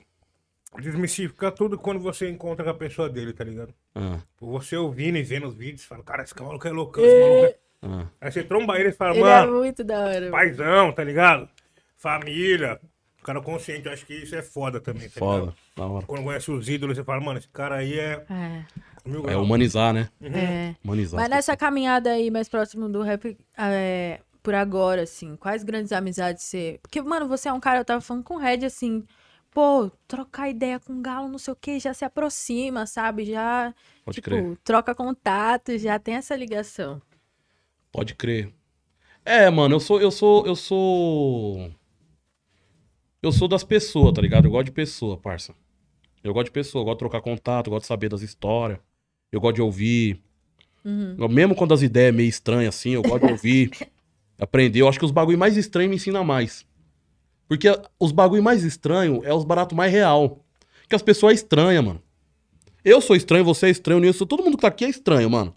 desmistifica 0.80 1.51
tudo 1.51 1.77
quando 1.77 1.99
você 1.99 2.30
encontra 2.30 2.63
com 2.63 2.72
a 2.72 2.76
pessoa 2.76 3.09
dele, 3.09 3.34
tá 3.34 3.43
ligado? 3.43 3.73
Ah, 3.95 4.19
Você 4.39 4.76
ouvindo 4.77 5.18
e 5.18 5.23
vendo 5.23 5.47
os 5.47 5.53
vídeos, 5.55 5.84
fala, 5.84 6.03
cara, 6.03 6.23
esse 6.23 6.34
maluco 6.41 6.68
é 6.68 6.72
loucão, 6.72 7.03
esse 7.03 7.19
maluco 7.19 7.45
é... 7.45 7.55
ah. 7.81 8.05
Aí 8.22 8.31
você 8.31 8.43
tromba 8.43 8.80
ele 8.80 8.89
e 8.89 8.93
fala, 8.93 9.11
Ele 9.11 9.19
é 9.19 9.23
mano, 9.23 9.57
muito 9.59 9.84
da 9.84 9.99
hora. 9.99 10.30
paizão, 10.31 10.91
tá 10.93 11.03
ligado? 11.03 11.49
Família, 11.97 12.80
cara 13.23 13.41
consciente, 13.41 13.88
eu 13.88 13.93
acho 13.93 14.06
que 14.06 14.14
isso 14.14 14.35
é 14.35 14.41
foda 14.41 14.80
também, 14.80 15.10
tá 15.10 15.19
Foda. 15.19 15.39
ligado? 15.39 15.56
Da 15.76 15.85
hora. 15.85 16.06
Quando 16.06 16.23
conhece 16.23 16.52
os 16.52 16.68
ídolos, 16.69 16.98
você 16.98 17.03
fala, 17.03 17.22
mano, 17.22 17.39
esse 17.39 17.48
cara 17.49 17.76
aí 17.76 17.98
é 17.99 18.26
É, 18.30 18.64
É 19.31 19.38
humanizar, 19.38 19.93
né? 19.93 20.10
é. 20.22 20.76
Humanizar. 20.84 21.19
Mas 21.19 21.26
as 21.26 21.35
nessa 21.35 21.57
caminhada 21.57 22.11
aí 22.11 22.30
mais 22.31 22.48
próximo 22.49 22.89
do 22.89 23.02
rap, 23.02 23.38
é, 23.57 24.19
por 24.41 24.56
agora, 24.56 25.03
assim, 25.03 25.35
quais 25.35 25.64
grandes 25.64 25.91
amizades 25.91 26.43
você. 26.43 26.80
Porque, 26.81 27.02
mano, 27.02 27.27
você 27.27 27.48
é 27.49 27.53
um 27.53 27.60
cara, 27.60 27.80
eu 27.80 27.85
tava 27.85 28.02
falando 28.02 28.23
com 28.23 28.35
o 28.35 28.39
Red, 28.39 28.65
assim, 28.65 29.03
pô, 29.52 29.91
trocar 30.07 30.49
ideia 30.49 30.80
com 30.80 30.93
o 30.93 31.02
Galo, 31.02 31.27
não 31.27 31.38
sei 31.38 31.52
o 31.53 31.56
que, 31.56 31.80
já 31.80 31.93
se 31.93 32.03
aproxima, 32.06 32.85
sabe? 32.88 33.26
Já, 33.26 33.73
Pode 34.03 34.15
tipo, 34.15 34.30
crer. 34.30 34.57
troca 34.64 34.95
contato, 34.95 35.77
já 35.77 35.99
tem 35.99 36.15
essa 36.15 36.35
ligação. 36.35 37.02
Pode 37.91 38.15
crer. 38.15 38.52
É, 39.23 39.49
mano, 39.49 39.76
eu 39.76 39.80
sou, 39.80 40.02
eu 40.02 40.10
sou, 40.10 40.45
eu 40.48 40.56
sou. 40.56 41.72
Eu 43.22 43.31
sou 43.31 43.48
das 43.48 43.64
pessoas, 43.64 44.14
tá 44.14 44.22
ligado? 44.22 44.45
Eu 44.45 44.52
gosto 44.52 44.65
de 44.65 44.72
pessoa, 44.72 45.18
parça. 45.18 45.53
Eu 46.23 46.34
gosto 46.34 46.45
de 46.45 46.52
pessoa, 46.52 46.81
eu 46.81 46.85
gosto 46.85 46.95
de 46.98 46.99
trocar 46.99 47.22
contato, 47.22 47.68
eu 47.68 47.72
gosto 47.72 47.84
de 47.84 47.88
saber 47.88 48.10
das 48.10 48.22
histórias. 48.22 48.80
Eu 49.31 49.39
gosto 49.39 49.56
de 49.56 49.61
ouvir. 49.61 50.19
Eu- 51.18 51.30
mesmo 51.30 51.56
quando 51.56 51.73
as 51.73 51.81
ideias 51.81 52.10
é 52.10 52.11
meio 52.11 52.30
estranhas 52.30 52.76
assim, 52.76 52.91
eu 52.91 53.02
gosto 53.03 53.26
de 53.26 53.31
ouvir. 53.31 53.72
aprender. 54.39 54.80
Eu 54.81 54.88
acho 54.88 54.98
que 54.98 55.06
os 55.06 55.11
bagulho 55.11 55.38
mais 55.38 55.56
estranhos 55.56 55.89
me 55.91 55.95
ensinam 55.98 56.23
mais. 56.23 56.65
Porque 57.48 57.68
os 57.99 58.11
bagulho 58.11 58.41
mais 58.41 58.64
estranhos 58.64 59.23
é 59.23 59.34
os 59.34 59.43
baratos 59.43 59.76
mais 59.77 59.91
real. 59.91 60.43
Que 60.89 60.95
as 60.95 61.02
pessoas 61.03 61.34
é 61.34 61.35
estranhas, 61.35 61.84
mano. 61.84 62.02
Eu 62.84 62.99
sou 63.02 63.15
estranho, 63.15 63.45
você 63.45 63.68
é 63.68 63.69
estranho, 63.69 63.99
Nilson, 63.99 64.26
todo 64.26 64.43
mundo 64.43 64.57
que 64.57 64.61
tá 64.61 64.68
aqui 64.69 64.85
é 64.85 64.89
estranho, 64.89 65.30
mano. 65.30 65.56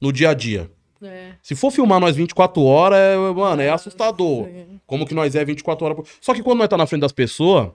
No 0.00 0.12
dia 0.12 0.30
a 0.30 0.34
dia. 0.34 0.70
É. 1.02 1.32
Se 1.42 1.54
for 1.54 1.70
filmar 1.70 2.00
nós 2.00 2.16
24 2.16 2.62
horas, 2.62 2.98
é, 2.98 3.16
mano, 3.16 3.60
é 3.62 3.70
assustador. 3.70 4.48
Como 4.86 5.06
que 5.06 5.14
nós 5.14 5.34
é 5.34 5.44
24 5.44 5.84
horas. 5.84 5.96
por- 5.96 6.06
Só 6.20 6.32
que 6.34 6.42
quando 6.42 6.58
nós 6.58 6.68
tá 6.68 6.76
na 6.76 6.86
frente 6.86 7.02
das 7.02 7.12
pessoas, 7.12 7.68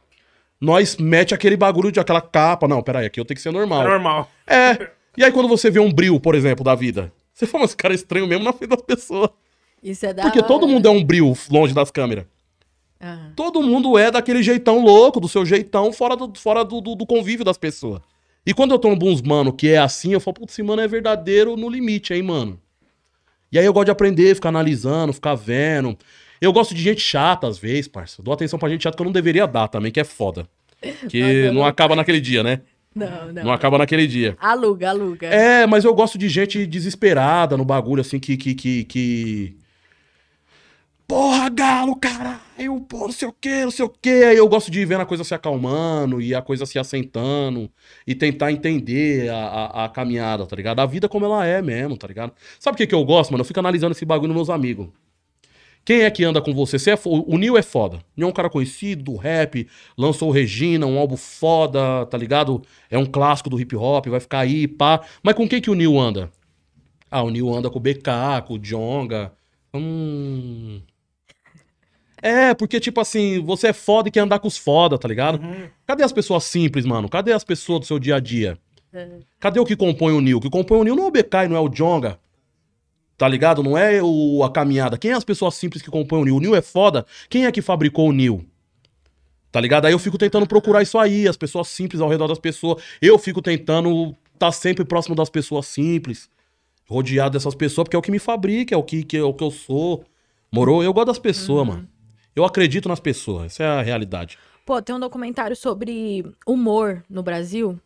nós 0.60 0.98
mete 0.98 1.34
aquele 1.34 1.56
bagulho 1.57 1.91
de 1.91 1.99
aquela 1.99 2.22
capa. 2.22 2.68
Não, 2.68 2.81
peraí, 2.81 3.06
aqui 3.06 3.19
eu 3.19 3.26
tenho 3.26 3.35
que 3.35 3.41
ser 3.41 3.49
É 3.49 3.52
normal. 3.52 3.84
normal. 3.88 4.31
É. 4.48 4.89
E 5.18 5.23
aí 5.23 5.31
quando 5.31 5.48
você 5.48 5.69
vê 5.69 5.80
um 5.80 5.91
bril, 5.91 6.19
por 6.19 6.35
exemplo, 6.35 6.64
da 6.64 6.73
vida, 6.76 7.11
você 7.34 7.45
fala, 7.45 7.64
mas 7.64 7.72
esse 7.72 7.77
cara 7.77 7.93
é 7.93 7.95
estranho 7.95 8.26
mesmo 8.27 8.43
na 8.45 8.53
frente 8.53 8.69
das 8.72 8.81
pessoas. 8.81 9.30
Isso 9.84 10.06
é 10.06 10.14
da 10.14 10.23
Porque 10.23 10.39
hora. 10.39 10.48
todo 10.48 10.68
mundo 10.68 10.88
é 10.88 10.91
um 10.91 11.03
bril 11.03 11.35
longe 11.49 11.73
das 11.73 11.89
câmeras. 11.91 12.26
Aham. 13.02 13.34
Todo 13.35 13.61
mundo 13.64 13.98
é 13.98 14.11
daquele 14.11 14.43
jeitão 14.43 14.84
louco, 14.84 15.19
do 15.19 15.27
seu 15.27 15.45
jeitão, 15.45 15.91
fora 15.91 16.15
do, 16.15 16.31
fora 16.39 16.64
do, 16.64 16.80
do- 16.80 16.95
do 16.95 17.06
convívio 17.06 17.43
das 17.43 17.57
pessoas. 17.57 17.99
E 18.45 18.53
quando 18.53 18.72
eu 18.72 18.80
tô 18.80 18.89
uns 18.89 19.22
mano 19.22 19.52
que 19.53 19.69
é 19.69 19.77
assim, 19.77 20.14
eu 20.14 20.19
falo, 20.19 20.35
putz, 20.35 20.53
esse 20.53 20.64
mano 20.64 20.81
é 20.81 20.88
verdadeiro 20.88 21.56
no 21.57 21.68
limite, 21.69 22.14
hein, 22.14 22.22
mano. 22.23 22.60
E 23.52 23.60
aí 23.60 23.65
eu 23.65 23.73
gosto 23.73 23.86
de 23.86 23.91
aprender, 23.91 24.34
ficar 24.36 24.49
analisando, 24.49 25.11
ficar 25.14 25.36
vendo. 25.36 25.98
Eu 26.40 26.52
gosto 26.53 26.73
de 26.73 26.82
gente 26.82 27.02
chata 27.02 27.48
às 27.48 27.57
vezes, 27.57 27.88
parça. 27.88 28.22
Dou 28.23 28.34
atenção 28.34 28.57
pra 28.57 28.69
gente 28.69 28.84
chata 28.84 28.95
que 28.95 29.02
eu 29.02 29.06
não 29.06 29.11
deveria 29.11 29.45
dar 29.45 29.68
também, 29.68 29.91
que 29.91 29.99
é 29.99 30.03
foda. 30.03 30.48
Que 31.10 31.22
Nossa, 31.22 31.53
não 31.53 31.61
eu- 31.61 31.65
acaba 31.65 31.95
naquele 31.95 32.19
dia, 32.19 32.41
né? 32.41 32.61
Não, 32.94 33.32
não. 33.32 33.44
Não 33.45 33.52
acaba 33.53 33.78
naquele 33.78 34.06
dia. 34.07 34.36
Aluga, 34.40 34.90
aluga. 34.90 35.28
É, 35.28 35.65
mas 35.68 35.86
eu 35.86 35.94
gosto 35.94 36.18
de 36.18 36.28
gente 36.28 36.65
desesperada 36.65 37.56
no 37.56 37.64
bagulho, 37.64 38.02
assim, 38.02 38.19
que. 38.19 38.36
que, 38.36 38.53
que, 38.56 38.84
que... 38.84 39.56
Porra, 41.11 41.49
galo, 41.49 41.93
caralho, 41.97 42.79
pô, 42.88 42.99
não 42.99 43.11
sei 43.11 43.27
o 43.27 43.33
que, 43.33 43.65
não 43.65 43.71
sei 43.71 43.83
o 43.83 43.89
que. 43.89 44.23
Aí 44.23 44.38
eu 44.38 44.47
gosto 44.47 44.71
de 44.71 44.79
ir 44.79 44.85
vendo 44.85 45.01
a 45.01 45.05
coisa 45.05 45.25
se 45.25 45.33
acalmando 45.33 46.21
e 46.21 46.33
a 46.33 46.41
coisa 46.41 46.65
se 46.65 46.79
assentando 46.79 47.69
e 48.07 48.15
tentar 48.15 48.49
entender 48.49 49.27
a, 49.27 49.35
a, 49.35 49.85
a 49.85 49.89
caminhada, 49.89 50.45
tá 50.45 50.55
ligado? 50.55 50.79
A 50.79 50.85
vida 50.85 51.09
como 51.09 51.25
ela 51.25 51.45
é 51.45 51.61
mesmo, 51.61 51.97
tá 51.97 52.07
ligado? 52.07 52.31
Sabe 52.57 52.75
o 52.75 52.77
que, 52.77 52.88
que 52.88 52.95
eu 52.95 53.03
gosto, 53.03 53.31
mano? 53.31 53.41
Eu 53.41 53.45
fico 53.45 53.59
analisando 53.59 53.91
esse 53.91 54.05
bagulho 54.05 54.29
nos 54.29 54.38
meus 54.38 54.49
amigos. 54.49 54.88
Quem 55.83 56.03
é 56.03 56.09
que 56.09 56.23
anda 56.23 56.41
com 56.41 56.53
você? 56.53 56.79
você 56.79 56.91
é 56.91 56.99
o 57.03 57.38
Nil 57.38 57.57
é 57.57 57.61
foda. 57.61 57.97
O 57.97 58.01
Nil 58.15 58.27
é 58.27 58.29
um 58.29 58.33
cara 58.33 58.49
conhecido 58.49 59.03
do 59.03 59.17
rap, 59.17 59.67
lançou 59.97 60.29
o 60.29 60.31
Regina, 60.31 60.85
um 60.85 60.97
álbum 60.97 61.17
foda, 61.17 62.05
tá 62.05 62.17
ligado? 62.17 62.61
É 62.89 62.97
um 62.97 63.05
clássico 63.05 63.49
do 63.49 63.59
hip 63.59 63.75
hop, 63.75 64.07
vai 64.07 64.21
ficar 64.21 64.39
aí, 64.39 64.65
pá. 64.65 65.01
Mas 65.21 65.35
com 65.35 65.45
quem 65.45 65.59
que 65.59 65.69
o 65.69 65.75
Nil 65.75 65.99
anda? 65.99 66.31
Ah, 67.11 67.21
o 67.21 67.29
Nil 67.29 67.53
anda 67.53 67.69
com 67.69 67.79
o 67.79 67.81
BK, 67.81 68.45
com 68.47 68.53
o 68.53 68.59
Jonga. 68.59 69.33
Hum. 69.73 70.81
É, 72.22 72.53
porque, 72.53 72.80
tipo 72.80 73.02
assim, 73.02 73.41
você 73.41 73.68
é 73.68 73.73
foda 73.73 74.10
e 74.10 74.11
quer 74.11 74.19
andar 74.19 74.39
com 74.39 74.48
os 74.48 74.57
foda, 74.57 74.98
tá 74.98 75.07
ligado? 75.07 75.41
Cadê 75.88 76.03
as 76.03 76.11
pessoas 76.11 76.43
simples, 76.43 76.85
mano? 76.85 77.10
Cadê 77.10 77.34
as 77.34 77.43
pessoas 77.43 77.80
do 77.80 77.85
seu 77.85 77.98
dia 77.98 78.15
a 78.18 78.19
dia? 78.19 78.57
Cadê 79.39 79.60
o 79.60 79.65
que 79.65 79.76
compõe 79.76 80.14
o 80.14 80.22
Nil? 80.22 80.38
O 80.38 80.41
que 80.41 80.49
compõe 80.49 80.80
o 80.80 80.84
Nil 80.84 80.95
não 80.95 81.06
é 81.06 81.07
o 81.07 81.11
e 81.18 81.48
não 81.48 81.56
é 81.56 81.60
o 81.60 81.69
Jonga. 81.69 82.19
Tá 83.18 83.27
ligado? 83.27 83.64
Não 83.64 83.77
é 83.77 84.02
o, 84.03 84.43
a 84.43 84.52
caminhada. 84.52 84.98
Quem 84.98 85.11
é 85.11 85.14
as 85.14 85.23
pessoas 85.23 85.56
simples 85.56 85.81
que 85.81 85.89
compõem 85.89 86.22
o 86.22 86.26
Nil? 86.26 86.35
O 86.35 86.39
Nil 86.39 86.56
é 86.56 86.61
foda. 86.61 87.06
Quem 87.30 87.45
é 87.45 87.52
que 87.52 87.61
fabricou 87.61 88.10
o 88.10 88.11
Nil? 88.11 88.45
Tá 89.52 89.60
ligado? 89.60 89.85
Aí 89.85 89.93
eu 89.93 89.99
fico 89.99 90.18
tentando 90.18 90.48
procurar 90.48 90.81
isso 90.81 90.98
aí, 90.98 91.27
as 91.27 91.35
pessoas 91.35 91.68
simples 91.68 92.02
ao 92.02 92.10
redor 92.10 92.27
das 92.27 92.39
pessoas. 92.39 92.81
Eu 93.02 93.18
fico 93.19 93.41
tentando 93.41 94.15
estar 94.34 94.48
tá 94.48 94.52
sempre 94.52 94.85
próximo 94.85 95.15
das 95.15 95.30
pessoas 95.30 95.68
simples, 95.68 96.30
rodeado 96.88 97.34
dessas 97.34 97.53
pessoas, 97.53 97.85
porque 97.85 97.95
é 97.95 97.99
o 97.99 98.02
que 98.02 98.11
me 98.11 98.19
fabrica, 98.19 98.73
é 98.73 98.77
o 98.77 98.84
que, 98.84 99.03
que, 99.03 99.18
é 99.18 99.23
o 99.23 99.34
que 99.34 99.43
eu 99.43 99.52
sou. 99.52 100.06
Morou? 100.52 100.84
Eu 100.84 100.93
gosto 100.93 101.07
das 101.07 101.19
pessoas, 101.19 101.68
mano. 101.68 101.88
Eu 102.36 102.45
acredito 102.45 102.88
nas 102.88 102.99
pessoas, 102.99 103.53
essa 103.53 103.64
é 103.64 103.68
a 103.68 103.82
realidade. 103.82 104.38
Pô, 104.66 104.82
tem 104.82 104.95
um 104.95 104.99
documentário 104.99 105.56
sobre 105.56 106.24
humor 106.48 107.03
no 107.10 107.22
Brasil. 107.22 107.80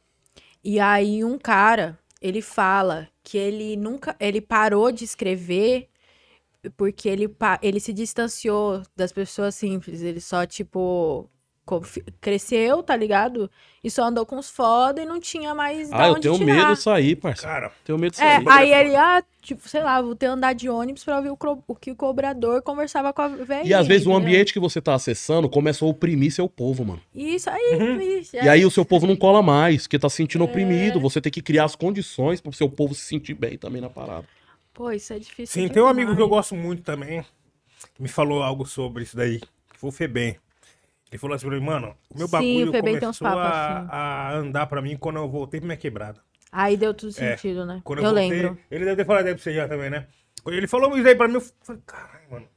E 0.63 0.79
aí 0.79 1.23
um 1.23 1.37
cara, 1.37 1.97
ele 2.21 2.41
fala 2.41 3.07
que 3.23 3.37
ele 3.37 3.75
nunca, 3.75 4.15
ele 4.19 4.41
parou 4.41 4.91
de 4.91 5.03
escrever 5.03 5.89
porque 6.77 7.07
ele, 7.07 7.33
ele 7.61 7.79
se 7.79 7.93
distanciou 7.93 8.81
das 8.95 9.11
pessoas 9.11 9.55
simples. 9.55 10.01
Ele 10.01 10.19
só, 10.19 10.45
tipo, 10.45 11.29
cresceu, 12.21 12.83
tá 12.83 12.95
ligado? 12.95 13.49
E 13.83 13.89
só 13.89 14.03
andou 14.03 14.25
com 14.25 14.37
os 14.37 14.49
foda 14.49 15.01
e 15.01 15.05
não 15.05 15.19
tinha 15.19 15.53
mais 15.53 15.91
Ah, 15.91 16.07
eu 16.07 16.13
onde 16.13 16.21
tenho 16.21 16.37
tirar. 16.37 16.53
medo 16.55 16.73
de 16.75 16.81
sair, 16.81 17.15
parça. 17.15 17.43
Cara, 17.47 17.71
Tenho 17.83 17.97
medo 17.99 18.13
de 18.15 18.21
É, 18.21 18.35
sair. 18.35 18.49
aí 18.49 18.73
ele, 18.73 18.95
ah, 18.95 19.23
tipo, 19.41 19.67
sei 19.69 19.83
lá, 19.83 20.01
vou 20.01 20.15
ter 20.15 20.25
que 20.25 20.31
andar 20.31 20.53
de 20.53 20.67
ônibus 20.69 21.03
pra 21.03 21.17
ouvir 21.17 21.29
o, 21.29 21.37
o 21.67 21.75
que 21.75 21.91
o 21.91 21.95
cobrador 21.95 22.61
conversava 22.61 23.13
com 23.13 23.21
a 23.21 23.27
velhinha. 23.27 23.63
E 23.69 23.73
às 23.73 23.85
vezes 23.87 24.07
o 24.07 24.11
entendeu? 24.11 24.27
ambiente 24.27 24.53
que 24.53 24.59
você 24.59 24.81
tá 24.81 24.93
acessando 24.95 25.47
começa 25.49 25.85
a 25.85 25.87
oprimir 25.87 26.31
seu 26.31 26.47
povo, 26.49 26.83
mano. 26.85 27.01
Isso 27.13 27.49
aí, 27.49 27.77
Uhum. 27.79 28.01
isso, 28.01 28.35
E 28.35 28.49
aí 28.49 28.65
o 28.65 28.71
seu 28.71 28.83
povo 28.85 29.05
não 29.05 29.15
cola 29.15 29.41
mais, 29.43 29.83
porque 29.83 29.99
tá 29.99 30.09
se 30.09 30.17
sentindo 30.17 30.43
É. 30.43 30.47
oprimido. 30.47 30.99
Você 30.99 31.21
tem 31.21 31.31
que 31.31 31.41
criar 31.41 31.65
as 31.65 31.75
condições 31.75 32.41
pro 32.41 32.51
seu 32.53 32.69
povo 32.69 32.95
se 32.95 33.01
sentir 33.01 33.33
bem 33.35 33.57
também 33.57 33.81
na 33.81 33.89
parada. 33.89 34.25
Pô, 34.73 34.91
isso 34.91 35.13
é 35.13 35.19
difícil. 35.19 35.61
sim, 35.61 35.69
tem 35.69 35.81
um 35.81 35.87
amigo 35.87 36.15
que 36.15 36.21
eu 36.21 36.27
gosto 36.27 36.53
muito 36.55 36.81
também, 36.81 37.23
que 37.93 38.01
me 38.01 38.09
falou 38.09 38.41
algo 38.43 38.65
sobre 38.65 39.03
isso 39.03 39.15
daí, 39.15 39.39
que 39.39 39.77
foi 39.79 39.89
o 39.89 39.91
Febem. 39.91 40.35
Ele 41.11 41.19
falou 41.19 41.35
assim 41.35 41.47
pra 41.47 41.55
mim, 41.59 41.65
mano, 41.65 41.95
o 42.09 42.17
meu 42.17 42.27
Sim, 42.27 42.31
bagulho 42.31 42.71
o 42.71 42.71
começou 42.77 43.13
papos 43.13 43.43
a, 43.43 43.79
assim. 43.79 43.87
a 43.89 44.33
andar 44.33 44.67
pra 44.67 44.81
mim 44.81 44.97
quando 44.97 45.17
eu 45.17 45.29
voltei 45.29 45.59
pra 45.59 45.67
minha 45.67 45.77
quebrada. 45.77 46.21
Aí 46.51 46.77
deu 46.77 46.93
tudo 46.93 47.11
É, 47.17 47.37
sentido, 47.37 47.65
né? 47.65 47.81
Quando 47.83 47.99
Eu, 47.99 48.13
voltei, 48.13 48.29
lembro. 48.29 48.57
Ele 48.71 48.85
deve 48.85 48.97
ter 48.97 49.05
falado 49.05 49.27
aí 49.27 49.33
pra 49.33 49.43
você 49.43 49.53
já 49.53 49.67
também, 49.67 49.89
né? 49.89 50.07
Quando 50.43 50.55
ele 50.55 50.67
falou 50.67 50.95
isso 50.97 51.07
aí 51.07 51.15
pra 51.15 51.27
mim, 51.27 51.35
eu 51.35 51.41
falei, 51.61 51.81
caralho, 51.85 52.31
mano. 52.31 52.49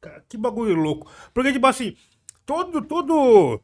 cara, 0.00 0.24
que 0.28 0.36
bagulho 0.38 0.74
louco. 0.74 1.10
Porque, 1.34 1.52
tipo 1.52 1.66
assim, 1.66 1.96
todo, 2.46 2.82
todo. 2.82 3.60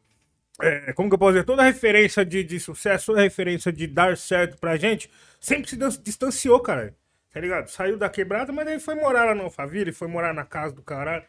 é, 0.61 0.93
como 0.93 1.09
que 1.09 1.15
eu 1.15 1.19
posso 1.19 1.33
dizer? 1.33 1.45
Toda 1.45 1.63
referência 1.63 2.25
de, 2.25 2.43
de 2.43 2.59
sucesso, 2.59 3.07
toda 3.07 3.21
referência 3.21 3.71
de 3.71 3.87
dar 3.87 4.17
certo 4.17 4.57
pra 4.59 4.77
gente, 4.77 5.09
sempre 5.39 5.69
se 5.69 5.77
distanciou, 6.01 6.59
cara. 6.61 6.95
Tá 7.31 7.39
ligado? 7.39 7.67
Saiu 7.69 7.97
da 7.97 8.09
quebrada, 8.09 8.51
mas 8.53 8.67
aí 8.67 8.79
foi 8.79 8.95
morar 8.95 9.25
lá 9.25 9.35
no 9.35 9.43
Alphaville, 9.43 9.91
foi 9.91 10.07
morar 10.07 10.33
na 10.33 10.45
casa 10.45 10.73
do 10.75 10.81
caralho. 10.83 11.25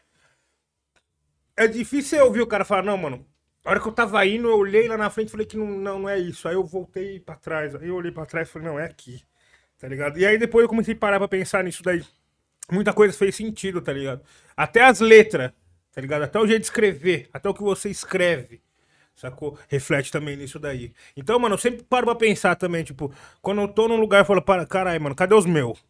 É 1.59 1.67
difícil 1.67 2.19
eu 2.19 2.25
ouvir 2.27 2.39
o 2.39 2.47
cara 2.47 2.63
falar, 2.63 2.83
não, 2.83 2.95
mano. 2.95 3.25
A 3.65 3.71
hora 3.71 3.81
que 3.81 3.87
eu 3.89 3.91
tava 3.91 4.25
indo, 4.25 4.47
eu 4.47 4.57
olhei 4.57 4.87
lá 4.87 4.95
na 4.95 5.09
frente 5.09 5.27
e 5.27 5.31
falei 5.31 5.45
que 5.45 5.57
não, 5.57 5.67
não, 5.67 5.99
não 5.99 6.09
é 6.09 6.17
isso. 6.17 6.47
Aí 6.47 6.55
eu 6.55 6.63
voltei 6.63 7.19
pra 7.19 7.35
trás. 7.35 7.75
Aí 7.75 7.89
eu 7.89 7.95
olhei 7.95 8.13
pra 8.13 8.25
trás 8.25 8.47
e 8.47 8.51
falei, 8.51 8.69
não, 8.69 8.79
é 8.79 8.85
aqui. 8.85 9.21
Tá 9.77 9.85
ligado? 9.85 10.17
E 10.17 10.25
aí 10.25 10.37
depois 10.37 10.63
eu 10.63 10.69
comecei 10.69 10.93
a 10.93 10.97
parar 10.97 11.19
pra 11.19 11.27
pensar 11.27 11.61
nisso 11.65 11.83
daí. 11.83 12.01
Muita 12.71 12.93
coisa 12.93 13.13
fez 13.17 13.35
sentido, 13.35 13.81
tá 13.81 13.91
ligado? 13.91 14.21
Até 14.55 14.83
as 14.83 15.01
letras, 15.01 15.51
tá 15.91 15.99
ligado? 15.99 16.21
Até 16.21 16.39
o 16.39 16.47
jeito 16.47 16.61
de 16.61 16.67
escrever, 16.67 17.27
até 17.33 17.49
o 17.49 17.53
que 17.53 17.61
você 17.61 17.89
escreve. 17.89 18.61
Sacou? 19.13 19.59
Reflete 19.67 20.13
também 20.13 20.37
nisso 20.37 20.59
daí. 20.59 20.93
Então, 21.17 21.37
mano, 21.37 21.55
eu 21.55 21.59
sempre 21.59 21.83
paro 21.83 22.05
pra 22.05 22.15
pensar 22.15 22.55
também, 22.55 22.85
tipo, 22.85 23.13
quando 23.41 23.59
eu 23.59 23.67
tô 23.67 23.85
num 23.85 23.97
lugar, 23.97 24.19
eu 24.21 24.25
falo, 24.25 24.41
caralho, 24.65 25.01
mano, 25.01 25.13
cadê 25.13 25.35
os 25.35 25.45
meus? 25.45 25.83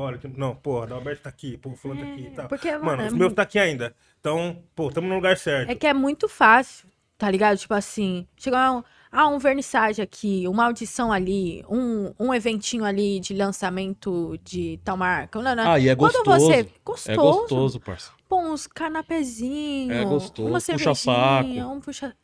Olha, 0.00 0.20
não, 0.36 0.54
pô, 0.54 0.84
o 0.86 0.94
Alberto 0.94 1.22
tá 1.24 1.28
aqui, 1.28 1.56
pô, 1.56 1.70
o 1.70 1.76
fulano 1.76 2.00
tá 2.02 2.06
aqui 2.12 2.22
e 2.22 2.30
tal. 2.30 2.48
porque, 2.48 2.70
mano, 2.70 2.84
mano, 2.84 3.02
os 3.02 3.08
é 3.08 3.10
meus 3.10 3.18
muito- 3.18 3.34
tá 3.34 3.42
aqui 3.42 3.58
ainda. 3.58 3.92
Então, 4.20 4.62
pô, 4.74 4.90
tamo 4.92 5.08
no 5.08 5.16
lugar 5.16 5.36
certo. 5.36 5.70
É 5.70 5.74
que 5.74 5.86
é 5.88 5.92
muito 5.92 6.28
fácil, 6.28 6.88
tá 7.16 7.28
ligado? 7.28 7.58
Tipo 7.58 7.74
assim, 7.74 8.24
chegar 8.36 8.72
um, 8.72 8.84
ah, 9.10 9.26
um 9.26 9.38
vernissage 9.40 10.00
aqui, 10.00 10.46
uma 10.46 10.66
audição 10.66 11.10
ali, 11.10 11.64
um, 11.68 12.14
um 12.18 12.32
eventinho 12.32 12.84
ali 12.84 13.18
de 13.18 13.34
lançamento 13.34 14.38
de 14.44 14.78
tal 14.84 14.96
marca. 14.96 15.40
Não, 15.42 15.56
não. 15.56 15.68
Ah, 15.72 15.78
e 15.80 15.88
é 15.88 15.96
Quando 15.96 16.12
gostoso. 16.24 16.46
você. 16.46 16.68
Gostoso. 16.84 17.10
É 17.10 17.16
gostoso, 17.16 17.80
parça. 17.80 18.12
Pô, 18.28 18.40
uns 18.40 18.66
canapezinhos. 18.68 19.96
É 19.96 20.04
gostoso, 20.04 20.48
Uma 20.48 20.60
puxa 20.60 20.94
cervejinha, 20.94 20.94
saco. 20.94 21.72
Um 21.76 21.80
puxa... 21.80 22.16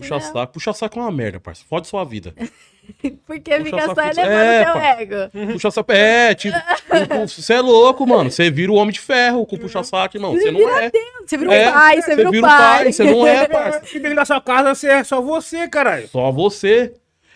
Puxa 0.00 0.16
Entendeu? 0.16 0.32
saco. 0.32 0.52
Puxa 0.52 0.72
saco 0.72 0.98
é 0.98 1.02
uma 1.02 1.10
merda, 1.12 1.38
parça. 1.40 1.62
Fode 1.68 1.86
sua 1.86 2.04
vida. 2.04 2.34
Porque 3.26 3.50
Puxa 3.58 3.64
fica 3.64 3.82
só 3.84 3.94
puxa- 3.94 4.10
elevando 4.22 4.40
É, 4.40 4.64
teu 4.64 4.72
pá. 4.72 4.80
ego. 5.00 5.52
Puxa 5.52 5.70
saco. 5.70 5.92
É, 5.92 6.34
tipo. 6.34 6.56
Você 7.28 7.52
é 7.52 7.60
louco, 7.60 8.06
mano. 8.06 8.30
Você 8.30 8.50
vira 8.50 8.72
o 8.72 8.76
homem 8.76 8.92
de 8.92 9.00
ferro 9.00 9.44
com 9.46 9.58
puxa 9.58 9.82
saco, 9.82 10.16
irmão. 10.16 10.32
Você 10.34 10.50
não 10.50 10.78
é. 10.78 10.90
Você 11.26 11.36
vira 11.36 11.54
É, 11.54 11.68
o 11.68 11.72
pai, 11.72 12.02
você 12.02 12.16
vira 12.16 12.30
o 12.30 12.40
pai. 12.40 12.92
Você 12.92 13.04
não 13.04 13.26
é, 13.26 13.46
parça. 13.48 13.82
E 13.94 13.98
dentro 14.00 14.16
da 14.16 14.24
sua 14.24 14.40
casa 14.40 14.74
você 14.74 14.88
é 14.88 15.04
só 15.04 15.20
você, 15.20 15.68
caralho. 15.68 16.08
Só 16.08 16.30
você. 16.32 16.94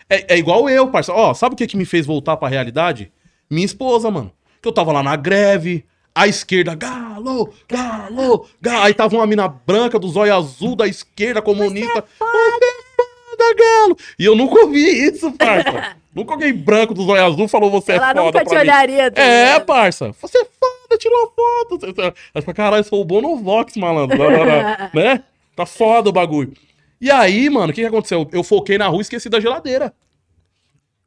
É, 0.09 0.33
é 0.33 0.37
igual 0.37 0.67
eu, 0.69 0.87
parça. 0.87 1.13
Ó, 1.13 1.33
sabe 1.33 1.53
o 1.53 1.57
que, 1.57 1.67
que 1.67 1.77
me 1.77 1.85
fez 1.85 2.05
voltar 2.05 2.35
pra 2.37 2.47
realidade? 2.49 3.11
Minha 3.49 3.65
esposa, 3.65 4.09
mano. 4.09 4.31
Que 4.61 4.67
eu 4.67 4.71
tava 4.73 4.91
lá 4.91 5.03
na 5.03 5.15
greve, 5.15 5.85
a 6.15 6.27
esquerda, 6.27 6.75
galo, 6.75 7.53
galo, 7.67 8.47
galo. 8.61 8.83
Aí 8.83 8.93
tava 8.93 9.15
uma 9.15 9.25
mina 9.27 9.47
branca 9.47 9.97
do 9.97 10.07
zóio 10.07 10.35
azul 10.35 10.75
da 10.75 10.87
esquerda 10.87 11.41
comunista. 11.41 11.87
Você 11.91 11.99
é 11.99 12.03
foda, 12.17 13.55
galo. 13.57 13.97
E 14.19 14.25
eu 14.25 14.35
nunca 14.35 14.59
ouvi 14.61 14.79
isso, 15.07 15.31
parça. 15.33 15.95
nunca 16.13 16.33
alguém 16.33 16.53
branco 16.53 16.93
do 16.93 17.03
zóio 17.03 17.25
azul 17.25 17.47
falou 17.47 17.71
você 17.71 17.93
Ela 17.93 18.11
é 18.11 18.13
foda 18.13 18.23
nunca 18.25 18.45
te 18.45 18.51
mim. 18.51 18.57
olharia. 18.61 19.11
tá 19.11 19.21
É, 19.21 19.59
parça. 19.59 20.13
Você 20.21 20.37
é 20.37 20.45
foda, 20.45 20.97
tirou 20.99 21.33
foto. 21.35 21.79
Você- 21.79 21.91
você- 21.93 22.13
Aí 22.35 22.41
pra 22.43 22.53
caralho, 22.53 22.83
sou 22.83 23.01
o 23.01 23.05
Bonovox, 23.05 23.75
malandro. 23.77 24.17
Né? 24.93 25.23
Tá 25.55 25.65
foda 25.65 26.09
o 26.09 26.13
bagulho. 26.13 26.53
E 27.01 27.09
aí, 27.11 27.49
mano, 27.49 27.71
o 27.71 27.75
que, 27.75 27.81
que 27.81 27.87
aconteceu? 27.87 28.29
Eu 28.31 28.43
foquei 28.43 28.77
na 28.77 28.87
rua 28.87 28.99
e 28.99 29.01
esqueci 29.01 29.29
da 29.29 29.39
geladeira. 29.39 29.93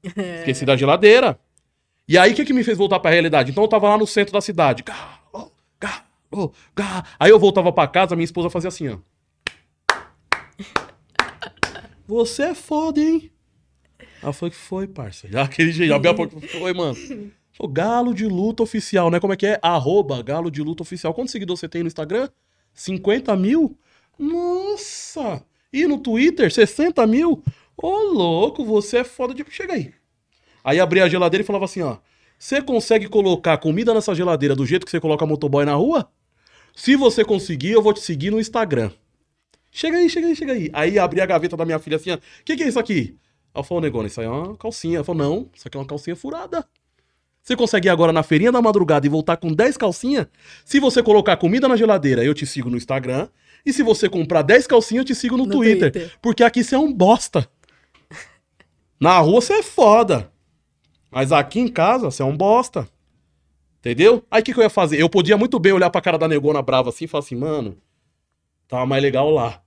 Esqueci 0.38 0.64
da 0.64 0.76
geladeira. 0.76 1.38
E 2.08 2.16
aí, 2.16 2.32
o 2.32 2.34
que, 2.36 2.44
que 2.44 2.52
me 2.52 2.62
fez 2.62 2.78
voltar 2.78 3.00
pra 3.00 3.10
realidade? 3.10 3.50
Então 3.50 3.64
eu 3.64 3.68
tava 3.68 3.88
lá 3.88 3.98
no 3.98 4.06
centro 4.06 4.32
da 4.32 4.40
cidade. 4.40 4.84
Galo, 4.84 5.52
galo, 5.80 6.52
galo. 6.74 7.02
Aí 7.18 7.30
eu 7.30 7.38
voltava 7.38 7.72
pra 7.72 7.88
casa, 7.88 8.14
minha 8.14 8.24
esposa 8.24 8.48
fazia 8.48 8.68
assim, 8.68 8.88
ó. 8.88 8.98
Você 12.06 12.44
é 12.44 12.54
foda, 12.54 13.00
hein? 13.00 13.32
Ela 14.22 14.32
falou 14.32 14.50
que 14.50 14.56
foi, 14.56 14.86
parça. 14.86 15.26
Já 15.28 15.42
aquele 15.42 15.72
jeito, 15.72 15.92
abriu 15.92 16.12
a 16.12 16.14
porta. 16.14 16.40
Foi, 16.40 16.72
mano. 16.72 16.96
O 17.58 17.66
Galo 17.66 18.14
de 18.14 18.26
Luta 18.26 18.62
Oficial, 18.62 19.10
né? 19.10 19.18
Como 19.18 19.32
é 19.32 19.36
que 19.36 19.46
é? 19.46 19.58
Arroba 19.62 20.22
Galo 20.22 20.50
de 20.50 20.62
Luta 20.62 20.82
Oficial. 20.82 21.12
Quantos 21.12 21.32
seguidores 21.32 21.58
você 21.58 21.68
tem 21.68 21.82
no 21.82 21.88
Instagram? 21.88 22.28
50 22.74 23.34
mil? 23.36 23.76
Nossa! 24.18 25.44
E 25.72 25.86
no 25.86 25.98
Twitter? 25.98 26.52
60 26.52 27.06
mil? 27.06 27.42
Ô, 27.76 27.90
louco, 28.12 28.64
você 28.64 28.98
é 28.98 29.04
foda 29.04 29.34
de... 29.34 29.44
Chega 29.50 29.72
aí. 29.74 29.92
Aí 30.66 30.80
abria 30.80 31.04
a 31.04 31.08
geladeira 31.08 31.44
e 31.44 31.46
falava 31.46 31.64
assim, 31.64 31.80
ó. 31.80 31.98
Você 32.36 32.60
consegue 32.60 33.08
colocar 33.08 33.56
comida 33.56 33.94
nessa 33.94 34.12
geladeira 34.16 34.52
do 34.52 34.66
jeito 34.66 34.84
que 34.84 34.90
você 34.90 34.98
coloca 34.98 35.24
motoboy 35.24 35.64
na 35.64 35.74
rua? 35.74 36.10
Se 36.74 36.96
você 36.96 37.24
conseguir, 37.24 37.70
eu 37.70 37.80
vou 37.80 37.92
te 37.92 38.00
seguir 38.00 38.32
no 38.32 38.40
Instagram. 38.40 38.90
Chega 39.70 39.96
aí, 39.96 40.10
chega 40.10 40.26
aí, 40.26 40.34
chega 40.34 40.52
aí. 40.52 40.68
Aí 40.72 40.98
abri 40.98 41.20
a 41.20 41.26
gaveta 41.26 41.56
da 41.56 41.64
minha 41.64 41.78
filha 41.78 41.96
assim, 41.96 42.10
ó. 42.10 42.16
O 42.16 42.20
que, 42.44 42.56
que 42.56 42.64
é 42.64 42.68
isso 42.68 42.80
aqui? 42.80 43.16
Ela 43.54 43.62
falou, 43.62 43.80
negócio, 43.80 44.08
isso 44.08 44.20
aí 44.20 44.26
é 44.26 44.28
uma 44.28 44.56
calcinha. 44.56 44.96
Ela 44.96 45.04
falou, 45.04 45.22
não, 45.22 45.50
isso 45.54 45.68
aqui 45.68 45.76
é 45.76 45.80
uma 45.80 45.86
calcinha 45.86 46.16
furada. 46.16 46.66
Você 47.44 47.54
consegue 47.54 47.86
ir 47.86 47.90
agora 47.90 48.12
na 48.12 48.24
feirinha 48.24 48.50
da 48.50 48.60
madrugada 48.60 49.06
e 49.06 49.08
voltar 49.08 49.36
com 49.36 49.52
10 49.52 49.76
calcinhas? 49.76 50.26
Se 50.64 50.80
você 50.80 51.00
colocar 51.00 51.36
comida 51.36 51.68
na 51.68 51.76
geladeira, 51.76 52.24
eu 52.24 52.34
te 52.34 52.44
sigo 52.44 52.68
no 52.68 52.76
Instagram. 52.76 53.28
E 53.64 53.72
se 53.72 53.84
você 53.84 54.08
comprar 54.08 54.42
10 54.42 54.66
calcinhas, 54.66 55.02
eu 55.02 55.06
te 55.06 55.14
sigo 55.14 55.36
no, 55.36 55.46
No 55.46 55.52
Twitter, 55.52 55.92
Twitter. 55.92 56.12
Porque 56.20 56.42
aqui 56.42 56.64
você 56.64 56.74
é 56.74 56.78
um 56.78 56.92
bosta. 56.92 57.48
Na 58.98 59.16
rua 59.20 59.40
você 59.40 59.52
é 59.52 59.62
foda. 59.62 60.34
Mas 61.16 61.32
aqui 61.32 61.60
em 61.60 61.66
casa 61.66 62.10
você 62.10 62.20
é 62.20 62.26
um 62.26 62.36
bosta. 62.36 62.86
Entendeu? 63.78 64.22
Aí 64.30 64.42
o 64.42 64.44
que, 64.44 64.52
que 64.52 64.60
eu 64.60 64.64
ia 64.64 64.68
fazer? 64.68 65.00
Eu 65.00 65.08
podia 65.08 65.34
muito 65.34 65.58
bem 65.58 65.72
olhar 65.72 65.88
pra 65.88 66.02
cara 66.02 66.18
da 66.18 66.28
negona 66.28 66.60
brava 66.60 66.90
assim 66.90 67.06
e 67.06 67.08
falar 67.08 67.24
assim, 67.24 67.34
mano, 67.34 67.78
tava 68.68 68.84
mais 68.84 69.02
legal 69.02 69.30
lá. 69.30 69.62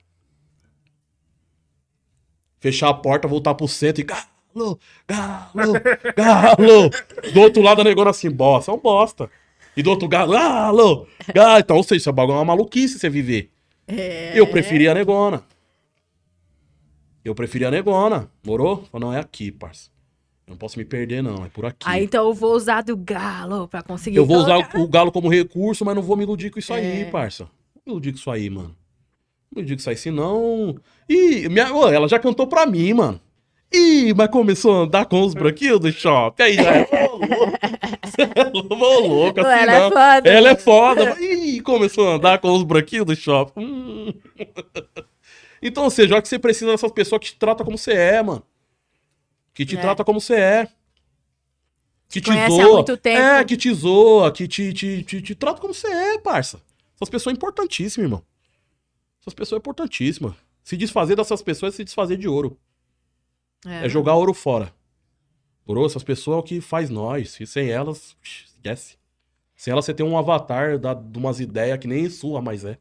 Fechar 2.60 2.90
a 2.90 2.94
porta, 2.94 3.28
voltar 3.28 3.56
pro 3.56 3.68
centro 3.68 4.00
e 4.00 4.04
galo, 4.04 4.80
galo, 5.08 5.74
galo. 6.16 6.90
Do 7.34 7.42
outro 7.42 7.64
lado 7.64 7.82
a 7.82 7.84
negona 7.84 8.12
assim, 8.12 8.30
bosta, 8.30 8.70
é 8.70 8.76
um 8.76 8.80
bosta. 8.80 9.28
E 9.76 9.82
do 9.82 9.90
outro 9.90 10.08
galo, 10.08 10.34
galo, 10.34 11.08
galo. 11.34 11.60
Então, 11.60 11.78
ou 11.78 11.84
seja, 11.84 11.98
isso 11.98 12.10
é 12.10 12.12
bagulho 12.12 12.36
é 12.36 12.40
uma 12.42 12.46
maluquice 12.46 13.00
você 13.00 13.10
viver. 13.10 13.52
É. 13.88 14.40
Eu 14.40 14.46
preferia 14.46 14.92
a 14.92 14.94
negona. 14.94 15.44
Eu 17.26 17.34
preferia 17.34 17.70
a 17.70 17.72
negona. 17.72 18.30
Morou? 18.46 18.86
Falei, 18.92 19.08
não, 19.08 19.12
é 19.16 19.20
aqui, 19.20 19.52
parça. 19.52 19.90
Eu 20.50 20.54
não 20.54 20.58
posso 20.58 20.80
me 20.80 20.84
perder, 20.86 21.22
não. 21.22 21.46
É 21.46 21.50
por 21.50 21.64
aqui. 21.68 21.86
Aí 21.86 22.04
então 22.06 22.28
eu 22.28 22.34
vou 22.34 22.54
usar 22.56 22.82
do 22.82 22.98
galo 22.98 23.68
pra 23.68 23.84
conseguir. 23.84 24.18
eu 24.18 24.26
vou 24.26 24.38
usar 24.38 24.56
colocar. 24.56 24.80
o, 24.80 24.84
o 24.84 24.88
galo 24.88 25.12
como 25.12 25.30
recurso, 25.30 25.86
mas 25.86 25.94
não 25.94 26.02
vou 26.02 26.18
me 26.18 26.24
iludir 26.24 26.50
com 26.50 26.58
isso 26.58 26.74
aí, 26.74 27.04
É. 27.04 27.06
parça. 27.06 27.44
Não 27.76 27.82
me 27.86 27.92
iludir 27.94 28.12
com 28.14 28.18
isso 28.18 28.32
aí, 28.32 28.50
mano. 28.50 28.70
Não 28.70 28.76
me 29.58 29.62
iludir 29.62 29.76
com 29.76 29.80
isso 29.82 29.90
aí, 29.92 29.96
senão. 29.96 30.76
Ih, 31.08 31.48
minha... 31.50 31.72
ô, 31.72 31.88
ela 31.88 32.08
já 32.08 32.18
cantou 32.18 32.48
pra 32.48 32.66
mim, 32.66 32.94
mano. 32.96 33.22
Ih, 33.72 34.12
mas 34.16 34.28
começou 34.32 34.74
a 34.74 34.78
andar 34.86 35.06
com 35.06 35.22
os 35.22 35.36
branquinhos 35.36 35.80
do 35.80 35.92
shopping. 35.92 36.42
Aí 36.42 36.56
já 36.56 36.72
é. 36.78 36.86
Cê 36.86 38.24
é 38.34 38.48
ô, 38.52 39.00
louco, 39.06 39.40
assim 39.42 39.50
Ela 39.62 39.72
é 39.72 39.80
não. 39.80 39.90
foda, 39.92 40.30
Ela 40.32 40.50
é 40.50 40.52
mano. 40.54 40.60
foda. 40.64 41.22
Ih, 41.22 41.62
começou 41.62 42.10
a 42.10 42.16
andar 42.16 42.40
com 42.40 42.52
os 42.52 42.64
branquinhos 42.64 43.06
do 43.06 43.16
shopping. 43.16 43.62
Hum. 43.64 44.14
Então, 45.62 45.84
ou 45.84 45.90
seja, 45.90 46.14
olha 46.16 46.22
que 46.22 46.30
você 46.30 46.40
precisa 46.40 46.72
dessas 46.72 46.90
pessoas 46.90 47.20
que 47.20 47.28
te 47.28 47.36
tratam 47.36 47.66
como 47.66 47.78
você 47.78 47.92
é, 47.92 48.24
mano. 48.24 48.42
Que 49.60 49.66
te 49.66 49.76
É. 49.76 49.82
trata 49.82 50.06
como 50.06 50.22
você 50.22 50.36
é. 50.36 50.68
Que 52.08 52.22
te, 52.22 52.32
há 52.32 52.50
zoa. 52.50 52.76
muito 52.76 52.96
tempo. 52.96 53.22
É, 53.22 53.44
que 53.44 53.58
te 53.58 53.74
zoa, 53.74 54.32
que 54.32 54.48
te, 54.48 54.72
te, 54.72 55.04
te, 55.04 55.22
te 55.22 55.36
trata 55.36 55.60
como 55.60 55.74
você 55.74 55.86
é, 55.88 56.18
parça. 56.18 56.62
Essas 56.96 57.10
pessoas 57.10 57.24
são 57.24 57.34
importantíssimas, 57.34 58.06
irmão. 58.06 58.24
Essas 59.20 59.34
pessoas 59.34 59.50
são 59.50 59.58
importantíssimas. 59.58 60.34
Se 60.64 60.78
desfazer 60.78 61.18
dessas 61.18 61.42
pessoas 61.42 61.74
é 61.74 61.76
se 61.76 61.84
desfazer 61.84 62.16
de 62.16 62.26
ouro. 62.26 62.58
É. 63.66 63.86
É 63.86 63.90
jogar 63.90 64.16
ouro 64.16 64.34
fora. 64.34 64.74
Bro, 65.68 65.86
essas 65.86 66.04
pessoas 66.04 66.38
é 66.38 66.40
o 66.40 66.44
que 66.44 66.62
faz 66.62 66.90
nós. 66.90 67.38
E 67.42 67.46
sem 67.46 67.70
elas, 67.70 68.16
esquece. 68.24 68.96
Sem 69.58 69.74
elas 69.74 69.84
você 69.84 69.94
tem 69.94 70.06
um 70.06 70.18
avatar 70.18 70.80
da, 70.80 70.94
de 70.94 71.18
umas 71.20 71.42
ideias 71.42 71.78
que 71.80 71.88
nem 71.88 72.10
sua 72.10 72.42
mais 72.42 72.64
é. 72.64 72.78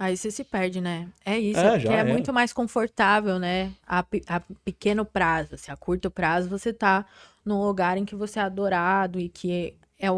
Aí 0.00 0.16
você 0.16 0.30
se 0.30 0.42
perde, 0.42 0.80
né? 0.80 1.08
É 1.26 1.38
isso, 1.38 1.60
É, 1.60 1.76
é, 1.76 1.86
é 1.88 1.92
era. 1.98 2.10
muito 2.10 2.32
mais 2.32 2.54
confortável, 2.54 3.38
né? 3.38 3.70
A, 3.86 3.98
a 4.28 4.40
pequeno 4.64 5.04
prazo, 5.04 5.56
assim, 5.56 5.70
a 5.70 5.76
curto 5.76 6.10
prazo, 6.10 6.48
você 6.48 6.72
tá 6.72 7.04
num 7.44 7.62
lugar 7.62 7.98
em 7.98 8.06
que 8.06 8.14
você 8.16 8.38
é 8.38 8.42
adorado 8.42 9.20
e 9.20 9.28
que 9.28 9.74
é 9.98 10.08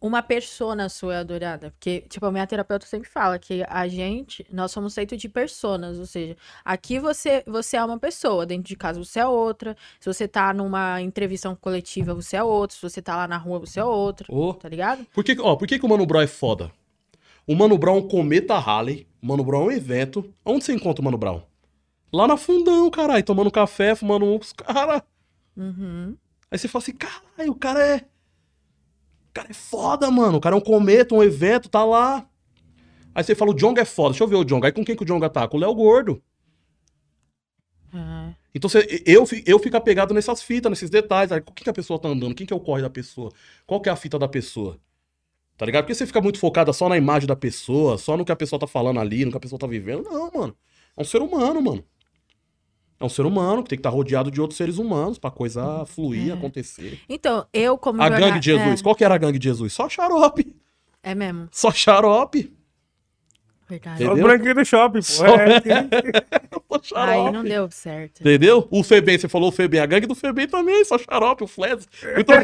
uma 0.00 0.22
persona 0.22 0.88
sua 0.88 1.14
é 1.14 1.18
adorada. 1.18 1.72
Porque, 1.72 2.02
tipo, 2.02 2.24
a 2.24 2.30
minha 2.30 2.46
terapeuta 2.46 2.86
sempre 2.86 3.08
fala 3.08 3.36
que 3.36 3.64
a 3.68 3.88
gente, 3.88 4.46
nós 4.52 4.70
somos 4.70 4.94
feitos 4.94 5.18
de 5.18 5.28
personas, 5.28 5.98
ou 5.98 6.06
seja, 6.06 6.36
aqui 6.64 7.00
você, 7.00 7.42
você 7.44 7.76
é 7.76 7.84
uma 7.84 7.98
pessoa, 7.98 8.46
dentro 8.46 8.68
de 8.68 8.76
casa 8.76 9.02
você 9.02 9.18
é 9.18 9.26
outra, 9.26 9.76
se 9.98 10.06
você 10.06 10.28
tá 10.28 10.54
numa 10.54 11.02
entrevista 11.02 11.52
coletiva, 11.60 12.14
você 12.14 12.36
é 12.36 12.42
outra, 12.44 12.76
se 12.76 12.82
você 12.82 13.02
tá 13.02 13.16
lá 13.16 13.26
na 13.26 13.36
rua, 13.36 13.58
você 13.58 13.80
é 13.80 13.84
outra, 13.84 14.32
Ô, 14.32 14.54
tá 14.54 14.68
ligado? 14.68 15.04
Por 15.12 15.24
que, 15.24 15.36
ó, 15.40 15.56
por 15.56 15.66
que, 15.66 15.76
que 15.76 15.84
o 15.84 15.88
Mano 15.88 16.06
Brown 16.06 16.22
é 16.22 16.28
foda? 16.28 16.70
O 17.46 17.54
Mano 17.54 17.76
Brown 17.76 17.98
um 17.98 18.08
cometa 18.08 18.58
Halley. 18.58 19.06
O 19.22 19.26
Mano 19.26 19.44
Brown 19.44 19.62
é 19.62 19.66
um 19.66 19.72
evento. 19.72 20.32
Onde 20.44 20.64
você 20.64 20.72
encontra 20.72 21.02
o 21.02 21.04
Mano 21.04 21.18
Brown? 21.18 21.42
Lá 22.12 22.26
na 22.26 22.36
Fundão, 22.36 22.90
caralho. 22.90 23.24
Tomando 23.24 23.50
café, 23.50 23.94
fumando 23.94 24.24
uns 24.24 24.52
cara. 24.52 25.04
Uhum. 25.56 26.16
Aí 26.50 26.58
você 26.58 26.68
fala 26.68 26.82
assim, 26.82 26.92
caralho, 26.92 27.52
o 27.52 27.54
cara 27.54 27.84
é... 27.84 27.96
O 27.96 29.32
cara 29.34 29.50
é 29.50 29.54
foda, 29.54 30.10
mano. 30.10 30.38
O 30.38 30.40
cara 30.40 30.54
é 30.54 30.58
um 30.58 30.62
cometa, 30.62 31.14
um 31.14 31.22
evento, 31.22 31.68
tá 31.68 31.84
lá. 31.84 32.26
Aí 33.14 33.22
você 33.22 33.34
fala, 33.34 33.50
o 33.50 33.54
Jonga 33.54 33.82
é 33.82 33.84
foda. 33.84 34.10
Deixa 34.10 34.24
eu 34.24 34.28
ver 34.28 34.36
o 34.36 34.44
Jonga. 34.44 34.68
Aí 34.68 34.72
com 34.72 34.84
quem 34.84 34.96
que 34.96 35.02
o 35.02 35.06
Jonga 35.06 35.28
tá? 35.28 35.46
Com 35.46 35.56
o 35.56 35.60
Léo 35.60 35.74
Gordo. 35.74 36.22
É. 37.92 38.34
Então 38.54 38.70
você, 38.70 39.02
eu, 39.04 39.26
eu 39.44 39.58
fico 39.58 39.76
apegado 39.76 40.14
nessas 40.14 40.42
fitas, 40.42 40.70
nesses 40.70 40.88
detalhes. 40.88 41.32
Aí, 41.32 41.40
com 41.40 41.52
quem 41.52 41.64
que 41.64 41.70
a 41.70 41.74
pessoa 41.74 41.98
tá 41.98 42.08
andando? 42.08 42.34
Quem 42.34 42.46
que 42.46 42.52
é 42.52 42.56
o 42.56 42.60
corre 42.60 42.82
da 42.82 42.90
pessoa? 42.90 43.32
Qual 43.66 43.80
que 43.80 43.88
é 43.88 43.92
a 43.92 43.96
fita 43.96 44.18
da 44.18 44.28
pessoa? 44.28 44.78
Tá 45.56 45.64
ligado? 45.66 45.84
Porque 45.84 45.94
você 45.94 46.06
fica 46.06 46.20
muito 46.20 46.38
focada 46.38 46.72
só 46.72 46.88
na 46.88 46.96
imagem 46.96 47.26
da 47.28 47.36
pessoa, 47.36 47.96
só 47.96 48.16
no 48.16 48.24
que 48.24 48.32
a 48.32 48.36
pessoa 48.36 48.58
tá 48.58 48.66
falando 48.66 48.98
ali, 48.98 49.24
no 49.24 49.30
que 49.30 49.36
a 49.36 49.40
pessoa 49.40 49.58
tá 49.58 49.66
vivendo. 49.66 50.02
Não, 50.02 50.30
mano. 50.32 50.56
É 50.96 51.00
um 51.00 51.04
ser 51.04 51.22
humano, 51.22 51.62
mano. 51.62 51.84
É 52.98 53.04
um 53.04 53.08
ser 53.08 53.26
humano 53.26 53.62
que 53.62 53.68
tem 53.70 53.76
que 53.76 53.80
estar 53.80 53.90
rodeado 53.90 54.30
de 54.30 54.40
outros 54.40 54.56
seres 54.56 54.78
humanos 54.78 55.18
pra 55.18 55.30
coisa 55.30 55.84
fluir, 55.86 56.30
É. 56.30 56.32
acontecer. 56.32 57.00
Então, 57.08 57.46
eu 57.52 57.76
como 57.76 58.00
A 58.02 58.08
gangue 58.08 58.40
de 58.40 58.46
Jesus. 58.46 58.82
Qual 58.82 58.94
que 58.94 59.04
era 59.04 59.14
a 59.14 59.18
gangue 59.18 59.38
de 59.38 59.48
Jesus? 59.48 59.72
Só 59.72 59.88
xarope. 59.88 60.54
É, 61.02 61.10
é 61.10 61.14
mesmo, 61.14 61.48
Só 61.52 61.70
xarope. 61.70 62.52
Verdade. 63.68 63.98
Só 63.98 64.04
os 64.04 64.10
Entendeu? 64.10 64.24
branquinhos 64.24 64.54
do 64.56 64.64
shopping, 64.64 64.98
pô. 64.98 65.02
Só- 65.12 65.26
É, 65.36 65.60
xarope. 66.84 67.10
Aí 67.10 67.32
não 67.32 67.42
deu 67.44 67.68
certo. 67.70 68.20
Entendeu? 68.20 68.66
O 68.70 68.82
Febem, 68.82 69.16
você 69.18 69.28
falou 69.28 69.48
o 69.48 69.52
Febem. 69.52 69.80
A 69.80 69.86
gangue 69.86 70.06
do 70.06 70.14
Febem 70.14 70.46
também, 70.46 70.84
só 70.84 70.98
xarope, 70.98 71.44
o. 71.44 71.48
Então, 72.18 72.36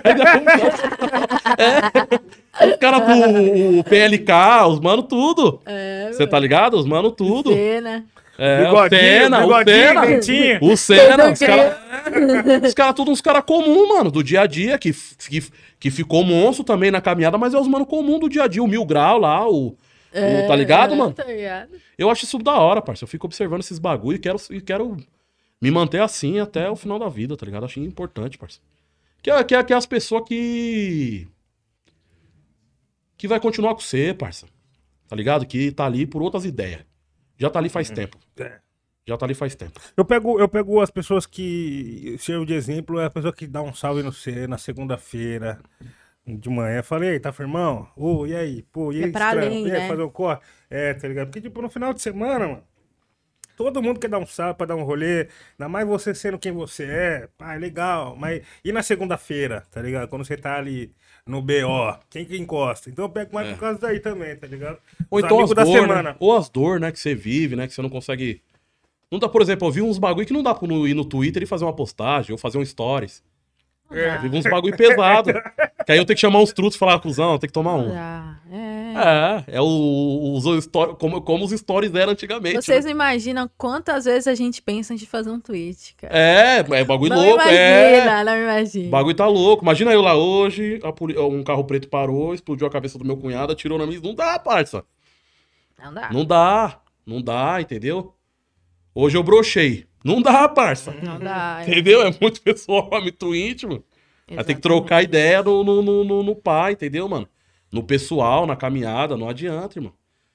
é. 1.58 2.66
Os 2.70 2.76
caras 2.76 3.02
do 3.06 3.78
o 3.80 3.84
PLK, 3.84 4.32
os 4.68 4.80
mano 4.80 5.02
tudo. 5.02 5.60
É, 5.66 6.10
Você 6.12 6.26
tá 6.26 6.38
ligado? 6.38 6.74
Os 6.76 6.86
mano 6.86 7.10
tudo. 7.10 7.52
Cena. 7.52 8.04
É, 8.38 8.70
o 8.72 8.88
Senna, 8.88 9.46
o 9.46 9.64
Senna. 9.64 10.60
O 10.62 10.76
Senna, 10.76 11.30
os 11.32 11.38
caras 11.38 11.76
os 12.66 12.74
cara, 12.74 12.92
tudo 12.94 13.10
uns 13.10 13.20
caras 13.20 13.44
comuns, 13.44 13.86
mano, 13.88 14.10
do 14.10 14.24
dia 14.24 14.40
a 14.40 14.46
dia, 14.46 14.78
que, 14.78 14.94
que, 15.28 15.44
que 15.78 15.90
ficou 15.90 16.24
monstro 16.24 16.64
também 16.64 16.90
na 16.90 17.02
caminhada, 17.02 17.36
mas 17.36 17.52
é 17.52 17.58
os 17.58 17.68
mano 17.68 17.84
comum 17.84 18.18
do 18.18 18.30
dia 18.30 18.44
a 18.44 18.48
dia, 18.48 18.62
o 18.62 18.66
Mil 18.66 18.86
Grau 18.86 19.18
lá, 19.18 19.46
o, 19.46 19.76
o- 20.12 20.48
tá 20.48 20.56
ligado, 20.56 20.94
É, 20.94 20.96
mano? 20.96 21.12
Tá 21.12 21.24
ligado. 21.24 21.76
Eu 21.96 22.10
acho 22.10 22.24
isso 22.24 22.38
da 22.38 22.54
hora, 22.58 22.82
parça. 22.82 23.04
Eu 23.04 23.08
fico 23.08 23.26
observando 23.26 23.60
esses 23.60 23.78
bagulho 23.78 24.16
e 24.16 24.18
quero, 24.18 24.36
e 24.50 24.60
quero 24.60 24.96
me 25.60 25.70
manter 25.70 26.00
assim 26.02 26.38
até 26.40 26.68
o 26.70 26.76
final 26.76 26.98
da 26.98 27.08
vida, 27.08 27.36
tá 27.36 27.44
ligado? 27.46 27.64
Acho 27.64 27.80
importante, 27.80 28.36
parça. 28.38 28.60
Que 29.22 29.30
é, 29.30 29.44
que 29.44 29.54
é, 29.54 29.62
que 29.62 29.72
é 29.72 29.76
as 29.76 29.86
pessoas 29.86 30.24
que. 30.26 31.28
Que 33.16 33.28
vai 33.28 33.38
continuar 33.38 33.74
com 33.74 33.80
você, 33.80 34.14
parça. 34.14 34.46
Tá 35.08 35.14
ligado? 35.16 35.44
Que 35.46 35.70
tá 35.70 35.84
ali 35.84 36.06
por 36.06 36.22
outras 36.22 36.44
ideias. 36.44 36.80
Já 37.36 37.50
tá 37.50 37.58
ali 37.58 37.68
faz 37.68 37.90
tempo. 37.90 38.18
É. 38.38 38.58
Já 39.06 39.16
tá 39.16 39.26
ali 39.26 39.34
faz 39.34 39.54
tempo. 39.54 39.80
Eu 39.96 40.04
pego, 40.04 40.38
eu 40.38 40.48
pego 40.48 40.80
as 40.80 40.90
pessoas 40.90 41.26
que 41.26 42.16
servo 42.18 42.46
de 42.46 42.54
exemplo, 42.54 42.98
é 43.00 43.06
a 43.06 43.10
pessoa 43.10 43.32
que 43.32 43.46
dá 43.46 43.60
um 43.60 43.74
salve 43.74 44.02
no 44.02 44.12
C 44.12 44.46
na 44.46 44.56
segunda-feira 44.56 45.58
de 46.26 46.48
manhã. 46.48 46.82
Falei, 46.82 47.18
tá 47.18 47.32
firmão? 47.32 47.88
Ô, 47.96 48.26
e 48.26 48.34
aí? 48.34 48.62
Pô, 48.72 48.92
e 48.92 49.00
É 49.02 49.04
aí, 49.06 49.12
pra 49.12 49.26
estranho? 49.30 49.46
além, 49.46 49.66
E 49.66 49.72
aí, 49.72 49.80
né? 49.80 49.88
fazer 49.88 50.02
um 50.02 50.08
corre? 50.10 50.38
É, 50.68 50.94
tá 50.94 51.08
ligado? 51.08 51.26
Porque, 51.28 51.40
tipo, 51.40 51.60
no 51.62 51.68
final 51.70 51.92
de 51.92 52.00
semana, 52.00 52.46
mano, 52.46 52.62
todo 53.56 53.82
mundo 53.82 53.98
quer 54.00 54.08
dar 54.08 54.18
um 54.18 54.26
salve 54.26 54.56
pra 54.56 54.66
dar 54.66 54.76
um 54.76 54.82
rolê. 54.84 55.28
Ainda 55.58 55.68
mais 55.68 55.86
você 55.86 56.14
sendo 56.14 56.38
quem 56.38 56.52
você 56.52 56.84
é. 56.84 57.28
Pá, 57.36 57.54
é 57.54 57.58
legal. 57.58 58.16
Mas 58.16 58.42
e 58.64 58.72
na 58.72 58.82
segunda-feira, 58.82 59.64
tá 59.70 59.82
ligado? 59.82 60.08
Quando 60.08 60.24
você 60.24 60.36
tá 60.36 60.56
ali 60.56 60.92
no 61.26 61.42
BO, 61.42 61.98
quem 62.08 62.24
que 62.24 62.36
encosta? 62.38 62.88
Então 62.90 63.04
eu 63.04 63.08
pego 63.10 63.34
mais 63.34 63.48
É. 63.48 63.52
por 63.52 63.60
causa 63.60 63.78
daí 63.80 64.00
também, 64.00 64.34
tá 64.36 64.46
ligado? 64.46 64.78
Ou 65.10 65.18
Os 65.18 65.24
então 65.24 65.40
as 65.40 65.50
da 65.50 65.64
dor, 65.64 65.72
semana. 65.72 66.02
né? 66.02 66.16
Ou 66.18 66.36
as 66.36 66.48
dor, 66.48 66.80
né, 66.80 66.90
que 66.92 66.98
você 66.98 67.14
vive, 67.14 67.54
né, 67.56 67.66
que 67.66 67.74
você 67.74 67.82
não 67.82 67.90
consegue... 67.90 68.42
Não 69.10 69.18
dá, 69.18 69.28
por 69.28 69.42
exemplo, 69.42 69.66
eu 69.66 69.72
vi 69.72 69.82
uns 69.82 69.98
bagulho 69.98 70.24
que 70.26 70.32
não 70.32 70.42
dá 70.42 70.54
pra 70.54 70.68
ir 70.68 70.94
no 70.94 71.04
Twitter 71.04 71.42
e 71.42 71.46
fazer 71.46 71.64
uma 71.64 71.74
postagem, 71.74 72.30
ou 72.32 72.38
fazer 72.38 72.58
um 72.58 72.64
stories. 72.64 73.22
É. 73.90 74.20
Uns 74.32 74.44
bagulho 74.44 74.76
pesado. 74.76 75.32
que 75.84 75.92
aí 75.92 75.98
eu 75.98 76.04
tenho 76.04 76.16
que 76.16 76.20
chamar 76.20 76.40
uns 76.40 76.52
trutos 76.52 76.76
e 76.76 76.78
falar, 76.78 76.98
cuzão, 77.00 77.38
tem 77.38 77.48
que 77.48 77.52
tomar 77.52 77.74
um. 77.74 77.92
Ah, 77.92 78.36
é. 78.50 78.80
É, 78.96 79.56
é 79.56 79.60
o, 79.60 80.34
os, 80.36 80.44
os 80.44 80.68
como, 80.98 81.20
como 81.20 81.44
os 81.44 81.52
stories 81.52 81.94
eram 81.94 82.12
antigamente. 82.12 82.62
Vocês 82.62 82.84
né? 82.84 82.90
imaginam 82.90 83.48
quantas 83.56 84.04
vezes 84.04 84.26
a 84.26 84.34
gente 84.34 84.60
pensa 84.60 84.94
de 84.94 85.06
fazer 85.06 85.30
um 85.30 85.40
tweet, 85.40 85.94
cara. 85.96 86.16
É, 86.16 86.58
é 86.58 86.84
bagulho 86.84 87.10
não 87.10 87.24
louco, 87.24 87.42
imagina, 87.42 87.60
é. 87.60 88.24
não 88.24 88.32
O 88.32 88.36
imagina. 88.36 88.90
bagulho 88.90 89.16
tá 89.16 89.26
louco. 89.26 89.64
Imagina 89.64 89.92
eu 89.92 90.02
lá 90.02 90.16
hoje, 90.16 90.80
a 90.82 91.24
um 91.24 91.42
carro 91.42 91.64
preto 91.64 91.88
parou, 91.88 92.34
explodiu 92.34 92.66
a 92.66 92.70
cabeça 92.70 92.98
do 92.98 93.04
meu 93.04 93.16
cunhado, 93.16 93.52
atirou 93.52 93.78
na 93.78 93.86
minha. 93.86 94.00
Não 94.00 94.14
dá, 94.14 94.38
parça. 94.38 94.84
Não 95.82 95.94
dá. 95.94 96.10
Não 96.12 96.24
dá. 96.24 96.80
Não 97.06 97.22
dá, 97.22 97.60
entendeu? 97.60 98.14
Hoje 98.94 99.16
eu 99.16 99.22
brochei. 99.22 99.86
Não 100.04 100.20
dá, 100.22 100.48
parça. 100.48 100.92
Não 101.02 101.18
dá. 101.18 101.60
é. 101.60 101.70
Entendeu? 101.70 102.02
É 102.02 102.14
muito 102.20 102.40
pessoal, 102.42 102.88
é 102.92 103.00
muito 103.02 103.34
íntimo. 103.34 103.72
Vai 103.72 103.78
ter 103.78 104.26
que 104.26 104.32
Exatamente. 104.34 104.60
trocar 104.60 105.02
ideia 105.02 105.42
no, 105.42 105.64
no, 105.64 105.82
no, 105.82 106.04
no, 106.04 106.22
no 106.22 106.36
pai, 106.36 106.72
entendeu, 106.72 107.08
mano? 107.08 107.28
No 107.72 107.82
pessoal, 107.82 108.46
na 108.46 108.56
caminhada, 108.56 109.16
não 109.16 109.28
adianta, 109.28 109.78
irmão. 109.78 109.92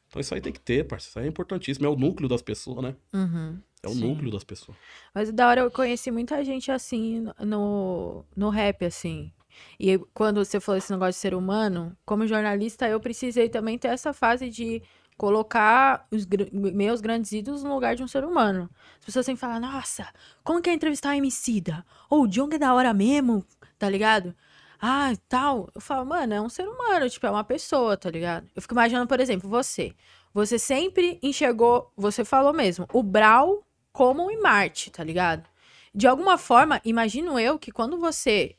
Então 0.08 0.20
isso 0.20 0.34
aí 0.34 0.42
tem 0.42 0.54
que 0.54 0.60
ter, 0.60 0.86
parça. 0.86 1.10
Isso 1.10 1.20
aí 1.20 1.26
é 1.26 1.28
importantíssimo. 1.28 1.86
É 1.86 1.90
o 1.90 1.96
núcleo 1.96 2.30
das 2.30 2.42
pessoas, 2.42 2.84
né? 2.84 2.96
Uhum. 3.14 3.58
É 3.84 3.88
o 3.88 3.92
Sim. 3.92 4.08
núcleo 4.10 4.32
das 4.32 4.44
pessoas. 4.44 4.78
Mas 5.14 5.32
da 5.32 5.48
hora 5.48 5.62
eu 5.62 5.72
conheci 5.72 6.12
muita 6.12 6.44
gente 6.44 6.72
assim 6.72 7.28
no, 7.40 8.24
no 8.36 8.50
rap, 8.50 8.86
assim. 8.86 9.32
E 9.80 9.98
quando 10.14 10.44
você 10.44 10.60
falou 10.60 10.78
esse 10.78 10.92
negócio 10.92 11.14
de 11.14 11.20
ser 11.20 11.34
humano, 11.34 11.96
como 12.06 12.28
jornalista, 12.28 12.88
eu 12.88 13.00
precisei 13.00 13.48
também 13.50 13.78
ter 13.78 13.90
essa 13.90 14.14
fase 14.14 14.50
de 14.50 14.82
colocar 15.18 16.08
os 16.12 16.26
gr- 16.26 16.50
meus 16.52 17.02
grandes 17.02 17.32
ídolos 17.32 17.64
no 17.64 17.74
lugar 17.74 17.96
de 17.96 18.04
um 18.04 18.08
ser 18.08 18.24
humano. 18.24 18.70
As 19.00 19.06
pessoas 19.06 19.26
sempre 19.26 19.40
falam, 19.40 19.60
nossa, 19.60 20.08
como 20.44 20.62
que 20.62 20.70
é 20.70 20.74
entrevistar 20.74 21.12
a 21.12 21.18
Emicida? 21.18 21.86
Ou 22.10 22.24
o 22.24 22.28
Jong 22.28 22.56
é 22.56 22.60
da 22.60 22.74
hora 22.74 22.94
mesmo, 22.94 23.46
tá 23.78 23.90
ligado? 23.90 24.36
Ah, 24.80 25.14
tal. 25.30 25.70
Eu 25.74 25.82
falo, 25.82 26.06
mano, 26.06 26.34
é 26.34 26.42
um 26.42 26.50
ser 26.50 26.68
humano, 26.68 27.10
tipo, 27.10 27.26
é 27.26 27.32
uma 27.32 27.44
pessoa, 27.44 27.96
tá 27.98 28.10
ligado? 28.10 28.48
Eu 28.56 28.62
fico 28.62 28.74
imaginando, 28.74 29.08
por 29.08 29.20
exemplo, 29.20 29.50
você. 29.50 29.94
Você 30.34 30.60
sempre 30.60 31.18
enxergou, 31.24 31.92
você 31.96 32.26
falou 32.26 32.54
mesmo, 32.54 32.86
o 32.92 33.02
Brau 33.02 33.66
como 33.94 34.30
em 34.30 34.42
Marte, 34.42 34.92
tá 34.92 35.02
ligado? 35.02 35.48
De 35.94 36.06
alguma 36.08 36.38
forma, 36.38 36.82
imagino 36.84 37.40
eu 37.40 37.58
que 37.58 37.72
quando 37.72 37.98
você 37.98 38.58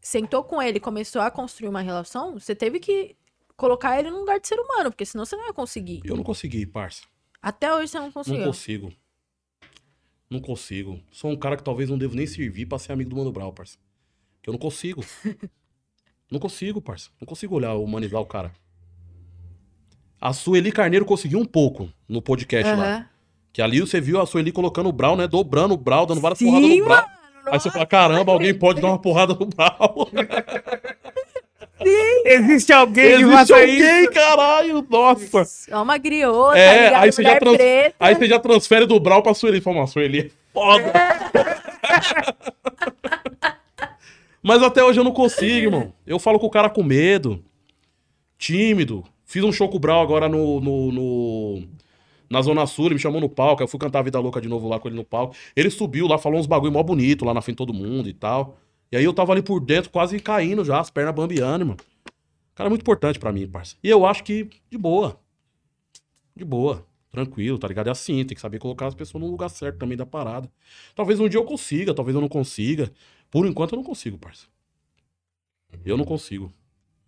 sentou 0.00 0.42
com 0.42 0.62
ele 0.62 0.78
e 0.78 0.80
começou 0.80 1.20
a 1.20 1.30
construir 1.30 1.68
uma 1.68 1.82
relação, 1.82 2.32
você 2.32 2.54
teve 2.54 2.80
que 2.80 3.14
colocar 3.62 3.96
ele 3.96 4.10
no 4.10 4.18
lugar 4.18 4.40
de 4.40 4.48
ser 4.48 4.58
humano, 4.58 4.90
porque 4.90 5.06
senão 5.06 5.24
você 5.24 5.36
não 5.36 5.46
ia 5.46 5.52
conseguir. 5.52 6.00
Eu 6.04 6.16
não 6.16 6.24
consegui, 6.24 6.66
parça. 6.66 7.02
Até 7.40 7.72
hoje 7.72 7.92
você 7.92 7.98
não 7.98 8.06
Não 8.06 8.12
conseguiu. 8.12 8.44
consigo. 8.44 8.92
Não 10.28 10.40
consigo. 10.40 11.00
Sou 11.12 11.30
um 11.30 11.36
cara 11.36 11.56
que 11.56 11.62
talvez 11.62 11.88
não 11.88 11.96
devo 11.96 12.16
nem 12.16 12.26
servir 12.26 12.66
pra 12.66 12.76
ser 12.80 12.90
amigo 12.92 13.10
do 13.10 13.16
Mano 13.16 13.30
Brown, 13.30 13.52
parça. 13.52 13.78
Que 14.42 14.50
eu 14.50 14.52
não 14.52 14.58
consigo. 14.58 15.04
não 16.28 16.40
consigo, 16.40 16.82
parça. 16.82 17.10
Não 17.20 17.26
consigo 17.26 17.54
olhar, 17.54 17.74
humanizar 17.74 18.20
o 18.20 18.26
cara. 18.26 18.52
A 20.20 20.32
Sueli 20.32 20.72
Carneiro 20.72 21.04
conseguiu 21.04 21.38
um 21.38 21.44
pouco 21.44 21.88
no 22.08 22.20
podcast 22.20 22.74
lá. 22.74 22.84
Aham. 22.96 23.08
Que 23.52 23.62
ali 23.62 23.80
você 23.80 24.00
viu 24.00 24.20
a 24.20 24.26
Sueli 24.26 24.50
colocando 24.50 24.88
o 24.88 24.92
Brau, 24.92 25.16
né? 25.16 25.28
Dobrando 25.28 25.74
o 25.74 25.76
Brau, 25.76 26.04
dando 26.04 26.20
várias 26.20 26.38
Sim, 26.38 26.46
porradas 26.46 26.68
no 26.70 26.84
Brau. 26.84 27.06
Aí 27.46 27.60
você 27.60 27.70
fala, 27.70 27.86
caramba, 27.86 28.32
alguém 28.32 28.54
pode 28.58 28.80
dar 28.80 28.88
uma 28.88 28.98
porrada 29.00 29.34
no 29.34 29.46
Brau. 29.46 30.08
Existe 32.24 32.72
alguém 32.72 33.04
que 33.08 33.12
Existe 33.22 33.30
faça 33.32 33.64
isso? 33.64 33.82
alguém, 33.86 34.10
caralho, 34.10 34.86
nossa. 34.88 35.66
É 35.70 35.76
uma 35.76 35.98
griota, 35.98 36.58
É, 36.58 36.90
tá 36.90 37.00
aí 37.00 37.12
você 37.12 37.22
já 37.22 37.38
trans- 37.38 37.56
preta. 37.56 37.96
Aí 37.98 38.14
você 38.14 38.26
já 38.26 38.38
transfere 38.38 38.86
do 38.86 38.98
Brau 39.00 39.22
pra 39.22 39.34
Sueli. 39.34 39.60
Fala, 39.60 39.76
"Nossa, 39.76 39.92
Sueli 39.94 40.18
é 40.20 40.30
foda. 40.52 40.92
Mas 44.42 44.62
até 44.62 44.82
hoje 44.82 44.98
eu 44.98 45.04
não 45.04 45.12
consigo, 45.12 45.66
irmão. 45.66 45.92
Eu 46.06 46.18
falo 46.18 46.38
com 46.38 46.46
o 46.46 46.50
cara 46.50 46.68
com 46.68 46.82
medo, 46.82 47.42
tímido. 48.38 49.04
Fiz 49.24 49.44
um 49.44 49.52
show 49.52 49.68
com 49.68 49.76
o 49.76 49.80
Brau 49.80 50.00
agora 50.02 50.28
no, 50.28 50.60
no, 50.60 50.92
no- 50.92 51.62
na 52.28 52.42
Zona 52.42 52.66
Sul, 52.66 52.86
ele 52.86 52.94
me 52.94 53.00
chamou 53.00 53.20
no 53.20 53.28
palco. 53.28 53.62
Eu 53.62 53.68
fui 53.68 53.78
cantar 53.78 54.00
a 54.00 54.02
Vida 54.02 54.18
Louca 54.18 54.40
de 54.40 54.48
novo 54.48 54.68
lá 54.68 54.80
com 54.80 54.88
ele 54.88 54.96
no 54.96 55.04
palco. 55.04 55.34
Ele 55.54 55.70
subiu 55.70 56.06
lá, 56.08 56.18
falou 56.18 56.40
uns 56.40 56.46
bagulho 56.46 56.72
mó 56.72 56.82
bonito 56.82 57.24
lá 57.24 57.32
na 57.32 57.40
frente 57.40 57.54
de 57.56 57.58
todo 57.66 57.72
mundo 57.74 58.08
e 58.08 58.12
tal. 58.12 58.58
E 58.92 58.96
aí 58.96 59.04
eu 59.04 59.14
tava 59.14 59.32
ali 59.32 59.42
por 59.42 59.58
dentro, 59.58 59.90
quase 59.90 60.20
caindo 60.20 60.64
já, 60.64 60.78
as 60.78 60.90
pernas 60.90 61.14
bambeando, 61.14 61.62
irmão. 61.62 61.76
O 61.76 62.54
cara 62.54 62.68
é 62.68 62.70
muito 62.70 62.82
importante 62.82 63.18
pra 63.18 63.32
mim, 63.32 63.48
parça. 63.48 63.74
E 63.82 63.88
eu 63.88 64.04
acho 64.04 64.22
que 64.22 64.48
de 64.70 64.76
boa. 64.76 65.18
De 66.36 66.44
boa. 66.44 66.86
Tranquilo, 67.10 67.58
tá 67.58 67.68
ligado? 67.68 67.88
É 67.88 67.90
assim, 67.90 68.24
tem 68.24 68.34
que 68.34 68.40
saber 68.40 68.58
colocar 68.58 68.86
as 68.86 68.94
pessoas 68.94 69.22
no 69.22 69.30
lugar 69.30 69.48
certo 69.50 69.78
também 69.78 69.96
da 69.96 70.06
parada. 70.06 70.50
Talvez 70.94 71.18
um 71.20 71.28
dia 71.28 71.38
eu 71.40 71.44
consiga, 71.44 71.94
talvez 71.94 72.14
eu 72.14 72.20
não 72.20 72.28
consiga. 72.28 72.90
Por 73.30 73.46
enquanto 73.46 73.72
eu 73.72 73.76
não 73.76 73.84
consigo, 73.84 74.18
parça. 74.18 74.46
Eu 75.84 75.96
não 75.96 76.04
consigo. 76.04 76.52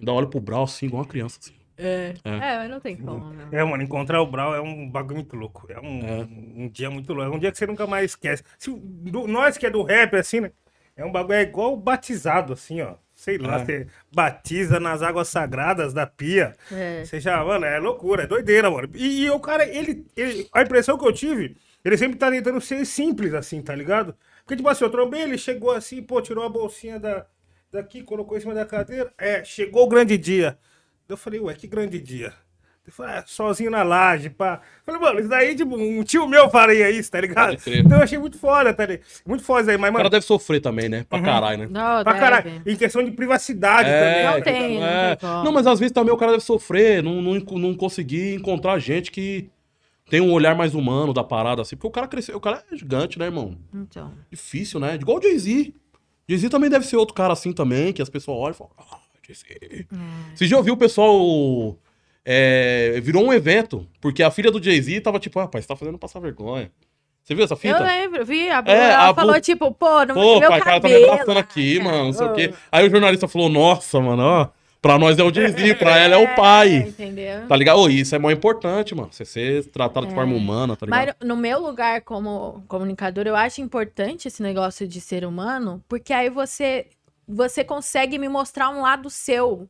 Ainda 0.00 0.12
olho 0.12 0.28
pro 0.28 0.40
Brau 0.40 0.64
assim, 0.64 0.86
igual 0.86 1.02
uma 1.02 1.08
criança, 1.08 1.38
assim. 1.40 1.54
É. 1.76 2.14
É. 2.24 2.30
É, 2.30 2.58
mas 2.58 2.70
não 2.70 2.80
tem 2.80 2.96
como, 2.96 3.32
não. 3.32 3.48
É, 3.52 3.64
mano, 3.64 3.82
encontrar 3.82 4.20
o 4.22 4.26
Brau 4.26 4.54
é 4.54 4.60
um 4.60 4.88
bagulho 4.88 5.16
muito 5.16 5.36
louco. 5.36 5.66
É 5.70 5.80
um, 5.80 6.00
É. 6.00 6.20
um 6.64 6.68
dia 6.68 6.90
muito 6.90 7.12
louco. 7.12 7.32
É 7.32 7.36
um 7.36 7.38
dia 7.38 7.50
que 7.52 7.58
você 7.58 7.66
nunca 7.66 7.86
mais 7.86 8.12
esquece. 8.12 8.42
Se, 8.58 8.70
do- 8.70 9.26
nós 9.26 9.58
que 9.58 9.66
é 9.66 9.70
do 9.70 9.82
rap, 9.82 10.14
assim, 10.16 10.40
né? 10.40 10.52
É 10.96 11.04
um 11.04 11.10
bagulho 11.12 11.34
é 11.34 11.42
igual 11.42 11.76
batizado, 11.76 12.52
assim, 12.52 12.80
ó. 12.80 12.94
Sei 13.14 13.38
lá, 13.38 13.56
É. 13.60 13.64
você 13.64 13.86
batiza 14.12 14.80
nas 14.80 15.00
águas 15.02 15.28
sagradas 15.28 15.92
da 15.94 16.06
pia. 16.06 16.54
É. 16.72 17.04
Você 17.04 17.20
já, 17.20 17.42
mano, 17.44 17.64
é 17.64 17.78
loucura, 17.78 18.24
é 18.24 18.26
doideira, 18.26 18.70
mano. 18.70 18.90
E, 18.94 19.24
e 19.24 19.30
o 19.30 19.38
cara, 19.40 19.64
ele, 19.66 20.06
ele- 20.16 20.48
A 20.52 20.62
impressão 20.62 20.98
que 20.98 21.06
eu 21.06 21.12
tive, 21.12 21.56
ele 21.84 21.96
sempre 21.96 22.18
tá 22.18 22.30
tentando 22.30 22.60
ser 22.60 22.84
simples, 22.84 23.32
assim, 23.34 23.62
tá 23.62 23.74
ligado? 23.74 24.16
Porque, 24.44 24.56
tipo 24.56 24.68
assim, 24.68 24.84
eu 24.84 24.90
trombei, 24.90 25.22
ele 25.22 25.38
chegou 25.38 25.70
assim, 25.72 26.02
pô, 26.02 26.20
tirou 26.20 26.44
a 26.44 26.48
bolsinha 26.48 26.98
da, 26.98 27.26
daqui, 27.72 28.02
colocou 28.02 28.36
em 28.36 28.40
cima 28.40 28.54
da 28.54 28.64
cadeira. 28.66 29.12
É, 29.18 29.44
chegou 29.44 29.84
o 29.84 29.88
grande 29.88 30.18
dia. 30.18 30.58
Eu 31.08 31.16
falei, 31.16 31.38
ué, 31.40 31.54
que 31.54 31.66
grande 31.66 32.00
dia? 32.00 32.32
Ah, 33.00 33.24
sozinho 33.26 33.70
na 33.70 33.82
laje, 33.82 34.28
pá. 34.28 34.60
Falei, 34.84 35.00
mano, 35.00 35.18
isso 35.20 35.28
daí, 35.28 35.56
tipo, 35.56 35.74
um 35.74 36.02
tio 36.04 36.28
meu 36.28 36.50
faria 36.50 36.90
isso, 36.90 37.10
tá 37.10 37.20
ligado? 37.20 37.56
Então 37.66 37.96
eu 37.98 38.04
achei 38.04 38.18
muito 38.18 38.38
foda, 38.38 38.74
tá 38.74 38.84
ligado? 38.84 39.06
Muito 39.26 39.42
foda 39.42 39.62
isso 39.62 39.70
aí, 39.70 39.78
mas, 39.78 39.88
O 39.88 39.92
cara 39.92 40.04
mano, 40.04 40.10
deve 40.10 40.26
sofrer 40.26 40.60
também, 40.60 40.88
né? 40.88 41.06
Pra 41.08 41.20
caralho, 41.20 41.58
né? 41.60 41.68
Não, 41.70 42.04
pra 42.04 42.12
deve. 42.12 42.18
caralho. 42.24 42.62
Em 42.66 42.76
questão 42.76 43.02
de 43.02 43.10
privacidade 43.10 43.88
também. 43.88 44.24
Não 44.26 44.40
tem, 44.42 44.74
ligado? 44.74 44.80
não 44.80 44.86
É. 44.86 45.16
tem. 45.16 45.28
Não, 45.44 45.52
mas 45.52 45.66
às 45.66 45.78
vezes 45.80 45.92
também 45.92 46.12
o 46.12 46.16
cara 46.16 46.32
deve 46.32 46.44
sofrer, 46.44 47.02
não, 47.02 47.22
não, 47.22 47.34
não 47.40 47.74
conseguir 47.74 48.34
encontrar 48.34 48.78
gente 48.78 49.10
que 49.10 49.48
tem 50.10 50.20
um 50.20 50.30
olhar 50.32 50.54
mais 50.54 50.74
humano 50.74 51.14
da 51.14 51.24
parada, 51.24 51.62
assim. 51.62 51.76
Porque 51.76 51.88
o 51.88 51.90
cara 51.90 52.06
cresceu, 52.06 52.36
o 52.36 52.40
cara 52.40 52.62
é 52.70 52.76
gigante, 52.76 53.18
né, 53.18 53.24
irmão? 53.24 53.56
Então. 53.74 54.12
Difícil, 54.30 54.78
né? 54.78 54.94
Igual 54.96 55.18
o 55.18 55.22
Jay-Z. 55.22 55.72
Jay-Z 56.28 56.48
também 56.50 56.68
deve 56.68 56.84
ser 56.86 56.96
outro 56.96 57.14
cara 57.14 57.32
assim 57.32 57.52
também, 57.52 57.92
que 57.94 58.02
as 58.02 58.10
pessoas 58.10 58.36
olham 58.38 58.50
e 58.52 58.56
falam, 58.58 58.72
ah, 58.78 58.98
Jay-Z. 59.26 59.86
Você 60.34 60.46
já 60.46 60.58
ouviu 60.58 60.74
o 60.74 60.76
pessoal. 60.76 61.78
É, 62.24 62.98
virou 63.02 63.24
um 63.24 63.32
evento, 63.32 63.86
porque 64.00 64.22
a 64.22 64.30
filha 64.30 64.50
do 64.50 64.62
Jay-Z 64.62 65.00
tava 65.00 65.18
tipo, 65.18 65.38
ah, 65.40 65.46
pai, 65.48 65.60
você 65.62 65.68
tá 65.68 65.76
fazendo 65.76 65.98
passar 65.98 66.20
vergonha. 66.20 66.70
Você 67.22 67.34
viu 67.34 67.44
essa 67.44 67.56
fita? 67.56 67.78
Eu 67.78 67.82
lembro, 67.84 68.24
vi. 68.24 68.50
A 68.50 68.62
É, 68.66 68.92
ela 68.92 69.10
a 69.10 69.14
falou, 69.14 69.34
bu- 69.34 69.40
tipo, 69.40 69.72
pô, 69.72 70.04
não 70.04 70.14
Pô, 70.14 70.40
meu 70.40 70.48
pai, 70.50 70.60
cara 70.60 70.80
tá 70.80 70.88
me 70.88 70.94
cabelo. 70.94 71.12
abraçando 71.12 71.38
aqui, 71.38 71.78
cara. 71.78 71.84
mano, 71.90 72.04
não 72.04 72.12
sei 72.12 72.26
o 72.26 72.32
quê. 72.34 72.54
Aí 72.70 72.86
o 72.86 72.90
jornalista 72.90 73.26
falou, 73.26 73.48
nossa, 73.48 73.98
mano, 73.98 74.22
ó, 74.22 74.48
pra 74.82 74.98
nós 74.98 75.18
é 75.18 75.22
o 75.22 75.32
Jay-Z, 75.32 75.76
pra 75.76 75.96
ela 75.98 76.16
é 76.16 76.18
o 76.18 76.34
pai. 76.36 76.76
Entendeu? 76.76 77.46
Tá 77.48 77.56
ligado? 77.56 77.78
Ô, 77.80 77.88
isso 77.88 78.14
é 78.14 78.18
mó 78.18 78.30
importante, 78.30 78.94
mano. 78.94 79.08
Você 79.10 79.24
ser 79.24 79.64
tratado 79.70 80.06
de 80.06 80.12
É. 80.12 80.14
forma 80.14 80.36
humana, 80.36 80.76
tá 80.76 80.84
ligado? 80.84 81.16
Mas 81.20 81.26
no 81.26 81.34
meu 81.34 81.58
lugar 81.62 82.02
como 82.02 82.62
comunicador, 82.68 83.26
eu 83.26 83.34
acho 83.36 83.62
importante 83.62 84.28
esse 84.28 84.42
negócio 84.42 84.86
de 84.86 85.00
ser 85.00 85.24
humano, 85.24 85.82
porque 85.88 86.12
aí 86.12 86.28
você 86.28 86.86
você 87.26 87.64
consegue 87.64 88.18
me 88.18 88.28
mostrar 88.28 88.68
um 88.68 88.82
lado 88.82 89.08
seu 89.08 89.66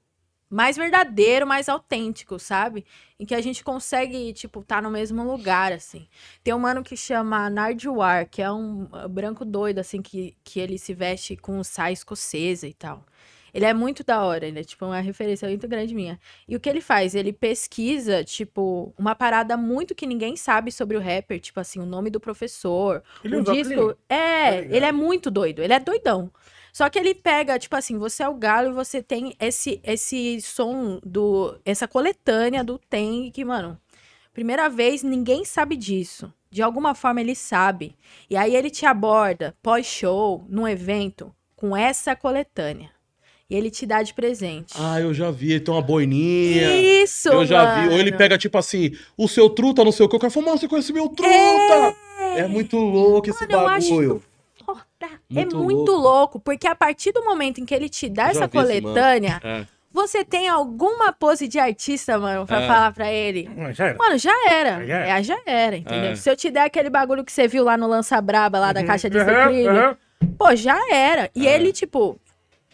mais 0.55 0.77
verdadeiro, 0.77 1.47
mais 1.47 1.69
autêntico, 1.69 2.39
sabe? 2.39 2.85
Em 3.19 3.27
que 3.27 3.35
a 3.35 3.41
gente 3.41 3.65
consegue, 3.65 4.33
tipo, 4.33 4.63
tá 4.63 4.81
no 4.81 4.89
mesmo 4.91 5.25
lugar, 5.25 5.73
assim. 5.73 6.07
Tem 6.45 6.55
um 6.55 6.59
mano 6.61 6.83
que 6.85 6.97
chama 6.97 7.51
Nardwar, 7.51 8.29
que 8.31 8.41
é 8.41 8.51
um 8.53 8.85
uh, 8.85 9.09
branco 9.09 9.45
doido, 9.45 9.81
assim, 9.81 10.01
que, 10.01 10.37
que 10.45 10.61
ele 10.61 10.79
se 10.79 10.95
veste 10.95 11.37
com 11.37 11.63
saia 11.65 11.93
escocesa 11.93 12.69
e 12.69 12.73
tal. 12.73 13.05
Ele 13.53 13.65
é 13.65 13.75
muito 13.75 14.03
da 14.05 14.23
hora, 14.25 14.47
ele 14.47 14.59
é, 14.61 14.65
tipo, 14.65 14.85
uma 14.85 15.01
referência 15.01 15.49
muito 15.49 15.67
grande 15.69 15.95
minha. 15.95 16.19
E 16.47 16.57
o 16.57 16.61
que 16.61 16.69
ele 16.69 16.81
faz? 16.81 17.15
Ele 17.15 17.33
pesquisa, 17.33 18.23
tipo, 18.25 18.93
uma 18.99 19.15
parada 19.15 19.57
muito 19.57 19.95
que 19.95 20.07
ninguém 20.07 20.37
sabe 20.37 20.73
sobre 20.73 20.97
o 20.97 21.01
rapper, 21.01 21.39
tipo 21.41 21.61
assim, 21.61 21.81
o 21.81 21.87
nome 21.87 22.11
do 22.11 22.21
professor, 22.21 23.03
Ele 23.25 23.37
o 23.37 23.43
disco. 23.45 23.95
Tá 23.95 24.15
É, 24.15 24.51
ligado. 24.61 24.75
ele 24.75 24.85
é 24.87 24.93
muito 24.93 25.31
doido, 25.31 25.63
ele 25.63 25.73
é 25.73 25.81
doidão. 25.81 26.31
Só 26.75 26.91
que 26.91 26.99
ele 26.99 27.15
pega, 27.15 27.57
tipo 27.57 27.77
assim, 27.77 27.97
você 27.97 28.25
é 28.25 28.29
o 28.29 28.35
galo 28.35 28.71
e 28.71 28.73
você 28.73 29.01
tem 29.01 29.37
esse 29.39 29.81
esse 29.85 30.41
som 30.43 30.99
do 31.07 31.57
essa 31.65 31.87
coletânea 31.87 32.65
do 32.65 32.81
Tem 32.91 33.31
que, 33.31 33.45
mano, 33.45 33.79
primeira 34.33 34.69
vez 34.69 35.05
ninguém 35.05 35.45
sabe 35.45 35.77
disso. 35.77 36.35
De 36.51 36.63
alguma 36.63 36.93
forma 36.93 37.21
ele 37.21 37.37
sabe. 37.37 37.95
E 38.29 38.37
aí 38.37 38.57
ele 38.57 38.71
te 38.71 38.85
aborda 38.85 39.55
pós-show, 39.63 40.45
num 40.49 40.67
evento, 40.67 41.33
com 41.55 41.77
essa 41.77 42.17
coletânea. 42.17 42.91
E 43.49 43.55
ele 43.55 43.71
te 43.71 43.87
dá 43.87 44.03
de 44.03 44.13
presente. 44.13 44.75
Ah, 44.77 45.01
eu 45.01 45.15
já 45.15 45.31
vi, 45.31 45.53
ele 45.53 45.61
tem 45.61 45.73
uma 45.73 45.83
boininha. 45.83 46.75
Isso, 47.03 47.29
Eu 47.29 47.47
já 47.47 47.75
vi. 47.75 47.81
Ou 47.83 47.91
mano. 47.91 48.01
ele 48.01 48.13
pega, 48.13 48.37
tipo 48.37 48.59
assim, 48.59 48.97
o 49.17 49.29
seu 49.29 49.49
truta, 49.49 49.85
não 49.85 49.93
sei 49.93 50.07
o 50.07 50.09
que. 50.09 50.17
O 50.17 50.19
cara 50.19 50.31
fala, 50.31 50.47
mano, 50.47 50.59
você 50.59 50.67
conhece 50.67 50.93
meu 50.93 51.09
truta? 51.09 51.95
É, 52.37 52.49
muito 52.49 52.77
louco 52.77 53.31
esse 53.31 53.47
Mano, 53.47 53.53
eu 53.53 53.69
acho 53.69 53.91
bagulho. 53.91 54.23
Muito 55.41 55.57
é 55.57 55.59
muito 55.59 55.93
louco. 55.93 56.03
louco. 56.09 56.41
porque 56.41 56.67
a 56.67 56.75
partir 56.75 57.13
do 57.13 57.25
momento 57.25 57.61
em 57.61 57.65
que 57.65 57.75
ele 57.75 57.89
te 57.89 58.09
dá 58.09 58.25
Já 58.25 58.31
essa 58.31 58.49
coletânea, 58.49 59.41
É. 59.45 59.65
você 59.93 60.25
tem 60.25 60.49
alguma 60.49 61.13
pose 61.13 61.47
de 61.49 61.59
artista, 61.59 62.19
mano, 62.19 62.47
pra 62.47 62.63
É. 62.63 62.67
falar 62.67 62.93
pra 62.93 63.13
ele. 63.13 63.49
Já 63.73 63.87
era. 63.87 63.99
Mano, 63.99 64.19
já 64.19 64.51
era. 64.51 64.87
Já 64.87 64.97
era. 64.99 65.19
É, 65.19 65.23
já 65.23 65.39
era, 65.47 65.77
entendeu? 65.77 66.11
É. 66.13 66.17
Se 66.17 66.31
eu 66.31 66.37
te 66.37 66.51
der 66.51 66.63
aquele 66.63 66.91
bagulho 66.91 67.25
que 67.25 67.33
você 67.33 67.47
viu 67.49 67.65
lá 67.65 67.77
no 67.77 67.87
Lança 67.87 68.21
Braba, 68.21 68.59
lá 68.59 68.73
da 68.73 68.85
caixa 68.85 69.09
de 69.11 69.19
sucrilho, 69.19 69.71
aham. 69.71 69.97
pô, 70.39 70.55
já 70.57 70.79
era. 70.93 71.31
E 71.35 71.47
É. 71.47 71.55
ele, 71.55 71.73
tipo, 71.73 72.19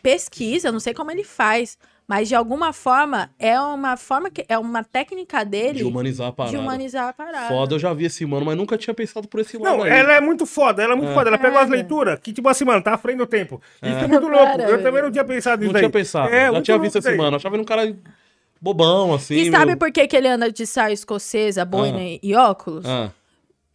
pesquisa, 0.02 0.72
não 0.72 0.80
sei 0.80 0.94
como 0.94 1.10
ele 1.10 1.24
faz, 1.24 1.76
mas 2.10 2.28
de 2.28 2.34
alguma 2.34 2.72
forma, 2.72 3.30
é 3.38 3.60
uma 3.60 3.96
forma 3.96 4.28
que. 4.30 4.44
É 4.48 4.58
uma 4.58 4.82
técnica 4.82 5.44
dele 5.44 5.78
De 5.78 5.84
humanizar 5.84 6.26
a 6.26 6.32
parada. 6.32 6.56
de 6.56 6.60
humanizar 6.60 7.06
a 7.08 7.12
parada. 7.12 7.46
Foda, 7.46 7.76
eu 7.76 7.78
já 7.78 7.92
vi 7.94 8.06
esse 8.06 8.26
mano, 8.26 8.44
mas 8.44 8.56
nunca 8.56 8.76
tinha 8.76 8.92
pensado 8.92 9.28
por 9.28 9.38
esse 9.38 9.56
lado 9.56 9.76
Não, 9.76 9.84
aí. 9.84 9.92
ela 9.92 10.14
é 10.14 10.20
muito 10.20 10.44
foda, 10.44 10.82
ela 10.82 10.94
é 10.94 10.96
muito 10.96 11.10
É. 11.12 11.14
foda. 11.14 11.30
Ela 11.30 11.38
pega 11.38 11.56
umas 11.56 11.68
É. 11.68 11.72
leituras 11.72 12.18
que, 12.18 12.32
tipo 12.32 12.48
assim, 12.48 12.64
mano, 12.64 12.82
tá 12.82 12.94
à 12.94 12.98
frente 12.98 13.18
do 13.18 13.26
tempo. 13.28 13.62
Isso 13.80 13.94
É. 13.94 14.02
é 14.02 14.06
muito 14.08 14.26
louco. 14.26 14.44
Para, 14.44 14.62
Eu 14.64 14.70
velho. 14.70 14.82
também 14.82 15.02
não 15.04 15.12
tinha 15.12 15.24
pensado 15.24 15.62
Não 15.62 15.68
nisso 15.68 15.78
tinha 15.78 15.86
aí. 15.86 15.92
pensado. 15.92 16.34
É, 16.34 16.46
já 16.46 16.52
muito 16.52 16.64
tinha 16.64 16.78
visto 16.80 16.98
isso 16.98 17.08
esse 17.08 17.16
mano. 17.16 17.36
Achava 17.36 17.54
ele 17.54 17.62
um 17.62 17.64
cara 17.64 17.96
bobão, 18.60 19.14
assim. 19.14 19.34
E 19.36 19.50
sabe 19.52 19.66
meu- 19.66 19.76
por 19.76 19.92
que, 19.92 20.04
que 20.08 20.16
ele 20.16 20.26
anda 20.26 20.50
de 20.50 20.66
saia 20.66 20.92
escocesa, 20.92 21.64
boina 21.64 22.00
e 22.20 22.34
óculos? 22.34 22.84
Ah, 22.86 23.10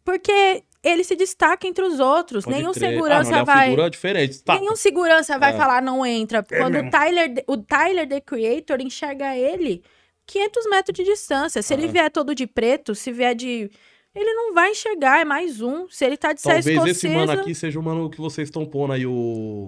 Porque 0.03 0.61
ele 0.85 1.03
se 1.03 1.15
destaca 1.15 1.67
entre 1.67 1.83
os 1.83 1.99
outros. 1.99 2.45
pode 2.45 2.57
Nenhum 2.57 2.71
crer. 2.71 2.89
segurança 2.91 3.29
ah, 3.29 3.31
não, 3.31 3.31
ele 3.31 3.41
é 3.41 3.45
vai. 3.45 3.69
figura 3.69 3.89
diferente. 3.89 4.43
Tá. 4.43 4.59
Nenhum 4.59 4.75
segurança 4.75 5.37
vai 5.39 5.53
É. 5.53 5.57
falar 5.57 5.81
não 5.81 6.05
entra. 6.05 6.43
Quando 6.43 6.75
o 6.75 6.83
mesmo. 6.83 6.91
Tyler, 6.91 7.43
o 7.47 7.57
Tyler, 7.57 8.07
The 8.07 8.21
Creator, 8.21 8.81
enxerga 8.81 9.35
ele 9.35 9.83
500 10.27 10.65
metros 10.69 10.95
de 10.97 11.03
distância. 11.03 11.61
Se 11.61 11.73
ele 11.73 11.85
Ah. 11.85 11.91
vier 11.91 12.11
todo 12.11 12.33
de 12.35 12.45
preto, 12.47 12.93
se 12.95 13.11
vier 13.11 13.35
de. 13.35 13.69
Ele 14.13 14.33
não 14.33 14.53
vai 14.53 14.71
enxergar, 14.71 15.19
é 15.19 15.25
mais 15.25 15.59
um. 15.61 15.89
Se 15.89 16.05
ele 16.05 16.15
tá 16.15 16.31
de 16.31 16.39
saia 16.39 16.55
Talvez 16.55 16.75
escocesa. 16.77 16.97
esse 17.07 17.09
mano 17.09 17.31
aqui 17.33 17.53
seja 17.53 17.77
o 17.79 17.83
mano 17.83 18.09
que 18.09 18.17
vocês 18.21 18.47
estão 18.47 18.65
pondo 18.65 18.93
aí, 18.93 19.05
o... 19.05 19.67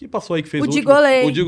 Que 0.00 0.08
passou 0.08 0.34
aí 0.34 0.42
que 0.42 0.48
fez 0.48 0.64
O 0.64 0.66
o? 0.66 0.70
Digolê. 0.70 1.24
O. 1.26 1.30
De 1.30 1.42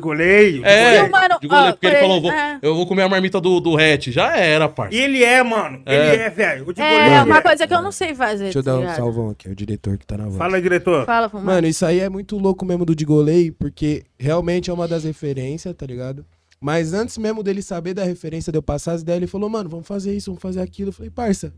goleiro. 0.00 0.64
É, 0.64 1.00
E 1.00 1.02
o 1.02 1.10
mano- 1.10 1.38
Digolê, 1.38 1.68
ó, 1.68 1.72
porque 1.72 1.86
ele 1.86 1.96
por 1.96 2.00
falou, 2.00 2.22
vou- 2.22 2.32
é. 2.32 2.58
eu 2.62 2.74
vou 2.74 2.86
comer 2.86 3.02
a 3.02 3.08
marmita 3.10 3.38
do, 3.42 3.60
do 3.60 3.76
hatch. 3.76 4.06
Já 4.08 4.34
era, 4.38 4.70
parça. 4.70 4.94
E 4.94 5.00
ele 5.02 5.22
é, 5.22 5.42
mano. 5.42 5.82
É. 5.84 6.14
Ele 6.14 6.22
é, 6.22 6.30
velho. 6.30 6.66
O 6.66 6.72
de 6.72 6.80
É, 6.80 6.90
goleiro 6.90 7.24
uma 7.26 7.36
é. 7.36 7.42
coisa 7.42 7.66
que 7.66 7.74
eu 7.74 7.82
não 7.82 7.92
sei 7.92 8.14
fazer. 8.14 8.44
Deixa 8.44 8.60
eu 8.60 8.62
tá 8.64 8.70
dar 8.70 8.76
um 8.78 8.80
ligado? 8.80 8.96
salvão 8.96 9.28
aqui, 9.28 9.48
é 9.48 9.52
o 9.52 9.54
diretor 9.54 9.98
que 9.98 10.06
tá 10.06 10.16
na 10.16 10.24
voz. 10.24 10.38
Fala 10.38 10.56
aí, 10.56 10.62
diretor. 10.62 11.04
Fala, 11.04 11.28
Fumar. 11.28 11.44
Mano, 11.44 11.66
isso 11.66 11.84
aí 11.84 12.00
é 12.00 12.08
muito 12.08 12.38
louco 12.38 12.64
mesmo 12.64 12.86
do 12.86 12.94
Digolei, 12.96 13.50
porque 13.50 14.04
realmente 14.18 14.70
é 14.70 14.72
uma 14.72 14.88
das 14.88 15.04
referências, 15.04 15.74
tá 15.76 15.84
ligado? 15.84 16.24
Mas 16.58 16.94
antes 16.94 17.18
mesmo 17.18 17.42
dele 17.42 17.60
saber 17.60 17.92
da 17.92 18.04
referência, 18.04 18.50
de 18.50 18.56
eu 18.56 18.62
passar 18.62 18.92
as 18.92 19.02
ideias, 19.02 19.18
ele 19.18 19.26
falou, 19.26 19.50
mano, 19.50 19.68
vamos 19.68 19.86
fazer 19.86 20.16
isso, 20.16 20.30
vamos 20.30 20.40
fazer 20.40 20.62
aquilo. 20.62 20.88
Eu 20.88 20.92
falei, 20.94 21.10
parça, 21.10 21.52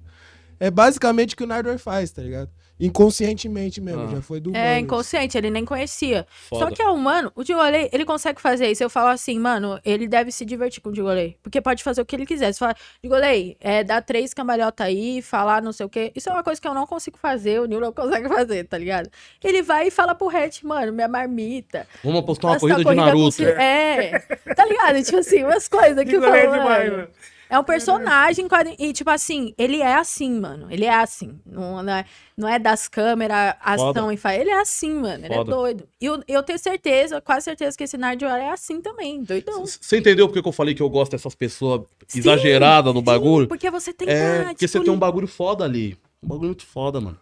é 0.58 0.72
basicamente 0.72 1.34
o 1.34 1.36
que 1.36 1.44
o 1.44 1.46
Nardor 1.46 1.78
faz, 1.78 2.10
tá 2.10 2.20
ligado? 2.20 2.50
Inconscientemente 2.78 3.80
mesmo, 3.80 4.02
Ah. 4.04 4.08
já 4.16 4.20
foi 4.22 4.38
do 4.40 4.54
É 4.54 4.78
inconsciente, 4.78 5.36
ele 5.36 5.50
nem 5.50 5.64
conhecia. 5.64 6.26
Só 6.48 6.58
Foda. 6.60 6.72
que 6.72 6.82
é 6.82 6.88
humano. 6.88 7.32
O 7.34 7.42
Digolei, 7.42 7.88
ele 7.92 8.04
consegue 8.04 8.40
fazer 8.40 8.70
isso. 8.70 8.82
Eu 8.82 8.90
falo 8.90 9.08
assim, 9.08 9.38
mano, 9.38 9.80
ele 9.84 10.06
deve 10.06 10.30
se 10.30 10.44
divertir 10.44 10.82
com 10.82 10.90
o 10.90 10.92
Digolei. 10.92 11.36
Porque 11.42 11.60
pode 11.60 11.82
fazer 11.82 12.00
o 12.02 12.04
que 12.06 12.14
ele 12.14 12.26
quiser. 12.26 12.52
Você 12.52 12.58
fala, 12.58 12.74
Digolei, 13.02 13.56
é, 13.60 13.82
dá 13.82 14.00
três 14.02 14.34
cambalhota 14.34 14.84
aí, 14.84 15.22
falar 15.22 15.62
não 15.62 15.72
sei 15.72 15.86
o 15.86 15.88
quê. 15.88 16.12
Isso 16.14 16.28
é 16.28 16.32
uma 16.32 16.42
coisa 16.42 16.60
que 16.60 16.68
eu 16.68 16.74
não 16.74 16.86
consigo 16.86 17.16
fazer, 17.18 17.60
o 17.60 17.66
Nil 17.66 17.80
não 17.80 17.92
consegue 17.92 18.28
fazer, 18.28 18.64
tá 18.64 18.76
ligado? 18.78 19.08
Ele 19.42 19.62
vai 19.62 19.88
e 19.88 19.90
fala 19.90 20.14
pro 20.14 20.28
Hatch, 20.28 20.62
mano, 20.62 20.92
minha 20.92 21.08
marmita. 21.08 21.86
Vamos 22.04 22.20
apostar 22.20 22.50
uma 22.52 22.60
corrida 22.60 22.78
de 22.78 22.84
corrida 22.84 23.02
com 23.02 23.06
Naruto. 23.06 23.32
ci- 23.32 23.44
É, 23.44 24.18
tá 24.54 24.64
ligado? 24.66 25.02
tipo 25.02 25.18
assim, 25.18 25.42
umas 25.44 25.66
coisas 25.68 25.96
que 26.04 26.10
De 26.10 26.14
eu 26.16 26.22
falo, 26.22 26.34
é 26.34 26.40
demais, 26.42 26.64
mano. 26.90 26.96
mano. 26.98 27.08
É 27.48 27.58
um 27.58 27.64
personagem 27.64 28.46
e 28.78 28.92
tipo 28.92 29.08
assim, 29.10 29.54
ele 29.56 29.80
é 29.80 29.94
assim, 29.94 30.40
mano. 30.40 30.66
Ele 30.70 30.84
é 30.84 30.94
assim. 30.94 31.38
Não, 31.46 31.82
não 31.82 31.92
é, 31.92 32.04
não 32.36 32.48
é 32.48 32.58
das 32.58 32.88
câmeras, 32.88 33.54
ação 33.60 34.10
e 34.10 34.16
faz. 34.16 34.40
Ele 34.40 34.50
é 34.50 34.60
assim, 34.60 34.92
mano. 34.94 35.24
Ele 35.24 35.34
Foda. 35.34 35.50
é 35.50 35.54
doido. 35.54 35.88
E 36.00 36.06
eu, 36.06 36.22
eu 36.26 36.42
tenho 36.42 36.58
certeza, 36.58 37.20
quase 37.20 37.44
certeza 37.44 37.76
que 37.76 37.84
esse 37.84 37.96
Nardio 37.96 38.28
é 38.28 38.50
assim 38.50 38.80
também, 38.80 39.22
doidão. 39.22 39.64
Você 39.66 39.98
entendeu 39.98 40.26
porque 40.28 40.42
que 40.42 40.48
eu 40.48 40.52
falei 40.52 40.74
que 40.74 40.82
eu 40.82 40.90
gosto 40.90 41.12
dessas 41.12 41.34
pessoas 41.34 41.82
Sim, 42.08 42.18
exageradas 42.18 42.92
no 42.92 43.00
Sim, 43.00 43.04
bagulho? 43.06 43.46
porque 43.48 43.70
você 43.70 43.92
tem 43.92 44.08
É, 44.08 44.38
que. 44.40 44.44
porque 44.54 44.68
você 44.68 44.80
tem 44.80 44.92
um 44.92 44.98
bagulho 44.98 45.28
foda 45.28 45.64
ali. 45.64 45.96
Um 46.22 46.28
bagulho 46.28 46.48
muito 46.48 46.66
foda, 46.66 47.00
mano. 47.00 47.18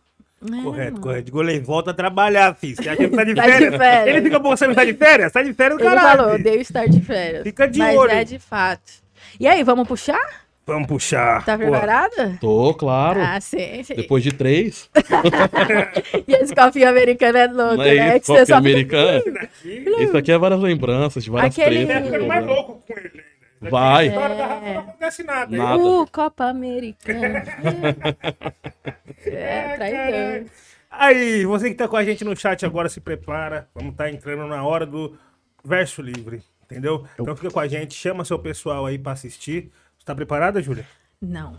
Correto, 0.62 1.00
correto. 1.00 1.24
De 1.24 1.30
goleiro, 1.32 1.64
volta 1.64 1.90
a 1.90 1.94
trabalhar, 1.94 2.54
filho. 2.54 2.76
Você 2.76 2.86
acha 2.88 2.96
que 2.98 3.02
ele 3.04 3.16
tá 3.16 3.24
de 3.24 3.34
Tá 3.36 3.46
de 3.46 3.52
férias? 3.52 3.76
férias. 3.76 4.16
Ele 4.16 4.24
fica 4.26 4.40
postando, 4.40 4.74
tá 4.74 4.84
de 4.84 4.92
férias? 4.94 5.32
Tá 5.32 5.42
de 5.42 5.54
férias, 5.54 5.80
Ele 5.80 5.88
caralho. 5.88 6.16
falou, 6.18 6.32
filho. 6.32 6.40
odeio 6.48 6.60
estar 6.60 6.86
de 6.86 7.00
férias. 7.00 7.42
Fica 7.44 7.66
de 7.66 7.78
mas 7.78 7.96
olho. 7.96 8.10
é 8.10 8.24
de 8.24 8.38
fato. 8.38 9.03
E 9.38 9.46
aí, 9.46 9.62
vamos 9.62 9.86
puxar? 9.88 10.44
Vamos 10.66 10.88
puxar. 10.88 11.44
Tá 11.44 11.58
preparada? 11.58 12.38
Tô, 12.40 12.72
claro. 12.72 13.20
Ah, 13.20 13.38
sim, 13.40 13.82
sim. 13.82 13.94
Depois 13.94 14.22
de 14.22 14.32
três. 14.32 14.88
E 16.26 16.32
esse 16.32 16.54
copinho 16.54 16.88
americano 16.88 17.36
é 17.36 17.46
louco, 17.46 17.76
Não 17.76 17.84
é 17.84 17.94
né? 17.94 18.12
você 18.18 18.32
copo 18.32 18.46
só... 18.46 18.54
americano. 18.56 19.22
daqui, 19.34 19.84
Isso 20.02 20.16
aqui 20.16 20.32
é 20.32 20.38
várias 20.38 20.60
lembranças 20.60 21.22
de 21.22 21.30
várias 21.30 21.52
Aquele- 21.58 21.80
Tá 21.86 21.92
tretas. 21.92 22.06
ficando 22.10 22.26
mais 22.26 22.46
louco 22.46 22.82
com 22.86 22.92
ele 22.98 23.08
ainda. 23.08 23.34
Daqui 23.60 23.70
Vai. 23.70 24.08
Rafa 24.08 24.60
não 24.60 24.78
acontece 24.80 25.22
nada. 25.22 25.56
Nada. 25.56 25.82
Uh, 25.82 26.06
Copa 26.10 26.44
Americana. 26.44 27.42
é, 29.26 29.76
traidor. 29.76 30.50
Aí, 30.90 31.44
você 31.44 31.68
que 31.70 31.74
tá 31.74 31.88
com 31.88 31.96
a 31.96 32.04
gente 32.04 32.24
no 32.24 32.36
chat 32.36 32.64
agora, 32.64 32.88
se 32.88 33.00
prepara. 33.00 33.68
Vamos 33.74 33.92
estar 33.92 34.10
entrando 34.10 34.46
na 34.46 34.62
hora 34.64 34.86
do 34.86 35.16
verso 35.64 36.00
livre, 36.02 36.42
entendeu? 36.64 37.06
Então 37.18 37.36
fica 37.36 37.50
com 37.50 37.60
a 37.60 37.68
gente, 37.68 37.94
chama 37.94 38.24
seu 38.24 38.38
pessoal 38.38 38.86
aí 38.86 38.98
pra 38.98 39.12
assistir. 39.12 39.70
Você 39.98 40.04
tá 40.04 40.14
preparada, 40.14 40.60
Júlia? 40.60 40.86
Não. 41.20 41.58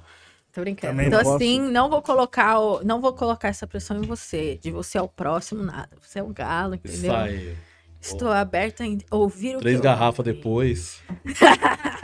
Tô 0.52 0.62
brincando. 0.62 0.94
Também 0.94 1.08
então, 1.08 1.20
não 1.20 1.26
posso. 1.26 1.36
assim, 1.36 1.60
não 1.60 1.90
vou 1.90 2.02
colocar 2.02 2.60
o... 2.60 2.84
não 2.84 3.02
vou 3.02 3.14
colocar 3.14 3.50
essa 3.50 3.68
pressão 3.68 3.98
em 3.98 4.08
você. 4.08 4.58
De 4.62 4.72
você 4.72 4.98
é 4.98 5.02
o 5.02 5.08
próximo, 5.08 5.64
nada. 5.64 5.90
Você 6.02 6.20
é 6.20 6.24
o 6.24 6.28
galo, 6.28 6.76
entendeu? 6.76 7.12
Sai. 7.12 7.58
Estou 8.06 8.30
aberta 8.30 8.84
a 8.84 9.16
ouvir 9.16 9.56
o 9.56 9.60
Três 9.60 9.80
garrafas 9.82 10.24
depois. 10.26 11.02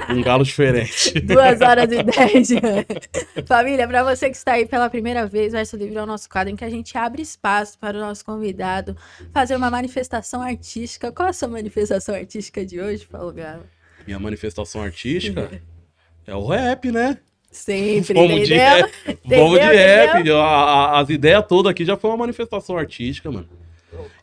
um 0.09 0.21
galo 0.21 0.43
diferente. 0.43 1.19
Duas 1.21 1.61
horas 1.61 1.89
e 1.91 2.03
dez. 2.03 2.49
Família, 3.47 3.87
para 3.87 4.03
você 4.03 4.29
que 4.29 4.35
está 4.37 4.53
aí 4.53 4.65
pela 4.65 4.89
primeira 4.89 5.27
vez, 5.27 5.53
Verso 5.53 5.77
Livre 5.77 5.97
é 5.97 6.03
o 6.03 6.05
nosso 6.05 6.29
quadro 6.29 6.51
em 6.51 6.55
que 6.55 6.63
a 6.65 6.69
gente 6.69 6.97
abre 6.97 7.21
espaço 7.21 7.77
para 7.77 7.97
o 7.97 8.01
nosso 8.01 8.25
convidado 8.25 8.95
fazer 9.33 9.55
uma 9.55 9.69
manifestação 9.69 10.41
artística. 10.41 11.11
Qual 11.11 11.29
a 11.29 11.33
sua 11.33 11.47
manifestação 11.47 12.15
artística 12.15 12.65
de 12.65 12.79
hoje, 12.81 13.05
Paulo 13.05 13.31
Galo? 13.31 13.63
Minha 14.05 14.19
manifestação 14.19 14.81
artística 14.81 15.49
é 16.25 16.35
o 16.35 16.45
rap, 16.47 16.91
né? 16.91 17.17
Sempre, 17.51 18.13
Vamos 18.13 18.47
de 18.47 18.53
entendeu? 18.55 18.57
rap. 18.65 18.91
Vamos 19.25 19.59
de 19.59 19.65
rap. 19.65 20.31
A- 20.31 20.35
a- 20.37 20.99
as 21.01 21.09
ideias 21.09 21.45
todas 21.47 21.69
aqui 21.69 21.83
já 21.83 21.97
foi 21.97 22.09
uma 22.09 22.17
manifestação 22.17 22.77
artística, 22.77 23.29
mano. 23.29 23.47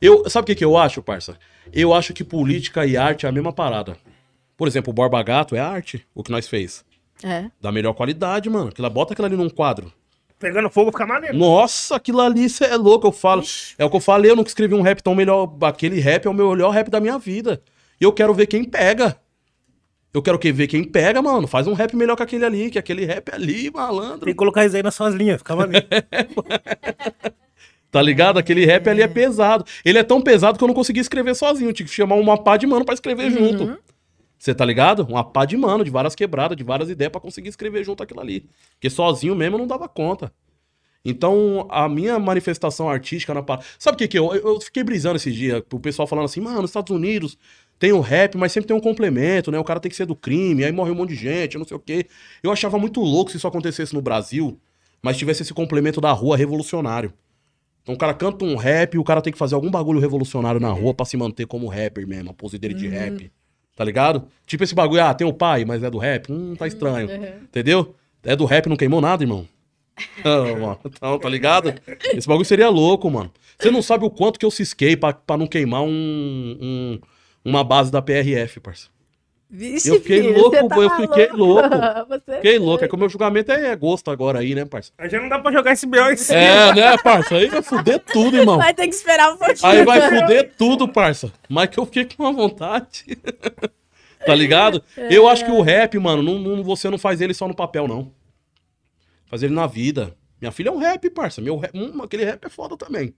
Eu, 0.00 0.28
sabe 0.30 0.44
o 0.44 0.46
que, 0.46 0.54
que 0.54 0.64
eu 0.64 0.76
acho, 0.78 1.02
parça? 1.02 1.36
Eu 1.72 1.92
acho 1.92 2.12
que 2.12 2.24
política 2.24 2.86
e 2.86 2.96
arte 2.96 3.26
é 3.26 3.28
a 3.28 3.32
mesma 3.32 3.52
parada. 3.52 3.96
Por 4.56 4.66
exemplo, 4.66 4.90
o 4.90 4.94
Borba 4.94 5.22
Gato 5.22 5.54
é 5.54 5.60
arte, 5.60 6.04
o 6.14 6.22
que 6.22 6.30
nós 6.30 6.48
fez. 6.48 6.84
É. 7.22 7.50
Da 7.60 7.70
melhor 7.70 7.94
qualidade, 7.94 8.48
mano. 8.48 8.68
Aquilo, 8.68 8.90
bota 8.90 9.12
aquilo 9.12 9.26
ali 9.26 9.36
num 9.36 9.48
quadro. 9.48 9.92
Pegando 10.38 10.70
fogo 10.70 10.92
fica 10.92 11.04
maneiro. 11.06 11.36
Nossa, 11.36 11.96
aquilo 11.96 12.20
ali 12.20 12.48
cê 12.48 12.64
é 12.66 12.76
louco, 12.76 13.08
eu 13.08 13.12
falo. 13.12 13.42
É 13.76 13.84
o 13.84 13.90
que 13.90 13.96
eu 13.96 14.00
falei, 14.00 14.30
eu 14.30 14.36
nunca 14.36 14.48
escrevi 14.48 14.74
um 14.74 14.82
rap 14.82 15.02
tão 15.02 15.14
melhor. 15.14 15.52
Aquele 15.62 15.98
rap 15.98 16.26
é 16.26 16.30
o 16.30 16.34
meu 16.34 16.50
melhor 16.50 16.70
rap 16.70 16.90
da 16.90 17.00
minha 17.00 17.18
vida. 17.18 17.60
E 18.00 18.04
eu 18.04 18.12
quero 18.12 18.32
ver 18.32 18.46
quem 18.46 18.64
pega. 18.64 19.16
Eu 20.14 20.22
quero 20.22 20.38
que 20.38 20.52
ver 20.52 20.68
quem 20.68 20.84
pega, 20.84 21.20
mano. 21.20 21.46
Faz 21.46 21.66
um 21.66 21.74
rap 21.74 21.94
melhor 21.94 22.16
que 22.16 22.22
aquele 22.22 22.44
ali, 22.44 22.70
que 22.70 22.78
aquele 22.78 23.04
rap 23.04 23.30
ali, 23.32 23.70
malandro. 23.70 24.26
Tem 24.26 24.34
que 24.34 24.38
colocar 24.38 24.64
isso 24.64 24.76
aí 24.76 24.82
nas 24.82 24.94
suas 24.94 25.14
linhas, 25.14 25.38
fica 25.38 25.56
maneiro. 25.56 25.86
Tá 27.90 28.02
ligado? 28.02 28.38
Aquele 28.38 28.64
rap 28.66 28.88
ali 28.88 29.02
é 29.02 29.08
pesado. 29.08 29.64
Ele 29.84 29.98
é 29.98 30.02
tão 30.02 30.20
pesado 30.20 30.58
que 30.58 30.64
eu 30.64 30.68
não 30.68 30.74
consegui 30.74 31.00
escrever 31.00 31.34
sozinho. 31.34 31.70
Eu 31.70 31.72
tinha 31.72 31.86
que 31.86 31.92
chamar 31.92 32.16
uma 32.16 32.36
pá 32.36 32.56
de 32.56 32.66
mano 32.66 32.84
pra 32.84 32.94
escrever 32.94 33.30
junto. 33.30 33.78
Você 34.38 34.54
tá 34.54 34.64
ligado? 34.64 35.04
Uma 35.08 35.24
pá 35.24 35.44
de 35.44 35.56
mano, 35.56 35.82
de 35.82 35.90
várias 35.90 36.14
quebradas, 36.14 36.56
de 36.56 36.62
várias 36.62 36.88
ideias 36.90 37.10
pra 37.10 37.20
conseguir 37.20 37.48
escrever 37.48 37.84
junto 37.84 38.02
aquilo 38.02 38.20
ali. 38.20 38.46
Porque 38.74 38.88
sozinho 38.88 39.34
mesmo 39.34 39.56
eu 39.56 39.60
não 39.60 39.66
dava 39.66 39.88
conta. 39.88 40.32
Então, 41.04 41.66
a 41.70 41.88
minha 41.88 42.18
manifestação 42.18 42.88
artística 42.88 43.32
na 43.32 43.42
parada. 43.42 43.66
Sabe 43.78 43.94
o 43.94 43.98
que 43.98 44.08
que 44.08 44.18
eu, 44.18 44.34
eu 44.34 44.60
fiquei 44.60 44.84
brisando 44.84 45.16
esses 45.16 45.34
dias? 45.34 45.62
O 45.72 45.80
pessoal 45.80 46.06
falando 46.06 46.26
assim, 46.26 46.40
mano, 46.40 46.60
nos 46.62 46.70
Estados 46.70 46.94
Unidos 46.94 47.38
tem 47.78 47.92
o 47.92 48.00
rap, 48.00 48.36
mas 48.36 48.52
sempre 48.52 48.68
tem 48.68 48.76
um 48.76 48.80
complemento, 48.80 49.50
né? 49.50 49.58
O 49.58 49.64
cara 49.64 49.80
tem 49.80 49.88
que 49.88 49.96
ser 49.96 50.06
do 50.06 50.14
crime, 50.14 50.64
aí 50.64 50.72
morre 50.72 50.90
um 50.90 50.94
monte 50.94 51.10
de 51.10 51.16
gente, 51.16 51.56
não 51.56 51.64
sei 51.64 51.76
o 51.76 51.80
quê. 51.80 52.06
Eu 52.42 52.52
achava 52.52 52.78
muito 52.78 53.00
louco 53.00 53.30
se 53.30 53.36
isso 53.36 53.46
acontecesse 53.46 53.94
no 53.94 54.02
Brasil, 54.02 54.60
mas 55.00 55.16
tivesse 55.16 55.42
esse 55.42 55.54
complemento 55.54 56.00
da 56.00 56.12
rua 56.12 56.36
revolucionário. 56.36 57.12
Então 57.88 57.94
o 57.94 57.98
cara 57.98 58.12
canta 58.12 58.44
um 58.44 58.54
rap 58.54 58.92
e 58.96 58.98
o 58.98 59.02
cara 59.04 59.22
tem 59.22 59.32
que 59.32 59.38
fazer 59.38 59.54
algum 59.54 59.70
bagulho 59.70 59.98
revolucionário 59.98 60.60
na 60.60 60.70
rua 60.70 60.92
pra 60.92 61.06
se 61.06 61.16
manter 61.16 61.46
como 61.46 61.66
rapper 61.68 62.06
mesmo, 62.06 62.28
a 62.28 62.34
pose 62.34 62.58
dele 62.58 62.74
de 62.74 62.86
rap. 62.86 63.32
Tá 63.74 63.82
ligado? 63.82 64.28
Tipo 64.46 64.62
esse 64.62 64.74
bagulho, 64.74 65.02
ah, 65.02 65.14
tem 65.14 65.26
o 65.26 65.32
pai, 65.32 65.64
mas 65.64 65.82
é 65.82 65.88
do 65.88 65.96
rap. 65.96 66.30
Hum, 66.30 66.54
tá 66.54 66.66
estranho. 66.66 67.08
Entendeu? 67.44 67.94
É 68.22 68.36
do 68.36 68.44
rap, 68.44 68.66
não 68.68 68.76
queimou 68.76 69.00
nada, 69.00 69.22
irmão. 69.24 69.48
Não, 70.22 70.58
mano. 70.60 70.78
Então, 70.84 71.18
tá 71.18 71.28
ligado? 71.30 71.72
Esse 72.14 72.28
bagulho 72.28 72.44
seria 72.44 72.68
louco, 72.68 73.10
mano. 73.10 73.32
Você 73.58 73.70
não 73.70 73.80
sabe 73.80 74.04
o 74.04 74.10
quanto 74.10 74.38
que 74.38 74.44
eu 74.44 74.50
cisquei 74.50 74.94
pra, 74.94 75.14
pra 75.14 75.36
não 75.38 75.46
queimar 75.46 75.82
um, 75.82 75.88
um- 76.60 76.98
uma 77.44 77.64
base 77.64 77.90
da 77.90 78.02
PRF, 78.02 78.60
parça. 78.60 78.88
Vixe, 79.50 79.88
Eu 79.88 79.94
fiquei 79.94 80.20
filho, 80.22 80.36
louco, 80.38 80.56
você 80.56 80.68
tá 80.68 80.76
eu 80.76 80.90
fiquei 80.90 81.28
louco. 81.28 81.68
Você- 82.08 82.34
Fiquei 82.36 82.58
louco. 82.58 82.84
É 82.84 82.88
que 82.88 82.94
o 82.94 82.98
meu 82.98 83.08
julgamento 83.08 83.50
é 83.50 83.74
gosto 83.74 84.10
agora 84.10 84.40
aí, 84.40 84.54
né, 84.54 84.66
parça? 84.66 84.92
Aí 84.98 85.08
já 85.08 85.18
não 85.18 85.28
dá 85.28 85.38
pra 85.38 85.50
jogar 85.50 85.72
esse 85.72 85.86
B.O. 85.86 86.10
em 86.10 86.16
cima. 86.18 86.38
É, 86.38 86.74
né, 86.74 86.98
parça? 86.98 87.34
Aí 87.34 87.48
vai 87.48 87.62
fuder 87.62 87.98
tudo, 88.12 88.36
irmão. 88.36 88.58
Vai 88.58 88.74
ter 88.74 88.86
que 88.86 88.94
esperar 88.94 89.32
um 89.32 89.38
pouquinho. 89.38 89.66
Aí 89.66 89.84
vai 89.86 90.00
fuder 90.20 90.52
tudo, 90.58 90.86
parça. 90.86 91.32
Mas 91.48 91.70
que 91.70 91.78
eu 91.78 91.86
fiquei 91.86 92.04
com 92.04 92.22
uma 92.24 92.32
vontade. 92.32 93.04
tá 94.26 94.34
ligado? 94.34 94.82
Eu 94.96 95.26
acho 95.26 95.44
que 95.46 95.50
o 95.50 95.62
rap, 95.62 95.98
mano, 95.98 96.22
não, 96.22 96.38
não- 96.38 96.62
você 96.62 96.90
não 96.90 96.98
faz 96.98 97.20
ele 97.22 97.32
só 97.32 97.48
no 97.48 97.54
papel, 97.56 97.88
não. 97.88 98.12
Faz 99.26 99.42
ele 99.42 99.54
na 99.54 99.66
vida. 99.66 100.14
Minha 100.40 100.52
filha 100.52 100.68
é 100.68 100.72
um 100.72 100.78
rap, 100.78 101.08
parça. 101.10 101.40
Meu 101.40 101.56
rap- 101.56 101.74
hum, 101.74 102.02
aquele 102.02 102.24
rap 102.24 102.44
é 102.44 102.48
foda 102.50 102.76
também. 102.76 103.14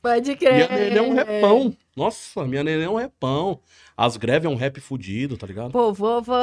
Pode 0.00 0.34
crer. 0.34 0.54
Minha 0.54 0.68
neném 0.68 0.98
é 0.98 1.02
um 1.02 1.14
repão. 1.14 1.76
Nossa, 1.94 2.44
minha 2.44 2.64
neném 2.64 2.86
é 2.86 2.90
um 2.90 2.96
repão. 2.96 3.60
As 4.04 4.16
greves 4.16 4.46
é 4.46 4.48
um 4.48 4.56
rap 4.56 4.80
fudido, 4.80 5.36
tá 5.36 5.46
ligado? 5.46 5.70
Pô, 5.70 5.92
vou, 5.92 6.20
vou, 6.20 6.36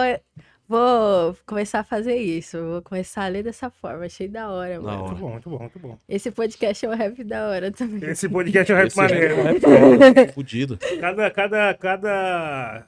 vou 0.68 1.36
começar 1.46 1.80
a 1.80 1.84
fazer 1.84 2.16
isso. 2.16 2.58
Vou 2.58 2.82
começar 2.82 3.26
a 3.26 3.28
ler 3.28 3.44
dessa 3.44 3.70
forma. 3.70 4.06
Achei 4.06 4.30
da 4.30 4.50
hora, 4.50 4.76
Da 4.76 4.82
mano. 4.82 5.04
hora. 5.04 5.08
Muito 5.12 5.20
bom, 5.20 5.30
muito 5.32 5.50
bom, 5.50 5.60
muito 5.60 5.80
bom. 5.80 5.98
Esse 6.08 6.32
podcast 6.32 6.86
é 6.86 6.90
um 6.90 6.96
rap 6.96 7.22
da 7.24 7.50
hora 7.50 7.70
também. 7.72 8.10
Esse 8.10 8.30
podcast 8.30 8.72
é 8.72 8.76
um 8.76 8.78
rap 8.78 8.88
Esse 8.88 8.98
maneiro. 8.98 9.34
é 9.36 9.44
um 9.44 9.98
rap 10.14 10.32
fudido. 10.34 10.78
Cada, 11.02 11.30
cada, 11.32 11.74
cada, 11.74 12.86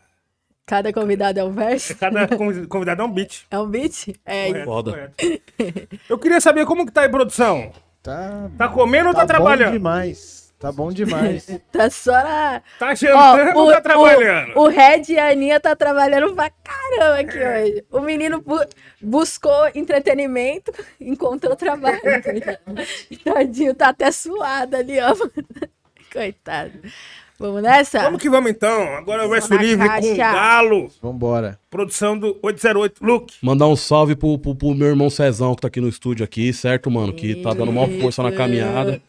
Cada 0.66 0.94
convidado 0.94 1.38
é 1.40 1.44
um 1.44 1.52
verso? 1.52 1.94
cada 1.98 2.26
convi- 2.38 2.66
convidado 2.68 3.02
é 3.02 3.06
um 3.06 3.12
beat. 3.12 3.46
É 3.52 3.60
um 3.60 3.68
beat? 3.70 4.16
É, 4.26 4.48
Correto, 4.48 4.66
Foda. 4.66 4.92
correto. 4.92 5.98
Eu 6.10 6.18
queria 6.18 6.40
saber 6.40 6.66
como 6.66 6.86
que 6.86 6.94
tá 6.94 7.02
aí, 7.02 7.10
produção. 7.10 7.74
Tá, 8.02 8.50
Tá 8.58 8.70
comendo 8.70 9.10
ou 9.10 9.14
tá, 9.14 9.20
tá 9.26 9.26
bom 9.26 9.28
trabalhando? 9.44 9.74
demais. 9.74 10.41
Tá 10.62 10.72
bom 10.72 10.92
demais. 10.94 11.48
tá 11.72 11.90
só 11.90 12.12
na... 12.12 12.62
Tá 12.78 12.94
jantando 12.94 13.58
ou 13.60 13.72
tá 13.72 13.82
trabalhando? 13.82 14.52
o, 14.56 14.62
o 14.62 14.68
Red 14.68 15.02
e 15.10 15.18
a 15.18 15.30
Aninha 15.32 15.60
tá 15.60 15.76
trabalhando 15.76 16.36
pra 16.36 16.52
caramba 16.52 17.20
aqui 17.20 17.38
hoje. 17.38 17.84
O 17.92 18.00
menino 18.00 18.40
bu- 18.42 18.64
buscou 19.02 19.68
entretenimento, 19.74 20.72
encontrou 21.02 21.56
trabalho. 21.56 22.00
Tadinho, 23.26 23.74
tá 23.74 23.90
até 23.90 24.12
suado 24.12 24.76
ali, 24.78 25.00
ó. 25.02 25.16
Coitado. 26.14 26.74
Vamos 27.40 27.64
nessa? 27.64 28.02
Vamos 28.04 28.22
que 28.22 28.30
vamos 28.30 28.52
então. 28.52 28.84
Agora 28.98 29.24
é 29.24 29.26
o 29.26 29.30
verso 29.30 29.52
na 29.52 29.60
livre 29.60 29.84
com 29.88 29.96
caixa. 29.96 30.16
Galo. 30.16 30.92
Vambora. 31.02 31.60
Produção 31.72 32.16
do 32.16 32.38
808. 32.44 33.04
Luke. 33.04 33.34
Mandar 33.42 33.66
um 33.68 33.76
salve 33.76 34.16
pro, 34.16 34.38
pro, 34.38 34.54
pro 34.54 34.76
meu 34.76 34.90
irmão 34.90 35.10
Cezão, 35.10 35.56
que 35.56 35.62
tá 35.62 35.68
aqui 35.70 35.82
no 35.82 35.90
estúdio 35.90 36.24
aqui, 36.24 36.54
certo, 36.54 36.92
mano? 36.92 37.12
Que 37.14 37.34
tá 37.42 37.52
dando 37.52 37.72
maior 37.72 37.90
força 38.00 38.22
na 38.22 38.32
caminhada. 38.32 39.02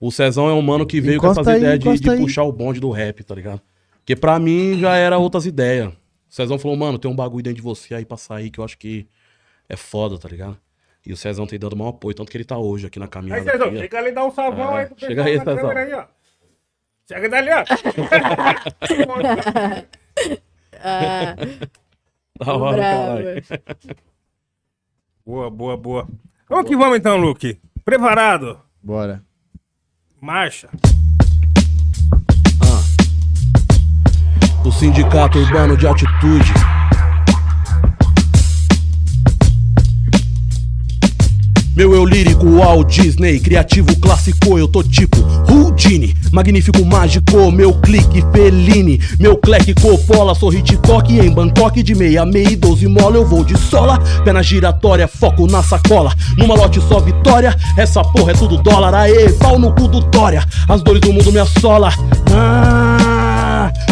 O 0.00 0.10
Cezão 0.12 0.48
é 0.48 0.52
um 0.52 0.62
mano 0.62 0.86
que 0.86 1.00
veio 1.00 1.18
com 1.20 1.26
Encosta 1.26 1.40
essas 1.42 1.54
aí, 1.54 1.60
ideias 1.74 1.98
de, 1.98 2.04
de 2.04 2.10
aí. 2.10 2.18
puxar 2.18 2.44
o 2.44 2.52
bonde 2.52 2.78
do 2.80 2.90
rap, 2.90 3.22
tá 3.24 3.34
ligado? 3.34 3.60
Porque 3.98 4.14
pra 4.14 4.38
mim 4.38 4.78
já 4.78 4.94
era 4.96 5.18
outras 5.18 5.44
ideias. 5.46 5.88
O 5.88 5.94
Cezão 6.28 6.58
falou, 6.58 6.76
mano, 6.76 6.98
tem 6.98 7.10
um 7.10 7.16
bagulho 7.16 7.42
dentro 7.42 7.56
de 7.56 7.62
você 7.62 7.94
aí 7.94 8.04
pra 8.04 8.16
sair 8.16 8.50
que 8.50 8.60
eu 8.60 8.64
acho 8.64 8.78
que 8.78 9.06
é 9.68 9.76
foda, 9.76 10.16
tá 10.18 10.28
ligado? 10.28 10.56
E 11.04 11.12
o 11.12 11.16
Cezão 11.16 11.46
tem 11.46 11.58
dando 11.58 11.74
maior 11.76 11.90
apoio, 11.90 12.14
tanto 12.14 12.30
que 12.30 12.36
ele 12.36 12.44
tá 12.44 12.56
hoje 12.58 12.86
aqui 12.86 12.98
na 12.98 13.06
Aí, 13.06 13.10
caminhada. 13.10 13.50
Cezão, 13.50 13.66
aqui, 13.68 13.76
ó. 13.76 13.80
chega 13.80 13.98
ali 13.98 14.08
e 14.08 14.12
dá 14.12 14.24
um 14.26 14.30
salvão 14.30 14.76
É, 14.78 14.80
aí 14.82 14.86
pro 14.86 14.98
chega 15.00 15.24
aí, 15.24 15.36
na 15.36 15.44
Cezão. 15.44 15.56
câmera 15.68 15.80
aí, 15.80 15.92
ó. 15.94 16.04
Chega 17.10 17.28
dali, 17.28 17.50
ó. 17.50 17.64
Ah, 20.80 21.34
Da 22.38 22.54
hora, 22.54 22.80
caralho. 22.82 23.42
boa, 25.26 25.50
boa, 25.50 25.76
boa. 25.76 26.08
Vamos 26.48 26.68
que 26.68 26.76
vamos 26.76 26.96
então, 26.98 27.16
Luke. 27.16 27.60
Preparado? 27.84 28.60
Bora. 28.82 29.24
Marcha. 30.20 30.68
O 34.64 34.72
Sindicato 34.72 35.38
Urbano 35.38 35.76
de 35.76 35.86
Atitude. 35.86 36.77
Meu 41.78 41.94
eu 41.94 42.04
lírico, 42.04 42.44
Walt 42.56 42.88
Disney, 42.88 43.38
criativo 43.38 43.94
clássico, 44.00 44.58
eu 44.58 44.66
tô 44.66 44.82
tipo 44.82 45.16
Houdini, 45.48 46.12
magnífico 46.32 46.84
mágico, 46.84 47.52
meu 47.52 47.72
clique 47.72 48.20
Feline, 48.32 49.00
meu 49.16 49.36
cleque 49.36 49.72
Coppola, 49.74 50.34
sou 50.34 50.52
Hitchcock 50.52 51.16
em 51.16 51.30
Bangkok 51.30 51.80
de 51.80 51.94
meia, 51.94 52.26
meia 52.26 52.50
e 52.50 52.56
doze 52.56 52.88
mola, 52.88 53.14
eu 53.14 53.24
vou 53.24 53.44
de 53.44 53.56
sola, 53.56 53.96
pena 54.24 54.42
giratória, 54.42 55.06
foco 55.06 55.46
na 55.46 55.62
sacola, 55.62 56.12
numa 56.36 56.56
lote 56.56 56.80
só 56.80 56.98
vitória, 56.98 57.56
essa 57.76 58.02
porra 58.02 58.32
é 58.32 58.34
tudo 58.34 58.60
dólar, 58.60 58.92
aê, 58.92 59.30
pau 59.34 59.56
no 59.56 59.72
cu 59.72 59.86
do 59.86 60.00
Dória, 60.00 60.44
as 60.68 60.82
dores 60.82 61.00
do 61.00 61.12
mundo 61.12 61.30
me 61.30 61.38
assola, 61.38 61.92
ah, 62.32 62.97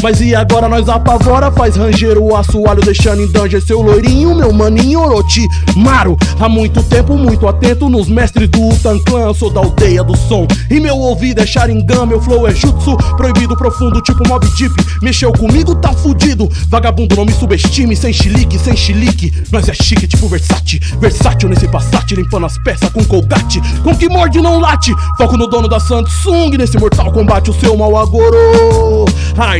Mas 0.03 0.20
e 0.20 0.35
agora 0.35 0.69
nós 0.69 0.89
apavora, 0.89 1.51
faz 1.51 1.77
ranger 1.77 2.19
o 2.19 2.36
assoalho, 2.36 2.82
deixando 2.82 3.23
em 3.23 3.31
danger 3.31 3.62
seu 3.62 3.81
loirinho, 3.81 4.35
meu 4.35 4.53
maninho 4.53 5.01
Orochimaru. 5.01 6.16
Há 6.39 6.48
muito 6.48 6.82
tempo, 6.82 7.16
muito 7.16 7.48
atento 7.48 7.89
nos 7.89 8.09
mestres 8.09 8.48
do 8.48 8.69
Utan 8.69 8.98
Clan, 9.01 9.27
eu 9.27 9.35
sou 9.35 9.51
da 9.51 9.61
aldeia 9.61 10.03
do 10.03 10.16
som. 10.16 10.47
E 10.70 10.81
meu 10.81 10.97
ouvido 10.97 11.40
é 11.40 11.47
Sharingan, 11.47 12.07
meu 12.07 12.20
flow 12.20 12.47
é 12.47 12.55
jutsu, 12.55 12.97
proibido 13.16 13.57
profundo, 13.57 14.01
tipo 14.03 14.27
Mob 14.28 14.47
Deep. 14.57 14.74
Mexeu 15.03 15.32
comigo, 15.32 15.74
tá 15.74 15.93
fudido. 15.93 16.48
Vagabundo, 16.69 17.16
não 17.16 17.24
me 17.24 17.32
subestime, 17.32 17.97
sem 17.97 18.12
chilique, 18.12 18.59
sem 18.59 18.77
chilique. 18.77 19.32
Nós 19.51 19.69
é 19.69 19.74
chique, 19.74 20.07
tipo 20.07 20.28
Versace, 20.28 20.81
versátil 21.01 21.48
nesse 21.48 21.69
Passat, 21.69 22.15
limpando 22.15 22.47
as 22.47 22.59
peças 22.59 22.89
com 22.90 23.05
colgate. 23.05 23.61
Com 23.82 23.94
que 23.94 24.09
morde 24.09 24.40
não 24.40 24.59
late, 24.59 24.93
foco 25.16 25.36
no 25.36 25.47
dono 25.47 25.69
da 25.69 25.81
Samsung, 25.81 26.57
nesse 26.57 26.78
mortal 26.78 27.12
combate 27.12 27.51
o 27.51 27.55
seu 27.55 27.77
mal 27.77 27.97
agorou. 27.97 29.07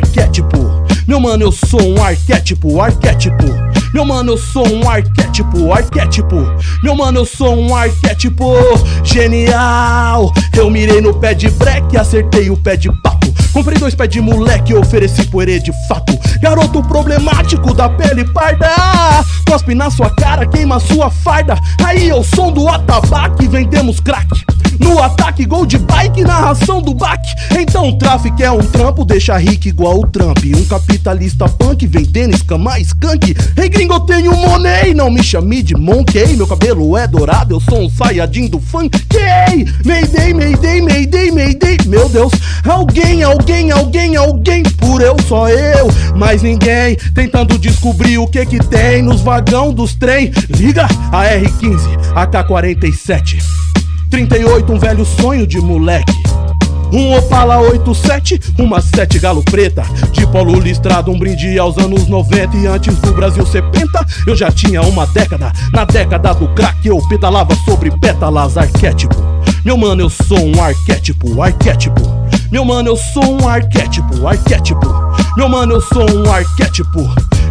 Arquétipo, 0.07 0.57
meu 1.09 1.19
mano, 1.19 1.43
eu 1.43 1.53
sou 1.53 1.83
um 1.83 2.01
arquétipo, 2.01 2.81
arquétipo. 2.81 3.45
Meu 3.93 4.05
mano, 4.05 4.35
eu 4.35 4.39
sou 4.39 4.65
um 4.65 4.89
arquétipo, 4.89 5.73
arquétipo. 5.73 6.37
Meu 6.81 6.95
mano, 6.95 7.21
eu 7.21 7.27
sou 7.27 7.57
um 7.57 7.75
arquétipo 7.75 8.55
genial. 9.03 10.33
Eu 10.57 10.71
mirei 10.71 11.01
no 11.01 11.13
pé 11.13 11.35
de 11.35 11.51
breque, 11.51 11.97
acertei 11.97 12.51
o 12.51 12.57
pé 12.57 12.77
de 12.77 12.89
papo. 13.03 13.26
Comprei 13.57 13.79
dois 13.79 13.95
pés 13.95 14.11
de 14.11 14.21
moleque 14.21 14.75
e 14.75 14.77
ofereci 14.77 15.25
poerê 15.29 15.59
de 15.59 15.73
fato. 15.89 16.13
Garoto 16.43 16.83
problemático 16.83 17.73
da 17.73 17.89
pele 17.89 18.23
parda. 18.23 18.69
Cospe 19.49 19.75
na 19.75 19.91
sua 19.91 20.11
cara, 20.11 20.45
queima 20.45 20.79
sua 20.79 21.11
farda. 21.11 21.59
Aí 21.83 22.07
eu 22.07 22.23
som 22.23 22.53
do 22.53 22.69
atabaque, 22.69 23.49
vendemos 23.49 23.99
crack. 23.99 24.29
No 24.79 25.03
ataque, 25.03 25.47
gol 25.47 25.65
de 25.65 25.79
bike, 25.79 26.23
narração 26.23 26.83
do 26.83 26.93
baque. 26.93 27.31
Então 27.59 27.97
tráfico 27.97 28.43
é 28.43 28.51
um 28.51 28.61
trampo, 28.61 29.07
deixa 29.07 29.39
rico 29.39 29.69
igual 29.69 30.01
o 30.01 30.07
Trump. 30.07 30.39
Um 30.55 30.65
capitalista 30.67 31.49
punk 31.49 31.87
vendendo 31.87 32.35
escama 32.35 32.79
skunk. 32.81 33.35
Ei 33.57 33.71
gringo, 33.71 33.95
eu 33.95 34.01
tenho 34.01 34.37
money, 34.37 34.93
não 34.93 35.11
me 35.11 35.23
chame 35.23 35.63
de 35.63 35.75
monkey. 35.75 36.37
Meu 36.37 36.47
cabelo 36.47 36.95
é 36.95 37.07
dourado, 37.07 37.55
eu 37.55 37.61
sou 37.61 37.81
um 37.81 37.89
saiadinho 37.89 38.51
do 38.51 38.61
funk. 38.61 38.91
Mayday, 39.85 40.35
mayday, 40.35 40.83
mayday, 40.83 41.31
mayday. 41.31 41.79
Meu 41.87 42.09
Deus, 42.09 42.33
alguém, 42.65 43.23
alguém, 43.23 43.46
alguém, 43.73 44.17
alguém. 44.17 44.63
Por 44.63 45.03
eu, 45.03 45.17
só 45.27 45.49
eu, 45.49 45.89
mais 46.17 46.43
ninguém. 46.43 46.97
Tentando 47.15 47.59
descobrir 47.59 48.19
o 48.19 48.27
que 48.27 48.45
que 48.47 48.59
tem 48.59 49.03
nos 49.03 49.21
vagão 49.21 49.73
dos 49.73 49.95
trem. 49.95 50.33
Liga 50.49 50.87
a 51.13 51.25
R15, 51.25 51.99
AK-47. 52.15 53.43
38, 54.11 54.73
um 54.73 54.79
velho 54.79 55.05
sonho 55.05 55.47
de 55.47 55.59
moleque. 55.59 56.15
Um 56.93 57.17
Opala 57.17 57.59
87, 57.59 58.41
uma 58.61 58.81
7 58.81 59.19
galo 59.19 59.43
preta 59.43 59.83
De 60.13 60.25
polo 60.29 60.61
listrado, 60.61 61.11
um 61.11 61.19
brinde 61.19 61.59
aos 61.59 61.77
anos 61.79 62.07
90 62.07 62.57
E 62.57 62.69
antes 62.69 62.97
do 62.99 63.13
Brasil 63.13 63.45
ser 63.45 63.65
penta, 63.71 64.07
eu 64.25 64.37
já 64.37 64.53
tinha 64.53 64.81
uma 64.83 65.05
década 65.05 65.53
Na 65.73 65.85
década 65.85 66.33
do 66.33 66.47
crack 66.55 66.87
eu 66.87 66.99
pedalava 67.09 67.57
sobre 67.65 67.91
pétalas 67.99 68.57
arquétipo 68.57 69.17
Meu 69.65 69.77
mano, 69.77 70.03
eu 70.03 70.09
sou 70.09 70.39
um 70.39 70.63
arquétipo, 70.63 71.43
arquétipo 71.43 72.16
Meu 72.57 72.65
mano, 72.65 72.89
eu 72.89 72.97
sou 72.97 73.39
um 73.39 73.47
arquétipo, 73.47 74.27
arquétipo. 74.27 74.87
Meu 75.37 75.47
mano, 75.47 75.75
eu 75.75 75.81
sou 75.83 76.11
um 76.11 76.33
arquétipo 76.33 77.07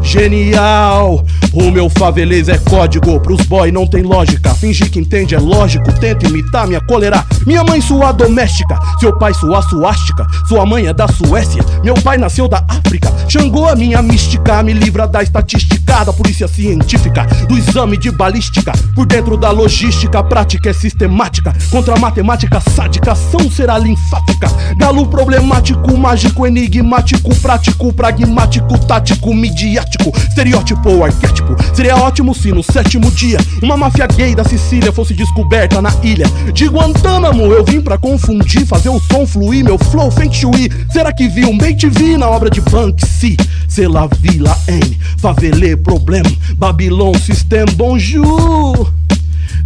Genial! 0.06 1.26
O 1.52 1.72
meu 1.72 1.90
favelês 1.90 2.48
é 2.48 2.58
código, 2.60 3.20
pros 3.20 3.42
boy 3.48 3.72
não 3.72 3.88
tem 3.88 4.04
lógica. 4.04 4.54
Fingir 4.54 4.92
que 4.92 5.00
entende 5.00 5.34
é 5.34 5.40
lógico, 5.40 5.92
tenta 5.94 6.28
imitar 6.28 6.68
minha 6.68 6.80
cólera. 6.80 7.26
Minha 7.46 7.64
mãe 7.64 7.82
sua 7.82 8.12
doméstica, 8.12 8.78
seu 9.00 9.18
pai 9.18 9.34
sua 9.34 9.62
suástica. 9.64 10.28
Sua 10.48 10.66
mãe 10.66 10.86
é 10.86 10.94
da 10.94 11.08
Suécia, 11.08 11.64
meu 11.84 11.96
pai 11.96 12.18
nasceu 12.18 12.48
da 12.48 12.64
África. 12.68 13.12
Xangô 13.28 13.68
a 13.68 13.76
minha 13.76 14.02
mística, 14.02 14.62
me 14.62 14.74
livra 14.74 15.08
da 15.08 15.24
estatística, 15.24 16.06
da 16.06 16.14
polícia 16.14 16.48
científica, 16.48 17.26
do 17.48 17.58
exame 17.58 17.98
de 17.98 18.12
balística. 18.12 18.74
Por 18.94 19.08
dentro 19.08 19.38
da 19.38 19.50
logística, 19.50 20.24
prática 20.24 20.70
é 20.70 20.74
sistemática. 20.74 21.54
Contra 21.72 21.96
a 21.96 22.00
matemática 22.00 22.62
sádica, 22.76 23.14
ação 23.14 23.50
será 23.50 23.78
linfática. 23.78 24.48
Galo 24.78 25.08
problemático, 25.08 25.98
mágico, 25.98 26.46
enigmático, 26.46 27.34
prático, 27.38 27.92
pragmático, 27.92 28.78
tático, 28.78 29.34
midiático 29.34 29.95
estereótipo 30.28 30.90
ou 30.90 31.04
arquétipo. 31.04 31.56
Seria 31.74 31.96
ótimo 31.96 32.34
se 32.34 32.52
no 32.52 32.64
sétimo 32.64 33.12
dia 33.12 33.38
uma 33.62 33.78
máfia 33.78 34.08
gay 34.08 34.36
da 34.36 34.44
Sicília 34.44 34.92
fosse 34.92 35.14
descoberta 35.14 35.82
na 35.82 35.94
ilha 36.04 36.26
de 36.54 36.68
Guantánamo. 36.68 37.54
Eu 37.54 37.64
vim 37.64 37.82
pra 37.82 37.98
confundir, 37.98 38.66
fazer 38.66 38.90
o 38.90 39.00
som 39.00 39.26
fluir, 39.26 39.64
meu 39.64 39.78
flow 39.78 40.12
feng 40.12 40.32
shui. 40.32 40.72
Será 40.92 41.12
que 41.14 41.28
vi 41.28 41.46
um 41.46 41.58
bem 41.58 41.76
TV 41.76 42.18
na 42.18 42.30
obra 42.30 42.50
de 42.50 42.62
Banksy? 42.62 43.38
C'est 43.68 43.88
la 43.88 44.08
Vila 44.22 44.58
N, 44.68 44.98
favelê, 45.18 45.76
problema, 45.76 46.30
Babylon, 46.58 47.14
système, 47.16 47.68
bonjour. 47.76 48.92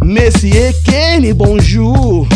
Messier 0.02 0.72
Kenny, 0.84 1.32
bonjour. 1.32 2.26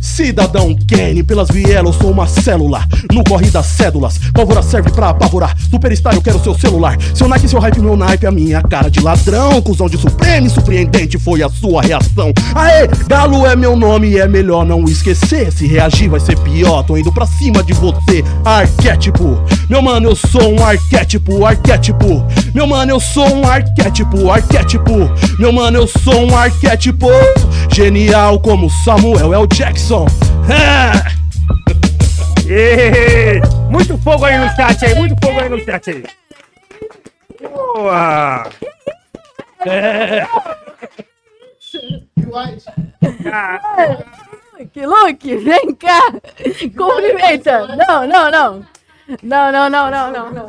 Cidadão 0.00 0.76
Kenny, 0.86 1.22
pelas 1.22 1.48
vielas 1.48 1.70
eu 1.84 1.92
sou 1.92 2.10
uma 2.10 2.26
célula. 2.26 2.84
No 3.12 3.24
corre 3.24 3.50
das 3.50 3.66
cédulas, 3.66 4.18
pólvora 4.32 4.62
serve 4.62 4.90
pra 4.90 5.10
apavorar. 5.10 5.56
Superstar, 5.70 6.14
eu 6.14 6.22
quero 6.22 6.42
seu 6.42 6.58
celular. 6.58 6.96
Seu 7.14 7.28
Nike, 7.28 7.48
seu 7.48 7.60
hype, 7.60 7.80
meu 7.80 7.96
naipe, 7.96 8.26
a 8.26 8.30
minha 8.30 8.62
cara 8.62 8.90
de 8.90 9.00
ladrão. 9.00 9.60
Cusão 9.62 9.88
de 9.88 9.98
supremo 9.98 10.48
surpreendente 10.48 11.18
foi 11.18 11.42
a 11.42 11.48
sua 11.48 11.82
reação. 11.82 12.32
Aê, 12.54 12.86
Galo 13.08 13.46
é 13.46 13.54
meu 13.56 13.76
nome 13.76 14.10
e 14.10 14.18
é 14.18 14.28
melhor 14.28 14.64
não 14.64 14.84
esquecer. 14.84 15.52
Se 15.52 15.66
reagir 15.66 16.08
vai 16.08 16.20
ser 16.20 16.38
pior, 16.40 16.82
tô 16.82 16.96
indo 16.96 17.12
pra 17.12 17.26
cima 17.26 17.62
de 17.62 17.72
você 17.72 18.24
Arquétipo, 18.44 19.38
meu 19.68 19.82
mano, 19.82 20.10
eu 20.10 20.16
sou 20.16 20.52
um 20.52 20.64
arquétipo, 20.64 21.44
arquétipo. 21.44 22.24
Meu 22.54 22.66
mano, 22.66 22.92
eu 22.92 23.00
sou 23.00 23.28
um 23.34 23.46
arquétipo, 23.46 24.30
arquétipo. 24.30 25.10
Meu 25.38 25.52
mano, 25.52 25.78
eu 25.78 25.86
sou 25.86 26.26
um 26.26 26.36
arquétipo. 26.36 27.06
Genial 27.72 28.40
como 28.40 28.68
Samuel 28.84 29.32
L. 29.32 29.46
Jackson 29.46 29.89
Ê, 32.48 33.40
Muito 33.68 33.98
fogo 33.98 34.24
aí 34.24 34.38
no 34.38 34.48
chat 34.54 34.84
aí, 34.84 34.94
muito 34.94 35.16
fogo 35.20 35.40
aí 35.40 35.48
no 35.48 35.58
chat 35.64 35.90
aí. 35.90 36.04
Boa! 37.42 38.48
Que 44.72 44.86
Luke, 44.86 45.36
vem 45.38 45.74
cá! 45.74 46.00
Cumprimenta! 46.76 47.66
Não, 47.74 48.06
não, 48.06 48.30
não! 48.30 48.66
Não, 49.24 49.50
não, 49.50 49.68
não, 49.68 49.90
não, 49.90 50.12
não, 50.12 50.32
não. 50.32 50.46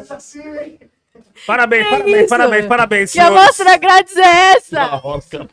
Parabéns, 1.47 1.89
parabéns, 1.89 2.17
isso? 2.19 2.29
parabéns, 2.29 2.65
parabéns, 2.67 3.11
Que 3.13 3.19
amostra 3.19 3.75
grátis 3.77 4.15
é 4.17 4.53
essa? 4.53 4.83
roça. 4.83 5.47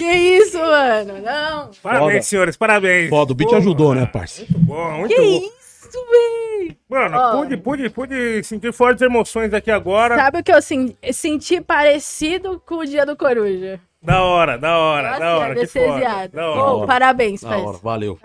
Que 0.00 0.12
isso, 0.12 0.58
mano? 0.58 1.14
Não. 1.20 1.70
Parabéns, 1.82 2.10
Foda. 2.12 2.22
senhores, 2.22 2.56
parabéns. 2.56 3.10
Foda, 3.10 3.32
o 3.32 3.34
beat 3.34 3.48
Porra, 3.48 3.60
ajudou, 3.60 3.94
né, 3.94 4.06
parça? 4.06 4.40
Muito 4.42 4.58
bom, 4.58 4.90
muito 4.92 5.14
Que 5.14 5.20
bom. 5.20 5.26
isso, 5.26 6.06
véi? 6.10 6.76
Mano, 6.88 7.16
Ó. 7.18 7.36
pude, 7.36 7.56
pude, 7.56 7.90
pude 7.90 8.42
sentir 8.44 8.72
fortes 8.72 9.02
emoções 9.02 9.52
aqui 9.52 9.70
agora. 9.70 10.16
Sabe 10.16 10.38
o 10.38 10.42
que 10.42 10.52
eu 10.52 10.62
sen- 10.62 10.96
senti 11.12 11.60
parecido 11.60 12.60
com 12.66 12.76
o 12.76 12.86
dia 12.86 13.04
do 13.04 13.16
Coruja? 13.16 13.78
Da 14.02 14.22
hora, 14.22 14.56
da 14.56 14.78
hora, 14.78 15.08
Nossa, 15.10 15.20
da 15.20 15.38
hora. 15.38 15.54
Que 15.54 15.66
foda. 15.66 16.28
Da 16.32 16.50
hora. 16.50 16.86
parabéns, 16.86 17.42
Da 17.42 17.48
pai. 17.50 17.60
hora, 17.60 17.78
valeu. 17.82 18.18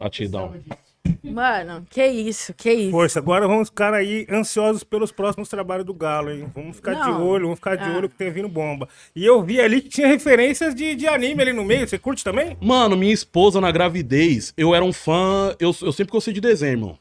Gratidão. 0.00 0.52
Mano, 1.22 1.86
que 1.90 2.04
isso, 2.06 2.54
que 2.54 2.72
isso. 2.72 2.90
Força, 2.90 3.18
agora 3.18 3.46
vamos 3.46 3.68
ficar 3.68 3.92
aí 3.94 4.26
ansiosos 4.30 4.82
pelos 4.84 5.12
próximos 5.12 5.48
trabalhos 5.48 5.84
do 5.84 5.92
Galo, 5.94 6.30
hein? 6.30 6.50
Vamos 6.54 6.76
ficar 6.76 6.94
de 6.94 7.00
Não. 7.00 7.26
olho, 7.26 7.44
vamos 7.44 7.58
ficar 7.58 7.76
de 7.76 7.84
Ah. 7.84 7.96
olho 7.96 8.08
que 8.08 8.14
tem 8.16 8.30
vindo 8.30 8.48
bomba. 8.48 8.88
E 9.14 9.24
eu 9.24 9.42
vi 9.42 9.60
ali 9.60 9.80
que 9.80 9.88
tinha 9.88 10.06
referências 10.06 10.74
de, 10.74 10.94
de 10.94 11.06
anime 11.06 11.42
ali 11.42 11.52
no 11.52 11.64
meio. 11.64 11.86
Você 11.88 11.98
curte 11.98 12.22
também? 12.24 12.56
Mano, 12.60 12.96
minha 12.96 13.12
esposa 13.12 13.60
na 13.60 13.70
gravidez, 13.70 14.52
eu 14.56 14.74
era 14.74 14.84
um 14.84 14.92
fã. 14.92 15.54
Eu, 15.60 15.74
eu 15.82 15.92
sempre 15.92 16.12
gostei 16.12 16.32
de 16.32 16.40
desenho, 16.40 16.72
irmão. 16.72 16.98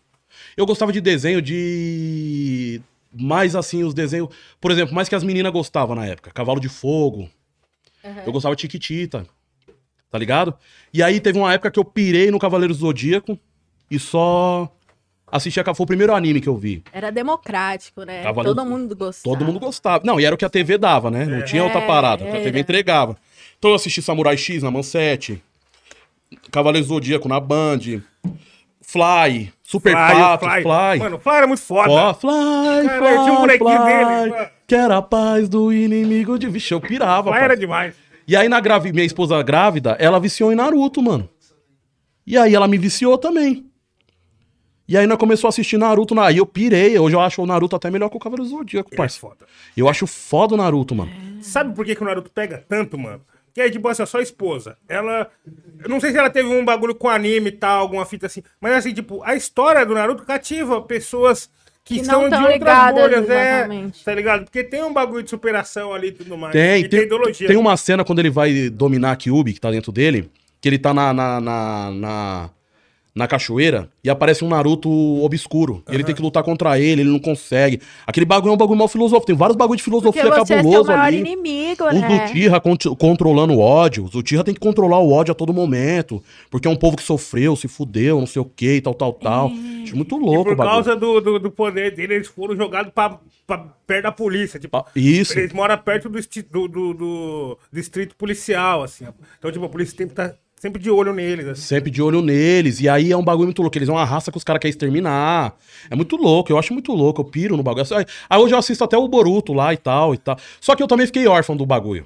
Eu 0.58 0.66
gostava 0.66 0.92
de 0.92 1.02
desenho 1.02 1.42
de. 1.42 2.82
Mais 3.18 3.56
assim, 3.56 3.84
os 3.84 3.94
desenhos. 3.94 4.30
Por 4.60 4.72
exemplo, 4.72 4.94
mais 4.94 5.08
que 5.08 5.16
as 5.16 5.24
meninas 5.24 5.52
gostavam 5.52 5.96
na 5.96 6.06
época. 6.06 6.32
Cavalo 6.32 6.60
de 6.60 6.68
Fogo. 6.70 7.30
Eu 8.26 8.32
gostava 8.32 8.56
de 8.56 8.62
Chiquitita. 8.62 9.26
Tá 10.12 10.20
ligado? 10.20 10.54
E 10.94 11.02
aí 11.04 11.20
teve 11.20 11.38
uma 11.40 11.52
época 11.54 11.72
que 11.72 11.80
eu 11.80 11.84
pirei 11.84 12.30
no 12.32 12.40
Cavaleiro 12.40 12.74
do 12.74 12.80
Zodíaco 12.80 13.38
e 13.90 14.00
só 14.00 14.70
assisti 15.32 15.60
a. 15.60 15.74
Foi 15.74 15.84
o 15.84 15.88
primeiro 15.88 16.14
anime 16.14 16.40
que 16.42 16.50
eu 16.50 16.58
vi. 16.58 16.84
Era 16.92 17.12
democrático, 17.12 18.04
né? 18.04 18.24
Cavaleiro- 18.24 18.56
Todo 18.56 18.66
mundo 18.70 18.96
gostava. 18.96 19.36
Todo 19.38 19.46
mundo 19.46 19.60
gostava. 19.60 20.04
Não, 20.06 20.20
e 20.20 20.26
era 20.26 20.34
o 20.34 20.38
que 20.38 20.46
a 20.46 20.50
TV 20.50 20.78
dava, 20.78 21.10
né? 21.12 21.26
Não 21.26 21.44
tinha 21.44 21.64
outra 21.64 21.80
É, 21.82 21.88
parada. 21.88 22.24
que 22.24 22.30
a 22.30 22.34
TV 22.34 22.50
era. 22.50 22.60
entregava. 22.60 23.16
Então 23.58 23.72
eu 23.72 23.76
assisti 23.76 24.02
Samurai 24.02 24.38
X 24.38 24.64
na 24.64 24.70
Mansete, 24.72 25.42
Cavaleiro 26.52 26.88
Zodíaco 26.88 27.28
na 27.28 27.40
Band, 27.40 27.80
Fly, 28.82 29.52
Super 29.64 29.94
Pato, 29.94 30.46
Fly. 30.46 31.00
Mano, 31.00 31.16
o 31.16 31.20
Fly 31.20 31.36
era 31.36 31.48
muito 31.48 31.62
foda. 31.62 31.90
Ó, 31.92 32.14
fly, 32.14 32.30
Cara, 32.86 32.98
fly, 33.00 33.24
tinha 33.24 33.34
um 33.34 33.38
bonequinho 33.42 33.70
fly, 33.70 33.86
dele, 33.86 34.06
mano. 34.32 34.50
Quero 34.68 34.94
a 34.96 35.02
paz 35.02 35.48
do 35.50 35.72
inimigo 35.74 36.38
de... 36.40 36.48
Vixe, 36.48 36.74
eu 36.74 36.82
pirava, 36.82 37.30
Fly 37.30 37.34
pai. 37.40 37.44
era 37.44 37.58
demais. 37.58 37.96
E 38.28 38.36
aí, 38.36 38.50
na 38.50 38.60
gravi... 38.60 38.92
minha 38.92 39.06
esposa 39.06 39.42
grávida, 39.44 39.96
ela 40.00 40.20
viciou 40.20 40.52
em 40.52 40.56
Naruto, 40.56 41.02
mano. 41.02 41.30
E 42.26 42.38
aí 42.38 42.54
ela 42.56 42.68
me 42.68 42.78
viciou 42.78 43.18
também. 43.18 43.66
E 44.88 44.96
aí 44.98 45.08
nós 45.08 45.18
começamos 45.18 45.46
a 45.46 45.50
assistir 45.50 45.78
Naruto. 45.78 46.14
na- 46.14 46.28
Aí 46.28 46.38
eu 46.38 46.46
pirei. 46.46 46.98
Hoje 47.00 47.16
eu 47.16 47.20
acho 47.20 47.42
o 47.42 47.46
Naruto 47.46 47.76
até 47.76 47.90
melhor 47.90 48.10
que 48.10 48.18
o 48.18 48.20
Cavaleiro 48.20 48.50
do 48.50 48.58
Zodíaco, 48.58 48.90
Ele 48.90 48.96
é 48.96 48.98
parça. 48.98 49.20
foda. 49.20 49.46
Eu 49.76 49.90
acho 49.90 50.06
foda 50.06 50.54
o 50.54 50.58
Naruto, 50.58 50.94
mano. 50.94 51.12
Sabe 51.42 51.74
por 51.76 51.86
que, 51.86 51.96
que 51.96 52.02
o 52.02 52.06
Naruto 52.06 52.30
pega 52.30 52.64
tanto, 52.70 52.98
mano? 52.98 53.22
Que 53.54 53.62
é 53.62 53.70
tipo 53.70 53.88
assim, 53.88 54.04
a 54.04 54.06
sua 54.06 54.22
esposa. 54.22 54.78
Ela. 54.88 55.28
Eu 55.82 55.90
não 55.90 56.00
sei 56.00 56.12
se 56.12 56.18
ela 56.18 56.30
teve 56.30 56.48
um 56.50 56.64
bagulho 56.64 56.94
com 56.94 57.10
anime 57.10 57.48
e 57.50 57.52
tal, 57.54 57.80
alguma 57.82 58.06
fita 58.06 58.26
assim. 58.28 58.44
Mas 58.62 58.74
assim, 58.74 58.94
tipo, 58.94 59.24
a 59.24 59.34
história 59.36 59.86
do 59.86 59.94
Naruto 59.96 60.24
cativa 60.24 60.82
pessoas 60.82 61.50
que, 61.84 62.00
Que 62.00 62.06
são 62.06 62.24
não 62.24 62.30
de 62.30 62.36
outras 62.36 62.54
ligadas, 62.54 63.02
bolhas, 63.02 63.30
é. 63.30 63.58
exatamente. 63.60 64.04
Tá 64.04 64.14
ligado? 64.14 64.44
Porque 64.44 64.64
tem 64.64 64.84
um 64.84 64.92
bagulho 64.94 65.24
de 65.24 65.30
superação 65.30 65.94
ali 65.94 66.08
e 66.08 66.12
tudo 66.12 66.38
mais. 66.38 66.52
Tem, 66.52 66.82
e 66.84 66.90
tem, 66.90 67.02
ideologia. 67.04 67.48
tem 67.48 67.56
uma 67.58 67.78
cena 67.78 68.04
quando 68.04 68.20
ele 68.20 68.30
vai 68.30 68.70
dominar 68.70 69.12
a 69.12 69.16
Kyubi, 69.16 69.54
que 69.54 69.62
tá 69.62 69.72
dentro 69.72 69.92
dele, 69.92 70.30
que 70.60 70.68
ele 70.68 70.78
tá 70.80 70.94
na, 70.94 71.14
na, 71.14 71.40
na, 71.40 71.92
na, 71.92 72.50
na 73.16 73.28
cachoeira 73.28 73.90
e 74.04 74.10
aparece 74.10 74.44
um 74.44 74.50
Naruto 74.50 74.90
obscuro. 75.24 75.82
Ele 75.90 76.04
tem 76.04 76.14
que 76.14 76.22
lutar 76.22 76.44
contra 76.44 76.78
ele, 76.78 77.02
ele 77.02 77.10
não 77.10 77.18
consegue. 77.20 77.80
Aquele 78.06 78.26
bagulho 78.26 78.52
é 78.52 78.54
um 78.56 78.58
bagulho 78.58 78.78
mal 78.78 78.90
filosófico. 78.90 79.28
Tem 79.28 79.36
vários 79.36 79.56
bagulhos 79.56 79.82
de 79.82 79.90
Porque 79.90 80.12
filosofia 80.12 80.24
você 80.24 80.42
é 80.42 80.46
seu 80.46 80.56
cabuloso 80.58 80.88
maior 80.90 81.00
ali. 81.06 81.20
inimigo, 81.20 81.86
Os 81.88 81.94
né? 81.94 82.08
do 82.28 82.34
Tira 82.34 82.60
cont- 82.60 82.96
controlando 83.00 83.54
o 83.54 83.60
ódio. 83.60 84.04
Os 84.04 84.12
do 84.12 84.22
Tira 84.22 84.44
tem 84.44 84.54
que 84.54 84.60
controlar 84.60 85.00
o 85.00 85.14
ódio 85.14 85.32
a 85.32 85.36
todo 85.36 85.54
momento. 85.54 86.22
Porque 86.52 86.68
é 86.68 86.72
um 86.72 86.76
povo 86.76 86.98
que 86.98 87.04
sofreu, 87.04 87.56
se 87.56 87.70
fudeu, 87.70 88.20
não 88.20 88.28
sei 88.28 88.42
o 88.42 88.46
que, 88.46 88.82
tal, 88.82 88.94
tal, 88.94 89.14
tal. 89.14 89.52
Acho 89.82 89.96
muito 89.96 90.18
E 90.18 90.20
louco 90.20 90.52
o 90.52 90.56
por 90.58 90.66
causa 90.66 90.94
do, 90.94 91.22
do, 91.22 91.40
do 91.40 91.50
poder 91.52 91.96
dele, 91.96 92.16
eles 92.16 92.28
foram 92.28 92.54
jogados 92.56 92.92
pra, 92.94 93.18
pra 93.48 93.60
perto 93.88 94.04
da 94.04 94.12
polícia. 94.12 94.60
Tipo, 94.60 94.76
Ah, 94.78 94.86
Isso. 94.94 95.40
Eles 95.40 95.54
moram 95.54 95.78
perto 95.78 96.10
do, 96.10 96.20
do, 96.20 96.68
do, 96.68 96.94
do 96.94 97.58
distrito 97.72 98.14
policial, 98.18 98.84
assim. 98.84 99.06
Então, 99.40 99.50
tipo, 99.54 99.64
a 99.64 99.70
polícia 99.70 99.96
sempre 99.96 100.16
tá 100.16 100.34
sempre 100.66 100.82
de 100.82 100.90
olho 100.90 101.14
neles, 101.14 101.48
assim. 101.48 101.62
Sempre 101.62 101.92
de 101.92 102.02
olho 102.02 102.22
neles. 102.22 102.82
E 102.82 102.90
aí 102.90 103.12
é 103.12 103.18
um 103.18 103.24
bagulho 103.24 103.48
muito 103.48 103.62
louco. 103.62 103.78
Eles 103.78 103.86
são 103.86 103.96
uma 103.96 104.06
raça 104.06 104.32
que 104.32 104.38
os 104.38 104.44
caras 104.44 104.60
querem 104.60 104.72
exterminar. 104.72 105.56
É 105.90 105.96
muito 105.96 106.16
louco. 106.16 106.52
Eu 106.52 106.58
acho 106.58 106.74
muito 106.74 106.92
louco. 106.92 107.22
Eu 107.22 107.26
piro 107.26 107.56
no 107.56 107.64
bagulho. 107.64 107.86
Aí 107.96 108.06
aí 108.30 108.40
hoje 108.40 108.54
eu 108.54 108.58
assisto 108.58 108.84
até 108.84 108.98
o 108.98 109.08
Boruto 109.08 109.54
lá 109.54 109.74
e 109.74 109.78
tal 109.78 110.14
e 110.14 110.18
tal. 110.18 110.38
Só 110.60 110.76
que 110.76 110.82
eu 110.82 110.88
também 110.88 111.06
fiquei 111.06 111.28
órfão 111.28 111.56
do 111.56 111.66
bagulho. 111.66 112.06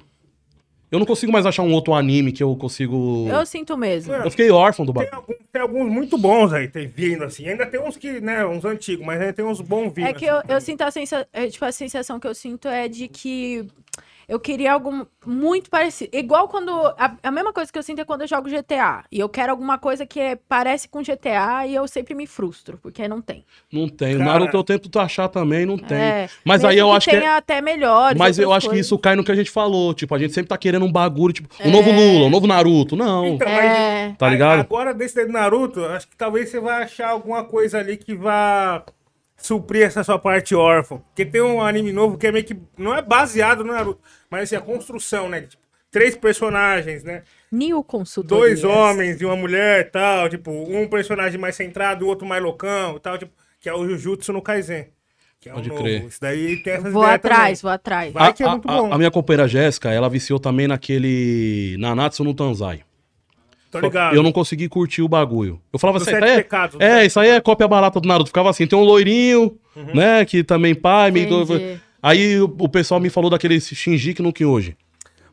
Eu 0.90 0.98
não 0.98 1.06
consigo 1.06 1.30
mais 1.30 1.46
achar 1.46 1.62
um 1.62 1.72
outro 1.72 1.94
anime 1.94 2.32
que 2.32 2.42
eu 2.42 2.54
consigo. 2.56 3.28
Eu 3.30 3.46
sinto 3.46 3.78
mesmo. 3.78 4.12
É. 4.12 4.26
Eu 4.26 4.30
fiquei 4.30 4.50
órfão 4.50 4.84
do 4.84 4.92
Tem 4.92 5.04
bagulho. 5.04 5.20
alguns, 5.20 5.46
tem 5.52 5.62
alguns 5.62 5.92
muito 5.92 6.18
bons 6.18 6.52
aí, 6.52 6.66
tem 6.66 6.88
vindo, 6.88 7.22
assim. 7.22 7.48
Ainda 7.48 7.64
tem 7.64 7.80
uns 7.80 7.96
que, 7.96 8.20
né, 8.20 8.44
uns 8.44 8.64
antigos, 8.64 9.06
mas 9.06 9.20
ainda 9.20 9.32
tem 9.32 9.44
uns 9.44 9.60
bons 9.60 9.92
vindo. 9.94 10.08
É 10.08 10.12
que 10.12 10.28
assim. 10.28 10.42
eu, 10.48 10.56
eu 10.56 10.60
sinto 10.60 10.82
a 10.82 10.90
sensação, 10.90 11.26
tipo, 11.48 11.64
a 11.64 11.70
sensação 11.70 12.18
que 12.18 12.26
eu 12.26 12.34
sinto 12.34 12.66
é 12.66 12.88
de 12.88 13.06
que 13.06 13.68
eu 14.30 14.38
queria 14.38 14.72
algo 14.72 15.06
muito 15.26 15.68
parecido. 15.68 16.16
Igual 16.16 16.46
quando. 16.46 16.70
A, 16.96 17.16
a 17.20 17.30
mesma 17.32 17.52
coisa 17.52 17.70
que 17.72 17.76
eu 17.76 17.82
sinto 17.82 18.00
é 18.00 18.04
quando 18.04 18.20
eu 18.22 18.28
jogo 18.28 18.48
GTA. 18.48 19.04
E 19.10 19.18
eu 19.18 19.28
quero 19.28 19.50
alguma 19.50 19.76
coisa 19.76 20.06
que 20.06 20.20
é- 20.20 20.36
parece 20.36 20.88
com 20.88 21.02
GTA 21.02 21.66
e 21.66 21.74
eu 21.74 21.86
sempre 21.88 22.14
me 22.14 22.28
frustro, 22.28 22.78
porque 22.80 23.08
não 23.08 23.20
tem. 23.20 23.44
Não 23.72 23.88
tem. 23.88 24.14
O 24.14 24.18
Cara- 24.18 24.30
Naruto 24.32 24.56
eu 24.56 24.62
tento 24.62 24.98
achar 25.00 25.28
também, 25.28 25.66
não 25.66 25.76
tem. 25.76 25.98
É, 25.98 26.28
Mas 26.44 26.62
mesmo 26.62 26.68
aí 26.70 26.78
eu 26.78 26.92
acho 26.92 27.10
que. 27.10 27.16
tenha 27.18 27.32
é- 27.32 27.36
até 27.36 27.60
melhores. 27.60 28.16
Mas 28.16 28.38
eu 28.38 28.52
acho 28.52 28.66
que 28.66 28.70
coisas. 28.70 28.86
isso 28.86 28.96
cai 28.98 29.16
no 29.16 29.24
que 29.24 29.32
a 29.32 29.34
gente 29.34 29.50
falou. 29.50 29.92
Tipo, 29.92 30.14
a 30.14 30.18
gente 30.18 30.32
sempre 30.32 30.48
tá 30.48 30.56
querendo 30.56 30.84
um 30.86 30.92
bagulho, 30.92 31.32
tipo, 31.34 31.48
o 31.64 31.68
novo 31.68 31.90
Lula, 31.90 32.26
o 32.26 32.30
novo 32.30 32.46
Naruto. 32.46 32.94
Não. 32.94 33.26
Então, 33.26 33.48
É. 33.48 34.14
Tá 34.16 34.28
ligado? 34.28 34.60
Agora, 34.60 34.94
desse 34.94 35.16
daí 35.16 35.26
do 35.26 35.32
Naruto, 35.32 35.84
acho 35.86 36.06
que 36.08 36.16
talvez 36.16 36.48
você 36.48 36.60
vai 36.60 36.84
achar 36.84 37.08
alguma 37.10 37.42
coisa 37.42 37.78
ali 37.78 37.96
que 37.96 38.14
vá 38.14 38.84
suprir 39.40 39.82
essa 39.86 40.02
sua 40.04 40.18
parte 40.18 40.54
órfã. 40.54 40.98
Porque 40.98 41.24
tem 41.24 41.40
um 41.42 41.60
anime 41.60 41.92
novo 41.92 42.16
que 42.18 42.26
é 42.26 42.32
meio 42.32 42.44
que. 42.44 42.56
Não 42.78 42.94
é 42.94 43.02
baseado 43.02 43.64
no 43.64 43.72
Naruto, 43.72 44.00
mas 44.30 44.42
assim, 44.44 44.56
a 44.56 44.60
construção, 44.60 45.28
né? 45.28 45.42
Tipo, 45.42 45.62
três 45.90 46.14
personagens, 46.16 47.02
né? 47.04 47.22
Dois 48.24 48.62
homens 48.64 49.20
e 49.20 49.24
uma 49.24 49.36
mulher 49.36 49.80
e 49.80 49.84
tal. 49.90 50.28
Tipo, 50.28 50.50
um 50.50 50.86
personagem 50.88 51.38
mais 51.40 51.56
centrado, 51.56 52.04
o 52.04 52.08
outro 52.08 52.26
mais 52.26 52.42
loucão 52.42 52.96
e 52.96 53.00
tal. 53.00 53.18
Tipo, 53.18 53.32
que 53.60 53.68
é 53.68 53.74
o 53.74 53.86
Jujutsu 53.88 54.32
no 54.32 54.40
Kaisen. 54.42 54.86
Que 55.40 55.48
é 55.48 55.52
o 55.52 55.54
Pode 55.56 55.68
novo. 55.70 55.82
crer. 55.82 56.04
Isso 56.04 56.20
daí 56.20 56.62
tem 56.62 56.74
essas 56.74 56.92
Vou 56.92 57.02
atrás, 57.02 57.40
também. 57.40 57.54
vou 57.62 57.70
atrás. 57.70 58.12
Vai 58.12 58.28
A, 58.28 58.32
que 58.32 58.42
é 58.42 58.46
a- 58.46 58.50
muito 58.50 58.68
a- 58.70 58.76
bom. 58.76 58.92
a 58.92 58.98
minha 58.98 59.10
companheira 59.10 59.48
Jéssica, 59.48 59.90
ela 59.90 60.08
viciou 60.08 60.38
também 60.38 60.68
naquele 60.68 61.76
Nanatsu 61.78 62.22
no 62.22 62.34
Tanzai. 62.34 62.82
Tô 63.70 63.78
ligado. 63.80 64.14
Eu 64.16 64.22
não 64.22 64.32
consegui 64.32 64.68
curtir 64.68 65.02
o 65.02 65.08
bagulho. 65.08 65.60
Eu 65.72 65.78
falava 65.78 65.98
Dos 65.98 66.08
assim, 66.08 66.16
Sete 66.18 66.28
é, 66.30 66.36
Pecados, 66.38 66.76
é, 66.80 66.94
né? 66.96 67.06
isso 67.06 67.20
aí 67.20 67.28
é 67.30 67.40
cópia 67.40 67.68
barata 67.68 68.00
do 68.00 68.08
Naruto. 68.08 68.28
Ficava 68.30 68.50
assim, 68.50 68.66
tem 68.66 68.78
um 68.78 68.82
loirinho, 68.84 69.56
Uhum. 69.76 69.94
né, 69.94 70.24
que 70.24 70.42
também 70.42 70.74
pai... 70.74 71.10
Me... 71.12 71.22
Entendi. 71.22 71.80
Aí 72.02 72.40
o, 72.40 72.44
o 72.58 72.68
pessoal 72.68 72.98
me 72.98 73.08
falou 73.10 73.30
daquele 73.30 73.60
Shinji 73.60 74.16
no 74.20 74.32
Kyoji. 74.32 74.76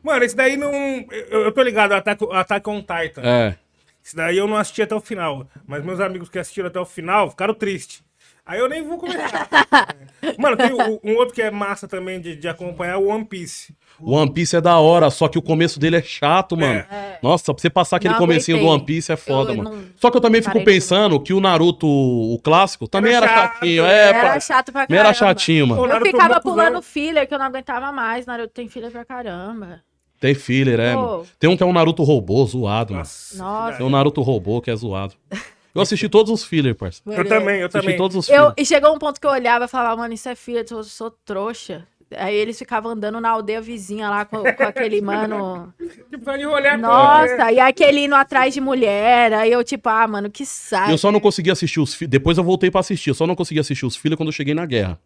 Mano, 0.02 0.24
esse 0.24 0.36
daí 0.36 0.56
não. 0.56 0.70
Eu, 1.10 1.40
eu 1.46 1.52
tô 1.52 1.62
ligado, 1.62 1.92
Attack, 1.92 2.24
Attack 2.30 2.68
on 2.70 2.80
Titan. 2.80 3.22
É. 3.24 3.56
Esse 4.04 4.14
daí 4.14 4.36
eu 4.38 4.46
não 4.46 4.56
assisti 4.56 4.82
até 4.82 4.94
o 4.94 5.00
final. 5.00 5.46
Mas 5.66 5.84
meus 5.84 5.98
amigos 5.98 6.28
que 6.28 6.38
assistiram 6.38 6.68
até 6.68 6.78
o 6.78 6.84
final 6.86 7.30
ficaram 7.30 7.52
tristes. 7.54 8.02
Aí 8.46 8.58
eu 8.60 8.68
nem 8.68 8.82
vou 8.82 8.96
comentar. 8.98 9.48
Mano, 10.38 10.56
tem 10.56 10.72
o- 10.72 11.00
um 11.02 11.16
outro 11.16 11.34
que 11.34 11.42
é 11.42 11.50
massa 11.50 11.88
também 11.88 12.20
de, 12.20 12.36
de 12.36 12.48
acompanhar, 12.48 12.98
o 12.98 13.08
One 13.08 13.24
Piece. 13.24 13.74
O 14.00 14.12
One 14.14 14.30
Piece 14.32 14.54
é 14.56 14.60
da 14.60 14.78
hora, 14.78 15.10
só 15.10 15.26
que 15.28 15.36
o 15.38 15.42
começo 15.42 15.78
dele 15.80 15.96
é 15.96 16.02
chato, 16.02 16.56
mano. 16.56 16.84
Nossa, 17.22 17.52
pra 17.52 17.60
você 17.60 17.68
passar 17.68 17.96
aquele 17.96 18.12
Não 18.14 18.20
comecinho 18.20 18.58
do. 18.58 18.66
One 18.66 18.84
Piece 18.84 19.10
é 19.12 19.16
foda, 19.16 19.52
Eu 19.52 19.56
mano. 19.56 19.70
não- 19.76 19.82
Só 19.96 20.10
que 20.10 20.16
eu 20.16 20.20
também 20.20 20.40
fico 20.40 20.62
pensando 20.64 21.18
que 21.20 21.32
o 21.32 21.40
Naruto, 21.40 21.86
o 21.86 22.38
clássico, 22.42 22.86
também 22.86 23.12
Era 23.14 23.26
era, 23.26 23.34
chato, 23.34 23.52
chatinho. 23.54 23.82
né? 23.82 23.92
É, 23.92 24.08
Era 24.10 24.40
chato 24.40 24.72
pra 24.72 24.86
Também 24.86 25.00
era 25.00 25.12
caramba. 25.12 25.28
chatinho, 25.38 25.66
mano. 25.66 25.82
Eu 25.82 25.88
Naruto 25.88 26.10
ficava 26.10 26.40
pulando 26.40 26.80
filler 26.82 27.26
que 27.26 27.34
eu 27.34 27.38
não 27.38 27.46
aguentava 27.46 27.90
mais. 27.90 28.24
Naruto 28.26 28.52
tem 28.54 28.68
filler 28.68 28.90
pra 28.90 29.04
caramba. 29.04 29.80
Tem 30.20 30.34
filler, 30.34 30.78
é. 30.80 30.94
Mano. 30.94 31.24
Tem 31.38 31.48
um 31.50 31.56
que 31.56 31.62
é 31.62 31.66
um 31.66 31.72
Naruto 31.72 32.02
robô, 32.02 32.44
zoado, 32.44 32.92
mano. 32.92 33.04
Nossa. 33.36 33.76
Tem 33.76 33.86
um 33.86 33.90
Naruto 33.90 34.20
robô 34.22 34.60
que 34.60 34.70
é 34.70 34.76
zoado. 34.76 35.14
Eu 35.74 35.82
assisti 35.82 36.08
todos 36.08 36.32
os 36.32 36.42
fillers, 36.42 36.76
parça. 36.76 37.00
Eu 37.06 37.24
também, 37.28 37.60
eu 37.60 37.66
Assisti 37.66 37.82
também. 37.82 37.96
todos 37.96 38.16
os 38.16 38.28
Eu, 38.28 38.34
fillers. 38.36 38.54
e 38.56 38.64
chegou 38.64 38.92
um 38.92 38.98
ponto 38.98 39.20
que 39.20 39.26
eu 39.26 39.30
olhava 39.30 39.66
e 39.66 39.68
falava, 39.68 39.96
mano, 40.00 40.12
isso 40.12 40.28
é 40.28 40.34
filha, 40.34 40.64
eu 40.68 40.82
sou 40.82 41.10
trouxa. 41.24 41.86
Aí 42.16 42.34
eles 42.34 42.58
ficavam 42.58 42.92
andando 42.92 43.20
na 43.20 43.28
aldeia 43.30 43.60
vizinha 43.60 44.08
lá 44.08 44.24
com, 44.24 44.42
com 44.42 44.62
aquele 44.62 45.00
mano. 45.00 45.72
Tipo, 46.10 46.30
olhar 46.30 46.78
Nossa, 46.78 47.52
e 47.52 47.60
aquele 47.60 48.04
indo 48.04 48.14
atrás 48.14 48.54
de 48.54 48.60
mulher. 48.60 49.32
Aí 49.34 49.52
eu, 49.52 49.62
tipo, 49.62 49.88
ah, 49.88 50.06
mano, 50.08 50.30
que 50.30 50.46
saco. 50.46 50.90
Eu 50.90 50.96
só 50.98 51.12
não 51.12 51.20
consegui 51.20 51.50
assistir 51.50 51.80
os 51.80 51.94
fillers. 51.94 52.10
Depois 52.10 52.38
eu 52.38 52.44
voltei 52.44 52.70
pra 52.70 52.80
assistir. 52.80 53.10
Eu 53.10 53.14
só 53.14 53.26
não 53.26 53.34
consegui 53.34 53.60
assistir 53.60 53.84
os 53.84 53.94
fillers 53.96 54.16
quando 54.16 54.28
eu 54.28 54.32
cheguei 54.32 54.54
na 54.54 54.64
guerra. 54.64 54.98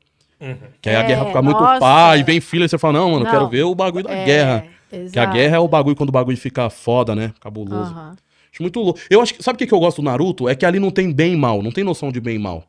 Que 0.80 0.90
aí 0.90 0.96
a 0.96 1.00
É, 1.00 1.06
guerra 1.06 1.26
fica 1.26 1.40
muito 1.42 1.60
nossa. 1.60 1.78
pá, 1.78 2.16
e 2.16 2.22
vem 2.24 2.40
filler 2.40 2.66
e 2.66 2.68
você 2.68 2.76
fala, 2.78 2.94
não, 2.94 3.10
mano, 3.12 3.20
eu 3.20 3.24
Não. 3.24 3.30
quero 3.30 3.48
ver 3.48 3.62
o 3.62 3.74
bagulho 3.74 4.04
da 4.04 4.12
É, 4.12 4.24
guerra. 4.24 4.64
Que 4.90 4.96
a 4.96 4.98
exato. 5.00 5.32
guerra 5.32 5.56
é 5.56 5.58
o 5.60 5.68
bagulho 5.68 5.94
quando 5.96 6.08
o 6.08 6.12
bagulho 6.12 6.36
fica 6.36 6.68
foda, 6.68 7.14
né? 7.14 7.32
Cabuloso. 7.40 7.92
Aham. 7.92 8.16
Acho 8.52 8.62
muito 8.62 8.80
louco. 8.80 9.00
Eu 9.08 9.22
acho 9.22 9.34
que. 9.34 9.42
Sabe 9.42 9.54
o 9.54 9.58
que, 9.58 9.66
que 9.66 9.72
eu 9.72 9.78
gosto 9.80 10.02
do 10.02 10.04
Naruto? 10.04 10.48
É 10.48 10.54
que 10.54 10.66
ali 10.66 10.78
não 10.78 10.90
tem 10.90 11.10
bem 11.12 11.32
e 11.32 11.36
mal, 11.36 11.62
não 11.62 11.70
tem 11.70 11.82
noção 11.84 12.12
de 12.12 12.20
bem 12.20 12.36
e 12.36 12.38
mal. 12.38 12.64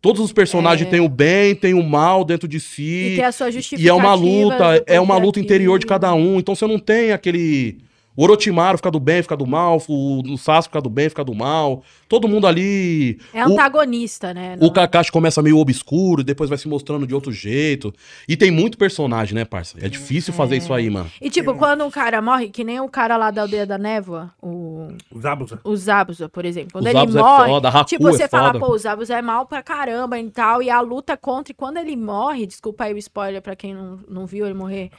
Todos 0.00 0.22
os 0.22 0.32
personagens 0.32 0.88
têm 0.88 1.00
o 1.00 1.08
bem, 1.08 1.54
tem 1.54 1.74
o 1.74 1.82
mal 1.82 2.24
dentro 2.24 2.48
de 2.48 2.58
si. 2.58 2.82
É. 2.82 3.12
E 3.12 3.16
tem 3.16 3.24
a 3.24 3.32
sua 3.32 3.46
E 3.46 3.50
é 3.50 3.52
justificativa. 3.52 3.94
uma 3.94 4.14
luta, 4.14 4.84
é 4.86 5.00
uma 5.00 5.16
luta 5.18 5.38
interior 5.38 5.78
de 5.78 5.86
cada 5.86 6.14
um. 6.14 6.38
Então 6.38 6.54
você 6.54 6.66
não 6.66 6.78
tem 6.78 7.12
aquele. 7.12 7.78
O 8.16 8.24
Orochimaru 8.24 8.76
fica 8.76 8.90
do 8.90 8.98
bem, 9.00 9.22
fica 9.22 9.36
do 9.36 9.46
mal. 9.46 9.80
O, 9.88 10.32
o 10.34 10.36
Sasuke 10.36 10.64
fica 10.72 10.80
do 10.82 10.90
bem, 10.90 11.08
fica 11.08 11.24
do 11.24 11.34
mal. 11.34 11.82
Todo 12.08 12.28
mundo 12.28 12.46
ali. 12.46 13.18
É 13.32 13.46
o- 13.46 13.52
antagonista, 13.52 14.34
né? 14.34 14.56
o 14.60 14.64
Não- 14.64 14.72
Kakashi 14.72 15.10
começa 15.12 15.40
meio 15.40 15.56
obscuro, 15.58 16.24
depois 16.24 16.50
vai 16.50 16.58
se 16.58 16.68
mostrando 16.68 17.06
de 17.06 17.14
outro 17.14 17.30
jeito. 17.32 17.94
E 18.28 18.36
tem 18.36 18.50
muito 18.50 18.76
personagem, 18.76 19.34
né, 19.34 19.44
parça? 19.44 19.78
É 19.80 19.88
difícil 19.88 20.34
fazer 20.34 20.56
isso 20.56 20.74
aí, 20.74 20.90
mano. 20.90 21.10
E 21.20 21.30
tipo, 21.30 21.54
quando 21.54 21.84
um 21.84 21.90
cara 21.90 22.20
morre, 22.20 22.48
que 22.50 22.64
nem 22.64 22.80
o 22.80 22.88
cara 22.88 23.16
lá 23.16 23.30
da 23.30 23.42
aldeia 23.42 23.64
da 23.64 23.78
névoa, 23.78 24.30
o, 24.42 24.88
Os 25.10 25.24
Abusa. 25.24 25.60
o 25.64 25.76
Zabuza, 25.76 26.28
por 26.28 26.44
exemplo. 26.44 26.72
Quando 26.72 26.86
O 26.86 26.88
ele 26.88 26.98
Zabuza 26.98 27.18
é 27.20 27.22
morre, 27.22 27.48
foda, 27.48 27.68
a 27.68 27.70
Haku 27.70 27.88
tipo, 27.88 28.02
você 28.02 28.24
é 28.24 28.28
fala, 28.28 28.52
foda. 28.52 28.58
pô, 28.66 28.72
o 28.72 28.78
Zabuza 28.78 29.14
é 29.16 29.22
mal 29.22 29.46
pra 29.46 29.62
caramba 29.62 30.18
e 30.18 30.30
tal, 30.30 30.60
e 30.62 30.68
a 30.68 30.80
luta 30.80 31.16
contra, 31.16 31.52
e 31.52 31.54
quando 31.54 31.76
ele 31.78 31.96
morre, 31.96 32.44
desculpa 32.44 32.84
aí 32.84 32.92
o 32.94 32.98
spoiler 32.98 33.40
pra 33.40 33.54
quem 33.56 33.72
não, 33.72 34.00
não 34.08 34.26
viu 34.26 34.44
ele 34.44 34.54
morrer, 34.54 34.90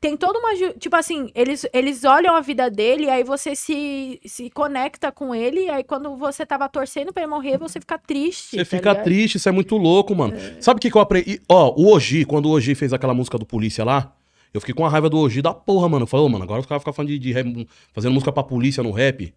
tem 0.00 0.16
toda 0.16 0.38
uma, 0.38 0.54
tipo 0.78 0.94
assim, 0.94 1.30
eles, 1.34 1.66
eles 1.72 2.04
olham 2.04 2.36
a 2.36 2.40
vida 2.40 2.70
dele, 2.70 3.04
e 3.04 3.10
aí 3.10 3.24
você 3.24 3.56
se, 3.56 4.20
se 4.24 4.48
conecta 4.50 5.10
com 5.10 5.34
ele, 5.34 5.64
e 5.64 5.70
aí 5.70 5.82
quando 5.82 6.16
você 6.16 6.46
tava 6.46 6.68
torcendo 6.68 7.12
pra 7.12 7.22
ele 7.22 7.30
morrer, 7.30 7.58
você 7.58 7.80
fica 7.80 7.98
triste. 7.98 8.50
Você 8.50 8.58
tá 8.58 8.64
fica 8.64 8.90
ligado? 8.90 9.04
triste, 9.04 9.36
isso 9.36 9.48
é 9.48 9.52
muito 9.52 9.76
louco, 9.76 10.14
mano. 10.14 10.34
Sabe 10.60 10.78
o 10.78 10.80
que, 10.80 10.90
que 10.90 10.96
eu 10.96 11.00
aprendi? 11.00 11.40
Ó, 11.48 11.74
o 11.76 11.92
Oji, 11.92 12.24
quando 12.24 12.46
o 12.46 12.50
Oji 12.50 12.74
fez 12.74 12.92
aquela 12.92 13.12
música 13.12 13.36
do 13.36 13.44
Polícia 13.44 13.84
lá, 13.84 14.12
eu 14.52 14.60
fiquei 14.60 14.74
com 14.74 14.86
a 14.86 14.88
raiva 14.88 15.10
do 15.10 15.18
Oji 15.18 15.42
da 15.42 15.52
porra, 15.52 15.88
mano. 15.88 16.04
Eu 16.04 16.06
falei, 16.06 16.26
ô, 16.26 16.28
mano, 16.28 16.44
agora 16.44 16.60
os 16.60 16.66
caras 16.66 16.82
ficam 16.82 16.92
falando 16.92 17.10
de, 17.10 17.18
de 17.18 17.32
rap, 17.32 17.68
fazendo 17.92 18.12
música 18.12 18.32
pra 18.32 18.42
polícia 18.42 18.82
no 18.82 18.92
rap. 18.92 19.34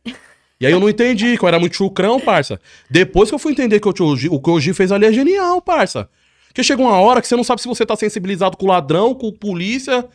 E 0.60 0.66
aí 0.66 0.72
eu 0.72 0.80
não 0.80 0.88
entendi, 0.88 1.38
que 1.38 1.44
eu 1.44 1.48
era 1.48 1.60
muito 1.60 1.76
chucrão, 1.76 2.20
parça. 2.20 2.62
Depois 2.90 3.30
que 3.30 3.36
eu 3.36 3.40
fui 3.40 3.52
entender 3.52 3.80
que 3.80 3.88
o, 3.88 4.06
Oji, 4.06 4.30
o 4.30 4.40
que 4.40 4.50
o 4.50 4.54
Oji 4.54 4.74
fez 4.74 4.92
ali 4.92 5.06
é 5.06 5.12
genial, 5.12 5.60
parça. 5.60 6.08
Porque 6.48 6.64
chega 6.64 6.82
uma 6.82 7.00
hora 7.00 7.22
que 7.22 7.28
você 7.28 7.36
não 7.36 7.44
sabe 7.44 7.62
se 7.62 7.68
você 7.68 7.86
tá 7.86 7.96
sensibilizado 7.96 8.58
com 8.58 8.66
o 8.66 8.70
ladrão, 8.70 9.16
com 9.16 9.32
polícia. 9.32 10.08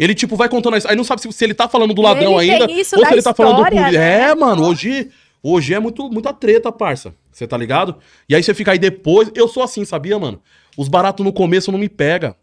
Ele, 0.00 0.14
tipo, 0.14 0.34
vai 0.34 0.48
contando 0.48 0.78
isso. 0.78 0.88
Aí 0.88 0.96
não 0.96 1.04
sabe 1.04 1.20
se, 1.20 1.30
se 1.30 1.44
ele 1.44 1.52
tá 1.52 1.68
falando 1.68 1.92
do 1.92 2.00
ladrão 2.00 2.40
ele 2.40 2.52
ainda. 2.52 2.64
ou 2.72 2.84
se 3.06 3.12
ele 3.12 3.20
tá 3.22 3.34
falando 3.34 3.62
do 3.68 3.74
né? 3.74 3.94
É, 4.30 4.34
mano, 4.34 4.64
hoje. 4.64 5.10
Hoje 5.42 5.74
é 5.74 5.78
muito, 5.80 6.08
muita 6.10 6.32
treta, 6.32 6.72
parça. 6.72 7.14
Você 7.30 7.46
tá 7.46 7.56
ligado? 7.56 7.96
E 8.28 8.34
aí 8.34 8.42
você 8.42 8.54
fica 8.54 8.72
aí 8.72 8.78
depois. 8.78 9.30
Eu 9.34 9.46
sou 9.46 9.62
assim, 9.62 9.84
sabia, 9.84 10.18
mano? 10.18 10.40
Os 10.76 10.88
baratos 10.88 11.24
no 11.24 11.32
começo 11.34 11.70
não 11.70 11.78
me 11.78 11.88
pega. 11.88 12.34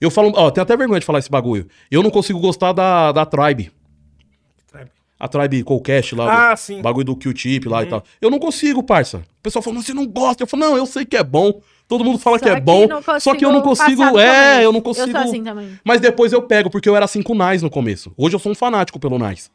Eu 0.00 0.10
falo, 0.10 0.32
ó, 0.36 0.50
tenho 0.50 0.62
até 0.62 0.76
vergonha 0.76 1.00
de 1.00 1.06
falar 1.06 1.18
esse 1.18 1.30
bagulho. 1.30 1.66
Eu 1.90 2.02
não 2.04 2.10
consigo 2.10 2.38
gostar 2.40 2.72
da, 2.72 3.10
da 3.12 3.26
Tribe. 3.26 3.70
a 5.18 5.28
Tribe 5.28 5.62
Coldcast 5.62 6.14
lá, 6.16 6.50
Ah, 6.50 6.54
do 6.54 6.58
sim. 6.58 6.82
bagulho 6.82 7.04
do 7.06 7.16
Q-Tip 7.16 7.66
lá 7.68 7.82
e 7.84 7.86
tal. 7.86 8.02
Eu 8.20 8.28
não 8.30 8.40
consigo, 8.40 8.82
parça. 8.82 9.18
O 9.18 9.42
pessoal 9.42 9.62
fala, 9.62 9.76
mas 9.76 9.86
você 9.86 9.94
não 9.94 10.06
gosta. 10.06 10.42
Eu 10.42 10.46
falo, 10.48 10.64
não, 10.64 10.76
eu 10.76 10.86
sei 10.86 11.04
que 11.04 11.16
é 11.16 11.22
bom. 11.22 11.60
Todo 11.88 12.04
mundo 12.04 12.18
fala 12.18 12.38
Só 12.38 12.44
que 12.44 12.50
é 12.50 12.60
bom. 12.60 12.86
não 12.86 13.02
só 13.20 13.34
que 13.34 13.44
eu 13.44 13.52
não 13.52 13.60
consigo. 13.60 14.02
É, 14.02 14.10
começo. 14.10 14.60
eu 14.62 14.72
não 14.72 14.80
consigo. 14.80 15.10
Eu 15.16 15.16
assim 15.22 15.42
também. 15.44 15.78
Mas 15.84 16.00
depois 16.00 16.32
eu 16.32 16.40
pego, 16.42 16.70
porque 16.70 16.88
eu 16.88 16.96
era 16.96 17.04
assim 17.04 17.22
com 17.22 17.34
o 17.34 17.48
Nice 17.50 17.62
no 17.62 17.70
começo. 17.70 18.12
Hoje 18.16 18.34
eu 18.34 18.40
sou 18.40 18.52
um 18.52 18.54
fanático 18.54 18.98
pelo 18.98 19.18
Nice. 19.18 19.50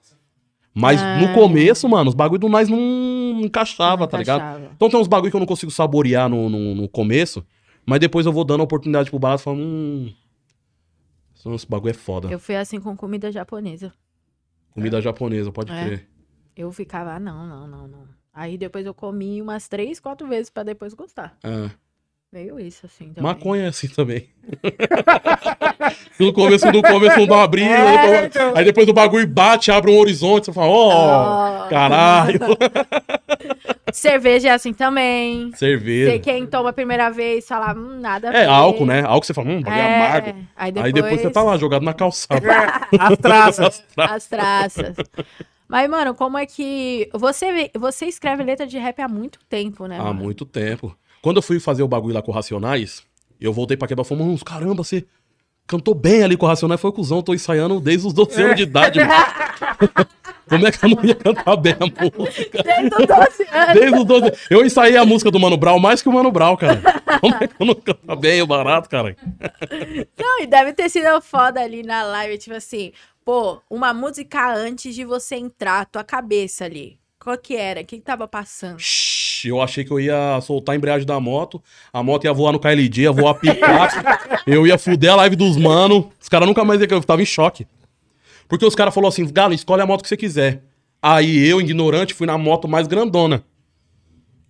Mas 0.74 1.02
Ah. 1.02 1.18
no 1.18 1.34
começo, 1.34 1.90
mano, 1.90 2.10
os 2.10 2.14
bagulho 2.16 2.40
do 2.40 2.50
Nice 2.50 2.70
não 2.70 3.42
encaixava, 3.44 4.02
Não 4.02 4.08
tá 4.08 4.18
ligado? 4.20 4.70
Então 4.76 4.90
tem 4.90 5.00
uns 5.00 5.08
bagulho 5.08 5.32
que 5.32 5.36
eu 5.36 5.40
não 5.40 5.48
consigo 5.48 5.72
saborear 5.72 6.30
no, 6.30 6.48
no, 6.50 6.76
no 6.76 6.88
começo, 6.88 7.44
mas 7.84 8.00
depois 8.00 8.26
eu 8.28 8.32
vou 8.32 8.44
dando 8.44 8.62
a 8.62 8.64
oportunidade 8.66 9.10
pro 9.10 9.18
barato 9.18 9.42
e 9.42 9.44
falo, 9.44 9.58
hum. 9.58 10.14
Esse 11.56 11.68
bagulho 11.68 11.92
é 11.92 11.94
foda. 11.94 12.28
Eu 12.30 12.40
fui 12.40 12.56
assim 12.56 12.80
com 12.80 12.96
comida 12.96 13.32
japonesa. 13.32 13.94
Comida 14.72 15.02
japonesa, 15.02 15.52
pode 15.52 15.72
É. 15.72 15.86
crer. 15.86 16.08
Eu 16.56 16.72
ficava, 16.72 17.14
ah, 17.14 17.20
não, 17.20 17.48
não, 17.48 17.68
não, 17.68 17.88
não. 17.88 18.00
Aí 18.34 18.58
depois 18.58 18.86
eu 18.86 18.94
comi 18.94 19.42
umas 19.42 19.68
três, 19.68 20.00
quatro 20.00 20.28
vezes 20.28 20.50
pra 20.50 20.64
depois 20.64 20.94
gostar. 20.94 21.38
É. 21.44 21.70
Veio 22.32 22.60
isso, 22.60 22.86
assim, 22.86 23.14
também. 23.14 23.24
Maconha 23.24 23.64
é 23.64 23.68
assim 23.68 23.88
também. 23.88 24.28
no 26.20 26.34
começo, 26.34 26.70
no 26.70 26.82
começo 26.84 27.18
não 27.20 27.26
dá 27.26 27.36
uma 27.36 27.60
É, 27.62 28.26
então. 28.26 28.54
aí 28.54 28.66
depois 28.66 28.88
o 28.90 28.94
bagulho 28.94 29.26
bate, 29.26 29.72
abre 29.72 29.90
um 29.92 29.98
horizonte, 29.98 30.46
você 30.46 30.54
fala, 30.54 30.68
ó, 30.68 31.66
Oh. 31.66 31.70
caralho. 31.70 32.40
Cerveja 33.94 34.50
é 34.50 34.52
assim 34.52 34.74
também. 34.74 35.52
Você, 35.52 35.58
Cerveja. 35.58 36.20
quem 36.20 36.46
toma 36.46 36.72
a 36.72 36.74
primeira 36.74 37.10
vez 37.10 37.48
fala, 37.48 37.74
hum, 37.74 38.00
nada 38.02 38.28
É 38.34 38.46
álcool, 38.46 38.86
né? 38.86 39.04
Álcool 39.06 39.26
você 39.26 39.34
fala, 39.34 39.48
hum, 39.50 39.62
bagulho 39.62 39.82
É, 39.82 39.96
amargo. 39.96 40.28
Aí 40.56 40.72
depois, 40.72 40.86
Aí 40.86 40.94
depois 40.94 41.22
você 41.22 41.30
tá 41.30 41.42
lá, 41.44 41.58
jogado 41.58 41.84
na 41.84 41.94
calçada. 41.94 42.46
As 43.00 43.18
traças. 43.18 43.84
as 43.96 44.28
traças. 44.28 44.98
Mas, 45.68 45.90
mano, 45.90 46.14
como 46.14 46.38
é 46.38 46.46
que. 46.46 47.10
Você, 47.14 47.72
você 47.78 48.06
escreve 48.06 48.44
letra 48.44 48.68
de 48.68 48.78
rap 48.78 49.02
há 49.02 49.08
muito 49.08 49.40
tempo, 49.50 49.86
né? 49.88 49.98
Há 50.00 50.04
mano? 50.04 50.24
muito 50.24 50.46
tempo. 50.46 50.96
Quando 51.28 51.36
eu 51.36 51.44
fui 51.44 51.60
fazer 51.60 51.84
o 51.84 51.90
bagulho 51.90 52.14
lá 52.14 52.22
com 52.22 52.32
o 52.32 52.34
Racionais, 52.34 53.04
eu 53.38 53.52
voltei 53.52 53.76
pra 53.76 53.86
quebrar 53.86 54.06
falando, 54.06 54.28
mano, 54.28 54.46
caramba, 54.46 54.82
você 54.82 55.06
cantou 55.68 55.94
bem 55.94 56.24
ali 56.24 56.38
com 56.38 56.46
o 56.46 56.48
Racionais, 56.48 56.80
foi 56.80 56.90
cuzão, 56.94 57.22
tô 57.22 57.34
ensaiando 57.34 57.82
desde 57.82 58.08
os 58.08 58.14
12 58.14 58.42
anos 58.42 58.56
de 58.56 58.64
idade. 58.64 58.98
mano. 58.98 59.12
Como 60.48 60.66
é 60.66 60.72
que 60.72 60.86
eu 60.86 60.90
não 60.90 61.04
ia 61.04 61.16
cantar 61.16 61.58
bem 61.58 61.74
a 61.74 61.86
música? 61.86 62.64
Desde 62.64 62.96
os 62.96 63.08
12 63.08 63.48
anos. 63.52 63.74
Desde 63.74 64.00
os 64.00 64.06
12 64.06 64.32
Eu 64.50 64.66
ensaiei 64.66 64.96
a 64.96 65.06
música 65.06 65.30
do 65.30 65.38
Mano 65.38 65.58
Brown 65.58 65.80
mais 65.80 66.02
que 66.02 66.08
o 66.08 66.14
Mano 66.14 66.32
Brown, 66.32 66.56
cara. 66.56 66.82
Como 67.20 67.36
é 67.36 67.48
que 67.50 67.56
eu 67.60 67.66
não 67.66 67.76
canto 67.76 68.16
bem 68.16 68.42
o 68.42 68.48
barato, 68.48 68.88
cara? 68.88 69.14
Não, 70.18 70.42
e 70.42 70.48
deve 70.48 70.72
ter 70.72 70.88
sido 70.88 71.22
foda 71.22 71.60
ali 71.60 71.84
na 71.84 72.04
live, 72.04 72.38
tipo 72.38 72.56
assim, 72.56 72.94
pô, 73.26 73.62
uma 73.70 73.94
música 73.94 74.56
antes 74.56 74.96
de 74.96 75.04
você 75.04 75.36
entrar, 75.36 75.88
tua 75.88 76.06
cabeça 76.06 76.64
ali. 76.64 76.98
Qual 77.20 77.38
que 77.38 77.58
era? 77.58 77.82
O 77.82 77.86
que, 77.86 77.98
que 77.98 78.04
tava 78.04 78.26
passando? 78.30 78.80
Shhh, 78.80 79.17
Eu 79.50 79.61
achei 79.61 79.84
que 79.84 79.92
eu 79.92 80.00
ia 80.00 80.40
soltar 80.42 80.74
a 80.74 80.76
embreagem 80.76 81.06
da 81.06 81.19
moto, 81.19 81.61
a 81.92 82.03
moto 82.03 82.26
ia 82.26 82.34
voar 82.34 82.51
no 82.51 82.59
KLD, 82.59 83.01
ia 83.01 83.11
voar 83.11 83.34
picar, 83.35 84.42
eu 84.48 84.66
ia 84.66 84.77
fuder 84.77 85.11
a 85.11 85.16
live 85.16 85.35
dos 85.35 85.58
mano. 85.58 86.11
Os 86.19 86.30
caras 86.30 86.48
nunca 86.48 86.64
mais 86.64 86.82
iam, 86.82 86.88
eu 86.90 87.03
tava 87.03 87.22
em 87.22 87.26
choque. 87.26 87.67
Porque 88.48 88.66
os 88.66 88.76
caras 88.76 88.93
falaram 88.93 89.09
assim, 89.09 89.26
Galo, 89.26 89.53
escolhe 89.53 89.82
a 89.82 89.85
moto 89.85 90.01
que 90.01 90.08
você 90.08 90.17
quiser. 90.17 90.64
Aí 91.01 91.45
eu, 91.48 91.61
ignorante, 91.61 92.14
fui 92.14 92.26
na 92.26 92.38
moto 92.38 92.67
mais 92.67 92.88
grandona. 92.88 93.43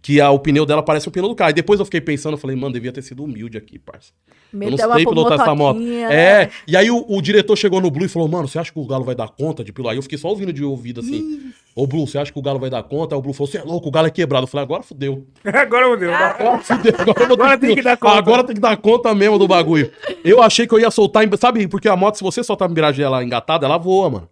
Que 0.01 0.22
a, 0.22 0.30
o 0.30 0.40
pneu 0.40 0.66
dela 0.66 0.84
parece 0.84 1.08
o 1.08 1.11
pneu 1.11 1.27
do 1.27 1.35
carro. 1.35 1.51
E 1.51 1.53
depois 1.53 1.80
eu 1.80 1.85
fiquei 1.85 2.00
pensando, 2.00 2.38
falei, 2.38 2.56
mano, 2.56 2.74
devia 2.74 2.92
ter 2.92 3.01
sido 3.01 3.24
humilde 3.24 3.58
aqui, 3.58 3.77
parça. 3.80 4.14
Eu 4.53 4.59
não 4.59 4.69
Meteu 4.72 4.93
sei 4.93 5.06
pilotar 5.06 5.40
essa 5.42 5.56
moto. 5.56 5.82
É, 5.82 6.45
né? 6.45 6.50
e 6.67 6.77
aí 6.77 6.90
o, 6.90 7.06
o 7.08 7.22
diretor 7.22 7.56
chegou 7.56 7.82
no 7.82 7.92
Blue 7.92 8.06
e 8.06 8.09
falou, 8.09 8.27
mano, 8.27 8.48
você 8.48 8.58
acha 8.58 8.72
que 8.72 8.80
o 8.80 8.85
Galo 8.85 9.03
vai 9.03 9.14
dar 9.16 9.27
conta 9.30 9.64
de 9.64 9.74
pilotar? 9.74 9.92
Aí 9.92 9.98
eu 9.98 10.03
fiquei 10.03 10.17
só 10.17 10.30
ouvindo 10.30 10.53
de 10.53 10.64
ouvido 10.64 11.01
assim. 11.01 11.51
Ô, 11.76 11.85
Blue, 11.85 12.08
você 12.08 12.17
acha 12.17 12.32
que 12.32 12.40
o 12.40 12.42
Galo 12.42 12.58
vai 12.59 12.69
dar 12.69 12.82
conta? 12.84 13.14
Aí 13.14 13.19
o 13.19 13.22
Blue 13.22 13.34
falou, 13.34 13.48
você 13.51 13.58
é 13.59 13.64
louco, 13.64 13.88
o 13.90 13.92
Galo 13.92 14.08
é 14.08 14.09
quebrado. 14.09 14.45
Eu 14.45 14.48
falei, 14.48 14.64
agora 14.64 14.82
fudeu. 14.84 15.27
Agora 15.45 15.88
meu 15.88 15.98
Deus. 15.98 16.14
Agora 16.14 16.59
fudeu. 16.59 16.93
Agora, 16.98 17.22
eu 17.22 17.27
vou 17.27 17.35
Agora 17.38 17.58
ter 17.58 17.67
tem 17.67 17.76
que 17.76 17.82
dar 17.84 17.98
conta. 17.98 18.17
Agora 18.17 18.43
tem 18.43 18.56
que 18.56 18.61
dar 18.61 18.77
conta 18.77 19.14
mesmo 19.14 19.38
do 19.38 19.48
bagulho. 19.48 19.92
Eu 20.24 20.42
achei 20.42 20.66
que 20.66 20.74
eu 20.74 20.80
ia 20.80 20.90
soltar, 20.90 21.24
em- 21.24 21.38
sabe, 21.38 21.67
porque 21.67 21.88
a 21.88 21.95
moto, 21.95 22.16
se 22.16 22.24
você 22.24 22.43
soltar 22.43 22.67
a 22.67 22.72
embreagem 22.72 23.03
dela 23.03 23.24
engatada, 23.24 23.66
ela 23.66 23.77
voa, 23.77 24.09
mano. 24.09 24.30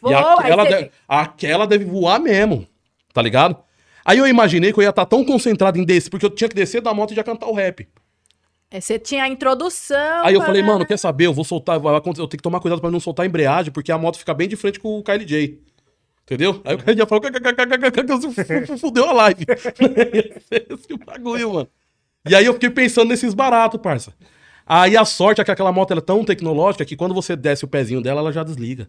Voa, 0.00 0.12
e 0.12 0.14
aquela, 0.14 0.64
deve, 0.64 0.90
aquela 1.08 1.66
deve 1.66 1.84
voar 1.84 2.20
mesmo, 2.20 2.66
tá 3.12 3.20
ligado? 3.22 3.56
Aí 4.04 4.18
eu 4.18 4.26
imaginei 4.28 4.72
que 4.72 4.78
eu 4.78 4.82
ia 4.82 4.90
estar 4.90 5.06
tão 5.06 5.24
concentrado 5.24 5.78
em 5.78 5.84
descer, 5.84 6.10
porque 6.10 6.26
eu 6.26 6.30
tinha 6.30 6.48
que 6.48 6.54
descer 6.54 6.82
da 6.82 6.92
moto 6.92 7.12
e 7.12 7.16
já 7.16 7.24
cantar 7.24 7.46
o 7.46 7.54
rap. 7.54 7.88
É, 8.74 8.80
Você 8.80 8.98
tinha 8.98 9.22
a 9.22 9.28
introdução. 9.28 10.24
Aí 10.24 10.34
eu 10.34 10.42
falei, 10.42 10.60
mano, 10.60 10.84
quer 10.84 10.96
saber? 10.98 11.26
Eu 11.26 11.32
vou 11.32 11.44
soltar, 11.44 11.78
vai 11.78 11.94
acontecer- 11.94 12.22
eu 12.22 12.26
tenho 12.26 12.38
que 12.38 12.42
tomar 12.42 12.58
cuidado 12.58 12.80
pra 12.80 12.90
não 12.90 12.98
soltar 12.98 13.22
a 13.22 13.26
embreagem, 13.28 13.70
porque 13.72 13.92
a 13.92 13.96
moto 13.98 14.18
fica 14.18 14.34
bem 14.34 14.48
de 14.48 14.56
frente 14.56 14.80
com 14.80 14.98
o 14.98 15.02
KLJ. 15.02 15.60
Entendeu? 16.24 16.60
Aí 16.64 16.74
o 16.74 16.78
KLJ 16.78 17.06
falou, 17.06 17.22
fudeu 18.78 19.08
a 19.08 19.12
live. 19.12 19.44
Esse 20.50 20.96
bagulho, 21.06 21.54
mano. 21.54 21.68
E 22.28 22.34
aí 22.34 22.44
eu 22.44 22.54
fiquei 22.54 22.70
pensando 22.70 23.10
nesses 23.10 23.32
baratos, 23.32 23.80
parça. 23.80 24.12
Aí 24.66 24.96
a 24.96 25.04
sorte 25.04 25.40
é 25.40 25.44
que 25.44 25.50
aquela 25.52 25.70
moto 25.70 25.92
é 25.92 26.00
tão 26.00 26.24
tecnológica 26.24 26.84
que 26.84 26.96
quando 26.96 27.14
você 27.14 27.36
desce 27.36 27.64
o 27.64 27.68
pezinho 27.68 28.00
dela, 28.00 28.20
ela 28.22 28.32
já 28.32 28.42
desliga. 28.42 28.88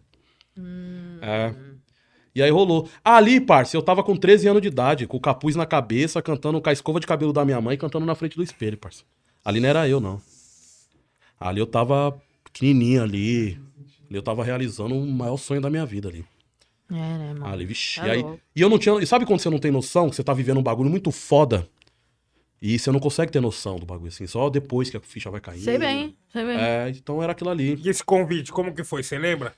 É. 1.22 1.54
E 2.34 2.42
aí 2.42 2.50
rolou. 2.50 2.88
Ali, 3.04 3.40
parça, 3.40 3.76
eu 3.76 3.82
tava 3.82 4.02
com 4.02 4.16
13 4.16 4.48
anos 4.48 4.62
de 4.62 4.68
idade, 4.68 5.06
com 5.06 5.16
o 5.16 5.20
capuz 5.20 5.54
na 5.54 5.64
cabeça, 5.66 6.20
cantando 6.20 6.60
com 6.60 6.68
a 6.68 6.72
escova 6.72 6.98
de 6.98 7.06
cabelo 7.06 7.32
da 7.32 7.44
minha 7.44 7.60
mãe, 7.60 7.76
cantando 7.76 8.04
na 8.04 8.14
frente 8.16 8.36
do 8.36 8.42
espelho, 8.42 8.76
parça. 8.78 9.04
Ali 9.46 9.60
não 9.60 9.68
era 9.68 9.88
eu, 9.88 10.00
não. 10.00 10.20
Ali 11.38 11.60
eu 11.60 11.68
tava 11.68 12.20
pequenininho 12.42 13.00
ali. 13.00 13.52
Ali 14.10 14.18
eu 14.18 14.22
tava 14.22 14.42
realizando 14.42 14.92
o 14.92 15.06
maior 15.06 15.36
sonho 15.36 15.60
da 15.60 15.70
minha 15.70 15.86
vida 15.86 16.08
ali. 16.08 16.24
É, 16.90 16.94
né, 16.94 17.32
mano? 17.32 17.46
Ali, 17.46 17.64
vixi. 17.64 18.00
Tá 18.00 18.08
e, 18.08 18.10
aí, 18.10 18.22
louco. 18.22 18.40
e 18.56 18.60
eu 18.60 18.68
não 18.68 18.76
tinha. 18.76 18.98
E 19.00 19.06
sabe 19.06 19.24
quando 19.24 19.38
você 19.38 19.48
não 19.48 19.60
tem 19.60 19.70
noção? 19.70 20.10
Que 20.10 20.16
você 20.16 20.24
tá 20.24 20.34
vivendo 20.34 20.58
um 20.58 20.62
bagulho 20.64 20.90
muito 20.90 21.12
foda. 21.12 21.68
E 22.60 22.76
você 22.76 22.90
não 22.90 22.98
consegue 22.98 23.30
ter 23.30 23.40
noção 23.40 23.78
do 23.78 23.86
bagulho, 23.86 24.08
assim. 24.08 24.26
Só 24.26 24.50
depois 24.50 24.90
que 24.90 24.96
a 24.96 25.00
ficha 25.00 25.30
vai 25.30 25.40
cair. 25.40 25.60
Sei 25.60 25.78
bem, 25.78 26.16
sei 26.32 26.44
bem. 26.44 26.58
É, 26.58 26.88
então 26.88 27.22
era 27.22 27.30
aquilo 27.30 27.50
ali. 27.50 27.80
E 27.84 27.88
esse 27.88 28.02
convite, 28.02 28.50
como 28.50 28.74
que 28.74 28.82
foi? 28.82 29.04
Você 29.04 29.16
lembra? 29.16 29.54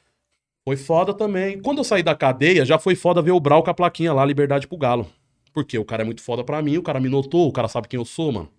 Foi 0.66 0.76
foda 0.76 1.14
também. 1.14 1.62
Quando 1.62 1.78
eu 1.78 1.84
saí 1.84 2.02
da 2.02 2.14
cadeia, 2.14 2.62
já 2.66 2.78
foi 2.78 2.94
foda 2.94 3.22
ver 3.22 3.30
o 3.30 3.40
Brau 3.40 3.62
com 3.62 3.70
a 3.70 3.74
plaquinha 3.74 4.12
lá, 4.12 4.22
Liberdade 4.22 4.68
pro 4.68 4.76
Galo. 4.76 5.10
Porque 5.54 5.78
o 5.78 5.84
cara 5.84 6.02
é 6.02 6.04
muito 6.04 6.20
foda 6.20 6.44
pra 6.44 6.60
mim, 6.60 6.76
o 6.76 6.82
cara 6.82 7.00
me 7.00 7.08
notou, 7.08 7.48
o 7.48 7.52
cara 7.52 7.68
sabe 7.68 7.88
quem 7.88 7.98
eu 7.98 8.04
sou, 8.04 8.30
mano. 8.30 8.50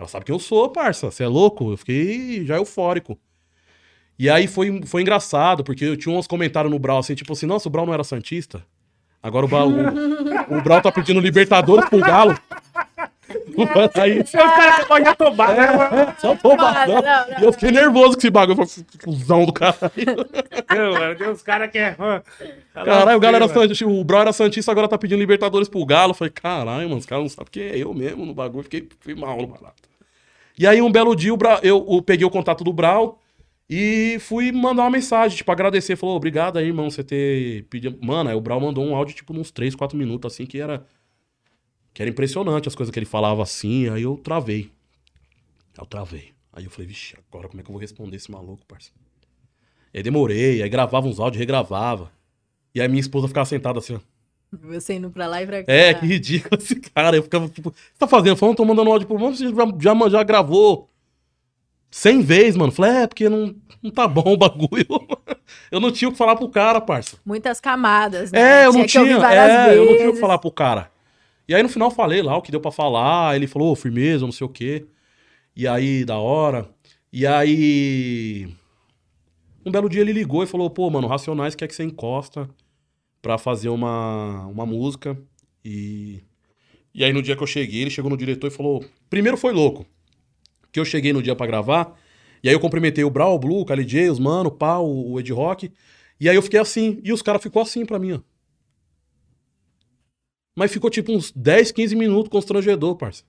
Cara 0.00 0.08
sabe 0.08 0.24
quem 0.24 0.34
eu 0.34 0.38
sou, 0.38 0.70
parça. 0.70 1.10
Você 1.10 1.24
é 1.24 1.26
louco? 1.28 1.72
Eu 1.72 1.76
fiquei 1.76 2.46
já 2.46 2.56
eufórico. 2.56 3.18
E 4.18 4.30
aí 4.30 4.46
foi, 4.46 4.80
foi 4.86 5.02
engraçado, 5.02 5.62
porque 5.62 5.84
eu 5.84 5.96
tinha 5.96 6.16
uns 6.16 6.26
comentários 6.26 6.72
no 6.72 6.78
Brau 6.78 6.98
assim, 6.98 7.14
tipo 7.14 7.34
assim, 7.34 7.44
nossa, 7.44 7.68
o 7.68 7.70
Brau 7.70 7.84
não 7.84 7.92
era 7.92 8.02
Santista? 8.02 8.64
Agora 9.22 9.44
o 9.44 9.48
Brau, 9.48 9.68
o, 9.68 10.56
o 10.58 10.62
Brau 10.62 10.80
tá 10.80 10.90
pedindo 10.90 11.20
Libertadores 11.20 11.86
pro 11.90 11.98
Galo. 12.00 12.34
aí, 13.94 14.20
Os 14.20 14.30
caras 14.30 14.84
podem 14.86 15.04
já 15.04 15.14
tomar. 15.14 15.54
né? 15.54 16.14
só 16.18 16.34
tomadão. 16.36 16.94
Não, 16.96 17.02
não, 17.02 17.30
não. 17.30 17.40
E 17.40 17.44
eu 17.44 17.52
fiquei 17.52 17.70
nervoso 17.70 18.12
com 18.12 18.18
esse 18.18 18.30
bagulho. 18.30 18.66
Cuzão 19.04 19.44
do 19.44 19.52
caralho. 19.52 19.90
Não, 20.70 20.92
mano, 20.92 21.16
tem 21.16 21.28
uns 21.28 21.42
caras 21.42 21.70
que 21.70 21.78
é. 21.78 21.96
ó, 21.98 22.20
Caralho, 22.72 23.16
o 23.16 23.20
galera. 23.20 23.48
Santista, 23.48 23.86
o 23.86 24.04
Brau 24.04 24.20
era 24.20 24.32
Santista, 24.32 24.70
agora 24.70 24.88
tá 24.88 24.96
pedindo 24.96 25.18
Libertadores 25.18 25.68
pro 25.68 25.84
Galo. 25.84 26.10
Eu 26.10 26.14
falei, 26.14 26.30
caralho, 26.30 26.88
mano, 26.88 27.00
os 27.00 27.06
caras 27.06 27.24
não 27.24 27.28
sabem 27.28 27.50
quem 27.50 27.62
é 27.64 27.78
eu 27.78 27.92
mesmo 27.92 28.24
no 28.24 28.32
bagulho. 28.34 28.62
Fiquei, 28.64 28.88
fui 29.00 29.14
mal 29.14 29.36
no 29.36 29.48
barato. 29.48 29.89
E 30.60 30.66
aí, 30.66 30.82
um 30.82 30.92
belo 30.92 31.16
dia, 31.16 31.30
eu, 31.62 31.86
eu 31.88 32.02
peguei 32.02 32.26
o 32.26 32.28
contato 32.28 32.62
do 32.62 32.70
Brau 32.70 33.18
e 33.66 34.18
fui 34.20 34.52
mandar 34.52 34.82
uma 34.82 34.90
mensagem, 34.90 35.38
tipo, 35.38 35.50
agradecer. 35.50 35.96
Falou, 35.96 36.14
obrigado 36.14 36.58
aí, 36.58 36.66
irmão, 36.66 36.90
você 36.90 37.02
ter 37.02 37.64
pedido. 37.70 37.98
Mano, 38.04 38.28
aí 38.28 38.36
o 38.36 38.42
Brau 38.42 38.60
mandou 38.60 38.84
um 38.84 38.94
áudio, 38.94 39.16
tipo, 39.16 39.32
uns 39.32 39.50
3, 39.50 39.74
4 39.74 39.96
minutos, 39.96 40.30
assim, 40.30 40.44
que 40.44 40.60
era. 40.60 40.86
Que 41.94 42.02
era 42.02 42.10
impressionante 42.10 42.68
as 42.68 42.74
coisas 42.74 42.92
que 42.92 42.98
ele 42.98 43.06
falava 43.06 43.42
assim. 43.42 43.88
Aí 43.88 44.02
eu 44.02 44.18
travei. 44.18 44.70
Eu 45.78 45.86
travei. 45.86 46.34
Aí 46.52 46.64
eu 46.64 46.70
falei, 46.70 46.88
vixe, 46.88 47.16
agora 47.30 47.48
como 47.48 47.62
é 47.62 47.64
que 47.64 47.70
eu 47.70 47.72
vou 47.72 47.80
responder 47.80 48.16
esse 48.16 48.30
maluco, 48.30 48.62
parça? 48.66 48.90
E 49.94 49.96
aí 49.96 50.02
demorei, 50.02 50.62
aí 50.62 50.68
gravava 50.68 51.08
uns 51.08 51.18
áudios, 51.18 51.38
regravava. 51.38 52.12
E 52.74 52.82
aí 52.82 52.86
minha 52.86 53.00
esposa 53.00 53.26
ficava 53.28 53.46
sentada 53.46 53.78
assim, 53.78 53.94
ó. 53.94 54.00
Você 54.52 54.94
indo 54.94 55.10
pra 55.10 55.26
lá 55.26 55.42
e 55.42 55.46
pra 55.46 55.62
cá. 55.62 55.72
É, 55.72 55.94
que 55.94 56.04
ridículo 56.04 56.60
esse 56.60 56.74
cara. 56.76 57.16
Eu 57.16 57.22
ficava 57.22 57.48
tipo, 57.48 57.68
o 57.68 57.72
que 57.72 57.78
você 57.78 57.98
tá 57.98 58.06
fazendo? 58.06 58.30
Eu 58.30 58.36
falei, 58.36 58.54
tô 58.54 58.64
mandando 58.64 58.90
áudio 58.90 59.06
pro 59.06 59.18
mano, 59.18 59.36
você 59.36 59.48
já, 59.48 59.54
já, 59.94 60.08
já 60.08 60.22
gravou 60.24 60.90
100 61.90 62.22
vezes, 62.22 62.56
mano. 62.56 62.72
Eu 62.72 62.74
Falei, 62.74 63.02
é, 63.02 63.06
porque 63.06 63.28
não, 63.28 63.54
não 63.80 63.90
tá 63.90 64.08
bom 64.08 64.32
o 64.32 64.36
bagulho. 64.36 64.86
eu 65.70 65.78
não 65.78 65.92
tinha 65.92 66.08
o 66.08 66.12
que 66.12 66.18
falar 66.18 66.34
pro 66.34 66.48
cara, 66.48 66.80
parça. 66.80 67.16
Muitas 67.24 67.60
camadas, 67.60 68.32
né? 68.32 68.62
É, 68.62 68.66
eu 68.66 68.72
não 68.72 68.84
tinha, 68.84 69.02
ouvir 69.02 69.18
várias 69.18 69.50
é, 69.50 69.76
eu 69.76 69.84
não 69.84 69.86
tinha 69.86 69.94
o 69.94 69.98
que 69.98 70.04
vezes. 70.06 70.20
falar 70.20 70.38
pro 70.38 70.50
cara. 70.50 70.90
E 71.46 71.54
aí 71.54 71.62
no 71.62 71.68
final 71.68 71.88
eu 71.88 71.94
falei 71.94 72.22
lá 72.22 72.36
o 72.36 72.42
que 72.42 72.50
deu 72.50 72.60
pra 72.60 72.70
falar, 72.70 73.34
ele 73.36 73.46
falou, 73.46 73.72
ô, 73.72 73.76
firmeza, 73.76 74.24
não 74.24 74.32
sei 74.32 74.46
o 74.46 74.50
quê. 74.50 74.86
E 75.54 75.66
aí, 75.66 76.04
da 76.04 76.18
hora. 76.18 76.68
E 77.12 77.26
aí. 77.26 78.48
Um 79.64 79.70
belo 79.70 79.88
dia 79.88 80.00
ele 80.00 80.12
ligou 80.12 80.42
e 80.42 80.46
falou, 80.46 80.70
pô, 80.70 80.88
mano, 80.90 81.06
Racionais 81.06 81.54
quer 81.54 81.68
que 81.68 81.74
você 81.74 81.84
encosta 81.84 82.48
pra 83.20 83.38
fazer 83.38 83.68
uma, 83.68 84.46
uma 84.46 84.66
música. 84.66 85.16
E. 85.64 86.22
E 86.92 87.04
aí 87.04 87.12
no 87.12 87.22
dia 87.22 87.36
que 87.36 87.42
eu 87.42 87.46
cheguei, 87.46 87.82
ele 87.82 87.90
chegou 87.90 88.10
no 88.10 88.16
diretor 88.16 88.48
e 88.48 88.50
falou. 88.50 88.84
Primeiro 89.08 89.36
foi 89.36 89.52
louco. 89.52 89.86
Que 90.72 90.80
eu 90.80 90.84
cheguei 90.84 91.12
no 91.12 91.22
dia 91.22 91.36
pra 91.36 91.46
gravar. 91.46 91.96
E 92.42 92.48
aí 92.48 92.54
eu 92.54 92.60
cumprimentei 92.60 93.04
o 93.04 93.10
Brau, 93.10 93.34
o 93.34 93.38
Blue, 93.38 93.60
o 93.60 93.64
KLJ, 93.64 94.10
os 94.10 94.18
mano, 94.18 94.48
o 94.48 94.52
Pau, 94.52 94.88
o 94.88 95.20
Ed 95.20 95.32
Rock. 95.32 95.70
E 96.18 96.28
aí 96.28 96.36
eu 96.36 96.42
fiquei 96.42 96.58
assim. 96.60 97.00
E 97.04 97.12
os 97.12 97.22
caras 97.22 97.42
ficou 97.42 97.62
assim 97.62 97.84
pra 97.84 97.98
mim, 97.98 98.12
ó. 98.12 98.20
Mas 100.56 100.72
ficou 100.72 100.90
tipo 100.90 101.12
uns 101.12 101.30
10, 101.32 101.72
15 101.72 101.96
minutos 101.96 102.30
constrangedor, 102.30 102.96
parça. 102.96 103.24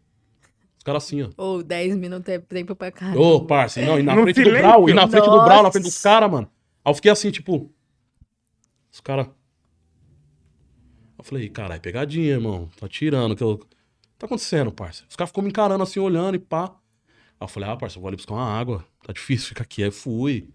Os 0.78 0.84
caras 0.84 1.03
assim, 1.03 1.22
ó. 1.22 1.30
Ou 1.38 1.61
10 1.61 1.95
minutos 1.95 2.28
é 2.28 2.40
tempo 2.40 2.76
pra 2.76 2.92
caramba. 2.92 3.20
Ô, 3.22 3.45
parça, 3.45 3.82
não, 3.82 4.00
e 4.00 4.03
na 4.03 4.16
No 4.16 4.24
frente 4.24 4.44
do? 4.44 4.50
Brau, 4.50 4.90
e 4.90 4.94
na 4.94 5.08
frente 5.08 5.26
do 5.26 5.32
Brau, 5.44 5.48
na 5.48 5.56
Nossa. 5.64 5.72
frente 5.74 5.84
dos 5.84 6.02
caras, 6.02 6.32
mano. 6.32 6.50
Aí 6.84 6.90
eu 6.90 6.95
fiquei 6.95 7.11
assim, 7.11 7.30
tipo. 7.30 7.72
Os 8.92 9.00
caras. 9.00 9.28
Eu 11.22 11.25
falei, 11.25 11.48
caralho, 11.50 11.80
pegadinha, 11.80 12.32
irmão. 12.32 12.67
Tá 12.80 12.88
tirando. 12.88 13.35
Que 13.35 13.43
eu... 13.43 13.59
Tá 14.17 14.25
acontecendo, 14.25 14.72
parça? 14.72 15.03
Os 15.08 15.16
caras 15.16 15.30
ficam 15.30 15.43
me 15.43 15.50
encarando 15.50 15.83
assim, 15.83 16.00
olhando 16.00 16.33
e 16.33 16.40
pá. 16.40 16.64
Aí 16.66 16.72
eu 17.40 17.48
falei, 17.48 17.69
ah, 17.69 17.77
parça, 17.77 17.98
eu 17.98 18.01
vou 18.01 18.08
ali 18.08 18.17
buscar 18.17 18.33
uma 18.33 18.43
água. 18.43 18.83
Tá 19.06 19.14
difícil 19.14 19.50
ficar 19.50 19.61
aqui. 19.61 19.83
Aí 19.83 19.90
eu 19.90 19.91
fui. 19.91 20.50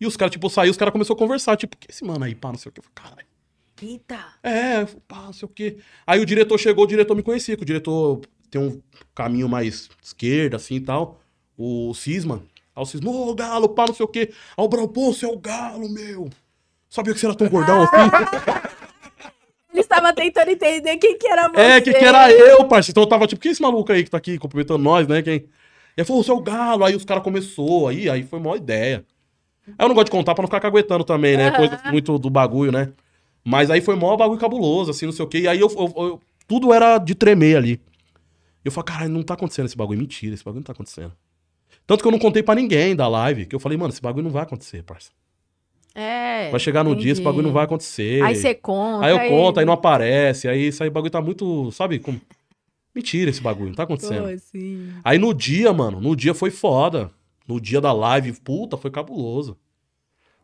E 0.00 0.06
os 0.06 0.16
caras, 0.16 0.32
tipo, 0.32 0.48
saiu, 0.48 0.70
os 0.70 0.76
caras 0.78 0.90
começaram 0.92 1.16
a 1.16 1.18
conversar, 1.18 1.54
tipo, 1.58 1.76
que 1.76 1.90
esse 1.90 2.02
mano 2.02 2.24
aí, 2.24 2.34
pá, 2.34 2.48
não 2.48 2.56
sei 2.58 2.70
o 2.70 2.72
que. 2.72 2.80
Eu 2.80 2.84
falei, 2.84 2.94
caralho. 2.94 3.26
Eita. 3.82 4.26
É, 4.42 4.80
eu 4.80 4.86
falei, 4.86 5.02
pá, 5.06 5.22
não 5.26 5.32
sei 5.34 5.46
o 5.46 5.48
quê. 5.50 5.76
Aí 6.06 6.18
o 6.18 6.24
diretor 6.24 6.56
chegou, 6.56 6.84
o 6.84 6.88
diretor 6.88 7.14
me 7.14 7.22
conhecia, 7.22 7.54
que 7.54 7.62
o 7.62 7.66
diretor 7.66 8.22
tem 8.50 8.58
um 8.58 8.80
caminho 9.14 9.50
mais 9.50 9.90
esquerda, 10.02 10.56
assim 10.56 10.76
e 10.76 10.80
tal. 10.80 11.20
O 11.58 11.92
Cisma. 11.92 12.42
Aí 12.74 12.82
o 12.82 12.86
Cisma, 12.86 13.10
ô, 13.10 13.34
galo, 13.34 13.68
pá, 13.68 13.84
não 13.86 13.94
sei 13.94 14.04
o 14.04 14.08
quê. 14.08 14.32
Aí 14.56 14.64
o 14.64 14.68
Brau, 14.68 14.88
pô, 14.88 15.12
você 15.12 15.26
é 15.26 15.28
o 15.28 15.38
galo, 15.38 15.90
meu. 15.90 16.30
Sabia 16.88 17.12
que 17.12 17.20
você 17.20 17.26
era 17.26 17.34
tão 17.34 17.50
gordão 17.50 17.82
assim? 17.82 17.96
Ele 19.76 19.82
estava 19.82 20.12
tentando 20.12 20.50
entender 20.50 20.96
quem 20.96 21.18
que 21.18 21.26
era 21.28 21.48
você. 21.48 21.60
é, 21.60 21.80
que, 21.80 21.92
que 21.92 22.04
era 22.04 22.32
eu, 22.32 22.64
parceiro. 22.64 22.92
Então 22.92 23.02
eu 23.02 23.08
tava 23.08 23.26
tipo, 23.26 23.40
quem 23.40 23.50
é 23.50 23.52
esse 23.52 23.60
maluco 23.62 23.92
aí 23.92 24.02
que 24.02 24.10
tá 24.10 24.16
aqui 24.16 24.38
cumprimentando 24.38 24.82
nós, 24.82 25.06
né? 25.06 25.20
Quem? 25.22 25.44
E 25.96 26.00
aí 26.00 26.04
falou, 26.04 26.24
o 26.26 26.40
galo. 26.40 26.84
Aí 26.84 26.96
os 26.96 27.04
caras 27.04 27.22
começou, 27.22 27.88
aí, 27.88 28.08
aí 28.08 28.22
foi 28.22 28.38
uma 28.38 28.56
ideia. 28.56 29.04
Aí 29.66 29.74
eu 29.84 29.88
não 29.88 29.94
gosto 29.94 30.06
de 30.06 30.10
contar 30.12 30.34
pra 30.34 30.42
não 30.42 30.48
ficar 30.48 30.60
caguetando 30.60 31.04
também, 31.04 31.36
né? 31.36 31.50
Coisa 31.50 31.78
muito 31.90 32.18
do 32.18 32.30
bagulho, 32.30 32.72
né? 32.72 32.92
Mas 33.44 33.70
aí 33.70 33.80
foi 33.80 33.94
mó 33.96 34.16
bagulho 34.16 34.40
cabuloso, 34.40 34.90
assim, 34.90 35.06
não 35.06 35.12
sei 35.12 35.24
o 35.24 35.28
quê. 35.28 35.40
E 35.40 35.48
aí 35.48 35.60
eu, 35.60 35.68
eu- 35.70 35.94
eu- 36.04 36.20
tudo 36.48 36.72
era 36.72 36.98
de 36.98 37.14
tremer 37.14 37.56
ali. 37.56 37.80
Eu 38.64 38.72
falei, 38.72 38.86
caralho, 38.86 39.10
não 39.10 39.22
tá 39.22 39.34
acontecendo 39.34 39.66
esse 39.66 39.76
bagulho. 39.76 39.98
Mentira, 40.00 40.34
esse 40.34 40.42
bagulho 40.44 40.60
não 40.60 40.64
tá 40.66 40.72
acontecendo. 40.72 41.12
Tanto 41.86 42.02
que 42.02 42.08
eu 42.08 42.12
não 42.12 42.18
contei 42.18 42.42
pra 42.42 42.54
ninguém 42.54 42.96
da 42.96 43.06
live, 43.06 43.46
que 43.46 43.54
eu 43.54 43.60
falei, 43.60 43.76
mano, 43.78 43.90
esse 43.92 44.02
bagulho 44.02 44.24
não 44.24 44.30
vai 44.32 44.42
acontecer, 44.42 44.82
parça. 44.82 45.10
É. 45.98 46.50
Vai 46.50 46.60
chegar 46.60 46.84
no 46.84 46.94
dia, 46.94 47.10
esse 47.12 47.22
bagulho 47.22 47.46
não 47.46 47.54
vai 47.54 47.64
acontecer. 47.64 48.22
Aí 48.22 48.36
você 48.36 48.54
conta. 48.54 49.06
Aí 49.06 49.12
eu 49.12 49.30
conto, 49.30 49.58
aí 49.58 49.64
não 49.64 49.72
aparece, 49.72 50.46
aí 50.46 50.66
isso 50.66 50.82
aí 50.82 50.90
bagulho 50.90 51.10
tá 51.10 51.22
muito, 51.22 51.72
sabe? 51.72 51.98
Com... 51.98 52.20
Mentira 52.94 53.30
esse 53.30 53.40
bagulho, 53.40 53.68
não 53.68 53.74
tá 53.74 53.84
acontecendo. 53.84 54.24
Pô. 54.24 55.00
Aí 55.02 55.18
no 55.18 55.32
dia, 55.32 55.72
mano, 55.72 55.98
no 55.98 56.14
dia 56.14 56.34
foi 56.34 56.50
foda. 56.50 57.10
No 57.48 57.58
dia 57.58 57.80
da 57.80 57.94
live, 57.94 58.32
puta, 58.40 58.76
foi 58.76 58.90
cabuloso. 58.90 59.56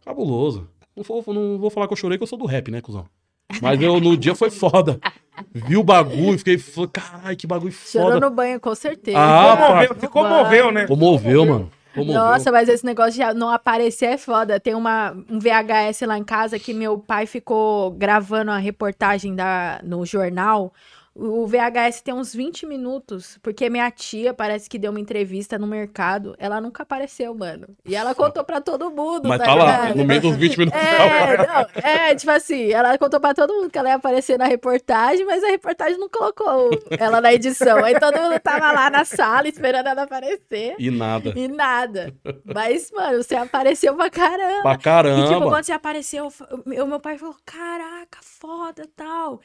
Cabuloso. 0.03 0.69
Não 0.97 1.05
vou, 1.05 1.23
não 1.35 1.59
vou 1.59 1.69
falar 1.69 1.87
que 1.87 1.93
eu 1.93 1.97
chorei, 1.99 2.17
que 2.17 2.23
eu 2.23 2.29
sou 2.29 2.39
do 2.39 2.47
rap, 2.47 2.71
né, 2.71 2.81
cuzão? 2.81 3.05
Mas 3.61 3.81
eu, 3.83 4.01
no 4.01 4.17
dia 4.17 4.35
foi 4.35 4.51
foda. 4.51 4.99
Vi 5.53 5.77
o 5.77 5.83
bagulho, 5.83 6.39
fiquei, 6.39 6.59
caralho, 6.91 7.37
que 7.37 7.47
bagulho 7.47 7.73
Chorou 7.73 8.13
foda. 8.13 8.21
no 8.21 8.35
banho, 8.35 8.59
com 8.59 8.75
certeza. 8.75 9.19
Ah, 9.19 9.57
Comoveu, 9.57 9.97
se 10.01 10.09
comoveu, 10.09 10.73
né? 10.73 10.87
Comoveu, 10.87 11.45
mano. 11.45 11.71
Comoveu. 11.95 12.15
Nossa, 12.15 12.51
mas 12.51 12.69
esse 12.69 12.85
negócio 12.85 13.13
de 13.13 13.35
não 13.35 13.51
aparecer 13.51 14.07
é 14.07 14.19
foda. 14.19 14.59
Tem 14.59 14.75
uma, 14.75 15.13
um 15.29 15.39
VHS 15.39 16.03
lá 16.07 16.19
em 16.19 16.25
casa 16.25 16.59
que 16.59 16.73
meu 16.73 16.99
pai 16.99 17.27
ficou 17.27 17.91
gravando 17.91 18.51
a 18.51 18.59
reportagem 18.59 19.35
da, 19.35 19.81
no 19.83 20.05
jornal. 20.07 20.73
O 21.15 21.47
VHS 21.47 22.01
tem 22.03 22.15
uns 22.15 22.35
20 22.35 22.65
minutos, 22.65 23.39
porque 23.43 23.69
minha 23.69 23.91
tia 23.91 24.33
parece 24.33 24.69
que 24.69 24.79
deu 24.79 24.91
uma 24.91 24.99
entrevista 25.01 25.59
no 25.59 25.67
mercado. 25.67 26.35
Ela 26.39 26.59
nunca 26.59 26.85
apareceu, 26.85 27.35
mano. 27.35 27.67
E 27.85 27.95
ela 27.95 28.15
contou 28.15 28.43
pra 28.43 28.63
todo 28.63 28.91
mundo. 28.91 29.29
Mas 29.29 29.39
tá 29.39 29.45
tá 29.45 29.55
lá, 29.55 29.65
ligado? 29.83 29.97
no 29.99 30.05
meio 30.07 30.21
dos 30.23 30.37
20 30.37 30.59
minutos. 30.59 30.81
É, 30.81 31.37
não, 31.47 31.67
é, 31.83 32.15
tipo 32.15 32.31
assim, 32.31 32.73
ela 32.73 32.97
contou 32.97 33.21
pra 33.21 33.35
todo 33.35 33.53
mundo 33.53 33.69
que 33.71 33.77
ela 33.77 33.91
ia 33.91 33.97
aparecer 33.97 34.39
na 34.39 34.47
reportagem, 34.47 35.27
mas 35.27 35.45
a 35.45 35.49
reportagem 35.49 35.99
não 35.99 36.09
colocou 36.09 36.71
ela 36.99 37.21
na 37.21 37.33
edição. 37.35 37.85
Aí 37.85 37.99
todo 38.01 38.19
mundo 38.19 38.41
tava 38.41 38.73
lá 38.73 38.89
na 38.89 39.05
sala 39.05 39.47
esperando 39.47 39.89
ela 39.89 40.05
aparecer. 40.05 40.77
E 40.79 40.91
nada. 40.91 41.35
E 41.37 41.47
nada. 41.47 42.15
Mas, 42.45 42.91
mano, 42.91 43.23
você 43.23 43.37
apareceu 43.37 43.95
pra 43.95 44.09
caramba. 44.09 44.63
Pra 44.63 44.73
E, 44.73 44.77
tipo, 44.79 44.83
caramba. 44.85 45.49
quando 45.51 45.65
você 45.65 45.73
apareceu, 45.73 46.29
o 46.65 46.87
meu 46.87 47.01
pai 47.01 47.19
falou, 47.19 47.37
caraca, 47.45 48.19
foda, 48.23 48.89
tal. 48.97 49.41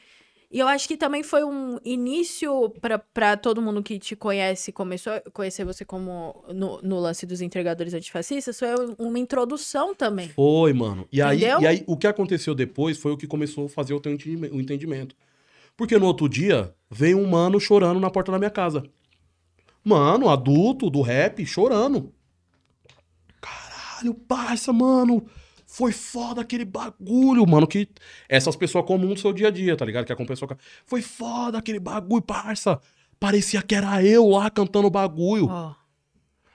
E 0.50 0.60
eu 0.60 0.68
acho 0.68 0.88
que 0.88 0.96
também 0.96 1.24
foi 1.24 1.44
um 1.44 1.78
início 1.84 2.70
pra, 2.82 2.98
pra 2.98 3.36
todo 3.36 3.62
mundo 3.62 3.84
que 3.84 4.00
te 4.00 4.16
conhece, 4.16 4.72
começou 4.72 5.14
a 5.14 5.22
conhecer 5.32 5.66
você 5.66 5.84
como 5.84 6.42
no, 6.54 6.82
no 6.82 7.00
lance 7.00 7.26
dos 7.26 7.42
entregadores 7.42 7.94
antifascistas, 7.94 8.58
foi 8.58 8.70
uma 8.98 9.20
introdução 9.20 9.94
também. 9.94 10.30
Foi, 10.30 10.72
mano. 10.72 11.06
E 11.12 11.22
aí, 11.22 11.42
e 11.42 11.68
aí, 11.68 11.84
o 11.86 11.98
que 11.98 12.08
aconteceu 12.08 12.56
depois 12.56 12.98
foi 12.98 13.12
o 13.12 13.18
que 13.18 13.28
começou 13.28 13.66
a 13.66 13.70
fazer 13.70 13.94
o 13.94 14.00
teu 14.00 14.14
entendimento. 14.14 15.16
Porque 15.76 15.98
no 15.98 16.06
outro 16.06 16.30
dia, 16.30 16.74
veio 16.90 17.18
um 17.18 17.28
mano 17.28 17.60
chorando 17.60 18.00
na 18.00 18.10
porta 18.10 18.32
da 18.32 18.40
minha 18.40 18.50
casa. 18.50 18.84
Mano, 19.84 20.30
adulto 20.30 20.90
do 20.90 21.02
rap, 21.02 21.46
chorando. 21.46 22.14
Caralho, 23.42 24.14
parça, 24.14 24.72
mano. 24.72 25.28
Foi 25.78 25.92
foda 25.92 26.42
aquele 26.42 26.66
bagulho, 26.66 27.46
mano. 27.46 27.68
Que 27.68 27.88
essas 28.28 28.56
pessoas 28.56 28.84
comuns 28.84 29.14
do 29.14 29.20
seu 29.20 29.32
dia 29.32 29.50
a 29.50 29.52
dia, 29.52 29.78
tá 29.78 29.86
ligado? 29.86 30.06
Que 30.06 30.12
acompanha 30.12 30.36
sua. 30.36 30.58
Foi 30.84 31.04
foda 31.04 31.60
aquele 31.60 31.80
bagulho, 31.80 32.20
parça. 32.20 32.82
Parecia 33.20 33.62
que 33.62 33.76
era 33.76 34.04
eu 34.04 34.28
lá 34.28 34.50
cantando 34.50 34.88
o 34.88 34.90
bagulho. 34.90 35.46
Ó. 35.48 35.76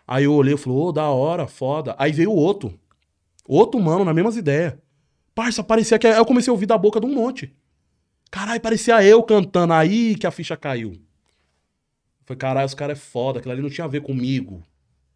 Aí 0.09 0.25
eu 0.25 0.35
olhei 0.35 0.55
e 0.55 0.57
falei, 0.57 0.77
ô, 0.77 0.91
da 0.91 1.09
hora, 1.09 1.47
foda. 1.47 1.95
Aí 2.01 2.11
veio 2.11 2.33
outro. 2.33 2.77
Outro 3.47 3.81
mano, 3.81 4.05
nas 4.05 4.13
mesmas 4.13 4.37
ideias. 4.37 4.75
Parça, 5.37 5.63
parecia 5.63 6.01
que. 6.01 6.09
Aí 6.09 6.17
eu 6.17 6.27
comecei 6.27 6.51
a 6.51 6.55
ouvir 6.55 6.67
da 6.67 6.77
boca 6.77 6.99
de 6.99 7.07
um 7.07 7.15
monte. 7.15 7.55
Caralho, 8.29 8.61
parecia 8.61 9.05
eu 9.05 9.23
cantando 9.23 9.73
aí 9.73 10.17
que 10.17 10.27
a 10.27 10.33
ficha 10.33 10.57
caiu. 10.57 11.01
Falei, 12.25 12.39
caralho, 12.39 12.67
os 12.67 12.75
caras 12.75 12.99
é 12.99 13.01
foda, 13.01 13.39
aquilo 13.39 13.53
ali 13.53 13.63
não 13.63 13.71
tinha 13.71 13.85
a 13.85 13.89
ver 13.89 14.03
comigo. 14.03 14.65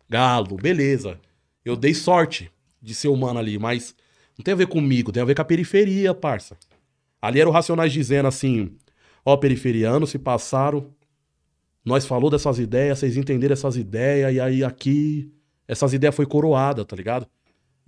Galo, 0.09 0.55
beleza. 0.55 1.19
Eu 1.65 1.75
dei 1.75 1.93
sorte 1.93 2.53
de 2.87 2.95
ser 2.95 3.09
humano 3.09 3.41
ali, 3.41 3.59
mas 3.59 3.95
não 4.39 4.45
tem 4.45 4.55
a 4.55 4.57
ver 4.57 4.69
comigo, 4.69 5.11
tem 5.11 5.21
a 5.21 5.27
ver 5.27 5.35
com 5.35 5.43
a 5.43 5.45
periferia, 5.45 6.15
parça. 6.15 6.57
Ali 7.21 7.41
era 7.41 7.49
o 7.49 7.53
Racionais 7.53 7.93
dizendo 7.93 8.29
assim: 8.29 8.71
ó, 9.25 9.37
periferianos 9.37 10.11
se 10.11 10.19
passaram, 10.21 10.87
nós 11.85 12.07
falou 12.07 12.31
dessas 12.31 12.61
ideias, 12.61 13.01
vocês 13.01 13.17
entenderam 13.17 13.55
essas 13.55 13.77
ideias, 13.77 14.33
e 14.33 14.41
aí 14.41 14.63
aqui, 14.63 15.33
essas 15.67 15.93
ideias 15.93 16.15
foi 16.15 16.27
coroada, 16.27 16.85
tá 16.85 16.95
ligado? 16.95 17.27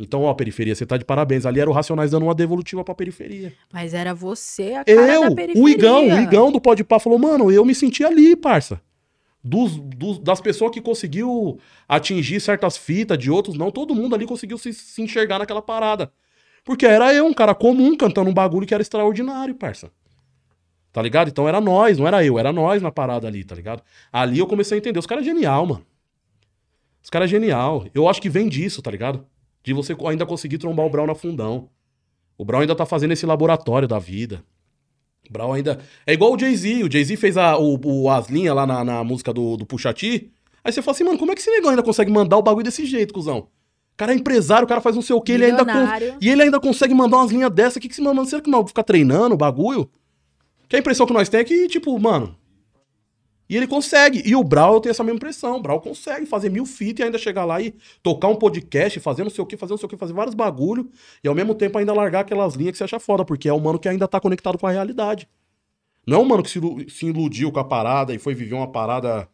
Então, 0.01 0.23
ó, 0.23 0.35
periferia, 0.35 0.75
você 0.75 0.87
tá 0.87 0.97
de 0.97 1.05
parabéns. 1.05 1.45
Ali 1.47 1.61
era 1.61 1.69
o 1.71 1.73
Racionais 1.73 2.11
dando 2.11 2.25
uma 2.25 2.35
devolutiva 2.35 2.85
pra 2.85 2.95
periferia. 2.95 3.53
Mas 3.73 3.95
era 3.95 4.15
você 4.15 4.75
a 4.75 4.85
cara 4.85 5.13
Eu, 5.13 5.29
da 5.29 5.35
periferia. 5.35 5.63
o 5.63 5.69
Igão, 5.69 6.07
o 6.07 6.21
Igão 6.21 6.53
do 6.53 6.61
Pode 6.61 6.85
Pá 6.85 7.01
falou, 7.01 7.19
mano, 7.19 7.51
eu 7.51 7.65
me 7.65 7.75
senti 7.75 8.05
ali, 8.05 8.37
parça. 8.37 8.81
Dos, 9.43 9.77
dos- 9.77 10.19
das 10.19 10.41
pessoas 10.41 10.73
que 10.73 10.81
conseguiu 10.81 11.59
atingir 11.89 12.41
certas 12.41 12.77
fitas, 12.77 13.17
de 13.19 13.31
outros 13.31 13.57
não, 13.57 13.71
todo 13.71 13.95
mundo 13.95 14.15
ali 14.15 14.27
conseguiu 14.27 14.59
se, 14.59 14.73
se 14.73 15.01
enxergar 15.01 15.39
naquela 15.39 15.63
parada. 15.63 16.13
Porque 16.65 16.85
era 16.85 17.15
eu, 17.15 17.25
um 17.27 17.33
cara 17.33 17.55
comum, 17.55 17.97
cantando 17.97 18.29
um 18.29 18.35
bagulho 18.35 18.67
que 18.67 18.75
era 18.75 18.83
extraordinário, 18.83 19.55
parça. 19.55 19.91
Tá 20.93 21.01
ligado? 21.01 21.29
Então 21.29 21.49
era 21.49 21.61
nós, 21.61 21.99
não 21.99 22.07
era 22.07 22.25
eu, 22.25 22.39
era 22.39 22.53
nós 22.53 22.83
na 22.83 22.91
parada 22.91 23.29
ali, 23.29 23.45
tá 23.45 23.55
ligado? 23.55 23.83
Ali 24.13 24.39
eu 24.39 24.47
comecei 24.47 24.77
a 24.77 24.79
entender. 24.79 24.99
Os 24.99 25.07
caras 25.07 25.23
é 25.23 25.27
genial, 25.27 25.65
mano. 25.67 25.87
Os 27.03 27.09
caras 27.09 27.27
é 27.27 27.31
genial. 27.31 27.87
Eu 27.95 28.09
acho 28.09 28.21
que 28.21 28.29
vem 28.29 28.49
disso, 28.49 28.83
tá 28.83 28.91
ligado? 28.91 29.25
De 29.63 29.73
você 29.73 29.97
ainda 30.07 30.27
conseguir 30.27 30.59
trombar 30.59 30.87
o 30.87 30.91
Brown 30.91 31.07
na 31.07 31.15
fundão. 31.15 31.69
O 32.37 32.45
Brown 32.45 32.63
ainda 32.63 32.75
tá 32.75 32.85
fazendo 32.85 33.13
esse 33.13 33.25
laboratório 33.25 33.87
da 33.87 33.99
vida. 33.99 34.43
O 35.29 35.33
Brown 35.33 35.53
ainda. 35.53 35.79
É 36.07 36.13
igual 36.13 36.35
o 36.35 36.39
Jay-Z. 36.39 36.85
O 36.85 36.91
Jay-Z 36.93 37.17
fez 37.17 37.37
a, 37.37 37.57
o, 37.59 37.79
o- 37.85 38.11
as 38.11 38.29
linhas 38.29 38.55
lá 38.55 38.67
na, 38.67 38.85
na 38.85 39.05
música 39.05 39.33
do, 39.33 39.57
do 39.57 39.67
Pusha 39.67 39.93
T. 39.93 40.31
Aí 40.65 40.73
você 40.73 40.83
fala 40.83 40.95
assim, 40.95 41.05
mano, 41.05 41.19
como 41.19 41.31
é 41.33 41.35
que 41.35 41.41
esse 41.41 41.51
negão 41.51 41.71
ainda 41.71 41.83
consegue 41.83 42.11
mandar 42.11 42.37
o 42.37 42.43
bagulho 42.43 42.65
desse 42.65 42.85
jeito, 42.85 43.15
cuzão? 43.15 43.39
O 43.39 43.97
cara 43.97 44.13
é 44.13 44.17
empresário, 44.17 44.65
o 44.65 44.69
cara 44.69 44.81
faz 44.81 44.95
não 44.95 45.03
sei 45.03 45.15
o 45.17 45.21
que, 45.21 45.33
ele 45.33 45.45
ainda. 45.45 45.65
E 46.21 46.29
ele 46.29 46.43
ainda 46.43 46.61
consegue 46.61 46.95
mandar 46.95 47.17
umas 47.19 47.31
linhas 47.33 47.51
dessa. 47.51 47.79
O 47.79 47.83
que, 47.83 47.89
que 47.89 47.95
esse 47.95 48.01
mano, 48.03 48.25
será 48.27 48.41
que 48.43 48.51
não 48.51 48.67
ficar 48.67 48.83
treinando 48.85 49.35
o 49.35 49.39
bagulho? 49.39 49.91
Que 50.69 50.77
a 50.77 50.79
impressão 50.79 51.07
que 51.07 51.13
nós 51.13 51.29
temos 51.29 51.47
é 51.47 51.49
que, 51.49 51.69
tipo, 51.69 51.99
mano. 51.99 52.37
E 53.49 53.57
ele 53.57 53.67
consegue. 53.67 54.23
E 54.27 54.37
o 54.37 54.45
Brau 54.45 54.75
eu 54.75 54.81
tenho 54.81 54.91
essa 54.91 55.03
mesma 55.03 55.17
impressão. 55.17 55.57
O 55.57 55.63
Brau 55.63 55.81
consegue 55.81 56.27
fazer 56.27 56.51
mil 56.51 56.67
feats 56.67 57.01
e 57.01 57.03
ainda 57.03 57.17
chegar 57.17 57.45
lá 57.45 57.61
e 57.63 57.75
tocar 58.03 58.29
um 58.29 58.37
podcast, 58.37 59.01
fazer 59.01 59.23
não 59.25 59.31
sei 59.31 59.43
o 59.43 59.47
que, 59.47 59.57
fazer 59.57 59.73
não 59.73 59.79
sei 59.79 59.87
o 59.87 59.89
que, 59.89 59.97
fazer 59.97 60.13
vários 60.13 60.35
bagulho. 60.35 60.91
E 61.25 61.29
ao 61.29 61.35
mesmo 61.35 61.55
tempo 61.55 61.79
ainda 61.79 61.95
largar 61.95 62.21
aquelas 62.21 62.55
linhas 62.55 62.73
que 62.73 62.79
você 62.79 62.85
acha 62.85 63.01
foda, 63.01 63.25
porque 63.25 63.49
é 63.49 63.53
um 63.55 63.61
mano 63.61 63.79
que 63.79 63.89
ainda 63.89 64.07
tá 64.07 64.21
conectado 64.21 64.59
com 64.59 64.67
a 64.67 64.71
realidade. 64.71 65.27
Não 66.07 66.19
é 66.19 66.21
um 66.21 66.25
mano 66.25 66.43
que 66.43 66.51
se 66.51 66.59
ilu- 66.59 66.91
se 66.91 67.07
iludiu 67.07 67.51
com 67.51 67.59
a 67.61 67.65
parada 67.65 68.15
e 68.15 68.19
foi 68.19 68.35
viver 68.35 68.55
uma 68.55 68.71
parada 68.71 69.29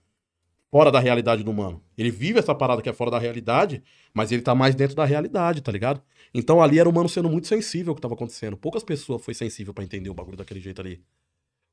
fora 0.71 0.91
da 0.91 0.99
realidade 0.99 1.45
do 1.45 1.53
mano. 1.53 1.81
Ele 1.97 2.11
vive 2.11 2.39
essa 2.39 2.53
parada 2.55 2.83
que 2.83 2.89
é 2.89 2.93
fora 2.93 3.11
da 3.11 3.19
realidade, 3.19 3.83
mas 4.13 4.33
ele 4.33 4.43
tá 4.43 4.55
mais 4.57 4.75
dentro 4.75 4.97
da 4.97 5.05
realidade, 5.05 5.61
tá 5.61 5.71
ligado? 5.71 6.03
Então 6.33 6.61
ali 6.61 6.81
era 6.81 6.89
o 6.89 6.93
mano 6.93 7.09
sendo 7.09 7.29
muito 7.29 7.47
sensível 7.47 7.93
ao 7.93 7.95
que 7.95 8.01
tava 8.03 8.15
acontecendo. 8.15 8.57
Poucas 8.57 8.83
pessoas 8.83 9.23
foi 9.25 9.35
sensível 9.35 9.73
pra 9.73 9.85
entender 9.85 10.11
o 10.11 10.15
bagulho 10.15 10.37
daquele 10.37 10.59
jeito 10.59 10.81
ali. 10.81 11.01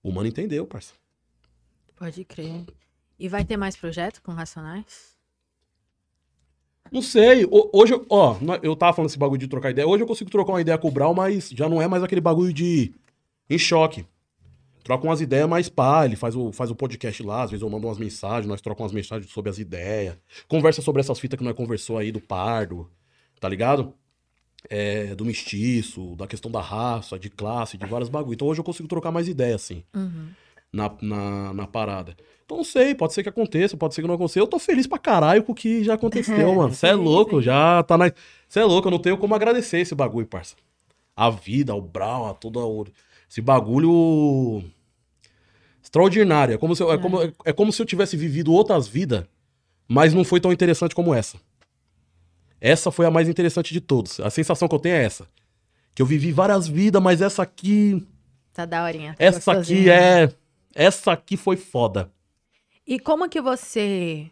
O 0.03 0.11
mano 0.11 0.27
entendeu, 0.27 0.67
parça. 0.67 1.00
Pode 2.01 2.25
crer. 2.25 2.65
E 3.19 3.29
vai 3.29 3.45
ter 3.45 3.57
mais 3.57 3.75
projeto 3.75 4.23
com 4.23 4.31
Racionais? 4.31 5.11
Não 6.91 6.99
sei. 6.99 7.45
ho- 7.45 7.69
Hoje, 7.71 7.93
ó, 8.09 8.37
eu 8.63 8.75
tava 8.75 8.93
falando 8.93 9.09
esse 9.11 9.19
bagulho 9.19 9.37
de 9.39 9.47
trocar 9.47 9.69
ideia. 9.69 9.87
Hoje 9.87 10.01
eu 10.01 10.07
consigo 10.07 10.31
trocar 10.31 10.53
uma 10.53 10.61
ideia 10.61 10.79
com 10.79 10.87
o 10.87 10.91
Brau, 10.91 11.13
mas 11.13 11.49
já 11.49 11.69
não 11.69 11.79
é 11.79 11.87
mais 11.87 12.01
aquele 12.01 12.19
bagulho 12.19 12.51
de 12.51 12.91
em 13.47 13.59
choque. 13.59 14.03
Troca 14.83 15.05
umas 15.05 15.21
ideias 15.21 15.47
mais 15.47 15.69
pá, 15.69 16.03
ele 16.05 16.15
faz 16.15 16.35
o, 16.35 16.51
faz 16.51 16.71
o 16.71 16.75
podcast 16.75 17.21
lá, 17.21 17.43
às 17.43 17.51
vezes 17.51 17.61
eu 17.61 17.69
mando 17.69 17.85
umas 17.85 17.99
mensagens, 17.99 18.47
nós 18.47 18.61
trocamos 18.61 18.91
umas 18.91 18.95
mensagens 18.99 19.31
sobre 19.31 19.51
as 19.51 19.59
ideias. 19.59 20.17
Conversa 20.47 20.81
sobre 20.81 21.01
essas 21.01 21.19
fitas 21.19 21.37
que 21.37 21.43
nós 21.43 21.55
conversou 21.55 21.99
aí 21.99 22.11
do 22.11 22.19
pardo, 22.19 22.89
tá 23.39 23.47
ligado? 23.47 23.93
É, 24.71 25.13
do 25.13 25.23
mestiço, 25.23 26.15
da 26.15 26.25
questão 26.25 26.49
da 26.49 26.61
raça, 26.61 27.19
de 27.19 27.29
classe, 27.29 27.77
de 27.77 27.85
vários 27.85 28.09
bagulho. 28.09 28.33
Então 28.33 28.47
hoje 28.47 28.59
eu 28.59 28.63
consigo 28.63 28.87
trocar 28.89 29.11
mais 29.11 29.27
ideia, 29.27 29.53
assim, 29.53 29.83
na, 30.73 30.91
na, 31.01 31.53
na 31.53 31.67
parada. 31.67 32.15
Então 32.45 32.57
não 32.57 32.63
sei, 32.63 32.93
pode 32.93 33.13
ser 33.13 33.23
que 33.23 33.29
aconteça, 33.29 33.77
pode 33.77 33.93
ser 33.93 34.01
que 34.01 34.07
não 34.07 34.15
aconteça. 34.15 34.39
Eu 34.39 34.47
tô 34.47 34.59
feliz 34.59 34.87
pra 34.87 34.97
caralho 34.97 35.43
com 35.43 35.51
o 35.51 35.55
que 35.55 35.83
já 35.83 35.93
aconteceu, 35.93 36.53
mano. 36.55 36.73
Você 36.73 36.87
é 36.87 36.93
louco, 36.93 37.41
já 37.41 37.83
tá 37.83 37.97
na. 37.97 38.11
Você 38.47 38.59
é 38.59 38.65
louco, 38.65 38.87
eu 38.87 38.91
não 38.91 38.99
tenho 38.99 39.17
como 39.17 39.35
agradecer 39.35 39.79
esse 39.79 39.95
bagulho, 39.95 40.27
parça. 40.27 40.55
A 41.15 41.29
vida, 41.29 41.73
o 41.73 41.81
brau, 41.81 42.27
a 42.27 42.33
toda. 42.33 42.59
Esse 43.29 43.41
bagulho. 43.41 44.63
Extraordinário. 45.81 46.53
É 46.53 46.57
como, 46.57 46.75
se 46.75 46.83
eu, 46.83 46.91
é, 46.91 46.97
como, 46.97 47.21
é 47.45 47.53
como 47.53 47.71
se 47.71 47.81
eu 47.81 47.85
tivesse 47.85 48.15
vivido 48.15 48.53
outras 48.53 48.87
vidas, 48.87 49.25
mas 49.87 50.13
não 50.13 50.23
foi 50.23 50.39
tão 50.39 50.51
interessante 50.51 50.95
como 50.95 51.13
essa. 51.13 51.37
Essa 52.59 52.91
foi 52.91 53.05
a 53.05 53.11
mais 53.11 53.27
interessante 53.27 53.73
de 53.73 53.81
todos. 53.81 54.19
A 54.19 54.29
sensação 54.29 54.67
que 54.67 54.75
eu 54.75 54.79
tenho 54.79 54.95
é 54.95 55.03
essa. 55.03 55.25
Que 55.95 56.01
eu 56.01 56.05
vivi 56.05 56.31
várias 56.31 56.67
vidas, 56.67 57.01
mas 57.01 57.21
essa 57.21 57.41
aqui. 57.43 58.05
Tá 58.53 58.65
daorinha. 58.65 59.13
tá 59.13 59.23
Essa 59.23 59.51
aqui 59.53 59.89
é. 59.89 60.31
Essa 60.73 61.13
aqui 61.13 61.35
foi 61.35 61.57
foda. 61.57 62.11
E 62.85 62.99
como 62.99 63.29
que 63.29 63.41
você 63.41 64.31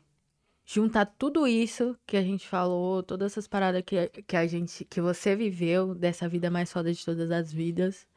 junta 0.66 1.06
tudo 1.06 1.48
isso 1.48 1.98
que 2.06 2.16
a 2.16 2.22
gente 2.22 2.48
falou, 2.48 3.01
todas 3.01 3.32
essas 3.32 3.48
paradas 3.48 3.82
que, 3.85 4.08
que 4.27 4.35
a 4.35 4.45
gente, 4.45 4.85
que 4.85 5.01
você 5.01 5.35
viveu 5.35 5.95
dessa 5.95 6.30
vida 6.30 6.50
mais 6.50 6.72
foda 6.72 6.93
de 6.93 7.03
todas 7.03 7.32
as 7.32 7.51
vidas, 7.51 8.08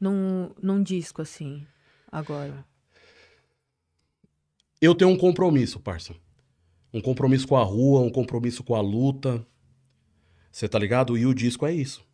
num, 0.00 0.50
num 0.60 0.82
disco 0.82 1.22
assim, 1.22 1.66
agora? 2.10 2.64
Eu 4.80 4.94
tenho 4.94 5.10
um 5.10 5.16
compromisso, 5.16 5.80
parça. 5.80 6.14
Um 6.92 7.00
compromisso 7.00 7.46
com 7.46 7.56
a 7.56 7.62
rua, 7.62 8.00
um 8.00 8.10
compromisso 8.10 8.62
com 8.62 8.74
a 8.74 8.80
luta. 8.80 9.46
Você 10.50 10.68
tá 10.68 10.78
ligado? 10.78 11.16
E 11.16 11.26
o 11.26 11.34
disco 11.34 11.66
é 11.66 11.72
isso. 11.72 12.04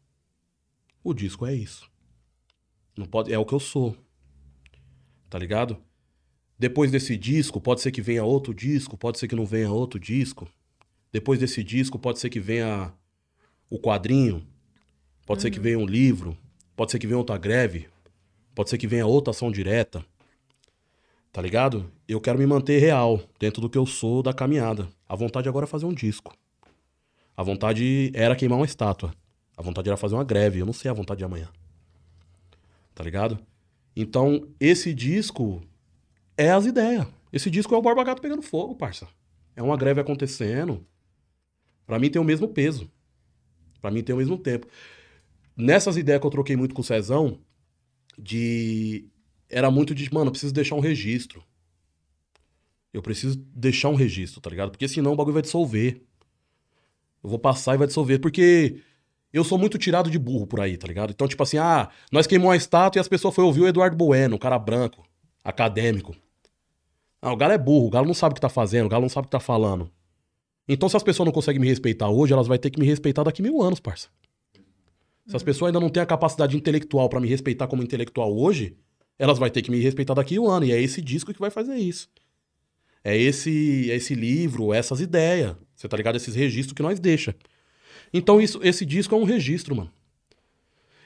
O 1.03 1.13
disco 1.13 1.47
é 1.47 1.55
isso. 1.55 1.91
Não 2.97 3.07
pode, 3.07 3.33
é 3.33 3.39
o 3.39 3.45
que 3.45 3.55
eu 3.55 3.61
sou. 3.61 3.97
Tá 5.33 5.39
ligado? 5.39 5.79
Depois 6.59 6.91
desse 6.91 7.17
disco, 7.17 7.59
pode 7.59 7.81
ser 7.81 7.91
que 7.91 8.03
venha 8.03 8.23
outro 8.23 8.53
disco, 8.53 8.99
pode 8.99 9.19
ser 9.19 9.27
que 9.27 9.35
não 9.35 9.47
venha 9.47 9.73
outro 9.73 9.99
disco. 9.99 10.47
Depois 11.11 11.41
desse 11.41 11.65
disco, 11.65 11.99
pode 11.99 12.19
ser 12.19 12.29
que 12.29 12.39
venha 12.39 12.93
o 13.71 13.79
quadrinho, 13.79 14.47
pode 15.25 15.41
ser 15.41 15.51
que 15.51 15.59
venha 15.59 15.79
um 15.79 15.87
livro, 15.87 16.37
pode 16.77 16.91
ser 16.91 16.99
que 16.99 17.07
venha 17.07 17.17
outra 17.17 17.39
greve, 17.39 17.89
pode 18.55 18.69
ser 18.69 18.77
que 18.77 18.87
venha 18.87 19.07
outra 19.07 19.31
ação 19.31 19.51
direta. 19.51 20.05
Tá 21.33 21.41
ligado? 21.41 21.91
Eu 22.07 22.21
quero 22.21 22.39
me 22.39 22.45
manter 22.45 22.79
real, 22.79 23.19
dentro 23.41 23.63
do 23.63 23.71
que 23.71 23.79
eu 23.79 23.87
sou 23.87 24.23
da 24.23 24.35
caminhada. 24.35 24.87
A 25.09 25.17
vontade 25.17 25.49
agora 25.49 25.65
é 25.65 25.67
fazer 25.67 25.87
um 25.87 25.95
disco. 25.95 26.37
A 27.35 27.43
vontade 27.43 28.13
era 28.15 28.37
queimar 28.37 28.59
uma 28.59 28.67
estátua. 28.67 29.15
A 29.57 29.63
vontade 29.63 29.89
era 29.89 29.97
fazer 29.97 30.15
uma 30.15 30.25
greve. 30.25 30.59
Eu 30.59 30.67
não 30.67 30.75
sei 30.75 30.91
a 30.91 30.95
vontade 30.95 31.21
de 31.21 31.25
amanhã. 31.25 31.49
Tá 32.95 33.03
ligado? 33.03 33.39
Então, 33.95 34.49
esse 34.59 34.95
disco 34.95 35.63
é 36.37 36.51
as 36.51 36.67
ideias. 36.67 37.07
Esse 37.33 37.51
disco 37.51 37.75
é 37.75 37.79
o 37.79 37.83
Barba 37.83 38.05
Gato 38.05 38.23
pegando 38.23 38.43
fogo, 38.43 38.75
parça. 38.75 39.09
É 39.55 39.63
uma 39.63 39.77
greve 39.77 40.01
acontecendo. 40.01 40.87
Pra 41.87 41.99
mim 41.99 42.11
tem 42.11 42.21
o 42.21 42.25
mesmo 42.25 42.49
peso. 42.49 42.91
Pra 43.81 43.91
mim 43.91 44.03
tem 44.03 44.15
o 44.15 44.19
mesmo 44.19 44.39
tempo. 44.39 44.67
Nessas 45.57 45.97
ideias 45.97 46.21
que 46.21 46.27
eu 46.27 46.31
troquei 46.31 46.57
muito 46.57 46.75
com 46.75 46.81
o 46.81 46.85
Cezão, 46.85 47.39
de 48.19 49.09
era 49.49 49.71
muito 49.71 49.95
de, 49.95 50.13
mano, 50.13 50.29
eu 50.29 50.33
preciso 50.33 50.55
deixar 50.55 50.75
um 50.75 50.81
registro. 50.81 51.45
Eu 52.93 53.03
preciso 53.03 53.37
deixar 53.37 53.89
um 53.89 53.95
registro, 53.95 54.41
tá 54.41 54.49
ligado? 54.49 54.71
Porque 54.71 54.89
senão 54.89 55.13
o 55.13 55.17
bagulho 55.17 55.35
vai 55.35 55.43
dissolver. 55.43 56.03
Eu 57.23 57.31
vou 57.31 57.39
passar 57.39 57.75
e 57.75 57.79
vai 57.79 57.87
dissolver. 57.87 58.19
Porque 58.19 58.83
eu 59.33 59.45
sou 59.45 59.59
muito 59.59 59.79
tirado 59.79 60.11
de 60.11 60.19
burro 60.19 60.47
por 60.47 60.61
aí, 60.61 60.77
tá 60.77 60.87
ligado? 60.87 61.11
Então, 61.11 61.27
tipo 61.27 61.43
assim, 61.43 61.59
ah, 61.59 61.89
nós 62.11 62.27
queimamos 62.27 62.51
uma 62.51 62.57
estátua 62.57 62.99
e 62.99 63.01
as 63.01 63.09
pessoas 63.09 63.35
foram 63.35 63.49
ouvir 63.49 63.63
o 63.63 63.69
Eduardo 63.69 63.97
Bueno, 63.97 64.37
um 64.37 64.39
cara 64.39 64.59
branco, 64.59 65.03
acadêmico. 65.43 66.15
Ah, 67.21 67.33
o 67.33 67.37
galo 67.37 67.53
é 67.53 67.59
burro, 67.59 67.87
o 67.87 67.91
galo 67.91 68.07
não 68.07 68.15
sabe 68.15 68.33
o 68.33 68.35
que 68.35 68.41
tá 68.41 68.49
fazendo, 68.49 68.87
o 68.87 68.89
galo 68.89 69.03
não 69.03 69.09
sabe 69.09 69.27
o 69.27 69.29
que 69.29 69.33
tá 69.33 69.41
falando. 69.41 69.91
Então, 70.69 70.89
se 70.89 70.97
as 70.97 71.03
pessoas 71.03 71.25
não 71.25 71.33
conseguem 71.33 71.61
me 71.61 71.69
respeitar 71.69 72.09
hoje, 72.09 72.33
elas 72.33 72.47
vão 72.47 72.57
ter 72.59 72.71
que 72.71 72.79
me 72.79 72.87
respeitar 72.87 73.23
daqui 73.23 73.43
mil 73.43 73.63
anos, 73.63 73.81
parça. 73.81 74.09
Se 75.27 75.37
as 75.37 75.43
pessoas 75.43 75.69
ainda 75.69 75.81
não 75.81 75.89
têm 75.89 76.03
a 76.03 76.07
capacidade 76.07 76.57
intelectual 76.57 77.09
pra 77.09 77.21
me 77.21 77.29
respeitar 77.29 77.67
como 77.67 77.83
intelectual 77.83 78.37
hoje, 78.37 78.77
elas 79.19 79.39
vão 79.39 79.49
ter 79.49 79.63
que 79.63 79.71
me 79.71 79.81
respeitar 79.81 80.15
daqui 80.15 80.37
a 80.37 80.41
um 80.41 80.49
ano. 80.49 80.67
E 80.67 80.73
é 80.73 80.81
esse 80.81 81.01
disco 81.01 81.33
que 81.33 81.41
vai 81.41 81.51
fazer 81.51 81.77
isso. 81.77 82.09
É 83.05 83.17
esse, 83.17 83.91
é 83.91 83.97
esse 83.97 84.15
livro, 84.15 84.73
essas 84.73 85.01
ideias. 85.01 85.57
Você 85.75 85.89
tá 85.89 85.97
ligado? 85.97 86.17
Esses 86.17 86.35
registros 86.35 86.75
que 86.75 86.83
nós 86.83 86.99
deixa. 86.99 87.35
Então 88.13 88.41
isso, 88.41 88.61
esse 88.63 88.85
disco 88.85 89.15
é 89.15 89.19
um 89.19 89.25
registro, 89.25 89.75
mano. 89.75 89.91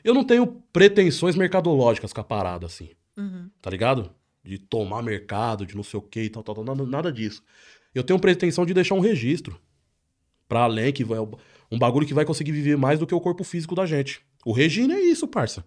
Eu 0.03 0.15
não 0.15 0.25
tenho 0.25 0.47
pretensões 0.73 1.35
mercadológicas 1.37 2.13
com 2.13 2.21
a 2.21 2.25
parada, 2.25 2.67
assim. 2.67 2.91
Tá 3.61 3.71
ligado? 3.71 4.11
De 4.45 4.59
tomar 4.59 5.03
mercado, 5.03 5.67
de 5.67 5.75
não 5.75 5.83
sei 5.83 5.99
o 5.99 6.03
que 6.03 6.23
e 6.23 6.29
tal, 6.31 6.43
tal, 6.43 6.55
tal. 6.55 6.65
Nada, 6.65 6.87
nada 6.87 7.13
disso. 7.13 7.43
Eu 7.95 8.05
tenho 8.05 8.19
pretensão 8.21 8.65
de 8.65 8.73
deixar 8.75 8.95
um 8.95 9.01
registro. 9.01 9.61
Pra 10.49 10.61
além 10.61 10.93
que 10.93 11.05
vai. 11.05 11.19
Um 11.71 11.79
bagulho 11.79 12.07
que 12.07 12.15
vai 12.15 12.25
conseguir 12.25 12.53
viver 12.53 12.77
mais 12.77 13.01
do 13.01 13.07
que 13.07 13.15
o 13.15 13.21
corpo 13.21 13.43
físico 13.43 13.75
da 13.75 13.85
gente. 13.85 14.21
O 14.45 14.53
Regina 14.53 14.95
é 14.95 15.01
isso, 15.01 15.27
parça. 15.27 15.65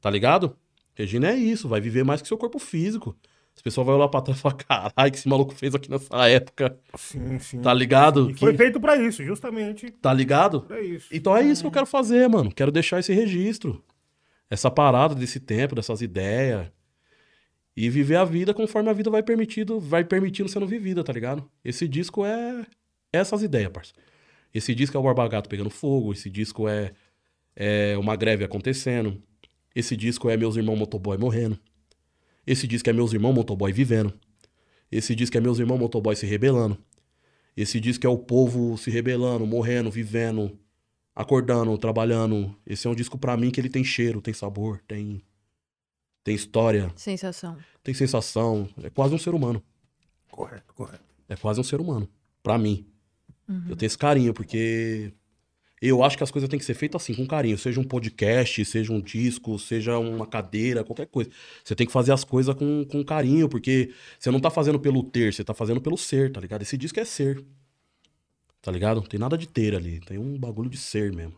Tá 0.00 0.08
ligado? 0.08 0.56
Regina 0.94 1.30
é 1.30 1.36
isso, 1.36 1.68
vai 1.68 1.80
viver 1.80 2.04
mais 2.04 2.22
que 2.22 2.28
seu 2.28 2.38
corpo 2.38 2.60
físico. 2.60 3.16
As 3.58 3.62
pessoas 3.62 3.84
vão 3.88 3.96
olhar 3.96 4.06
pra 4.06 4.20
trás 4.20 4.38
e 4.38 4.40
falar, 4.40 4.54
caralho, 4.54 5.10
que 5.10 5.18
esse 5.18 5.28
maluco 5.28 5.52
fez 5.52 5.74
aqui 5.74 5.90
nessa 5.90 6.28
época. 6.28 6.78
Sim, 6.96 7.40
sim. 7.40 7.60
Tá 7.60 7.74
ligado? 7.74 8.30
E 8.30 8.34
foi 8.34 8.52
Que- 8.52 8.58
feito 8.58 8.78
pra 8.78 8.96
isso, 8.96 9.24
justamente 9.24 9.90
Tá 9.90 10.14
ligado? 10.14 10.60
pra 10.62 10.80
isso. 10.80 11.08
Então 11.12 11.36
é 11.36 11.42
isso 11.42 11.62
que 11.62 11.66
eu 11.66 11.72
quero 11.72 11.84
fazer, 11.86 12.28
mano. 12.28 12.52
Quero 12.54 12.70
deixar 12.70 13.00
esse 13.00 13.12
registro. 13.12 13.84
Essa 14.48 14.70
parada 14.70 15.12
desse 15.12 15.40
tempo, 15.40 15.74
dessas 15.74 16.00
ideias. 16.00 16.68
E 17.76 17.90
viver 17.90 18.14
a 18.14 18.24
vida 18.24 18.54
conforme 18.54 18.90
a 18.90 18.92
vida 18.92 19.10
vai 19.10 19.24
permitido, 19.24 19.80
vai 19.80 20.04
permitindo 20.04 20.48
sendo 20.48 20.64
vivida, 20.66 21.02
tá 21.02 21.12
ligado? 21.12 21.44
Esse 21.64 21.88
disco 21.88 22.24
é 22.24 22.64
essas 23.12 23.42
ideias, 23.42 23.72
parça. 23.72 23.92
Esse 24.54 24.72
disco 24.72 24.96
é 24.96 25.00
o 25.00 25.02
Barba 25.02 25.26
Gato 25.26 25.48
pegando 25.48 25.68
fogo, 25.68 26.12
esse 26.12 26.30
disco 26.30 26.68
é, 26.68 26.92
é 27.56 27.98
uma 27.98 28.14
greve 28.14 28.44
acontecendo. 28.44 29.20
Esse 29.74 29.96
disco 29.96 30.30
é 30.30 30.36
meus 30.36 30.54
irmãos 30.56 30.76
motoboy 30.76 31.18
morrendo. 31.18 31.58
Esse 32.50 32.66
disco 32.66 32.88
é 32.88 32.94
meus 32.94 33.12
irmãos 33.12 33.34
motoboy 33.34 33.70
vivendo. 33.70 34.10
Esse 34.90 35.14
disco 35.14 35.36
é 35.36 35.40
meus 35.40 35.58
irmãos 35.58 35.76
motoboy 35.78 36.16
se 36.16 36.24
rebelando. 36.24 36.78
Esse 37.54 37.78
disco 37.78 38.06
é 38.06 38.08
o 38.08 38.16
povo 38.16 38.78
se 38.78 38.90
rebelando, 38.90 39.46
morrendo, 39.46 39.90
vivendo, 39.90 40.58
acordando, 41.14 41.76
trabalhando. 41.76 42.56
Esse 42.66 42.86
é 42.86 42.90
um 42.90 42.94
disco 42.94 43.18
pra 43.18 43.36
mim 43.36 43.50
que 43.50 43.60
ele 43.60 43.68
tem 43.68 43.84
cheiro, 43.84 44.22
tem 44.22 44.32
sabor, 44.32 44.80
tem 44.88 45.22
tem 46.24 46.34
história, 46.34 46.90
Sensação. 46.96 47.58
tem 47.82 47.92
sensação. 47.92 48.66
É 48.82 48.88
quase 48.88 49.14
um 49.14 49.18
ser 49.18 49.34
humano. 49.34 49.62
Correto, 50.30 50.72
correto. 50.74 51.04
É 51.28 51.36
quase 51.36 51.60
um 51.60 51.64
ser 51.64 51.80
humano. 51.82 52.08
Pra 52.42 52.56
mim. 52.56 52.86
Eu 53.68 53.76
tenho 53.76 53.86
esse 53.88 53.96
carinho, 53.98 54.32
porque 54.32 55.12
eu 55.80 56.02
acho 56.02 56.16
que 56.16 56.24
as 56.24 56.30
coisas 56.30 56.48
têm 56.48 56.58
que 56.58 56.64
ser 56.64 56.74
feitas 56.74 57.02
assim, 57.02 57.14
com 57.14 57.26
carinho. 57.26 57.56
Seja 57.56 57.80
um 57.80 57.84
podcast, 57.84 58.64
seja 58.64 58.92
um 58.92 59.00
disco, 59.00 59.58
seja 59.58 59.98
uma 59.98 60.26
cadeira, 60.26 60.82
qualquer 60.84 61.06
coisa. 61.06 61.30
Você 61.62 61.74
tem 61.74 61.86
que 61.86 61.92
fazer 61.92 62.12
as 62.12 62.24
coisas 62.24 62.54
com, 62.54 62.84
com 62.84 63.04
carinho, 63.04 63.48
porque 63.48 63.92
você 64.18 64.30
não 64.30 64.40
tá 64.40 64.50
fazendo 64.50 64.80
pelo 64.80 65.02
ter, 65.02 65.32
você 65.32 65.44
tá 65.44 65.54
fazendo 65.54 65.80
pelo 65.80 65.96
ser, 65.96 66.32
tá 66.32 66.40
ligado? 66.40 66.62
Esse 66.62 66.76
disco 66.76 66.98
é 66.98 67.04
ser. 67.04 67.44
Tá 68.60 68.72
ligado? 68.72 69.00
Não 69.00 69.06
tem 69.06 69.20
nada 69.20 69.38
de 69.38 69.46
ter 69.46 69.74
ali. 69.74 70.00
Tem 70.00 70.18
um 70.18 70.36
bagulho 70.38 70.68
de 70.68 70.76
ser 70.76 71.14
mesmo. 71.14 71.36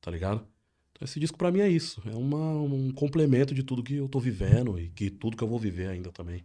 Tá 0.00 0.10
ligado? 0.10 0.46
Então 0.92 1.04
esse 1.04 1.18
disco 1.18 1.36
pra 1.36 1.50
mim 1.50 1.60
é 1.60 1.68
isso. 1.68 2.02
É 2.06 2.14
uma, 2.14 2.52
um 2.52 2.92
complemento 2.92 3.54
de 3.54 3.62
tudo 3.62 3.82
que 3.82 3.96
eu 3.96 4.08
tô 4.08 4.20
vivendo 4.20 4.78
e 4.78 4.88
que 4.90 5.10
tudo 5.10 5.36
que 5.36 5.42
eu 5.42 5.48
vou 5.48 5.58
viver 5.58 5.88
ainda 5.88 6.12
também. 6.12 6.44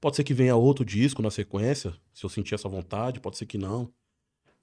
Pode 0.00 0.16
ser 0.16 0.24
que 0.24 0.32
venha 0.32 0.56
outro 0.56 0.84
disco 0.84 1.20
na 1.20 1.30
sequência, 1.30 1.94
se 2.14 2.24
eu 2.24 2.30
sentir 2.30 2.54
essa 2.54 2.68
vontade, 2.68 3.20
pode 3.20 3.36
ser 3.36 3.44
que 3.44 3.58
não. 3.58 3.92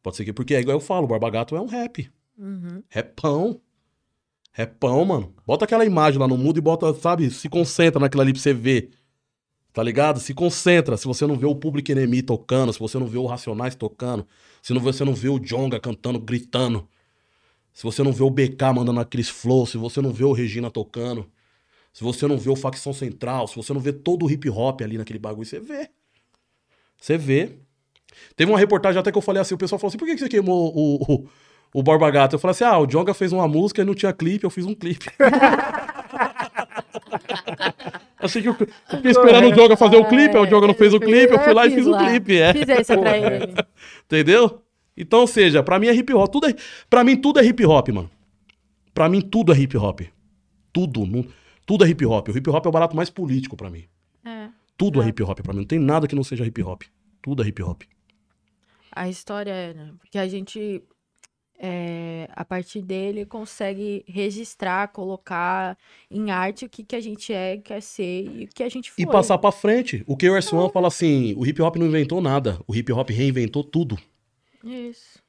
Pode 0.08 0.16
ser 0.16 0.24
que. 0.24 0.32
Porque 0.32 0.56
é 0.56 0.62
igual 0.62 0.78
eu 0.78 0.80
falo, 0.80 1.04
o 1.04 1.08
Barba 1.10 1.30
Gato 1.30 1.54
é 1.54 1.60
um 1.60 1.66
rap. 1.66 2.10
Uhum. 2.38 2.82
Repão. 2.88 3.60
Repão, 4.54 5.04
mano. 5.04 5.36
Bota 5.46 5.66
aquela 5.66 5.84
imagem 5.84 6.18
lá 6.18 6.26
no 6.26 6.38
mundo 6.38 6.58
e 6.58 6.62
bota, 6.62 6.94
sabe, 6.94 7.30
se 7.30 7.50
concentra 7.50 8.00
naquilo 8.00 8.22
ali 8.22 8.32
pra 8.32 8.42
você 8.42 8.54
ver. 8.54 8.92
Tá 9.74 9.84
ligado? 9.84 10.22
Se 10.22 10.34
concentra. 10.34 10.96
Se 10.96 11.06
você 11.06 11.28
não 11.28 11.36
vê 11.36 11.46
o 11.46 11.54
Public 11.54 11.92
Enemy 11.92 12.22
tocando, 12.22 12.72
se 12.72 12.80
você 12.80 12.98
não 12.98 13.06
vê 13.06 13.18
o 13.18 13.26
Racionais 13.26 13.76
tocando, 13.76 14.26
se 14.62 14.74
não, 14.74 14.80
você 14.80 15.04
não 15.04 15.14
vê 15.14 15.28
o 15.28 15.40
Jonga 15.40 15.78
cantando, 15.78 16.22
gritando, 16.22 16.88
se 17.74 17.84
você 17.84 18.02
não 18.02 18.14
vê 18.14 18.24
o 18.24 18.30
BK 18.30 18.64
mandando 18.74 19.02
aqueles 19.02 19.28
flow, 19.28 19.66
se 19.66 19.78
você 19.78 20.00
não 20.00 20.14
vê 20.14 20.24
o 20.24 20.32
Regina 20.32 20.72
tocando, 20.72 21.30
se 21.92 22.02
você 22.02 22.26
não 22.28 22.38
vê 22.38 22.50
o 22.50 22.56
Facção 22.56 22.94
Central, 22.94 23.46
se 23.50 23.58
você 23.58 23.74
não 23.74 23.82
vê 23.82 23.92
todo 23.92 24.26
o 24.26 24.32
hip 24.32 24.50
hop 24.50 24.84
ali 24.84 24.98
naquele 24.98 25.20
bagulho, 25.20 25.46
você 25.46 25.60
vê. 25.60 25.90
Você 26.98 27.18
vê. 27.18 27.58
Teve 28.38 28.52
uma 28.52 28.60
reportagem 28.60 29.00
até 29.00 29.12
que 29.12 29.18
eu 29.18 29.22
falei 29.22 29.42
assim, 29.42 29.56
o 29.56 29.58
pessoal 29.58 29.80
falou 29.80 29.90
assim, 29.90 29.98
por 29.98 30.06
que 30.08 30.14
que 30.14 30.20
você 30.22 30.30
queimou 30.30 30.72
o, 30.74 30.96
o, 31.14 31.28
o 31.74 31.84
Borba 31.84 32.10
Gato? 32.12 32.36
Eu 32.36 32.40
falei 32.40 32.52
assim, 32.52 32.64
ah, 32.64 32.78
o 32.78 32.86
Jonga 32.86 33.14
fez 33.14 33.34
uma 33.34 33.48
música 33.48 33.82
e 33.82 33.86
não 33.86 33.96
tinha 33.96 34.14
clipe, 34.14 34.44
eu 34.46 34.50
fiz 34.52 34.64
um 34.66 34.76
clipe. 34.76 35.08
Achei 38.20 38.42
que 38.42 38.48
eu, 38.50 38.56
eu 38.60 38.68
fiquei 38.98 39.12
esperando 39.12 39.48
o 39.48 39.52
Diogo 39.54 39.76
fazer 39.76 39.98
o 39.98 40.06
clipe, 40.06 40.36
aí 40.38 40.42
o 40.44 40.46
Diogo 40.46 40.68
não 40.68 40.74
fez 40.74 40.94
o 40.94 41.00
clipe, 41.00 41.34
eu 41.34 41.40
fui 41.40 41.54
lá 41.54 41.66
e 41.68 41.72
fiz 41.72 41.86
o 41.88 41.98
clipe, 41.98 42.38
é. 42.38 42.54
Fiz 42.54 42.70
essa 42.70 42.98
pra 42.98 43.18
ele. 43.18 43.54
Entendeu? 44.06 44.62
Então, 44.96 45.20
ou 45.22 45.28
seja, 45.28 45.62
pra 45.64 45.78
mim 45.80 45.88
é 45.88 45.94
hip 45.96 46.14
hop. 46.14 46.32
Tudo 46.32 46.48
é, 46.48 46.56
pra 46.90 47.04
mim 47.04 47.16
tudo 47.16 47.40
é 47.40 47.46
hip 47.46 47.66
hop, 47.66 47.90
mano. 47.90 48.10
Pra 48.94 49.08
mim 49.10 49.22
tudo 49.22 49.54
é 49.54 49.58
hip 49.60 49.78
hop. 49.78 50.02
Tudo. 50.74 51.06
não- 51.06 51.26
tudo 51.66 51.86
é 51.86 51.90
hip 51.90 52.06
hop. 52.06 52.30
O 52.30 52.38
hip 52.38 52.50
hop 52.50 52.66
é 52.66 52.70
o 52.70 52.72
barato 52.72 52.96
mais 52.96 53.10
político 53.10 53.56
pra 53.56 53.70
mim. 53.70 53.84
É. 54.26 54.48
Tudo 54.76 55.02
é 55.02 55.08
hip 55.08 55.22
hop 55.24 55.40
pra 55.42 55.54
mim. 55.54 55.60
Não 55.60 55.66
tem 55.68 55.80
nada 55.80 56.08
que 56.08 56.16
não 56.16 56.24
seja 56.24 56.46
hip 56.46 56.62
hop. 56.64 56.84
Tudo 57.22 57.44
é 57.44 57.48
hip 57.48 57.62
hop. 57.62 57.82
A 58.98 59.10
história 59.10 59.52
é, 59.52 59.74
né? 59.74 59.94
Porque 60.00 60.18
a 60.18 60.28
gente, 60.28 60.82
é, 61.60 62.28
a 62.36 62.44
partir 62.44 62.82
dele, 62.82 63.26
consegue 63.26 64.04
registrar, 64.08 64.88
colocar 64.90 65.78
em 66.10 66.32
arte 66.32 66.66
o 66.66 66.70
que, 66.70 66.84
que 66.84 66.96
a 66.96 67.00
gente 67.00 67.32
é, 67.32 67.58
quer 67.58 67.82
ser 67.82 68.26
e 68.26 68.46
o 68.46 68.48
que 68.48 68.64
a 68.64 68.70
gente 68.70 68.92
foi. 68.92 69.04
E 69.04 69.08
passar 69.08 69.38
pra 69.38 69.52
frente. 69.52 70.04
O 70.08 70.18
KRS 70.18 70.54
One 70.54 70.72
fala 70.72 70.88
assim: 70.88 71.34
o 71.36 71.46
hip 71.46 71.62
hop 71.62 71.76
não 71.76 71.88
inventou 71.88 72.22
nada. 72.22 72.60
O 72.68 72.76
hip 72.76 72.92
hop 72.92 73.10
reinventou 73.10 73.64
tudo. 73.64 73.98
Isso. 74.64 75.20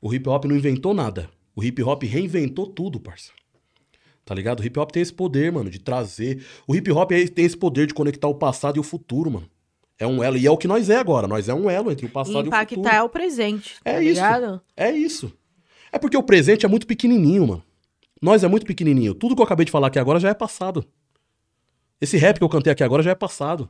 O 0.00 0.12
hip 0.12 0.28
hop 0.28 0.44
não 0.44 0.56
inventou 0.56 0.92
nada. 0.92 1.30
O 1.54 1.62
hip 1.62 1.82
hop 1.82 2.02
reinventou 2.02 2.66
tudo, 2.66 2.98
parça. 2.98 3.30
Tá 4.24 4.34
ligado? 4.34 4.60
O 4.60 4.64
hip 4.64 4.78
hop 4.78 4.90
tem 4.90 5.02
esse 5.02 5.12
poder, 5.12 5.52
mano, 5.52 5.70
de 5.70 5.78
trazer. 5.78 6.44
O 6.66 6.74
hip 6.74 6.90
hop 6.90 7.10
tem 7.10 7.44
esse 7.44 7.56
poder 7.56 7.86
de 7.86 7.94
conectar 7.94 8.28
o 8.28 8.34
passado 8.34 8.76
e 8.76 8.80
o 8.80 8.82
futuro, 8.82 9.30
mano. 9.30 9.48
É 9.98 10.06
um 10.06 10.22
elo. 10.22 10.36
E 10.36 10.46
é 10.46 10.50
o 10.50 10.56
que 10.56 10.66
nós 10.66 10.90
é 10.90 10.96
agora. 10.96 11.26
Nós 11.28 11.48
é 11.48 11.54
um 11.54 11.68
elo 11.70 11.90
entre 11.92 12.06
o 12.06 12.08
E 12.08 12.10
passado 12.10 12.34
e, 12.34 12.42
o 12.42 12.46
impactar 12.46 12.68
futuro. 12.76 12.94
é 12.94 13.02
o 13.02 13.08
presente, 13.08 13.76
tá 13.82 13.90
É 13.90 14.02
isso. 14.02 14.14
ligado? 14.14 14.60
É 14.76 14.90
isso. 14.90 15.32
É 15.92 15.98
porque 15.98 16.16
o 16.16 16.22
presente 16.22 16.64
é 16.66 16.68
muito 16.68 16.86
pequenininho, 16.86 17.46
mano. 17.46 17.62
Nós 18.20 18.42
é 18.44 18.48
muito 18.48 18.66
pequenininho. 18.66 19.14
Tudo 19.14 19.34
que 19.34 19.40
eu 19.40 19.44
acabei 19.44 19.64
de 19.66 19.72
falar 19.72 19.88
aqui 19.88 19.98
agora 19.98 20.18
já 20.18 20.28
é 20.30 20.34
passado. 20.34 20.84
Esse 22.00 22.16
rap 22.16 22.38
que 22.38 22.44
eu 22.44 22.48
cantei 22.48 22.72
aqui 22.72 22.82
agora 22.82 23.02
já 23.02 23.10
é 23.10 23.14
passado. 23.14 23.68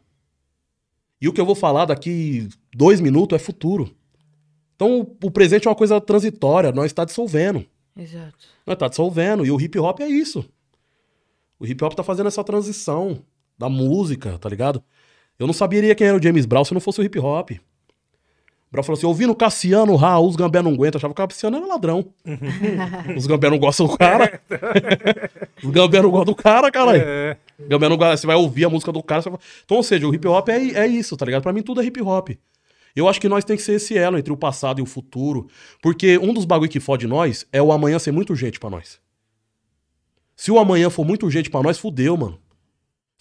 E 1.21 1.29
o 1.29 1.33
que 1.33 1.41
eu 1.41 1.47
vou 1.47 1.55
falar 1.55 1.85
daqui 1.87 2.49
dois 2.75 3.01
minutos 3.01 3.37
é 3.37 3.39
futuro. 3.39 3.95
Então 4.75 5.01
o- 5.01 5.27
o 5.27 5.31
presente 5.31 5.67
é 5.67 5.71
uma 5.71 5.77
coisa 5.77 6.01
transitória. 6.01 6.73
Nós 6.73 6.87
está 6.87 7.05
dissolvendo. 7.05 7.65
Exato. 7.97 8.39
Nós 8.67 8.77
tá 8.79 8.89
dissolvendo. 8.89 9.45
E 9.45 9.51
o 9.51 9.61
hip 9.61 9.79
hop 9.79 10.01
é 10.01 10.09
isso. 10.09 10.45
O 11.59 11.67
hip 11.67 11.83
hop 11.85 11.93
tá 11.95 12.03
fazendo 12.03 12.27
essa 12.29 12.43
transição 12.43 13.23
da 13.59 13.69
música, 13.69 14.39
tá 14.39 14.49
ligado? 14.49 14.83
Eu 15.39 15.47
não 15.47 15.55
saberia 15.55 15.95
quem 15.95 16.07
era 16.07 16.17
o 16.17 16.23
James 16.23 16.47
Brown 16.47 16.65
se 16.65 16.73
não 16.75 16.81
fosse 16.81 17.01
o 17.01 17.05
hip 17.05 17.19
hop. 17.19 17.51
O 17.53 17.59
Brown 18.73 18.83
falou 18.85 18.97
assim: 18.97 19.07
ouvindo 19.07 19.35
Cassiano, 19.35 19.95
Raul, 19.97 20.29
os 20.29 20.37
Gambé 20.37 20.63
não 20.63 20.73
aguentam. 20.73 20.99
Achava 20.99 21.13
que 21.13 21.21
o 21.23 21.27
Cassiano 21.29 21.57
era 21.59 21.67
ladrão. 21.67 22.07
os 23.17 23.27
Gambé 23.27 23.51
não 23.51 23.59
gostam 23.59 23.87
do 23.87 23.97
cara. 23.99 24.41
os 25.63 25.71
Gambé 25.71 26.01
não 26.01 26.11
gostam 26.11 26.33
do 26.33 26.35
cara, 26.35 26.71
caralho. 26.71 27.03
É. 27.05 27.37
Gambé 27.69 27.89
não 27.89 27.97
gosta. 27.97 28.17
Você 28.17 28.27
vai 28.27 28.37
ouvir 28.37 28.65
a 28.65 28.71
música 28.71 28.91
do 28.93 29.03
cara. 29.03 29.21
vai- 29.23 29.39
Então, 29.65 29.77
ou 29.77 29.83
seja, 29.83 30.07
o 30.09 30.15
hip 30.15 30.27
hop 30.27 30.49
é, 30.49 30.57
é 30.57 30.87
isso, 30.87 31.17
tá 31.17 31.27
ligado? 31.27 31.43
Pra 31.43 31.53
mim 31.53 31.63
tudo 31.63 31.81
é 31.83 31.85
hip 31.85 32.01
hop. 32.01 32.31
Eu 32.95 33.09
acho 33.09 33.21
que 33.21 33.29
nós 33.29 33.43
tem 33.45 33.57
que 33.57 33.63
ser 33.63 33.73
esse 33.75 33.97
elo 33.97 34.19
entre 34.19 34.33
o 34.33 34.37
passado 34.37 34.79
e 34.79 34.83
o 34.83 34.87
futuro. 34.87 35.49
Porque 35.83 36.19
um 36.19 36.33
dos 36.35 36.45
bagulho 36.45 36.71
que 36.71 36.81
fode 36.81 37.07
nós 37.07 37.47
é 37.53 37.61
o 37.63 37.73
amanhã 37.73 37.99
ser 37.99 38.13
muito 38.13 38.31
urgente 38.31 38.61
pra 38.61 38.69
nós. 38.71 39.01
Se 40.37 40.51
o 40.51 40.59
amanhã 40.59 40.91
for 40.91 41.05
muito 41.05 41.25
urgente 41.25 41.49
pra 41.51 41.63
nós, 41.63 41.79
fudeu, 41.79 42.17
mano. 42.17 42.39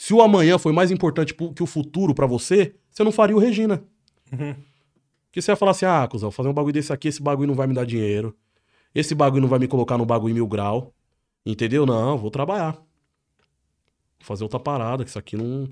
Se 0.01 0.15
o 0.15 0.21
amanhã 0.23 0.57
foi 0.57 0.73
mais 0.73 0.89
importante 0.89 1.31
que 1.31 1.61
o 1.61 1.67
futuro 1.67 2.15
pra 2.15 2.25
você, 2.25 2.73
você 2.89 3.03
não 3.03 3.11
faria 3.11 3.35
o 3.35 3.39
Regina. 3.39 3.83
Porque 4.31 5.39
você 5.39 5.51
ia 5.51 5.55
falar 5.55 5.73
assim, 5.73 5.85
ah, 5.85 6.07
cuzão, 6.07 6.31
vou 6.31 6.35
fazer 6.35 6.49
um 6.49 6.53
bagulho 6.53 6.73
desse 6.73 6.91
aqui, 6.91 7.07
esse 7.07 7.21
bagulho 7.21 7.47
não 7.47 7.53
vai 7.53 7.67
me 7.67 7.75
dar 7.75 7.85
dinheiro. 7.85 8.35
Esse 8.95 9.13
bagulho 9.13 9.43
não 9.43 9.47
vai 9.47 9.59
me 9.59 9.67
colocar 9.67 9.99
no 9.99 10.05
bagulho 10.05 10.33
mil 10.33 10.47
grau. 10.47 10.91
Entendeu? 11.45 11.85
Não, 11.85 12.17
vou 12.17 12.31
trabalhar. 12.31 12.71
Vou 12.71 12.83
fazer 14.21 14.43
outra 14.43 14.59
parada, 14.59 15.03
que 15.03 15.11
isso 15.11 15.19
aqui 15.19 15.37
não... 15.37 15.69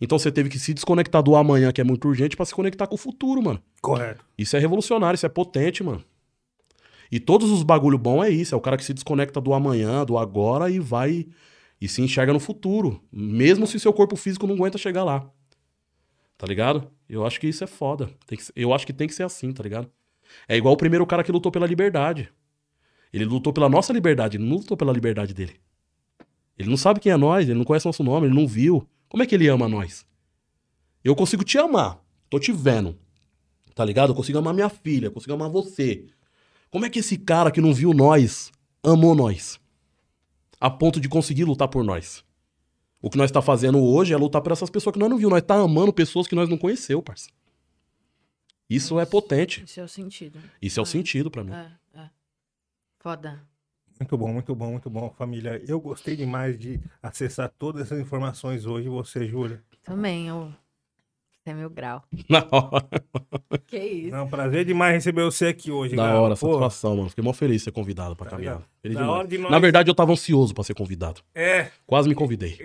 Então 0.00 0.18
você 0.18 0.32
teve 0.32 0.48
que 0.48 0.58
se 0.58 0.74
desconectar 0.74 1.22
do 1.22 1.36
amanhã, 1.36 1.70
que 1.70 1.80
é 1.80 1.84
muito 1.84 2.08
urgente, 2.08 2.36
pra 2.36 2.44
se 2.44 2.52
conectar 2.56 2.88
com 2.88 2.96
o 2.96 2.98
futuro, 2.98 3.40
mano. 3.40 3.62
Correto. 3.80 4.24
Isso 4.36 4.56
é 4.56 4.58
revolucionário, 4.58 5.14
isso 5.14 5.26
é 5.26 5.28
potente, 5.28 5.84
mano. 5.84 6.02
E 7.12 7.20
todos 7.20 7.48
os 7.48 7.62
bagulho 7.62 7.96
bom 7.96 8.24
é 8.24 8.28
isso, 8.28 8.56
é 8.56 8.58
o 8.58 8.60
cara 8.60 8.76
que 8.76 8.84
se 8.84 8.92
desconecta 8.92 9.40
do 9.40 9.54
amanhã, 9.54 10.04
do 10.04 10.18
agora 10.18 10.68
e 10.68 10.80
vai 10.80 11.28
e 11.80 11.88
se 11.88 12.02
enxerga 12.02 12.32
no 12.32 12.40
futuro, 12.40 13.02
mesmo 13.12 13.66
se 13.66 13.78
seu 13.78 13.92
corpo 13.92 14.16
físico 14.16 14.46
não 14.46 14.54
aguenta 14.54 14.78
chegar 14.78 15.04
lá. 15.04 15.30
Tá 16.36 16.46
ligado? 16.46 16.90
Eu 17.08 17.26
acho 17.26 17.40
que 17.40 17.48
isso 17.48 17.64
é 17.64 17.66
foda. 17.66 18.10
Ser- 18.28 18.52
eu 18.54 18.72
acho 18.72 18.86
que 18.86 18.92
tem 18.92 19.08
que 19.08 19.14
ser 19.14 19.24
assim, 19.24 19.52
tá 19.52 19.62
ligado? 19.62 19.90
É 20.46 20.56
igual 20.56 20.74
o 20.74 20.76
primeiro 20.76 21.06
cara 21.06 21.24
que 21.24 21.32
lutou 21.32 21.50
pela 21.50 21.66
liberdade. 21.66 22.28
Ele 23.12 23.24
lutou 23.24 23.52
pela 23.52 23.68
nossa 23.68 23.92
liberdade, 23.92 24.36
ele 24.36 24.44
não 24.44 24.56
lutou 24.56 24.76
pela 24.76 24.92
liberdade 24.92 25.32
dele. 25.32 25.56
Ele 26.58 26.68
não 26.68 26.76
sabe 26.76 27.00
quem 27.00 27.12
é 27.12 27.16
nós, 27.16 27.48
ele 27.48 27.58
não 27.58 27.64
conhece 27.64 27.86
nosso 27.86 28.04
nome, 28.04 28.26
ele 28.26 28.34
não 28.34 28.46
viu. 28.46 28.86
Como 29.08 29.22
é 29.22 29.26
que 29.26 29.34
ele 29.34 29.48
ama 29.48 29.68
nós? 29.68 30.04
Eu 31.02 31.14
consigo 31.16 31.44
te 31.44 31.56
amar, 31.56 32.04
tô 32.28 32.38
te 32.38 32.52
vendo. 32.52 32.98
Tá 33.74 33.84
ligado? 33.84 34.10
Eu 34.10 34.14
consigo 34.14 34.38
amar 34.38 34.52
minha 34.52 34.68
filha, 34.68 35.06
eu 35.06 35.12
consigo 35.12 35.32
amar 35.32 35.48
você. 35.48 36.06
Como 36.70 36.84
é 36.84 36.90
que 36.90 36.98
esse 36.98 37.16
cara 37.16 37.50
que 37.50 37.60
não 37.60 37.72
viu 37.72 37.94
nós 37.94 38.52
amou 38.82 39.14
nós? 39.14 39.58
A 40.60 40.68
ponto 40.70 41.00
de 41.00 41.08
conseguir 41.08 41.44
lutar 41.44 41.68
por 41.68 41.84
nós. 41.84 42.24
O 43.00 43.08
que 43.08 43.16
nós 43.16 43.30
tá 43.30 43.40
fazendo 43.40 43.82
hoje 43.82 44.12
é 44.12 44.16
lutar 44.16 44.42
por 44.42 44.50
essas 44.52 44.68
pessoas 44.70 44.92
que 44.92 44.98
nós 44.98 45.08
não 45.08 45.16
viu. 45.18 45.30
Nós 45.30 45.42
tá 45.42 45.54
amando 45.54 45.92
pessoas 45.92 46.26
que 46.26 46.34
nós 46.34 46.48
não 46.48 46.58
conheceu, 46.58 47.00
parça. 47.02 47.30
Isso 48.68 48.98
é 48.98 49.06
potente. 49.06 49.62
Esse 49.62 49.80
é 49.80 49.84
o 49.84 49.88
sentido. 49.88 50.38
Isso 50.60 50.78
é 50.78 50.82
o 50.82 50.84
Ah. 50.84 50.86
sentido 50.86 51.30
pra 51.30 51.44
mim. 51.44 51.52
É, 51.52 51.72
é. 51.94 52.10
Foda. 52.98 53.40
Muito 53.98 54.16
bom, 54.16 54.32
muito 54.32 54.54
bom, 54.54 54.70
muito 54.72 54.90
bom, 54.90 55.10
família. 55.16 55.62
Eu 55.66 55.80
gostei 55.80 56.14
demais 56.16 56.58
de 56.58 56.80
acessar 57.02 57.52
todas 57.58 57.82
essas 57.82 58.00
informações 58.00 58.66
hoje. 58.66 58.88
Você, 58.88 59.26
Júlia. 59.26 59.62
Também, 59.82 60.28
eu... 60.28 60.52
É 61.50 61.54
meu 61.54 61.70
grau. 61.70 62.02
Na 62.28 62.44
hora, 62.50 62.84
Que 63.66 63.78
isso. 63.78 64.14
É 64.14 64.20
um 64.20 64.28
prazer 64.28 64.64
demais 64.64 64.94
receber 64.94 65.24
você 65.24 65.46
aqui 65.46 65.70
hoje, 65.70 65.96
da 65.96 66.02
cara. 66.04 66.20
hora, 66.20 66.36
Pô, 66.36 66.46
satisfação, 66.60 66.96
mano. 66.96 67.08
Fiquei 67.08 67.24
mó 67.24 67.32
feliz 67.32 67.56
de 67.58 67.64
ser 67.64 67.70
convidado 67.72 68.14
pra 68.14 68.26
Tá 68.26 68.30
caminhar. 68.32 68.54
ligado? 68.56 68.68
Feliz 68.82 68.94
Da 68.96 69.02
demais. 69.02 69.18
hora 69.20 69.28
de 69.28 69.38
nós- 69.38 69.50
Na 69.50 69.58
verdade, 69.58 69.90
eu 69.90 69.94
tava 69.94 70.12
ansioso 70.12 70.52
pra 70.54 70.62
ser 70.64 70.74
convidado. 70.74 71.20
É. 71.34 71.68
Quase 71.86 72.08
me 72.08 72.14
convidei. 72.14 72.58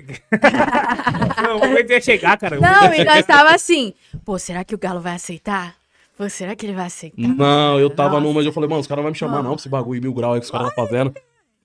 Não, 1.42 1.60
vou 1.60 1.70
ver 1.70 1.82
até 1.84 2.02
chegar, 2.02 2.38
cara. 2.38 2.60
Não, 2.60 2.94
e 2.94 3.04
nós 3.04 3.26
tava 3.26 3.54
assim, 3.56 3.94
pô, 4.26 4.38
será 4.38 4.64
que 4.64 4.76
o 4.76 4.78
Galo 4.78 5.00
vai 5.00 5.16
aceitar? 5.16 5.76
Pô, 6.18 6.30
será 6.30 6.56
que 6.56 6.66
ele 6.66 6.74
vai 6.74 6.86
aceitar? 6.88 7.18
Não, 7.28 7.80
eu 7.80 7.90
tava 7.90 8.12
Nossa. 8.12 8.22
numa, 8.22 8.34
mas 8.36 8.46
eu 8.46 8.52
falei, 8.52 8.70
mano, 8.70 8.82
os 8.82 8.88
caras 8.88 9.00
não 9.00 9.04
vão 9.04 9.12
me 9.12 9.18
chamar 9.18 9.42
não 9.42 9.52
pra 9.52 9.60
esse 9.62 9.70
bagulho 9.70 10.02
mil 10.02 10.14
grau 10.14 10.34
aí 10.34 10.40
que 10.40 10.46
os 10.46 10.52
caras 10.52 10.70
estão 10.70 10.86
fazendo. 10.86 11.14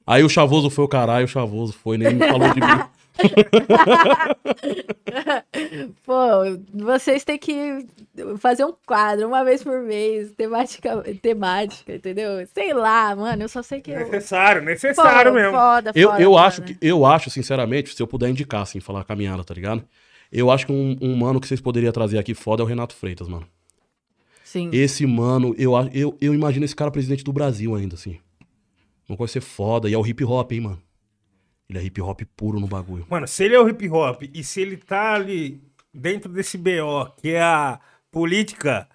Aí 0.07 0.23
o 0.25 0.29
Chavoso 0.29 0.71
foi 0.71 0.85
o 0.85 0.89
caralho, 0.89 1.25
o 1.27 1.29
Chavoso 1.29 1.73
foi, 1.73 1.99
nem 1.99 2.15
me 2.15 2.27
falou 2.27 2.49
de 2.55 2.61
mim. 2.61 2.67
Pô, 6.05 6.15
vocês 6.73 7.25
têm 7.25 7.39
que 7.39 7.87
fazer 8.39 8.65
um 8.65 8.73
quadro 8.87 9.27
uma 9.27 9.45
vez 9.45 9.63
por 9.63 9.81
mês, 9.83 10.33
temática, 10.33 11.03
temática, 11.21 11.95
entendeu? 11.95 12.47
Sei 12.55 12.73
lá, 12.73 13.15
mano, 13.15 13.43
eu 13.43 13.49
só 13.49 13.63
sei 13.63 13.81
que 13.81 13.91
eu... 13.91 13.99
Necessário, 13.99 14.63
necessário 14.63 15.33
Pô, 15.33 15.39
mesmo. 15.39 15.53
Foda, 15.53 15.93
Eu, 15.95 16.11
foda, 16.11 16.23
eu, 16.23 16.31
foda. 16.31 16.47
acho 16.47 16.63
que, 16.63 16.77
eu 16.81 17.07
acho, 17.07 17.31
sinceramente, 17.31 17.95
se 17.95 18.03
eu 18.03 18.07
puder 18.07 18.29
indicar, 18.29 18.63
assim, 18.63 18.81
falar 18.81 19.01
a 19.01 19.05
caminhada, 19.05 19.45
tá 19.45 19.55
ligado? 19.55 19.85
Eu 20.31 20.51
acho 20.51 20.67
que 20.67 20.73
um, 20.73 20.97
um 21.01 21.17
mano 21.17 21.41
que 21.41 21.49
vocês 21.49 21.61
poderiam 21.61 21.93
trazer 21.93 22.19
aqui 22.19 22.35
foda 22.35 22.63
é 22.63 22.65
o 22.65 22.69
Renato 22.69 22.95
Freitas, 22.95 23.29
mano. 23.29 23.47
Sim. 24.45 24.71
Esse 24.73 25.07
mano, 25.07 25.55
eu, 25.59 25.73
eu, 25.93 26.17
eu 26.21 26.35
imagino 26.35 26.65
esse 26.65 26.77
cara 26.77 26.91
presidente 26.91 27.25
do 27.25 27.33
Brasil 27.33 27.75
ainda, 27.75 27.95
assim. 27.95 28.19
Não 29.09 29.17
vai 29.17 29.29
ser 29.29 29.41
foda. 29.41 29.89
E 29.89 29.95
é 29.95 29.99
o 29.99 30.07
hip 30.07 30.23
hop, 30.25 30.53
hein, 30.53 30.61
mano. 30.61 30.83
Ele 31.69 31.79
é 31.79 31.83
hip 31.83 32.01
hop 32.01 32.23
puro 32.37 32.59
no 32.59 32.67
bagulho. 32.67 33.07
Mano, 33.11 33.29
se 33.29 33.45
ele 33.45 33.55
é 33.55 33.61
o 33.61 33.69
hip 33.69 33.89
hop 33.91 34.23
e 34.33 34.43
se 34.43 34.61
ele 34.61 34.77
tá 34.77 35.15
ali 35.15 35.61
dentro 35.93 36.33
desse 36.33 36.57
BO, 36.57 37.11
que 37.17 37.31
é 37.31 37.43
a 37.43 37.79
política 38.11 38.89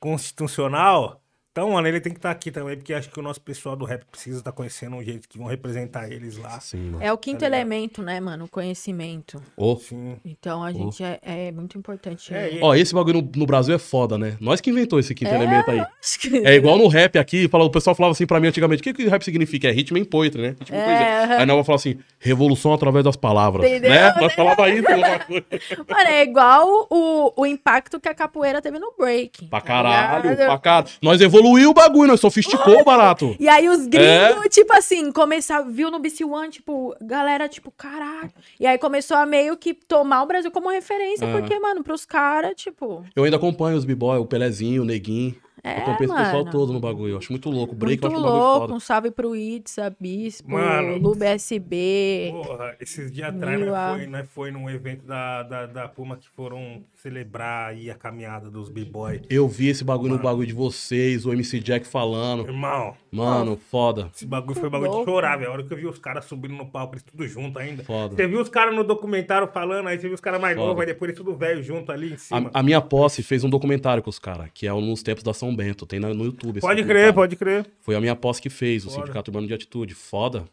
constitucional, 0.00 1.23
então, 1.54 1.70
mano, 1.70 1.86
ele 1.86 2.00
tem 2.00 2.10
que 2.12 2.18
estar 2.18 2.32
aqui 2.32 2.50
também, 2.50 2.76
porque 2.76 2.92
acho 2.92 3.08
que 3.08 3.20
o 3.20 3.22
nosso 3.22 3.40
pessoal 3.40 3.76
do 3.76 3.84
rap 3.84 4.04
precisa 4.10 4.38
estar 4.38 4.50
conhecendo 4.50 4.96
um 4.96 5.02
jeito 5.04 5.28
que 5.28 5.38
vão 5.38 5.46
representar 5.46 6.10
eles 6.10 6.36
lá. 6.36 6.58
Sim, 6.58 6.90
mano. 6.90 6.98
É 7.00 7.12
o 7.12 7.16
quinto 7.16 7.38
Tá 7.40 7.46
elemento, 7.46 8.02
né, 8.02 8.18
mano? 8.18 8.46
O 8.46 8.48
conhecimento. 8.48 9.40
Ô, 9.56 9.76
Sim. 9.76 10.16
Então 10.24 10.64
a 10.64 10.72
gente 10.72 11.00
é, 11.04 11.20
é 11.22 11.52
muito 11.52 11.78
importante. 11.78 12.34
É, 12.34 12.58
Ó, 12.60 12.74
esse 12.74 12.92
bagulho 12.92 13.22
no, 13.22 13.30
no 13.36 13.46
Brasil 13.46 13.72
é 13.72 13.78
foda, 13.78 14.18
né? 14.18 14.36
Nós 14.40 14.60
que 14.60 14.70
inventou 14.70 14.98
esse 14.98 15.14
quinto 15.14 15.30
É, 15.30 15.36
elemento 15.36 15.70
aí. 15.70 15.80
Que- 16.20 16.38
É 16.44 16.54
igual 16.54 16.76
no 16.76 16.88
rap 16.88 17.16
aqui, 17.20 17.46
fala- 17.48 17.62
o 17.64 17.70
pessoal 17.70 17.94
falava 17.94 18.10
assim 18.12 18.26
pra 18.26 18.40
mim 18.40 18.48
antigamente, 18.48 18.80
o 18.80 18.82
que, 18.82 18.92
que 18.92 19.06
rap 19.08 19.22
significa? 19.24 19.68
É 19.68 19.70
ritmo 19.70 19.96
e 19.96 20.04
poetry, 20.04 20.42
né? 20.42 20.56
Ritmo 20.58 20.76
É. 20.76 21.36
Aí 21.36 21.46
nós 21.46 21.54
vamos 21.54 21.66
falar 21.66 21.76
assim, 21.76 21.98
revolução 22.18 22.72
através 22.74 23.04
das 23.04 23.14
palavras, 23.14 23.64
Entendeu? 23.64 23.90
né? 23.90 24.12
Nós 24.20 24.34
falava 24.34 24.68
isso. 24.70 24.82
Mano, 25.88 26.08
é 26.08 26.22
igual 26.22 26.86
o, 26.90 27.32
o 27.36 27.46
impacto 27.46 28.00
que 28.00 28.08
a 28.08 28.14
capoeira 28.14 28.60
teve 28.60 28.78
no 28.80 28.92
break. 28.98 29.46
Pra 29.46 29.60
tá 29.60 29.66
caralho, 29.66 30.30
ligado? 30.30 30.46
pra 30.46 30.58
caralho. 30.58 30.88
Nós 31.02 31.20
evoluiu 31.44 31.70
o 31.70 31.74
bagulho, 31.74 32.08
nós 32.08 32.20
sofisticou 32.20 32.80
o 32.80 32.84
barato. 32.84 33.36
E 33.38 33.48
aí 33.48 33.68
os 33.68 33.86
gringos, 33.86 34.44
É. 34.46 34.48
tipo 34.48 34.72
assim, 34.74 35.12
começaram, 35.12 35.70
viu 35.70 35.90
no 35.90 35.98
BC 35.98 36.24
One, 36.24 36.48
tipo, 36.50 36.94
galera, 37.00 37.48
tipo, 37.48 37.70
caralho. 37.70 38.30
E 38.58 38.66
aí 38.66 38.78
começou 38.78 39.16
a 39.16 39.26
meio 39.26 39.56
que 39.56 39.74
tomar 39.74 40.22
o 40.22 40.26
Brasil 40.26 40.50
como 40.50 40.70
referência, 40.70 41.24
É. 41.26 41.32
porque, 41.32 41.58
mano, 41.58 41.82
pros 41.84 42.04
caras, 42.06 42.54
tipo, 42.56 43.04
Eu 43.14 43.24
ainda 43.24 43.36
acompanho 43.36 43.76
os 43.76 43.84
b-boy, 43.84 44.18
o 44.18 44.26
Pelezinho, 44.26 44.82
o 44.82 44.84
Neguinho. 44.86 45.34
É, 45.64 45.80
eu 45.80 45.84
comprei 45.86 46.06
esse 46.06 46.14
pessoal 46.14 46.38
mano. 46.40 46.50
todo 46.50 46.72
no 46.74 46.78
bagulho. 46.78 47.14
Eu 47.14 47.18
acho 47.18 47.32
muito 47.32 47.48
louco. 47.48 47.72
O 47.72 47.76
break 47.76 48.02
Muito 48.02 48.12
eu 48.12 48.18
acho 48.18 48.20
um 48.20 48.22
bagulho 48.22 48.42
louco, 48.44 48.60
foda. 48.60 48.74
um 48.74 48.80
salve 48.80 49.10
pro 49.10 49.34
Itza, 49.34 49.96
Bispo, 49.98 50.50
Mano. 50.52 50.98
Lube 50.98 51.24
SB. 51.24 52.32
Porra, 52.32 52.76
esses 52.78 53.10
dias 53.10 53.34
atrás 53.34 53.58
nós 53.58 53.96
foi, 53.96 54.06
nós 54.06 54.28
foi 54.28 54.50
num 54.50 54.68
evento 54.68 55.06
da, 55.06 55.42
da, 55.42 55.66
da 55.66 55.88
Puma 55.88 56.18
que 56.18 56.28
foram 56.28 56.82
celebrar 56.94 57.70
aí 57.70 57.90
a 57.90 57.94
caminhada 57.94 58.50
dos 58.50 58.68
b-boy. 58.68 59.22
Eu 59.30 59.48
vi 59.48 59.68
esse 59.68 59.82
bagulho 59.82 60.16
no 60.16 60.22
bagulho 60.22 60.46
de 60.46 60.52
vocês, 60.52 61.24
o 61.24 61.32
MC 61.32 61.58
Jack 61.60 61.86
falando. 61.86 62.46
Irmão, 62.46 62.94
Mano, 63.16 63.56
foda. 63.70 64.10
esse 64.14 64.26
bagulho 64.26 64.58
foi 64.58 64.68
bagulho 64.68 64.98
de 64.98 65.04
chorar, 65.04 65.36
velho. 65.38 65.50
A 65.50 65.52
hora 65.54 65.62
que 65.62 65.72
eu 65.72 65.76
vi 65.76 65.86
os 65.86 65.98
caras 65.98 66.24
subindo 66.24 66.54
no 66.54 66.66
palco, 66.66 66.94
eles 66.94 67.02
tudo 67.02 67.26
junto 67.26 67.58
ainda. 67.58 67.84
Foda. 67.84 68.14
Você 68.14 68.26
viu 68.26 68.40
os 68.40 68.48
caras 68.48 68.74
no 68.74 68.82
documentário 68.84 69.48
falando, 69.48 69.88
aí 69.88 69.96
você 69.98 70.06
viu 70.06 70.14
os 70.14 70.20
caras 70.20 70.40
mais 70.40 70.56
novos, 70.56 70.80
aí 70.80 70.86
depois 70.86 71.08
eles 71.10 71.18
tudo 71.18 71.34
velho 71.36 71.62
junto 71.62 71.92
ali 71.92 72.12
em 72.14 72.18
cima. 72.18 72.50
A, 72.52 72.60
a 72.60 72.62
minha 72.62 72.80
posse 72.80 73.22
fez 73.22 73.44
um 73.44 73.50
documentário 73.50 74.02
com 74.02 74.10
os 74.10 74.18
caras, 74.18 74.48
que 74.52 74.66
é 74.66 74.72
o 74.72 74.80
nos 74.80 75.02
tempos 75.02 75.22
da 75.22 75.32
São 75.32 75.54
Bento. 75.54 75.86
Tem 75.86 76.00
no 76.00 76.24
YouTube. 76.24 76.60
pode 76.60 76.84
crer, 76.84 77.12
pode 77.12 77.36
crer. 77.36 77.66
Foi 77.80 77.94
a 77.94 78.00
minha 78.00 78.16
posse 78.16 78.40
que 78.42 78.50
fez, 78.50 78.84
o 78.84 78.90
Foda. 78.90 79.02
Sindicato 79.02 79.30
Urbano 79.30 79.46
de 79.46 79.54
Atitude. 79.54 79.94
Foda. 79.94 80.44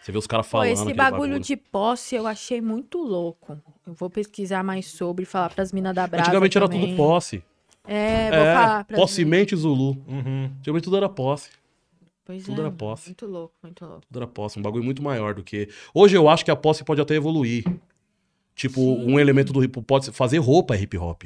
Você 0.00 0.12
vê 0.12 0.18
os 0.18 0.26
caras 0.26 0.46
Pô, 0.46 0.52
falando. 0.52 0.68
esse 0.68 0.82
aquele 0.82 0.94
bagulho, 0.96 1.40
de 1.40 1.56
posse 1.56 2.14
eu 2.14 2.26
achei 2.28 2.60
muito 2.60 2.98
louco. 2.98 3.58
Eu 3.84 3.92
vou 3.92 4.08
pesquisar 4.08 4.62
mais 4.62 4.86
sobre, 4.86 5.24
falar 5.24 5.50
pras 5.50 5.72
minas 5.72 5.92
da 5.94 6.06
Brasa 6.06 6.22
Antigamente 6.28 6.56
era 6.56 6.68
também. 6.68 6.86
tudo 6.86 6.96
posse. 6.96 7.42
É, 7.84 8.30
vou 8.30 8.38
É, 8.38 8.54
falar 8.54 8.84
posse 8.84 9.24
mente 9.24 9.54
Zulu. 9.56 9.96
Uhum. 10.08 10.50
Antigamente 10.58 10.84
tudo 10.84 10.96
era 10.96 11.08
posse. 11.08 11.50
Pois 12.26 12.42
tudo 12.44 12.60
é, 12.60 12.64
era 12.64 12.70
posse. 12.72 13.06
Muito 13.10 13.24
louco, 13.26 13.54
muito 13.62 13.84
louco. 13.86 14.02
Tudo 14.06 14.16
era 14.18 14.26
posse. 14.26 14.58
Um 14.58 14.62
bagulho 14.62 14.82
muito 14.84 15.00
maior 15.02 15.32
do 15.32 15.42
que. 15.44 15.68
Hoje 15.94 16.16
eu 16.16 16.28
acho 16.28 16.44
que 16.44 16.50
a 16.50 16.56
posse 16.56 16.82
pode 16.84 17.00
até 17.00 17.14
evoluir. 17.14 17.64
Tipo, 18.54 18.80
Sim. 18.80 19.12
um 19.12 19.20
elemento 19.20 19.52
do 19.52 19.62
hip 19.62 19.80
pode 19.82 20.06
ser- 20.06 20.12
fazer 20.12 20.38
roupa 20.38 20.74
é 20.74 20.80
hip 20.82 20.96
hop. 20.98 21.22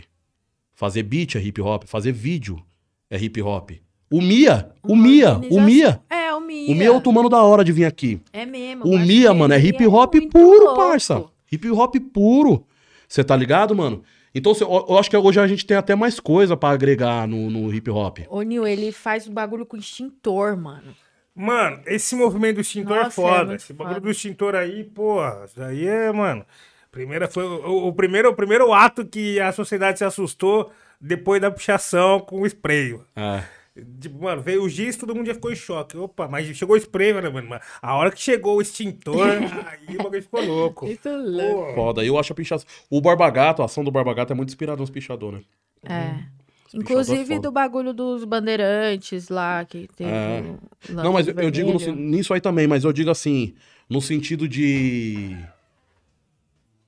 Fazer 0.74 1.02
beat 1.02 1.36
é 1.36 1.40
hip 1.40 1.60
hop. 1.60 1.84
Fazer 1.86 2.12
vídeo 2.12 2.62
é 3.08 3.16
hip 3.18 3.40
hop. 3.40 3.70
O 4.12 4.20
Mia, 4.20 4.70
o 4.82 4.96
Mia, 4.96 5.36
o 5.50 5.60
Mia. 5.60 6.00
É, 6.10 6.34
o 6.34 6.40
Mia. 6.40 6.70
O 6.72 6.74
Mia 6.74 6.86
é 6.88 6.90
outro 6.90 7.12
mano 7.12 7.28
da 7.28 7.40
hora 7.42 7.62
de 7.64 7.70
vir 7.72 7.84
aqui. 7.84 8.20
É 8.32 8.44
mesmo. 8.44 8.84
O 8.84 8.98
Mia, 8.98 9.32
mano, 9.32 9.54
é 9.54 9.58
hip 9.60 9.86
hop 9.86 10.14
muito 10.16 10.30
puro, 10.32 10.64
louco. 10.64 10.76
parça. 10.80 11.24
Hip 11.50 11.70
hop 11.70 11.94
puro. 12.12 12.66
Você 13.08 13.22
tá 13.22 13.36
ligado, 13.36 13.74
mano? 13.74 14.02
Então, 14.34 14.52
eu 14.60 14.96
acho 14.98 15.10
que 15.10 15.16
hoje 15.16 15.40
a 15.40 15.46
gente 15.46 15.66
tem 15.66 15.76
até 15.76 15.94
mais 15.94 16.20
coisa 16.20 16.56
pra 16.56 16.70
agregar 16.70 17.26
no, 17.26 17.50
no 17.50 17.74
hip 17.74 17.90
hop. 17.90 18.18
O 18.28 18.42
Nil, 18.42 18.66
ele 18.66 18.92
faz 18.92 19.26
o 19.26 19.32
bagulho 19.32 19.66
com 19.66 19.76
extintor, 19.76 20.56
mano. 20.56 20.94
Mano, 21.34 21.80
esse 21.86 22.14
movimento 22.14 22.56
do 22.56 22.60
extintor 22.60 22.96
é 22.96 23.02
Nossa, 23.04 23.08
é 23.08 23.24
foda. 23.24 23.44
muito 23.46 23.60
esse 23.60 23.72
bagulho 23.72 23.94
foda. 23.96 24.06
do 24.06 24.10
extintor 24.10 24.54
aí, 24.54 24.84
porra, 24.84 25.44
isso 25.46 25.62
aí 25.62 25.86
é, 25.86 26.12
mano. 26.12 26.44
Primeira 26.92 27.28
foi 27.28 27.44
o, 27.44 27.88
o 27.88 27.92
primeiro, 27.92 28.30
o 28.30 28.34
primeiro 28.34 28.72
ato 28.72 29.04
que 29.06 29.40
a 29.40 29.52
sociedade 29.52 29.98
se 29.98 30.04
assustou 30.04 30.70
depois 31.00 31.40
da 31.40 31.50
puxação 31.50 32.20
com 32.20 32.40
o 32.42 32.46
spray. 32.46 32.98
mano. 33.16 33.44
É. 33.76 33.82
Tipo, 34.00 34.22
mano, 34.22 34.42
veio 34.42 34.62
o 34.62 34.68
giz, 34.68 34.96
todo 34.96 35.14
mundo 35.14 35.26
já 35.26 35.34
ficou 35.34 35.52
em 35.52 35.56
choque. 35.56 35.96
Opa, 35.96 36.28
mas 36.28 36.46
chegou 36.56 36.74
o 36.74 36.78
spray, 36.78 37.12
mano, 37.12 37.32
mano. 37.32 37.60
A 37.80 37.96
hora 37.96 38.10
que 38.10 38.20
chegou 38.20 38.56
o 38.56 38.62
extintor, 38.62 39.26
aí 39.88 39.96
o 39.96 40.02
bagulho 40.02 40.22
ficou 40.22 40.44
louco. 40.44 40.86
Muito 40.86 41.08
louco. 41.08 41.66
Pô, 41.66 41.74
Foda. 41.74 42.04
Eu 42.04 42.18
acho 42.18 42.32
a 42.32 42.36
pichação. 42.36 42.66
O 42.88 43.00
Barba 43.00 43.30
Gato, 43.30 43.62
a 43.62 43.66
ação 43.66 43.84
do 43.84 43.90
Barba 43.90 44.12
Gato 44.14 44.32
é 44.32 44.36
muito 44.36 44.48
inspirada 44.48 44.80
nos 44.80 44.90
pichadores, 44.90 45.40
né? 45.40 45.46
É. 45.84 46.08
Pichador 46.10 46.30
é 46.72 46.76
Inclusive 46.76 47.34
foda. 47.34 47.40
do 47.40 47.52
bagulho 47.52 47.92
dos 47.92 48.24
bandeirantes 48.24 49.28
lá, 49.28 49.64
que 49.64 49.88
teve 49.96 50.10
É. 50.10 50.54
Não, 50.90 51.12
mas 51.12 51.26
eu, 51.26 51.34
eu 51.34 51.50
digo 51.50 51.72
no 51.72 51.94
nisso 51.94 52.32
aí 52.32 52.40
também, 52.40 52.66
mas 52.66 52.84
eu 52.84 52.92
digo 52.92 53.10
assim, 53.10 53.54
no 53.88 54.00
sentido 54.00 54.46
de. 54.48 55.36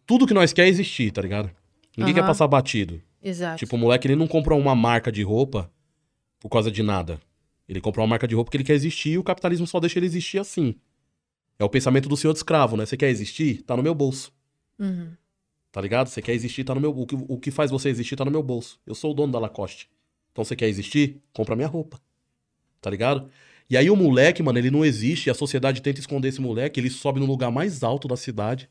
Tudo 0.06 0.26
que 0.26 0.34
nós 0.34 0.52
quer 0.52 0.66
é 0.66 0.68
existir, 0.68 1.10
tá 1.10 1.22
ligado? 1.22 1.50
Ninguém 1.96 2.14
quer 2.14 2.20
Aham. 2.20 2.28
passar 2.28 2.46
batido. 2.46 3.00
Exato. 3.22 3.58
Tipo, 3.58 3.76
o 3.76 3.78
moleque, 3.78 4.06
ele 4.06 4.16
não 4.16 4.26
compra 4.26 4.54
uma 4.54 4.74
marca 4.74 5.10
de 5.10 5.22
roupa 5.22 5.70
por 6.42 6.48
causa 6.48 6.72
de 6.72 6.82
nada. 6.82 7.20
Ele 7.68 7.80
compra 7.80 8.00
uma 8.00 8.08
marca 8.08 8.26
de 8.26 8.34
roupa 8.34 8.48
porque 8.48 8.56
ele 8.56 8.64
quer 8.64 8.74
existir 8.74 9.10
e 9.10 9.18
o 9.18 9.22
capitalismo 9.22 9.64
só 9.64 9.78
deixa 9.78 10.00
ele 10.00 10.06
existir 10.06 10.38
assim. 10.38 10.74
É 11.56 11.64
o 11.64 11.68
pensamento 11.68 12.08
do 12.08 12.16
senhor 12.16 12.32
de 12.32 12.40
escravo, 12.40 12.76
né? 12.76 12.84
Você 12.84 12.96
quer 12.96 13.08
existir? 13.10 13.62
Tá 13.62 13.76
no 13.76 13.82
meu 13.82 13.94
bolso. 13.94 14.32
Uhum. 14.76 15.12
Tá 15.70 15.80
ligado? 15.80 16.08
Você 16.08 16.20
quer 16.20 16.34
existir, 16.34 16.64
tá 16.64 16.74
no 16.74 16.80
meu. 16.80 16.90
O 16.90 17.06
que, 17.06 17.14
o 17.14 17.38
que 17.38 17.52
faz 17.52 17.70
você 17.70 17.88
existir 17.88 18.16
tá 18.16 18.24
no 18.24 18.30
meu 18.30 18.42
bolso. 18.42 18.80
Eu 18.84 18.94
sou 18.94 19.12
o 19.12 19.14
dono 19.14 19.32
da 19.32 19.38
Lacoste. 19.38 19.88
Então 20.32 20.44
você 20.44 20.56
quer 20.56 20.68
existir? 20.68 21.22
Compra 21.32 21.54
minha 21.54 21.68
roupa. 21.68 22.00
Tá 22.80 22.90
ligado? 22.90 23.30
E 23.70 23.76
aí 23.76 23.88
o 23.88 23.94
moleque, 23.94 24.42
mano, 24.42 24.58
ele 24.58 24.70
não 24.70 24.84
existe. 24.84 25.28
E 25.28 25.30
a 25.30 25.34
sociedade 25.34 25.80
tenta 25.80 26.00
esconder 26.00 26.28
esse 26.28 26.40
moleque. 26.40 26.80
Ele 26.80 26.90
sobe 26.90 27.20
no 27.20 27.26
lugar 27.26 27.52
mais 27.52 27.84
alto 27.84 28.08
da 28.08 28.16
cidade 28.16 28.68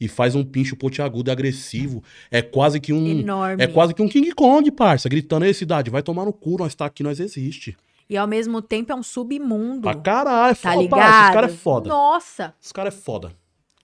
e 0.00 0.06
faz 0.08 0.34
um 0.34 0.44
pincho 0.44 0.76
pontiagudo 0.76 1.30
agressivo. 1.30 2.02
É 2.30 2.40
quase 2.42 2.80
que 2.80 2.92
um. 2.92 3.06
Enorme. 3.06 3.62
É 3.62 3.66
quase 3.66 3.94
que 3.94 4.02
um 4.02 4.08
King 4.08 4.32
Kong, 4.32 4.70
parça. 4.70 5.08
Gritando, 5.08 5.44
ei, 5.44 5.54
cidade, 5.54 5.90
vai 5.90 6.02
tomar 6.02 6.24
no 6.24 6.32
cu, 6.32 6.56
nós 6.58 6.74
tá 6.74 6.86
aqui, 6.86 7.02
nós 7.02 7.18
existe. 7.20 7.76
E 8.08 8.16
ao 8.16 8.26
mesmo 8.26 8.62
tempo 8.62 8.90
é 8.92 8.94
um 8.94 9.02
submundo. 9.02 9.82
Pra 9.82 9.94
caralho, 9.94 10.52
é 10.52 10.54
Tá 10.54 10.72
foda, 10.72 10.82
ligado? 10.82 10.98
parça. 11.00 11.28
Os 11.28 11.34
caras 11.34 11.52
é 11.52 11.56
foda. 11.56 11.88
Nossa. 11.88 12.54
Os 12.62 12.72
caras 12.72 12.94
é 12.94 12.96
foda. 12.96 13.32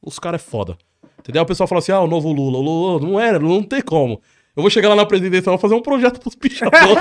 Os 0.02 0.18
caras 0.18 0.41
é 0.41 0.44
foda. 0.44 0.78
Entendeu? 1.18 1.43
O 1.43 1.47
pessoal 1.47 1.67
fala 1.67 1.78
assim, 1.78 1.93
ah, 1.93 2.01
o 2.01 2.07
novo 2.07 2.33
Lula. 2.33 2.59
O 2.59 2.62
Lula 2.62 3.01
não 3.07 3.18
era, 3.20 3.39
não 3.39 3.62
tem 3.62 3.81
como. 3.83 4.20
Eu 4.57 4.62
vou 4.62 4.70
chegar 4.70 4.89
lá 4.89 4.97
na 4.97 5.05
presidência, 5.07 5.50
vou 5.50 5.58
fazer 5.58 5.74
um 5.74 5.83
projeto 5.83 6.20
pros 6.20 6.34
pichadores. 6.36 6.97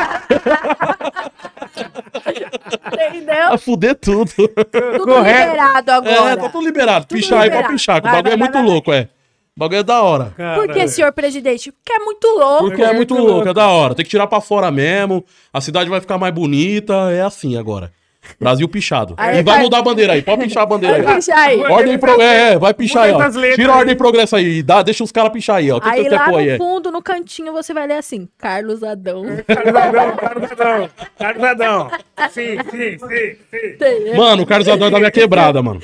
Entendeu? 2.92 3.54
a 3.54 3.58
fuder 3.58 3.96
tudo. 3.96 4.32
Tudo 4.32 5.06
Correto. 5.06 5.52
liberado 5.52 5.92
É, 5.92 5.96
agora. 6.18 6.38
tá 6.38 6.50
tudo 6.50 6.66
liberado. 6.66 7.06
Tudo 7.06 7.18
Pichar 7.18 7.42
aí 7.42 7.50
pra 7.50 7.58
liberado. 7.60 7.74
pichar. 7.74 8.02
que 8.02 8.08
O 8.08 8.12
Vai, 8.12 8.22
bagulho 8.22 8.34
é 8.34 8.38
vai, 8.38 8.40
muito 8.40 8.54
vai, 8.54 8.62
vai. 8.64 8.72
louco, 8.72 8.94
é. 8.94 9.10
O 9.56 9.60
bagulho 9.60 9.80
é 9.80 9.84
da 9.84 10.02
hora. 10.02 10.34
Por 10.56 10.68
que, 10.74 10.88
senhor 10.88 11.12
presidente? 11.14 11.72
Porque 11.72 11.94
é 11.94 12.00
muito 12.00 12.28
louco. 12.28 12.64
Porque 12.66 12.82
é 12.82 12.94
muito 12.94 13.14
louco, 13.14 13.48
é 13.48 13.54
da 13.54 13.68
hora. 13.68 13.94
Tem 13.94 14.04
que 14.04 14.10
tirar 14.10 14.26
pra 14.26 14.42
fora 14.42 14.72
mesmo. 14.72 15.24
A 15.54 15.62
cidade 15.62 15.90
vai 15.90 16.02
ficar 16.02 16.18
mais 16.18 16.34
bonita. 16.34 17.12
É 17.12 17.22
assim 17.22 17.56
agora. 17.56 17.92
Brasil 18.40 18.68
pichado. 18.68 19.14
Aí 19.18 19.40
e 19.40 19.44
vai 19.44 19.56
vai- 19.56 19.64
mudar 19.64 19.80
a 19.80 19.82
bandeira 19.82 20.14
aí. 20.14 20.22
Pode 20.22 20.44
pichar 20.44 20.64
a 20.64 20.66
bandeira 20.66 20.96
aí. 20.98 21.02
Vai 21.02 21.16
pichar 21.16 21.38
aí. 21.40 21.60
Ordem 21.64 21.98
pro... 21.98 22.22
É, 22.22 22.52
é, 22.54 22.58
vai 22.60 22.74
pichar 22.74 23.04
aí, 23.04 23.12
ó. 23.12 23.30
Tira 23.56 23.74
a 23.74 23.78
ordem 23.78 23.94
e 23.94 23.98
progresso 23.98 24.36
aí. 24.36 24.62
Dá, 24.64 24.82
deixa 24.82 25.04
os 25.04 25.12
caras 25.12 25.32
pichar 25.32 25.58
aí, 25.58 25.72
ó. 25.72 25.80
Tem 25.80 25.92
Aí 25.92 26.04
que 26.04 26.10
lá 26.10 26.30
no 26.30 26.38
aí. 26.38 26.58
fundo, 26.58 26.92
no 26.92 27.02
cantinho, 27.02 27.52
você 27.54 27.74
vai 27.74 27.88
ler 27.88 27.96
assim, 27.98 28.28
Carlos 28.38 28.84
Adão. 28.84 29.24
Carlos 29.48 29.76
Adão, 29.76 30.16
Carlos 30.16 30.52
Adão, 30.52 30.90
Carlos 31.18 31.44
Adão. 31.44 31.92
Sim, 32.32 32.58
sim, 32.72 32.98
sim, 33.00 33.36
sim. 33.52 34.18
Mano, 34.18 34.44
o 34.44 34.46
Carlos 34.46 34.68
Adão 34.68 34.88
é 34.88 34.92
da 34.92 34.98
minha 35.00 35.12
quebrada, 35.12 35.62
mano. 35.62 35.80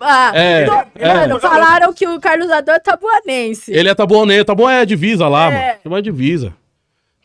Ah, 0.00 0.32
É, 0.34 0.64
to- 0.64 0.86
é. 0.96 1.14
Mano, 1.14 1.40
falaram 1.40 1.92
que 1.92 2.06
o 2.06 2.20
Carlos 2.20 2.50
Adão 2.50 2.74
é 2.74 2.78
tabuanense. 2.80 3.72
Ele 3.72 3.88
é 3.88 3.94
tabuaneiro, 3.94 4.44
tá 4.44 4.54
bom 4.54 4.68
é 4.68 4.84
divisa 4.84 5.28
lá, 5.28 5.50
É. 5.50 5.66
mano. 5.68 5.78
Bom 5.84 5.98
é 5.98 6.02
divisa. 6.02 6.52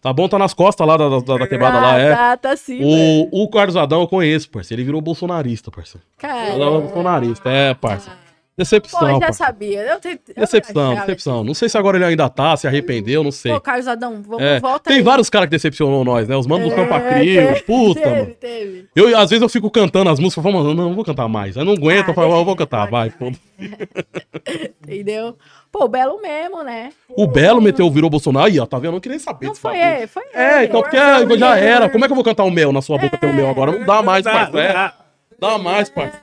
Tá 0.01 0.13
bom, 0.13 0.27
tá 0.29 0.37
nas 0.37 0.53
costas 0.53 0.87
lá 0.87 0.95
da, 0.95 1.09
da, 1.09 1.19
da 1.37 1.47
quebrada 1.47 1.79
lá, 1.79 1.97
é. 1.99 2.15
Tá, 2.15 2.37
tá 2.37 2.55
sim. 2.55 2.79
O, 2.83 3.43
o 3.43 3.49
Carlos 3.49 3.75
Adão 3.75 4.01
eu 4.01 4.07
conheço, 4.07 4.49
parceiro. 4.49 4.79
Ele 4.79 4.85
virou 4.85 5.01
bolsonarista, 5.01 5.71
parceiro. 5.71 6.05
Cara, 6.17 6.53
Ele 6.53 6.61
é 6.63 6.69
bolsonarista, 6.69 7.49
é, 7.49 7.73
parceiro. 7.73 8.17
Decepção, 8.59 8.99
pô, 8.99 9.05
eu 9.05 9.11
já 9.13 9.19
parceiro. 9.19 9.33
sabia. 9.51 9.81
Eu 9.83 9.99
te- 9.99 10.19
eu 10.29 10.33
Decepção, 10.41 10.95
decepção. 10.95 11.43
Não 11.43 11.53
sei 11.53 11.69
se 11.69 11.77
agora 11.77 11.95
ele 11.97 12.05
ainda 12.05 12.27
tá, 12.27 12.57
se 12.57 12.65
arrependeu, 12.65 13.23
não 13.23 13.31
sei. 13.31 13.51
Pô, 13.53 13.61
Carlos 13.61 13.87
Adão, 13.87 14.19
vamos, 14.23 14.41
É, 14.43 14.59
volta 14.59 14.89
tem 14.89 14.97
aí. 14.97 15.03
vários 15.03 15.29
caras 15.29 15.45
que 15.47 15.51
decepcionou 15.51 16.03
nós, 16.03 16.27
né? 16.27 16.35
Os 16.35 16.47
manos 16.47 16.67
do 16.69 16.75
Sampa 16.75 16.99
Crio, 17.01 17.47
teve, 17.47 17.61
puta, 17.61 18.01
teve, 18.01 18.15
mano. 18.19 18.33
teve. 18.39 18.89
Eu, 18.95 19.15
às 19.15 19.29
vezes 19.29 19.43
eu 19.43 19.49
fico 19.49 19.69
cantando 19.69 20.09
as 20.09 20.19
músicas, 20.19 20.43
eu 20.43 20.51
falo, 20.51 20.63
mano, 20.63 20.73
não, 20.73 20.85
não 20.89 20.95
vou 20.95 21.05
cantar 21.05 21.27
mais. 21.27 21.55
Eu 21.55 21.65
não 21.65 21.73
aguento, 21.73 22.07
Ah, 22.07 22.09
eu 22.09 22.13
falo, 22.15 22.35
eu 22.35 22.45
vou 22.45 22.55
cantar, 22.55 22.89
vai. 22.89 23.13
Entendeu? 24.83 25.35
Pô, 25.77 25.85
o 25.85 25.87
Belo 25.87 26.19
mesmo, 26.19 26.63
né? 26.63 26.89
O 27.07 27.27
Belo 27.27 27.61
meteu, 27.61 27.89
virou 27.91 28.09
Bolsonaro, 28.09 28.47
aí, 28.47 28.59
ó, 28.59 28.65
tá 28.65 28.77
vendo? 28.77 28.87
Eu 28.87 28.91
não 28.93 28.99
queria 28.99 29.19
saber 29.19 29.45
Não 29.45 29.53
foi 29.55 29.77
ele, 29.77 30.07
foi 30.07 30.23
ele. 30.23 30.33
É, 30.33 30.63
então 30.63 30.81
porque 30.81 30.97
é, 30.97 31.37
já 31.37 31.55
era. 31.55 31.87
Como 31.87 32.03
é 32.03 32.07
que 32.07 32.11
eu 32.11 32.15
vou 32.15 32.23
cantar 32.23 32.43
o 32.45 32.51
mel 32.51 32.71
na 32.73 32.81
sua 32.81 32.97
boca 32.97 33.15
tem 33.15 33.29
o 33.29 33.33
mel 33.33 33.47
agora? 33.47 33.71
Não 33.73 33.85
dá 33.85 34.01
mais, 34.01 34.23
parça. 34.23 34.59
É, 34.59 34.73
dá. 34.73 34.93
dá 35.39 35.57
mais, 35.59 35.89
parça. 35.89 36.19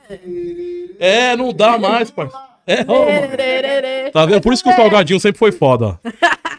É, 0.98 1.36
não 1.36 1.52
dá 1.52 1.78
mais, 1.78 2.10
parça. 2.10 2.36
É. 2.66 2.82
Tá 4.10 4.26
vendo? 4.26 4.40
Por 4.40 4.52
isso 4.52 4.64
que 4.64 4.70
o 4.70 4.74
salgadinho 4.74 5.20
sempre 5.20 5.38
foi 5.38 5.52
foda. 5.52 6.00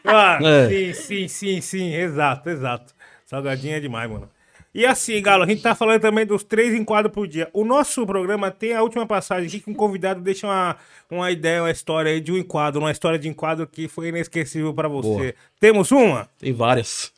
Ah, 0.06 0.40
É. 0.42 0.70
Sim, 0.70 0.94
sim, 0.94 1.28
sim, 1.28 1.62
sim, 1.62 1.94
exato, 1.94 2.50
exato. 2.50 2.94
Salgadinho 3.26 3.76
é 3.76 3.80
demais, 3.80 4.10
mano. 4.10 4.30
E 4.76 4.86
assim, 4.86 5.22
Galo, 5.22 5.46
a 5.46 5.48
gente 5.48 5.62
tá 5.62 5.74
falando 5.74 6.02
também 6.02 6.26
dos 6.26 6.44
três 6.44 6.74
enquadros 6.74 7.14
por 7.14 7.26
dia. 7.26 7.50
O 7.54 7.64
nosso 7.64 8.06
programa 8.06 8.52
tem 8.52 8.74
a 8.74 8.84
última 8.84 9.08
passagem 9.08 9.48
aqui 9.48 9.62
que 9.62 9.72
um 9.72 9.74
convidado 9.74 10.20
deixa 10.20 10.46
uma, 10.46 10.76
uma 11.10 11.32
ideia, 11.32 11.62
uma 11.62 11.72
história 11.72 12.12
aí 12.12 12.20
de 12.20 12.34
um 12.34 12.38
enquadro, 12.38 12.82
uma 12.82 12.92
história 12.92 13.18
de 13.18 13.30
enquadro 13.30 13.66
que 13.66 13.88
foi 13.88 14.10
inesquecível 14.10 14.74
pra 14.74 14.90
você. 14.90 15.08
Boa. 15.08 15.34
Temos 15.62 15.92
uma? 15.94 16.28
Tem 16.38 16.52
várias. 16.52 17.14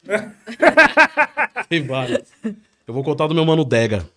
Tem 1.67 1.81
várias. 1.81 2.31
Eu 2.85 2.93
vou 2.93 3.03
contar 3.03 3.25
do 3.25 3.33
meu 3.33 3.43
mano 3.43 3.65
Dega. 3.65 4.07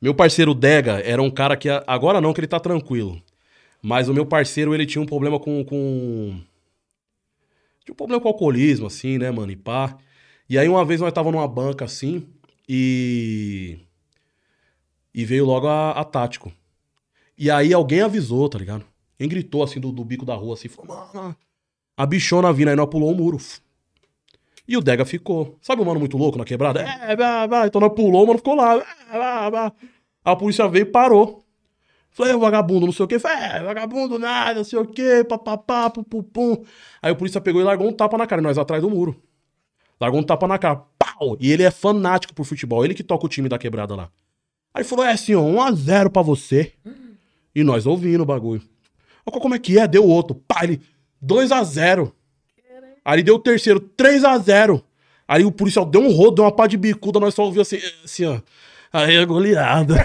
Meu 0.00 0.14
parceiro 0.14 0.54
Dega 0.54 1.00
era 1.04 1.20
um 1.20 1.32
cara 1.32 1.56
que. 1.56 1.68
Agora 1.88 2.20
não, 2.20 2.32
que 2.32 2.38
ele 2.38 2.46
tá 2.46 2.60
tranquilo. 2.60 3.20
Mas 3.82 4.08
o 4.08 4.14
meu 4.14 4.24
parceiro, 4.24 4.72
ele 4.72 4.86
tinha 4.86 5.02
um 5.02 5.06
problema 5.06 5.40
com. 5.40 5.64
com... 5.64 6.40
Tinha 7.84 7.92
um 7.92 7.96
problema 7.96 8.22
com 8.22 8.28
alcoolismo, 8.28 8.86
assim, 8.86 9.18
né, 9.18 9.28
mano? 9.32 9.50
E 9.50 9.56
pá. 9.56 9.98
E 10.48 10.56
aí 10.56 10.68
uma 10.68 10.84
vez 10.84 11.00
nós 11.00 11.12
tava 11.12 11.32
numa 11.32 11.48
banca 11.48 11.84
assim. 11.84 12.28
E. 12.68 13.78
E 15.14 15.24
veio 15.24 15.44
logo 15.44 15.66
a, 15.66 15.92
a 15.92 16.04
Tático. 16.04 16.52
E 17.38 17.50
aí 17.50 17.72
alguém 17.72 18.00
avisou, 18.00 18.48
tá 18.48 18.58
ligado? 18.58 18.84
Quem 19.16 19.28
gritou 19.28 19.62
assim 19.62 19.78
do, 19.78 19.92
do 19.92 20.04
bico 20.04 20.24
da 20.24 20.34
rua, 20.34 20.54
assim, 20.54 20.68
falou, 20.68 21.08
mano, 21.12 21.36
a 21.96 22.06
bichona 22.06 22.52
vindo, 22.52 22.68
aí 22.68 22.76
nós 22.76 22.88
pulou 22.88 23.12
o 23.12 23.14
muro. 23.14 23.38
E 24.66 24.76
o 24.76 24.80
Dega 24.80 25.04
ficou. 25.04 25.56
Sabe 25.60 25.82
o 25.82 25.84
mano 25.84 26.00
muito 26.00 26.16
louco 26.16 26.38
na 26.38 26.44
quebrada? 26.44 26.82
É, 26.82 27.14
vai, 27.14 27.46
vai. 27.48 27.66
Então 27.68 27.80
nós 27.80 27.92
pulou, 27.92 28.24
o 28.24 28.26
mano 28.26 28.38
ficou 28.38 28.54
lá. 28.54 28.76
É, 28.76 29.18
vai, 29.18 29.50
vai. 29.50 29.72
A 30.24 30.34
polícia 30.34 30.66
veio 30.68 30.82
e 30.82 30.86
parou. 30.86 31.44
Falei, 32.10 32.32
"É, 32.32 32.36
vagabundo, 32.36 32.86
não 32.86 32.92
sei 32.92 33.04
o 33.04 33.08
quê. 33.08 33.18
Falei, 33.18 33.38
é, 33.44 33.62
vagabundo, 33.62 34.18
nada, 34.18 34.54
não 34.54 34.64
sei 34.64 34.78
o 34.78 34.86
quê, 34.86 35.24
papapá, 35.28 35.90
pupupum. 35.90 36.64
Aí 37.02 37.12
o 37.12 37.16
polícia 37.16 37.40
pegou 37.40 37.60
e 37.60 37.64
largou 37.64 37.88
um 37.88 37.92
tapa 37.92 38.16
na 38.16 38.26
cara, 38.26 38.40
e 38.40 38.44
nós 38.44 38.56
atrás 38.56 38.80
do 38.82 38.88
muro. 38.88 39.20
Largou 40.00 40.20
um 40.20 40.22
tapa 40.22 40.46
na 40.46 40.56
cara. 40.58 40.82
Pau! 41.18 41.36
E 41.40 41.52
ele 41.52 41.62
é 41.62 41.70
fanático 41.70 42.34
por 42.34 42.44
futebol, 42.44 42.84
ele 42.84 42.94
que 42.94 43.02
toca 43.02 43.26
o 43.26 43.28
time 43.28 43.48
da 43.48 43.58
quebrada 43.58 43.94
lá. 43.94 44.10
Aí 44.72 44.82
falou, 44.82 45.04
é 45.04 45.16
senhor, 45.16 45.42
1x0 45.44 46.10
pra 46.10 46.22
você. 46.22 46.72
E 47.54 47.62
nós 47.62 47.86
ouvindo 47.86 48.22
o 48.22 48.26
bagulho. 48.26 48.62
Ó, 49.24 49.30
Como 49.30 49.54
é 49.54 49.58
que 49.58 49.78
é? 49.78 49.86
Deu 49.86 50.04
outro. 50.04 50.34
Pá, 50.48 50.64
ele, 50.64 50.80
2x0. 51.24 52.12
Aí 53.04 53.22
deu 53.22 53.36
o 53.36 53.38
terceiro, 53.38 53.80
3x0. 53.80 54.82
Aí 55.28 55.44
o 55.44 55.52
policial 55.52 55.84
deu 55.84 56.00
um 56.00 56.10
rodo, 56.12 56.36
deu 56.36 56.44
uma 56.44 56.52
pá 56.52 56.66
de 56.66 56.76
bicuda, 56.76 57.20
nós 57.20 57.34
só 57.34 57.44
ouvimos 57.44 57.68
assim, 57.68 57.80
assim, 58.04 58.24
ó. 58.24 58.40
Aí 58.92 59.16
é 59.16 59.24
goleada. 59.24 60.04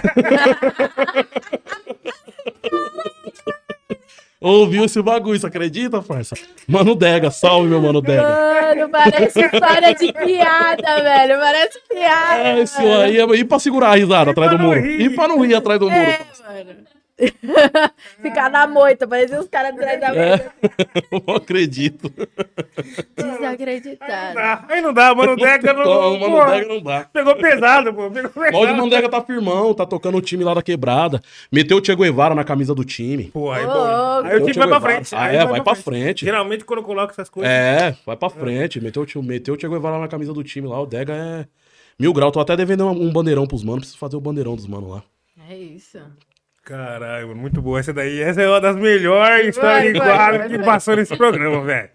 Ouviu 4.40 4.86
esse 4.86 5.02
bagulho, 5.02 5.38
você 5.38 5.46
acredita, 5.46 6.00
parça? 6.00 6.34
Mano 6.66 6.94
Dega, 6.94 7.30
salve, 7.30 7.68
meu 7.68 7.80
mano 7.82 8.00
Dega. 8.00 8.22
Mano, 8.22 8.88
parece 8.90 9.38
história 9.38 9.94
de 9.94 10.12
piada, 10.14 11.02
velho. 11.02 11.38
Parece 11.38 11.78
piada. 11.86 12.42
É, 12.48 12.62
isso 12.62 12.80
aí, 12.80 13.18
é- 13.20 13.36
e 13.36 13.44
pra 13.44 13.58
segurar 13.58 13.90
a 13.90 13.96
risada 13.96 14.30
atrás 14.30 14.50
do 14.52 14.58
muro. 14.58 14.80
rir. 14.80 15.02
E 15.02 15.10
pra 15.10 15.28
não 15.28 15.40
rir 15.44 15.54
atrás 15.54 15.78
do 15.78 15.90
muro. 15.90 16.02
É, 16.02 16.20
mano. 16.64 16.89
Ficar 18.22 18.50
na 18.50 18.66
moita, 18.66 19.06
parecia 19.06 19.38
os 19.40 19.48
caras 19.48 19.72
atrás 19.72 20.00
da 20.00 20.14
É, 20.14 20.28
moita. 20.28 20.52
eu 21.12 21.22
não 21.26 21.34
acredito. 21.36 22.12
Desacreditado. 23.16 24.34
Dá. 24.34 24.64
Aí 24.68 24.80
não 24.80 24.92
dá, 24.92 25.14
mano. 25.14 25.32
O 25.32 25.36
Dega 25.36 25.72
não. 25.72 25.80
Então, 25.80 26.14
o 26.14 26.20
Mano 26.20 26.36
pô, 26.36 26.50
Dega 26.50 26.68
não 26.68 26.82
dá. 26.82 27.00
Pegou 27.12 27.36
pesado, 27.36 27.94
pô. 27.94 28.10
Pegou 28.10 28.30
pesado. 28.30 28.76
Mano 28.76 28.90
Dega 28.90 29.08
tá 29.08 29.22
firmão, 29.22 29.74
tá 29.74 29.86
tocando 29.86 30.18
o 30.18 30.22
time 30.22 30.44
lá 30.44 30.54
da 30.54 30.62
quebrada. 30.62 31.20
Meteu 31.50 31.78
o 31.78 31.84
Che 31.84 31.94
Guevara 31.94 32.34
na 32.34 32.44
camisa 32.44 32.74
do 32.74 32.84
time. 32.84 33.24
Pô, 33.24 33.50
aí, 33.50 33.64
bom. 33.66 34.22
Aí 34.24 34.36
o 34.36 34.46
time 34.46 34.54
vai 34.54 34.68
pra 34.68 34.80
frente. 34.80 35.14
Ah, 35.14 35.24
Aí 35.24 35.36
é, 35.36 35.46
vai 35.46 35.62
pra 35.62 35.74
frente. 35.74 36.24
Geralmente 36.24 36.64
quando 36.64 36.80
eu 36.80 36.84
coloco 36.84 37.12
essas 37.12 37.28
coisas. 37.28 37.50
É, 37.50 37.96
vai 38.06 38.16
pra 38.16 38.30
frente. 38.30 38.80
Meteu, 38.80 39.06
meteu 39.22 39.54
o 39.54 39.60
Che 39.60 39.68
Guevara 39.68 39.98
na 39.98 40.08
camisa 40.08 40.32
do 40.32 40.42
time 40.42 40.68
lá. 40.68 40.80
O 40.80 40.86
Dega 40.86 41.14
é 41.14 41.46
mil 41.98 42.12
grau. 42.12 42.30
Tô 42.30 42.40
até 42.40 42.56
devendo 42.56 42.86
um 42.86 43.10
um 43.10 43.12
bandeirão 43.12 43.46
pros 43.46 43.62
manos. 43.62 43.80
Preciso 43.80 43.98
fazer 43.98 44.16
o 44.16 44.20
bandeirão 44.20 44.54
dos 44.56 44.66
manos 44.66 44.90
lá. 44.90 45.02
É 45.48 45.56
isso. 45.56 45.98
Caralho, 46.64 47.28
mano, 47.28 47.40
muito 47.40 47.60
boa 47.60 47.80
essa 47.80 47.92
daí. 47.92 48.20
Essa 48.20 48.42
é 48.42 48.48
uma 48.48 48.60
das 48.60 48.76
melhores 48.76 49.48
histórias 49.48 49.92
de 49.92 49.98
quadro 50.00 50.48
que 50.48 50.58
passou 50.58 50.94
nesse 50.96 51.16
programa, 51.16 51.62
velho. 51.62 51.88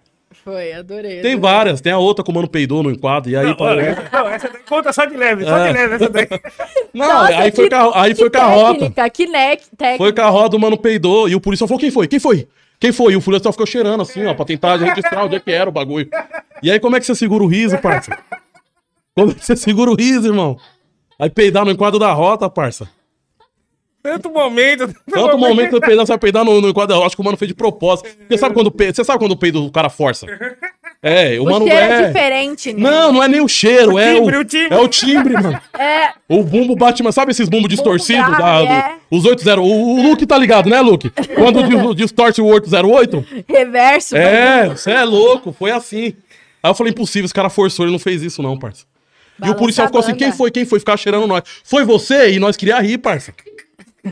Foi, 0.43 0.73
adorei. 0.73 1.21
Tem 1.21 1.33
adorei. 1.33 1.35
várias. 1.37 1.81
Tem 1.81 1.93
a 1.93 1.97
outra 1.97 2.23
que 2.23 2.29
o 2.29 2.33
mano 2.33 2.47
peidou 2.47 2.83
no 2.83 2.91
enquadro. 2.91 3.29
E 3.31 3.37
aí. 3.37 3.45
Não, 3.45 3.55
olha, 3.59 3.81
essa, 3.81 4.09
não, 4.11 4.27
essa 4.29 4.49
daí 4.49 4.61
conta 4.67 4.91
só 4.91 5.05
de 5.05 5.15
leve, 5.15 5.43
só 5.45 5.57
É. 5.57 5.67
de 5.67 5.73
leve 5.73 5.95
essa 5.95 6.09
daí. 6.09 6.27
Não, 6.93 7.07
Nossa, 7.07 7.37
aí 7.37 7.51
foi, 7.51 7.69
que- 7.69 7.75
com 7.75 7.81
a- 7.81 8.01
aí 8.03 8.13
que 8.13 8.19
foi 8.19 8.29
com 8.29 8.37
a 8.37 8.45
rota. 8.45 8.73
técnica, 8.79 9.09
Que 9.09 9.27
nec, 9.27 9.63
técnica. 9.77 9.97
Foi 9.97 10.13
com 10.13 10.21
a 10.21 10.29
roda, 10.29 10.55
o 10.55 10.59
mano 10.59 10.77
peidou. 10.77 11.27
E 11.29 11.35
o 11.35 11.41
policial 11.41 11.67
falou: 11.67 11.79
quem 11.79 11.91
foi? 11.91 12.07
Quem 12.07 12.19
foi? 12.19 12.47
Quem 12.79 12.91
foi? 12.91 13.13
E 13.13 13.15
o 13.15 13.21
policial 13.21 13.51
ficou 13.53 13.65
cheirando 13.65 14.01
assim, 14.01 14.25
ó, 14.25 14.33
pra 14.33 14.45
tentar 14.45 14.75
registrar 14.77 15.23
onde 15.23 15.35
é 15.35 15.39
que 15.39 15.51
era 15.51 15.69
o 15.69 15.73
bagulho. 15.73 16.09
E 16.61 16.69
aí, 16.71 16.79
como 16.79 16.95
é 16.95 16.99
que 16.99 17.05
você 17.05 17.15
segura 17.15 17.43
o 17.43 17.47
riso, 17.47 17.77
parça? 17.77 18.17
Como 19.15 19.31
é 19.31 19.33
que 19.33 19.45
você 19.45 19.55
segura 19.55 19.89
o 19.91 19.95
riso, 19.95 20.27
irmão? 20.27 20.57
Aí 21.19 21.29
peidar 21.29 21.63
no 21.65 21.71
enquadro 21.71 21.97
da 21.99 22.11
rota, 22.11 22.49
parça. 22.49 22.89
Tanto 24.05 24.29
momento. 24.29 24.87
Tanto, 24.87 24.95
Tanto 25.11 25.37
momento 25.37 25.69
que 25.69 25.75
eu 25.75 25.81
peidar, 25.81 26.05
você 26.05 26.11
vai 26.11 26.19
peidar 26.19 26.45
no, 26.45 26.61
no 26.61 26.71
rota. 26.71 26.95
Acho 26.99 27.15
que 27.15 27.21
o 27.21 27.25
mano 27.25 27.37
fez 27.37 27.49
de 27.49 27.55
propósito. 27.55 28.09
Porque 28.17 28.37
sabe 28.37 28.53
quando, 28.53 28.71
você 28.71 29.03
sabe 29.03 29.19
quando 29.19 29.31
o 29.31 29.37
peido 29.37 29.65
o 29.65 29.71
cara 29.71 29.89
força? 29.89 30.25
É, 31.07 31.37
o, 31.39 31.43
O 31.43 31.45
mano 31.51 31.67
cheiro 31.67 31.79
é 31.79 32.01
é. 32.01 32.07
diferente, 32.07 32.73
né? 32.73 32.79
Não, 32.89 33.13
não 33.13 33.21
é 33.23 33.27
nem 33.27 33.39
o 33.39 33.47
cheiro, 33.47 33.93
O 33.93 33.99
é, 33.99 34.15
timbre, 34.15 34.37
o, 34.37 34.39
o 34.39 34.45
timbre. 34.45 34.75
é 34.75 34.79
o 34.81 34.87
timbre, 34.87 35.33
mano. 35.33 35.61
É, 35.77 36.13
O 36.27 36.41
bumbo 36.41 36.75
bate, 36.75 37.03
mas 37.03 37.13
sabe 37.13 37.29
esses 37.29 37.47
bumbos 37.47 37.69
distorcidos? 37.69 38.25
grave, 38.35 38.41
da- 38.41 38.61
do- 38.63 38.71
é. 38.71 38.95
Os 39.11 39.23
8-0. 39.23 39.59
O, 39.59 39.63
o 39.99 40.01
Luke 40.01 40.25
tá 40.25 40.35
ligado, 40.35 40.67
né, 40.67 40.81
Luke? 40.81 41.11
Quando 41.35 41.61
dis- 41.67 41.93
distorce 42.07 42.41
o 42.41 42.45
808? 42.47 43.23
reverso. 43.47 44.15
É, 44.17 44.69
você 44.69 44.89
é 44.91 45.03
louco, 45.03 45.51
foi 45.53 45.69
assim. 45.69 46.13
Aí 46.63 46.71
eu 46.71 46.73
falei, 46.73 46.91
impossível, 46.91 47.25
esse 47.25 47.33
cara 47.35 47.51
forçou, 47.51 47.85
ele 47.85 47.91
não 47.91 47.99
fez 47.99 48.23
isso 48.23 48.41
não, 48.41 48.57
parça. 48.57 48.83
E 48.83 49.37
o 49.37 49.41
Balança 49.41 49.59
policial 49.59 49.87
ficou 49.87 49.99
assim, 49.99 50.15
quem 50.15 50.31
foi, 50.31 50.49
quem 50.49 50.65
foi? 50.65 50.79
Ficar 50.79 50.97
cheirando 50.97 51.27
nós. 51.27 51.43
Foi 51.63 51.83
você? 51.83 52.31
E 52.31 52.39
nós 52.39 52.57
queria 52.57 52.79
rir, 52.79 52.97
parça. 52.97 53.31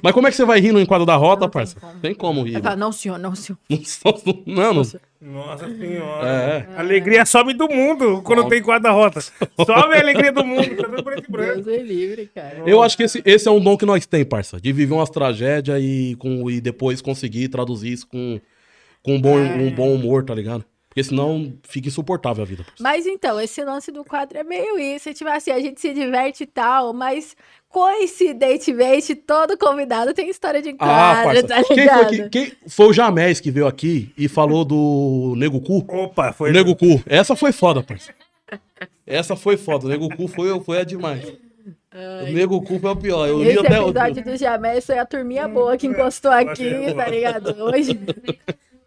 Mas 0.01 0.13
como 0.13 0.27
é 0.27 0.31
que 0.31 0.37
você 0.37 0.45
vai 0.45 0.59
rir 0.59 0.71
no 0.71 0.79
enquadro 0.79 1.05
da 1.05 1.15
rota, 1.15 1.47
parça? 1.47 1.77
Tem 2.01 2.13
como 2.13 2.43
rir. 2.43 2.55
Aí 2.55 2.61
fala, 2.61 2.75
não, 2.75 2.91
senhor, 2.91 3.19
não, 3.19 3.35
senhor. 3.35 3.57
Não, 4.45 4.73
não. 4.73 4.83
Nossa 5.21 5.67
senhora. 5.73 6.27
É. 6.27 6.67
A 6.75 6.79
alegria 6.81 7.25
sobe 7.25 7.53
do 7.53 7.69
mundo 7.69 8.21
quando 8.23 8.47
tem 8.49 8.61
quadra-rota. 8.61 9.21
Sobe 9.21 9.95
a 9.95 9.99
alegria 9.99 10.33
do 10.33 10.43
mundo. 10.43 10.75
Tá 10.75 10.83
tudo 10.83 11.03
preto 11.03 11.25
e 11.27 11.31
branco. 11.31 11.61
Deus 11.61 11.67
é 11.67 11.81
livre, 11.81 12.29
cara. 12.33 12.63
Eu 12.65 12.83
acho 12.83 12.97
que 12.97 13.03
esse, 13.03 13.21
esse 13.25 13.47
é 13.47 13.51
um 13.51 13.59
dom 13.59 13.77
que 13.77 13.85
nós 13.85 14.05
tem, 14.05 14.25
parça. 14.25 14.59
De 14.59 14.73
viver 14.73 14.93
umas 14.93 15.09
tragédias 15.09 15.81
e, 15.81 16.17
com, 16.19 16.49
e 16.51 16.59
depois 16.59 17.01
conseguir 17.01 17.47
traduzir 17.47 17.93
isso 17.93 18.07
com, 18.07 18.39
com 19.01 19.15
um, 19.15 19.21
bom, 19.21 19.37
um 19.37 19.71
bom 19.73 19.93
humor, 19.93 20.25
tá 20.25 20.35
ligado? 20.35 20.65
Porque 20.89 21.03
senão 21.05 21.53
fica 21.63 21.87
insuportável 21.87 22.43
a 22.43 22.45
vida. 22.45 22.63
parça. 22.63 22.83
Mas 22.83 23.07
então, 23.07 23.39
esse 23.39 23.63
lance 23.63 23.91
do 23.91 24.03
quadro 24.03 24.37
é 24.37 24.43
meio 24.43 24.77
isso. 24.77 25.11
Tipo 25.13 25.29
assim, 25.31 25.51
a 25.51 25.59
gente 25.59 25.79
se 25.79 25.93
diverte 25.93 26.43
e 26.43 26.47
tal, 26.47 26.93
mas 26.93 27.35
coincidentemente, 27.73 29.15
todo 29.15 29.57
convidado 29.57 30.13
tem 30.13 30.29
história 30.29 30.61
de 30.61 30.69
Ah, 30.79 31.23
quadro, 31.23 31.47
parça. 31.47 31.47
tá 31.47 31.63
quem, 31.75 31.87
foi 31.89 32.05
que, 32.05 32.29
quem 32.29 32.51
foi 32.69 32.85
o 32.87 32.93
Jamés 32.93 33.39
que 33.39 33.49
veio 33.51 33.65
aqui 33.67 34.13
e 34.17 34.27
falou 34.29 34.63
do 34.63 35.33
Nego 35.35 35.59
Cu? 35.59 35.83
Opa, 35.89 36.29
O 36.29 36.33
foi. 36.33 36.51
Nego 36.51 36.75
Cu. 36.75 37.01
Essa 37.05 37.35
foi 37.35 37.51
foda, 37.51 37.81
parça. 37.81 38.13
Essa 39.05 39.35
foi 39.35 39.57
foda. 39.57 39.87
O 39.87 39.89
Nego 39.89 40.07
Cu 40.15 40.27
foi, 40.27 40.57
foi 40.61 40.79
a 40.79 40.83
demais. 40.83 41.27
O 42.27 42.31
Nego 42.31 42.61
Cu 42.61 42.79
foi 42.79 42.91
o 42.91 42.95
pior. 42.95 43.27
Eu 43.27 43.41
li 43.43 43.49
Esse 43.49 43.59
até 43.59 43.81
o. 43.81 43.89
episódio 43.89 44.23
do 44.23 44.37
Jamés 44.37 44.85
foi 44.85 44.97
a 44.99 45.05
turminha 45.05 45.47
boa 45.47 45.75
que 45.77 45.87
encostou 45.87 46.31
aqui, 46.31 46.93
tá 46.95 47.07
ligado? 47.07 47.55
Hoje. 47.63 47.99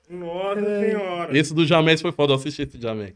Nossa 0.08 0.80
senhora. 0.80 1.36
Esse 1.38 1.52
do 1.52 1.66
Jamés 1.66 2.00
foi 2.00 2.12
foda. 2.12 2.32
Eu 2.32 2.36
assisti 2.36 2.62
esse 2.62 2.80
Jamés. 2.80 3.12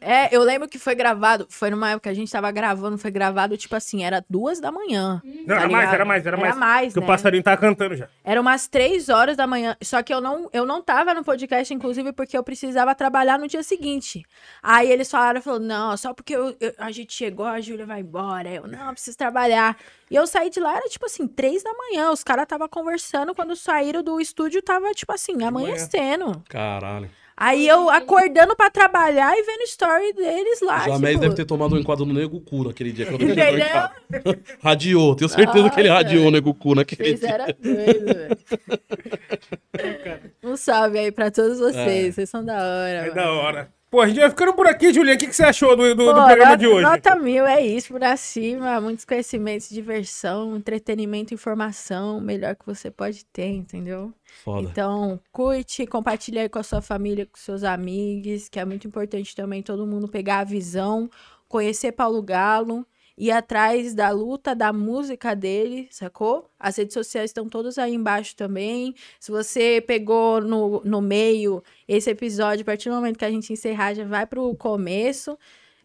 É, 0.00 0.34
eu 0.34 0.42
lembro 0.42 0.66
que 0.68 0.78
foi 0.78 0.94
gravado, 0.94 1.46
foi 1.50 1.70
numa 1.70 1.90
época 1.90 2.04
que 2.04 2.08
a 2.08 2.14
gente 2.14 2.32
tava 2.32 2.50
gravando, 2.50 2.96
foi 2.96 3.10
gravado, 3.10 3.56
tipo 3.56 3.76
assim, 3.76 4.02
era 4.04 4.24
duas 4.28 4.58
da 4.60 4.72
manhã. 4.72 5.20
Não, 5.24 5.46
tá 5.46 5.54
era 5.54 5.68
mais, 5.68 5.70
ligado? 5.70 5.94
era 5.94 6.04
mais, 6.04 6.26
era 6.26 6.36
mais. 6.36 6.48
Era 6.50 6.56
mais, 6.58 6.86
Porque 6.92 7.00
né? 7.00 7.04
o 7.04 7.06
passarinho 7.06 7.42
tá 7.42 7.56
cantando 7.56 7.96
já. 7.96 8.08
Era 8.24 8.40
umas 8.40 8.66
três 8.66 9.08
horas 9.08 9.36
da 9.36 9.46
manhã. 9.46 9.76
Só 9.82 10.02
que 10.02 10.12
eu 10.12 10.20
não, 10.20 10.48
eu 10.52 10.64
não 10.64 10.80
tava 10.82 11.12
no 11.12 11.22
podcast, 11.22 11.72
inclusive, 11.74 12.12
porque 12.12 12.36
eu 12.36 12.42
precisava 12.42 12.94
trabalhar 12.94 13.38
no 13.38 13.46
dia 13.46 13.62
seguinte. 13.62 14.24
Aí 14.62 14.90
eles 14.90 15.10
falaram, 15.10 15.42
falou, 15.42 15.60
não, 15.60 15.96
só 15.96 16.14
porque 16.14 16.34
eu- 16.34 16.56
eu- 16.60 16.74
a 16.78 16.90
gente 16.90 17.12
chegou, 17.12 17.44
a 17.46 17.60
Júlia 17.60 17.84
vai 17.86 18.00
embora. 18.00 18.48
Eu, 18.48 18.66
não, 18.66 18.86
eu 18.88 18.92
preciso 18.92 19.18
trabalhar. 19.18 19.76
E 20.10 20.16
eu 20.16 20.26
saí 20.26 20.50
de 20.50 20.58
lá, 20.60 20.76
era 20.76 20.88
tipo 20.88 21.06
assim, 21.06 21.26
três 21.28 21.62
da 21.62 21.72
manhã. 21.74 22.10
Os 22.10 22.24
caras 22.24 22.46
tava 22.46 22.68
conversando, 22.68 23.34
quando 23.34 23.54
saíram 23.54 24.02
do 24.02 24.20
estúdio, 24.20 24.62
tava 24.62 24.90
tipo 24.92 25.12
assim, 25.12 25.42
amanhecendo. 25.44 26.42
Caralho. 26.48 27.10
Aí 27.40 27.66
eu 27.66 27.88
acordando 27.88 28.54
pra 28.54 28.68
trabalhar 28.68 29.34
e 29.34 29.42
vendo 29.42 29.62
story 29.62 30.12
deles 30.12 30.60
lá. 30.60 30.82
O 30.82 30.92
Jamés 30.92 31.12
tipo, 31.14 31.22
deve 31.22 31.34
ter 31.34 31.46
tomado 31.46 31.74
um 31.74 31.78
enquadro 31.78 32.04
no 32.04 32.12
Nego 32.12 32.38
Cu 32.42 32.64
naquele 32.64 32.92
dia. 32.92 33.10
Entendeu? 33.10 33.66
casa. 33.66 33.92
Radiou. 34.62 35.16
Tenho 35.16 35.28
certeza 35.30 35.70
que 35.70 35.80
ele 35.80 35.88
Nossa. 35.88 36.02
radiou 36.02 36.26
o 36.28 36.30
Nego 36.30 36.52
Cu 36.52 36.74
naquele 36.74 37.16
Vocês 37.16 37.20
dia. 37.20 37.30
eram 37.30 37.46
doidos, 37.58 38.14
velho. 38.14 38.38
Um 40.44 40.56
salve 40.56 40.98
aí 40.98 41.10
pra 41.10 41.30
todos 41.30 41.58
vocês. 41.58 42.08
É. 42.08 42.12
Vocês 42.12 42.28
são 42.28 42.44
da 42.44 42.56
hora. 42.56 42.88
É 42.90 43.02
mano. 43.02 43.14
da 43.14 43.32
hora. 43.32 43.72
Pô, 43.90 44.00
a 44.00 44.06
gente 44.06 44.20
vai 44.20 44.30
ficando 44.30 44.54
por 44.54 44.68
aqui, 44.68 44.92
Juliana. 44.92 45.16
O 45.16 45.18
que, 45.18 45.26
que 45.26 45.34
você 45.34 45.42
achou 45.42 45.74
do, 45.76 45.82
do, 45.82 45.94
do 45.96 46.04
Pô, 46.04 46.12
programa 46.14 46.44
nota- 46.52 46.56
de 46.58 46.66
hoje? 46.68 46.82
Nota 46.82 47.16
mil, 47.16 47.44
é 47.44 47.60
isso, 47.60 47.92
pra 47.92 48.16
cima. 48.16 48.80
Muitos 48.80 49.04
conhecimentos, 49.04 49.68
diversão, 49.68 50.56
entretenimento, 50.56 51.34
informação. 51.34 52.20
Melhor 52.20 52.54
que 52.54 52.64
você 52.64 52.88
pode 52.88 53.24
ter, 53.26 53.48
entendeu? 53.48 54.12
Foda. 54.44 54.68
Então, 54.70 55.18
curte, 55.32 55.86
compartilha 55.86 56.42
aí 56.42 56.48
com 56.48 56.60
a 56.60 56.62
sua 56.62 56.80
família, 56.80 57.26
com 57.26 57.36
seus 57.36 57.64
amigos, 57.64 58.48
que 58.48 58.60
é 58.60 58.64
muito 58.64 58.86
importante 58.86 59.34
também 59.34 59.60
todo 59.60 59.84
mundo 59.86 60.06
pegar 60.06 60.38
a 60.38 60.44
visão, 60.44 61.10
conhecer 61.48 61.90
Paulo 61.90 62.22
Galo, 62.22 62.86
ir 63.20 63.30
atrás 63.30 63.92
da 63.94 64.08
luta, 64.08 64.54
da 64.54 64.72
música 64.72 65.36
dele, 65.36 65.86
sacou? 65.90 66.50
As 66.58 66.76
redes 66.76 66.94
sociais 66.94 67.28
estão 67.28 67.46
todas 67.50 67.76
aí 67.76 67.94
embaixo 67.94 68.34
também. 68.34 68.94
Se 69.20 69.30
você 69.30 69.84
pegou 69.86 70.40
no, 70.40 70.80
no 70.82 71.02
meio 71.02 71.62
esse 71.86 72.08
episódio, 72.10 72.62
a 72.62 72.64
partir 72.64 72.88
do 72.88 72.94
momento 72.94 73.18
que 73.18 73.24
a 73.26 73.30
gente 73.30 73.52
encerrar, 73.52 73.92
já 73.92 74.04
vai 74.04 74.24
pro 74.24 74.54
começo. 74.56 75.38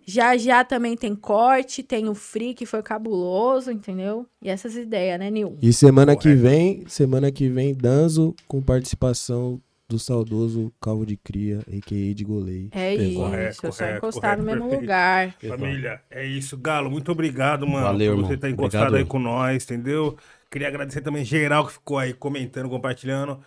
Já 0.08 0.38
já 0.38 0.64
também 0.64 0.96
tem 0.96 1.16
corte, 1.16 1.82
tem 1.82 2.08
o 2.08 2.14
free, 2.14 2.54
que 2.54 2.66
foi 2.66 2.82
cabuloso, 2.84 3.72
entendeu? 3.72 4.26
E 4.42 4.50
essas 4.50 4.76
ideias, 4.76 5.20
né, 5.20 5.32
Nil? 5.32 5.58
E 5.62 5.74
semana 5.74 6.16
que 6.16 6.30
Correto. 6.30 6.42
vem, 6.42 6.84
semana 6.88 7.32
que 7.32 7.50
vem, 7.50 7.74
Danzo 7.74 8.36
com 8.48 8.62
participação 8.62 9.60
do 9.88 10.00
saudoso 10.00 10.74
Calvo 10.82 11.06
de 11.06 11.16
Cria, 11.16 11.60
a.k.a. 11.60 12.14
de 12.14 12.24
Golei. 12.24 12.70
É 12.72 12.96
Pesado. 12.96 13.04
isso, 13.10 13.20
Correto, 13.20 13.68
é 13.68 13.72
só 13.72 13.90
encostar 13.98 14.38
no 14.38 14.44
mesmo 14.44 14.62
perfeito. 14.62 14.82
lugar. 14.82 15.36
Família, 15.48 16.02
é 16.10 16.26
isso. 16.26 16.58
Galo, 16.58 16.90
muito 16.90 17.12
obrigado, 17.12 17.68
mano. 17.68 17.86
Valeu, 17.86 18.16
por 18.16 18.26
você 18.26 18.34
estar 18.34 18.50
encostado 18.50 18.82
Obrigado. 18.88 19.02
aí 19.04 19.06
com 19.06 19.20
nós, 19.20 19.64
entendeu? 19.64 20.18
Queria 20.50 20.68
agradecer 20.70 21.02
também 21.02 21.24
geral 21.24 21.68
que 21.68 21.74
ficou 21.74 21.98
aí 22.00 22.14
comentando, 22.14 22.70
compartilhando. 22.70 23.40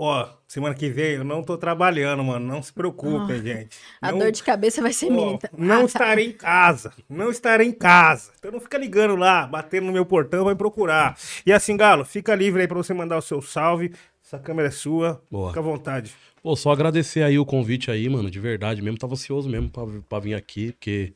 Ó, 0.00 0.28
semana 0.46 0.74
que 0.76 0.88
vem 0.90 1.14
eu 1.16 1.24
não 1.24 1.42
tô 1.42 1.56
trabalhando, 1.58 2.22
mano. 2.22 2.46
Não 2.46 2.62
se 2.62 2.72
preocupem, 2.72 3.42
gente. 3.42 3.76
A 4.00 4.12
Não- 4.12 4.18
dor 4.20 4.30
de 4.30 4.42
cabeça 4.44 4.80
vai 4.80 4.92
ser 4.92 5.06
Ó, 5.06 5.10
minha. 5.10 5.38
não 5.56 5.86
estarei 5.86 6.26
em 6.28 6.32
casa. 6.32 6.92
Não 7.08 7.30
estarei 7.30 7.66
em 7.66 7.72
casa. 7.72 8.30
Então 8.38 8.52
não 8.52 8.60
fica 8.60 8.78
ligando 8.78 9.16
lá, 9.16 9.44
batendo 9.46 9.86
no 9.86 9.92
meu 9.92 10.06
portão, 10.06 10.44
vai 10.44 10.54
procurar. 10.54 11.16
E 11.44 11.52
assim, 11.52 11.76
Galo, 11.76 12.04
fica 12.04 12.32
livre 12.34 12.60
aí 12.62 12.68
pra 12.68 12.76
você 12.76 12.94
mandar 12.94 13.16
o 13.18 13.22
seu 13.22 13.42
salve. 13.42 13.92
Essa 14.28 14.38
câmera 14.38 14.68
é 14.68 14.70
sua. 14.70 15.22
Boa. 15.30 15.48
Fica 15.48 15.60
à 15.60 15.62
vontade. 15.62 16.12
Pô, 16.42 16.54
só 16.54 16.70
agradecer 16.70 17.22
aí 17.22 17.38
o 17.38 17.46
convite 17.46 17.90
aí, 17.90 18.06
mano, 18.10 18.30
de 18.30 18.38
verdade 18.38 18.82
mesmo. 18.82 18.98
Tava 18.98 19.14
ansioso 19.14 19.48
mesmo 19.48 19.70
pra, 19.70 19.86
pra 20.06 20.18
vir 20.18 20.34
aqui, 20.34 20.72
porque 20.72 21.14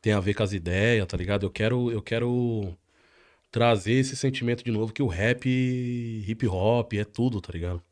tem 0.00 0.12
a 0.12 0.20
ver 0.20 0.32
com 0.32 0.44
as 0.44 0.52
ideias, 0.52 1.04
tá 1.08 1.16
ligado? 1.16 1.44
Eu 1.44 1.50
quero, 1.50 1.90
eu 1.90 2.00
quero 2.00 2.72
trazer 3.50 3.94
esse 3.94 4.14
sentimento 4.14 4.62
de 4.62 4.70
novo 4.70 4.92
que 4.92 5.02
o 5.02 5.08
rap, 5.08 5.44
hip 5.44 6.46
hop 6.46 6.92
é 6.92 7.04
tudo, 7.04 7.40
tá 7.40 7.52
ligado? 7.52 7.82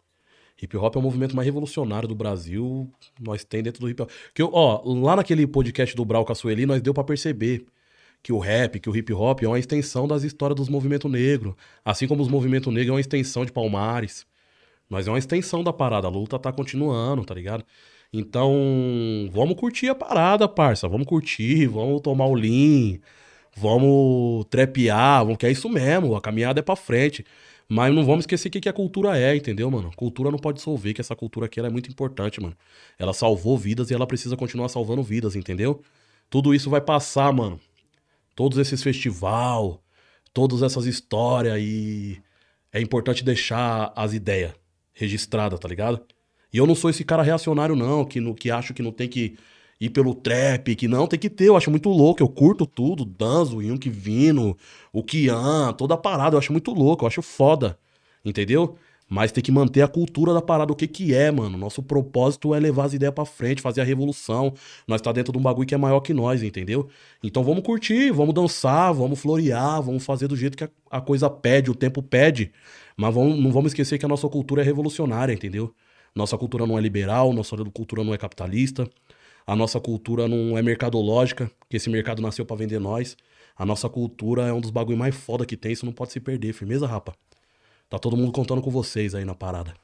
Hip 0.63 0.77
hop 0.77 0.95
é 0.95 0.99
o 1.01 1.03
movimento 1.03 1.35
mais 1.35 1.47
revolucionário 1.47 2.07
do 2.07 2.15
Brasil. 2.15 2.89
Nós 3.21 3.43
tem 3.43 3.65
dentro 3.65 3.81
do 3.81 3.91
hip 3.91 4.01
hop. 4.01 4.11
Que 4.33 4.41
eu, 4.41 4.51
ó, 4.53 4.83
lá 4.85 5.17
naquele 5.17 5.49
podcast 5.49 5.97
do 5.97 6.05
Brau 6.05 6.25
Caçueli, 6.25 6.65
nós 6.65 6.81
deu 6.81 6.95
pra 6.95 7.03
perceber 7.03 7.67
que 8.23 8.33
o 8.33 8.39
rap, 8.39 8.79
que 8.79 8.89
o 8.89 8.97
hip 8.97 9.13
hop 9.13 9.43
é 9.43 9.49
uma 9.49 9.59
extensão 9.59 10.07
das 10.07 10.23
histórias 10.23 10.55
dos 10.55 10.69
movimentos 10.69 11.11
negros. 11.11 11.55
Assim 11.85 12.07
como 12.07 12.23
os 12.23 12.29
movimentos 12.29 12.73
negros 12.73 12.91
é 12.91 12.93
uma 12.93 13.01
extensão 13.01 13.45
de 13.45 13.51
Palmares. 13.51 14.30
Nós 14.91 15.07
é 15.07 15.11
uma 15.11 15.19
extensão 15.19 15.63
da 15.63 15.73
parada. 15.73 16.09
A 16.09 16.11
luta 16.11 16.39
tá 16.39 16.53
continuando, 16.53 17.25
tá 17.25 17.33
ligado? 17.33 17.65
Então, 18.13 18.53
vamos 19.33 19.57
curtir 19.57 19.89
a 19.89 19.95
parada, 19.95 20.49
parça. 20.49 20.89
Vamos 20.89 21.07
curtir, 21.07 21.67
vamos 21.69 22.01
tomar 22.01 22.27
o 22.27 22.35
lean, 22.35 22.99
vamos 23.57 24.45
trepear, 24.51 25.25
vamos, 25.25 25.39
que 25.39 25.47
é 25.47 25.51
isso 25.53 25.69
mesmo. 25.69 26.17
A 26.17 26.21
caminhada 26.21 26.59
é 26.61 26.63
pra 26.63 26.75
frente. 26.75 27.25
Mas 27.69 27.95
não 27.95 28.05
vamos 28.05 28.25
esquecer 28.25 28.49
o 28.49 28.51
que, 28.51 28.61
que 28.61 28.69
a 28.69 28.73
cultura 28.73 29.17
é, 29.17 29.37
entendeu, 29.37 29.71
mano? 29.71 29.93
Cultura 29.95 30.31
não 30.31 30.39
pode 30.41 30.57
dissolver, 30.59 30.93
que 30.93 31.01
essa 31.01 31.15
cultura 31.15 31.47
aqui 31.47 31.61
é 31.61 31.71
muito 31.71 31.89
importante, 31.89 32.41
mano. 32.41 32.57
Ela 32.99 33.15
salvou 33.15 33.57
vidas 33.57 33.91
e 33.91 33.95
ela 33.95 34.07
precisa 34.09 34.37
continuar 34.37 34.69
salvando 34.69 35.05
vidas, 35.05 35.37
entendeu? 35.37 35.81
Tudo 36.29 36.53
isso 36.53 36.69
vai 36.69 36.81
passar, 36.81 37.33
mano. 37.33 37.61
Todos 38.35 38.59
esses 38.59 38.83
festival, 38.83 39.81
todas 40.35 40.63
essas 40.63 40.87
histórias 40.87 41.61
e 41.61 42.21
é 42.73 42.81
importante 42.81 43.25
deixar 43.25 43.93
as 43.95 44.15
ideias 44.15 44.53
registradas, 44.93 45.59
tá 45.59 45.69
ligado? 45.69 46.01
E 46.53 46.59
eu 46.59 46.67
não 46.67 46.75
sou 46.75 46.91
esse 46.91 47.05
cara 47.05 47.23
reacionário, 47.23 47.77
não, 47.77 48.05
que, 48.05 48.21
no, 48.21 48.35
que 48.35 48.51
acho 48.51 48.75
que 48.75 48.83
não 48.83 48.93
tem 48.93 49.09
que 49.09 49.37
ir 49.81 49.91
pelo 49.91 50.15
trap, 50.15 50.75
que 50.77 50.89
não, 50.89 51.07
tem 51.07 51.19
que 51.19 51.31
ter. 51.31 51.47
Eu 51.49 51.57
acho 51.57 51.71
muito 51.71 51.89
louco, 51.89 52.23
eu 52.23 52.29
curto 52.29 52.67
tudo, 52.67 53.05
Danzo, 53.05 53.63
Yunk 53.63 53.89
Vino, 53.89 54.57
o 54.93 55.03
Kian, 55.03 55.73
toda 55.73 55.95
a 55.95 55.97
parada, 55.97 56.35
eu 56.35 56.39
acho 56.39 56.53
muito 56.53 56.73
louco, 56.73 57.05
eu 57.05 57.09
acho 57.09 57.23
foda, 57.23 57.79
entendeu? 58.25 58.77
Mas 59.11 59.33
tem 59.33 59.43
que 59.43 59.51
manter 59.51 59.83
a 59.83 59.89
cultura 59.89 60.33
da 60.33 60.41
parada, 60.41 60.73
o 60.73 60.77
que 60.77 60.87
que 60.87 61.13
é, 61.13 61.33
mano. 61.33 61.59
Nosso 61.59 61.83
propósito 61.83 62.55
é 62.55 62.61
levar 62.61 62.85
as 62.85 62.95
ideias 62.95 63.13
pra 63.13 63.25
frente, 63.25 63.61
fazer 63.61 63.81
a 63.81 63.85
revolução. 63.85 64.55
Nós 64.87 65.01
tá 65.01 65.11
dentro 65.11 65.33
de 65.33 65.39
um 65.39 65.43
bagulho 65.43 65.67
que 65.67 65.75
é 65.75 65.79
maior 65.79 65.99
que 65.99 66.15
nós, 66.15 66.45
entendeu? 66.45 66.89
Então 67.21 67.43
vamos 67.43 67.65
curtir, 67.65 68.13
vamos 68.13 68.33
dançar, 68.33 68.95
vamos 68.95 69.19
florear, 69.21 69.83
vamos 69.83 70.05
fazer 70.05 70.29
do 70.29 70.37
jeito 70.37 70.57
que 70.57 70.63
a, 70.63 70.71
a 70.89 71.01
coisa 71.01 71.29
pede, 71.29 71.73
o 71.73 71.75
tempo 71.75 72.01
pede. 72.01 72.53
Mas 72.97 73.13
vamos, 73.13 73.37
não 73.39 73.51
vamos 73.51 73.73
esquecer 73.73 73.99
que 73.99 74.07
a 74.07 74.09
nossa 74.09 74.29
cultura 74.29 74.63
é 74.63 74.65
revolucionária, 74.65 75.33
entendeu? 75.33 75.75
Nossa 76.15 76.39
cultura 76.39 76.65
não 76.65 76.79
é 76.79 76.81
liberal, 76.81 77.33
nossa 77.33 77.57
cultura 77.57 78.05
não 78.05 78.15
é 78.15 78.19
capitalista. 78.19 78.89
A 79.45 79.57
nossa 79.57 79.81
cultura 79.81 80.29
não 80.29 80.57
é 80.57 80.63
mercadológica, 80.63 81.51
que 81.69 81.77
esse 81.77 81.91
mercado 81.91 82.23
nasceu 82.23 82.47
pra 82.47 82.55
vender 82.57 82.79
nós. 82.79 83.17
A 83.57 83.67
nossa 83.67 83.89
cultura 83.89 84.47
é 84.47 84.53
um 84.53 84.61
dos 84.61 84.71
bagulho 84.71 84.97
mais 84.97 85.17
foda 85.17 85.45
que 85.45 85.57
tem, 85.57 85.73
isso 85.73 85.85
não 85.85 85.93
pode 85.93 86.13
se 86.13 86.21
perder. 86.21 86.53
Firmeza, 86.53 86.87
rapa? 86.87 87.13
Tá 87.91 87.99
todo 87.99 88.17
mundo 88.17 88.31
contando 88.31 88.63
com 88.63 88.71
vocês 88.71 89.17
aí 89.17 89.25
na 89.25 89.35
parada. 89.35 89.75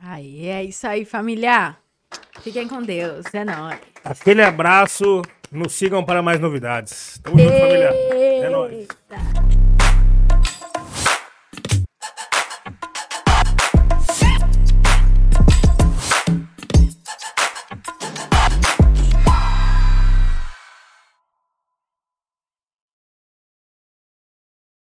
Aí, 0.00 0.46
é 0.46 0.64
isso 0.64 0.86
aí, 0.86 1.04
família. 1.04 1.76
Fiquem 2.40 2.66
com 2.66 2.82
Deus. 2.82 3.26
É 3.34 3.44
nóis. 3.44 3.78
Aquele 4.02 4.42
abraço. 4.42 5.20
Nos 5.52 5.74
sigam 5.74 6.02
para 6.02 6.22
mais 6.22 6.40
novidades. 6.40 7.20
Tamo 7.22 7.38
junto, 7.38 7.58
família. 7.58 7.90
É 7.90 8.48
nóis. 8.48 8.88